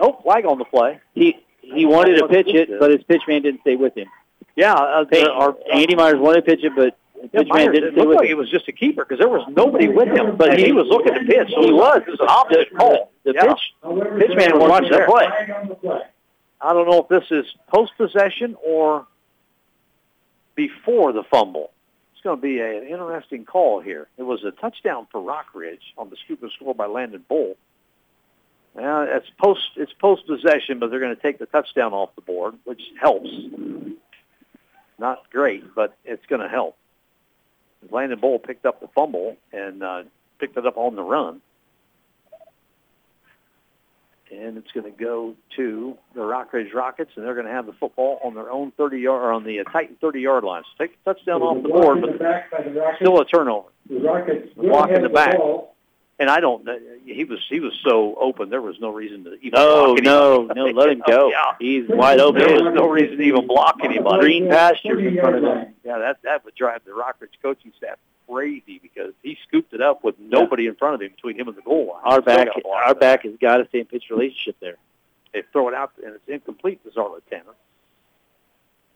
oh, 0.00 0.20
flag 0.22 0.44
on 0.46 0.58
the 0.58 0.64
play. 0.64 1.00
He 1.14 1.38
he 1.60 1.86
wanted 1.86 2.16
to 2.18 2.28
pitch 2.28 2.48
it, 2.48 2.68
but 2.80 2.90
his 2.90 3.02
pitch 3.04 3.22
man 3.28 3.42
didn't 3.42 3.60
stay 3.62 3.76
with 3.76 3.96
him. 3.96 4.08
Yeah, 4.56 4.74
uh, 4.74 5.04
our, 5.32 5.56
Andy 5.72 5.94
Myers 5.94 6.18
wanted 6.18 6.44
to 6.44 6.50
pitch 6.50 6.64
it, 6.64 6.72
but 6.76 6.96
yeah, 7.16 7.40
pitch 7.40 7.48
Myers, 7.48 7.66
man 7.66 7.74
didn't 7.74 7.88
it 7.88 7.92
stay 7.92 8.00
looked 8.00 8.08
with 8.08 8.16
like 8.18 8.26
him. 8.26 8.32
it 8.32 8.38
was 8.38 8.50
just 8.50 8.68
a 8.68 8.72
keeper 8.72 9.04
because 9.04 9.18
there 9.18 9.28
was 9.28 9.46
nobody 9.50 9.88
with 9.88 10.08
him, 10.08 10.36
But 10.36 10.58
he, 10.58 10.66
he- 10.66 10.72
was 10.72 10.86
looking 10.88 11.14
to 11.14 11.20
pitch. 11.20 11.50
So 11.54 11.62
he 11.62 11.72
was. 11.72 12.02
It 12.06 12.10
was 12.10 12.20
an 12.20 12.28
opposite 12.28 12.76
call. 12.76 13.12
The 13.24 13.32
Yeah. 13.34 13.46
pitch 13.52 13.60
However, 13.82 14.18
pitch 14.18 14.36
man 14.36 14.58
was 14.58 14.68
watching 14.68 14.90
the 14.90 15.04
play. 15.08 15.26
On 15.54 15.68
the 15.68 15.74
play. 15.76 16.00
I 16.60 16.72
don't 16.72 16.88
know 16.88 17.00
if 17.02 17.08
this 17.08 17.30
is 17.30 17.46
post 17.68 17.92
possession 17.96 18.56
or 18.64 19.06
before 20.54 21.12
the 21.12 21.22
fumble. 21.24 21.70
It's 22.14 22.22
going 22.22 22.36
to 22.36 22.42
be 22.42 22.58
a, 22.58 22.78
an 22.78 22.86
interesting 22.88 23.44
call 23.46 23.80
here. 23.80 24.08
It 24.18 24.24
was 24.24 24.44
a 24.44 24.50
touchdown 24.50 25.06
for 25.10 25.20
Rockridge 25.22 25.80
on 25.96 26.10
the 26.10 26.16
scoop 26.24 26.42
and 26.42 26.52
score 26.52 26.74
by 26.74 26.86
Landon 26.86 27.24
Bull. 27.28 27.56
Well, 28.74 29.06
it's 29.08 29.26
post 29.38 29.60
it's 29.76 29.92
post 29.94 30.26
possession, 30.26 30.78
but 30.78 30.90
they're 30.90 31.00
going 31.00 31.14
to 31.16 31.20
take 31.22 31.38
the 31.38 31.46
touchdown 31.46 31.92
off 31.92 32.14
the 32.14 32.22
board, 32.22 32.54
which 32.64 32.80
helps. 33.00 33.28
Not 34.98 35.28
great, 35.30 35.74
but 35.74 35.96
it's 36.04 36.24
going 36.26 36.42
to 36.42 36.48
help. 36.48 36.76
Landon 37.90 38.20
Bull 38.20 38.38
picked 38.38 38.66
up 38.66 38.80
the 38.80 38.88
fumble 38.88 39.36
and 39.52 39.82
uh, 39.82 40.02
picked 40.38 40.56
it 40.56 40.66
up 40.66 40.76
on 40.76 40.94
the 40.96 41.02
run. 41.02 41.40
And 44.30 44.58
it's 44.58 44.70
going 44.70 44.84
to 44.84 44.96
go 44.96 45.34
to 45.56 45.98
the 46.14 46.20
Rockridge 46.20 46.72
Rockets, 46.72 47.10
and 47.16 47.24
they're 47.26 47.34
going 47.34 47.46
to 47.46 47.52
have 47.52 47.66
the 47.66 47.72
football 47.72 48.20
on 48.22 48.34
their 48.34 48.48
own 48.48 48.70
30 48.76 48.98
yard 49.00 49.22
or 49.22 49.32
on 49.32 49.42
the 49.42 49.58
uh, 49.60 49.64
Titan 49.64 49.96
30 50.00 50.20
yard 50.20 50.44
line. 50.44 50.62
So 50.62 50.84
take 50.84 51.02
the 51.04 51.14
touchdown 51.14 51.42
off 51.42 51.62
the 51.64 51.68
board, 51.68 52.00
but 52.02 52.18
the 52.18 52.92
still 53.00 53.20
a 53.20 53.24
turnover. 53.24 53.68
The 53.88 53.98
Rockets 53.98 54.54
will 54.56 54.68
block 54.68 54.90
in 54.90 54.96
have 54.96 55.02
the 55.02 55.08
back. 55.08 55.36
ball. 55.36 55.74
And 56.20 56.28
I 56.28 56.38
don't. 56.38 56.68
He 57.06 57.24
was 57.24 57.38
he 57.48 57.60
was 57.60 57.72
so 57.82 58.14
open. 58.20 58.50
There 58.50 58.60
was 58.60 58.78
no 58.78 58.90
reason 58.90 59.24
to 59.24 59.32
even. 59.36 59.52
No, 59.54 59.94
block 59.94 60.02
no, 60.04 60.42
no, 60.54 60.64
let 60.66 60.90
him 60.90 61.02
go. 61.06 61.30
Yeah, 61.32 61.54
He's 61.58 61.88
wide 61.88 62.20
open. 62.20 62.42
there 62.42 62.62
was 62.62 62.74
no 62.74 62.88
reason 62.88 63.16
to 63.16 63.22
even 63.24 63.46
block 63.46 63.78
anybody. 63.82 64.20
Green 64.20 64.48
pastures 64.48 65.02
in 65.02 65.18
front 65.18 65.36
of 65.36 65.42
him. 65.44 65.74
Yeah, 65.82 65.98
that 65.98 66.18
that 66.24 66.44
would 66.44 66.54
drive 66.54 66.82
the 66.84 66.90
Rockridge 66.92 67.40
coaching 67.42 67.72
staff 67.78 67.96
crazy 68.28 68.78
because 68.82 69.12
he 69.22 69.38
scooped 69.48 69.72
it 69.72 69.80
up 69.80 70.04
with 70.04 70.14
nobody 70.20 70.66
in 70.66 70.74
front 70.76 70.94
of 70.94 71.00
him 71.00 71.10
between 71.10 71.40
him 71.40 71.48
and 71.48 71.56
the 71.56 71.62
goal 71.62 71.86
line. 71.94 72.02
Our 72.04 72.20
back, 72.20 72.48
our 72.70 72.88
that. 72.94 73.00
back 73.00 73.22
has 73.24 73.32
got 73.40 73.56
to 73.56 73.66
stay 73.68 73.80
in 73.80 73.86
pitch 73.86 74.04
relationship 74.10 74.56
there. 74.60 74.76
They 75.32 75.42
throw 75.52 75.68
it 75.68 75.74
out 75.74 75.92
and 76.04 76.14
it's 76.14 76.28
incomplete 76.28 76.84
to 76.84 76.90
Zarla 76.90 77.20
Tanner. 77.30 77.44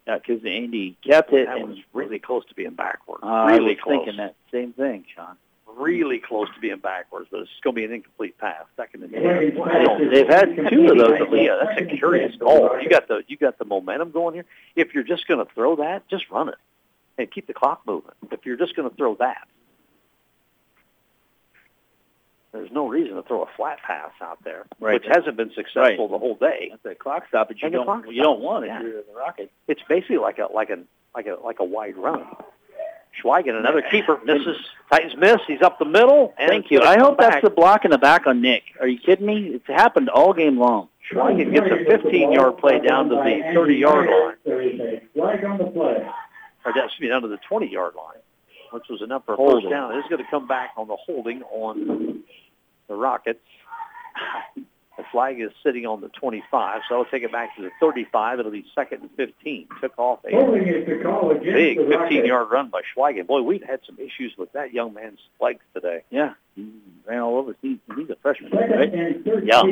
Yeah, 0.06 0.18
because 0.18 0.44
Andy 0.44 0.96
kept 1.02 1.32
it 1.32 1.46
That 1.46 1.56
and 1.56 1.68
was 1.70 1.78
really 1.94 2.18
close 2.18 2.44
to 2.46 2.54
being 2.54 2.74
backwards. 2.74 3.22
uh, 3.24 3.26
I 3.26 3.52
really 3.56 3.74
was 3.74 3.78
close. 3.82 3.96
thinking 4.04 4.16
that 4.18 4.34
same 4.52 4.74
thing, 4.74 5.06
Sean. 5.16 5.36
Really 5.76 6.18
close 6.20 6.48
to 6.54 6.60
being 6.60 6.78
backwards, 6.78 7.28
but 7.30 7.40
it's 7.40 7.50
going 7.62 7.74
to 7.74 7.80
be 7.80 7.84
an 7.84 7.92
incomplete 7.92 8.38
pass. 8.38 8.64
Second 8.76 9.02
and 9.04 9.12
Right. 9.12 9.50
ten. 9.52 9.58
Wow. 9.58 9.98
They've 10.10 10.28
had 10.28 10.54
two 10.70 10.86
of 10.86 10.98
those. 10.98 11.18
Yeah, 11.32 11.56
that's 11.64 11.80
a 11.80 11.96
curious 11.96 12.34
goal. 12.36 12.78
You 12.80 12.88
got 12.88 13.08
the 13.08 13.22
you 13.26 13.36
got 13.36 13.58
the 13.58 13.64
momentum 13.64 14.10
going 14.12 14.34
here. 14.34 14.44
If 14.76 14.94
you're 14.94 15.02
just 15.04 15.26
going 15.26 15.44
to 15.44 15.52
throw 15.52 15.76
that, 15.76 16.06
just 16.08 16.30
run 16.30 16.48
it 16.48 16.54
and 17.18 17.30
keep 17.30 17.46
the 17.48 17.54
clock 17.54 17.82
moving. 17.86 18.12
If 18.30 18.46
you're 18.46 18.56
just 18.56 18.76
going 18.76 18.88
to 18.88 18.94
throw 18.96 19.16
that, 19.16 19.48
there's 22.52 22.70
no 22.70 22.86
reason 22.88 23.16
to 23.16 23.22
throw 23.22 23.42
a 23.42 23.48
flat 23.56 23.78
pass 23.84 24.12
out 24.22 24.38
there, 24.44 24.66
Right. 24.78 24.94
which 24.94 25.04
hasn't 25.12 25.36
been 25.36 25.50
successful 25.54 26.06
the 26.08 26.18
whole 26.18 26.36
day. 26.36 26.68
That's 26.70 26.84
a 26.84 26.94
clock 26.94 27.24
stoppage 27.28 27.58
you 27.62 27.66
And 27.66 27.72
don't 27.74 27.84
clock 27.84 28.04
you 28.08 28.22
don't 28.22 28.34
stoppage, 28.38 28.44
want 28.44 28.66
yeah. 28.66 28.76
if 28.76 28.82
you're 28.82 28.98
in 29.00 29.04
the 29.12 29.18
rocket. 29.18 29.50
It's 29.66 29.82
basically 29.88 30.18
like 30.18 30.38
a 30.38 30.46
like 30.52 30.70
a 30.70 30.78
like 31.16 31.26
a 31.26 31.34
like 31.44 31.58
a 31.58 31.64
wide 31.64 31.96
run. 31.96 32.24
Schweigen, 33.22 33.58
another 33.58 33.82
keeper, 33.82 34.18
misses. 34.24 34.56
Titans 34.90 35.14
miss. 35.16 35.38
He's 35.46 35.62
up 35.62 35.78
the 35.78 35.84
middle. 35.84 36.34
Thank 36.36 36.70
you. 36.70 36.80
I 36.80 36.98
hope 36.98 37.18
come 37.18 37.30
that's 37.30 37.42
the 37.42 37.50
block 37.50 37.84
in 37.84 37.90
the 37.90 37.98
back 37.98 38.26
on 38.26 38.40
Nick. 38.40 38.62
Are 38.80 38.88
you 38.88 38.98
kidding 38.98 39.26
me? 39.26 39.48
It's 39.54 39.66
happened 39.66 40.08
all 40.08 40.32
game 40.32 40.58
long. 40.58 40.88
Schweigen 41.10 41.52
gets 41.52 41.66
a 41.66 41.84
15-yard 41.90 42.58
play 42.58 42.80
down 42.80 43.08
to 43.10 43.14
the 43.16 43.20
30-yard 43.20 44.06
line. 44.06 44.34
There 44.44 44.62
is 44.62 44.80
a 44.80 45.02
flag 45.14 45.44
on 45.44 45.58
the 45.58 45.66
play. 45.66 46.06
or 46.64 46.72
that's 46.74 46.98
me 47.00 47.08
down 47.08 47.22
to 47.22 47.28
the 47.28 47.38
20 47.48 47.70
yard 47.70 47.94
line, 47.94 48.18
which 48.72 48.84
was 48.88 49.02
enough 49.02 49.24
for 49.26 49.34
a 49.34 49.36
first 49.36 49.68
down. 49.70 49.94
It's 49.96 50.08
going 50.08 50.24
to 50.24 50.30
come 50.30 50.46
back 50.48 50.70
on 50.76 50.88
the 50.88 50.96
holding 50.96 51.42
on 51.42 52.22
the 52.88 52.94
Rockets. 52.94 53.40
The 54.96 55.04
flag 55.10 55.40
is 55.40 55.50
sitting 55.64 55.86
on 55.86 56.00
the 56.00 56.08
25, 56.08 56.82
so 56.88 56.96
I'll 56.96 57.04
take 57.04 57.24
it 57.24 57.32
back 57.32 57.56
to 57.56 57.62
the 57.62 57.70
35. 57.80 58.38
It'll 58.38 58.52
be 58.52 58.64
second 58.74 59.02
and 59.02 59.10
15. 59.16 59.66
Took 59.80 59.98
off 59.98 60.20
a 60.24 60.30
Holding 60.30 60.68
is 60.68 60.86
to 60.86 61.02
call 61.02 61.32
against 61.32 61.46
big 61.46 61.78
15-yard 61.78 62.48
run 62.50 62.68
by 62.68 62.82
Schweigen. 62.96 63.26
Boy, 63.26 63.42
we've 63.42 63.62
had 63.62 63.80
some 63.86 63.98
issues 63.98 64.34
with 64.38 64.52
that 64.52 64.72
young 64.72 64.94
man's 64.94 65.18
legs 65.40 65.64
today. 65.74 66.04
Yeah, 66.10 66.34
mm-hmm. 66.56 66.70
he 66.70 67.10
ran 67.10 67.20
all 67.20 67.38
over. 67.38 67.56
He, 67.60 67.80
he's 67.96 68.08
a 68.08 68.16
freshman, 68.22 68.52
right? 68.52 68.94
and 68.94 69.24
13. 69.24 69.46
Yeah. 69.46 69.62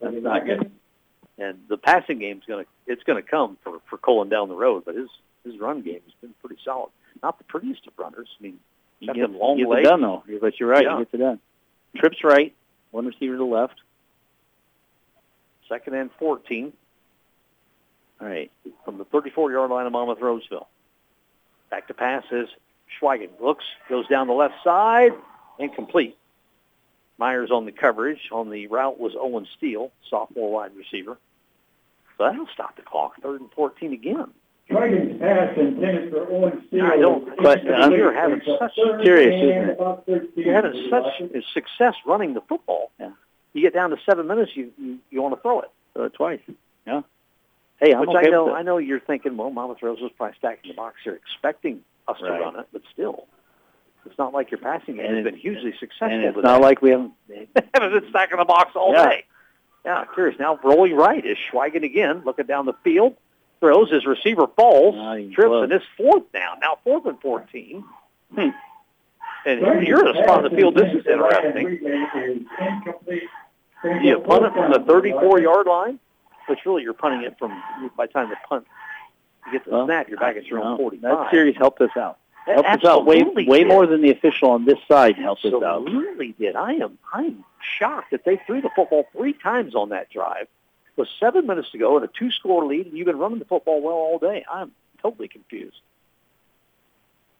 That's 0.00 0.22
not 0.22 0.44
good. 0.44 0.70
And 1.38 1.58
the 1.68 1.76
passing 1.76 2.18
game's 2.18 2.44
going 2.46 2.64
to 2.64 2.70
it's 2.86 3.02
going 3.04 3.22
to 3.22 3.28
come 3.28 3.56
for 3.62 3.80
for 3.88 3.96
Colin 3.96 4.28
down 4.28 4.48
the 4.48 4.56
road, 4.56 4.84
but 4.84 4.94
his 4.96 5.08
his 5.44 5.58
run 5.58 5.82
game 5.82 6.00
has 6.04 6.14
been 6.20 6.34
pretty 6.40 6.60
solid. 6.64 6.90
Not 7.22 7.38
the 7.38 7.44
prettiest 7.44 7.86
of 7.86 7.92
runners. 7.96 8.28
I 8.38 8.42
mean, 8.42 8.58
He 9.00 9.06
got 9.06 9.16
gets, 9.16 9.28
them 9.28 9.38
long 9.38 9.58
gets 9.58 9.68
legs. 9.68 9.86
it 9.86 9.90
done 9.90 10.00
though. 10.00 10.24
But 10.40 10.58
you're 10.58 10.68
right. 10.68 10.84
Yeah. 10.84 10.98
He 10.98 11.04
gets 11.04 11.14
it 11.14 11.18
done. 11.18 11.40
Trips 11.96 12.18
right. 12.24 12.54
One 12.90 13.06
receiver 13.06 13.34
to 13.34 13.38
the 13.38 13.44
left. 13.44 13.74
Second 15.68 15.94
and 15.94 16.10
14. 16.18 16.72
All 18.20 18.28
right. 18.28 18.50
from 18.84 18.98
the 18.98 19.04
34-yard 19.06 19.70
line 19.70 19.86
of 19.86 19.92
Monmouth 19.92 20.20
Roseville. 20.20 20.68
Back 21.70 21.88
to 21.88 21.94
pass 21.94 22.24
is 22.30 22.48
Schweigen. 23.00 23.30
Looks, 23.40 23.64
goes 23.88 24.06
down 24.08 24.28
the 24.28 24.34
left 24.34 24.54
side, 24.62 25.12
incomplete. 25.58 26.16
Myers 27.18 27.50
on 27.50 27.64
the 27.64 27.72
coverage. 27.72 28.28
On 28.32 28.50
the 28.50 28.66
route 28.68 28.98
was 28.98 29.12
Owen 29.18 29.46
Steele, 29.56 29.90
sophomore 30.08 30.50
wide 30.52 30.72
receiver. 30.76 31.18
So 32.18 32.24
that'll 32.24 32.46
stop 32.52 32.76
the 32.76 32.82
clock. 32.82 33.14
Third 33.22 33.40
and 33.40 33.50
14 33.52 33.92
again. 33.92 34.30
Schweigen's 34.70 35.20
pass 35.20 35.56
intended 35.58 36.10
for 36.12 36.28
Owen 36.30 36.64
Steele. 36.68 36.84
I 36.86 36.96
don't- 36.96 37.36
but, 37.42 37.66
uh, 37.68 37.90
you're 37.90 38.12
having 38.14 38.40
such 38.58 38.74
serious, 39.04 39.34
isn't 39.34 40.08
it? 40.08 40.30
You're 40.36 40.54
having 40.54 40.88
such 40.88 41.42
success 41.52 41.94
running 42.06 42.34
the 42.34 42.40
football. 42.42 42.90
Yeah. 42.98 43.10
You 43.54 43.62
get 43.62 43.72
down 43.72 43.90
to 43.90 43.96
seven 44.04 44.26
minutes, 44.26 44.54
you 44.54 44.72
you, 44.78 44.98
you 45.10 45.22
want 45.22 45.34
to 45.34 45.40
throw 45.40 45.60
it. 45.60 45.70
Throw 45.94 46.04
it 46.04 46.14
twice. 46.14 46.40
Yeah. 46.86 47.02
Hey, 47.80 47.92
I'm 47.94 48.00
Which 48.00 48.10
okay 48.10 48.26
I 48.26 48.30
know, 48.30 48.44
with 48.46 48.54
I 48.54 48.62
know 48.62 48.78
you're 48.78 49.00
thinking, 49.00 49.36
well, 49.36 49.50
Monmouth 49.50 49.82
Roseville's 49.82 50.12
probably 50.16 50.36
stacking 50.38 50.70
the 50.70 50.74
box 50.76 50.96
here, 51.02 51.14
expecting 51.14 51.80
us 52.08 52.18
to 52.18 52.30
run 52.30 52.58
it, 52.58 52.66
but 52.72 52.82
still, 52.92 53.26
it's 54.06 54.16
not 54.18 54.32
like 54.34 54.50
your 54.50 54.58
passing 54.60 54.96
game 54.96 55.06
And 55.06 55.16
has 55.16 55.24
been 55.24 55.36
hugely 55.36 55.72
successful 55.80 56.08
And 56.08 56.24
it's 56.24 56.36
today. 56.36 56.46
not 56.48 56.60
like 56.60 56.82
we 56.82 56.90
haven't. 56.90 57.12
haven't 57.74 58.00
been 58.02 58.10
stacking 58.10 58.38
the 58.38 58.44
box 58.44 58.72
all 58.76 58.92
Yeah. 58.92 59.08
day. 59.08 59.24
Yeah, 59.84 60.04
curious. 60.14 60.38
Now 60.38 60.58
rolling 60.62 60.94
right 60.94 61.24
is 61.24 61.36
Schweigen 61.50 61.82
again, 61.84 62.22
looking 62.24 62.46
down 62.46 62.66
the 62.66 62.72
field, 62.84 63.16
throws 63.60 63.90
his 63.90 64.04
receiver 64.06 64.46
falls, 64.56 64.94
Not 64.94 65.16
trips, 65.32 65.48
close. 65.48 65.64
and 65.64 65.72
it's 65.72 65.84
fourth 65.96 66.30
down. 66.32 66.58
Now 66.60 66.78
fourth 66.84 67.06
and 67.06 67.20
fourteen. 67.20 67.84
Hmm. 68.34 68.50
And 69.46 69.60
here- 69.60 69.82
you're 69.82 70.08
in 70.08 70.16
a 70.16 70.22
spot 70.22 70.38
on 70.38 70.44
the 70.44 70.56
field. 70.56 70.74
This 70.74 70.92
is 70.94 71.06
interesting. 71.06 72.46
You 73.84 74.18
punt 74.20 74.44
it 74.46 74.52
from 74.52 74.72
the 74.72 74.78
34-yard 74.80 75.66
line, 75.66 75.98
But 76.48 76.58
really 76.64 76.82
you're 76.82 76.92
punting 76.94 77.22
it 77.22 77.36
from 77.38 77.50
by 77.96 78.06
the 78.06 78.12
time 78.12 78.30
the 78.30 78.36
punt 78.48 78.66
you 79.46 79.52
get 79.52 79.64
the 79.64 79.70
Well, 79.72 79.86
snap, 79.86 80.08
you're 80.08 80.18
back 80.18 80.36
at 80.36 80.46
your 80.46 80.60
own 80.60 80.78
45. 80.78 81.02
That 81.02 81.30
series 81.30 81.56
helped 81.56 81.80
us 81.82 81.90
out. 81.96 82.18
Helped 82.46 82.68
us 82.68 82.84
out 82.84 83.06
way 83.06 83.16
Absolutely 83.20 83.46
way 83.46 83.64
more 83.64 83.86
than 83.86 84.02
the 84.02 84.10
official 84.10 84.50
on 84.50 84.64
this 84.66 84.78
side 84.86 85.16
helped 85.16 85.44
us 85.44 85.52
out. 85.54 85.82
Absolutely 85.86 86.32
did. 86.38 86.56
I 86.56 86.74
am 86.74 86.98
I'm 87.12 87.44
shocked 87.78 88.10
that 88.10 88.24
they 88.24 88.36
threw 88.46 88.60
the 88.60 88.68
football 88.76 89.06
three 89.12 89.32
times 89.32 89.74
on 89.74 89.88
that 89.90 90.10
drive 90.10 90.46
with 90.96 91.08
seven 91.18 91.46
minutes 91.46 91.70
to 91.72 91.78
go 91.78 91.96
and 91.96 92.04
a 92.04 92.08
two 92.18 92.30
score 92.30 92.64
lead 92.66 92.86
and 92.86 92.96
you've 92.96 93.06
been 93.06 93.18
running 93.18 93.38
the 93.38 93.44
football 93.46 93.80
well 93.82 93.94
all 93.94 94.18
day. 94.18 94.44
I'm 94.50 94.72
totally 95.02 95.28
confused. 95.28 95.76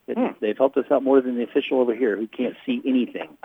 It- 0.06 0.16
Hmm. 0.18 0.32
They've 0.40 0.56
helped 0.56 0.76
us 0.76 0.84
out 0.90 1.02
more 1.02 1.20
than 1.20 1.36
the 1.36 1.42
official 1.44 1.80
over 1.80 1.94
here 1.94 2.16
who 2.16 2.26
can't 2.26 2.56
see 2.66 2.80
anything. 2.86 3.36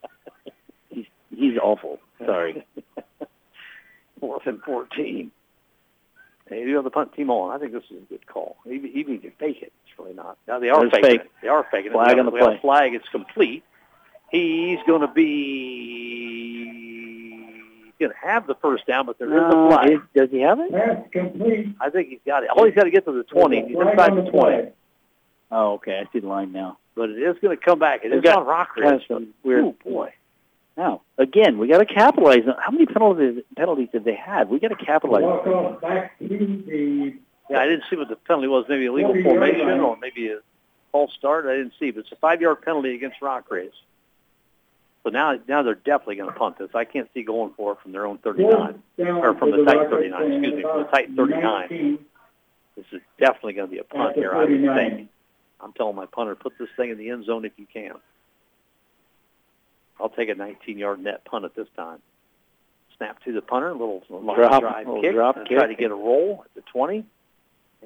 he's 0.90 1.06
he's 1.36 1.58
awful. 1.58 1.98
Sorry. 2.24 2.64
Fourth 4.20 4.46
and 4.46 4.60
fourteen. 4.62 5.30
They 6.50 6.64
do 6.64 6.74
have 6.76 6.84
the 6.84 6.90
punt 6.90 7.12
team 7.14 7.30
on. 7.30 7.54
I 7.54 7.58
think 7.58 7.72
this 7.72 7.84
is 7.90 7.98
a 8.02 8.06
good 8.08 8.26
call. 8.26 8.56
Even 8.66 8.90
even 8.94 9.14
if 9.16 9.24
you 9.24 9.32
fake 9.38 9.58
it, 9.62 9.72
it's 9.86 9.98
really 9.98 10.14
not. 10.14 10.38
Now 10.48 10.58
they 10.58 10.70
are 10.70 10.80
There's 10.80 10.92
faking 10.92 11.10
fake. 11.10 11.20
it. 11.20 11.30
They 11.42 11.48
are 11.48 11.66
faking 11.70 11.92
Flag 11.92 12.12
it. 12.16 12.18
on 12.18 12.24
the 12.26 12.32
We 12.32 12.40
have 12.40 12.48
play. 12.48 12.58
Flag. 12.60 12.94
is 12.94 13.02
complete. 13.12 13.62
He's 14.30 14.78
going 14.86 15.02
to 15.02 15.08
be 16.78 17.62
going 17.98 18.12
to 18.12 18.18
have 18.18 18.46
the 18.46 18.54
first 18.56 18.86
down, 18.86 19.06
but 19.06 19.18
there 19.18 19.28
is 19.34 19.42
a 19.42 19.50
flag. 19.50 19.90
is- 19.90 20.00
does 20.14 20.30
he 20.30 20.40
have 20.40 20.60
it? 20.60 20.70
Pass 20.72 20.98
complete. 21.12 21.68
I 21.80 21.90
think 21.90 22.08
he's 22.10 22.20
got 22.26 22.42
it. 22.44 22.50
All 22.50 22.64
he's 22.64 22.74
got 22.74 22.84
to 22.84 22.90
get 22.90 23.04
to 23.06 23.12
the 23.12 23.24
20. 23.24 23.66
He's 23.68 23.74
Flag 23.74 23.88
inside 23.92 24.10
on 24.10 24.16
the 24.16 24.22
the 24.22 24.30
20. 24.30 24.40
play. 24.56 24.72
Oh, 25.50 25.72
okay. 25.74 25.98
I 25.98 26.12
see 26.12 26.20
the 26.20 26.28
line 26.28 26.52
now. 26.52 26.78
But 26.94 27.10
it 27.10 27.18
is 27.18 27.36
going 27.40 27.56
to 27.56 27.64
come 27.64 27.78
back. 27.78 28.04
It 28.04 28.10
They've 28.10 28.18
is 28.18 28.24
got 28.24 28.38
on 28.38 28.46
Rockridge. 28.46 28.82
Kind 28.82 28.94
of 28.96 29.02
some 29.08 29.28
weird. 29.42 29.64
Oh, 29.64 29.74
boy. 29.84 30.12
Now, 30.78 31.02
again, 31.18 31.58
we 31.58 31.66
got 31.66 31.78
to 31.78 31.86
capitalize. 31.92 32.46
on 32.46 32.54
How 32.60 32.70
many 32.70 32.86
penalties 32.86 33.42
penalties 33.56 33.88
have 33.92 34.04
they 34.04 34.14
have? 34.14 34.48
We 34.48 34.60
got 34.60 34.68
to 34.68 34.76
capitalize. 34.76 35.24
on 35.24 35.30
Walk 35.30 35.46
off 35.48 35.80
back 35.80 36.16
to 36.20 36.28
the 36.28 37.14
Yeah, 37.50 37.58
I 37.58 37.66
didn't 37.66 37.82
see 37.90 37.96
what 37.96 38.08
the 38.08 38.14
penalty 38.14 38.46
was. 38.46 38.64
Maybe 38.68 38.86
a 38.86 38.92
legal 38.92 39.12
40-yard 39.12 39.24
formation 39.24 39.80
or 39.80 39.96
maybe 39.96 40.30
a 40.30 40.38
false 40.92 41.12
start. 41.18 41.46
I 41.46 41.56
didn't 41.56 41.72
see. 41.80 41.90
But 41.90 42.00
it's 42.04 42.12
a 42.12 42.16
five-yard 42.16 42.62
penalty 42.62 42.94
against 42.94 43.18
Rockridge. 43.20 43.72
So 45.02 45.10
now, 45.10 45.36
now 45.48 45.64
they're 45.64 45.74
definitely 45.74 46.14
going 46.14 46.32
to 46.32 46.38
punt 46.38 46.58
this. 46.58 46.70
I 46.74 46.84
can't 46.84 47.08
see 47.12 47.24
going 47.24 47.54
for 47.56 47.72
it 47.72 47.78
from 47.82 47.90
their 47.90 48.06
own 48.06 48.18
39. 48.18 48.80
Or 48.98 49.34
from 49.34 49.50
for 49.50 49.50
the 49.50 49.64
Titan 49.64 49.90
Rockets 49.90 49.90
39, 49.90 50.32
excuse 50.32 50.54
me, 50.54 50.62
from 50.62 50.78
the 50.78 50.84
about 50.84 50.90
Titan 50.92 51.16
39. 51.16 51.98
This 52.76 52.86
is 52.92 53.00
definitely 53.18 53.54
going 53.54 53.68
to 53.68 53.72
be 53.72 53.80
a 53.80 53.84
punt 53.84 54.14
here, 54.14 54.32
I 54.32 54.44
would 54.44 54.48
39. 54.48 55.08
I'm 55.60 55.72
telling 55.72 55.96
my 55.96 56.06
punter, 56.06 56.36
put 56.36 56.56
this 56.56 56.68
thing 56.76 56.90
in 56.90 56.98
the 56.98 57.10
end 57.10 57.24
zone 57.24 57.44
if 57.44 57.52
you 57.56 57.66
can. 57.72 57.94
I'll 60.00 60.08
take 60.08 60.28
a 60.28 60.34
19-yard 60.34 61.00
net 61.00 61.24
punt 61.24 61.44
at 61.44 61.54
this 61.54 61.66
time. 61.76 61.98
Snap 62.96 63.22
to 63.24 63.32
the 63.32 63.42
punter, 63.42 63.68
a 63.68 63.72
little 63.72 64.02
line 64.10 64.36
Drop- 64.36 64.60
drive 64.60 64.86
little 64.86 65.02
kick, 65.02 65.12
drop 65.14 65.36
and 65.36 65.46
try 65.46 65.66
to 65.66 65.74
get 65.74 65.90
a 65.90 65.94
roll 65.94 66.42
at 66.44 66.54
the 66.54 66.62
20, 66.72 67.04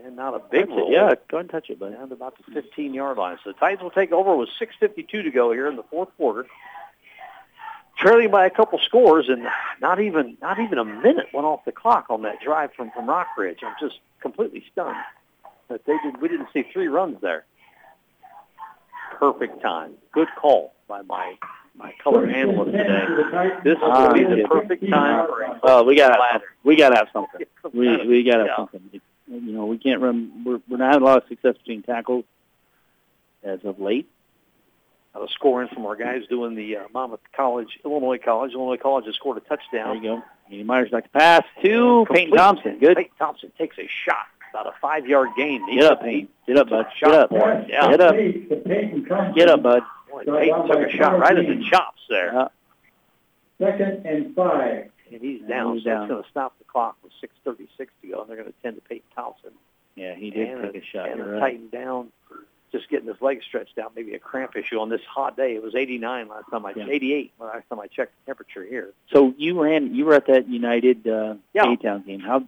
and 0.05 0.17
not 0.17 0.35
a 0.35 0.39
big 0.39 0.63
Touch 0.69 0.71
it. 0.71 0.81
roll. 0.81 0.91
Yeah, 0.91 1.15
go 1.29 1.37
ahead 1.37 1.41
and 1.41 1.51
touch 1.51 1.69
it, 1.71 1.79
buddy. 1.79 1.95
down 1.95 2.09
to 2.09 2.15
about 2.15 2.37
the 2.39 2.61
15-yard 2.61 3.19
line. 3.19 3.37
So 3.45 3.51
the 3.53 3.59
Titans 3.59 3.83
will 3.83 3.91
take 3.91 4.11
over 4.13 4.35
with 4.37 4.49
6:52 4.59 5.23
to 5.23 5.31
go 5.31 5.53
here 5.53 5.67
in 5.69 5.77
the 5.77 5.83
fourth 5.85 6.09
quarter, 6.17 6.47
trailing 7.99 8.31
by 8.31 8.47
a 8.47 8.51
couple 8.51 8.79
scores, 8.79 9.29
and 9.29 9.47
not 9.83 10.01
even 10.01 10.39
not 10.41 10.59
even 10.59 10.79
a 10.79 10.85
minute 10.85 11.27
went 11.35 11.47
off 11.47 11.65
the 11.67 11.73
clock 11.73 12.07
on 12.09 12.23
that 12.23 12.41
drive 12.41 12.73
from 12.73 12.91
from 12.93 13.07
Rockridge. 13.07 13.63
I'm 13.63 13.75
just 13.81 13.99
completely 14.21 14.65
stunned 14.73 14.97
that 15.69 15.85
they 15.85 15.97
did. 16.03 16.21
We 16.23 16.29
didn't 16.29 16.49
see 16.55 16.63
three 16.73 16.89
runs 16.89 17.21
there. 17.21 17.45
Perfect 19.19 19.61
time. 19.61 19.93
Good 20.13 20.29
call 20.37 20.73
by 20.89 21.03
my 21.03 21.37
my 21.77 21.93
color 22.03 22.27
analyst 22.27 22.73
today. 22.73 23.51
This 23.65 23.73
is 23.75 23.79
Ah, 23.83 24.09
going 24.13 24.25
to 24.29 24.37
be 24.37 24.43
the 24.43 24.49
perfect 24.49 24.89
time 24.91 25.27
for 25.27 25.59
Oh, 25.63 25.83
we 25.85 25.97
got 25.97 26.19
we 26.65 26.77
got 26.77 26.91
to 26.91 26.97
have 26.97 27.09
something. 27.13 27.41
We 27.73 27.97
we 28.07 28.23
got 28.25 28.39
to 28.39 28.47
have 28.47 28.57
something. 28.73 29.01
You 29.29 29.53
know, 29.53 29.67
we 29.67 29.79
can't 29.79 30.01
run. 30.01 30.43
We're 30.45 30.61
we're 30.69 30.77
not 30.77 30.93
having 30.93 31.03
a 31.03 31.11
lot 31.11 31.23
of 31.23 31.29
success 31.29 31.57
between 31.59 31.83
tackles 31.83 32.25
as 33.43 33.61
of 33.65 33.81
late. 33.81 34.09
uh, 35.15 35.27
scoring 35.29 35.69
from 35.73 35.87
our 35.87 35.97
guys 35.97 36.23
doing 36.29 36.55
the 36.55 36.77
uh, 36.77 36.83
Monmouth 36.93 37.21
College, 37.35 37.79
Illinois 37.85 38.19
College. 38.19 38.53
Illinois 38.53 38.77
College 38.77 39.07
has 39.07 39.15
scored 39.15 39.39
a 39.39 39.41
touchdown. 39.41 39.95
There 39.95 39.95
you 39.97 40.03
go. 40.03 40.23
Andy 40.51 40.65
Myers 40.65 40.91
like 40.93 41.05
to 41.05 41.11
pass 41.11 41.43
to 41.63 42.05
Peyton 42.13 42.37
Thompson. 42.37 42.79
Good. 42.79 42.97
Peyton 42.97 43.13
Thompson 43.19 43.51
takes 43.57 43.79
a 43.79 43.89
shot, 44.05 44.27
about 44.53 44.67
a 44.67 44.73
five-yard 44.83 45.31
gain. 45.37 45.65
Get 45.75 45.85
up, 45.91 46.03
Peyton. 46.03 46.29
Get 46.47 46.59
up, 46.59 46.69
bud. 46.69 46.85
Get 46.85 46.97
Shot 46.99 47.15
up. 47.15 47.31
Yeah. 47.69 47.89
Get 47.91 48.01
up. 48.03 49.35
Get 49.35 49.49
up, 49.49 49.63
bud. 49.63 49.83
Boy, 50.13 50.25
Peyton 50.25 50.67
took 50.69 50.79
a 50.79 50.91
shot 50.91 51.19
right 51.19 51.37
at 51.39 51.47
the 51.47 51.65
chops 51.71 52.03
there, 52.09 52.33
Yeah. 52.33 52.49
Second 53.59 54.07
and 54.07 54.35
five. 54.35 54.91
and 55.13 55.21
he's 55.21 55.41
And 55.41 55.49
down. 55.49 55.75
he's 55.75 55.85
so 55.85 55.91
down. 55.91 56.03
it's 56.05 56.11
going 56.11 56.23
to 56.25 56.31
stop 56.31 56.59
the 56.59 56.65
clock 56.65 56.97
with 57.03 57.13
6:36 57.21 57.89
to 58.03 58.09
go, 58.09 58.21
and 58.21 58.29
they're 58.29 58.37
going 58.37 58.49
to 58.49 58.55
tend 58.63 58.77
to 58.77 58.83
Peyton 58.83 59.07
Thompson. 59.15 59.51
Yeah, 59.95 60.15
he 60.15 60.31
did 60.31 60.49
and 60.49 60.73
take 60.73 60.83
a 60.83 60.87
shot. 60.87 61.09
and 61.11 61.19
You're 61.19 61.33
right. 61.33 61.41
tightened 61.41 61.71
down, 61.71 62.09
just 62.73 62.89
getting 62.89 63.07
his 63.09 63.21
leg 63.21 63.43
stretched 63.43 63.79
out. 63.79 63.93
Maybe 63.95 64.15
a 64.15 64.19
cramp 64.19 64.57
issue 64.57 64.81
on 64.81 64.89
this 64.89 65.03
hot 65.09 65.37
day. 65.37 65.55
It 65.55 65.63
was 65.63 65.75
89 65.75 66.29
last 66.29 66.51
time 66.51 66.65
I, 66.65 66.73
Yeah. 66.75 66.87
88 66.89 67.33
last 67.39 67.69
time 67.69 67.79
I 67.79 67.87
checked 67.89 68.13
the 68.25 68.31
temperature 68.31 68.65
here. 68.65 68.91
So 69.13 69.35
you 69.37 69.63
ran, 69.63 69.95
you 69.95 70.07
were 70.07 70.15
at 70.15 70.27
that 70.29 70.49
United 70.49 71.07
uh, 71.07 71.35
Yeah. 71.53 71.71
A-Town 71.71 72.03
game. 72.07 72.21
How? 72.21 72.43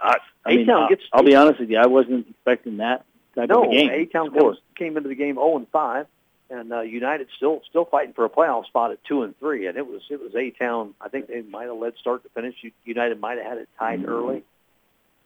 I, 0.00 0.16
I 0.44 0.50
mean, 0.56 0.60
A-Town 0.68 0.82
I'll, 0.82 0.88
gets- 0.88 1.04
I'll 1.12 1.22
be 1.22 1.36
honest 1.36 1.60
with 1.60 1.70
you, 1.70 1.78
I 1.78 1.86
wasn't 1.86 2.26
expecting 2.28 2.78
that 2.78 3.04
type 3.36 3.48
no, 3.48 3.62
of 3.64 3.70
a 3.70 3.72
game. 3.72 3.90
A 3.90 4.06
Town 4.06 4.30
Score. 4.34 4.56
came 4.76 4.96
into 4.96 5.08
the 5.08 5.14
game 5.14 5.36
0 5.36 5.56
and 5.58 5.68
5, 5.68 6.06
and 6.52 6.72
uh, 6.72 6.80
United 6.82 7.28
still 7.36 7.62
still 7.68 7.84
fighting 7.86 8.12
for 8.12 8.24
a 8.24 8.30
playoff 8.30 8.66
spot 8.66 8.92
at 8.92 9.02
2 9.04 9.22
and 9.22 9.36
3. 9.38 9.66
And 9.66 9.76
it 9.78 9.86
was 9.86 10.02
it 10.10 10.20
was 10.20 10.34
A 10.36 10.50
Town. 10.50 10.94
I 11.00 11.08
think 11.08 11.26
they 11.28 11.40
might 11.42 11.64
have 11.66 11.76
led 11.76 11.94
start 12.00 12.22
to 12.24 12.28
finish. 12.28 12.54
United 12.84 13.18
might 13.20 13.38
have 13.38 13.46
had 13.46 13.58
it 13.58 13.68
tied 13.78 14.06
early. 14.06 14.44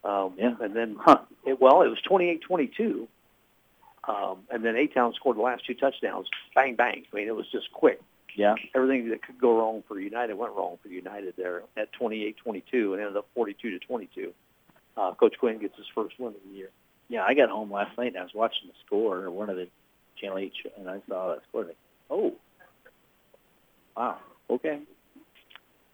Um, 0.04 0.34
Yeah. 0.38 0.54
And 0.60 0.74
then 0.74 0.96
Huh. 0.98 1.18
it, 1.44 1.60
well, 1.60 1.82
it 1.82 1.88
was 1.88 1.98
28-22. 2.08 3.08
Um, 4.08 4.38
and 4.50 4.64
then 4.64 4.76
A 4.76 4.86
Town 4.86 5.12
scored 5.14 5.36
the 5.36 5.42
last 5.42 5.66
two 5.66 5.74
touchdowns. 5.74 6.28
Bang 6.54 6.76
bang. 6.76 7.04
I 7.12 7.16
mean, 7.16 7.26
it 7.26 7.34
was 7.34 7.46
just 7.50 7.72
quick. 7.72 8.00
Yeah. 8.36 8.54
everything 8.74 9.08
that 9.08 9.22
could 9.22 9.38
go 9.40 9.56
wrong 9.58 9.82
for 9.88 9.98
United 9.98 10.34
went 10.34 10.52
wrong 10.52 10.76
for 10.82 10.88
United 10.88 11.34
there 11.38 11.62
at 11.74 11.88
28-22 11.98 12.34
and 12.92 13.00
ended 13.00 13.16
up 13.16 13.26
42 13.34 13.70
to 13.70 13.78
22. 13.78 14.32
Uh, 14.94 15.14
Coach 15.14 15.36
Quinn 15.40 15.58
gets 15.58 15.74
his 15.76 15.86
first 15.94 16.18
win 16.18 16.34
of 16.34 16.40
the 16.46 16.54
year. 16.54 16.68
Yeah, 17.08 17.22
I 17.26 17.32
got 17.32 17.48
home 17.48 17.72
last 17.72 17.96
night 17.96 18.08
and 18.08 18.18
I 18.18 18.22
was 18.22 18.34
watching 18.34 18.68
the 18.68 18.74
score 18.84 19.16
or 19.22 19.30
one 19.30 19.48
of 19.48 19.56
the 19.56 19.68
Channel 20.20 20.38
8 20.38 20.52
show, 20.62 20.70
and 20.78 20.88
I 20.90 21.00
saw 21.08 21.28
that 21.34 21.42
score. 21.48 21.64
Like, 21.64 21.76
oh, 22.10 22.32
wow, 23.96 24.18
okay. 24.50 24.80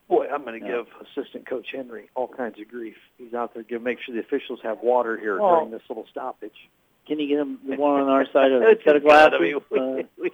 Boy, 0.08 0.26
I'm 0.32 0.44
going 0.44 0.60
to 0.60 0.66
Yeah. 0.66 0.76
give 0.78 0.86
assistant 1.00 1.46
coach 1.46 1.68
Henry 1.72 2.10
all 2.14 2.28
kinds 2.28 2.58
of 2.60 2.68
grief. 2.68 2.96
He's 3.18 3.34
out 3.34 3.54
there 3.54 3.62
to 3.62 3.78
make 3.78 3.98
sure 4.00 4.14
the 4.14 4.20
officials 4.20 4.60
have 4.62 4.78
water 4.82 5.16
here 5.16 5.38
during 5.38 5.70
this 5.70 5.82
little 5.88 6.06
stoppage. 6.10 6.68
Can 7.06 7.18
you 7.18 7.26
get 7.28 7.38
him 7.38 7.58
the 7.66 7.76
one 7.76 8.00
on 8.02 8.08
our 8.08 8.26
side 8.32 8.52
of 8.52 8.60
the 8.62 8.78
set 8.84 8.96
of 8.96 9.02
just 9.02 9.12
gotta 9.14 9.38
we, 9.38 9.54
Uh, 9.54 10.02
we, 10.18 10.30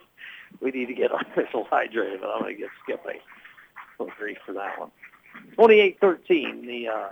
we 0.61 0.71
need 0.71 0.87
to 0.87 0.95
get 0.95 1.13
our 1.13 1.21
officials 1.21 1.67
hydrated, 1.71 2.21
but 2.21 2.31
I'm 2.31 2.41
going 2.43 2.55
to 2.55 2.61
give 2.61 2.71
Skip 2.83 3.05
a 3.07 4.03
little 4.03 4.15
grief 4.19 4.39
for 4.45 4.53
that 4.55 4.79
one. 4.79 4.91
28-13, 5.57 6.67
the 6.67 6.89
uh, 6.89 7.09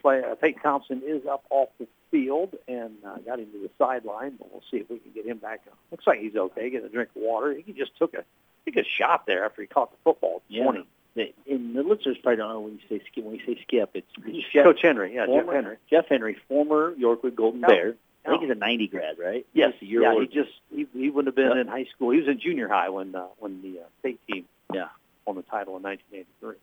play, 0.00 0.22
uh, 0.22 0.34
Peyton 0.36 0.62
Thompson 0.62 1.02
is 1.04 1.26
up 1.26 1.44
off 1.50 1.68
the 1.78 1.86
field 2.24 2.54
and 2.68 2.94
uh, 3.06 3.16
got 3.18 3.38
him 3.40 3.46
to 3.52 3.58
the 3.62 3.70
sideline, 3.78 4.36
but 4.38 4.50
we'll 4.52 4.62
see 4.70 4.78
if 4.78 4.88
we 4.90 4.98
can 4.98 5.12
get 5.12 5.26
him 5.26 5.38
back. 5.38 5.60
Looks 5.90 6.06
like 6.06 6.20
he's 6.20 6.34
okay. 6.36 6.70
Get 6.70 6.84
a 6.84 6.88
drink 6.88 7.10
of 7.14 7.22
water. 7.22 7.54
He 7.54 7.72
just 7.72 7.96
took 7.98 8.14
a 8.14 8.24
took 8.64 8.76
a 8.76 8.84
shot 8.84 9.26
there 9.26 9.44
after 9.44 9.60
he 9.62 9.68
caught 9.68 9.90
the 9.90 9.96
football. 10.04 10.42
yeah. 10.48 10.64
20. 10.64 10.86
The- 11.14 11.34
And 11.48 11.74
the 11.74 11.82
listeners 11.82 12.18
probably 12.22 12.36
don't 12.36 12.48
know 12.50 12.60
when 12.60 12.72
you 12.74 12.80
say 12.88 13.02
skip. 13.10 13.24
When 13.24 13.34
you 13.36 13.40
say 13.46 13.58
skip, 13.62 13.90
it's, 13.94 14.06
it's 14.24 14.46
Jeff, 14.52 14.64
Coach 14.64 14.82
Henry, 14.82 15.14
yeah, 15.14 15.26
Jeff 15.26 15.46
Henry. 15.46 15.76
Jeff 15.90 16.06
Henry, 16.08 16.36
former 16.48 16.94
Yorkwood 16.94 17.34
Golden 17.34 17.60
Yeah. 17.60 17.66
Bear. 17.68 17.94
I 18.24 18.28
think 18.30 18.42
he's 18.42 18.50
a 18.50 18.54
90 18.56 18.88
grad, 18.88 19.18
right? 19.20 19.46
Yes, 19.52 19.72
year 19.80 20.02
yeah, 20.02 20.10
older. 20.10 20.22
he 20.22 20.26
just 20.26 20.50
he, 20.74 20.86
he 20.92 21.10
wouldn't 21.10 21.28
have 21.28 21.36
been 21.36 21.54
Yeah. 21.56 21.60
in 21.62 21.68
high 21.68 21.86
school. 21.94 22.10
He 22.10 22.18
was 22.18 22.28
in 22.28 22.40
junior 22.40 22.66
high 22.68 22.88
when 22.88 23.14
uh, 23.14 23.26
when 23.38 23.62
the 23.62 23.80
uh, 23.80 23.84
state 24.00 24.18
team 24.30 24.46
Yeah. 24.74 24.88
won 25.26 25.36
the 25.36 25.42
title 25.42 25.76
in 25.76 25.82
1983. 25.84 26.56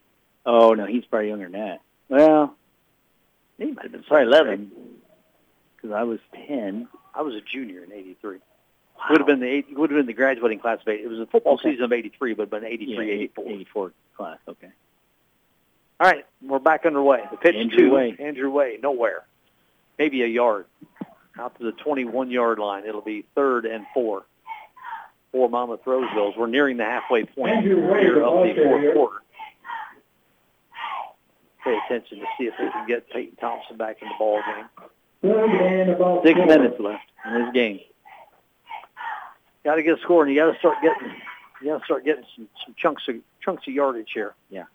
Oh 0.45 0.73
no, 0.73 0.85
he's 0.85 1.05
probably 1.05 1.29
younger 1.29 1.45
than 1.49 1.53
that. 1.61 1.81
Well, 2.09 2.53
He 3.57 3.71
might 3.71 3.83
have 3.83 3.91
been 3.93 4.03
probably 4.03 4.27
11 4.27 4.71
because 5.83 5.95
I 5.95 6.03
was 6.03 6.19
10. 6.47 6.87
I 7.13 7.21
was 7.21 7.35
a 7.35 7.41
junior 7.41 7.83
in 7.83 7.91
'83. 7.91 8.37
Would 9.09 9.17
have 9.19 9.27
been 9.27 9.39
the 9.41 9.47
eight, 9.47 9.65
would 9.77 9.91
have 9.91 9.97
been 9.99 10.05
the 10.07 10.13
graduating 10.13 10.59
class 10.59 10.79
of 10.81 10.87
eight. 10.87 11.01
It 11.01 11.07
was 11.09 11.19
a 11.19 11.25
football 11.25 11.53
Okay. 11.55 11.71
season 11.71 11.83
of 11.83 11.91
'83, 11.93 12.33
but 12.33 12.49
been 12.49 12.63
'83, 12.63 13.09
'84. 13.11 13.45
84 13.49 13.93
class. 14.17 14.37
Okay. 14.47 14.69
All 15.99 16.07
right, 16.09 16.25
we're 16.41 16.59
back 16.59 16.85
underway. 16.85 17.21
The 17.29 17.37
pitch 17.37 17.55
Andrew 17.55 17.89
to 17.89 17.95
Wade. 17.95 18.19
Andrew 18.19 18.49
Wade, 18.49 18.81
nowhere, 18.81 19.23
maybe 19.99 20.23
a 20.23 20.27
yard, 20.27 20.65
out 21.37 21.55
to 21.59 21.63
the 21.63 21.71
21-yard 21.71 22.59
line. 22.59 22.85
It'll 22.85 23.01
be 23.01 23.25
third 23.35 23.65
and 23.65 23.85
four 23.93 24.23
for 25.31 25.49
Monmouth 25.49 25.83
Rosevilles. 25.85 26.35
We're 26.37 26.47
nearing 26.47 26.77
the 26.77 26.85
halfway 26.85 27.25
point 27.25 27.51
Andrew 27.57 27.75
here 27.99 28.15
the 28.15 28.25
of 28.25 28.43
the 28.43 28.53
fourth 28.53 28.55
carrier. 28.55 28.93
quarter. 28.93 29.17
Pay 31.63 31.77
attention 31.85 32.19
to 32.19 32.25
see 32.37 32.45
if 32.45 32.53
they 32.57 32.69
can 32.69 32.87
get 32.87 33.09
Peyton 33.09 33.37
Thompson 33.37 33.77
back 33.77 34.01
in 34.01 34.07
the 34.09 34.15
ball 34.19 34.41
game. 34.45 34.65
Third 35.23 35.49
and 35.49 35.89
about 35.89 36.23
Six 36.23 36.37
minutes 36.37 36.79
left 36.79 37.05
in 37.25 37.45
this 37.45 37.53
game. 37.53 37.79
Got 39.63 39.75
to 39.75 39.83
get 39.83 39.97
a 39.97 40.01
score, 40.01 40.23
and 40.23 40.33
you 40.33 40.39
got 40.39 40.51
to 40.51 40.59
start 40.59 40.77
getting 40.83 41.15
you 41.61 41.69
got 41.69 41.79
to 41.79 41.85
start 41.85 42.03
getting 42.03 42.25
some, 42.35 42.49
some 42.65 42.75
chunks 42.77 43.07
of 43.07 43.15
chunks 43.41 43.65
of 43.65 43.73
yardage 43.73 44.11
here. 44.13 44.35
Yeah. 44.49 44.65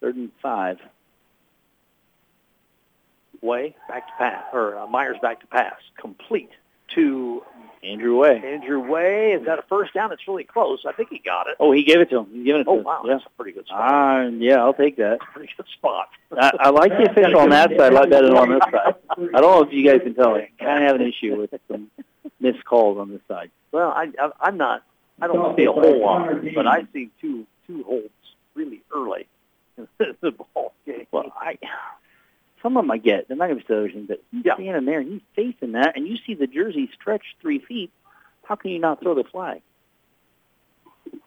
Third 0.00 0.16
and 0.16 0.30
five. 0.40 0.78
Way 3.42 3.76
back 3.88 4.06
to 4.06 4.12
pass, 4.16 4.44
or 4.54 4.78
uh, 4.78 4.86
Myers 4.86 5.18
back 5.20 5.40
to 5.40 5.46
pass, 5.48 5.74
complete 5.98 6.50
to 6.94 7.42
Andrew 7.82 8.16
Wade. 8.18 8.44
Andrew 8.44 8.80
Wade. 8.80 9.40
Is 9.40 9.46
that 9.46 9.58
a 9.58 9.62
first 9.62 9.92
down? 9.94 10.12
It's 10.12 10.26
really 10.28 10.44
close. 10.44 10.84
I 10.88 10.92
think 10.92 11.08
he 11.10 11.18
got 11.18 11.48
it. 11.48 11.56
Oh, 11.58 11.72
he 11.72 11.82
gave 11.82 12.00
it 12.00 12.10
to 12.10 12.18
him. 12.20 12.26
He's 12.32 12.44
giving 12.44 12.60
it 12.60 12.64
to 12.64 12.70
Oh 12.70 12.78
him. 12.78 12.84
wow, 12.84 13.02
Yeah. 13.04 13.14
that's 13.14 13.26
a 13.26 13.30
pretty 13.30 13.52
good 13.52 13.66
spot. 13.66 13.80
Ah, 13.82 14.22
yeah, 14.22 14.56
I'll 14.62 14.74
take 14.74 14.96
that. 14.96 15.18
pretty 15.34 15.52
good 15.56 15.66
spot. 15.72 16.08
I, 16.36 16.52
I 16.60 16.70
like 16.70 16.90
the 16.92 17.10
official 17.10 17.40
on 17.40 17.50
that 17.50 17.70
side. 17.70 17.80
I 17.80 17.88
like 17.88 18.10
that 18.10 18.24
on 18.24 18.50
this 18.50 18.60
side. 18.70 18.94
I 19.34 19.40
don't 19.40 19.50
know 19.50 19.62
if 19.62 19.72
you 19.72 19.88
guys 19.88 20.00
can 20.02 20.14
tell. 20.14 20.34
I 20.36 20.48
kind 20.60 20.82
of 20.82 20.88
have 20.90 21.00
an 21.00 21.06
issue 21.06 21.36
with 21.36 21.50
some 21.68 21.90
missed 22.40 22.64
calls 22.64 22.98
on 22.98 23.10
this 23.10 23.20
side. 23.28 23.50
Well, 23.72 23.90
I, 23.90 24.10
I 24.18 24.30
I'm 24.40 24.56
not. 24.56 24.84
I 25.20 25.26
don't 25.26 25.56
see 25.56 25.64
a 25.64 25.72
whole 25.72 26.00
lot, 26.00 26.28
but 26.54 26.66
I 26.66 26.86
see 26.92 27.10
two 27.20 27.46
two 27.66 27.82
holds 27.84 28.08
really 28.54 28.80
early 28.94 29.26
in 29.76 29.88
the 30.20 30.30
ball 30.32 30.72
game. 30.86 31.06
Well, 31.10 31.32
I 31.36 31.58
some 32.62 32.76
of 32.76 32.84
them 32.84 32.90
I 32.90 32.98
get. 32.98 33.28
They're 33.28 33.36
not 33.36 33.48
going 33.48 33.60
to 33.60 33.66
be 33.66 33.74
others, 33.74 33.92
but 34.08 34.22
he's 34.30 34.44
Yeah. 34.44 34.54
standing 34.54 34.84
there 34.86 35.00
and 35.00 35.12
he's 35.12 35.22
facing 35.34 35.72
that, 35.72 35.96
and 35.96 36.06
you 36.06 36.16
see 36.26 36.34
the 36.34 36.46
jersey 36.46 36.88
stretched 36.94 37.36
three 37.40 37.58
feet. 37.58 37.90
How 38.44 38.54
can 38.56 38.70
you 38.70 38.78
not 38.78 39.00
throw 39.00 39.14
the 39.14 39.24
flag? 39.24 39.62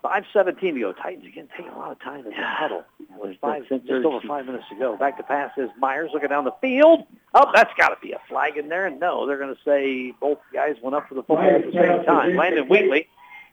Five 0.02 0.26
seventeen 0.34 0.76
to 0.76 0.80
go. 0.80 0.94
Titans 0.94 1.26
again 1.26 1.48
taking 1.56 1.72
a 1.72 1.78
lot 1.78 1.92
of 1.92 2.00
time 2.00 2.20
in 2.20 2.26
the 2.32 2.36
huddle. 2.38 2.84
With 3.18 3.38
five, 3.40 3.68
just 3.70 3.90
over 3.90 4.20
five 4.26 4.46
minutes 4.46 4.66
to 4.70 4.76
go. 4.76 4.96
Back 4.96 5.18
to 5.18 5.24
pass 5.24 5.52
is 5.58 5.70
Myers 5.80 6.12
looking 6.14 6.30
down 6.30 6.44
the 6.46 6.54
field. 6.62 7.04
Oh, 7.34 7.52
that's 7.54 7.74
got 7.78 7.90
to 7.90 7.98
be 8.02 8.14
a 8.14 8.20
flag 8.30 8.58
in 8.58 8.70
there. 8.70 8.90
No, 8.90 9.28
they're 9.28 9.38
going 9.38 9.54
to 9.54 9.62
say 9.64 10.12
both 10.20 10.40
guys 10.54 10.76
went 10.82 10.96
up 10.96 11.08
for 11.10 11.16
the 11.16 11.24
football 11.24 11.40
at 11.50 11.66
the 11.66 11.72
same 11.72 12.04
time. 12.06 12.36
Landon 12.36 12.68
Wheatley 12.68 13.08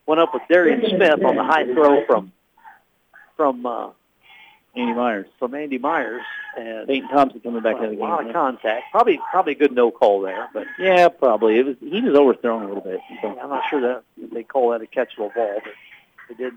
went 0.07 0.21
up 0.21 0.33
with 0.33 0.43
Darian 0.49 0.81
Smith 0.89 1.25
on 1.25 1.37
the 1.37 1.45
high 1.45 1.65
throw 1.73 2.05
from 2.07 2.33
from 3.37 3.67
uh, 3.67 3.91
Andy 4.75 4.95
Myers, 4.95 5.27
from 5.39 5.55
Andy 5.55 5.77
Myers, 5.79 6.23
and 6.57 6.89
Peyton 6.89 7.09
Thompson 7.11 7.41
coming 7.41 7.63
back 7.63 7.77
a 7.77 7.85
into 7.85 7.97
the 7.97 8.03
lot 8.03 8.21
game. 8.21 8.29
of 8.29 8.35
contact. 8.35 8.85
Probably 8.91 9.21
probably 9.31 9.53
a 9.53 9.57
good 9.57 9.73
no 9.73 9.91
call 9.91 10.23
there, 10.23 10.49
but 10.55 10.67
Yeah, 10.79 11.09
probably. 11.09 11.59
It 11.59 11.67
was 11.67 11.77
he 11.81 12.01
was 12.01 12.15
overthrown 12.19 12.63
a 12.63 12.67
little 12.69 12.83
bit. 12.83 13.01
So. 13.21 13.39
I'm 13.39 13.51
not 13.51 13.65
sure 13.69 13.81
that 13.83 14.03
they 14.33 14.43
call 14.43 14.71
that 14.71 14.81
a 14.81 14.87
catchable 14.87 15.35
ball, 15.35 15.61
but 15.63 15.73
they 16.29 16.35
did. 16.43 16.55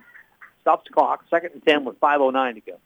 Stops 0.61 0.87
the 0.87 0.93
clock. 0.93 1.25
Second 1.29 1.51
and 1.53 1.65
ten 1.65 1.83
with 1.83 1.99
5:09 1.99 2.55
to 2.55 2.61
go. 2.61 2.77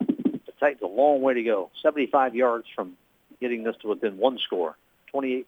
The 0.00 0.52
Titans 0.58 0.82
a 0.82 0.86
long 0.86 1.20
way 1.20 1.34
to 1.34 1.42
go. 1.42 1.70
75 1.82 2.34
yards 2.34 2.66
from 2.74 2.96
getting 3.40 3.62
this 3.64 3.76
to 3.82 3.88
within 3.88 4.16
one 4.16 4.38
score. 4.38 4.76
28-13 5.14 5.44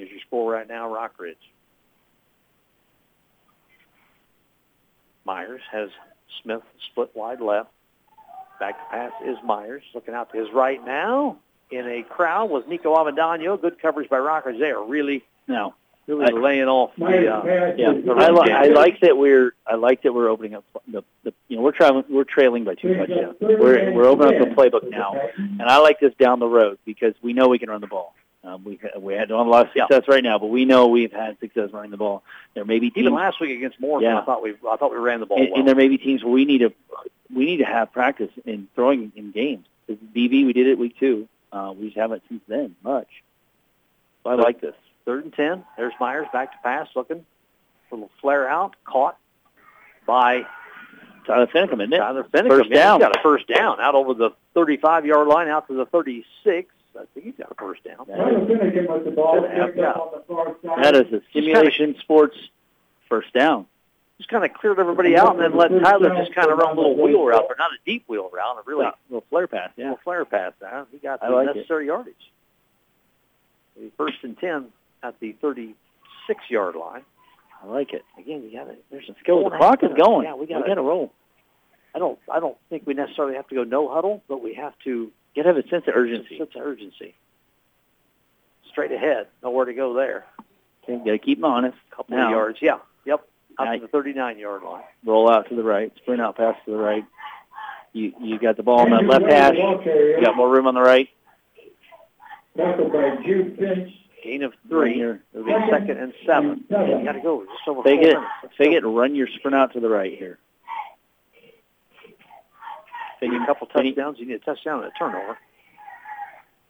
is 0.00 0.10
your 0.10 0.20
score 0.26 0.52
right 0.52 0.68
now, 0.68 0.88
Rockridge. 0.88 1.34
Myers 5.24 5.60
has 5.72 5.90
Smith 6.42 6.62
split 6.90 7.10
wide 7.14 7.40
left. 7.40 7.70
Back 8.60 8.78
to 8.78 8.90
pass 8.96 9.12
is 9.24 9.36
Myers. 9.44 9.82
Looking 9.94 10.14
out 10.14 10.30
to 10.32 10.38
his 10.38 10.50
right 10.52 10.84
now 10.84 11.38
in 11.70 11.86
a 11.88 12.02
crowd 12.02 12.50
with 12.50 12.68
Nico 12.68 12.94
Avendano. 12.94 13.60
Good 13.60 13.80
coverage 13.80 14.08
by 14.08 14.18
Rockers. 14.18 14.58
They 14.60 14.70
are 14.70 14.82
really, 14.84 15.24
Now, 15.48 15.74
really 16.06 16.26
I- 16.26 16.36
laying 16.38 16.68
off 16.68 16.92
the, 16.96 17.04
uh, 17.04 17.44
yeah, 17.76 17.90
is- 17.92 18.08
I, 18.08 18.30
li- 18.30 18.52
I 18.52 18.66
like 18.68 19.00
that 19.00 19.16
we're 19.18 19.54
I 19.66 19.74
like 19.74 20.02
that 20.02 20.12
we're 20.14 20.28
opening 20.28 20.54
up 20.54 20.64
the, 20.86 21.02
the 21.24 21.32
you 21.48 21.56
know 21.56 21.62
we're 21.62 21.72
traveling 21.72 22.04
we're 22.08 22.24
trailing 22.24 22.64
by 22.64 22.74
two 22.76 22.94
touchdowns. 22.94 23.36
We're 23.40 23.92
we're 23.92 24.04
opening 24.06 24.40
up 24.40 24.48
the 24.48 24.54
playbook 24.54 24.88
now, 24.88 25.14
and 25.36 25.62
I 25.62 25.78
like 25.78 25.98
this 26.00 26.14
down 26.18 26.38
the 26.38 26.46
road 26.48 26.78
because 26.84 27.14
we 27.22 27.32
know 27.32 27.48
we 27.48 27.58
can 27.58 27.70
run 27.70 27.80
the 27.80 27.86
ball. 27.88 28.14
Um, 28.44 28.62
we 28.62 28.78
we 28.98 29.14
had 29.14 29.28
don't 29.30 29.38
have 29.38 29.46
a 29.46 29.50
lot 29.50 29.66
of 29.66 29.72
Yeah. 29.74 29.86
success 29.88 30.06
right 30.06 30.22
now, 30.22 30.38
but 30.38 30.46
we 30.48 30.64
know 30.66 30.86
we've 30.88 31.12
had 31.12 31.38
success 31.40 31.70
running 31.72 31.90
the 31.90 31.96
ball. 31.96 32.22
There 32.54 32.64
may 32.66 32.78
be 32.78 32.90
teams, 32.90 33.04
Even 33.06 33.14
last 33.14 33.40
week 33.40 33.56
against 33.56 33.80
Morrison, 33.80 34.10
Yeah. 34.10 34.20
I 34.20 34.24
thought 34.24 34.42
we 34.42 34.54
I 34.70 34.76
thought 34.76 34.92
we 34.92 34.98
ran 34.98 35.20
the 35.20 35.26
ball 35.26 35.38
and, 35.40 35.48
well. 35.50 35.58
and 35.60 35.66
there 35.68 35.74
may 35.74 35.88
be 35.88 35.96
teams 35.98 36.22
where 36.22 36.32
we 36.32 36.44
need 36.44 36.58
to 36.58 36.72
we 37.34 37.46
need 37.46 37.58
to 37.58 37.64
have 37.64 37.92
practice 37.92 38.30
in 38.44 38.68
throwing 38.74 39.12
in 39.16 39.30
games. 39.32 39.66
With 39.88 40.14
BB, 40.14 40.46
we 40.46 40.52
did 40.52 40.66
it 40.66 40.78
week 40.78 40.96
two. 40.98 41.28
Uh, 41.52 41.74
we 41.76 41.86
just 41.86 41.96
haven't 41.96 42.22
since 42.28 42.42
then 42.48 42.74
much. 42.82 43.08
So 44.22 44.30
I 44.30 44.34
like 44.34 44.60
this. 44.60 44.74
Third 45.04 45.24
and 45.24 45.32
ten. 45.32 45.64
There's 45.76 45.92
Myers 46.00 46.26
back 46.32 46.52
to 46.52 46.58
pass, 46.62 46.88
looking 46.96 47.26
little 47.94 48.10
flare 48.20 48.48
out, 48.48 48.76
caught 48.84 49.16
by 50.06 50.42
Tyler 51.26 51.46
Finicum, 51.46 51.74
isn't 51.74 51.92
it? 51.92 51.98
Tyler 51.98 52.24
Finicum. 52.24 52.48
First 52.48 52.70
Yeah, 52.70 52.76
down. 52.76 53.00
He's 53.00 53.08
got 53.08 53.16
a 53.16 53.22
first 53.22 53.46
down 53.48 53.80
out 53.80 53.94
over 53.94 54.14
the 54.14 54.30
35 54.54 55.06
yard 55.06 55.28
line, 55.28 55.48
out 55.48 55.66
to 55.68 55.74
the 55.74 55.86
36. 55.86 56.72
I 56.96 57.04
think 57.12 57.26
he's 57.26 57.34
got 57.36 57.50
a 57.50 57.54
first 57.54 57.84
down. 57.84 58.06
Tyler 58.06 58.46
Finicum 58.46 58.88
with 58.92 59.04
the 59.04 59.10
ball 59.10 59.40
Good 59.40 59.50
half 59.50 59.66
picked 59.68 59.78
up 59.80 59.96
on 59.96 60.08
the 60.12 60.24
far 60.26 60.56
side. 60.62 60.84
That 60.84 60.94
is 60.94 61.12
a 61.12 61.20
simulation 61.32 61.96
sports 62.00 62.36
first 63.08 63.32
down. 63.32 63.66
Just 64.18 64.28
kind 64.30 64.44
of 64.44 64.52
cleared 64.54 64.78
everybody 64.78 65.16
out 65.16 65.32
and 65.34 65.40
then 65.40 65.56
let 65.56 65.68
Tyler 65.82 66.10
just 66.16 66.32
kind 66.34 66.48
of 66.50 66.56
run 66.58 66.76
a 66.76 66.80
little 66.80 66.96
wheel 66.96 67.24
route, 67.26 67.46
but 67.48 67.58
not 67.58 67.72
a 67.72 67.76
deep 67.84 68.04
wheel 68.08 68.30
route, 68.32 68.58
a 68.58 68.62
really 68.64 68.84
Yeah, 68.84 68.92
little 69.10 69.24
flare 69.28 69.48
pass. 69.48 69.70
Yeah. 69.76 69.84
little 69.86 70.00
flare 70.04 70.24
pass. 70.24 70.52
There. 70.60 70.68
Uh-huh. 70.72 70.84
He 70.92 70.98
got 70.98 71.20
the 71.20 71.30
like 71.30 71.48
it. 71.48 71.56
necessary 71.56 71.86
yardage. 71.86 72.14
The 73.76 73.90
first 73.96 74.18
and 74.22 74.38
10 74.38 74.66
at 75.02 75.18
the 75.18 75.34
36-yard 75.42 76.76
line. 76.76 77.02
I 77.60 77.66
like 77.66 77.92
it. 77.92 78.04
Again, 78.16 78.44
you 78.48 78.56
got 78.56 78.68
it. 78.68 78.84
There's 78.90 79.08
a 79.08 79.14
go. 79.26 79.40
four 79.40 79.50
The 79.50 79.54
and 79.56 79.62
a 79.62 79.66
half 79.66 79.78
clock 79.80 79.90
is 79.90 79.96
going. 80.06 80.26
Yeah, 80.26 80.34
we 80.36 80.46
got 80.46 80.62
to 80.62 80.82
roll. 80.82 81.12
I 81.94 81.98
don't. 81.98 82.18
I 82.32 82.38
don't 82.40 82.56
think 82.70 82.84
we 82.86 82.94
necessarily 82.94 83.34
have 83.36 83.48
to 83.48 83.54
go 83.54 83.64
no 83.64 83.88
huddle, 83.92 84.22
but 84.28 84.42
we 84.42 84.54
have 84.54 84.74
to 84.84 85.10
get 85.34 85.46
have 85.46 85.56
a 85.56 85.66
sense 85.68 85.84
of 85.88 85.94
urgency. 85.96 86.38
sense 86.38 86.50
of 86.54 86.62
urgency. 86.62 87.14
Straight 88.70 88.92
ahead. 88.92 89.26
Nowhere 89.42 89.64
to 89.64 89.74
go 89.74 89.94
there. 89.94 90.26
Okay, 90.84 90.98
got 90.98 91.12
to 91.12 91.18
keep 91.18 91.38
them 91.40 91.44
honest. 91.50 91.76
A 91.92 91.96
couple 91.96 92.16
Now, 92.16 92.26
of 92.26 92.30
yards. 92.32 92.58
Yeah. 92.60 92.78
Yep. 93.06 93.26
Up 93.58 93.66
Now- 93.66 93.72
to 93.74 93.80
the 93.80 93.88
39-yard 93.88 94.62
line. 94.62 94.82
roll 95.04 95.30
out 95.30 95.48
to 95.48 95.54
the 95.54 95.62
right, 95.62 95.92
sprint 95.98 96.20
out 96.20 96.36
pass 96.36 96.56
to 96.64 96.70
the 96.72 96.76
right. 96.76 97.04
You 97.92 98.12
you 98.20 98.38
got 98.40 98.56
the 98.56 98.62
ball 98.64 98.80
on 98.80 98.90
that 98.90 99.04
left 99.04 99.30
hash. 99.32 99.54
You 99.54 100.20
got 100.24 100.34
more 100.36 100.50
room 100.50 100.66
on 100.66 100.74
the 100.74 100.80
right. 100.82 101.08
Tackled 102.56 102.92
by 102.92 103.16
Jude 103.24 103.56
Finch. 103.56 103.92
Gain 104.24 104.42
of 104.42 104.52
three. 104.68 105.00
It'll 105.00 105.44
be 105.44 105.52
second 105.70 105.98
and 105.98 106.12
seven. 106.26 106.64
You 106.70 107.04
got 107.04 107.12
to 107.12 107.20
go 107.20 107.44
just 107.44 107.68
over 107.68 107.82
Fake 107.84 108.00
four 108.00 108.08
it, 108.08 108.14
minutes. 108.14 108.54
fake 108.58 108.72
it, 108.72 108.80
run 108.84 109.14
your 109.14 109.28
sprint 109.28 109.54
out 109.54 109.72
to 109.74 109.80
the 109.80 109.88
right 109.88 110.16
here. 110.18 110.38
Take 113.20 113.30
a 113.32 113.46
couple 113.46 113.66
touchdowns. 113.68 114.18
You 114.18 114.26
need 114.26 114.34
a 114.34 114.38
touchdown 114.40 114.82
and 114.82 114.90
a 114.92 114.98
turnover. 114.98 115.38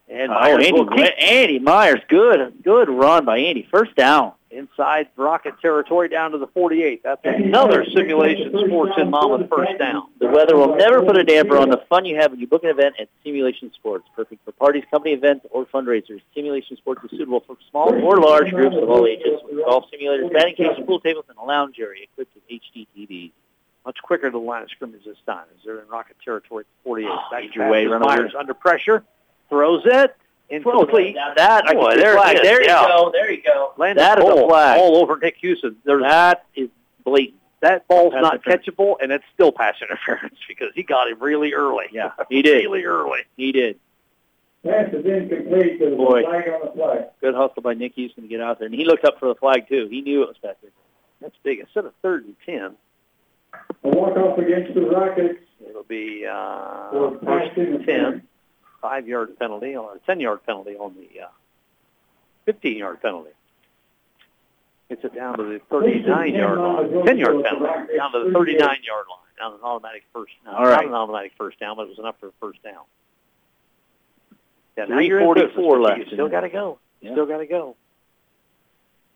And 0.08 0.30
oh, 0.30 0.34
Myers 0.34 0.66
Andy, 0.66 1.12
Andy 1.18 1.58
Myers, 1.58 2.00
good, 2.08 2.62
good 2.62 2.88
run 2.90 3.24
by 3.24 3.38
Andy. 3.38 3.66
First 3.70 3.94
down. 3.96 4.32
Inside 4.54 5.08
Rocket 5.16 5.60
territory 5.60 6.08
down 6.08 6.30
to 6.32 6.38
the 6.38 6.46
48. 6.48 7.02
That's 7.02 7.20
another 7.24 7.84
Simulation 7.94 8.50
Sports 8.66 8.92
in 8.98 9.10
Monmouth 9.10 9.48
first 9.50 9.78
down. 9.78 10.04
The 10.20 10.28
weather 10.28 10.56
will 10.56 10.76
never 10.76 11.02
put 11.02 11.16
a 11.18 11.24
damper 11.24 11.56
on 11.58 11.68
the 11.70 11.82
fun 11.88 12.04
you 12.04 12.16
have 12.16 12.30
when 12.30 12.40
you 12.40 12.46
book 12.46 12.64
an 12.64 12.70
event 12.70 12.94
at 12.98 13.08
Simulation 13.24 13.72
Sports. 13.74 14.06
Perfect 14.16 14.44
for 14.44 14.52
parties, 14.52 14.84
company 14.90 15.14
events, 15.14 15.44
or 15.50 15.66
fundraisers. 15.66 16.20
Simulation 16.34 16.76
Sports 16.76 17.02
is 17.04 17.10
suitable 17.10 17.40
for 17.46 17.56
small 17.70 17.92
or 17.94 18.18
large 18.18 18.50
groups 18.50 18.76
of 18.76 18.88
all 18.88 19.06
ages. 19.06 19.40
With 19.44 19.64
golf 19.64 19.84
simulators, 19.92 20.32
batting 20.32 20.54
cages, 20.54 20.78
pool 20.86 21.00
tables, 21.00 21.24
and 21.28 21.36
a 21.38 21.42
lounge 21.44 21.76
area 21.78 22.04
equipped 22.04 22.34
with 22.34 22.44
HD 22.48 22.86
TVs. 22.96 23.32
Much 23.84 23.98
quicker 24.02 24.28
to 24.28 24.30
the 24.30 24.38
line 24.38 24.62
of 24.62 24.70
scrimmage 24.70 25.04
this 25.04 25.18
time 25.26 25.44
as 25.54 25.64
they're 25.64 25.80
in 25.80 25.88
Rocket 25.88 26.16
territory 26.24 26.62
at 26.62 26.66
the 26.66 26.88
48. 26.88 27.08
Oh, 27.10 27.18
Back 27.30 27.54
your 27.54 27.68
way, 27.68 27.84
pass. 27.84 27.92
run 27.92 28.02
over. 28.02 28.16
Myers 28.22 28.34
under 28.38 28.54
pressure. 28.54 29.04
Throws 29.50 29.82
it. 29.84 30.16
Incomplete. 30.50 31.14
Now 31.16 31.32
that 31.36 31.64
I 31.66 31.74
Boy, 31.74 31.90
can 31.90 31.98
there 31.98 32.14
flag. 32.16 32.38
There 32.42 32.60
you 32.62 32.68
yeah. 32.68 32.86
go. 32.86 33.10
There 33.12 33.30
you 33.32 33.42
go. 33.42 33.72
Landon 33.76 34.02
that 34.04 34.18
is 34.18 34.24
a 34.24 34.46
flag. 34.48 34.78
all 34.78 34.96
over 34.96 35.16
Nick 35.18 35.36
Houston. 35.38 35.76
There's, 35.84 36.02
That 36.02 36.44
is 36.54 36.68
blatant. 37.04 37.38
that 37.60 37.88
ball's 37.88 38.12
not 38.14 38.42
catchable, 38.44 38.96
and 39.02 39.10
it's 39.10 39.24
still 39.34 39.52
pass 39.52 39.74
interference 39.82 40.36
because 40.46 40.68
he 40.74 40.82
got 40.82 41.08
him 41.08 41.18
really 41.20 41.54
early. 41.54 41.86
Yeah, 41.92 42.12
he 42.28 42.42
did. 42.42 42.64
really 42.64 42.84
early. 42.84 43.20
He 43.36 43.52
did. 43.52 43.78
Pass 44.64 44.88
is 44.92 45.04
incomplete. 45.04 45.78
There's 45.78 45.92
a 45.92 45.96
Boy. 45.96 46.22
flag 46.22 46.48
on 46.48 46.66
the 46.66 46.72
flag. 46.72 47.04
Good 47.20 47.34
hustle 47.34 47.62
by 47.62 47.74
Nick 47.74 47.94
Houston 47.94 48.22
to 48.24 48.28
get 48.28 48.40
out 48.40 48.58
there, 48.58 48.66
and 48.66 48.74
he 48.74 48.84
looked 48.84 49.04
up 49.04 49.18
for 49.18 49.28
the 49.28 49.34
flag 49.34 49.68
too. 49.68 49.88
He 49.90 50.00
knew 50.02 50.22
it 50.22 50.28
was 50.28 50.38
back 50.42 50.56
there. 50.62 50.70
That's 51.20 51.34
big. 51.42 51.60
Instead 51.60 51.84
of 51.86 51.92
third 52.02 52.24
and 52.26 52.34
10, 52.44 52.74
A 53.84 53.88
walk-off 53.88 54.38
against 54.38 54.74
the 54.74 54.82
Rockets 54.82 55.40
it'll 55.68 55.82
be 55.84 56.26
uh, 56.26 56.90
for 56.90 57.18
first 57.24 57.54
passing 57.54 57.74
and 57.74 57.80
the 57.80 58.22
10. 58.84 58.90
five-yard 58.90 59.38
penalty 59.38 59.76
or 59.76 59.96
a 59.96 59.98
10-yard 60.10 60.44
penalty 60.46 60.76
on 60.76 60.94
the 60.94 61.22
uh, 61.22 61.28
15-yard 62.52 63.00
penalty. 63.02 63.30
Gets 64.88 65.04
it 65.04 65.14
down 65.14 65.38
to 65.38 65.42
the 65.44 65.60
39-yard 65.70 66.58
line, 66.58 66.90
10-yard 67.06 67.44
penalty, 67.44 67.96
down 67.96 68.12
to 68.12 68.24
the 68.24 68.30
39-yard 68.38 69.06
line, 69.08 69.32
down 69.38 69.52
an 69.54 69.60
automatic 69.62 70.04
first. 70.12 70.32
No, 70.44 70.52
All 70.52 70.62
not 70.64 70.70
right. 70.70 70.86
an 70.86 70.92
automatic 70.94 71.32
first 71.38 71.58
down, 71.58 71.76
but 71.76 71.82
it 71.84 71.88
was 71.88 71.98
enough 71.98 72.16
for 72.20 72.28
a 72.28 72.32
first 72.40 72.62
down. 72.62 72.84
Yeah, 74.76 74.84
now 74.86 74.98
you're 74.98 75.20
in 75.20 75.26
3:44 75.26 75.34
business, 75.34 75.56
left 75.80 75.98
You 76.00 76.06
still 76.12 76.28
got 76.28 76.40
to 76.40 76.48
go. 76.50 76.78
You 77.00 77.08
Yeah. 77.08 77.14
Still 77.14 77.26
got 77.26 77.38
to 77.38 77.46
go. 77.46 77.76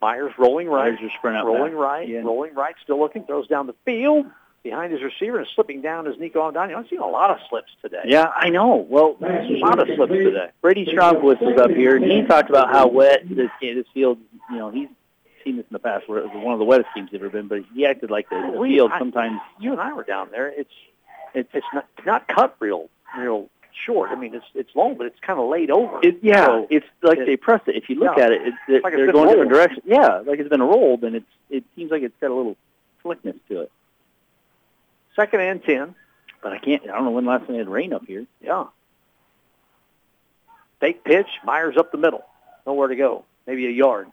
Myers 0.01 0.32
rolling 0.39 0.69
right, 0.69 0.90
There's 0.90 1.01
your 1.01 1.11
sprint 1.19 1.36
out 1.36 1.45
rolling 1.47 1.74
right, 1.74 2.09
Yeah. 2.09 2.20
rolling 2.20 2.55
right, 2.55 2.74
still 2.85 3.01
looking, 3.01 3.24
throws 3.24 3.49
down 3.49 3.66
the 3.66 3.74
field 3.85 4.27
behind 4.70 4.93
his 4.93 5.03
receiver 5.03 5.39
and 5.39 5.47
slipping 5.55 5.81
down 5.81 6.07
is 6.07 6.19
Nico 6.19 6.40
Avendano. 6.51 6.77
I've 6.77 6.89
seen 6.89 6.99
a 7.01 7.07
lot 7.07 7.31
of 7.31 7.39
slips 7.49 7.70
today. 7.81 8.03
Yeah, 8.05 8.27
I 8.35 8.51
know. 8.51 8.77
Well, 8.89 9.16
A 9.23 9.59
lot 9.61 9.78
of 9.81 9.89
slips 9.97 10.12
today. 10.12 10.51
Brady 10.61 10.85
Stromquist 10.86 11.40
was 11.40 11.59
up 11.59 11.70
here, 11.70 11.97
and 11.97 12.05
he 12.05 12.23
talked 12.24 12.51
about 12.51 12.70
how 12.70 12.86
wet 12.89 13.23
this 13.28 13.51
this 13.61 13.86
field. 13.95 14.19
You 14.51 14.57
know, 14.59 14.70
he's 14.70 14.89
seen 15.45 15.57
this 15.57 15.65
in 15.65 15.73
the 15.73 15.78
past, 15.78 16.09
where 16.09 16.19
it 16.19 16.24
was 16.27 16.45
one 16.45 16.53
of 16.53 16.59
the 16.59 16.65
wettest 16.66 16.89
teams 16.95 17.09
he's 17.11 17.19
ever 17.20 17.31
been. 17.31 17.49
But 17.49 17.61
he 17.74 17.86
acted 17.86 18.11
like 18.11 18.28
the, 18.28 18.51
the 18.53 18.59
We- 18.59 18.74
field 18.77 18.90
I- 18.93 18.99
sometimes. 18.99 19.40
You 19.59 19.73
and 19.73 19.81
I 19.81 19.93
were 19.95 20.05
down 20.05 20.28
there. 20.31 20.49
It's 20.49 20.70
it's 21.35 21.49
it's 21.55 21.66
not 21.73 21.86
not 22.05 22.28
cut 22.28 22.57
real 22.61 22.90
real 23.16 23.49
short. 23.86 24.11
I 24.11 24.16
mean, 24.16 24.35
it's 24.35 24.45
it's 24.55 24.70
long, 24.77 24.97
but 24.97 25.07
it's 25.07 25.19
kind 25.20 25.39
of 25.40 25.49
laid 25.49 25.70
over. 25.70 25.99
It, 26.03 26.19
yeah, 26.20 26.45
So, 26.47 26.66
it's 26.69 26.86
like 27.03 27.19
it- 27.19 27.27
they 27.27 27.36
press 27.36 27.62
it. 27.66 27.77
If 27.77 27.89
you 27.89 27.97
look 27.97 28.16
Yeah. 28.19 28.24
at 28.24 28.32
it, 28.32 28.43
it, 28.43 28.55
it 28.69 28.85
like 28.85 28.93
they're 28.95 29.07
been 29.07 29.15
going 29.15 29.28
different 29.31 29.51
directions. 29.51 29.85
Yeah, 29.86 30.19
like 30.27 30.39
it's 30.40 30.49
been 30.51 30.62
rolled, 30.62 31.05
and 31.05 31.16
it's 31.16 31.27
it 31.49 31.65
seems 31.74 31.90
like 31.90 32.03
it's 32.03 32.15
got 32.20 32.31
a 32.31 32.35
little 32.35 32.57
slickness 33.03 33.36
to 33.49 33.62
it. 33.62 33.73
Second 35.17 35.41
and 35.41 35.63
ten. 35.63 35.95
But 36.43 36.53
I 36.53 36.59
can't. 36.59 36.83
I 36.85 36.87
don't 36.95 37.05
know 37.05 37.11
when 37.11 37.25
last 37.27 37.41
time 37.47 37.53
they 37.53 37.59
had 37.59 37.69
rain 37.69 37.93
up 37.93 38.07
here. 38.07 38.25
Yeah. 38.41 38.65
Fake 40.81 41.03
pitch. 41.05 41.27
Myers 41.45 41.77
up 41.77 41.91
the 41.93 41.99
middle. 41.99 42.25
Nowhere 42.67 42.89
to 42.89 42.97
go. 42.97 43.25
Maybe 43.47 43.67
a 43.67 43.71
yard. 43.71 44.09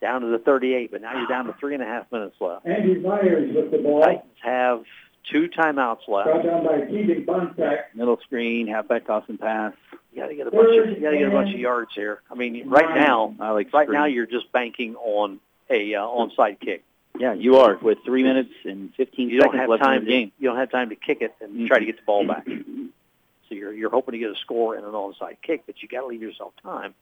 Down 0.00 0.22
to 0.22 0.28
the 0.28 0.38
38, 0.38 0.90
but 0.90 1.02
now 1.02 1.18
you're 1.18 1.26
down 1.28 1.44
to 1.46 1.52
three 1.60 1.74
and 1.74 1.82
a 1.82 1.86
half 1.86 2.10
minutes 2.10 2.36
left. 2.40 2.66
Andy 2.66 2.94
Myers 2.98 3.54
with 3.54 3.70
the 3.70 3.78
ball. 3.78 4.02
Titans 4.02 4.32
have 4.42 4.84
two 5.30 5.48
timeouts 5.50 6.06
Brought 6.06 6.26
left. 6.28 6.46
down 6.46 6.64
by 6.64 6.86
Keegan 6.86 7.26
Bonsack. 7.26 7.80
Middle 7.94 8.18
screen, 8.24 8.66
halfback 8.66 9.06
toss 9.06 9.24
and 9.28 9.38
pass. 9.38 9.74
You 10.14 10.22
got 10.22 10.28
to 10.28 10.34
get 10.34 10.46
a 10.46 10.50
bunch 10.50 10.68
of 10.78 10.88
you 10.96 11.00
got 11.02 11.10
to 11.10 11.18
get 11.18 11.28
a 11.28 11.32
bunch 11.32 11.52
of 11.52 11.60
yards 11.60 11.90
here. 11.94 12.22
I 12.30 12.34
mean, 12.34 12.66
right 12.70 12.94
now, 12.94 13.34
I 13.40 13.50
like 13.50 13.70
right 13.74 13.84
screen. 13.84 13.98
now 14.00 14.06
you're 14.06 14.26
just 14.26 14.50
banking 14.52 14.94
on 14.96 15.38
a 15.68 15.94
uh, 15.94 16.00
onside 16.00 16.60
kick. 16.60 16.82
Yeah, 17.20 17.34
you 17.34 17.58
are 17.58 17.76
with 17.76 17.98
three 18.02 18.22
minutes 18.22 18.48
and 18.64 18.94
fifteen 18.94 19.28
You 19.28 19.40
don't 19.40 19.48
seconds 19.48 19.60
have 19.60 19.68
left 19.68 19.82
time 19.82 19.98
in 19.98 20.04
the 20.06 20.10
game. 20.10 20.32
you 20.38 20.48
don't 20.48 20.56
have 20.56 20.70
time 20.70 20.88
to 20.88 20.96
kick 20.96 21.20
it 21.20 21.34
and 21.42 21.50
mm-hmm. 21.50 21.66
try 21.66 21.78
to 21.78 21.84
get 21.84 21.96
the 21.96 22.02
ball 22.02 22.26
back. 22.26 22.46
So 22.46 23.54
you're 23.54 23.74
you're 23.74 23.90
hoping 23.90 24.12
to 24.12 24.18
get 24.18 24.30
a 24.30 24.36
score 24.36 24.74
and 24.74 24.86
an 24.86 24.92
onside 24.92 25.36
kick, 25.42 25.64
but 25.66 25.82
you 25.82 25.88
got 25.88 26.00
to 26.00 26.06
leave 26.06 26.22
yourself 26.22 26.54
time. 26.62 26.94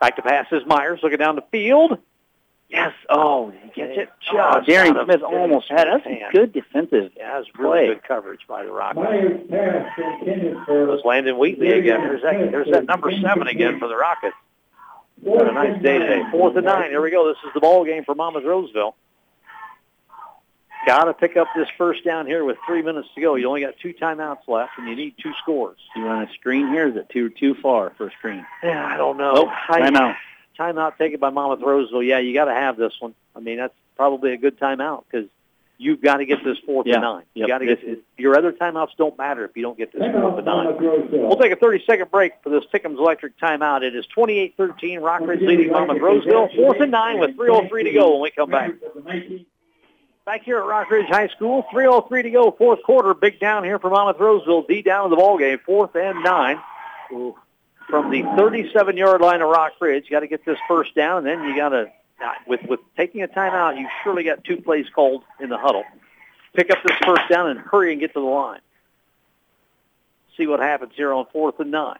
Back 0.00 0.14
to 0.14 0.22
pass 0.22 0.46
is 0.52 0.62
Myers 0.64 1.00
looking 1.02 1.18
down 1.18 1.34
the 1.34 1.44
field. 1.50 1.98
Yes. 2.68 2.92
Oh, 3.10 3.50
he 3.50 3.68
gets 3.70 3.98
it 3.98 4.08
oh, 4.10 4.32
just 4.32 4.34
Oh, 4.36 4.60
Darian 4.64 4.96
Smith 5.04 5.22
almost 5.22 5.68
had 5.68 5.88
it. 5.88 5.90
That's 5.90 6.04
hand. 6.04 6.20
some 6.22 6.40
good 6.40 6.52
defensive. 6.52 7.10
Yeah, 7.16 7.36
that's 7.36 7.48
really 7.58 7.78
play. 7.78 7.86
good 7.88 8.04
coverage 8.04 8.40
by 8.46 8.62
the 8.62 8.70
Rockets. 8.70 9.04
Myers 9.04 9.40
It 9.50 10.88
was 10.88 11.00
Landon 11.04 11.36
Wheatley 11.36 11.72
again. 11.72 12.00
There's 12.00 12.22
that 12.22 12.52
there's 12.52 12.70
that 12.70 12.86
number 12.86 13.10
seven 13.10 13.48
again 13.48 13.80
for 13.80 13.88
the 13.88 13.96
Rockets. 13.96 14.36
What 15.20 15.48
a 15.48 15.52
nice 15.52 15.82
day 15.82 15.98
today. 15.98 16.22
Fourth 16.30 16.54
and 16.54 16.64
nine. 16.64 16.90
Here 16.90 17.02
we 17.02 17.10
go. 17.10 17.26
This 17.26 17.38
is 17.44 17.52
the 17.54 17.60
ball 17.60 17.84
game 17.84 18.04
for 18.04 18.14
Monmouth 18.14 18.44
Roseville. 18.44 18.94
Got 20.86 21.04
to 21.04 21.14
pick 21.14 21.36
up 21.36 21.46
this 21.54 21.68
first 21.78 22.04
down 22.04 22.26
here 22.26 22.44
with 22.44 22.56
three 22.66 22.82
minutes 22.82 23.08
to 23.14 23.20
go. 23.20 23.36
You 23.36 23.46
only 23.46 23.60
got 23.60 23.74
two 23.80 23.94
timeouts 23.94 24.48
left, 24.48 24.72
and 24.78 24.88
you 24.88 24.96
need 24.96 25.14
two 25.22 25.32
scores. 25.40 25.78
You 25.94 26.02
want 26.04 26.28
a 26.28 26.32
screen 26.34 26.68
here? 26.68 26.88
Is 26.88 26.96
it 26.96 27.08
too 27.08 27.30
too 27.30 27.54
far 27.54 27.90
for 27.96 28.08
a 28.08 28.10
screen? 28.12 28.44
Yeah, 28.64 28.84
I 28.84 28.96
don't 28.96 29.16
know. 29.16 29.34
Nope. 29.34 29.48
I- 29.68 29.80
Timeout. 29.80 30.16
Timeout 30.58 30.98
taken 30.98 31.18
by 31.20 31.30
Monmouth 31.30 31.60
Roseville. 31.64 32.02
Yeah, 32.02 32.18
you 32.18 32.34
got 32.34 32.44
to 32.46 32.52
have 32.54 32.76
this 32.76 32.92
one. 33.00 33.14
I 33.34 33.40
mean, 33.40 33.56
that's 33.58 33.74
probably 33.96 34.32
a 34.32 34.36
good 34.36 34.58
timeout 34.60 35.04
because 35.10 35.28
you've 35.78 36.02
got 36.02 36.16
to 36.18 36.26
get 36.26 36.44
this 36.44 36.58
fourth 36.66 36.86
Yeah. 36.86 36.94
and 36.96 37.02
nine. 37.02 37.22
You 37.34 37.40
Yep. 37.42 37.48
got 37.48 37.58
to 37.58 37.66
get 37.66 37.80
This 37.86 37.98
your 38.18 38.36
other 38.36 38.52
timeouts 38.52 38.90
don't 38.98 39.16
matter 39.16 39.44
if 39.44 39.56
you 39.56 39.62
don't 39.62 39.78
get 39.78 39.92
this 39.92 40.02
fourth 40.12 40.36
and 40.36 40.44
nine. 40.46 40.76
We'll 41.10 41.36
take 41.36 41.52
a 41.52 41.56
30-second 41.56 42.10
break 42.10 42.32
for 42.42 42.50
this 42.50 42.64
Tickham's 42.70 42.98
Electric 42.98 43.38
timeout. 43.38 43.82
It 43.82 43.96
is 43.96 44.04
28-13, 44.16 45.00
Rockridge 45.00 45.40
leading 45.40 45.70
Monmouth 45.70 46.00
Roseville. 46.02 46.48
Fourth 46.54 46.80
and 46.80 46.90
nine 46.92 47.18
with 47.18 47.36
3.03 47.36 47.84
to 47.84 47.92
go 47.92 48.12
when 48.12 48.20
we 48.22 48.30
come 48.30 48.50
back. 48.50 48.72
Back 50.24 50.44
here 50.44 50.58
at 50.58 50.64
Rockridge 50.64 51.08
High 51.08 51.28
School, 51.28 51.64
3.03 51.72 52.22
to 52.22 52.30
go, 52.30 52.50
fourth 52.52 52.80
quarter. 52.84 53.12
Big 53.12 53.40
down 53.40 53.64
here 53.64 53.80
for 53.80 53.90
Monmouth 53.90 54.20
Roseville. 54.20 54.62
D 54.62 54.80
down 54.80 55.06
in 55.06 55.10
the 55.10 55.16
ball 55.16 55.36
game, 55.36 55.58
fourth 55.66 55.96
and 55.96 56.22
nine. 56.22 56.60
From 57.88 58.10
the 58.10 58.22
37-yard 58.22 59.20
line 59.20 59.42
of 59.42 59.48
Rockridge, 59.48 60.08
got 60.08 60.20
to 60.20 60.28
get 60.28 60.44
this 60.44 60.58
first 60.68 60.94
down, 60.94 61.18
and 61.18 61.26
then 61.26 61.48
you 61.48 61.56
got 61.56 61.70
to, 61.70 61.92
with 62.46 62.60
with 62.68 62.78
taking 62.96 63.22
a 63.22 63.28
timeout, 63.28 63.78
you 63.78 63.88
surely 64.04 64.22
got 64.22 64.44
two 64.44 64.58
plays 64.58 64.86
called 64.94 65.24
in 65.40 65.48
the 65.48 65.58
huddle. 65.58 65.82
Pick 66.54 66.70
up 66.70 66.78
this 66.86 66.96
first 67.04 67.28
down 67.28 67.50
and 67.50 67.58
hurry 67.58 67.90
and 67.90 68.00
get 68.00 68.14
to 68.14 68.20
the 68.20 68.26
line. 68.26 68.60
See 70.36 70.46
what 70.46 70.60
happens 70.60 70.92
here 70.94 71.12
on 71.12 71.26
fourth 71.32 71.58
and 71.58 71.72
nine. 71.72 71.98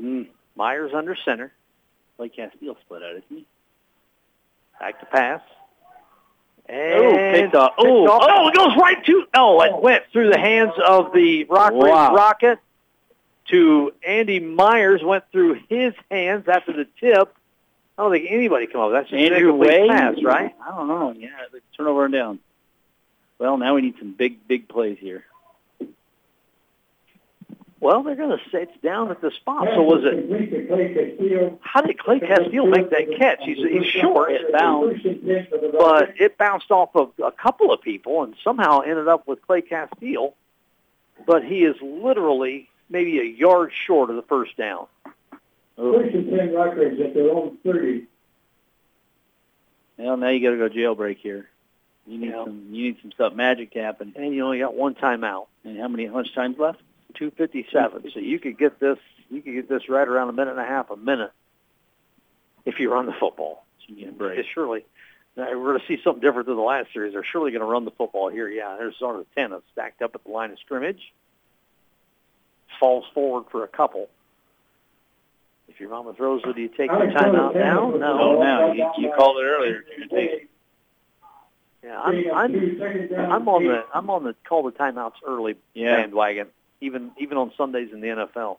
Mm. 0.00 0.28
Myers 0.54 0.92
under 0.94 1.16
center. 1.16 1.52
Blake 2.16 2.36
Castile 2.36 2.76
split 2.82 3.02
out, 3.02 3.16
isn't 3.16 3.24
he? 3.30 3.46
Back 4.78 5.00
to 5.00 5.06
pass. 5.06 5.40
And 6.66 6.94
Oh, 6.94 7.10
picked 7.10 7.52
picked 7.52 7.54
Oh, 7.54 7.72
oh, 7.78 8.48
it 8.48 8.54
goes 8.54 8.76
right 8.76 9.04
to. 9.04 9.24
Oh, 9.34 9.60
it 9.62 9.70
oh. 9.72 9.80
went 9.80 10.04
through 10.12 10.30
the 10.30 10.38
hands 10.38 10.72
of 10.84 11.12
the 11.12 11.44
Rockridge 11.46 11.90
Wow. 11.90 12.14
Rocket 12.14 12.58
to 13.50 13.92
Andy 14.06 14.40
Myers. 14.40 15.02
Went 15.02 15.24
through 15.32 15.60
his 15.68 15.92
hands 16.10 16.48
after 16.48 16.72
the 16.72 16.86
tip. 17.00 17.34
I 17.98 18.02
don't 18.02 18.12
think 18.12 18.26
anybody 18.30 18.66
come 18.66 18.80
up. 18.80 18.92
That's 18.92 19.10
just 19.10 19.20
an 19.20 19.32
Andrew 19.32 19.50
incomplete 19.52 19.80
Wade? 19.80 19.90
pass, 19.90 20.22
right? 20.22 20.54
I 20.66 20.70
don't 20.76 20.88
know. 20.88 21.12
Yeah, 21.12 21.28
the 21.52 21.60
turnover 21.76 22.06
and 22.06 22.14
down. 22.14 22.38
Well, 23.38 23.58
now 23.58 23.74
we 23.74 23.82
need 23.82 23.98
some 23.98 24.12
big, 24.12 24.46
big 24.48 24.68
plays 24.68 24.98
here. 24.98 25.24
Well, 27.82 28.04
they're 28.04 28.14
going 28.14 28.30
to 28.38 28.44
say 28.50 28.62
it's 28.62 28.80
down 28.80 29.10
at 29.10 29.20
the 29.20 29.32
spot. 29.32 29.66
So 29.74 29.82
was 29.82 30.04
it? 30.04 30.12
Complete 30.28 30.50
to 30.52 30.66
Clay 30.68 30.94
Castillo. 30.94 31.58
How 31.62 31.80
did 31.80 31.98
Clay 31.98 32.20
Castillo 32.20 32.66
make 32.66 32.90
that 32.90 33.16
catch? 33.18 33.40
He's 33.42 33.56
he's 33.58 33.86
short, 33.86 34.30
It 34.30 34.52
bounced. 34.52 35.02
First 35.02 35.06
and 35.06 35.26
10 35.26 35.46
for 35.50 35.58
the 35.58 35.70
but 35.76 36.14
it 36.20 36.38
bounced 36.38 36.70
off 36.70 36.90
of 36.94 37.10
a 37.20 37.32
couple 37.32 37.72
of 37.72 37.82
people 37.82 38.22
and 38.22 38.36
somehow 38.44 38.82
ended 38.82 39.08
up 39.08 39.26
with 39.26 39.42
Clay 39.42 39.62
Castillo. 39.62 40.32
But 41.26 41.42
he 41.44 41.64
is 41.64 41.74
literally 41.82 42.68
maybe 42.88 43.18
a 43.18 43.24
yard 43.24 43.72
short 43.74 44.10
of 44.10 44.16
the 44.16 44.22
first 44.22 44.56
down. 44.56 44.86
First 45.76 46.14
and 46.14 46.30
10 46.30 46.50
Rockridge 46.52 47.00
at 47.04 47.14
their 47.14 47.30
own 47.32 47.58
30. 47.64 48.06
Well, 49.98 50.16
now 50.18 50.28
you 50.28 50.40
got 50.40 50.50
to 50.56 50.68
go 50.68 50.68
jailbreak 50.72 51.16
here. 51.16 51.48
You 52.06 52.18
need 52.18 52.30
Yeah. 52.30 52.44
some. 52.44 52.68
You 52.70 52.84
need 52.84 52.98
some 53.02 53.10
stuff 53.10 53.34
magic 53.34 53.72
to 53.72 53.82
happen. 53.82 54.12
And 54.14 54.32
you 54.32 54.44
only 54.44 54.60
got 54.60 54.74
one 54.76 54.94
timeout. 54.94 55.46
And 55.64 55.80
how 55.80 55.88
many? 55.88 56.06
How 56.06 56.12
much 56.14 56.32
time's 56.32 56.58
left? 56.60 56.80
257. 57.12 58.10
So 58.12 58.20
you 58.20 58.38
could 58.38 58.58
get 58.58 58.78
this 58.80 58.98
you 59.30 59.40
could 59.42 59.54
get 59.54 59.68
this 59.68 59.88
right 59.88 60.06
around 60.06 60.28
a 60.28 60.32
minute 60.32 60.52
and 60.52 60.60
a 60.60 60.64
half, 60.66 60.90
a 60.90 60.96
minute 60.96 61.32
if 62.64 62.78
you 62.78 62.92
run 62.92 63.06
the 63.06 63.14
football. 63.18 63.64
So 63.86 63.94
you 63.94 64.10
get 64.12 64.38
a 64.38 64.42
surely 64.54 64.84
we're 65.36 65.54
going 65.54 65.80
to 65.80 65.86
see 65.86 65.98
something 66.02 66.20
different 66.20 66.46
than 66.46 66.56
the 66.56 66.62
last 66.62 66.92
series. 66.92 67.14
They're 67.14 67.24
surely 67.24 67.50
going 67.52 67.60
to 67.60 67.66
run 67.66 67.84
the 67.84 67.90
football 67.90 68.28
here. 68.28 68.48
Yeah, 68.48 68.76
there's 68.78 68.98
sort 68.98 69.16
of 69.16 69.26
10 69.34 69.52
of 69.52 69.62
stacked 69.72 70.02
up 70.02 70.14
at 70.14 70.24
the 70.24 70.30
line 70.30 70.50
of 70.50 70.58
scrimmage. 70.58 71.12
Falls 72.78 73.04
forward 73.14 73.44
for 73.50 73.64
a 73.64 73.68
couple. 73.68 74.08
If 75.68 75.80
your 75.80 75.88
mama 75.88 76.12
throws 76.12 76.42
it, 76.44 76.54
do 76.54 76.60
you 76.60 76.68
take 76.68 76.90
your 76.90 77.02
Alex 77.02 77.14
timeout 77.14 77.54
now? 77.54 77.90
was 77.90 78.00
No. 78.00 78.36
Oh, 78.36 78.42
now 78.42 78.72
you, 78.72 78.90
you 78.98 79.12
called 79.16 79.38
it 79.38 79.44
earlier. 79.44 79.84
You're 79.96 80.06
take 80.08 80.30
it. 80.30 80.48
Yeah, 81.82 82.00
I'm, 82.00 82.30
I'm, 82.32 83.14
I'm 83.32 83.48
on 83.48 83.64
the 83.64 83.84
I'm 83.92 84.10
on 84.10 84.22
the 84.22 84.36
call 84.48 84.62
the 84.62 84.70
timeouts 84.70 85.14
early 85.26 85.56
Yeah. 85.74 85.96
bandwagon, 85.96 86.48
even 86.82 87.12
even 87.18 87.36
on 87.38 87.52
Sundays 87.56 87.88
in 87.92 88.00
the 88.00 88.08
NFL. 88.08 88.58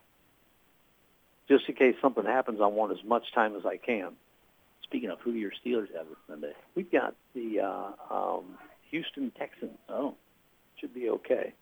Just 1.49 1.65
in 1.67 1.75
case 1.75 1.95
something 2.01 2.25
happens, 2.25 2.59
I 2.61 2.67
want 2.67 2.91
as 2.93 3.03
much 3.05 3.23
time 3.35 3.55
as 3.55 3.65
I 3.65 3.77
can. 3.77 4.13
Speaking 4.83 5.09
of, 5.09 5.19
who 5.19 5.33
do 5.33 5.37
your 5.37 5.51
Steelers 5.51 5.93
have 5.95 6.07
this 6.07 6.17
Sunday? 6.27 6.53
We've 6.75 6.91
got 6.91 7.15
the 7.35 7.59
uh, 7.59 8.13
um, 8.13 8.43
Houston 8.91 9.31
Texans. 9.37 9.77
Oh, 9.89 10.15
Should 10.79 10.93
be 10.93 11.09
okay. 11.09 11.53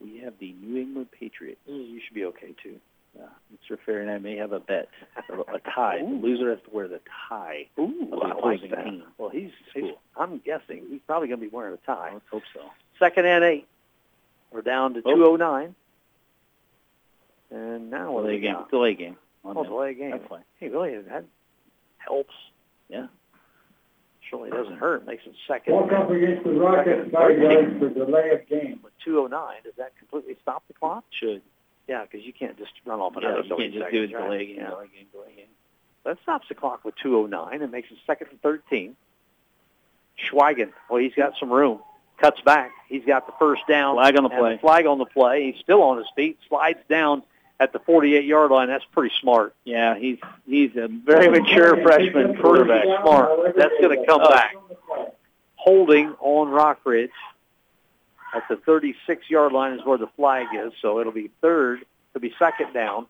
we 0.00 0.18
have 0.24 0.34
the 0.40 0.52
New 0.54 0.80
England 0.80 1.08
Patriots. 1.12 1.60
You 1.66 2.00
should 2.04 2.14
be 2.14 2.24
okay 2.26 2.54
too. 2.62 2.76
Uh, 3.20 3.26
Mr. 3.52 3.76
Fair 3.84 4.00
and 4.00 4.10
I 4.10 4.16
may 4.16 4.36
have 4.36 4.52
a 4.52 4.60
bet, 4.60 4.88
a, 5.28 5.58
tie. 5.74 5.98
The 5.98 6.04
loser 6.04 6.48
has 6.48 6.60
to 6.64 6.70
wear 6.74 6.88
the 6.88 7.00
tie. 7.28 7.66
Ooh, 7.78 8.08
Of 8.10 8.20
the 8.20 8.26
I 8.42 8.46
like 8.48 8.70
that. 8.70 8.84
team. 8.84 9.02
Well, 9.18 9.28
he's, 9.28 9.50
he's 9.74 9.82
Cool. 9.82 10.00
I'm 10.16 10.38
guessing 10.38 10.84
he's 10.88 11.00
probably 11.06 11.28
going 11.28 11.38
to 11.40 11.46
be 11.46 11.54
wearing 11.54 11.74
a 11.74 11.86
tie. 11.86 12.10
Let's 12.14 12.24
hope 12.30 12.42
so. 12.54 12.60
Second 12.98 13.26
and 13.26 13.44
eight. 13.44 13.66
We're 14.50 14.62
down 14.62 14.94
to 14.94 15.02
Oh. 15.04 15.14
209. 15.14 15.74
And 17.52 17.90
now 17.90 18.12
what 18.12 18.22
do 18.22 18.28
Delay 18.28 18.36
they 18.36 18.40
game. 18.42 18.54
got? 18.54 18.70
Delay 18.70 18.94
game. 18.94 19.16
On 19.44 19.56
Oh, 19.56 19.62
that. 19.62 19.68
delay 19.68 19.94
game. 19.94 20.10
That's 20.12 20.26
fine. 20.28 20.44
Hey, 20.58 20.68
really, 20.68 20.96
that 20.98 21.24
helps. 21.98 22.34
Yeah. 22.88 23.06
Surely 24.30 24.50
doesn't 24.50 24.78
hurt. 24.78 25.04
Makes 25.04 25.26
it 25.26 25.34
second. 25.46 25.74
Walk 25.74 25.92
up 25.92 26.10
against 26.10 26.44
the 26.44 26.52
Rockets, 26.52 27.10
five 27.12 27.38
yards 27.38 27.78
for 27.78 27.90
delay 27.90 28.30
of 28.30 28.46
game. 28.48 28.80
With 28.82 28.92
209, 29.04 29.62
does 29.64 29.74
that 29.76 29.92
completely 29.98 30.36
stop 30.40 30.62
the 30.68 30.74
clock? 30.74 31.04
Should. 31.10 31.42
Yeah, 31.88 32.02
because 32.02 32.24
you 32.24 32.32
can't 32.32 32.56
just 32.56 32.72
run 32.86 33.00
off 33.00 33.12
Yeah, 33.20 33.28
another 33.28 33.42
you 33.42 33.48
30 33.50 33.62
can't 33.62 33.72
just 33.74 33.84
seconds, 33.84 34.10
do 34.10 34.16
it 34.16 34.18
right? 34.18 34.24
delay 34.24 34.46
game, 34.46 34.56
Yeah. 34.56 34.70
delay 34.70 34.86
game, 34.88 35.06
delay 35.12 35.32
game. 35.36 35.46
That 36.04 36.18
stops 36.22 36.48
the 36.48 36.54
clock 36.54 36.84
with 36.84 36.94
209 36.96 37.60
and 37.60 37.70
makes 37.70 37.90
it 37.90 37.98
second 38.06 38.28
and 38.30 38.40
13. 38.40 38.96
Schweigen, 40.30 40.72
well, 40.88 41.00
he's 41.00 41.14
got 41.14 41.36
some 41.38 41.52
room. 41.52 41.80
Cuts 42.18 42.40
back. 42.42 42.70
He's 42.88 43.04
got 43.04 43.26
the 43.26 43.32
first 43.38 43.62
down. 43.66 43.96
Flag 43.96 44.16
on 44.16 44.22
the 44.22 44.30
play. 44.30 44.56
flag 44.58 44.86
on 44.86 44.98
the 44.98 45.04
play. 45.06 45.50
He's 45.52 45.60
still 45.60 45.82
on 45.82 45.98
his 45.98 46.06
feet. 46.14 46.38
Slides 46.48 46.78
down 46.88 47.22
at 47.62 47.72
the 47.72 47.78
48-yard 47.78 48.50
line. 48.50 48.66
That's 48.66 48.84
pretty 48.86 49.14
smart. 49.20 49.54
Yeah, 49.64 49.96
he's 49.96 50.18
he's 50.46 50.74
a 50.76 50.88
very 50.88 51.28
mature 51.28 51.80
freshman 51.80 52.36
quarterback. 52.36 52.84
Smart. 53.02 53.54
That's 53.56 53.74
going 53.80 53.96
to 53.98 54.04
come 54.04 54.20
back. 54.20 54.56
Holding 55.54 56.08
on 56.18 56.48
Rockridge 56.48 57.12
at 58.34 58.42
the 58.48 58.56
36-yard 58.56 59.52
line 59.52 59.78
is 59.78 59.86
where 59.86 59.96
the 59.96 60.08
flag 60.16 60.48
is. 60.52 60.72
So 60.82 60.98
it'll 60.98 61.12
be 61.12 61.30
third. 61.40 61.84
It'll 62.10 62.20
be 62.20 62.34
second 62.36 62.72
down. 62.72 63.06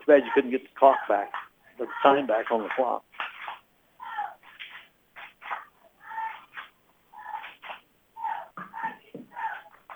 Too 0.00 0.06
bad 0.06 0.24
you 0.24 0.30
couldn't 0.32 0.52
get 0.52 0.62
the 0.62 0.78
clock 0.78 0.98
back, 1.08 1.32
the 1.78 1.88
time 2.00 2.28
back 2.28 2.52
on 2.52 2.62
the 2.62 2.68
clock. 2.76 3.02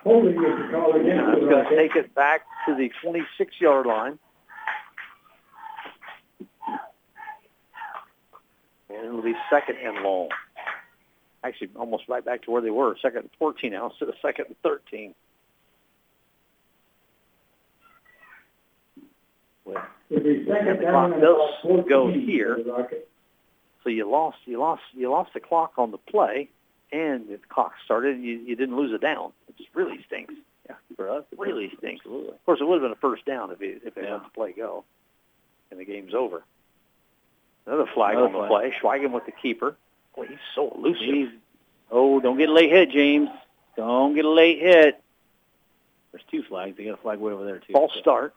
Holding 0.03 0.33
is 0.33 0.37
the 0.37 0.69
call 0.73 0.95
against 1.01 1.39
it's 1.39 1.49
going 1.49 1.65
to 1.65 1.77
take 1.77 1.95
it 1.95 2.15
back 2.15 2.43
to 2.67 2.75
the 2.75 2.91
26-yard 3.05 3.87
line. 3.87 4.19
And 8.89 9.07
it'll 9.07 9.23
be 9.23 9.35
second 9.49 9.77
and 9.77 10.03
long. 10.03 10.29
Actually, 11.45 11.71
almost 11.77 12.05
right 12.09 12.25
back 12.25 12.43
to 12.43 12.51
where 12.51 12.63
they 12.63 12.71
were, 12.71 12.97
second 13.01 13.21
and 13.21 13.31
14 13.39 13.73
now 13.73 13.91
instead 13.91 14.09
of 14.09 14.15
second 14.21 14.47
and 14.47 14.57
13. 14.63 15.15
It'll 20.11 20.25
be 20.25 20.45
second 20.47 20.69
And 20.69 20.81
the 20.81 20.91
clock 20.91 21.11
does 21.21 21.89
go 21.89 22.13
here. 22.13 22.59
So 23.83 23.89
you 23.89 24.09
lost, 24.11 24.39
you 24.45 24.59
lost, 24.59 24.83
you 24.93 25.11
lost 25.11 25.33
the 25.35 25.41
clock 25.41 25.73
on 25.77 25.91
the 25.91 25.99
play, 25.99 26.49
and 26.93 27.29
the 27.29 27.39
clock 27.49 27.73
started, 27.85 28.17
and 28.17 28.25
you, 28.25 28.39
you 28.39 28.55
didn't 28.57 28.77
lose 28.77 28.93
a 28.93 28.99
down, 28.99 29.33
which 29.47 29.67
really 29.75 29.99
stinks. 30.07 30.35
Yeah, 30.69 30.77
for 30.97 31.09
us, 31.11 31.25
It 31.33 31.39
really 31.39 31.73
stinks. 31.79 32.03
Absolutely. 32.05 32.31
Of 32.35 32.45
course, 32.47 32.61
it 32.61 32.65
would 32.65 32.75
have 32.81 32.83
been 32.83 32.93
a 32.93 33.01
first 33.01 33.25
down 33.25 33.51
if 33.51 33.59
he, 33.61 33.67
if 33.85 33.95
they 33.95 34.03
Yeah. 34.03 34.15
let 34.15 34.25
the 34.25 34.31
play 34.31 34.53
go, 34.53 34.85
and 35.71 35.81
the 35.81 35.85
game's 35.85 36.15
over. 36.15 36.43
Another 37.67 37.87
flag 37.95 38.17
Another 38.17 38.27
on 38.27 38.33
the 38.43 38.49
flag. 38.49 38.51
play. 38.51 38.75
Schweigen 38.81 39.13
with 39.13 39.25
the 39.27 39.33
keeper. 39.33 39.77
Boy, 40.15 40.27
he's 40.27 40.39
so 40.55 40.71
elusive. 40.77 41.03
He's, 41.03 41.29
oh, 41.91 42.21
don't 42.21 42.37
get 42.39 42.49
a 42.49 42.53
late 42.53 42.71
hit, 42.71 42.91
James. 42.91 43.29
Don't 43.77 44.15
get 44.15 44.25
a 44.25 44.31
late 44.31 44.61
hit. 44.61 45.01
There's 46.13 46.25
two 46.31 46.43
flags. 46.43 46.77
They 46.77 46.85
got 46.85 46.95
a 46.95 47.03
flag 47.03 47.19
way 47.19 47.33
over 47.33 47.45
there 47.45 47.59
too. 47.59 47.73
False 47.73 47.95
So 47.95 48.01
start 48.01 48.35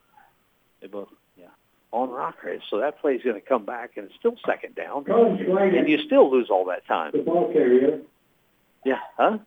They 0.80 0.88
both. 0.88 1.10
Yeah. 1.38 1.48
on 1.92 2.10
Rockridge, 2.10 2.62
so 2.70 2.80
that 2.80 3.00
play's 3.02 3.22
going 3.22 3.36
to 3.36 3.42
come 3.46 3.66
back, 3.66 3.98
and 3.98 4.06
it's 4.06 4.16
still 4.16 4.38
second 4.46 4.76
down, 4.76 5.06
and 5.10 5.90
you 5.90 5.98
still 6.00 6.32
lose 6.32 6.50
all 6.50 6.66
that 6.66 6.86
time. 6.88 7.12
the 7.12 7.20
ball 7.20 7.52
carrier. 7.52 8.00
Yeah, 8.86 9.00
huh? 9.18 9.40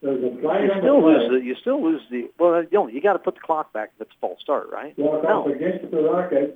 There's 0.00 0.22
a 0.22 0.40
flag 0.40 0.62
You 0.64 0.70
still 0.80 1.02
lose 1.04 1.30
the. 1.30 1.36
You 1.46 1.54
still 1.60 1.82
lose 1.82 2.00
the. 2.10 2.30
Well, 2.38 2.54
uh, 2.54 2.60
you 2.60 2.68
know, 2.72 2.86
you 2.88 3.00
got 3.02 3.14
to 3.14 3.18
put 3.18 3.34
the 3.34 3.40
clock 3.40 3.72
back 3.72 3.90
if 3.96 4.02
it's 4.06 4.10
a 4.16 4.20
false 4.20 4.40
start, 4.40 4.68
right? 4.72 4.96
Walk 4.98 5.22
No. 5.24 5.46
against 5.52 5.90
the 5.90 6.00
Rockets. 6.02 6.52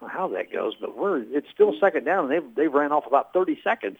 I 0.00 0.08
how 0.08 0.28
that 0.28 0.52
goes, 0.52 0.74
but 0.80 0.96
we're 0.98 1.18
it's 1.30 1.46
still 1.54 1.74
second 1.78 2.04
down, 2.04 2.24
and 2.24 2.32
they've 2.32 2.54
they've 2.56 2.72
ran 2.72 2.90
off 2.92 3.06
about 3.06 3.32
30 3.32 3.60
seconds. 3.62 3.98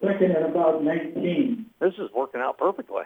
Second 0.00 0.30
and 0.32 0.44
about 0.46 0.84
19. 0.84 1.66
This 1.80 1.94
is 1.94 2.08
working 2.14 2.40
out 2.40 2.56
perfectly 2.58 3.02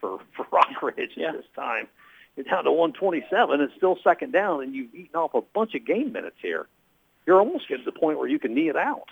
for 0.00 0.18
for 0.36 0.44
Rockridge 0.46 1.16
Yeah. 1.16 1.28
at 1.28 1.34
this 1.36 1.46
time. 1.54 1.88
You're 2.36 2.44
down 2.44 2.64
to 2.64 2.72
127. 2.72 3.60
It's 3.60 3.74
still 3.76 3.98
second 4.02 4.32
down, 4.32 4.62
and 4.62 4.74
you've 4.74 4.94
eaten 4.94 5.16
off 5.16 5.34
a 5.34 5.40
bunch 5.42 5.74
of 5.74 5.84
game 5.86 6.12
minutes 6.12 6.36
here. 6.40 6.66
You're 7.26 7.38
almost 7.38 7.68
getting 7.68 7.84
to 7.84 7.90
the 7.90 7.98
point 7.98 8.18
where 8.18 8.28
you 8.28 8.38
can 8.38 8.54
knee 8.54 8.68
it 8.68 8.76
out. 8.76 9.08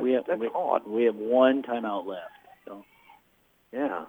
We 0.00 0.12
have 0.12 0.24
that's 0.26 0.40
we, 0.40 0.48
odd. 0.54 0.86
we 0.86 1.04
have 1.04 1.16
one 1.16 1.62
timeout 1.62 2.06
left, 2.06 2.30
so 2.66 2.84
Yeah. 3.72 4.04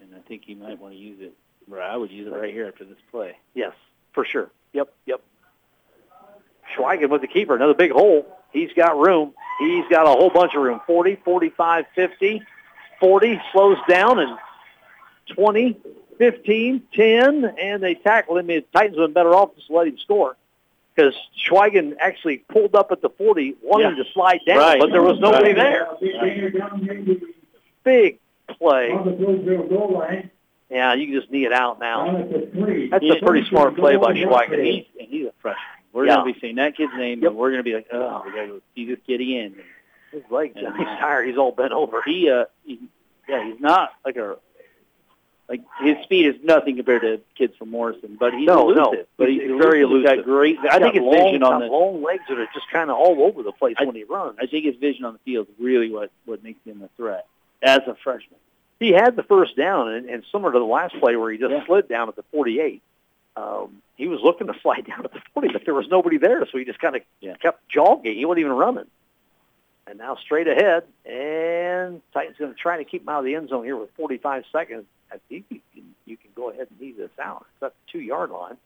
and 0.00 0.14
I 0.14 0.20
think 0.28 0.42
you 0.46 0.56
might 0.56 0.78
want 0.78 0.94
to 0.94 0.98
use 1.00 1.18
it. 1.20 1.34
Or 1.70 1.82
I 1.82 1.96
would 1.96 2.10
use 2.10 2.26
it 2.26 2.30
right 2.30 2.52
here 2.52 2.66
after 2.66 2.84
this 2.84 2.96
play. 3.10 3.36
Yes, 3.54 3.72
for 4.12 4.24
sure. 4.24 4.50
Yep, 4.72 4.92
yep. 5.06 5.20
Schweigen 6.76 7.10
with 7.10 7.20
the 7.22 7.26
keeper, 7.26 7.54
another 7.56 7.74
big 7.74 7.90
hole. 7.90 8.26
He's 8.52 8.72
got 8.74 8.98
room. 8.98 9.34
He's 9.58 9.84
got 9.90 10.06
a 10.06 10.10
whole 10.10 10.30
bunch 10.30 10.54
of 10.54 10.62
room. 10.62 10.80
40, 10.86 11.16
45, 11.24 11.84
50, 11.94 12.42
40, 13.00 13.40
slows 13.52 13.76
down, 13.88 14.18
and 14.18 14.38
20, 15.34 15.78
15, 16.16 16.82
10, 16.94 17.44
and 17.60 17.82
they 17.82 17.94
tackle 17.94 18.38
him. 18.38 18.46
The 18.46 18.60
Titans 18.72 18.96
would 18.96 19.02
have 19.02 19.08
been 19.08 19.14
better 19.14 19.34
off 19.34 19.54
just 19.56 19.66
to 19.66 19.74
let 19.74 19.88
him 19.88 19.98
score 19.98 20.36
because 20.98 21.14
Schweigen 21.48 21.94
actually 22.00 22.38
pulled 22.38 22.74
up 22.74 22.90
at 22.90 23.00
the 23.02 23.08
40, 23.10 23.54
wanting 23.62 23.96
Yeah. 23.96 24.02
to 24.02 24.10
slide 24.12 24.40
down, 24.46 24.58
Right. 24.58 24.80
but 24.80 24.90
there 24.90 25.02
was 25.02 25.20
nobody 25.20 25.52
Right. 25.52 25.56
there. 25.56 25.88
Finger 26.00 26.50
down 26.50 26.82
near 26.82 26.94
the, 27.02 27.20
Big 27.84 28.18
play. 28.58 28.90
on 28.90 29.04
the 29.04 29.12
Bluesville 29.12 29.68
goal 29.68 29.92
line. 29.92 30.30
Yeah, 30.70 30.94
you 30.94 31.06
can 31.06 31.14
just 31.20 31.30
knee 31.30 31.44
it 31.46 31.52
out 31.52 31.78
now. 31.78 32.04
Down 32.06 32.16
at 32.22 32.30
the 32.32 32.46
three. 32.52 32.88
That's 32.88 33.04
a 33.04 33.16
pretty 33.24 33.46
smart 33.48 33.76
play 33.76 33.96
by 33.96 34.12
Schweigen. 34.14 34.64
He's, 34.64 34.84
and 34.98 35.08
he's 35.08 35.26
a 35.28 35.32
freshman. 35.40 35.62
We're 35.92 36.06
Yeah. 36.06 36.16
going 36.16 36.26
to 36.28 36.34
be 36.34 36.40
saying 36.40 36.56
that 36.56 36.76
kid's 36.76 36.92
name, 36.94 37.20
Yep. 37.22 37.30
and 37.30 37.38
we're 37.38 37.50
going 37.50 37.60
to 37.60 37.62
be 37.64 37.74
like, 37.74 37.86
oh, 37.92 38.22
we 38.26 38.32
got 38.32 38.42
to 38.42 38.46
go 38.48 38.60
see 38.74 38.84
this 38.86 38.98
kid 39.06 39.20
again. 39.20 39.54
His 40.10 40.22
legs, 40.30 40.56
And, 40.56 40.66
he's 40.76 40.86
tired. 40.98 41.28
He's 41.28 41.38
all 41.38 41.52
bent 41.52 41.72
over. 41.72 42.02
He, 42.04 42.28
uh, 42.28 42.46
he, 42.66 42.80
yeah, 43.28 43.44
he's 43.44 43.60
not 43.60 43.92
like 44.04 44.16
a, 44.16 44.36
like 45.48 45.62
his 45.80 45.96
speed 46.04 46.26
is 46.26 46.34
nothing 46.44 46.76
compared 46.76 47.02
to 47.02 47.20
kids 47.34 47.56
from 47.56 47.70
Morrison, 47.70 48.16
but 48.20 48.34
he's 48.34 48.46
No, 48.46 48.68
no. 48.70 48.90
elusive. 48.90 49.06
But 49.16 49.30
he's, 49.30 49.42
He's 49.42 49.50
very 49.60 49.80
elusive. 49.80 50.10
He's 50.10 50.16
got 50.18 50.24
great. 50.24 50.58
I 50.58 50.78
think 50.78 50.94
He's 50.94 51.02
his 51.02 51.12
long, 51.14 51.24
vision 51.32 51.42
on 51.42 51.60
the. 51.60 51.66
long 51.66 52.02
legs 52.02 52.22
that 52.28 52.38
are 52.38 52.48
just 52.52 52.68
kind 52.70 52.90
of 52.90 52.96
all 52.98 53.22
over 53.22 53.42
the 53.42 53.52
place 53.52 53.76
I- 53.78 53.84
when 53.84 53.94
he 53.96 54.04
runs. 54.04 54.36
I 54.40 54.46
think 54.46 54.64
his 54.66 54.76
vision 54.76 55.04
on 55.06 55.14
the 55.14 55.18
field 55.20 55.48
is 55.48 55.54
really 55.58 55.90
what 55.90 56.10
what 56.26 56.42
makes 56.44 56.60
him 56.66 56.82
a 56.82 56.88
threat 56.96 57.26
as 57.62 57.80
a 57.86 57.94
freshman. 58.04 58.38
he 58.78 58.92
had 58.92 59.16
the 59.16 59.22
first 59.24 59.56
down, 59.56 59.88
and, 59.88 60.08
and 60.08 60.22
similar 60.30 60.52
to 60.52 60.58
the 60.58 60.64
last 60.64 60.94
play 61.00 61.16
where 61.16 61.30
he 61.32 61.38
just 61.38 61.50
Yeah. 61.50 61.64
slid 61.66 61.88
down 61.88 62.08
at 62.08 62.14
the 62.16 62.22
48, 62.30 62.80
um, 63.36 63.82
he 63.96 64.06
was 64.06 64.20
looking 64.20 64.46
to 64.48 64.54
slide 64.62 64.84
down 64.86 65.04
at 65.04 65.12
the 65.12 65.20
40, 65.34 65.48
but 65.48 65.64
there 65.64 65.74
was 65.74 65.88
nobody 65.88 66.18
there, 66.18 66.46
so 66.46 66.58
he 66.58 66.64
just 66.64 66.78
kind 66.78 66.94
of 66.94 67.02
Yeah. 67.20 67.34
kept 67.36 67.68
jogging. 67.68 68.14
He 68.16 68.24
wasn't 68.24 68.40
even 68.40 68.52
running. 68.52 68.86
And 69.88 69.96
now 69.98 70.16
straight 70.16 70.46
ahead, 70.46 70.84
and 71.06 72.02
Titans 72.12 72.36
going 72.38 72.52
to 72.52 72.58
try 72.58 72.76
to 72.76 72.84
keep 72.84 73.02
him 73.02 73.08
out 73.08 73.20
of 73.20 73.24
the 73.24 73.34
end 73.34 73.48
zone 73.48 73.64
here 73.64 73.76
with 73.76 73.90
45 73.96 74.44
seconds. 74.52 74.84
I 75.12 75.16
think 75.28 75.46
you 75.50 75.60
can, 75.74 75.94
you 76.04 76.16
can 76.16 76.30
go 76.34 76.50
ahead 76.50 76.68
and 76.70 76.80
leave 76.80 76.96
this 76.96 77.10
out. 77.22 77.46
It's 77.54 77.62
at 77.62 77.72
the 77.72 77.92
two-yard 77.92 78.30
line. 78.30 78.56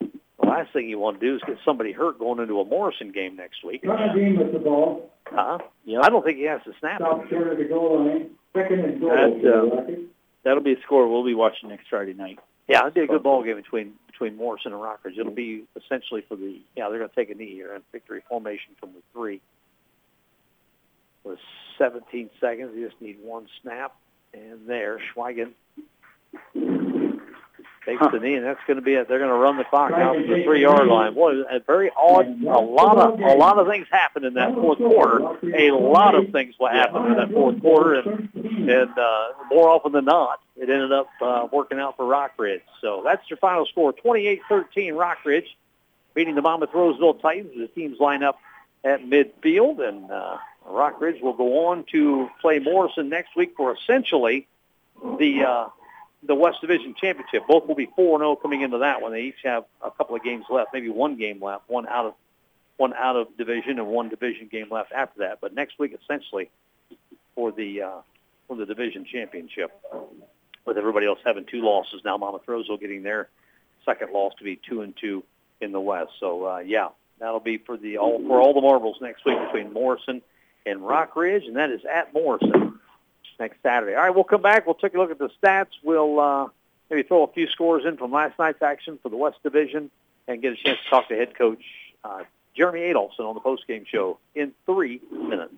The 0.00 0.46
last 0.46 0.72
thing 0.72 0.88
you 0.88 0.98
want 0.98 1.20
to 1.20 1.26
do 1.26 1.34
is 1.36 1.42
get 1.46 1.58
somebody 1.64 1.92
hurt 1.92 2.18
going 2.18 2.40
into 2.40 2.60
a 2.60 2.64
Morrison 2.64 3.10
game 3.12 3.36
next 3.36 3.64
week. 3.64 3.82
Connor 3.84 4.14
Dean 4.14 4.38
with 4.38 4.52
the 4.52 4.58
ball, 4.58 5.10
Huh? 5.26 5.58
Yep. 5.84 6.00
I 6.04 6.08
don't 6.08 6.24
think 6.24 6.38
he 6.38 6.44
has 6.44 6.62
to 6.64 6.72
snap 6.80 7.00
it. 7.00 7.04
stop 7.04 7.28
short 7.28 7.48
of 7.48 7.58
the 7.58 7.64
goal 7.64 8.06
line, 8.06 8.30
second 8.54 8.80
and 8.80 9.00
goal. 9.00 9.10
That's, 9.10 9.42
for 9.42 9.92
uh. 9.92 9.96
That'll 10.44 10.62
be 10.62 10.72
a 10.72 10.80
score 10.82 11.08
we'll 11.08 11.24
be 11.24 11.34
watching 11.34 11.68
next 11.68 11.88
Friday 11.88 12.14
night. 12.14 12.38
Yeah, 12.68 12.78
it'll 12.78 12.90
be 12.90 13.00
a 13.00 13.06
good 13.06 13.22
ball 13.22 13.42
game 13.42 13.56
between 13.56 13.94
between 14.06 14.36
Morrison 14.36 14.72
and 14.72 14.80
Rockridge. 14.80 15.18
It'll 15.18 15.32
be 15.32 15.64
essentially 15.76 16.22
for 16.28 16.36
the 16.36 16.60
yeah 16.76 16.88
they're 16.88 16.98
going 16.98 17.10
to 17.10 17.14
take 17.14 17.30
a 17.30 17.34
knee 17.34 17.52
here 17.52 17.74
in 17.74 17.82
victory 17.92 18.22
formation 18.28 18.74
from 18.78 18.92
the 18.92 19.00
three. 19.12 19.40
With 21.24 21.38
17 21.78 22.30
seconds, 22.40 22.72
you 22.74 22.88
just 22.88 23.00
need 23.02 23.18
one 23.22 23.48
snap, 23.62 23.94
and 24.34 24.66
there 24.66 25.00
Schweigen 25.14 25.52
takes 27.88 28.12
the 28.12 28.18
knee, 28.20 28.34
and 28.34 28.44
that's 28.44 28.60
going 28.66 28.76
to 28.76 28.82
be 28.82 28.94
it. 28.94 29.08
They're 29.08 29.18
going 29.18 29.30
to 29.30 29.36
run 29.36 29.56
the 29.56 29.64
clock 29.64 29.92
out 29.92 30.14
to 30.14 30.22
the 30.22 30.44
three-yard 30.44 30.86
line. 30.88 31.14
Boy, 31.14 31.40
a 31.50 31.60
very 31.60 31.90
odd. 31.96 32.26
A 32.42 32.60
lot 32.60 32.98
of 32.98 33.20
a 33.20 33.34
lot 33.34 33.58
of 33.58 33.66
things 33.66 33.86
happened 33.90 34.26
in 34.26 34.34
that 34.34 34.54
fourth 34.54 34.78
quarter. 34.78 35.38
A 35.56 35.70
lot 35.70 36.14
of 36.14 36.30
things 36.30 36.54
will 36.58 36.68
happen 36.68 37.06
in 37.06 37.16
that 37.16 37.30
fourth 37.30 37.60
quarter, 37.60 37.94
and 37.94 38.28
and 38.34 38.98
uh, 38.98 39.28
more 39.50 39.68
often 39.68 39.92
than 39.92 40.04
not, 40.04 40.40
it 40.56 40.68
ended 40.68 40.92
up 40.92 41.08
uh, 41.22 41.48
working 41.50 41.78
out 41.78 41.96
for 41.96 42.04
Rockridge. 42.04 42.62
So 42.80 43.02
that's 43.04 43.28
your 43.30 43.38
final 43.38 43.64
score, 43.66 43.92
28-13 43.92 44.40
Rockridge 44.92 45.46
beating 46.14 46.34
the 46.34 46.42
Monmouth 46.42 46.70
Roseville 46.74 47.14
Titans. 47.14 47.52
The 47.56 47.68
teams 47.68 47.98
line 47.98 48.22
up 48.22 48.38
at 48.84 49.00
midfield, 49.00 49.80
and 49.86 50.10
uh, 50.10 50.36
Rockridge 50.68 51.20
will 51.22 51.34
go 51.34 51.68
on 51.68 51.84
to 51.92 52.28
play 52.40 52.58
Morrison 52.58 53.08
next 53.08 53.36
week 53.36 53.54
for 53.56 53.74
essentially 53.74 54.46
the 55.18 55.44
uh, 55.44 55.68
the 56.22 56.34
West 56.34 56.60
Division 56.60 56.94
Championship. 56.94 57.44
Both 57.46 57.66
will 57.66 57.74
be 57.74 57.86
4-0 57.86 58.42
coming 58.42 58.62
into 58.62 58.78
that 58.78 59.00
one. 59.00 59.12
They 59.12 59.22
each 59.22 59.42
have 59.44 59.64
a 59.82 59.90
couple 59.90 60.16
of 60.16 60.24
games 60.24 60.44
left, 60.50 60.70
maybe 60.72 60.88
one 60.88 61.16
game 61.16 61.42
left, 61.42 61.68
one 61.68 61.86
out 61.86 62.06
of 62.06 62.14
one 62.76 62.94
out 62.94 63.16
of 63.16 63.36
division 63.36 63.78
and 63.78 63.88
one 63.88 64.08
division 64.08 64.48
game 64.48 64.68
left 64.70 64.92
after 64.92 65.20
that. 65.20 65.38
But 65.40 65.54
next 65.54 65.78
week, 65.78 65.96
essentially, 66.02 66.50
for 67.34 67.52
the 67.52 67.82
uh, 67.82 68.00
for 68.46 68.56
the 68.56 68.66
division 68.66 69.04
championship, 69.04 69.70
with 70.68 70.78
everybody 70.78 71.06
else 71.06 71.18
having 71.24 71.44
two 71.44 71.62
losses 71.62 72.02
now. 72.04 72.16
Monmouth 72.16 72.46
Roseville 72.46 72.76
getting 72.76 73.02
their 73.02 73.28
second 73.84 74.12
loss 74.12 74.34
to 74.38 74.44
be 74.44 74.60
two 74.68 74.82
and 74.82 74.94
two 74.96 75.24
in 75.60 75.72
the 75.72 75.80
West. 75.80 76.12
So 76.20 76.44
uh, 76.44 76.58
yeah, 76.58 76.88
that'll 77.18 77.40
be 77.40 77.58
for 77.58 77.76
the 77.76 77.98
all 77.98 78.20
for 78.24 78.40
all 78.40 78.54
the 78.54 78.60
marbles 78.60 78.98
next 79.00 79.24
week 79.24 79.38
between 79.46 79.72
Morrison 79.72 80.22
and 80.68 80.80
Rockridge, 80.80 81.46
and 81.46 81.56
that 81.56 81.70
is 81.70 81.80
at 81.84 82.12
Morrison 82.12 82.78
next 83.38 83.62
Saturday. 83.62 83.94
All 83.94 84.02
right, 84.02 84.14
we'll 84.14 84.24
come 84.24 84.42
back. 84.42 84.66
We'll 84.66 84.74
take 84.74 84.94
a 84.94 84.98
look 84.98 85.10
at 85.10 85.18
the 85.18 85.30
stats. 85.42 85.68
We'll 85.82 86.20
uh, 86.20 86.48
maybe 86.90 87.02
throw 87.02 87.24
a 87.24 87.32
few 87.32 87.48
scores 87.48 87.84
in 87.86 87.96
from 87.96 88.12
last 88.12 88.38
night's 88.38 88.62
action 88.62 88.98
for 89.02 89.08
the 89.08 89.16
West 89.16 89.38
Division, 89.42 89.90
and 90.26 90.42
get 90.42 90.52
a 90.52 90.56
chance 90.56 90.78
to 90.84 90.90
talk 90.90 91.08
to 91.08 91.16
head 91.16 91.36
coach 91.36 91.62
uh, 92.04 92.24
Jeremy 92.56 92.80
Adolphson 92.80 93.20
on 93.20 93.34
the 93.34 93.40
postgame 93.40 93.86
show 93.86 94.18
in 94.34 94.52
three 94.66 95.00
minutes. 95.10 95.54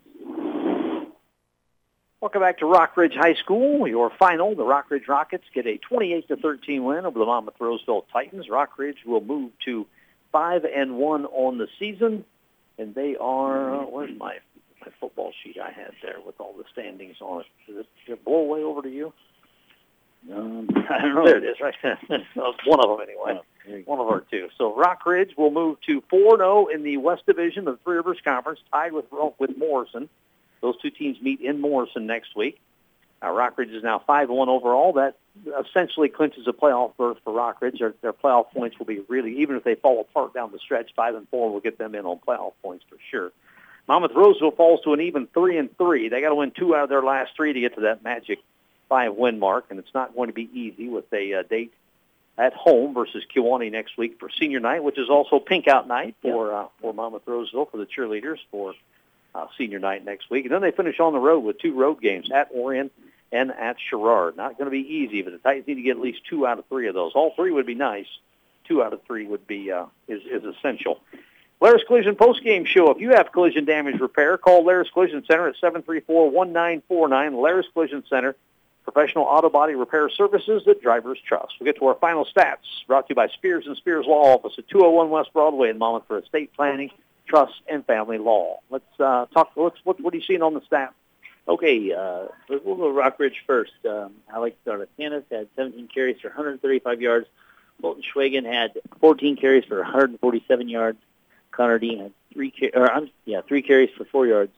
Welcome 2.20 2.42
back 2.42 2.58
to 2.58 2.66
Rockridge 2.66 3.16
High 3.16 3.32
School. 3.34 3.88
Your 3.88 4.10
final, 4.18 4.54
the 4.54 4.62
Rockridge 4.62 5.08
Rockets 5.08 5.44
get 5.54 5.66
a 5.66 5.78
28 5.78 6.28
to 6.28 6.36
13 6.36 6.84
win 6.84 7.06
over 7.06 7.18
the 7.18 7.24
Monmouth 7.24 7.54
Roseville 7.58 8.04
Titans. 8.12 8.46
Rockridge 8.50 9.06
will 9.06 9.22
move 9.22 9.52
to 9.64 9.86
five 10.30 10.66
and 10.66 10.98
one 10.98 11.24
on 11.24 11.56
the 11.56 11.66
season, 11.78 12.26
and 12.78 12.94
they 12.94 13.16
are 13.16 13.78
where's 13.86 14.16
my 14.18 14.36
my 14.80 14.92
football 15.00 15.32
sheet 15.42 15.58
I 15.58 15.70
had 15.70 15.92
there 16.02 16.18
with 16.24 16.40
all 16.40 16.54
the 16.56 16.64
standings 16.72 17.16
on 17.20 17.40
it? 17.40 17.46
Did 17.66 17.76
it, 17.78 17.86
did 18.06 18.12
it 18.14 18.24
blow 18.24 18.38
away 18.38 18.62
over 18.62 18.82
to 18.82 18.90
you? 18.90 19.12
Um, 20.32 20.68
I 20.90 21.02
don't 21.02 21.14
know. 21.14 21.24
There 21.24 21.38
it 21.38 21.44
is, 21.44 21.56
right? 21.60 21.74
One 22.66 22.80
of 22.80 22.98
them 22.98 23.00
anyway. 23.02 23.38
Oh, 23.38 23.44
there 23.66 23.78
you 23.78 23.84
go. 23.84 23.90
One 23.90 24.00
of 24.00 24.08
our 24.08 24.20
two. 24.20 24.48
So 24.58 24.74
Rockridge 24.74 25.36
will 25.36 25.50
move 25.50 25.78
to 25.86 26.02
4-0 26.02 26.74
in 26.74 26.82
the 26.82 26.96
West 26.98 27.26
Division 27.26 27.68
of 27.68 27.78
the 27.78 27.84
Three 27.84 27.96
Rivers 27.96 28.18
Conference, 28.24 28.60
tied 28.70 28.92
with 28.92 29.06
with 29.38 29.56
Morrison. 29.56 30.08
Those 30.60 30.78
two 30.80 30.90
teams 30.90 31.20
meet 31.22 31.40
in 31.40 31.60
Morrison 31.60 32.06
next 32.06 32.36
week. 32.36 32.60
Uh, 33.22 33.26
Rockridge 33.26 33.74
is 33.74 33.82
now 33.82 34.02
5-1 34.08 34.48
overall. 34.48 34.94
That 34.94 35.16
essentially 35.66 36.08
clinches 36.08 36.46
a 36.46 36.52
playoff 36.52 36.96
berth 36.96 37.18
for 37.24 37.32
Rockridge. 37.32 37.78
Their, 37.78 37.94
their 38.00 38.12
playoff 38.12 38.50
points 38.50 38.78
will 38.78 38.86
be 38.86 39.00
really, 39.08 39.40
even 39.40 39.56
if 39.56 39.64
they 39.64 39.74
fall 39.74 40.00
apart 40.00 40.32
down 40.34 40.52
the 40.52 40.58
stretch, 40.58 40.90
5 40.96 41.14
and 41.14 41.28
4 41.28 41.52
will 41.52 41.60
get 41.60 41.78
them 41.78 41.94
in 41.94 42.06
on 42.06 42.18
playoff 42.18 42.52
points 42.62 42.84
for 42.88 42.96
sure. 43.10 43.32
Monmouth 43.88 44.12
Roseville 44.14 44.52
falls 44.52 44.80
to 44.82 44.92
an 44.92 45.00
even 45.00 45.26
3 45.28 45.58
and 45.58 45.76
3. 45.76 46.08
They 46.08 46.20
got 46.20 46.28
to 46.28 46.34
win 46.34 46.52
two 46.52 46.74
out 46.74 46.84
of 46.84 46.88
their 46.88 47.02
last 47.02 47.32
three 47.36 47.52
to 47.52 47.60
get 47.60 47.74
to 47.74 47.80
that 47.82 48.04
magic 48.04 48.38
five 48.88 49.14
win 49.14 49.38
mark, 49.38 49.66
and 49.70 49.78
it's 49.78 49.94
not 49.94 50.14
going 50.14 50.28
to 50.28 50.34
be 50.34 50.50
easy 50.52 50.88
with 50.88 51.10
a 51.12 51.34
uh, 51.34 51.42
date 51.44 51.72
at 52.36 52.52
home 52.52 52.94
versus 52.94 53.24
Kewanee 53.34 53.70
next 53.70 53.96
week 53.96 54.18
for 54.18 54.28
senior 54.30 54.60
night, 54.60 54.82
which 54.82 54.98
is 54.98 55.08
also 55.08 55.38
pink 55.38 55.68
out 55.68 55.88
night 55.88 56.16
for 56.20 56.54
uh, 56.54 56.66
for 56.80 56.92
Monmouth 56.92 57.22
Roseville 57.26 57.66
for 57.66 57.78
the 57.78 57.86
cheerleaders 57.86 58.38
for 58.50 58.74
uh, 59.34 59.46
senior 59.56 59.78
night 59.78 60.04
next 60.04 60.28
week. 60.30 60.44
And 60.44 60.52
then 60.52 60.60
they 60.60 60.72
finish 60.72 60.98
on 61.00 61.12
the 61.12 61.18
road 61.18 61.40
with 61.40 61.58
two 61.58 61.74
road 61.74 62.00
games 62.00 62.30
at 62.32 62.50
Orion 62.52 62.90
and 63.32 63.50
at 63.52 63.76
Sherrard. 63.78 64.36
Not 64.36 64.58
going 64.58 64.66
to 64.66 64.70
be 64.70 64.94
easy, 64.94 65.22
but 65.22 65.32
the 65.32 65.38
Titans 65.38 65.66
need 65.66 65.76
to 65.76 65.82
get 65.82 65.96
at 65.96 66.02
least 66.02 66.22
two 66.28 66.46
out 66.46 66.58
of 66.58 66.66
three 66.66 66.88
of 66.88 66.94
those. 66.94 67.12
All 67.14 67.32
three 67.36 67.52
would 67.52 67.66
be 67.66 67.74
nice. 67.74 68.08
Two 68.64 68.82
out 68.82 68.92
of 68.92 69.02
three 69.04 69.26
would 69.26 69.46
be 69.46 69.70
uh, 69.70 69.86
is 70.08 70.22
is 70.22 70.44
essential. 70.44 71.00
Laris 71.60 71.84
Collision 71.86 72.16
post-game 72.16 72.64
show. 72.64 72.90
If 72.90 73.00
you 73.00 73.10
have 73.10 73.32
collision 73.32 73.66
damage 73.66 74.00
repair, 74.00 74.38
call 74.38 74.64
Laris 74.64 74.90
Collision 74.92 75.22
Center 75.26 75.48
at 75.48 75.56
734-1949. 75.56 76.82
Laris 76.88 77.64
Collision 77.74 78.02
Center, 78.08 78.34
professional 78.84 79.24
auto 79.24 79.50
body 79.50 79.74
repair 79.74 80.08
services 80.08 80.62
that 80.64 80.80
drivers 80.80 81.18
trust. 81.26 81.54
We'll 81.60 81.66
get 81.66 81.76
to 81.80 81.86
our 81.86 81.96
final 81.96 82.24
stats, 82.24 82.86
brought 82.86 83.08
to 83.08 83.10
you 83.10 83.14
by 83.14 83.28
Spears 83.28 83.66
and 83.66 83.76
Spears 83.76 84.06
Law 84.06 84.34
Office 84.34 84.54
at 84.56 84.68
201 84.68 85.10
West 85.10 85.32
Broadway 85.34 85.68
in 85.68 85.76
Monmouth 85.76 86.04
for 86.08 86.18
estate 86.18 86.50
planning, 86.54 86.90
trust, 87.26 87.60
and 87.68 87.84
family 87.84 88.16
law. 88.16 88.60
Let's 88.70 88.84
uh, 88.98 89.26
talk. 89.26 89.52
Let's, 89.54 89.76
what, 89.84 90.00
what 90.00 90.14
are 90.14 90.16
you 90.16 90.22
seeing 90.22 90.42
on 90.42 90.54
the 90.54 90.62
stats? 90.62 90.92
Okay, 91.46 91.92
uh, 91.92 92.26
we'll 92.48 92.76
go 92.76 92.92
Rockridge 92.92 93.34
first. 93.46 93.72
Um, 93.86 94.12
Alex 94.32 94.56
Zarlatanis 94.66 95.24
had 95.30 95.48
17 95.56 95.88
carries 95.88 96.20
for 96.20 96.28
135 96.28 97.02
yards. 97.02 97.26
Colton 97.82 98.02
Schweigen 98.02 98.44
had 98.44 98.78
14 99.00 99.36
carries 99.36 99.64
for 99.64 99.78
147 99.80 100.68
yards. 100.68 100.98
Connor 101.50 101.78
Dean 101.78 101.98
had 101.98 102.12
three, 102.32 102.52
or 102.74 102.90
um, 102.92 103.10
yeah, 103.24 103.40
three 103.42 103.62
carries 103.62 103.90
for 103.96 104.04
four 104.04 104.26
yards. 104.26 104.52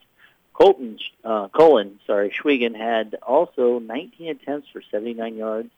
Colton, 0.53 0.99
uh, 1.25 1.49
Colin, 1.49 1.99
sorry, 2.07 2.31
Schweigen 2.31 2.77
had 2.77 3.17
also 3.23 3.79
19 3.79 4.29
attempts 4.29 4.69
for 4.73 4.83
79 4.91 5.37
yards. 5.37 5.71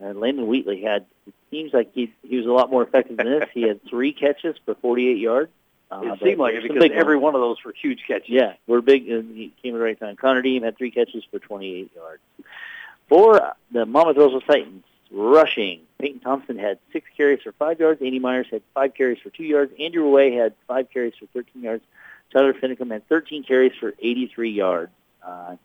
And 0.00 0.20
Landon 0.20 0.46
Wheatley 0.46 0.82
had, 0.82 1.06
it 1.26 1.34
seems 1.50 1.72
like 1.74 1.92
he, 1.92 2.12
he 2.22 2.36
was 2.36 2.46
a 2.46 2.52
lot 2.52 2.70
more 2.70 2.84
effective 2.84 3.16
than 3.16 3.26
this. 3.26 3.48
He 3.52 3.62
had 3.62 3.80
three 3.88 4.12
catches 4.12 4.56
for 4.64 4.76
48 4.76 5.18
yards. 5.18 5.50
Uh, 5.90 6.02
It 6.04 6.20
seemed 6.22 6.38
like 6.38 6.54
it 6.54 6.62
because 6.62 6.90
every 6.94 7.16
one 7.16 7.34
of 7.34 7.40
those 7.40 7.56
were 7.64 7.72
huge 7.72 8.04
catches. 8.06 8.28
Yeah, 8.28 8.52
we're 8.68 8.80
big, 8.82 9.08
and 9.10 9.36
he 9.36 9.52
came 9.62 9.74
at 9.74 9.78
the 9.78 9.84
right 9.84 9.98
time. 9.98 10.14
Connor 10.16 10.42
Dean 10.42 10.62
had 10.62 10.76
three 10.78 10.92
catches 10.92 11.24
for 11.30 11.40
28 11.40 11.90
yards. 11.96 12.22
For 13.08 13.54
the 13.72 13.86
Monmouth 13.86 14.16
Roseville 14.18 14.42
Titans, 14.42 14.84
rushing, 15.10 15.80
Peyton 15.98 16.20
Thompson 16.20 16.58
had 16.58 16.78
six 16.92 17.06
carries 17.16 17.42
for 17.42 17.52
five 17.52 17.80
yards. 17.80 18.00
Andy 18.02 18.18
Myers 18.18 18.46
had 18.50 18.62
five 18.74 18.94
carries 18.94 19.18
for 19.18 19.30
two 19.30 19.44
yards. 19.44 19.72
Andrew 19.78 20.08
Wade 20.08 20.34
had 20.34 20.54
five 20.66 20.90
carries 20.90 21.14
for 21.18 21.26
13 21.26 21.62
yards. 21.62 21.84
Tyler 22.32 22.52
Finicum 22.52 22.90
had 22.90 23.08
13 23.08 23.44
carries 23.44 23.72
for 23.78 23.94
83 23.98 24.50
yards. 24.50 24.92
Uh, 25.22 25.56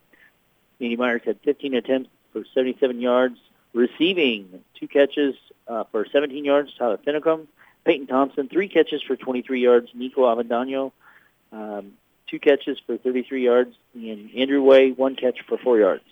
Andy 0.80 0.96
Myers 0.96 1.22
had 1.26 1.40
15 1.42 1.76
attempts 1.76 2.10
for 2.32 2.44
77 2.54 3.00
yards. 3.02 3.38
Receiving, 3.74 4.64
two 4.80 4.88
catches 4.88 5.36
uh, 5.68 5.84
for 5.92 6.06
17 6.06 6.46
yards. 6.46 6.74
Tyler 6.78 6.98
Finicum. 6.98 7.48
Peyton 7.86 8.08
Thompson, 8.08 8.48
three 8.48 8.70
catches 8.70 9.02
for 9.02 9.16
23 9.16 9.62
yards. 9.62 9.90
Nico 9.94 10.22
Avendano, 10.22 10.94
um, 11.52 11.94
two 12.28 12.40
catches 12.40 12.80
for 12.86 12.98
33 12.98 13.44
yards. 13.44 13.76
And 13.94 14.30
Andrew 14.36 14.62
Wade, 14.62 14.98
one 14.98 15.16
catch 15.16 15.42
for 15.48 15.58
four 15.58 15.80
yards. 15.80 16.04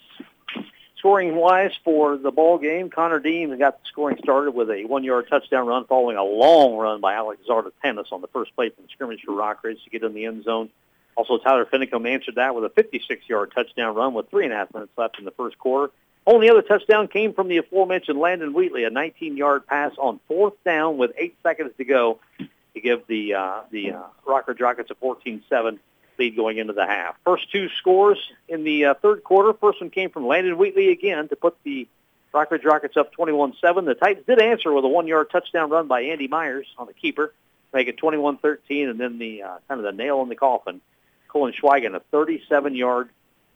Scoring 1.01 1.35
wise 1.35 1.71
for 1.83 2.15
the 2.15 2.29
ball 2.29 2.59
game, 2.59 2.91
Connor 2.91 3.17
Dean 3.17 3.57
got 3.57 3.81
the 3.81 3.87
scoring 3.87 4.19
started 4.21 4.51
with 4.51 4.69
a 4.69 4.85
one-yard 4.85 5.25
touchdown 5.27 5.65
run 5.65 5.83
following 5.85 6.15
a 6.15 6.23
long 6.23 6.75
run 6.75 7.01
by 7.01 7.15
Alex 7.15 7.41
Zarlatanis 7.49 8.11
on 8.11 8.21
the 8.21 8.27
first 8.27 8.55
play 8.55 8.69
from 8.69 8.85
scrimmage 8.91 9.21
for 9.25 9.31
Rockridge 9.31 9.83
to 9.83 9.89
get 9.89 10.03
in 10.03 10.13
the 10.13 10.25
end 10.25 10.43
zone. 10.43 10.69
Also, 11.15 11.39
Tyler 11.39 11.65
Finicum 11.65 12.07
answered 12.07 12.35
that 12.35 12.53
with 12.53 12.65
a 12.65 12.69
56-yard 12.69 13.51
touchdown 13.51 13.95
run 13.95 14.13
with 14.13 14.29
three 14.29 14.43
and 14.43 14.53
a 14.53 14.55
half 14.55 14.71
minutes 14.75 14.91
left 14.95 15.17
in 15.17 15.25
the 15.25 15.31
first 15.31 15.57
quarter. 15.57 15.91
Only 16.27 16.51
other 16.51 16.61
touchdown 16.61 17.07
came 17.07 17.33
from 17.33 17.47
the 17.47 17.57
aforementioned 17.57 18.19
Landon 18.19 18.53
Wheatley, 18.53 18.83
a 18.83 18.91
19-yard 18.91 19.65
pass 19.65 19.93
on 19.97 20.19
fourth 20.27 20.53
down 20.63 20.97
with 20.97 21.13
eight 21.17 21.35
seconds 21.41 21.71
to 21.77 21.83
go 21.83 22.19
to 22.37 22.79
give 22.79 23.07
the 23.07 23.33
uh, 23.33 23.61
the 23.71 23.93
uh, 23.93 24.03
Rockridge 24.27 24.61
Rockets 24.61 24.91
a 24.91 24.95
14-7 24.95 25.79
lead 26.17 26.35
going 26.35 26.57
into 26.57 26.73
the 26.73 26.85
half. 26.85 27.15
First 27.25 27.51
two 27.51 27.69
scores 27.79 28.17
in 28.47 28.63
the 28.63 28.85
uh, 28.85 28.93
third 28.95 29.23
quarter. 29.23 29.53
First 29.53 29.81
one 29.81 29.89
came 29.89 30.09
from 30.09 30.27
Landon 30.27 30.57
Wheatley 30.57 30.89
again 30.91 31.27
to 31.29 31.35
put 31.35 31.57
the 31.63 31.87
Rockridge 32.33 32.63
Rockets 32.63 32.95
up 32.97 33.13
21-7. 33.13 33.85
The 33.85 33.95
Titans 33.95 34.25
did 34.25 34.41
answer 34.41 34.71
with 34.71 34.85
a 34.85 34.87
one-yard 34.87 35.29
touchdown 35.31 35.69
run 35.69 35.87
by 35.87 36.01
Andy 36.01 36.27
Myers 36.27 36.67
on 36.77 36.87
the 36.87 36.93
keeper, 36.93 37.33
make 37.73 37.87
it 37.87 37.97
21-13, 37.97 38.89
and 38.89 38.99
then 38.99 39.17
the 39.19 39.43
uh, 39.43 39.57
kind 39.67 39.79
of 39.79 39.83
the 39.83 39.91
nail 39.91 40.21
in 40.21 40.29
the 40.29 40.35
coffin. 40.35 40.81
Colin 41.27 41.53
Schweigen, 41.53 41.95
a 41.95 42.01
37-yard 42.13 43.09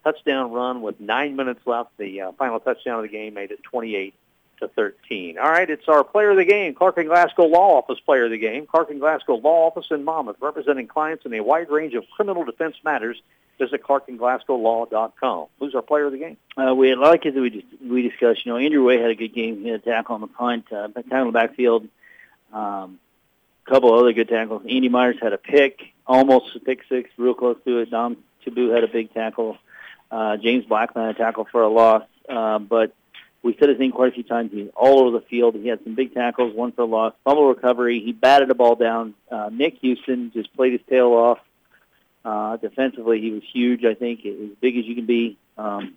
touchdown 0.03 0.51
run 0.51 0.82
with 0.82 1.00
nine 1.00 1.35
minutes 1.35 1.61
left. 1.66 1.98
The 1.98 2.22
uh, 2.22 2.32
final 2.34 2.59
touchdown 2.59 2.98
of 2.98 3.03
the 3.03 3.09
game 3.09 3.34
made 3.34 3.51
it 3.51 3.64
28 3.64 4.14
to 4.59 4.67
13. 4.69 5.38
All 5.38 5.50
right, 5.50 5.69
it's 5.69 5.88
our 5.88 6.03
player 6.03 6.32
of 6.32 6.38
the 6.38 6.45
game, 6.45 6.74
Clark 6.74 6.98
and 6.98 7.08
Glasgow 7.08 7.45
Law 7.45 7.77
Office 7.77 8.00
player 8.00 8.25
of 8.25 8.32
the 8.32 8.38
game. 8.38 8.66
Clark 8.66 8.90
and 8.90 9.00
Glasgow 9.00 9.35
Law 9.35 9.67
Office 9.67 9.88
in 9.92 10.03
Monmouth, 10.03 10.38
representing 10.40 10.88
clients 10.88 11.25
in 11.25 11.34
a 11.34 11.42
wide 11.42 11.69
range 11.69 11.93
of 11.93 12.03
criminal 12.16 12.43
defense 12.43 12.75
matters. 12.84 13.22
Visit 13.58 13.84
clarkandglasgowlaw.com. 13.84 15.48
Who's 15.59 15.75
our 15.75 15.82
player 15.82 16.08
of 16.08 16.11
the 16.11 16.17
game? 16.17 16.38
Uh, 16.58 16.75
we 16.75 16.93
like 16.95 17.25
it 17.25 17.35
that 17.35 17.42
we 17.42 17.50
just, 17.50 17.66
we 17.82 18.01
discussed. 18.01 18.45
You 18.45 18.51
know, 18.51 18.58
Andrew 18.58 18.84
Wade 18.84 19.00
had 19.00 19.11
a 19.11 19.16
good 19.16 19.34
game. 19.34 19.61
He 19.61 19.69
had 19.69 19.80
a 19.80 19.84
tackle 19.84 20.16
on 20.16 20.22
the 20.22 20.27
punt, 20.27 20.66
uh, 20.74 20.90
tackle 20.90 21.22
in 21.22 21.27
the 21.27 21.32
backfield. 21.32 21.88
Um, 22.51 23.00
a 23.66 23.69
couple 23.69 23.93
other 23.98 24.11
good 24.11 24.27
tackles. 24.27 24.64
Andy 24.69 24.90
Myers 24.90 25.16
had 25.22 25.32
a 25.32 25.38
pick, 25.38 25.93
almost 26.06 26.56
a 26.56 26.59
pick 26.59 26.82
six, 26.90 27.09
real 27.17 27.34
close 27.34 27.58
to 27.66 27.80
it. 27.80 27.92
Dom 27.92 28.17
Chabu 28.45 28.74
had 28.74 28.84
a 28.84 28.88
big 28.88 29.14
tackle. 29.14 29.58
Uh, 30.11 30.38
James 30.38 30.66
Blackman 30.66 31.06
had 31.06 31.16
a 31.16 31.17
tackle 31.17 31.48
for 31.51 31.64
a 31.64 31.69
loss. 31.69 32.03
Uh, 32.27 32.59
but 32.59 32.93
we 33.45 33.56
said 33.59 33.69
his 33.69 33.77
name 33.77 33.91
quite 33.91 34.09
a 34.09 34.11
few 34.11 34.24
times. 34.24 34.49
He's 34.51 34.69
all 34.75 35.01
over 35.01 35.19
the 35.19 35.25
field. 35.27 35.53
He 35.53 35.67
had 35.67 35.83
some 35.83 35.93
big 35.93 36.15
tackles, 36.15 36.56
one 36.56 36.72
for 36.72 36.82
a 36.82 36.85
loss, 36.85 37.14
fumble 37.24 37.48
recovery. 37.48 38.01
He 38.03 38.11
batted 38.11 38.49
the 38.49 38.56
ball 38.56 38.75
down. 38.75 39.14
Uh, 39.30 39.51
Nick 39.53 39.77
Houston 39.82 40.32
just 40.33 40.51
played 40.56 40.74
his 40.74 40.82
tail 40.90 41.09
off. 41.09 41.38
Uh, 42.25 42.57
defensively, 42.57 43.22
he 43.22 43.30
was 43.30 43.43
huge. 43.53 43.85
I 43.85 43.93
think 43.93 44.25
as 44.25 44.49
big 44.59 44.75
as 44.77 44.85
you 44.85 44.95
can 44.95 45.06
be. 45.06 45.38
Um, 45.59 45.93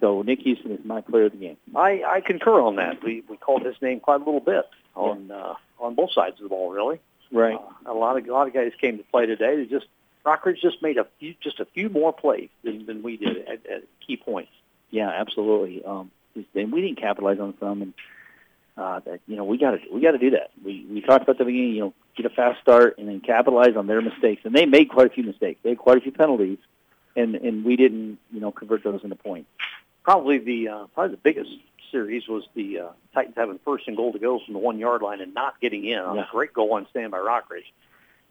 so 0.00 0.22
Nick 0.22 0.40
Houston 0.40 0.72
is 0.72 0.84
my 0.84 1.02
player 1.02 1.26
of 1.26 1.32
the 1.32 1.38
game. 1.38 1.56
I, 1.72 2.02
I 2.04 2.20
concur 2.20 2.60
on 2.60 2.76
that. 2.76 3.04
We 3.04 3.22
we 3.28 3.36
called 3.36 3.64
his 3.64 3.76
name 3.80 4.00
quite 4.00 4.20
a 4.20 4.24
little 4.24 4.40
bit 4.40 4.68
on 4.96 5.30
uh, 5.30 5.54
on 5.78 5.94
both 5.94 6.10
sides 6.12 6.34
of 6.38 6.42
the 6.42 6.48
ball, 6.48 6.72
really. 6.72 7.00
Right. 7.30 7.54
Uh, 7.54 7.92
a 7.92 7.94
lot 7.94 8.18
of 8.18 8.26
a 8.26 8.32
lot 8.32 8.48
of 8.48 8.54
guys 8.54 8.72
came 8.80 8.98
to 8.98 9.04
play 9.04 9.26
today. 9.26 9.54
They 9.54 9.66
just 9.66 9.86
Rockridge 10.26 10.60
just 10.60 10.82
made 10.82 10.98
a 10.98 11.06
few 11.20 11.36
just 11.40 11.60
a 11.60 11.64
few 11.64 11.88
more 11.88 12.12
plays 12.12 12.48
than, 12.64 12.86
than 12.86 13.04
we 13.04 13.18
did 13.18 13.46
at, 13.46 13.64
at 13.66 13.84
key 14.04 14.16
points. 14.16 14.50
Yeah, 14.92 15.08
absolutely. 15.08 15.84
Um, 15.84 16.12
and 16.54 16.70
we 16.72 16.80
didn't 16.82 17.00
capitalize 17.00 17.40
on 17.40 17.54
some, 17.58 17.82
and 17.82 17.94
uh, 18.76 19.00
that 19.00 19.20
you 19.26 19.36
know 19.36 19.44
we 19.44 19.58
got 19.58 19.72
to 19.72 19.78
we 19.92 20.00
got 20.00 20.12
to 20.12 20.18
do 20.18 20.30
that. 20.30 20.50
We 20.64 20.86
we 20.88 21.00
talked 21.00 21.24
about 21.24 21.38
the 21.38 21.44
beginning. 21.44 21.74
You 21.74 21.80
know, 21.80 21.94
get 22.16 22.26
a 22.26 22.30
fast 22.30 22.60
start 22.60 22.98
and 22.98 23.08
then 23.08 23.20
capitalize 23.20 23.74
on 23.76 23.86
their 23.86 24.00
mistakes. 24.00 24.42
And 24.44 24.54
they 24.54 24.66
made 24.66 24.88
quite 24.90 25.08
a 25.08 25.10
few 25.10 25.24
mistakes. 25.24 25.58
They 25.64 25.70
had 25.70 25.78
quite 25.78 25.98
a 25.98 26.00
few 26.02 26.12
penalties, 26.12 26.58
and 27.16 27.34
and 27.34 27.64
we 27.64 27.74
didn't 27.76 28.18
you 28.32 28.40
know 28.40 28.52
convert 28.52 28.84
those 28.84 29.00
into 29.02 29.16
points. 29.16 29.48
Probably 30.04 30.38
the 30.38 30.68
uh, 30.68 30.86
probably 30.94 31.16
the 31.16 31.20
biggest 31.22 31.50
series 31.90 32.26
was 32.28 32.44
the 32.54 32.78
uh, 32.80 32.88
Titans 33.14 33.34
having 33.36 33.58
first 33.64 33.86
and 33.88 33.96
goal 33.96 34.12
to 34.12 34.18
go 34.18 34.40
from 34.44 34.54
the 34.54 34.60
one 34.60 34.78
yard 34.78 35.02
line 35.02 35.20
and 35.20 35.34
not 35.34 35.60
getting 35.60 35.84
in 35.84 35.98
on 35.98 36.16
Yeah. 36.16 36.22
a 36.24 36.30
great 36.30 36.52
goal 36.54 36.70
line 36.70 36.86
stand 36.90 37.10
by 37.12 37.18
Rockridge. 37.18 37.70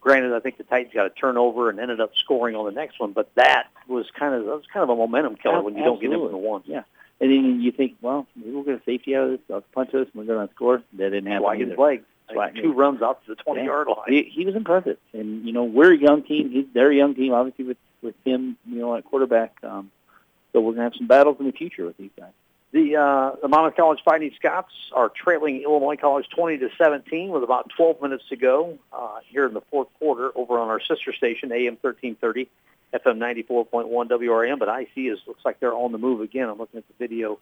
Granted, 0.02 0.34
I 0.34 0.40
think 0.40 0.58
the 0.58 0.64
Titans 0.64 0.92
got 0.92 1.06
a 1.06 1.10
turnover 1.10 1.70
and 1.70 1.78
ended 1.78 2.00
up 2.00 2.10
scoring 2.16 2.56
on 2.56 2.66
the 2.66 2.72
next 2.72 2.98
one, 2.98 3.12
but 3.12 3.30
that 3.36 3.68
was 3.86 4.04
kind 4.18 4.34
of 4.34 4.44
that 4.46 4.50
was 4.56 4.64
kind 4.72 4.82
of 4.82 4.90
a 4.90 4.96
momentum 4.96 5.36
killer 5.36 5.58
Ab- 5.58 5.64
when 5.64 5.76
you 5.76 5.84
don't 5.84 6.00
get 6.00 6.12
in 6.12 6.18
from 6.18 6.32
the 6.32 6.36
one. 6.36 6.62
Yeah. 6.66 6.82
And 7.20 7.30
then 7.30 7.60
you 7.60 7.70
think, 7.70 7.94
well, 8.02 8.26
maybe 8.34 8.50
we'll 8.50 8.64
get 8.64 8.74
a 8.80 8.84
safety 8.84 9.14
out 9.14 9.26
of 9.26 9.30
this. 9.30 9.40
They'll 9.46 9.60
punch 9.72 9.90
us, 9.94 10.08
and 10.12 10.14
we're 10.14 10.24
going 10.24 10.46
to 10.48 10.52
score. 10.54 10.82
That 10.94 11.10
didn't 11.10 11.26
happen. 11.26 11.44
Schweigen's 11.46 11.72
either. 11.72 11.76
leg, 11.80 12.02
Schweigen- 12.32 12.62
two 12.62 12.72
runs 12.72 13.00
out 13.00 13.24
to 13.26 13.36
the 13.36 13.42
twenty 13.42 13.60
Yeah. 13.60 13.66
yard 13.66 13.86
line. 13.86 14.06
He, 14.08 14.22
he 14.24 14.44
was 14.44 14.56
impressive, 14.56 14.98
and 15.12 15.46
you 15.46 15.52
know 15.52 15.62
we're 15.62 15.92
a 15.92 15.96
young 15.98 16.24
team. 16.24 16.50
He's 16.50 16.66
they're 16.74 16.90
a 16.90 16.96
young 16.96 17.14
team, 17.14 17.32
obviously 17.32 17.64
with 17.66 17.76
with 18.02 18.16
him, 18.24 18.56
you 18.66 18.80
know, 18.80 18.96
at 18.96 19.04
quarterback. 19.04 19.54
Um, 19.62 19.92
so 20.52 20.60
we're 20.60 20.72
gonna 20.72 20.82
have 20.82 20.96
some 20.98 21.06
battles 21.06 21.36
in 21.38 21.46
the 21.46 21.52
future 21.52 21.86
with 21.86 21.96
these 21.96 22.10
guys. 22.18 22.32
The 22.72 22.96
uh, 22.96 23.36
the 23.42 23.48
Monmouth 23.48 23.76
College 23.76 24.00
Fighting 24.02 24.32
Scots 24.36 24.72
are 24.94 25.10
trailing 25.10 25.62
Illinois 25.62 25.96
College 25.96 26.26
20 26.34 26.56
to 26.58 26.70
17 26.78 27.28
with 27.28 27.42
about 27.42 27.70
12 27.76 28.00
minutes 28.00 28.24
to 28.30 28.36
go 28.36 28.78
uh, 28.90 29.18
here 29.28 29.46
in 29.46 29.52
the 29.52 29.60
fourth 29.70 29.88
quarter 29.98 30.30
over 30.34 30.58
on 30.58 30.68
our 30.68 30.80
sister 30.80 31.12
station 31.12 31.52
AM 31.52 31.76
1330 31.82 32.48
FM 32.94 33.18
94.1 33.46 34.08
WRAM. 34.08 34.58
But 34.58 34.68
IC 34.80 35.12
is 35.12 35.18
looks 35.26 35.44
like 35.44 35.60
they're 35.60 35.74
on 35.74 35.92
the 35.92 35.98
move 35.98 36.22
again. 36.22 36.48
I'm 36.48 36.56
looking 36.56 36.78
at 36.78 36.88
the 36.88 36.94
video 36.98 37.38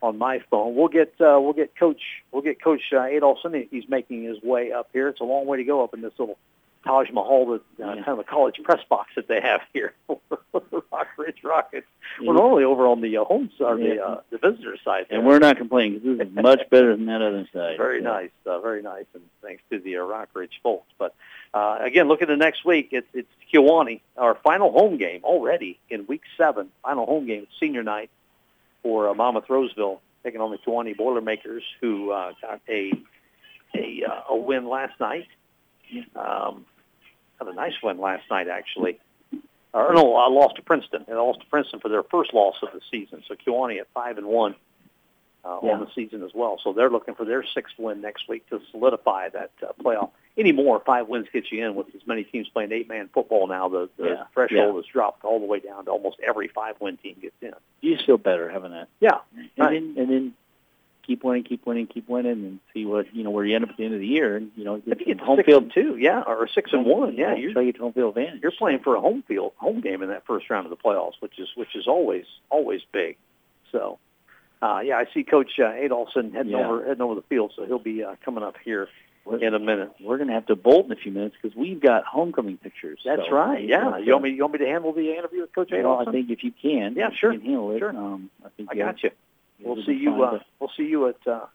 on 0.00 0.16
my 0.16 0.38
phone. 0.48 0.76
We'll 0.76 0.86
get 0.86 1.12
uh, 1.20 1.40
we'll 1.40 1.54
get 1.54 1.76
Coach 1.76 2.22
we'll 2.30 2.42
get 2.42 2.62
Coach 2.62 2.82
uh, 2.92 2.98
Adolphson. 2.98 3.66
He's 3.72 3.88
making 3.88 4.22
his 4.22 4.40
way 4.44 4.70
up 4.70 4.90
here. 4.92 5.08
It's 5.08 5.20
a 5.20 5.24
long 5.24 5.46
way 5.46 5.56
to 5.56 5.64
go 5.64 5.82
up 5.82 5.92
in 5.92 6.02
this 6.02 6.12
little 6.16 6.38
Taj 6.84 7.10
Mahal, 7.10 7.46
the, 7.46 7.54
uh, 7.84 7.94
Yeah. 7.94 8.02
kind 8.04 8.08
of 8.08 8.18
a 8.20 8.24
college 8.24 8.60
press 8.62 8.80
box 8.88 9.10
that 9.16 9.28
they 9.28 9.40
have 9.40 9.60
here. 9.72 9.94
For 10.06 10.18
the 10.52 10.82
Rockridge 10.92 11.42
Rockets. 11.44 11.86
Yeah. 12.20 12.28
We're 12.28 12.34
normally 12.34 12.64
over 12.64 12.86
on 12.86 13.00
the 13.00 13.16
uh, 13.18 13.24
home 13.24 13.50
side, 13.58 13.78
the 13.78 14.02
uh, 14.04 14.20
the 14.30 14.38
visitor 14.38 14.76
side. 14.84 15.06
And 15.10 15.26
we're 15.26 15.38
not 15.38 15.56
complaining 15.58 16.00
'cause 16.00 16.16
this 16.18 16.26
is 16.28 16.34
much 16.42 16.62
better 16.70 16.96
than 16.96 17.06
that 17.06 17.20
other 17.22 17.46
side. 17.52 17.76
Very 17.76 18.00
So, 18.00 18.04
nice, 18.04 18.30
uh, 18.46 18.58
very 18.60 18.82
nice, 18.82 19.04
and 19.14 19.22
thanks 19.42 19.62
to 19.70 19.78
the 19.78 19.96
uh, 19.98 20.00
Rockridge 20.00 20.60
folks. 20.62 20.90
But 20.98 21.14
uh, 21.52 21.78
again, 21.80 22.08
look 22.08 22.22
at 22.22 22.28
the 22.28 22.36
next 22.36 22.64
week. 22.64 22.88
It's 22.92 23.06
it's 23.12 23.28
Kewanee, 23.52 24.00
our 24.16 24.34
final 24.36 24.70
home 24.72 24.96
game 24.98 25.20
already 25.24 25.78
in 25.90 26.06
week 26.06 26.22
seven. 26.36 26.70
Final 26.82 27.06
home 27.06 27.26
game, 27.26 27.46
senior 27.60 27.82
night 27.82 28.10
for 28.82 29.08
uh, 29.10 29.14
Monmouth 29.14 29.48
Roseville 29.50 30.00
taking 30.24 30.40
on 30.40 30.50
the 30.50 30.58
Kewanee 30.58 30.96
Boilermakers, 30.96 31.62
who 31.80 32.10
uh, 32.10 32.32
got 32.40 32.60
a 32.68 32.92
a 33.74 34.02
uh, 34.08 34.22
a 34.30 34.36
win 34.36 34.68
last 34.68 34.98
night. 35.00 35.26
Um, 36.16 36.66
had 37.38 37.48
a 37.48 37.52
nice 37.54 37.74
win 37.82 37.98
last 37.98 38.24
night, 38.30 38.48
actually. 38.48 38.98
Or 39.74 39.92
no, 39.94 40.16
I 40.16 40.28
lost 40.28 40.56
to 40.56 40.62
Princeton. 40.62 41.04
They 41.06 41.14
lost 41.14 41.40
to 41.40 41.46
Princeton 41.46 41.80
for 41.80 41.88
their 41.88 42.02
first 42.02 42.32
loss 42.32 42.56
of 42.62 42.70
the 42.72 42.80
season. 42.90 43.22
So 43.28 43.34
Kewanee 43.34 43.78
at 43.80 43.86
five 43.94 44.16
and 44.18 44.26
one 44.26 44.54
uh, 45.44 45.58
Yeah. 45.62 45.72
on 45.72 45.80
the 45.80 45.88
season 45.94 46.22
as 46.24 46.32
well. 46.34 46.58
So 46.64 46.72
they're 46.72 46.90
looking 46.90 47.14
for 47.14 47.24
their 47.24 47.44
sixth 47.44 47.78
win 47.78 48.00
next 48.00 48.28
week 48.28 48.48
to 48.48 48.60
solidify 48.72 49.28
that 49.30 49.50
uh, 49.62 49.72
playoff. 49.82 50.10
Any 50.36 50.52
more, 50.52 50.80
five 50.80 51.06
wins 51.08 51.26
get 51.32 51.50
you 51.52 51.64
in. 51.66 51.74
With 51.74 51.94
as 51.94 52.06
many 52.06 52.24
teams 52.24 52.48
playing 52.48 52.72
eight-man 52.72 53.10
football 53.12 53.46
now, 53.46 53.68
the, 53.68 53.88
the 53.98 54.04
Yeah. 54.08 54.24
threshold 54.32 54.74
Yeah. 54.74 54.76
has 54.76 54.86
dropped 54.86 55.24
all 55.24 55.38
the 55.38 55.46
way 55.46 55.60
down 55.60 55.84
to 55.84 55.90
almost 55.90 56.18
every 56.26 56.48
five-win 56.48 56.96
team 56.96 57.16
gets 57.20 57.36
in. 57.42 57.52
You 57.80 57.94
just 57.94 58.06
feel 58.06 58.18
better 58.18 58.48
having 58.48 58.70
that. 58.72 58.88
Yeah, 59.00 59.18
And 59.36 59.48
Right. 59.58 59.70
then 59.74 59.94
and 59.98 60.10
then 60.10 60.34
keep 61.08 61.24
winning, 61.24 61.42
keep 61.42 61.66
winning, 61.66 61.86
keep 61.88 62.08
winning, 62.08 62.32
and 62.32 62.60
see 62.72 62.84
what 62.84 63.12
you 63.14 63.24
know 63.24 63.30
where 63.30 63.44
you 63.44 63.56
end 63.56 63.64
up 63.64 63.70
at 63.70 63.76
the 63.78 63.84
end 63.84 63.94
of 63.94 64.00
the 64.00 64.06
year. 64.06 64.36
And 64.36 64.52
you 64.54 64.62
know, 64.64 64.80
if 64.86 65.00
you 65.00 65.06
get 65.06 65.18
home 65.20 65.42
field 65.42 65.72
two, 65.74 65.96
yeah, 65.96 66.22
or 66.24 66.46
six 66.46 66.72
and 66.72 66.84
one, 66.84 67.16
yeah, 67.16 67.34
you're 67.34 67.52
get 67.52 67.78
home 67.78 67.92
field 67.94 68.16
advantage. 68.16 68.42
you're 68.42 68.52
playing 68.52 68.80
for 68.80 68.94
a 68.94 69.00
home 69.00 69.24
field 69.26 69.52
home 69.56 69.80
game 69.80 70.02
in 70.02 70.10
that 70.10 70.24
first 70.26 70.48
round 70.50 70.66
of 70.66 70.70
the 70.70 70.76
playoffs, 70.76 71.14
which 71.20 71.38
is 71.40 71.48
which 71.56 71.74
is 71.74 71.88
always 71.88 72.26
always 72.50 72.82
big. 72.92 73.16
So, 73.72 73.98
uh, 74.62 74.80
yeah, 74.84 74.96
I 74.96 75.06
see 75.12 75.24
Coach 75.24 75.58
uh, 75.58 75.64
Adolphson 75.72 76.32
heading 76.32 76.52
Yeah. 76.52 76.66
over 76.68 76.84
heading 76.86 77.02
over 77.02 77.14
the 77.16 77.22
field, 77.22 77.52
so 77.56 77.64
he'll 77.66 77.78
be 77.80 78.04
uh, 78.04 78.14
coming 78.24 78.44
up 78.44 78.56
here 78.64 78.88
in 79.42 79.52
a 79.52 79.58
minute. 79.58 79.92
We're 80.00 80.16
going 80.16 80.28
to 80.28 80.34
have 80.34 80.46
to 80.46 80.56
bolt 80.56 80.86
in 80.86 80.92
a 80.92 80.96
few 80.96 81.12
minutes 81.12 81.36
because 81.40 81.54
we've 81.56 81.80
got 81.80 82.04
homecoming 82.04 82.56
pictures. 82.56 83.00
That's 83.04 83.22
So, 83.28 83.30
right. 83.34 83.62
Yeah, 83.66 83.98
you 83.98 84.12
want 84.12 84.24
me 84.24 84.30
you 84.30 84.40
want 84.42 84.52
me 84.54 84.58
to 84.60 84.66
handle 84.66 84.92
the 84.92 85.12
interview 85.14 85.42
with 85.42 85.54
Coach 85.54 85.70
Well, 85.70 86.04
I 86.06 86.10
think 86.10 86.30
if 86.30 86.42
you 86.44 86.52
can, 86.52 86.94
Yeah, 86.94 87.10
sure. 87.12 87.32
you 87.32 87.38
can 87.40 87.48
handle 87.48 87.70
it. 87.72 87.78
Sure. 87.80 87.90
Um, 87.96 88.30
I 88.44 88.48
think 88.56 88.70
I 88.70 88.74
got 88.74 89.02
you. 89.02 89.10
We'll 89.62 89.82
see 89.84 89.92
you. 89.92 90.22
Uh, 90.22 90.38
we'll 90.60 90.70
see 90.76 90.84
you 90.84 91.08
at 91.08 91.26
uh, 91.26 91.46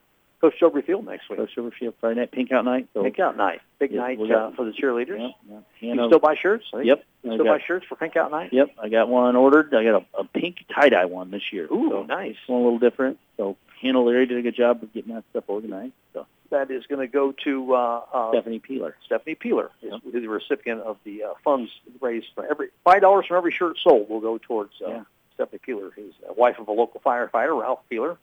Coach 0.41 0.55
Dobry 0.61 0.85
Field 0.85 1.05
next 1.05 1.29
week. 1.29 1.39
Coach 1.39 1.51
Silverfield 1.55 1.93
Friday 2.01 2.19
night, 2.19 2.31
pink 2.31 2.51
out 2.51 2.65
night. 2.65 2.87
So 2.93 3.03
Pink 3.03 3.19
out 3.19 3.37
night, 3.37 3.61
big 3.79 3.93
night 3.93 4.19
uh, 4.19 4.51
for 4.51 4.65
the 4.65 4.71
cheerleaders. 4.71 5.33
You 5.49 5.63
Hannah- 5.79 6.07
still 6.07 6.19
buy 6.19 6.35
shirts? 6.35 6.65
Yep. 6.73 7.03
You 7.23 7.31
still 7.33 7.45
got- 7.45 7.59
buy 7.59 7.63
shirts 7.65 7.85
for 7.87 7.95
Pink 7.95 8.17
Out 8.17 8.31
Night? 8.31 8.51
Yep, 8.51 8.71
I 8.81 8.89
got 8.89 9.07
one 9.07 9.37
ordered. 9.37 9.73
I 9.73 9.83
got 9.85 10.01
a, 10.13 10.19
a 10.19 10.23
pink 10.25 10.57
tie-dye 10.75 11.05
one 11.05 11.31
this 11.31 11.53
year. 11.53 11.65
Ooh, 11.71 11.89
so 11.89 12.03
nice. 12.03 12.35
One 12.47 12.59
a 12.59 12.63
little 12.65 12.79
different. 12.79 13.19
So 13.37 13.55
Hannah 13.81 14.03
Leary 14.03 14.25
did 14.25 14.37
a 14.37 14.41
good 14.41 14.55
job 14.55 14.83
of 14.83 14.93
getting 14.93 15.13
that 15.13 15.23
stuff 15.29 15.45
organized. 15.47 15.93
So 16.13 16.25
That 16.49 16.69
is 16.69 16.85
going 16.87 16.99
to 16.99 17.07
go 17.07 17.31
to 17.45 17.73
uh, 17.73 18.01
uh, 18.13 18.31
Stephanie 18.31 18.59
Peeler. 18.59 18.97
Stephanie 19.05 19.35
Peeler 19.35 19.71
is 19.81 19.93
the 20.11 20.27
recipient 20.27 20.81
of 20.81 20.97
the 21.05 21.23
uh, 21.23 21.33
funds 21.45 21.71
raised 22.01 22.27
for 22.35 22.45
every 22.45 22.67
five 22.83 22.99
dollars 23.01 23.25
from 23.27 23.37
every 23.37 23.51
shirt 23.53 23.77
sold 23.81 24.09
will 24.09 24.19
go 24.19 24.37
towards 24.37 24.73
uh, 24.85 24.89
Yeah. 24.89 25.03
Stephanie 25.35 25.59
Peeler, 25.65 25.89
who's 25.95 26.13
a 26.27 26.33
wife 26.33 26.55
of 26.59 26.67
a 26.67 26.71
local 26.71 27.01
firefighter, 27.01 27.59
Ralph 27.59 27.79
Peeler. 27.89 28.17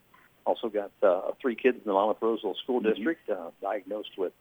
Also 0.46 0.68
got 0.68 0.90
uh, 1.02 1.32
three 1.40 1.54
kids 1.54 1.76
in 1.76 1.82
the 1.84 1.92
Monmouth 1.92 2.16
Roseville 2.20 2.54
School 2.62 2.80
Mhm. 2.80 2.94
District, 2.94 3.28
uh, 3.30 3.50
diagnosed 3.62 4.16
with 4.16 4.32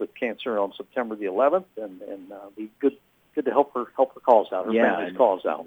with 0.00 0.12
cancer 0.16 0.58
on 0.58 0.72
September 0.76 1.14
the 1.14 1.26
11th, 1.26 1.66
and 1.76 2.00
and 2.02 2.32
uh, 2.32 2.48
be 2.56 2.70
good 2.80 2.96
good 3.34 3.44
to 3.44 3.50
help 3.50 3.72
her 3.74 3.86
help 3.96 4.14
her 4.14 4.20
cause 4.20 4.46
out, 4.52 4.66
her 4.66 4.72
Yeah, 4.72 4.96
family's 4.96 5.16
cause 5.16 5.44
out. 5.46 5.66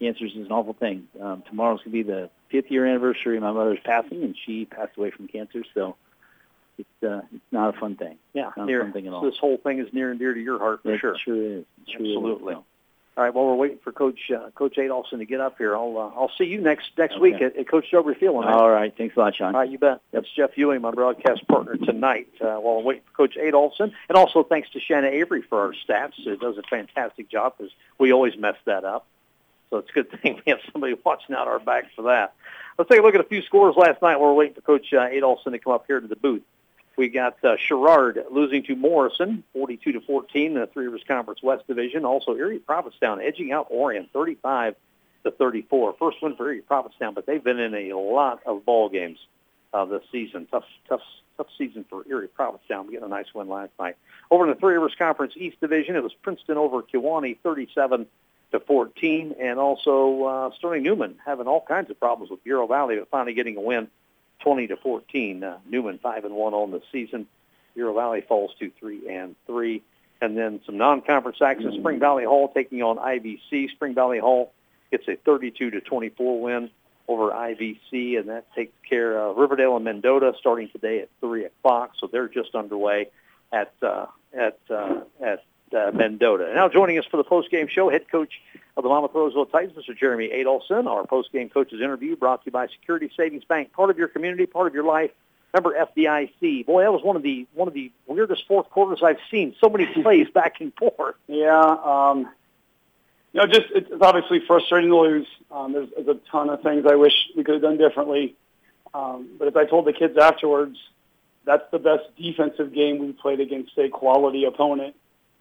Cancer 0.00 0.26
is 0.26 0.34
an 0.36 0.50
awful 0.52 0.74
thing. 0.74 1.08
Um, 1.20 1.42
tomorrow's 1.48 1.78
going 1.80 1.92
to 1.96 2.02
be 2.02 2.02
the 2.02 2.28
fifth 2.50 2.70
year 2.70 2.84
anniversary 2.86 3.36
of 3.36 3.42
my 3.42 3.52
mother's 3.52 3.78
passing, 3.84 4.22
and 4.22 4.36
she 4.44 4.64
passed 4.66 4.96
away 4.96 5.10
from 5.10 5.26
cancer. 5.28 5.62
So 5.74 5.96
it's 6.78 6.88
uh, 7.02 7.22
it's 7.34 7.44
not 7.52 7.74
a 7.74 7.78
fun 7.78 7.96
thing. 7.96 8.18
Yeah, 8.34 8.50
Not 8.56 8.66
near, 8.66 8.82
something 8.82 9.06
at 9.06 9.12
all. 9.12 9.22
this 9.22 9.38
whole 9.38 9.56
thing 9.58 9.78
is 9.78 9.92
near 9.92 10.10
and 10.10 10.18
dear 10.18 10.34
to 10.34 10.40
your 10.40 10.58
heart 10.58 10.82
for 10.82 10.94
It 10.94 11.00
sure. 11.00 11.16
sure 11.24 11.34
is. 11.36 11.64
It 11.86 11.92
sure 11.96 12.50
is. 12.50 12.56
All 13.16 13.24
right. 13.24 13.32
While 13.32 13.46
we're 13.46 13.54
waiting 13.54 13.78
for 13.82 13.92
Coach 13.92 14.30
uh, 14.30 14.50
Coach 14.50 14.76
Adolphson 14.76 15.18
to 15.18 15.24
get 15.24 15.40
up 15.40 15.56
here, 15.56 15.74
I'll 15.74 15.96
uh, 15.96 16.20
I'll 16.20 16.30
see 16.36 16.44
you 16.44 16.60
next 16.60 16.90
next 16.98 17.14
Okay. 17.14 17.20
week 17.22 17.40
at, 17.40 17.56
at 17.56 17.68
Coach 17.68 17.86
Joe 17.90 18.02
Field. 18.14 18.44
All 18.44 18.70
right. 18.70 18.94
Thanks 18.96 19.16
a 19.16 19.20
lot, 19.20 19.34
Sean. 19.36 19.54
All 19.54 19.60
right, 19.62 19.70
you 19.70 19.78
bet. 19.78 20.00
That's 20.12 20.26
Jeff 20.36 20.50
Ewing, 20.56 20.82
my 20.82 20.90
broadcast 20.90 21.46
partner 21.48 21.76
tonight. 21.76 22.28
Uh, 22.40 22.56
while 22.56 22.78
I'm 22.78 22.84
waiting 22.84 23.02
for 23.10 23.16
Coach 23.26 23.36
Adolphson, 23.36 23.92
and 24.08 24.16
also 24.18 24.42
thanks 24.42 24.68
to 24.70 24.80
Shanna 24.80 25.08
Avery 25.08 25.42
for 25.42 25.60
our 25.60 25.72
stats. 25.72 26.12
It 26.18 26.40
does 26.40 26.58
a 26.58 26.62
fantastic 26.62 27.30
job 27.30 27.54
because 27.56 27.72
we 27.98 28.12
always 28.12 28.36
mess 28.36 28.56
that 28.66 28.84
up. 28.84 29.06
So 29.70 29.78
it's 29.78 29.88
a 29.90 29.92
good 29.92 30.10
thing 30.22 30.40
we 30.44 30.50
have 30.52 30.60
somebody 30.72 30.94
watching 31.04 31.34
out 31.34 31.48
our 31.48 31.58
back 31.58 31.86
for 31.96 32.02
that. 32.02 32.34
Let's 32.78 32.90
take 32.90 33.00
a 33.00 33.02
look 33.02 33.14
at 33.14 33.20
a 33.22 33.24
few 33.24 33.40
scores 33.40 33.74
last 33.76 34.02
night. 34.02 34.20
while 34.20 34.28
We're 34.30 34.34
waiting 34.34 34.54
for 34.54 34.60
Coach 34.60 34.92
uh, 34.92 35.08
Adolphson 35.08 35.52
to 35.52 35.58
come 35.58 35.72
up 35.72 35.84
here 35.86 35.98
to 36.00 36.06
the 36.06 36.16
booth. 36.16 36.42
We 36.96 37.08
got 37.08 37.44
uh, 37.44 37.56
Sherrard 37.58 38.24
losing 38.30 38.62
to 38.64 38.74
Morrison, 38.74 39.44
42 39.52 39.92
to 39.92 40.00
14, 40.00 40.52
in 40.52 40.54
the 40.54 40.66
Three 40.66 40.86
Rivers 40.86 41.04
Conference 41.06 41.42
West 41.42 41.66
Division. 41.66 42.04
Also, 42.04 42.34
Erie-Prophetstown 42.34 43.22
edging 43.22 43.52
out 43.52 43.70
Orion, 43.70 44.08
35 44.12 44.76
to 45.24 45.30
34. 45.30 45.96
First 45.98 46.22
win 46.22 46.36
for 46.36 46.46
Erie-Prophetstown, 46.46 47.14
but 47.14 47.26
they've 47.26 47.44
been 47.44 47.58
in 47.58 47.74
a 47.74 47.92
lot 47.94 48.40
of 48.46 48.64
ball 48.64 48.88
games 48.88 49.18
uh, 49.74 49.84
this 49.84 50.02
season. 50.10 50.46
Tough, 50.50 50.64
tough, 50.88 51.02
tough 51.36 51.48
season 51.58 51.84
for 51.90 52.02
Erie-Prophetstown. 52.08 52.86
We 52.86 52.94
got 52.94 53.06
a 53.06 53.08
nice 53.08 53.32
win 53.34 53.48
last 53.48 53.72
night. 53.78 53.96
Over 54.30 54.44
in 54.44 54.50
the 54.50 54.56
Three 54.56 54.74
Rivers 54.74 54.94
Conference 54.98 55.34
East 55.36 55.60
Division, 55.60 55.96
it 55.96 56.02
was 56.02 56.14
Princeton 56.22 56.56
over 56.56 56.82
Kewanee, 56.82 57.38
37 57.42 58.06
to 58.52 58.60
14, 58.60 59.34
and 59.38 59.58
also 59.58 60.24
uh, 60.24 60.50
Sterling 60.56 60.82
Newman 60.82 61.16
having 61.26 61.46
all 61.46 61.60
kinds 61.60 61.90
of 61.90 62.00
problems 62.00 62.30
with 62.30 62.42
Bureau 62.42 62.66
Valley, 62.66 62.96
but 62.96 63.10
finally 63.10 63.34
getting 63.34 63.56
a 63.58 63.60
win, 63.60 63.88
20 64.40 64.68
to 64.68 64.76
14. 64.76 65.44
Uh, 65.44 65.58
Newman 65.68 65.98
five 66.02 66.24
and 66.24 66.34
one 66.34 66.54
on 66.54 66.70
the 66.70 66.82
season. 66.92 67.26
Bureau 67.74 67.94
Valley 67.94 68.22
falls 68.26 68.52
to 68.58 68.70
three 68.80 69.08
and 69.08 69.36
three, 69.46 69.82
and 70.20 70.36
then 70.36 70.60
some 70.64 70.78
non-conference 70.78 71.38
action. 71.42 71.76
Spring 71.78 72.00
Valley 72.00 72.24
Hall 72.24 72.50
taking 72.54 72.82
on 72.82 72.96
IVC. 72.96 73.70
Spring 73.70 73.94
Valley 73.94 74.18
Hall 74.18 74.52
gets 74.90 75.06
a 75.08 75.16
32 75.16 75.70
to 75.70 75.80
24 75.80 76.40
win 76.40 76.70
over 77.08 77.30
IVC, 77.30 78.18
and 78.18 78.28
that 78.28 78.46
takes 78.54 78.72
care 78.88 79.18
of 79.18 79.36
Riverdale 79.36 79.76
and 79.76 79.84
Mendota 79.84 80.32
starting 80.40 80.68
today 80.70 81.00
at 81.00 81.08
three 81.20 81.44
o'clock. 81.44 81.92
So 82.00 82.08
they're 82.10 82.28
just 82.28 82.54
underway 82.54 83.10
at 83.52 83.72
uh, 83.82 84.06
at 84.36 84.58
uh, 84.70 85.00
at 85.24 85.44
uh, 85.72 85.90
Mendota. 85.92 86.52
Now 86.54 86.68
joining 86.68 86.98
us 86.98 87.04
for 87.06 87.16
the 87.16 87.24
post-game 87.24 87.68
show, 87.68 87.90
head 87.90 88.08
coach 88.10 88.40
of 88.76 88.82
the 88.82 88.88
Monmouth 88.88 89.12
Roseville 89.14 89.46
Titans, 89.46 89.76
Mr. 89.76 89.96
Jeremy 89.96 90.28
Adolphson. 90.28 90.86
Our 90.86 91.06
post-game 91.06 91.48
coaches 91.50 91.80
interview 91.80 92.16
brought 92.16 92.42
to 92.42 92.46
you 92.46 92.52
by 92.52 92.66
Security 92.68 93.10
Savings 93.16 93.44
Bank, 93.44 93.72
part 93.72 93.90
of 93.90 93.98
your 93.98 94.08
community, 94.08 94.46
part 94.46 94.66
of 94.66 94.74
your 94.74 94.84
life. 94.84 95.10
Remember 95.52 95.74
FDIC. 95.78 96.66
Boy, 96.66 96.82
that 96.82 96.92
was 96.92 97.02
one 97.02 97.16
of 97.16 97.22
the 97.22 97.46
one 97.54 97.68
of 97.68 97.74
the 97.74 97.90
weirdest 98.06 98.46
fourth 98.46 98.68
quarters 98.70 99.00
I've 99.02 99.18
seen. 99.30 99.54
So 99.60 99.68
many 99.68 99.86
plays 99.86 100.28
back 100.34 100.60
and 100.60 100.74
forth. 100.74 101.14
Yeah, 101.28 101.76
um, 101.82 102.28
you 103.32 103.40
know, 103.40 103.46
just 103.46 103.66
it's, 103.74 103.90
it's 103.90 104.02
obviously 104.02 104.40
frustrating 104.46 104.90
to 104.90 104.96
lose. 104.98 105.26
Um, 105.50 105.72
there's, 105.72 105.88
there's 105.94 106.08
a 106.08 106.20
ton 106.30 106.50
of 106.50 106.62
things 106.62 106.84
I 106.86 106.96
wish 106.96 107.14
we 107.36 107.44
could 107.44 107.54
have 107.54 107.62
done 107.62 107.78
differently. 107.78 108.34
Um, 108.92 109.28
but 109.38 109.48
as 109.48 109.56
I 109.56 109.64
told 109.64 109.86
the 109.86 109.92
kids 109.92 110.16
afterwards, 110.16 110.78
that's 111.44 111.64
the 111.70 111.78
best 111.78 112.04
defensive 112.16 112.72
game 112.74 112.98
we 112.98 113.12
played 113.12 113.40
against 113.40 113.76
a 113.78 113.88
quality 113.88 114.44
opponent 114.44 114.96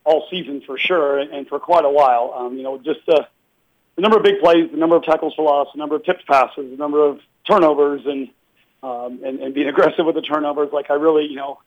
all 0.06 0.28
season 0.30 0.62
for 0.62 0.78
sure, 0.78 1.20
and, 1.20 1.48
for 1.48 1.60
quite 1.60 1.84
a 1.84 1.90
while. 1.90 2.34
Um, 2.36 2.58
you 2.58 2.64
know, 2.64 2.78
just 2.78 3.00
the, 3.08 3.28
the 3.96 4.02
number 4.02 4.18
of 4.18 4.24
big 4.24 4.40
plays, 4.40 4.70
the 4.72 4.78
number 4.78 4.96
of 4.96 5.04
tackles 5.04 5.34
for 5.34 5.44
loss, 5.44 5.68
the 5.74 5.80
number 5.80 5.96
of 5.96 6.06
tipped 6.06 6.26
passes, 6.28 6.70
the 6.72 6.78
number 6.78 7.04
of 7.04 7.20
turnovers, 7.50 8.02
and 8.06 8.30
um, 8.84 9.22
and, 9.26 9.40
and 9.40 9.54
being 9.54 9.68
aggressive 9.74 10.06
with 10.06 10.16
the 10.16 10.22
turnovers. 10.22 10.70
Like 10.72 10.90
I 10.90 10.94
really, 10.94 11.26
you 11.26 11.36
know, 11.36 11.60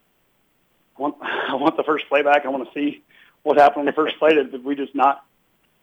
want 0.97 1.17
I 1.23 1.55
want 1.57 1.76
the 1.76 1.83
first 1.83 2.08
play 2.08 2.23
back. 2.23 2.47
I 2.47 2.49
want 2.49 2.67
to 2.67 2.75
see 2.75 3.02
what 3.42 3.58
happened 3.58 3.81
on 3.81 3.86
the 3.86 3.92
first 3.92 4.18
play. 4.18 4.34
Did 4.34 4.65
we 4.65 4.76
just 4.76 4.94
not 4.94 5.25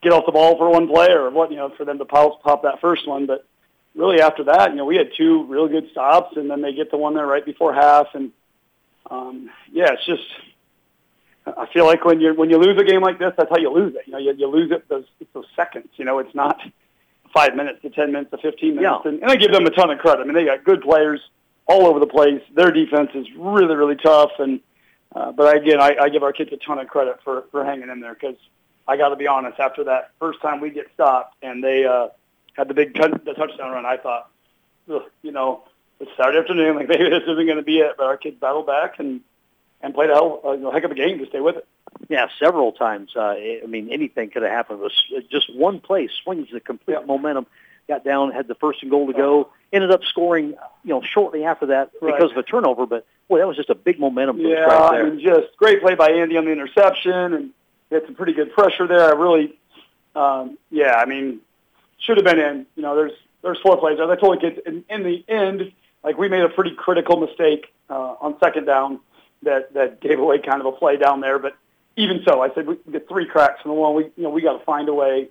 get 0.02 0.14
off 0.14 0.26
the 0.26 0.32
ball 0.32 0.58
for 0.58 0.70
one 0.70 0.88
play, 0.88 1.12
or 1.12 1.30
what? 1.30 1.52
You 1.52 1.58
know, 1.58 1.70
for 1.70 1.86
them 1.86 1.98
to 1.98 2.06
pop 2.06 2.42
pop 2.42 2.64
that 2.64 2.80
first 2.80 3.08
one, 3.08 3.26
but 3.26 3.46
really 3.96 4.22
after 4.22 4.46
that, 4.46 4.72
you 4.72 4.78
know, 4.78 4.86
we 4.86 4.96
had 4.96 5.12
two 5.18 5.44
real 5.46 5.68
good 5.68 5.90
stops, 5.92 6.38
and 6.38 6.50
then 6.50 6.62
they 6.62 6.74
get 6.74 6.90
the 6.90 6.98
one 6.98 7.16
there 7.16 7.28
right 7.28 7.46
before 7.46 7.74
half, 7.74 8.08
and 8.14 8.32
um, 9.12 9.50
yeah, 9.72 9.92
it's 9.92 10.06
just. 10.06 10.24
I 11.46 11.68
feel 11.72 11.86
like 11.86 12.04
when 12.06 12.20
you 12.20 12.34
when 12.34 12.50
you 12.50 12.58
lose 12.58 12.80
a 12.80 12.84
game 12.84 13.02
like 13.02 13.20
this, 13.20 13.34
that's 13.38 13.50
how 13.50 13.58
you 13.58 13.72
lose 13.72 13.96
it. 13.96 14.02
You 14.08 14.14
know, 14.14 14.18
you, 14.18 14.34
you 14.38 14.48
lose 14.48 14.72
it 14.72 14.88
those 14.90 15.06
those 15.34 15.46
seconds. 15.56 15.90
You 15.96 16.06
know, 16.06 16.20
it's 16.20 16.34
not 16.34 16.60
five 17.34 17.56
minutes 17.56 17.82
to 17.84 17.90
ten 17.90 18.12
minutes 18.12 18.32
to 18.32 18.38
fifteen 18.38 18.76
minutes. 18.76 19.02
Yeah. 19.06 19.12
And, 19.12 19.22
and 19.22 19.32
I 19.32 19.36
give 19.36 19.52
them 19.52 19.66
a 19.66 19.70
ton 19.70 19.92
of 19.92 20.00
credit. 20.00 20.22
I 20.22 20.26
mean, 20.26 20.34
they 20.34 20.46
got 20.46 20.64
good 20.64 20.82
players 20.82 21.22
all 21.68 21.86
over 21.86 22.00
the 22.00 22.08
place. 22.08 22.42
Their 22.54 22.72
defense 22.72 23.12
is 23.14 23.28
really 23.38 23.76
really 23.76 23.96
tough. 23.96 24.32
And 24.40 24.60
uh, 25.16 25.32
but 25.32 25.56
again, 25.56 25.80
I, 25.80 25.96
I 26.02 26.10
give 26.10 26.24
our 26.24 26.34
kids 26.34 26.52
a 26.52 26.58
ton 26.58 26.80
of 26.80 26.88
credit 26.88 27.20
for 27.24 27.46
for 27.52 27.64
hanging 27.64 27.90
in 27.90 28.00
there 28.00 28.16
because 28.16 28.38
I 28.88 28.98
got 28.98 29.10
to 29.10 29.16
be 29.16 29.28
honest. 29.28 29.60
After 29.60 29.84
that 29.86 30.12
first 30.20 30.42
time 30.42 30.62
we 30.62 30.72
get 30.72 30.88
stopped 30.94 31.36
and 31.44 31.64
they 31.64 31.86
uh, 31.86 32.08
had 32.54 32.68
the 32.68 32.74
big 32.74 32.96
cut, 32.96 33.24
the 33.24 33.34
touchdown 33.34 33.72
run, 33.72 33.86
I 33.86 33.98
thought, 33.98 34.32
Ugh, 34.92 35.04
you 35.22 35.32
know, 35.32 35.64
it's 36.00 36.12
Saturday 36.18 36.40
afternoon. 36.40 36.76
Like 36.76 36.88
maybe 36.90 37.10
this 37.10 37.24
isn't 37.24 37.46
going 37.46 37.58
to 37.58 37.64
be 37.64 37.80
it. 37.80 37.94
But 37.98 38.08
our 38.08 38.18
kids 38.18 38.38
battled 38.40 38.68
back 38.68 39.00
and 39.00 39.22
and 39.86 39.94
played 39.94 40.10
a 40.10 40.14
hell, 40.14 40.42
uh, 40.44 40.52
you 40.54 40.62
know, 40.62 40.72
heck 40.72 40.84
of 40.84 40.90
a 40.92 40.96
game 40.96 41.20
to 41.20 41.28
stay 41.28 41.40
with 41.40 41.58
it. 41.58 41.68
Yeah, 42.10 42.28
several 42.40 42.72
times. 42.72 43.12
Uh, 43.16 43.36
I 43.36 43.62
mean, 43.68 43.90
anything 43.92 44.32
could 44.32 44.42
have 44.42 44.52
happened. 44.52 44.80
It 44.80 44.84
was 44.84 45.24
just 45.30 45.56
one 45.56 45.80
play 45.80 46.10
swings 46.24 46.48
the 46.52 46.60
complete 46.60 46.98
Yeah. 47.00 47.06
momentum. 47.06 47.46
Got 47.88 48.04
down, 48.04 48.32
had 48.32 48.48
the 48.48 48.56
first 48.56 48.82
and 48.82 48.90
goal 48.90 49.06
to 49.06 49.14
go. 49.14 49.50
Ended 49.72 49.92
up 49.92 50.04
scoring, 50.06 50.56
you 50.84 50.90
know, 50.90 51.04
shortly 51.04 51.46
after 51.46 51.68
that 51.68 51.92
Right. 52.02 52.16
because 52.16 52.32
of 52.32 52.38
a 52.38 52.44
turnover. 52.44 52.88
But 52.88 53.06
boy, 53.30 53.38
that 53.38 53.48
was 53.48 53.56
just 53.58 53.70
a 53.70 53.76
big 53.76 54.00
momentum 54.00 54.38
boost 54.38 54.50
Yeah, 54.50 54.62
right 54.66 54.92
there. 54.92 55.06
mean, 55.06 55.20
just 55.20 55.56
great 55.58 55.82
play 55.82 55.94
by 55.94 56.10
Andy 56.10 56.36
on 56.36 56.46
the 56.46 56.52
interception, 56.52 57.36
and 57.36 57.52
had 57.92 58.06
some 58.08 58.16
pretty 58.16 58.34
good 58.34 58.52
pressure 58.54 58.88
there. 58.88 59.04
I 59.04 59.12
really, 59.12 59.56
um, 60.16 60.58
yeah, 60.72 60.96
I 60.96 61.06
mean, 61.06 61.42
should 62.00 62.18
have 62.18 62.26
been 62.26 62.40
in. 62.40 62.66
You 62.76 62.82
know, 62.82 62.96
there's 62.96 63.14
there's 63.44 63.60
four 63.60 63.78
plays. 63.78 64.00
As 64.00 64.10
I 64.10 64.16
told 64.16 64.38
the 64.38 64.42
kids, 64.50 64.60
in, 64.66 64.84
in 64.90 65.04
the 65.04 65.24
end, 65.28 65.72
like 66.04 66.18
we 66.18 66.28
made 66.28 66.42
a 66.42 66.50
pretty 66.50 66.72
critical 66.72 67.18
mistake 67.20 67.72
uh, 67.92 68.16
on 68.20 68.36
second 68.40 68.66
down 68.66 69.00
that 69.46 69.74
that 69.74 70.02
gave 70.02 70.20
away 70.20 70.40
kind 70.40 70.60
of 70.60 70.68
a 70.68 70.72
play 70.72 70.98
down 70.98 71.22
there. 71.22 71.40
But 71.40 71.56
even 71.96 72.22
so, 72.28 72.42
I 72.42 72.54
said 72.54 72.68
we, 72.68 72.78
get 72.92 73.08
three 73.08 73.26
cracks 73.26 73.62
in 73.64 73.70
the 73.70 73.76
wall. 73.76 73.96
We 73.96 74.04
you 74.16 74.24
know 74.24 74.30
we 74.30 74.42
got 74.42 74.58
to 74.58 74.66
find 74.66 74.90
a 74.90 74.94
way 74.94 75.30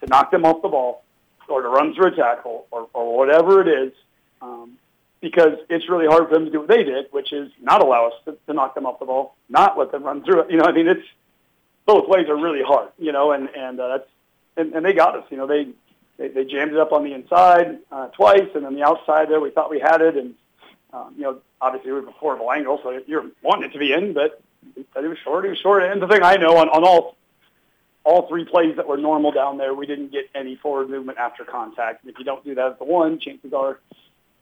to 0.00 0.06
knock 0.06 0.30
them 0.30 0.44
off 0.44 0.62
the 0.62 0.68
ball, 0.68 1.02
or 1.48 1.62
to 1.62 1.68
run 1.68 1.94
through 1.94 2.08
a 2.08 2.16
tackle, 2.16 2.66
or 2.70 2.88
or 2.94 3.16
whatever 3.16 3.60
it 3.60 3.68
is. 3.68 3.92
Um, 4.40 4.78
because 5.20 5.56
it's 5.70 5.88
really 5.88 6.06
hard 6.06 6.28
for 6.28 6.34
them 6.34 6.44
to 6.44 6.50
do 6.50 6.60
what 6.60 6.68
they 6.68 6.84
did, 6.84 7.06
which 7.10 7.32
is 7.32 7.50
not 7.58 7.80
allow 7.80 8.08
us 8.08 8.12
to, 8.26 8.36
to 8.46 8.52
knock 8.52 8.74
them 8.74 8.84
off 8.84 8.98
the 8.98 9.06
ball, 9.06 9.34
not 9.48 9.78
let 9.78 9.90
them 9.90 10.02
run 10.02 10.22
through 10.22 10.40
it. 10.40 10.50
You 10.50 10.58
know, 10.58 10.66
I 10.66 10.72
mean, 10.72 10.86
it's 10.86 11.06
both 11.86 12.06
ways 12.08 12.28
are 12.28 12.36
really 12.36 12.62
hard. 12.62 12.90
You 12.98 13.12
know, 13.12 13.32
and 13.32 13.48
and 13.48 13.80
uh, 13.80 13.88
that's 13.88 14.10
and, 14.56 14.74
and 14.74 14.84
they 14.84 14.92
got 14.92 15.16
us. 15.16 15.24
You 15.30 15.38
know, 15.38 15.46
they 15.46 15.68
they, 16.18 16.28
they 16.28 16.44
jammed 16.44 16.72
it 16.72 16.78
up 16.78 16.92
on 16.92 17.04
the 17.04 17.12
inside 17.12 17.78
uh, 17.90 18.08
twice, 18.08 18.48
and 18.54 18.64
then 18.64 18.74
the 18.74 18.82
outside 18.82 19.28
there 19.28 19.40
we 19.40 19.50
thought 19.50 19.70
we 19.70 19.80
had 19.80 20.00
it, 20.00 20.16
and 20.16 20.34
um, 20.94 21.14
you 21.16 21.22
know, 21.22 21.38
obviously 21.60 21.92
we 21.92 22.00
were 22.00 22.08
a 22.08 22.12
horrible 22.12 22.52
angle, 22.52 22.78
so 22.82 23.00
you're 23.06 23.26
wanting 23.42 23.68
it 23.68 23.72
to 23.72 23.78
be 23.78 23.92
in, 23.92 24.12
but 24.12 24.40
it 24.76 24.86
was 25.08 25.18
short. 25.24 25.44
It 25.44 25.50
was 25.50 25.58
short. 25.58 25.82
And 25.82 26.00
the 26.00 26.06
thing 26.06 26.22
I 26.22 26.36
know 26.36 26.56
on 26.56 26.68
on 26.68 26.84
all 26.84 27.16
all 28.04 28.28
three 28.28 28.44
plays 28.44 28.76
that 28.76 28.86
were 28.86 28.98
normal 28.98 29.32
down 29.32 29.58
there, 29.58 29.74
we 29.74 29.86
didn't 29.86 30.12
get 30.12 30.26
any 30.34 30.56
forward 30.56 30.90
movement 30.90 31.18
after 31.18 31.44
contact. 31.44 32.04
And 32.04 32.12
if 32.12 32.18
you 32.18 32.24
don't 32.24 32.44
do 32.44 32.54
that 32.54 32.66
at 32.72 32.78
the 32.78 32.84
one, 32.84 33.18
chances 33.18 33.52
are 33.52 33.80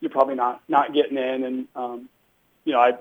you're 0.00 0.10
probably 0.10 0.34
not 0.34 0.60
not 0.68 0.92
getting 0.92 1.16
in. 1.16 1.44
And 1.44 1.68
um, 1.74 2.08
you 2.64 2.72
know, 2.72 2.80
I 2.80 2.92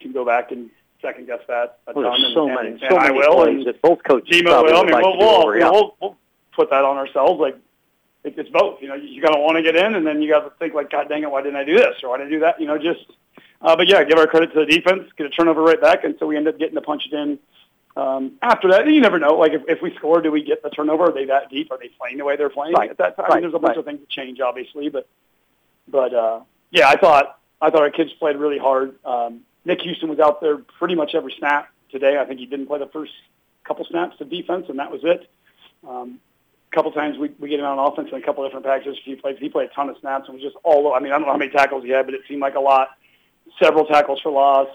can 0.00 0.12
go 0.12 0.24
back 0.24 0.52
and 0.52 0.70
second 1.02 1.26
guess 1.26 1.40
that 1.48 1.78
a 1.86 1.92
Well, 1.94 2.10
ton. 2.10 2.32
so 2.34 2.46
and, 2.46 2.54
many, 2.54 2.68
and, 2.72 2.80
so 2.80 2.86
and 2.88 2.98
I 2.98 3.08
many 3.08 3.18
will. 3.18 3.34
plays 3.34 3.56
And 3.56 3.66
that 3.66 3.82
both 3.82 4.02
coaches 4.04 4.28
Demo 4.30 4.50
probably 4.50 4.72
will. 4.72 4.78
I 4.80 4.84
mean, 4.84 4.92
like 4.92 5.04
we'll, 5.04 5.18
we'll, 5.18 5.72
we'll, 5.72 5.96
we'll 6.00 6.16
put 6.54 6.70
that 6.70 6.84
on 6.84 6.96
ourselves. 6.98 7.40
Like 7.40 7.56
it, 8.24 8.34
it's 8.36 8.50
both. 8.50 8.80
You 8.80 8.88
know, 8.88 8.94
you, 8.94 9.08
you 9.08 9.22
got 9.22 9.34
to 9.34 9.40
want 9.40 9.56
to 9.56 9.62
get 9.62 9.76
in, 9.76 9.94
and 9.94 10.06
then 10.06 10.22
you 10.22 10.30
got 10.30 10.40
to 10.40 10.50
think 10.58 10.74
like, 10.74 10.90
God 10.90 11.08
dang 11.08 11.22
it, 11.22 11.30
why 11.30 11.42
didn't 11.42 11.56
I 11.56 11.64
do 11.64 11.76
this 11.76 11.96
or 12.02 12.10
why 12.10 12.18
didn't 12.18 12.28
I 12.28 12.34
do 12.36 12.40
that? 12.40 12.60
You 12.60 12.66
know, 12.66 12.78
just. 12.78 13.06
Uh, 13.62 13.76
but 13.76 13.88
yeah, 13.88 14.02
give 14.04 14.16
our 14.18 14.26
credit 14.26 14.54
to 14.54 14.60
the 14.60 14.66
defense, 14.66 15.02
get 15.18 15.26
a 15.26 15.30
turnover 15.30 15.62
right 15.62 15.80
back, 15.80 16.02
and 16.04 16.14
so 16.18 16.26
we 16.26 16.34
end 16.34 16.48
up 16.48 16.58
getting 16.58 16.76
to 16.76 16.80
punch 16.80 17.02
it 17.10 17.14
in. 17.14 17.38
Um, 17.96 18.32
after 18.40 18.70
that, 18.70 18.86
you 18.88 19.00
never 19.00 19.18
know. 19.18 19.34
Like 19.34 19.52
if, 19.52 19.62
if 19.68 19.82
we 19.82 19.94
score, 19.96 20.22
do 20.22 20.30
we 20.30 20.42
get 20.42 20.62
the 20.62 20.70
turnover? 20.70 21.04
Are 21.04 21.12
they 21.12 21.26
that 21.26 21.50
deep? 21.50 21.70
Are 21.70 21.78
they 21.78 21.88
playing 21.88 22.16
the 22.16 22.24
way 22.24 22.36
they're 22.36 22.48
playing 22.48 22.72
Right, 22.72 22.90
at 22.90 22.98
that 22.98 23.16
time? 23.16 23.26
I 23.28 23.34
mean, 23.34 23.42
there's 23.42 23.54
a 23.54 23.58
bunch 23.58 23.76
right. 23.76 23.78
of 23.78 23.84
things 23.84 24.00
that 24.00 24.08
change, 24.08 24.40
obviously, 24.40 24.88
but 24.88 25.08
but 25.88 26.14
uh, 26.14 26.40
yeah, 26.70 26.88
I 26.88 26.96
thought 26.96 27.38
I 27.60 27.70
thought 27.70 27.82
our 27.82 27.90
kids 27.90 28.12
played 28.18 28.36
really 28.36 28.58
hard. 28.58 28.94
Um, 29.04 29.40
Nick 29.64 29.82
Houston 29.82 30.08
was 30.08 30.18
out 30.18 30.40
there 30.40 30.58
pretty 30.58 30.94
much 30.94 31.14
every 31.14 31.34
snap 31.38 31.68
today. 31.90 32.18
I 32.18 32.24
think 32.24 32.40
he 32.40 32.46
didn't 32.46 32.66
play 32.66 32.78
the 32.78 32.86
first 32.86 33.12
couple 33.64 33.84
snaps 33.84 34.20
of 34.20 34.30
defense, 34.30 34.66
and 34.68 34.78
that 34.78 34.90
was 34.90 35.02
it. 35.04 35.28
Um, 35.86 36.20
a 36.70 36.74
couple 36.74 36.92
times 36.92 37.18
we, 37.18 37.30
we 37.38 37.48
get 37.48 37.58
him 37.58 37.66
on 37.66 37.78
offense 37.78 38.08
in 38.12 38.18
a 38.18 38.24
couple 38.24 38.44
different 38.44 38.64
packages. 38.64 38.96
He 39.04 39.16
played 39.16 39.38
he 39.38 39.48
played 39.48 39.70
a 39.70 39.74
ton 39.74 39.88
of 39.88 39.96
snaps 40.00 40.28
and 40.28 40.34
was 40.34 40.42
just 40.42 40.56
all. 40.62 40.94
I 40.94 41.00
mean, 41.00 41.12
I 41.12 41.16
don't 41.16 41.26
know 41.26 41.32
how 41.32 41.38
many 41.38 41.50
tackles 41.50 41.84
he 41.84 41.90
had, 41.90 42.06
but 42.06 42.14
it 42.14 42.22
seemed 42.28 42.40
like 42.40 42.54
a 42.54 42.60
lot. 42.60 42.90
Several 43.60 43.84
tackles 43.86 44.20
for 44.20 44.30
loss. 44.30 44.68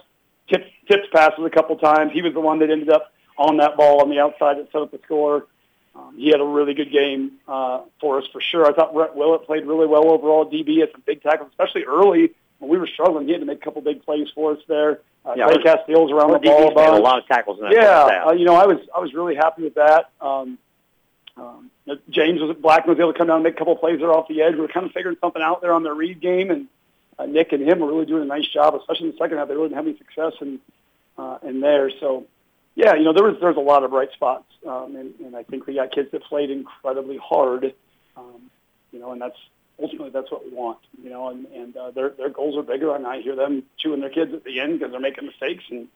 Tipped 0.49 0.69
tipped 0.89 1.11
passes 1.13 1.43
a 1.45 1.49
couple 1.49 1.77
times. 1.77 2.11
He 2.11 2.21
was 2.21 2.33
the 2.33 2.41
one 2.41 2.59
that 2.59 2.69
ended 2.69 2.89
up 2.89 3.13
on 3.37 3.57
that 3.57 3.77
ball 3.77 4.01
on 4.01 4.09
the 4.09 4.19
outside 4.19 4.57
that 4.57 4.71
set 4.71 4.81
up 4.81 4.91
the 4.91 4.99
score. 5.05 5.47
Um, 5.95 6.15
he 6.17 6.27
had 6.27 6.41
a 6.41 6.45
really 6.45 6.73
good 6.73 6.91
game 6.91 7.33
uh, 7.47 7.81
for 8.01 8.19
us 8.19 8.25
for 8.31 8.41
sure. 8.41 8.65
I 8.65 8.73
thought 8.73 8.93
Rhett 8.93 9.15
Willett 9.15 9.45
played 9.45 9.65
really 9.65 9.87
well 9.87 10.11
overall. 10.11 10.45
DB 10.45 10.81
had 10.81 10.91
some 10.91 11.03
big 11.05 11.23
tackles, 11.23 11.49
especially 11.51 11.85
early 11.85 12.31
when 12.59 12.69
we 12.69 12.77
were 12.77 12.87
struggling. 12.87 13.27
He 13.27 13.31
had 13.31 13.39
to 13.39 13.45
make 13.45 13.61
a 13.61 13.63
couple 13.63 13.81
big 13.81 14.03
plays 14.03 14.27
for 14.35 14.51
us 14.51 14.59
there. 14.67 14.99
Uh, 15.25 15.33
Yeah, 15.37 15.47
Clay 15.47 15.63
Castile's 15.63 16.11
around 16.11 16.33
the 16.33 16.39
ball 16.39 16.71
DB's 16.71 16.75
made 16.75 16.99
a 16.99 17.01
lot 17.01 17.19
of 17.19 17.27
tackles 17.27 17.59
in 17.59 17.65
that 17.65 17.73
Yeah, 17.73 18.27
uh, 18.27 18.33
you 18.33 18.43
know, 18.43 18.55
I 18.55 18.65
was 18.65 18.79
I 18.93 18.99
was 18.99 19.13
really 19.13 19.35
happy 19.35 19.63
with 19.63 19.75
that. 19.75 20.09
Um, 20.19 20.57
know, 21.37 21.97
James 22.09 22.41
was 22.41 22.55
Black 22.57 22.87
was 22.87 22.97
able 22.99 23.13
to 23.13 23.17
come 23.17 23.27
down 23.27 23.37
and 23.37 23.43
make 23.43 23.55
a 23.55 23.57
couple 23.57 23.73
of 23.73 23.79
plays 23.79 23.99
there 23.99 24.11
off 24.11 24.27
the 24.27 24.41
edge. 24.41 24.53
We 24.55 24.61
were 24.61 24.67
kind 24.67 24.85
of 24.85 24.91
figuring 24.91 25.17
something 25.21 25.41
out 25.41 25.61
there 25.61 25.73
on 25.73 25.83
their 25.83 25.93
read 25.93 26.21
game, 26.21 26.49
and 26.51 26.67
uh, 27.19 27.25
Nick 27.25 27.51
and 27.51 27.67
him 27.67 27.79
were 27.79 27.87
really 27.87 28.05
doing 28.05 28.23
a 28.23 28.25
nice 28.25 28.47
job, 28.47 28.75
especially 28.75 29.07
in 29.07 29.11
the 29.11 29.17
second 29.17 29.37
half. 29.37 29.47
They 29.47 29.55
really 29.55 29.69
didn't 29.69 29.77
have 29.77 29.87
any 29.87 29.97
success 29.97 30.33
in 30.41 30.59
uh, 31.17 31.37
in 31.43 31.61
there. 31.61 31.89
So, 31.99 32.25
yeah, 32.75 32.95
you 32.95 33.03
know, 33.03 33.13
there 33.13 33.23
was 33.23 33.37
there's 33.41 33.57
a 33.57 33.61
lot 33.61 33.83
of 33.83 33.91
bright 33.91 34.11
spots, 34.13 34.45
um, 34.67 34.95
and, 34.95 35.13
and 35.19 35.35
I 35.35 35.43
think 35.43 35.67
we 35.67 35.75
got 35.75 35.91
kids 35.91 36.11
that 36.11 36.23
played 36.23 36.49
incredibly 36.51 37.17
hard. 37.17 37.73
Um, 38.17 38.49
you 38.91 38.99
know, 38.99 39.11
and 39.11 39.21
that's 39.21 39.37
ultimately 39.81 40.09
that's 40.11 40.31
what 40.31 40.45
we 40.45 40.51
want. 40.51 40.79
You 41.03 41.09
know, 41.09 41.29
and 41.29 41.45
and 41.47 41.75
uh, 41.75 41.91
their 41.91 42.09
their 42.09 42.29
goals 42.29 42.57
are 42.57 42.63
bigger, 42.63 42.95
and 42.95 43.05
I 43.05 43.21
hear 43.21 43.35
them 43.35 43.63
chewing 43.77 43.99
their 43.99 44.09
kids 44.09 44.33
at 44.33 44.43
the 44.43 44.59
end 44.59 44.79
because 44.79 44.91
they're 44.91 45.01
making 45.01 45.25
mistakes 45.25 45.63
and 45.69 45.87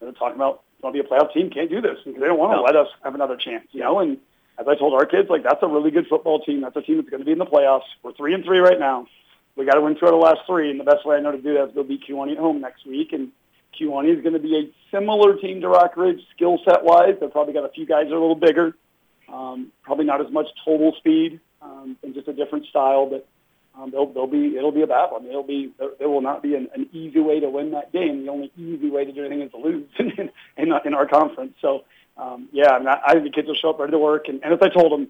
they're 0.00 0.12
talking 0.12 0.36
about 0.36 0.62
want 0.82 0.96
to 0.96 1.02
be 1.02 1.06
a 1.06 1.08
playoff 1.08 1.32
team, 1.32 1.48
can't 1.48 1.70
do 1.70 1.80
this 1.80 1.98
because 2.04 2.20
they 2.20 2.26
don't 2.26 2.38
want 2.38 2.52
to 2.52 2.56
No. 2.56 2.62
let 2.62 2.74
us 2.74 2.88
have 3.04 3.14
another 3.14 3.36
chance. 3.36 3.66
You 3.70 3.80
know, 3.80 4.00
and 4.00 4.18
as 4.58 4.66
I 4.68 4.74
told 4.74 4.94
our 4.94 5.06
kids, 5.06 5.28
like 5.30 5.42
that's 5.42 5.62
a 5.62 5.66
really 5.66 5.90
good 5.90 6.06
football 6.08 6.40
team. 6.40 6.60
That's 6.60 6.76
a 6.76 6.82
team 6.82 6.96
that's 6.96 7.08
going 7.08 7.20
to 7.20 7.26
be 7.26 7.32
in 7.32 7.38
the 7.38 7.46
playoffs. 7.46 7.88
We're 8.02 8.12
three 8.12 8.34
and 8.34 8.44
three 8.44 8.58
right 8.58 8.78
now. 8.78 9.06
We 9.56 9.66
got 9.66 9.74
to 9.74 9.80
win 9.80 9.94
two 9.98 10.06
out 10.06 10.14
of 10.14 10.20
the 10.20 10.24
last 10.24 10.40
three, 10.46 10.70
and 10.70 10.80
the 10.80 10.84
best 10.84 11.04
way 11.04 11.16
I 11.16 11.20
know 11.20 11.32
to 11.32 11.40
do 11.40 11.54
that 11.54 11.68
is 11.68 11.74
go 11.74 11.82
beat 11.82 12.02
Kewanee 12.08 12.32
at 12.32 12.38
home 12.38 12.60
next 12.60 12.86
week. 12.86 13.12
And 13.12 13.32
Kewanee 13.78 14.16
is 14.16 14.22
going 14.22 14.34
to 14.34 14.38
be 14.38 14.56
a 14.56 14.96
similar 14.96 15.36
team 15.36 15.60
to 15.60 15.66
Rockridge 15.68 16.20
skill 16.34 16.58
set 16.64 16.84
wise. 16.84 17.16
They've 17.20 17.30
probably 17.30 17.54
got 17.54 17.64
a 17.64 17.70
few 17.70 17.86
guys 17.86 18.06
that 18.06 18.14
are 18.14 18.18
a 18.18 18.20
little 18.20 18.34
bigger, 18.34 18.74
um, 19.32 19.72
probably 19.82 20.04
not 20.04 20.24
as 20.24 20.32
much 20.32 20.46
total 20.64 20.92
speed, 20.98 21.40
um, 21.60 21.96
and 22.02 22.14
just 22.14 22.28
a 22.28 22.32
different 22.32 22.66
style. 22.66 23.06
But 23.06 23.26
um, 23.78 23.90
they'll, 23.90 24.12
they'll 24.12 24.26
be 24.26 24.56
it'll 24.56 24.72
be 24.72 24.82
a 24.82 24.86
battle. 24.86 25.16
I 25.18 25.20
mean, 25.20 25.30
it'll 25.30 25.42
be 25.42 25.72
there, 25.78 26.08
will 26.08 26.20
not 26.20 26.42
be 26.42 26.54
an, 26.54 26.68
an 26.74 26.88
easy 26.92 27.20
way 27.20 27.40
to 27.40 27.48
win 27.48 27.72
that 27.72 27.92
game. 27.92 28.24
The 28.24 28.30
only 28.30 28.52
easy 28.56 28.90
way 28.90 29.04
to 29.04 29.12
do 29.12 29.24
anything 29.24 29.42
is 29.42 29.50
to 29.52 29.58
lose 29.58 29.86
in 29.98 30.30
in, 30.56 30.72
in 30.84 30.94
our 30.94 31.06
conference. 31.06 31.54
So 31.60 31.84
um, 32.16 32.48
yeah, 32.52 32.70
I, 32.70 32.78
mean, 32.78 32.88
I 32.88 33.00
I 33.04 33.12
think 33.12 33.24
the 33.24 33.30
kids 33.30 33.48
will 33.48 33.54
show 33.54 33.70
up 33.70 33.78
ready 33.78 33.92
to 33.92 33.98
work. 33.98 34.28
And, 34.28 34.42
and 34.44 34.52
as 34.52 34.60
I 34.62 34.68
told 34.68 34.92
them, 34.92 35.08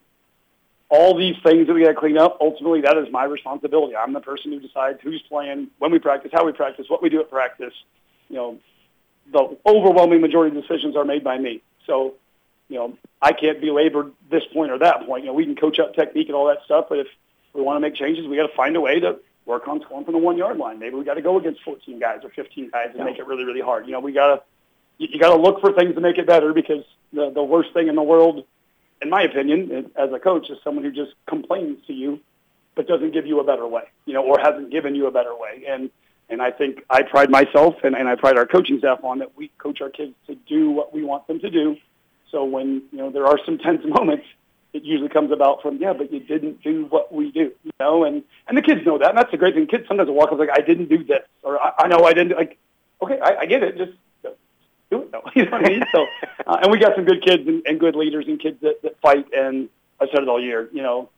all 0.88 1.16
these 1.16 1.36
things 1.42 1.66
that 1.66 1.72
we 1.72 1.82
got 1.82 1.88
to 1.88 1.94
clean 1.94 2.18
up, 2.18 2.38
ultimately 2.40 2.82
that 2.82 2.96
is 2.98 3.10
my 3.10 3.24
responsibility. 3.24 3.96
I'm 3.96 4.12
the 4.12 4.20
person 4.20 4.52
who 4.52 4.60
decides 4.60 5.00
who's 5.02 5.22
playing, 5.22 5.68
when 5.78 5.90
we 5.90 5.98
practice, 5.98 6.30
how 6.34 6.44
we 6.44 6.52
practice, 6.52 6.86
what 6.88 7.02
we 7.02 7.08
do 7.08 7.20
at 7.20 7.30
practice. 7.30 7.72
You 8.28 8.36
know, 8.36 8.58
the 9.32 9.56
overwhelming 9.66 10.20
majority 10.20 10.56
of 10.56 10.62
decisions 10.62 10.94
are 10.94 11.04
made 11.04 11.24
by 11.24 11.38
me. 11.38 11.62
So, 11.86 12.14
you 12.68 12.76
know, 12.76 12.98
I 13.20 13.32
can't 13.32 13.60
belabor 13.60 14.10
this 14.30 14.42
point 14.52 14.70
or 14.70 14.78
that 14.78 15.06
point. 15.06 15.24
You 15.24 15.28
know, 15.28 15.34
we 15.34 15.44
can 15.44 15.56
coach 15.56 15.78
up 15.78 15.94
technique 15.94 16.28
and 16.28 16.36
all 16.36 16.48
that 16.48 16.58
stuff, 16.66 16.86
but 16.88 16.98
if 16.98 17.06
we 17.54 17.62
want 17.62 17.76
to 17.76 17.80
make 17.80 17.94
changes, 17.94 18.26
we 18.26 18.36
got 18.36 18.46
to 18.46 18.56
find 18.56 18.76
a 18.76 18.80
way 18.80 19.00
to 19.00 19.18
work 19.46 19.66
on 19.68 19.80
scoring 19.80 20.04
from 20.04 20.12
the 20.12 20.18
one 20.18 20.36
yard 20.36 20.58
line. 20.58 20.78
Maybe 20.78 20.94
we 20.94 21.04
got 21.04 21.14
to 21.14 21.22
go 21.22 21.38
against 21.38 21.62
14 21.62 21.98
guys 21.98 22.20
or 22.22 22.30
15 22.30 22.70
guys 22.70 22.90
and 22.94 23.04
make 23.04 23.18
it 23.18 23.26
really, 23.26 23.44
really 23.44 23.60
hard. 23.60 23.86
You 23.86 23.92
know, 23.92 24.00
we 24.00 24.12
got 24.12 24.34
to 24.34 24.42
you, 25.02 25.08
you 25.12 25.18
got 25.18 25.34
to 25.34 25.42
look 25.42 25.60
for 25.60 25.72
things 25.72 25.94
to 25.94 26.00
make 26.00 26.18
it 26.18 26.26
better 26.26 26.52
because 26.52 26.84
the 27.12 27.30
the 27.34 27.42
worst 27.42 27.72
thing 27.74 27.88
in 27.88 27.96
the 27.96 28.02
world, 28.02 28.44
in 29.02 29.10
my 29.10 29.22
opinion, 29.22 29.90
as 29.96 30.12
a 30.12 30.18
coach, 30.18 30.48
is 30.48 30.58
someone 30.62 30.84
who 30.84 30.92
just 30.92 31.12
complains 31.26 31.84
to 31.86 31.92
you, 31.92 32.20
but 32.74 32.86
doesn't 32.86 33.12
give 33.12 33.26
you 33.26 33.40
a 33.40 33.44
better 33.44 33.66
way. 33.66 33.84
You 34.06 34.14
know, 34.14 34.24
or 34.24 34.38
hasn't 34.38 34.70
given 34.70 34.94
you 34.94 35.06
a 35.06 35.10
better 35.10 35.34
way. 35.34 35.64
And 35.68 35.90
and 36.28 36.40
I 36.40 36.50
think 36.50 36.84
I 36.88 37.02
pride 37.02 37.30
myself 37.30 37.74
and, 37.82 37.94
and 37.94 38.08
I 38.08 38.14
pride 38.14 38.38
our 38.38 38.46
coaching 38.46 38.78
staff 38.78 39.02
on 39.04 39.18
that 39.18 39.36
we 39.36 39.48
coach 39.58 39.80
our 39.80 39.90
kids 39.90 40.14
to 40.28 40.34
do 40.34 40.70
what 40.70 40.94
we 40.94 41.02
want 41.02 41.26
them 41.26 41.40
to 41.40 41.50
do. 41.50 41.76
So 42.30 42.44
when 42.44 42.82
you 42.92 42.98
know 42.98 43.10
there 43.10 43.26
are 43.26 43.38
some 43.44 43.58
tense 43.58 43.82
moments, 43.84 44.24
it 44.72 44.84
usually 44.84 45.10
comes 45.10 45.32
about 45.32 45.62
from 45.62 45.78
yeah, 45.78 45.92
but 45.92 46.12
you 46.12 46.20
didn't 46.20 46.62
do 46.62 46.86
what 46.86 47.12
we 47.12 47.30
do, 47.32 47.52
you 47.64 47.72
know, 47.80 48.04
and 48.04 48.22
and 48.46 48.56
the 48.56 48.62
kids 48.62 48.86
know 48.86 48.98
that. 48.98 49.10
And 49.10 49.18
that's 49.18 49.32
the 49.32 49.36
great 49.36 49.54
thing. 49.54 49.66
Kids 49.66 49.86
sometimes 49.88 50.08
walk 50.10 50.32
up 50.32 50.38
like 50.38 50.48
I 50.52 50.60
didn't 50.60 50.88
do 50.88 51.02
this, 51.02 51.26
or 51.42 51.60
I, 51.60 51.72
I 51.80 51.88
know 51.88 52.04
I 52.04 52.12
didn't. 52.12 52.36
Like, 52.36 52.58
okay, 53.02 53.18
I, 53.20 53.40
I 53.40 53.46
get 53.46 53.62
it. 53.62 53.76
Just 53.76 53.92
do 54.92 55.02
it 55.02 55.12
though. 55.12 55.22
You 55.34 55.44
know 55.44 55.52
what 55.52 55.66
I 55.66 55.68
mean? 55.68 55.84
So, 55.92 56.06
uh, 56.46 56.58
and 56.62 56.70
we 56.70 56.78
got 56.78 56.94
some 56.94 57.04
good 57.04 57.22
kids 57.22 57.46
and, 57.46 57.62
and 57.66 57.80
good 57.80 57.96
leaders 57.96 58.26
and 58.28 58.38
kids 58.40 58.60
that, 58.62 58.82
that 58.82 59.00
fight. 59.00 59.26
And 59.32 59.68
I 60.00 60.06
said 60.06 60.22
it 60.22 60.28
all 60.28 60.40
year. 60.40 60.68
You 60.72 60.82
know, 60.82 61.08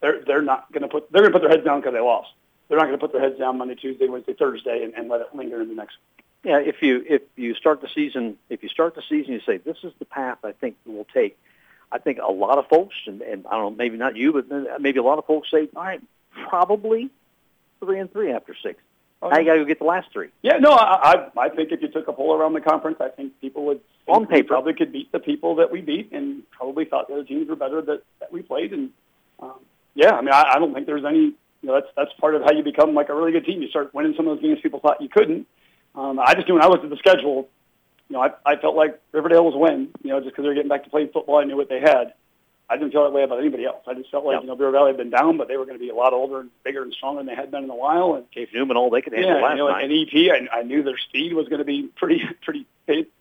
they're 0.00 0.22
they're 0.24 0.42
not 0.42 0.70
going 0.72 0.82
to 0.82 0.88
put 0.88 1.10
they're 1.10 1.22
going 1.22 1.32
to 1.32 1.38
put 1.38 1.42
their 1.42 1.50
heads 1.50 1.64
down 1.64 1.80
because 1.80 1.94
they 1.94 2.00
lost. 2.00 2.28
They're 2.68 2.78
not 2.78 2.86
going 2.86 2.98
to 2.98 3.04
put 3.04 3.12
their 3.12 3.22
heads 3.22 3.38
down 3.38 3.58
Monday, 3.58 3.76
Tuesday, 3.76 4.08
Wednesday, 4.08 4.34
Thursday, 4.34 4.82
and, 4.82 4.92
and 4.94 5.08
let 5.08 5.20
it 5.20 5.28
linger 5.34 5.62
in 5.62 5.68
the 5.68 5.74
next. 5.74 5.96
Yeah, 6.44 6.58
if 6.58 6.82
you 6.82 7.04
if 7.08 7.22
you 7.36 7.54
start 7.54 7.80
the 7.80 7.88
season 7.94 8.36
if 8.48 8.62
you 8.62 8.68
start 8.68 8.94
the 8.94 9.02
season 9.08 9.32
you 9.32 9.40
say 9.40 9.56
this 9.56 9.78
is 9.82 9.92
the 9.98 10.04
path 10.04 10.38
I 10.44 10.52
think 10.52 10.76
we'll 10.84 11.06
take. 11.12 11.36
I 11.90 11.98
think 11.98 12.18
a 12.18 12.30
lot 12.30 12.58
of 12.58 12.68
folks 12.68 12.94
and, 13.06 13.20
and 13.22 13.46
I 13.46 13.52
don't 13.52 13.62
know 13.62 13.70
maybe 13.76 13.96
not 13.96 14.16
you 14.16 14.32
but 14.32 14.80
maybe 14.80 14.98
a 15.00 15.02
lot 15.02 15.18
of 15.18 15.26
folks 15.26 15.50
say 15.50 15.68
all 15.74 15.82
right 15.82 16.00
probably 16.48 17.10
three 17.80 17.98
and 17.98 18.12
three 18.12 18.32
after 18.32 18.54
six. 18.62 18.80
Now 19.22 19.38
you 19.38 19.44
got 19.44 19.54
to 19.54 19.58
go 19.60 19.64
get 19.64 19.78
the 19.78 19.84
last 19.86 20.08
three. 20.12 20.28
Yeah, 20.42 20.58
no, 20.58 20.70
I, 20.72 21.28
I 21.36 21.46
I 21.46 21.48
think 21.48 21.72
if 21.72 21.82
you 21.82 21.88
took 21.88 22.06
a 22.06 22.12
poll 22.12 22.34
around 22.34 22.52
the 22.52 22.60
conference, 22.60 22.98
I 23.00 23.08
think 23.08 23.32
people 23.40 23.64
would 23.66 23.80
On 24.06 24.26
paper. 24.26 24.48
probably 24.48 24.74
could 24.74 24.92
beat 24.92 25.10
the 25.10 25.18
people 25.18 25.56
that 25.56 25.72
we 25.72 25.80
beat, 25.80 26.12
and 26.12 26.42
probably 26.50 26.84
thought 26.84 27.08
the 27.08 27.14
other 27.14 27.24
teams 27.24 27.48
were 27.48 27.56
better 27.56 27.80
that, 27.82 28.02
that 28.20 28.32
we 28.32 28.42
played. 28.42 28.72
And 28.72 28.90
um, 29.40 29.58
yeah, 29.94 30.12
I 30.12 30.20
mean, 30.20 30.32
I, 30.32 30.54
I 30.54 30.58
don't 30.58 30.74
think 30.74 30.86
there's 30.86 31.04
any. 31.04 31.32
You 31.62 31.68
know, 31.72 31.74
that's 31.74 31.88
that's 31.96 32.12
part 32.20 32.34
of 32.34 32.42
how 32.42 32.52
you 32.52 32.62
become 32.62 32.94
like 32.94 33.08
a 33.08 33.14
really 33.14 33.32
good 33.32 33.46
team. 33.46 33.62
You 33.62 33.68
start 33.68 33.92
winning 33.94 34.14
some 34.16 34.28
of 34.28 34.36
those 34.36 34.42
games 34.44 34.58
people 34.62 34.80
thought 34.80 35.00
you 35.00 35.08
couldn't. 35.08 35.46
Um, 35.94 36.20
I 36.20 36.34
just 36.34 36.46
knew 36.46 36.54
when 36.54 36.62
I 36.62 36.68
looked 36.68 36.84
at 36.84 36.90
the 36.90 36.98
schedule, 36.98 37.48
you 38.08 38.14
know, 38.14 38.20
I, 38.22 38.28
I 38.44 38.56
felt 38.56 38.76
like 38.76 39.00
Riverdale 39.12 39.44
was 39.44 39.54
a 39.54 39.58
win. 39.58 39.88
You 40.02 40.10
know, 40.10 40.20
just 40.20 40.30
because 40.32 40.42
they 40.44 40.48
were 40.48 40.54
getting 40.54 40.68
back 40.68 40.84
to 40.84 40.90
playing 40.90 41.08
football, 41.12 41.38
I 41.38 41.44
knew 41.44 41.56
what 41.56 41.68
they 41.70 41.80
had. 41.80 42.12
I 42.68 42.76
didn't 42.76 42.90
feel 42.92 43.04
that 43.04 43.12
way 43.12 43.22
about 43.22 43.38
anybody 43.38 43.64
else. 43.64 43.82
I 43.86 43.94
just 43.94 44.10
felt 44.10 44.24
like 44.24 44.34
Yeah. 44.34 44.40
you 44.40 44.46
know 44.48 44.56
Bureau 44.56 44.72
Valley 44.72 44.88
had 44.90 44.96
been 44.96 45.10
down, 45.10 45.36
but 45.36 45.46
they 45.48 45.56
were 45.56 45.66
going 45.66 45.78
to 45.78 45.82
be 45.84 45.90
a 45.90 45.94
lot 45.94 46.12
older 46.12 46.40
and 46.40 46.50
bigger 46.64 46.82
and 46.82 46.92
stronger 46.92 47.20
than 47.20 47.26
they 47.26 47.34
had 47.34 47.50
been 47.50 47.62
in 47.64 47.70
a 47.70 47.76
while. 47.76 48.14
And 48.14 48.30
Cave 48.32 48.48
Newman 48.52 48.76
all 48.76 48.90
they 48.90 49.02
could 49.02 49.12
handle 49.12 49.36
yeah, 49.36 49.42
last 49.42 49.52
you 49.52 49.58
know, 49.58 49.68
night. 49.68 49.84
and 49.84 49.92
EP, 49.92 50.48
I, 50.52 50.58
I 50.58 50.62
knew 50.62 50.82
their 50.82 50.98
speed 50.98 51.32
was 51.34 51.48
going 51.48 51.60
to 51.60 51.64
be 51.64 51.88
pretty, 51.96 52.22
pretty, 52.42 52.66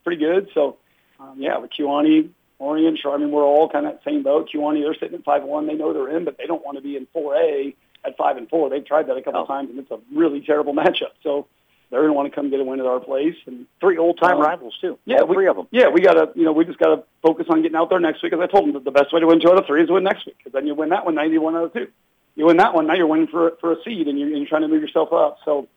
pretty 0.03 0.19
good. 0.19 0.49
So, 0.53 0.77
um, 1.19 1.35
yeah, 1.37 1.57
with 1.59 1.71
Kewanee, 1.71 2.29
Orion, 2.59 2.97
sure. 2.97 3.13
I 3.13 3.17
mean, 3.17 3.31
we're 3.31 3.43
all 3.43 3.69
kind 3.69 3.85
of 3.85 3.93
that 3.93 4.03
same 4.03 4.23
boat. 4.23 4.49
Kewanee, 4.51 4.81
they're 4.81 4.95
sitting 4.95 5.15
at 5.19 5.23
five 5.23 5.41
and 5.41 5.49
one. 5.51 5.67
They 5.67 5.73
know 5.75 5.93
they're 5.93 6.15
in, 6.15 6.25
but 6.25 6.37
they 6.37 6.47
don't 6.47 6.63
want 6.65 6.77
to 6.77 6.81
be 6.81 6.95
in 6.97 7.05
four 7.13 7.35
A 7.35 7.75
at 8.03 8.17
five 8.17 8.37
and 8.37 8.49
four. 8.49 8.69
They've 8.69 8.85
tried 8.85 9.07
that 9.07 9.17
a 9.17 9.21
couple 9.21 9.41
of 9.41 9.47
times, 9.47 9.69
and 9.69 9.77
it's 9.79 9.91
a 9.91 9.99
really 10.13 10.41
terrible 10.41 10.73
matchup. 10.81 11.11
So 11.21 11.47
they're 11.95 12.03
going 12.03 12.13
to 12.13 12.17
want 12.17 12.29
to 12.29 12.35
come 12.35 12.49
get 12.49 12.59
a 12.59 12.63
win 12.63 12.81
at 12.81 12.85
our 12.85 12.99
place. 12.99 13.35
And 13.47 13.65
three 13.79 13.97
old 13.97 14.19
time 14.19 14.35
Um, 14.37 14.41
rivals 14.41 14.77
too. 14.81 14.99
yeah, 15.05 15.21
all 15.21 15.27
we, 15.27 15.35
three 15.35 15.47
of 15.47 15.55
them. 15.55 15.67
Yeah, 15.71 15.87
we 15.87 16.01
got 16.01 16.13
to, 16.13 16.29
you 16.35 16.43
know, 16.43 16.51
we 16.51 16.65
just 16.65 16.77
got 16.77 16.93
to 16.93 17.03
focus 17.21 17.47
on 17.49 17.61
getting 17.61 17.77
out 17.77 17.89
there 17.89 17.99
next 17.99 18.21
week. 18.21 18.33
As 18.33 18.39
I 18.41 18.47
told 18.47 18.65
them, 18.65 18.73
that 18.73 18.83
the 18.83 18.91
best 18.91 19.13
way 19.13 19.21
to 19.21 19.27
win 19.27 19.39
two 19.39 19.49
out 19.49 19.57
of 19.57 19.65
three 19.65 19.81
is 19.81 19.87
to 19.87 19.93
win 19.93 20.03
next 20.03 20.25
week. 20.25 20.35
Because 20.37 20.51
then 20.51 20.67
you 20.67 20.75
win 20.75 20.89
that 20.89 21.05
one, 21.05 21.15
now 21.15 21.23
you 21.23 21.41
win 21.41 21.55
out 21.55 21.63
of 21.63 21.73
two. 21.73 21.87
You 22.35 22.45
win 22.45 22.57
that 22.57 22.73
one, 22.73 22.85
now 22.87 22.95
you're 22.95 23.07
winning 23.07 23.27
for 23.27 23.51
for 23.61 23.71
a 23.71 23.77
seed, 23.85 24.09
and 24.09 24.19
you're, 24.19 24.27
and 24.27 24.37
you're 24.39 24.47
trying 24.47 24.63
to 24.63 24.67
move 24.67 24.81
yourself 24.81 25.13
up. 25.13 25.37
So, 25.45 25.69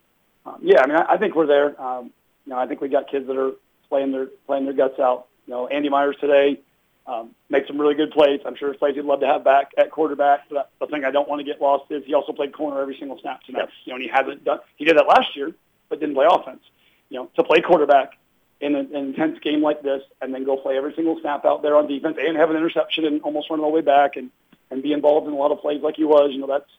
um, 0.44 0.58
yeah, 0.60 0.80
I 0.82 0.86
mean, 0.88 0.96
I, 0.96 1.12
I 1.12 1.16
think 1.16 1.36
we're 1.36 1.46
there. 1.46 1.80
Um, 1.80 2.10
you 2.44 2.52
know, 2.52 2.58
I 2.58 2.66
think 2.66 2.80
we 2.80 2.88
got 2.88 3.08
kids 3.08 3.26
that 3.28 3.36
are 3.36 3.52
playing 3.88 4.10
their 4.10 4.26
playing 4.46 4.64
their 4.64 4.74
guts 4.74 4.98
out. 4.98 5.26
You 5.46 5.54
know, 5.54 5.66
Andy 5.68 5.88
Myers 5.88 6.16
today 6.20 6.60
um, 7.06 7.30
made 7.48 7.64
some 7.66 7.80
really 7.80 7.94
good 7.94 8.10
plays. 8.10 8.40
I'm 8.44 8.56
sure 8.56 8.74
Slate'd 8.78 9.04
love 9.04 9.20
to 9.20 9.26
have 9.26 9.44
back 9.44 9.70
at 9.78 9.90
quarterback. 9.90 10.48
But 10.50 10.70
the 10.80 10.86
thing 10.88 11.04
I 11.04 11.10
don't 11.10 11.28
want 11.28 11.40
to 11.40 11.44
get 11.44 11.60
lost 11.60 11.90
is 11.90 12.02
he 12.04 12.12
also 12.14 12.32
played 12.32 12.52
corner 12.52 12.80
every 12.82 12.96
single 12.98 13.18
snap 13.20 13.42
tonight. 13.44 13.60
Yep. 13.60 13.70
You 13.84 13.90
know, 13.92 13.96
and 13.96 14.02
he 14.02 14.10
hasn't 14.12 14.44
done. 14.44 14.58
He 14.76 14.84
did 14.84 14.96
that 14.98 15.06
last 15.06 15.36
year, 15.36 15.52
but 15.88 16.00
didn't 16.00 16.14
play 16.14 16.26
offense. 16.30 16.62
You 17.10 17.18
know, 17.18 17.30
to 17.36 17.42
play 17.42 17.60
quarterback 17.60 18.18
in 18.60 18.74
an, 18.74 18.94
intense 18.94 19.38
game 19.40 19.62
like 19.62 19.82
this, 19.82 20.02
and 20.20 20.34
then 20.34 20.44
go 20.44 20.56
play 20.56 20.76
every 20.76 20.94
single 20.94 21.18
snap 21.20 21.44
out 21.44 21.62
there 21.62 21.76
on 21.76 21.86
defense, 21.86 22.16
and 22.20 22.36
have 22.36 22.50
an 22.50 22.56
interception 22.56 23.04
and 23.04 23.22
almost 23.22 23.50
run 23.50 23.60
all 23.60 23.70
the 23.70 23.74
way 23.76 23.80
back, 23.80 24.16
and 24.16 24.30
and 24.70 24.82
be 24.82 24.92
involved 24.92 25.26
in 25.26 25.32
a 25.32 25.36
lot 25.36 25.52
of 25.52 25.60
plays 25.60 25.80
like 25.82 25.96
he 25.96 26.04
was. 26.04 26.30
You 26.32 26.40
know, 26.40 26.46
that's 26.46 26.70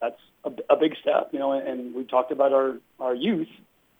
that's 0.00 0.20
a, 0.44 0.74
a 0.74 0.76
big 0.76 0.96
step. 1.00 1.30
You 1.32 1.38
know, 1.38 1.52
and, 1.52 1.66
and 1.66 1.94
we 1.94 2.04
talked 2.04 2.32
about 2.32 2.52
our 2.52 2.76
our 2.98 3.14
youth. 3.14 3.48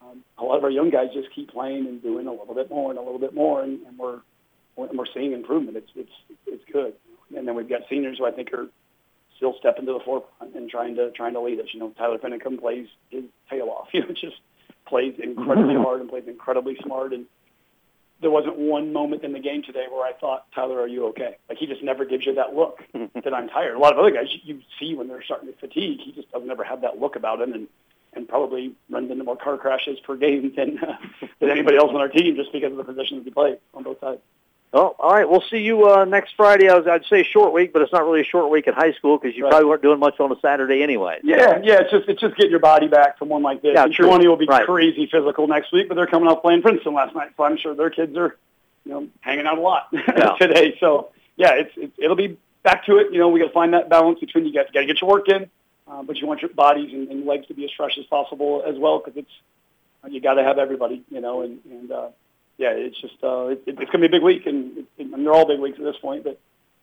Um, 0.02 0.25
a 0.39 0.44
lot 0.44 0.57
of 0.57 0.65
our 0.65 0.70
young 0.70 0.91
guys 0.91 1.09
just 1.12 1.33
keep 1.34 1.50
playing 1.50 1.86
and 1.86 2.02
doing 2.02 2.26
a 2.26 2.33
little 2.33 2.55
bit 2.55 2.70
more 2.70 2.91
and 2.91 2.99
a 2.99 3.02
little 3.02 3.18
bit 3.18 3.34
more, 3.34 3.62
and, 3.62 3.81
and 3.86 3.99
we're 3.99 4.20
we're 4.76 5.07
seeing 5.12 5.33
improvement. 5.33 5.76
It's 5.76 5.91
it's 5.97 6.39
it's 6.47 6.65
good. 6.73 6.94
And 7.36 7.47
then 7.47 7.55
we've 7.55 7.68
got 7.68 7.83
seniors 7.89 8.18
who 8.18 8.26
I 8.26 8.33
think 8.33 8.52
are 8.52 8.67
still 9.41 9.55
stepping 9.59 9.86
to 9.86 9.94
the 9.94 10.01
forefront 10.05 10.55
and 10.55 10.69
trying 10.69 10.94
to 10.97 11.10
trying 11.12 11.33
to 11.33 11.41
lead 11.41 11.59
us. 11.59 11.67
You 11.73 11.81
know, 11.81 11.91
Tyler 11.97 12.19
Finicum 12.19 12.60
plays 12.60 12.86
his 13.09 13.25
tail 13.49 13.69
off. 13.70 13.89
You 13.94 14.02
know, 14.02 14.12
just 14.12 14.36
plays 14.86 15.15
incredibly 15.19 15.75
hard 15.85 16.01
and 16.02 16.10
plays 16.10 16.25
incredibly 16.27 16.77
smart. 16.85 17.15
And 17.15 17.25
there 18.20 18.31
wasn't 18.31 18.59
one 18.59 18.93
moment 18.93 19.25
in 19.25 19.33
the 19.33 19.41
game 19.41 19.62
today 19.62 19.86
where 19.91 20.07
I 20.07 20.12
thought, 20.12 20.44
Tyler, 20.55 20.78
are 20.78 20.86
you 20.86 21.07
okay? 21.09 21.39
Like 21.49 21.57
he 21.57 21.67
just 21.67 21.83
never 21.83 22.05
gives 22.05 22.27
you 22.27 22.35
that 22.35 22.55
look 22.55 22.81
that 23.25 23.33
I'm 23.33 23.49
tired. 23.49 23.77
A 23.77 23.78
lot 23.78 23.94
of 23.94 23.99
other 23.99 24.10
guys 24.10 24.27
you, 24.31 24.57
you 24.57 24.62
see 24.78 24.94
when 24.94 25.09
they're 25.09 25.23
starting 25.23 25.51
to 25.51 25.59
fatigue. 25.59 26.01
He 26.05 26.12
just 26.12 26.31
doesn't 26.31 26.51
ever 26.51 26.65
have 26.65 26.83
that 26.83 27.01
look 27.01 27.17
about 27.17 27.41
him, 27.41 27.55
and 27.55 27.67
and 28.12 28.28
probably 28.28 28.75
runs 28.91 29.10
into 29.10 29.25
more 29.25 29.36
car 29.36 29.57
crashes 29.57 29.99
per 30.01 30.17
game 30.17 30.52
than 30.55 30.78
uh, 30.78 30.97
than 31.41 31.49
anybody 31.49 31.78
else 31.78 31.91
on 31.91 31.97
our 31.97 32.09
team 32.09 32.36
just 32.36 32.52
because 32.52 32.73
of 32.73 32.77
the 32.77 32.85
positions 32.85 33.25
he 33.25 33.31
plays 33.31 33.57
on 33.73 33.85
both 33.85 34.01
sides. 34.01 34.20
Oh, 34.73 34.94
all 35.00 35.12
right. 35.12 35.28
We'll 35.28 35.42
see 35.50 35.58
you 35.58 35.89
uh, 35.89 36.05
next 36.05 36.34
Friday. 36.36 36.68
I 36.68 36.76
was, 36.76 36.86
I'd 36.86 37.05
say 37.07 37.24
short 37.24 37.52
week, 37.52 37.73
but 37.73 37.82
it's 37.82 37.92
not 37.92 38.05
really 38.05 38.20
a 38.20 38.24
short 38.24 38.50
week 38.52 38.68
at 38.68 38.74
high 38.74 38.92
school 38.92 39.18
because 39.18 39.36
you 39.36 39.42
Right. 39.44 39.50
probably 39.50 39.68
weren't 39.68 39.82
doing 39.82 39.99
much 39.99 40.20
on 40.20 40.31
a 40.31 40.39
Saturday 40.40 40.81
anyway. 40.82 41.18
Yeah, 41.24 41.58
yeah, 41.62 41.81
it's 41.81 41.90
just 41.90 42.08
it's 42.08 42.20
just 42.20 42.36
getting 42.36 42.52
your 42.52 42.60
body 42.60 42.86
back 42.86 43.18
from 43.18 43.28
one 43.31 43.42
like 43.42 43.62
this. 43.62 43.73
Yeah, 43.74 43.86
true. 43.86 44.07
Kewanee 44.07 44.28
will 44.28 44.36
be 44.36 44.47
Right. 44.47 44.65
crazy 44.65 45.08
physical 45.10 45.49
next 45.49 45.73
week, 45.73 45.89
but 45.89 45.97
they're 45.97 46.07
coming 46.07 46.28
off 46.28 46.40
playing 46.42 46.62
Princeton 46.62 46.94
last 46.94 47.16
night, 47.16 47.31
so 47.36 47.42
I'm 47.42 47.57
sure 47.57 47.74
their 47.74 47.90
kids 47.90 48.16
are, 48.16 48.36
you 48.84 48.92
know, 48.92 49.08
hanging 49.23 49.47
out 49.47 49.58
a 49.58 49.60
lot 49.60 49.89
Yeah. 49.92 50.36
today. 50.39 50.76
So 50.78 51.08
yeah, 51.36 51.55
it's, 51.55 51.73
it's 51.76 51.92
it'll 51.99 52.15
be 52.16 52.39
back 52.62 52.86
to 52.86 52.99
it. 52.99 53.12
You 53.12 53.18
know, 53.18 53.28
we 53.28 53.40
got 53.40 53.47
to 53.47 53.52
find 53.52 53.74
that 53.74 53.89
balance 53.89 54.20
between 54.20 54.47
you 54.47 54.52
got 54.55 54.73
got 54.73 54.81
to 54.81 54.86
get 54.86 55.00
your 55.00 55.10
work 55.10 55.28
in, 55.28 55.50
uh, 55.89 56.05
but 56.05 56.16
you 56.18 56.28
want 56.28 56.42
your 56.42 56.50
bodies 56.50 56.92
and, 56.92 57.08
and 57.08 57.26
legs 57.26 57.49
to 57.49 57.55
be 57.55 57.65
as 57.65 57.70
fresh 57.76 57.99
as 57.99 58.05
possible 58.07 58.62
as 58.65 58.78
well 58.78 59.00
because 59.05 59.16
it's 59.16 60.12
you 60.15 60.20
got 60.20 60.34
to 60.34 60.44
have 60.44 60.58
everybody. 60.58 61.02
You 61.10 61.20
know, 61.20 61.42
and 61.42 61.58
and 61.68 61.90
uh, 61.90 62.08
yeah, 62.60 62.72
it's 62.72 63.00
just 63.00 63.16
uh, 63.24 63.47
it, 63.47 63.62
it's 63.66 63.90
going 63.90 64.02
to 64.02 64.08
be 64.08 64.16
a 64.16 64.20
big 64.20 64.22
week, 64.22 64.47
and, 64.47 64.86
and 64.98 65.26
they're 65.26 65.32
all 65.32 65.48
big 65.48 65.60
weeks 65.60 65.78
at 65.78 65.84
this 65.84 65.97
point, 66.00 66.24
but. 66.24 66.39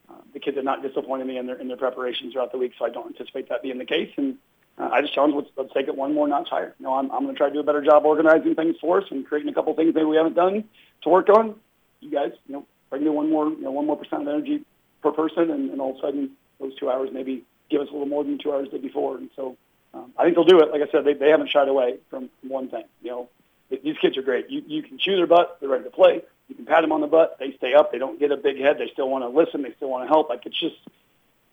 Uh, 0.10 0.14
the 0.32 0.40
kids 0.40 0.56
have 0.56 0.64
not 0.64 0.82
disappointed 0.82 1.28
me 1.28 1.38
in 1.38 1.48
their 1.48 1.58
in 1.60 1.68
their 1.68 1.76
preparations 1.76 2.32
throughout 2.32 2.54
the 2.54 2.58
week, 2.58 2.72
so 2.80 2.86
I 2.86 2.90
don't 2.90 3.08
anticipate 3.08 3.50
that 3.50 3.62
being 3.62 3.78
the 3.78 3.84
case. 3.84 4.10
And 4.16 4.38
uh, 4.78 4.90
I 4.90 5.02
just 5.02 5.14
challenge 5.14 5.36
let's, 5.36 5.50
let's 5.58 5.74
take 5.74 5.90
it 5.90 5.96
one 5.98 6.14
more 6.14 6.28
notch 6.30 6.48
higher. 6.50 6.74
You 6.80 6.86
know, 6.86 6.94
I'm 6.94 7.12
I'm 7.12 7.24
going 7.24 7.36
to 7.36 7.38
try 7.38 7.48
to 7.50 7.54
do 7.54 7.60
a 7.60 7.64
better 7.64 7.82
job 7.84 8.06
organizing 8.06 8.56
things 8.56 8.78
for 8.80 9.02
us 9.02 9.08
and 9.12 9.26
creating 9.26 9.50
a 9.50 9.54
couple 9.54 9.74
things 9.74 9.94
maybe 9.94 10.06
we 10.06 10.16
haven't 10.16 10.36
done 10.36 10.64
to 11.04 11.10
work 11.10 11.28
on. 11.30 11.56
You 12.00 12.12
guys, 12.12 12.32
you 12.48 12.54
know, 12.54 12.66
bring 12.90 13.04
me 13.04 13.10
one 13.10 13.30
more 13.30 13.50
you 13.50 13.62
know 13.62 13.72
one 13.72 13.86
more 13.86 13.98
percent 13.98 14.22
of 14.22 14.28
energy 14.28 14.64
per 15.02 15.12
person, 15.12 15.50
and, 15.52 15.72
and 15.72 15.82
all 15.82 15.92
of 15.92 15.98
a 15.98 16.02
sudden 16.02 16.32
those 16.60 16.74
two 16.76 16.90
hours 16.90 17.10
maybe 17.12 17.44
give 17.70 17.82
us 17.82 17.90
a 17.90 17.92
little 17.92 18.08
more 18.08 18.24
than 18.24 18.38
two 18.38 18.54
hours 18.54 18.70
did 18.70 18.82
before. 18.82 19.18
And 19.18 19.30
so 19.36 19.58
um, 19.94 20.14
I 20.18 20.24
think 20.24 20.36
they'll 20.36 20.46
do 20.46 20.60
it. 20.60 20.72
Like 20.72 20.82
I 20.88 20.92
said, 20.92 21.04
they 21.04 21.14
they 21.14 21.30
haven't 21.30 21.50
shied 21.50 21.68
away 21.68 21.98
from 22.10 22.30
one 22.48 22.70
thing. 22.70 22.86
You 23.02 23.12
know, 23.12 23.30
these 23.70 23.98
kids 24.00 24.18
are 24.18 24.22
great. 24.22 24.50
You 24.50 24.64
you 24.66 24.84
can 24.84 24.98
chew 24.98 25.16
their 25.16 25.28
butt. 25.28 25.58
They're 25.60 25.70
ready 25.70 25.84
to 25.84 25.90
play. 25.90 26.22
You 26.48 26.56
can 26.56 26.66
pat 26.66 26.82
them 26.82 26.92
on 26.92 27.02
the 27.02 27.08
butt. 27.08 27.38
They 27.40 27.54
stay 27.58 27.74
up. 27.74 27.92
They 27.92 27.98
don't 27.98 28.20
get 28.20 28.32
a 28.32 28.38
big 28.38 28.58
head. 28.58 28.78
They 28.78 28.90
still 28.94 29.10
want 29.10 29.24
to 29.24 29.30
listen. 29.30 29.64
They 29.64 29.74
still 29.76 29.90
want 29.90 30.06
to 30.06 30.08
help. 30.08 30.30
Like 30.30 30.46
it's 30.46 30.60
just, 30.60 30.78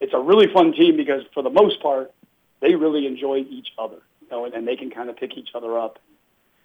it's 0.00 0.14
a 0.14 0.20
really 0.20 0.46
fun 0.52 0.72
team 0.72 0.96
because 0.96 1.22
for 1.34 1.42
the 1.42 1.50
most 1.50 1.82
part, 1.82 2.12
they 2.60 2.76
really 2.76 3.06
enjoy 3.06 3.38
each 3.38 3.68
other. 3.76 3.98
You 4.22 4.28
know, 4.30 4.44
and, 4.44 4.54
and 4.54 4.68
they 4.68 4.76
can 4.76 4.90
kind 4.90 5.10
of 5.10 5.16
pick 5.16 5.36
each 5.36 5.50
other 5.54 5.78
up. 5.78 5.98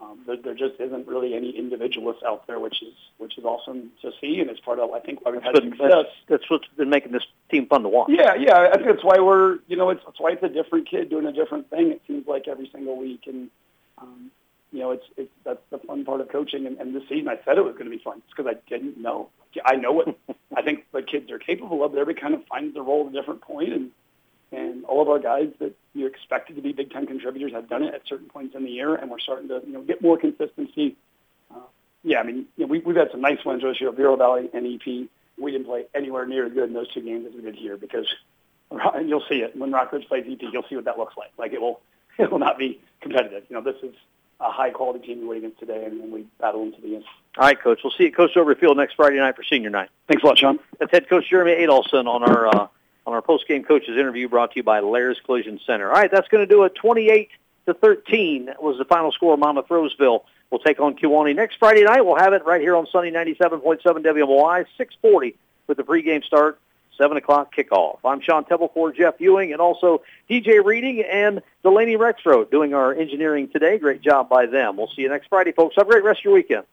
Um, 0.01 0.19
there, 0.25 0.37
there 0.37 0.53
just 0.53 0.79
isn't 0.79 1.07
really 1.07 1.33
any 1.33 1.49
individualists 1.49 2.23
out 2.23 2.47
there, 2.47 2.57
which 2.57 2.81
is 2.81 2.93
which 3.17 3.37
is 3.37 3.43
awesome 3.43 3.91
to 4.01 4.11
see, 4.21 4.39
and 4.39 4.49
it's 4.49 4.59
part 4.61 4.79
of 4.79 4.91
I 4.91 4.99
think 4.99 5.25
why 5.25 5.31
we've 5.31 5.41
had 5.41 5.55
That's, 5.55 5.65
success. 5.65 5.91
that's, 5.91 6.09
that's 6.29 6.49
what's 6.49 6.67
been 6.77 6.89
making 6.89 7.11
this 7.11 7.25
team 7.51 7.65
fun 7.65 7.83
to 7.83 7.89
watch. 7.89 8.09
Yeah, 8.09 8.35
yeah. 8.35 8.69
I 8.71 8.75
think 8.75 8.87
that's 8.87 9.03
why 9.03 9.19
we're, 9.19 9.59
you 9.67 9.75
know, 9.75 9.89
it's 9.89 10.01
that's 10.05 10.19
why 10.19 10.31
it's 10.31 10.43
a 10.43 10.47
different 10.47 10.87
kid 10.87 11.09
doing 11.09 11.25
a 11.25 11.33
different 11.33 11.69
thing. 11.69 11.91
It 11.91 12.01
seems 12.07 12.27
like 12.27 12.47
every 12.47 12.69
single 12.71 12.95
week, 12.95 13.23
and 13.27 13.49
um, 13.97 14.31
you 14.71 14.79
know, 14.79 14.91
it's 14.91 15.05
it's 15.17 15.31
that's 15.43 15.61
the 15.71 15.79
fun 15.79 16.05
part 16.05 16.21
of 16.21 16.29
coaching. 16.29 16.65
And, 16.65 16.77
and 16.77 16.95
this 16.95 17.03
season, 17.09 17.27
I 17.27 17.39
said 17.45 17.57
it 17.57 17.63
was 17.63 17.73
going 17.73 17.89
to 17.89 17.95
be 17.95 18.01
fun 18.03 18.21
just 18.25 18.35
because 18.35 18.53
I 18.55 18.69
didn't 18.69 18.97
know. 18.97 19.29
I 19.65 19.75
know 19.75 19.91
what 19.91 20.17
I 20.55 20.61
think 20.61 20.85
the 20.91 21.01
kids 21.01 21.31
are 21.31 21.39
capable 21.39 21.83
of. 21.83 21.91
But 21.91 21.99
everybody 21.99 22.21
kind 22.21 22.35
of 22.35 22.45
finds 22.47 22.73
their 22.73 22.83
role 22.83 23.07
at 23.07 23.13
a 23.13 23.19
different 23.19 23.41
point, 23.41 23.73
and 23.73 23.91
and 24.51 24.85
all 24.85 25.01
of 25.01 25.09
our 25.09 25.19
guys 25.19 25.49
that 25.59 25.75
you 25.93 26.07
expected 26.07 26.55
to 26.55 26.61
be 26.61 26.71
Big 26.71 26.91
Ten 26.91 27.05
contributors 27.05 27.51
have 27.53 27.69
done 27.69 27.83
it 27.83 27.93
at 27.93 28.01
certain 28.07 28.27
points 28.27 28.55
in 28.55 28.63
the 28.63 28.69
year, 28.69 28.95
and 28.95 29.09
we're 29.09 29.19
starting 29.19 29.47
to, 29.49 29.61
you 29.65 29.73
know, 29.73 29.81
get 29.81 30.01
more 30.01 30.17
consistency. 30.17 30.95
Uh, 31.53 31.59
yeah, 32.03 32.19
I 32.19 32.23
mean, 32.23 32.45
you 32.57 32.65
know, 32.65 32.67
we, 32.67 32.79
we've 32.79 32.95
had 32.95 33.11
some 33.11 33.21
nice 33.21 33.43
wins 33.45 33.61
this 33.61 33.79
year, 33.79 33.91
Bureau 33.91 34.15
Valley 34.15 34.49
and 34.53 34.65
EP. 34.65 35.07
We 35.37 35.51
didn't 35.51 35.67
play 35.67 35.85
anywhere 35.93 36.25
near 36.25 36.45
as 36.47 36.53
good 36.53 36.67
in 36.67 36.73
those 36.73 36.91
two 36.91 37.01
games 37.01 37.27
as 37.27 37.33
we 37.33 37.41
did 37.41 37.55
here 37.55 37.77
because, 37.77 38.07
and 38.71 39.07
you'll 39.07 39.23
see 39.29 39.41
it 39.41 39.55
when 39.55 39.71
Rockridge 39.71 40.07
plays 40.07 40.25
EP. 40.29 40.41
You'll 40.51 40.65
see 40.67 40.75
what 40.75 40.85
that 40.85 40.97
looks 40.97 41.15
like. 41.15 41.31
Like 41.37 41.53
it 41.53 41.61
will, 41.61 41.81
it 42.17 42.31
will 42.31 42.39
not 42.39 42.57
be 42.57 42.81
competitive. 43.01 43.43
You 43.49 43.55
know, 43.55 43.61
this 43.61 43.81
is 43.83 43.95
a 44.39 44.51
high 44.51 44.69
quality 44.69 45.05
team 45.05 45.21
we 45.21 45.27
went 45.27 45.39
against 45.39 45.59
today, 45.59 45.83
and, 45.85 46.01
and 46.01 46.11
we 46.11 46.25
battle 46.39 46.63
them 46.63 46.73
to 46.73 46.81
the 46.81 46.95
end. 46.95 47.03
All 47.37 47.45
right, 47.45 47.59
Coach. 47.59 47.81
We'll 47.83 47.91
see 47.91 48.03
you 48.03 48.09
at 48.09 48.15
Coach 48.15 48.31
Overfield 48.35 48.77
next 48.77 48.95
Friday 48.95 49.17
night 49.17 49.35
for 49.35 49.43
senior 49.43 49.69
night. 49.69 49.89
Thanks 50.07 50.23
a 50.23 50.27
lot, 50.27 50.37
Sean. 50.37 50.59
That's 50.79 50.91
head 50.91 51.09
coach 51.09 51.29
Jeremy 51.29 51.51
Adolphson 51.65 52.07
on 52.07 52.23
our 52.23 52.47
uh, 52.47 52.67
on 53.05 53.13
our 53.13 53.21
post 53.21 53.47
game 53.47 53.63
coaches 53.63 53.97
interview 53.97 54.27
brought 54.29 54.51
to 54.51 54.57
you 54.57 54.63
by 54.63 54.79
Lair's 54.79 55.19
Collision 55.25 55.59
Center. 55.65 55.87
All 55.87 55.95
right, 55.95 56.11
that's 56.11 56.27
going 56.29 56.47
to 56.47 56.53
do 56.53 56.63
it. 56.63 56.75
Twenty 56.75 57.09
eight 57.09 57.29
to 57.65 57.73
thirteen 57.73 58.49
was 58.59 58.77
the 58.77 58.85
final 58.85 59.11
score. 59.11 59.37
Monmouth 59.37 59.69
Roseville 59.69 60.25
will 60.49 60.59
take 60.59 60.79
on 60.79 60.95
Kewanee 60.95 61.35
next 61.35 61.57
Friday 61.57 61.83
night. 61.83 62.01
We'll 62.01 62.17
have 62.17 62.33
it 62.33 62.45
right 62.45 62.61
here 62.61 62.75
on 62.75 62.87
Sunday 62.87 63.11
ninety 63.11 63.35
seven 63.41 63.59
point 63.59 63.81
seven 63.83 64.03
WMOI 64.03 64.65
six 64.77 64.95
forty 65.01 65.35
with 65.67 65.77
the 65.77 65.83
pregame 65.83 66.23
start. 66.23 66.59
7 66.99 67.15
o'clock 67.15 67.55
kickoff. 67.55 67.99
I'm 68.03 68.19
Sean 68.19 68.43
Temple 68.43 68.69
for 68.73 68.91
Jeff 68.91 69.15
Ewing 69.19 69.53
and 69.53 69.61
also 69.61 70.01
DJ 70.29 70.63
Reading 70.63 71.01
and 71.01 71.41
Delaney 71.63 71.95
Rexroad 71.95 72.51
doing 72.51 72.73
our 72.73 72.93
engineering 72.93 73.47
today. 73.47 73.79
Great 73.79 74.01
job 74.01 74.27
by 74.27 74.45
them. 74.45 74.75
We'll 74.75 74.89
see 74.89 75.03
you 75.03 75.09
next 75.09 75.27
Friday, 75.27 75.53
folks. 75.53 75.77
Have 75.77 75.87
a 75.87 75.91
great 75.91 76.03
rest 76.03 76.19
of 76.19 76.25
your 76.25 76.33
weekend. 76.33 76.65